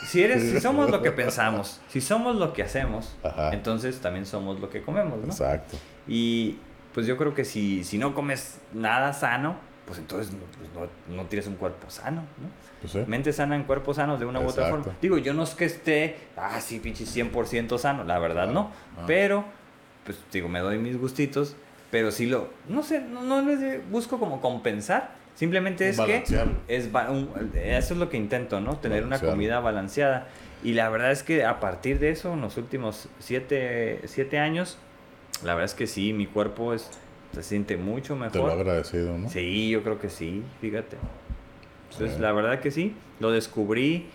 si 0.08 0.22
eres, 0.22 0.44
si 0.44 0.60
somos 0.60 0.92
lo 0.92 1.02
que 1.02 1.12
pensamos, 1.24 1.82
si 1.90 2.02
somos 2.02 2.36
lo 2.36 2.54
que 2.54 2.62
hacemos, 2.64 3.16
Ajá. 3.24 3.54
entonces 3.54 4.00
también 4.00 4.26
somos 4.26 4.60
lo 4.60 4.70
que 4.70 4.82
comemos, 4.82 5.20
¿no? 5.20 5.26
Exacto. 5.26 5.78
Y 6.08 6.58
pues 6.94 7.08
yo 7.08 7.18
creo 7.18 7.34
que 7.34 7.46
si, 7.46 7.84
si 7.84 7.98
no 7.98 8.14
comes 8.14 8.60
nada 8.74 9.14
sano, 9.14 9.56
pues 9.88 9.98
entonces 10.00 10.34
no, 10.34 10.40
pues 10.58 10.90
no, 11.10 11.16
no 11.16 11.24
tienes 11.28 11.48
un 11.48 11.56
cuerpo 11.56 11.90
sano, 11.90 12.22
¿no? 12.22 12.50
Pues 12.82 12.94
sí. 12.94 13.04
Mente 13.08 13.34
sana 13.34 13.56
en 13.56 13.64
cuerpo 13.64 13.94
sano 13.94 14.18
de 14.18 14.26
una 14.26 14.40
u 14.40 14.44
otra 14.48 14.66
Exacto. 14.66 14.84
forma. 14.84 15.00
Digo, 15.02 15.18
yo 15.18 15.34
no 15.34 15.44
es 15.44 15.56
que 15.56 15.66
esté, 15.66 16.18
ah, 16.36 16.60
sí, 16.62 16.80
pinche 16.80 17.06
100% 17.06 17.78
sano, 17.80 18.04
la 18.04 18.20
verdad 18.20 18.48
no. 18.50 18.72
Ah. 18.98 19.04
Pero, 19.08 19.46
pues 20.04 20.18
digo, 20.32 20.48
me 20.50 20.60
doy 20.60 20.78
mis 20.78 21.00
gustitos, 21.00 21.56
pero 21.90 22.12
sí 22.12 22.26
lo, 22.28 22.50
no 22.68 22.84
sé, 22.84 23.00
no, 23.02 23.22
no 23.24 23.42
les 23.42 23.90
busco 23.90 24.20
como 24.20 24.42
compensar. 24.42 25.16
Simplemente 25.36 25.88
es 25.90 26.00
que 26.00 26.24
es 26.68 26.90
un- 27.10 27.30
eso 27.56 27.94
es 27.94 28.00
lo 28.00 28.10
que 28.10 28.18
intento, 28.18 28.60
¿no? 28.60 28.78
Tener 28.78 29.04
una 29.06 29.20
comida 29.20 29.60
balanceada. 29.60 30.28
Y 30.64 30.74
la 30.74 30.90
verdad 30.90 31.12
es 31.12 31.22
que 31.24 31.46
a 31.46 31.60
partir 31.60 32.00
de 32.00 32.10
eso, 32.10 32.34
en 32.34 32.42
los 32.42 32.58
últimos 32.58 33.08
siete, 33.20 34.02
siete 34.06 34.40
años, 34.40 34.78
la 35.44 35.54
verdad 35.54 35.66
es 35.66 35.76
que 35.76 35.86
sí, 35.86 36.12
mi 36.14 36.26
cuerpo 36.26 36.74
es, 36.74 36.90
se 37.34 37.44
siente 37.44 37.78
mucho 37.78 38.14
Te 38.14 38.20
lo 38.38 38.46
mejor. 38.46 38.52
agradecido, 38.52 39.18
¿no? 39.18 39.30
Sí, 39.30 39.70
yo 39.70 39.84
creo 39.84 40.00
que 40.00 40.10
sí, 40.10 40.44
fíjate. 40.62 40.98
Entonces, 41.92 42.16
Sí. 42.18 42.22
la 42.22 42.32
verdad 42.32 42.60
que 42.60 42.72
sí, 42.72 42.94
lo 43.20 43.32
descubrí 43.32 44.08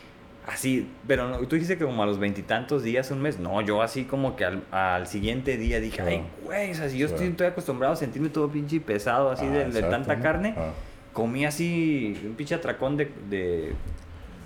así, 0.47 0.89
pero 1.06 1.28
no- 1.28 1.39
tú 1.47 1.55
dijiste 1.56 1.78
que 1.78 1.84
como 1.84 2.02
a 2.02 2.06
los 2.06 2.18
veintitantos 2.18 2.82
días, 2.82 3.10
un 3.10 3.22
mes. 3.22 3.39
No, 3.39 3.60
yo 3.60 3.80
así 3.80 4.05
como 4.05 4.34
que 4.36 4.44
al, 4.44 4.62
al 4.72 5.06
siguiente 5.06 5.56
día 5.56 5.78
dije, 5.80 6.02
Ah. 6.02 6.06
ay, 6.09 6.22
güey, 6.44 6.70
o 6.72 6.74
sea, 6.74 6.89
si 6.89 6.98
yo 6.98 7.06
Sí. 7.09 7.14
estoy, 7.14 7.28
estoy 7.28 7.47
acostumbrado 7.47 7.93
a 7.94 7.97
sentirme 7.97 8.28
todo 8.28 8.48
pinche 8.48 8.80
pesado 8.80 9.30
así 9.30 9.47
Ah, 9.47 9.51
de, 9.51 9.64
de 9.70 9.82
tanta 9.82 10.18
carne, 10.20 10.55
Ah. 10.56 10.70
comí 11.12 11.44
así 11.44 12.20
un 12.26 12.34
pinche 12.34 12.55
atracón 12.56 12.97
de, 12.97 13.10
de 13.30 13.72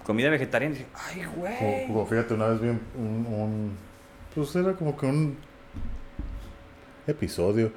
comida 0.05 0.29
vegetariana. 0.31 0.75
Y 0.75 0.79
dije, 0.79 0.89
ay, 0.95 1.23
güey. 1.35 1.87
como 1.87 2.07
fíjate, 2.07 2.35
una 2.35 2.49
vez 2.49 2.61
vi 2.61 2.69
un, 2.69 2.81
un- 3.27 3.77
Pues 4.35 4.55
era 4.55 4.75
como 4.75 4.95
que 4.97 5.07
un 5.07 5.37
episodio. 7.07 7.73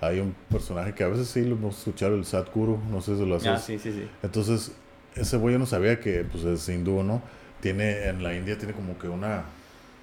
Hay 0.00 0.20
un 0.20 0.34
personaje 0.50 0.94
que 0.94 1.04
a 1.04 1.08
veces 1.08 1.28
sí 1.28 1.42
lo 1.44 1.56
hemos 1.56 1.78
escuchado, 1.78 2.14
el 2.14 2.24
Sadhguru, 2.24 2.78
no 2.90 3.00
sé 3.00 3.16
si 3.16 3.24
lo 3.24 3.36
haces. 3.36 3.48
Ah, 3.48 3.58
sí, 3.58 3.78
sí, 3.78 3.92
sí. 3.92 4.08
Entonces, 4.22 4.72
ese 5.14 5.36
güey 5.38 5.54
yo 5.54 5.58
no 5.58 5.66
sabía 5.66 5.98
que 6.00 6.24
pues 6.24 6.44
es 6.44 6.68
hindú, 6.68 7.02
¿no? 7.02 7.22
Tiene, 7.60 8.08
en 8.08 8.22
la 8.22 8.34
India 8.34 8.58
tiene 8.58 8.74
como 8.74 8.98
que 8.98 9.08
una, 9.08 9.44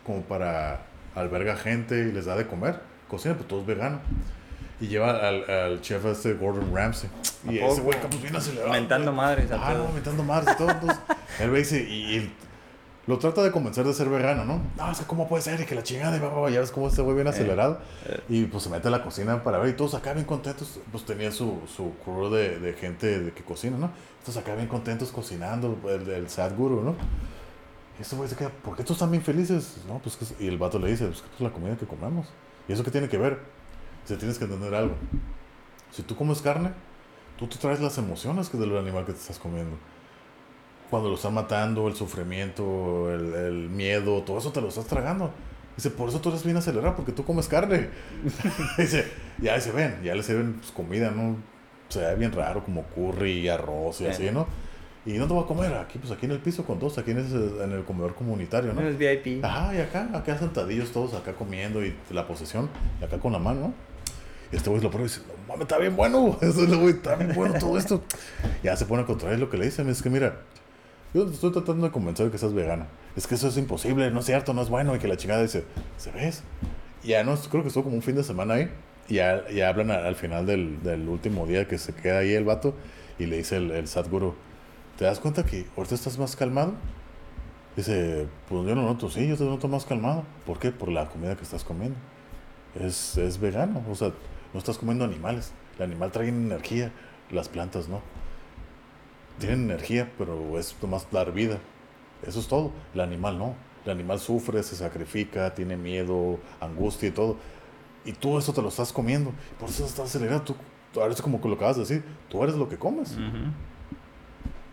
como 0.06 0.22
para 0.22 0.82
alberga 1.16 1.56
gente 1.56 2.00
y 2.10 2.12
les 2.12 2.26
da 2.26 2.36
de 2.36 2.48
comer, 2.48 2.80
cocina, 3.08 3.36
pues 3.36 3.48
todo 3.48 3.62
es 3.62 3.68
vegano. 3.68 4.00
Y 4.82 4.88
lleva 4.88 5.12
al, 5.28 5.50
al 5.50 5.82
chef 5.82 6.04
este 6.06 6.34
Gordon 6.34 6.76
Ramsay. 6.76 7.10
Y 7.48 7.60
¿A 7.60 7.68
ese 7.68 7.82
güey 7.82 7.98
pues 8.02 8.22
bien 8.22 8.36
acelerado. 8.36 8.72
Mentando 8.72 9.14
madres 9.14 9.50
Ah, 9.52 9.76
no, 9.78 9.94
mentando 9.94 10.24
madres 10.24 10.58
todo. 10.58 10.72
Entonces, 10.72 11.00
él 11.40 11.52
ve 11.52 11.60
y 11.60 11.62
dice, 11.62 11.84
y, 11.88 12.18
y 12.18 12.34
lo 13.06 13.20
trata 13.20 13.44
de 13.44 13.52
convencer 13.52 13.86
de 13.86 13.94
ser 13.94 14.08
vegano, 14.08 14.46
¿no? 14.46 14.62
No, 14.78 14.98
que 14.98 15.06
cómo 15.06 15.28
puede 15.28 15.42
ser 15.44 15.60
y 15.60 15.66
que 15.66 15.76
la 15.76 15.84
chingada, 15.84 16.16
y 16.16 16.20
va, 16.20 16.50
ya 16.50 16.62
ves 16.62 16.72
cómo 16.72 16.88
este 16.88 17.02
güey 17.02 17.16
bien 17.16 17.28
acelerado. 17.28 17.80
eh. 18.06 18.22
Y 18.30 18.46
pues 18.46 18.64
se 18.64 18.70
mete 18.70 18.88
a 18.88 18.92
la 18.92 19.04
cocina 19.04 19.44
para 19.44 19.58
ver 19.58 19.70
y 19.70 19.74
todos 19.74 19.94
acá 19.94 20.14
bien 20.14 20.26
contentos. 20.26 20.80
Pues 20.92 21.04
tenía 21.06 21.32
su, 21.32 21.60
su 21.68 21.94
crew 22.04 22.30
de, 22.30 22.60
de 22.60 22.74
gente 22.74 23.20
de 23.20 23.32
que 23.34 23.44
cocina, 23.44 23.78
¿no? 23.78 23.92
Todos 24.24 24.38
acá 24.38 24.56
bien 24.56 24.68
contentos 24.68 25.12
cocinando, 25.12 25.78
el, 25.90 26.10
el 26.10 26.30
Sadhguru, 26.30 26.82
¿no? 26.82 26.96
Y 28.00 28.02
ese 28.02 28.16
güey 28.16 28.30
se 28.30 28.36
queda, 28.36 28.50
¿por 28.50 28.76
qué 28.76 28.84
todos 28.84 28.98
están 28.98 29.12
bien 29.12 29.22
felices? 29.24 29.78
No, 29.88 30.00
pues 30.00 30.18
y 30.40 30.48
el 30.48 30.58
vato 30.58 30.80
le 30.80 30.90
dice, 30.90 31.06
pues 31.08 31.24
es 31.36 31.42
la 31.42 31.52
comida 31.52 31.76
que 31.76 31.86
comemos. 31.86 32.28
¿Y 32.68 32.74
eso 32.74 32.84
qué 32.84 32.92
tiene 32.92 33.10
que 33.10 33.18
ver? 33.18 33.40
Dice, 34.04 34.18
tienes 34.18 34.38
que 34.38 34.46
entender 34.46 34.74
algo. 34.74 34.96
Si 35.92 36.02
tú 36.04 36.16
comes 36.16 36.42
carne, 36.42 36.72
tú 37.38 37.48
te 37.48 37.58
traes 37.58 37.82
las 37.82 37.98
emociones 37.98 38.50
que 38.50 38.58
del 38.58 38.76
animal 38.78 39.06
que 39.06 39.12
te 39.12 39.20
estás 39.20 39.38
comiendo. 39.38 39.76
Cuando 40.94 41.10
lo 41.10 41.16
están 41.16 41.34
matando, 41.34 41.88
el 41.88 41.96
sufrimiento, 41.96 43.12
el, 43.12 43.34
el 43.34 43.70
miedo, 43.70 44.22
todo 44.22 44.38
eso 44.38 44.52
te 44.52 44.62
lo 44.62 44.68
estás 44.68 44.86
tragando. 44.86 45.32
Dice, 45.76 45.90
por 45.90 46.08
eso 46.10 46.22
tú 46.22 46.30
eres 46.30 46.44
bien 46.44 46.56
acelerado, 46.56 46.96
porque 46.96 47.12
tú 47.12 47.26
comes 47.26 47.48
carne. 47.48 47.90
dice, 48.78 49.08
ya 49.40 49.60
se 49.60 49.72
ven, 49.72 50.00
ya 50.04 50.14
le 50.14 50.22
sirven 50.22 50.54
pues, 50.60 50.72
comida, 50.72 51.10
¿no? 51.10 51.36
Se 51.90 52.00
ve 52.00 52.16
bien 52.16 52.32
raro, 52.32 52.64
como 52.64 52.84
curry 52.84 53.50
arroz 53.50 54.02
y 54.02 54.06
así, 54.06 54.30
¿no? 54.32 54.46
Y 55.04 55.14
no 55.14 55.26
te 55.26 55.34
voy 55.34 55.44
a 55.44 55.48
comer 55.48 55.74
aquí, 55.74 55.98
pues 55.98 56.12
aquí 56.14 56.28
en 56.28 56.34
el 56.34 56.40
piso 56.40 56.64
con 56.64 56.78
dos, 56.78 56.96
aquí 57.00 57.10
en, 57.10 57.18
ese- 57.18 57.64
en 57.64 57.72
el 57.72 57.84
comedor 57.86 58.14
comunitario, 58.14 58.72
¿no? 58.74 58.82
Es 58.82 58.96
VIP. 58.96 59.44
Ajá, 59.44 59.74
y 59.74 59.80
acá, 59.80 60.08
acá 60.14 60.38
sentadillos 60.38 60.92
todos, 60.92 61.16
acá 61.16 61.34
comiendo 61.34 61.84
y 61.84 61.96
la 62.12 62.28
posesión, 62.28 62.70
y 63.02 63.04
acá 63.04 63.18
con 63.18 63.34
la 63.34 63.40
mano, 63.40 63.60
¿no? 63.62 63.74
Y 64.52 64.58
este 64.58 64.70
güey 64.70 64.80
lo 64.84 64.92
prueba 64.92 65.08
y 65.08 65.10
dice, 65.12 65.22
no 65.28 65.34
mames, 65.48 65.64
está 65.64 65.80
bien 65.80 65.96
bueno, 65.96 66.38
eso 66.40 66.62
es 66.64 66.70
lo 66.70 66.78
güey, 66.78 66.92
está 66.94 67.16
bien 67.16 67.34
bueno 67.34 67.56
todo 67.60 67.80
esto. 67.80 68.04
Ya 68.62 68.76
se 68.78 68.86
pone 68.86 69.02
a 69.02 69.06
contraer 69.08 69.40
lo 69.40 69.50
que 69.50 69.58
le 69.58 69.66
dicen, 69.66 69.90
es 69.90 70.04
que 70.04 70.12
mira, 70.12 70.42
yo 71.14 71.26
te 71.26 71.34
estoy 71.34 71.52
tratando 71.52 71.86
de 71.86 71.92
convencer 71.92 72.26
de 72.28 72.32
que 72.32 72.38
seas 72.38 72.54
vegano. 72.54 72.88
Es 73.16 73.28
que 73.28 73.36
eso 73.36 73.48
es 73.48 73.58
imposible, 73.58 74.10
no 74.12 74.20
es 74.20 74.26
cierto, 74.26 74.54
no 74.54 74.62
es 74.62 74.70
bueno, 74.70 74.96
y 74.96 75.00
que 75.00 75.08
la 75.08 75.18
chingada 75.18 75.42
dice, 75.42 75.66
¿se 75.98 76.12
ves? 76.12 76.44
Y 77.04 77.10
ya 77.10 77.24
no, 77.24 77.36
creo 77.36 77.62
que 77.62 77.68
estuvo 77.68 77.84
como 77.84 77.96
un 77.96 78.02
fin 78.02 78.16
de 78.16 78.24
semana 78.24 78.56
ahí, 78.56 78.72
y 79.08 79.16
ya, 79.16 79.48
ya 79.50 79.70
hablan 79.70 79.92
al, 79.92 80.06
al 80.06 80.16
final 80.16 80.46
del, 80.46 80.82
del 80.82 81.08
último 81.08 81.46
día 81.46 81.68
que 81.68 81.78
se 81.78 81.94
queda 81.94 82.20
ahí 82.20 82.34
el 82.34 82.46
vato, 82.46 82.74
y 83.20 83.26
le 83.26 83.38
dice 83.38 83.58
el, 83.58 83.72
el 83.72 83.88
Sadhguru, 83.88 84.34
¿te 84.98 85.06
das 85.06 85.20
cuenta 85.20 85.46
que 85.46 85.66
ahorita 85.78 85.96
estás 85.96 86.18
más 86.18 86.36
calmado? 86.36 86.74
Dice, 87.76 88.28
pues 88.48 88.68
yo 88.68 88.76
no 88.76 88.84
noto, 88.84 89.10
sí, 89.10 89.28
yo 89.28 89.36
te 89.36 89.44
noto 89.44 89.68
más 89.68 89.86
calmado. 89.86 90.24
¿Por 90.46 90.60
qué? 90.60 90.72
Por 90.72 90.90
la 90.90 91.10
comida 91.10 91.36
que 91.36 91.44
estás 91.44 91.64
comiendo. 91.64 91.98
Es, 92.80 93.18
es 93.18 93.40
vegano, 93.40 93.84
o 93.90 93.96
sea, 93.96 94.12
no 94.54 94.60
estás 94.60 94.78
comiendo 94.78 95.06
animales. 95.06 95.52
El 95.78 95.86
animal 95.86 96.12
trae 96.12 96.28
energía, 96.28 96.92
las 97.32 97.50
plantas 97.50 97.88
no. 97.90 98.02
Tienen 99.40 99.64
energía, 99.64 100.12
pero 100.18 100.58
es 100.60 100.76
nomás 100.82 101.08
dar 101.12 101.32
vida. 101.32 101.58
Eso 102.26 102.40
es 102.40 102.48
todo. 102.48 102.72
El 102.94 103.02
animal 103.02 103.38
no. 103.38 103.56
El 103.86 103.92
animal 103.92 104.20
sufre, 104.20 104.64
se 104.64 104.76
sacrifica, 104.76 105.54
tiene 105.54 105.76
miedo, 105.76 106.40
angustia 106.62 107.10
y 107.10 107.12
todo. 107.12 107.36
Y 108.06 108.14
tú 108.14 108.38
eso 108.38 108.54
te 108.54 108.62
lo 108.62 108.70
estás 108.70 108.94
comiendo. 108.94 109.32
Por 109.60 109.70
eso 109.70 109.86
estás 109.86 110.06
acelerado. 110.06 110.42
Tú, 110.44 110.56
tú 110.94 111.02
eres 111.02 111.22
como 111.22 111.40
lo 111.44 111.56
acabas 111.56 111.76
de 111.76 111.82
decir. 111.82 112.04
Tú 112.30 112.44
eres 112.44 112.56
lo 112.56 112.70
que 112.70 112.78
comes. 112.78 113.12
Ujú. 113.14 113.52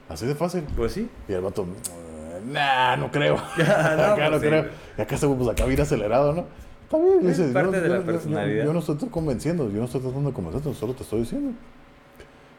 Así 0.09 0.27
de 0.27 0.35
fácil. 0.35 0.65
Pues 0.77 0.93
sí. 0.93 1.09
Y 1.29 1.33
el 1.33 1.41
vato, 1.41 1.63
"Eh, 1.65 2.41
nah, 2.47 2.97
no 2.97 3.11
creo. 3.11 3.37
No, 3.37 3.43
acá 3.65 4.25
no 4.31 4.31
pues 4.31 4.43
creo. 4.43 4.67
Y 4.99 5.01
acá 5.03 5.17
se 5.17 5.27
pues 5.29 5.49
acá 5.49 5.65
viene 5.67 5.83
acelerado, 5.83 6.33
¿no? 6.33 6.45
Está 6.85 6.99
bien, 6.99 7.31
Es 7.31 7.39
parte 7.53 7.77
yo, 7.77 7.83
de 7.83 7.89
la 7.89 7.95
yo- 7.97 8.01
yo- 8.01 8.07
personalidad. 8.07 8.65
Yo, 8.65 8.73
no 8.73 8.79
estoy 8.81 8.97
convenciendo, 9.11 9.71
yo 9.71 9.79
no 9.79 9.85
estoy 9.85 10.01
tratando 10.01 10.31
de 10.31 10.35
convencerte, 10.35 10.75
solo 10.75 10.93
te 10.95 11.05
estoy 11.05 11.21
diciendo. 11.21 11.53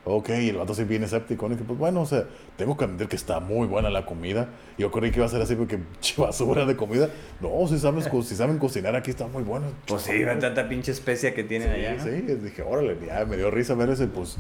Ok, 0.04 0.30
y 0.30 0.50
el 0.50 0.58
vato 0.58 0.74
sí 0.74 0.84
viene 0.84 1.06
escéptico, 1.06 1.48
¿no? 1.48 1.54
Y 1.54 1.58
que, 1.58 1.64
pues 1.64 1.78
bueno, 1.78 2.02
o 2.02 2.06
sea, 2.08 2.26
tengo 2.58 2.76
que 2.76 2.86
admitir 2.86 3.08
que 3.08 3.16
está 3.16 3.40
muy 3.40 3.68
buena 3.68 3.92
la 3.92 4.04
comida. 4.06 4.50
Yo 4.80 4.90
creí 4.92 5.12
que 5.12 5.18
iba 5.20 5.28
a 5.28 5.30
ser 5.30 5.42
así 5.44 5.56
porque 5.56 5.78
"Ch, 6.02 6.18
basura 6.18 6.66
de 6.66 6.76
comida. 6.76 7.10
No, 7.40 7.68
si, 7.68 7.78
sabes, 7.78 8.08
co- 8.08 8.24
si 8.24 8.36
saben 8.36 8.58
cocinar 8.58 8.96
aquí 8.96 9.12
está 9.12 9.28
muy 9.28 9.44
bueno. 9.44 9.68
Pues 9.86 10.02
sí, 10.02 10.24
ven 10.24 10.40
tanta 10.40 10.68
pinche 10.68 10.92
especia 10.92 11.36
que 11.36 11.44
tienen 11.44 11.70
allá. 11.70 11.96
¿no? 11.98 12.04
Sí, 12.04 12.24
sí, 12.28 12.34
dije, 12.36 12.64
órale, 12.64 12.98
ya 13.06 13.26
me 13.26 13.38
dio 13.38 13.52
risa 13.52 13.76
ver 13.76 13.90
ese, 13.92 14.08
pues 14.08 14.38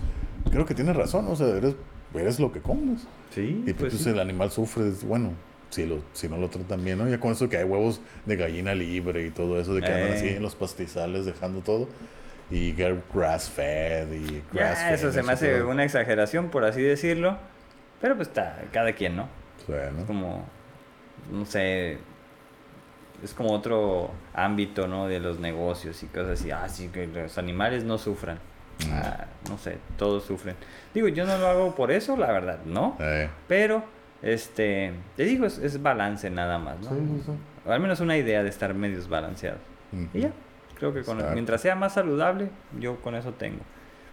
creo 0.50 0.66
que 0.66 0.74
tienes 0.74 0.96
razón, 0.96 1.28
o 1.28 1.36
sea, 1.36 1.48
eres, 1.48 1.76
eres 2.16 2.40
lo 2.40 2.52
que 2.52 2.60
comes. 2.62 3.02
Sí, 3.36 3.64
Y 3.68 3.74
pues 3.74 3.92
pues, 3.94 4.04
sí. 4.04 4.10
el 4.10 4.20
animal 4.20 4.50
sufre, 4.50 4.92
bueno, 5.06 5.34
si, 5.70 5.86
lo, 5.86 6.00
si 6.14 6.28
no 6.28 6.38
lo 6.38 6.50
tratan 6.50 6.84
bien, 6.84 6.98
¿no? 6.98 7.08
Ya 7.08 7.20
con 7.20 7.34
eso 7.34 7.48
que 7.50 7.58
hay 7.58 7.66
huevos 7.66 8.02
de 8.26 8.36
gallina 8.36 8.74
libre 8.74 9.28
y 9.28 9.30
todo 9.30 9.60
eso, 9.62 9.76
de 9.76 9.82
que 9.82 9.88
andan 9.94 10.10
Eh. 10.10 10.14
así 10.16 10.28
en 10.30 10.42
los 10.42 10.56
pastizales 10.56 11.26
dejando 11.28 11.62
todo. 11.62 11.88
Y 12.52 12.74
get 12.74 12.96
grass 13.14 13.50
fed 13.50 14.12
y 14.12 14.44
grass 14.54 14.80
Ya, 14.82 14.94
eso 14.94 15.12
se 15.12 15.24
me 15.24 15.34
hace 15.34 15.64
una 15.64 15.84
exageración, 15.86 16.50
por 16.50 16.66
así 16.66 16.82
decirlo. 16.82 17.38
Pero 18.02 18.16
pues 18.16 18.28
está, 18.28 18.58
cada 18.74 18.92
quien, 18.94 19.16
¿no? 19.16 19.28
Bueno, 19.68 20.06
Como, 20.06 20.46
no 21.32 21.46
sé, 21.46 21.98
es 23.24 23.34
como 23.34 23.52
otro 23.54 24.12
ámbito, 24.34 24.88
¿no? 24.88 25.08
De 25.08 25.20
los 25.20 25.40
negocios 25.40 26.02
y 26.04 26.08
cosas 26.08 26.40
así. 26.40 26.52
Ah, 26.52 26.68
sí, 26.68 26.90
que 26.90 27.08
los 27.08 27.38
animales 27.38 27.84
no 27.84 27.98
sufran. 27.98 28.40
Ah, 28.92 29.26
no 29.48 29.58
sé, 29.60 29.78
todos 29.98 30.24
sufren. 30.26 30.56
Digo, 30.94 31.08
yo 31.08 31.26
no 31.26 31.38
lo 31.38 31.48
hago 31.48 31.76
por 31.76 31.92
eso, 31.92 32.18
la 32.18 32.32
verdad, 32.32 32.60
¿no? 32.66 32.98
eh, 33.00 33.30
Pero, 33.48 33.84
este, 34.24 34.92
te 35.16 35.24
digo, 35.24 35.46
es, 35.46 35.60
es 35.60 35.82
balance 35.82 36.30
nada 36.32 36.58
más, 36.58 36.80
¿no? 36.80 36.90
sí, 36.90 36.96
sí, 36.96 37.24
sí. 37.28 37.32
O 37.64 37.72
al 37.72 37.80
menos 37.80 38.00
una 38.00 38.18
idea 38.18 38.42
de 38.42 38.50
estar 38.50 38.74
medios 38.74 39.08
balanceados. 39.08 39.62
Y 40.16 40.22
ya, 40.22 40.32
creo 40.82 40.94
que 40.96 41.04
con 41.04 41.18
Exacto. 41.18 41.36
mientras 41.36 41.62
sea 41.62 41.76
más 41.76 41.94
saludable, 41.94 42.50
yo 42.80 42.96
con 43.02 43.14
eso 43.14 43.34
tengo. 43.34 43.60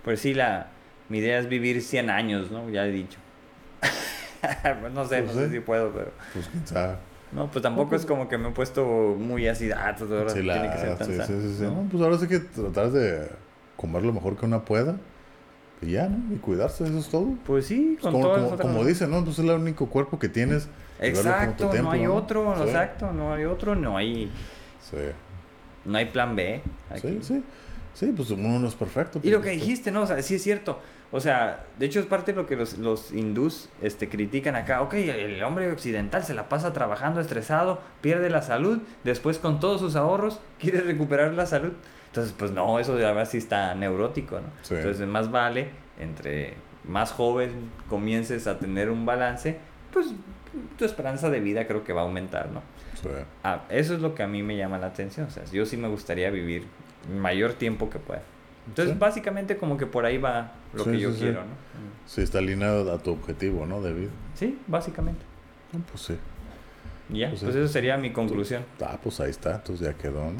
Pues 0.04 0.20
sí, 0.20 0.34
la, 0.34 0.66
mi 1.08 1.16
idea 1.18 1.38
es 1.38 1.48
vivir 1.48 1.80
100 1.80 2.10
años, 2.10 2.50
¿no? 2.50 2.68
Ya 2.68 2.86
he 2.86 2.90
dicho. 2.90 3.18
Pues 4.80 4.92
no 4.92 5.04
sé, 5.06 5.22
Pues 5.22 5.34
no 5.34 5.40
sé 5.40 5.46
sí. 5.48 5.54
si 5.54 5.60
puedo, 5.60 5.90
pero... 5.92 6.12
Pues 6.34 6.46
quién 6.48 6.66
sabe. 6.66 6.94
No, 7.32 7.50
pues 7.50 7.62
tampoco 7.62 7.96
es 7.96 8.04
como 8.06 8.28
que 8.28 8.36
me 8.38 8.48
he 8.48 8.52
puesto 8.52 8.84
muy 9.18 9.48
así, 9.48 9.70
ah, 9.72 9.94
todo 9.98 10.18
ahora 10.18 10.30
Sí, 10.30 10.42
la- 10.42 10.52
tiene 10.54 10.70
que 10.70 10.78
ser 10.78 10.96
tan 10.96 11.06
sí, 11.06 11.12
sano, 11.16 11.26
sí, 11.26 11.48
sí, 11.48 11.54
sí. 11.56 11.62
¿no? 11.64 11.70
No, 11.82 11.88
pues 11.90 12.02
ahora 12.02 12.18
sí 12.18 12.28
que 12.28 12.38
tratar 12.38 12.90
de 12.90 13.28
comer 13.76 14.02
lo 14.02 14.12
mejor 14.12 14.36
que 14.36 14.44
una 14.46 14.60
pueda. 14.64 14.96
Y 15.82 15.92
ya, 15.92 16.08
¿no? 16.08 16.34
Y 16.34 16.38
cuidarse, 16.38 16.84
eso 16.84 16.98
es 16.98 17.08
todo. 17.08 17.34
Pues 17.46 17.66
sí, 17.66 17.98
con 18.00 18.12
como, 18.12 18.24
todas 18.26 18.42
como, 18.42 18.54
otras- 18.54 18.66
como 18.68 18.84
dicen, 18.84 19.10
¿no? 19.10 19.24
Pues 19.24 19.38
es 19.38 19.44
el 19.44 19.50
único 19.52 19.86
cuerpo 19.88 20.18
que 20.18 20.28
tienes. 20.28 20.68
Exacto, 21.00 21.64
no 21.64 21.70
templo, 21.70 21.90
hay 21.92 22.06
otro, 22.06 22.54
Sí, 22.56 22.62
exacto, 22.64 23.12
no 23.12 23.32
hay 23.34 23.44
otro, 23.44 23.74
no 23.74 23.96
hay, 23.96 24.30
Sí, 24.80 24.96
no 25.88 25.98
hay 25.98 26.06
plan 26.06 26.36
B. 26.36 26.62
aquí. 26.90 27.08
sí, 27.08 27.18
sí. 27.22 27.44
Sí, 27.98 28.12
pues 28.14 28.30
uno 28.30 28.60
no 28.60 28.68
es 28.68 28.76
perfecto. 28.76 29.18
Y 29.24 29.30
lo 29.30 29.40
pues, 29.40 29.50
que 29.50 29.56
dijiste, 29.56 29.90
¿no? 29.90 30.02
O 30.02 30.06
sea, 30.06 30.22
sí 30.22 30.36
es 30.36 30.42
cierto. 30.44 30.78
O 31.10 31.18
sea, 31.18 31.64
de 31.80 31.86
hecho 31.86 31.98
es 31.98 32.06
parte 32.06 32.32
de 32.32 32.36
lo 32.36 32.46
que 32.46 32.54
los, 32.54 32.78
los 32.78 33.12
hindús 33.12 33.70
este, 33.82 34.08
critican 34.08 34.54
acá. 34.54 34.82
Ok, 34.82 34.94
el 34.94 35.42
hombre 35.42 35.72
occidental 35.72 36.22
se 36.22 36.32
la 36.32 36.48
pasa 36.48 36.72
trabajando 36.72 37.20
estresado, 37.20 37.80
pierde 38.00 38.30
la 38.30 38.42
salud, 38.42 38.78
después 39.02 39.38
con 39.38 39.58
todos 39.58 39.80
sus 39.80 39.96
ahorros 39.96 40.38
quiere 40.60 40.82
recuperar 40.82 41.34
la 41.34 41.46
salud. 41.46 41.72
Entonces, 42.06 42.32
pues 42.38 42.52
no, 42.52 42.78
eso 42.78 42.94
de 42.94 43.04
verdad 43.04 43.28
sí 43.28 43.38
está 43.38 43.74
neurótico, 43.74 44.36
¿no? 44.36 44.46
Sí. 44.62 44.74
Entonces, 44.76 45.04
más 45.08 45.32
vale, 45.32 45.70
entre 45.98 46.54
más 46.84 47.10
joven 47.10 47.50
comiences 47.88 48.46
a 48.46 48.60
tener 48.60 48.90
un 48.90 49.06
balance, 49.06 49.58
pues 49.92 50.06
tu 50.78 50.84
esperanza 50.84 51.30
de 51.30 51.40
vida 51.40 51.66
creo 51.66 51.82
que 51.82 51.92
va 51.92 52.02
a 52.02 52.04
aumentar, 52.04 52.50
¿no? 52.50 52.62
Sí. 53.02 53.08
Ah, 53.44 53.64
eso 53.70 53.94
es 53.94 54.00
lo 54.00 54.14
que 54.14 54.22
a 54.22 54.26
mí 54.26 54.42
me 54.42 54.56
llama 54.56 54.78
la 54.78 54.86
atención. 54.88 55.26
O 55.26 55.30
sea, 55.30 55.44
yo 55.46 55.66
sí 55.66 55.76
me 55.76 55.88
gustaría 55.88 56.30
vivir 56.30 56.64
mayor 57.20 57.54
tiempo 57.54 57.88
que 57.90 57.98
pueda. 57.98 58.22
Entonces, 58.66 58.92
Sí. 58.94 58.98
básicamente 59.00 59.56
como 59.56 59.76
que 59.78 59.86
por 59.86 60.04
ahí 60.04 60.18
va 60.18 60.52
lo 60.74 60.84
Sí, 60.84 60.90
que 60.92 60.98
yo 61.00 61.14
quiero, 61.14 61.40
¿no? 61.40 61.50
Sí, 62.06 62.20
está 62.22 62.38
alineado 62.38 62.92
a 62.92 62.98
tu 62.98 63.12
objetivo, 63.12 63.64
¿no? 63.66 63.80
De 63.80 63.92
vida. 63.94 64.10
Sí, 64.34 64.58
básicamente. 64.66 65.22
No, 65.72 65.80
pues 65.80 66.02
sí. 66.02 66.18
Ya, 67.10 67.30
Pues 67.30 67.42
pues, 67.42 67.56
eso 67.56 67.68
sería 67.72 67.96
mi 67.96 68.12
conclusión. 68.12 68.64
Ah, 68.82 68.98
pues 69.02 69.18
ahí 69.20 69.30
está. 69.30 69.54
Entonces 69.56 69.86
ya 69.86 69.94
quedó, 69.94 70.24
¿no? 70.26 70.36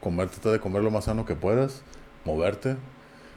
Comer, 0.00 0.28
trata 0.28 0.50
de 0.50 0.58
comer 0.58 0.82
lo 0.82 0.90
más 0.90 1.04
sano 1.04 1.24
que 1.24 1.36
puedas. 1.36 1.82
Moverte. 2.24 2.76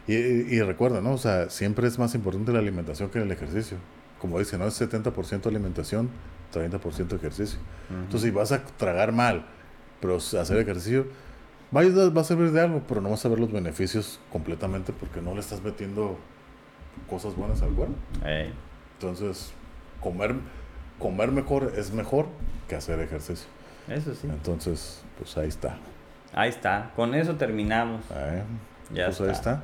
Y, 0.08 0.16
y, 0.16 0.48
y 0.56 0.62
recuerda, 0.64 1.00
¿no? 1.02 1.12
O 1.14 1.18
sea, 1.20 1.50
siempre 1.52 1.88
es 1.88 2.00
más 2.00 2.16
importante 2.16 2.52
la 2.52 2.58
alimentación 2.60 3.10
que 3.12 3.20
el 3.20 3.32
ejercicio. 3.32 3.78
Como 4.20 4.40
dice, 4.40 4.58
¿no? 4.58 4.66
Es 4.68 4.80
70% 4.82 5.46
alimentación, 5.48 6.10
30% 6.52 7.16
ejercicio. 7.16 7.60
Entonces, 7.90 8.22
si 8.22 8.32
vas 8.32 8.52
a 8.52 8.64
tragar 8.64 9.12
mal, 9.12 9.46
pero 10.00 10.18
hacer 10.18 10.58
ejercicio, 10.58 11.06
va 11.76 11.82
a, 11.82 11.84
ayudar- 11.84 12.16
va 12.16 12.22
a 12.22 12.24
servir 12.26 12.52
de 12.52 12.62
algo, 12.62 12.82
pero 12.88 13.02
no 13.02 13.10
vas 13.10 13.26
a 13.26 13.30
ver 13.30 13.40
los 13.40 13.52
beneficios 13.52 14.20
completamente 14.32 14.94
porque 14.94 15.22
no 15.22 15.34
le 15.34 15.40
estás 15.42 15.62
metiendo 15.62 16.18
cosas 17.10 17.36
buenas 17.36 17.62
al 17.62 17.70
cuerpo. 17.72 17.96
Entonces, 19.00 19.52
comer, 20.00 20.36
comer 21.00 21.32
mejor 21.32 21.74
es 21.76 21.92
mejor 21.92 22.28
que 22.68 22.76
hacer 22.76 23.00
ejercicio. 23.00 23.48
eso 23.88 24.14
sí. 24.16 24.28
Entonces, 24.28 25.04
pues 25.18 25.36
ahí 25.38 25.48
está. 25.48 25.78
Ahí 26.34 26.50
está. 26.50 26.92
Con 26.96 27.14
eso 27.16 27.36
terminamos. 27.36 28.02
Ya 28.94 29.06
pues 29.08 29.22
ahí 29.22 29.30
está. 29.30 29.52
está. 29.54 29.64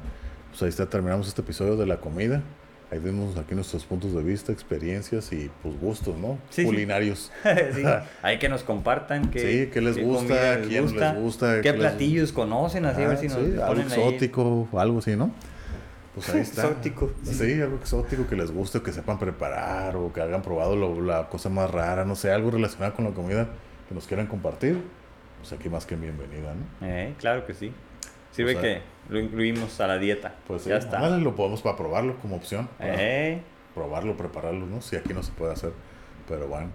Pues 0.49 0.63
ahí 0.63 0.69
está, 0.69 0.85
terminamos 0.87 1.27
este 1.27 1.41
episodio 1.41 1.75
de 1.77 1.85
la 1.85 1.97
comida. 1.97 2.41
Ahí 2.89 2.99
vemos 2.99 3.35
aquí 3.37 3.53
nuestros 3.53 3.83
puntos 3.83 4.13
de 4.13 4.23
vista, 4.23 4.53
experiencias 4.53 5.33
y 5.33 5.51
pues 5.61 5.77
gustos, 5.79 6.17
¿no? 6.17 6.37
Sí. 6.49 6.63
Culinarios. 6.63 7.31
sí. 7.43 7.83
Hay 8.21 8.39
que 8.39 8.47
nos 8.47 8.63
compartan 8.63 9.29
qué, 9.29 9.39
Sí, 9.65 9.69
qué 9.73 9.81
les 9.81 10.01
gusta, 10.01 10.23
comida 10.23 10.61
quién 10.67 10.95
les 10.97 11.15
gusta, 11.15 11.55
qué 11.55 11.61
qué 11.63 11.71
les- 11.71 11.79
platillos 11.79 12.31
conocen, 12.31 12.85
así 12.85 13.01
a 13.03 13.07
ver 13.09 13.17
Ah, 13.17 13.19
si 13.19 13.27
nos 13.27 13.37
algo 13.37 13.65
ponen 13.67 13.91
ahí. 13.91 13.99
exótico, 13.99 14.69
algo 14.77 14.99
así, 14.99 15.15
¿no? 15.17 15.31
Pues 16.15 16.29
ahí 16.29 16.39
está. 16.39 16.61
Exótico. 16.63 17.11
Sí. 17.23 17.61
algo 17.61 17.75
exótico 17.75 18.25
que 18.25 18.35
les 18.37 18.51
guste, 18.51 18.81
que 18.81 18.93
sepan 18.93 19.19
preparar 19.19 19.97
o 19.97 20.13
que 20.13 20.21
hayan 20.21 20.41
probado 20.41 20.75
lo- 20.77 21.01
la 21.01 21.27
cosa 21.27 21.49
más 21.49 21.69
rara, 21.69 22.05
no 22.05 22.15
sé, 22.15 22.31
algo 22.31 22.51
relacionado 22.51 22.93
con 22.93 23.03
la 23.05 23.11
comida 23.11 23.49
que 23.89 23.95
nos 23.95 24.07
quieran 24.07 24.27
compartir. 24.27 24.81
Pues 25.39 25.51
aquí 25.53 25.69
más 25.69 25.85
que 25.85 25.95
bienvenida, 25.97 26.53
¿no? 26.55 26.87
Eh, 26.87 27.13
claro 27.19 27.45
que 27.45 27.53
sí. 27.53 27.71
Sirve 28.31 28.55
O 28.55 28.61
sea- 28.61 28.61
que 28.61 28.81
lo 29.09 29.19
incluimos 29.19 29.79
a 29.79 29.87
la 29.87 29.97
dieta. 29.97 30.35
Pues 30.47 30.63
sí, 30.63 30.69
ya 30.69 30.77
está. 30.77 30.97
ándale, 30.97 31.23
lo 31.23 31.35
podemos 31.35 31.61
para 31.61 31.75
probarlo 31.77 32.15
como 32.17 32.35
opción. 32.35 32.67
para 32.77 32.95
Eh, 32.97 33.41
Probarlo, 33.73 34.17
prepararlo, 34.17 34.65
¿no? 34.65 34.81
Si 34.81 34.95
aquí 34.95 35.13
no 35.13 35.21
se 35.21 35.31
puede 35.31 35.53
hacer. 35.53 35.71
Pero 36.27 36.47
bueno, 36.47 36.69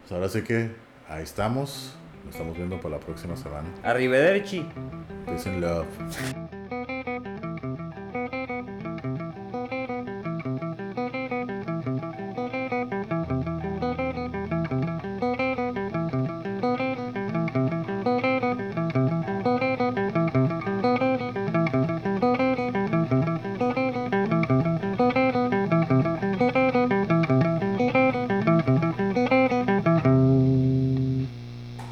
pues 0.00 0.12
ahora 0.12 0.28
sí 0.28 0.42
que 0.42 0.70
ahí 1.08 1.22
estamos. 1.22 1.94
Nos 2.24 2.34
estamos 2.34 2.56
viendo 2.56 2.80
para 2.80 2.96
la 2.96 3.00
próxima 3.00 3.36
semana. 3.36 3.68
arrivederci. 3.82 4.66
Peace 5.26 5.48
and 5.48 5.60
love. 5.60 6.61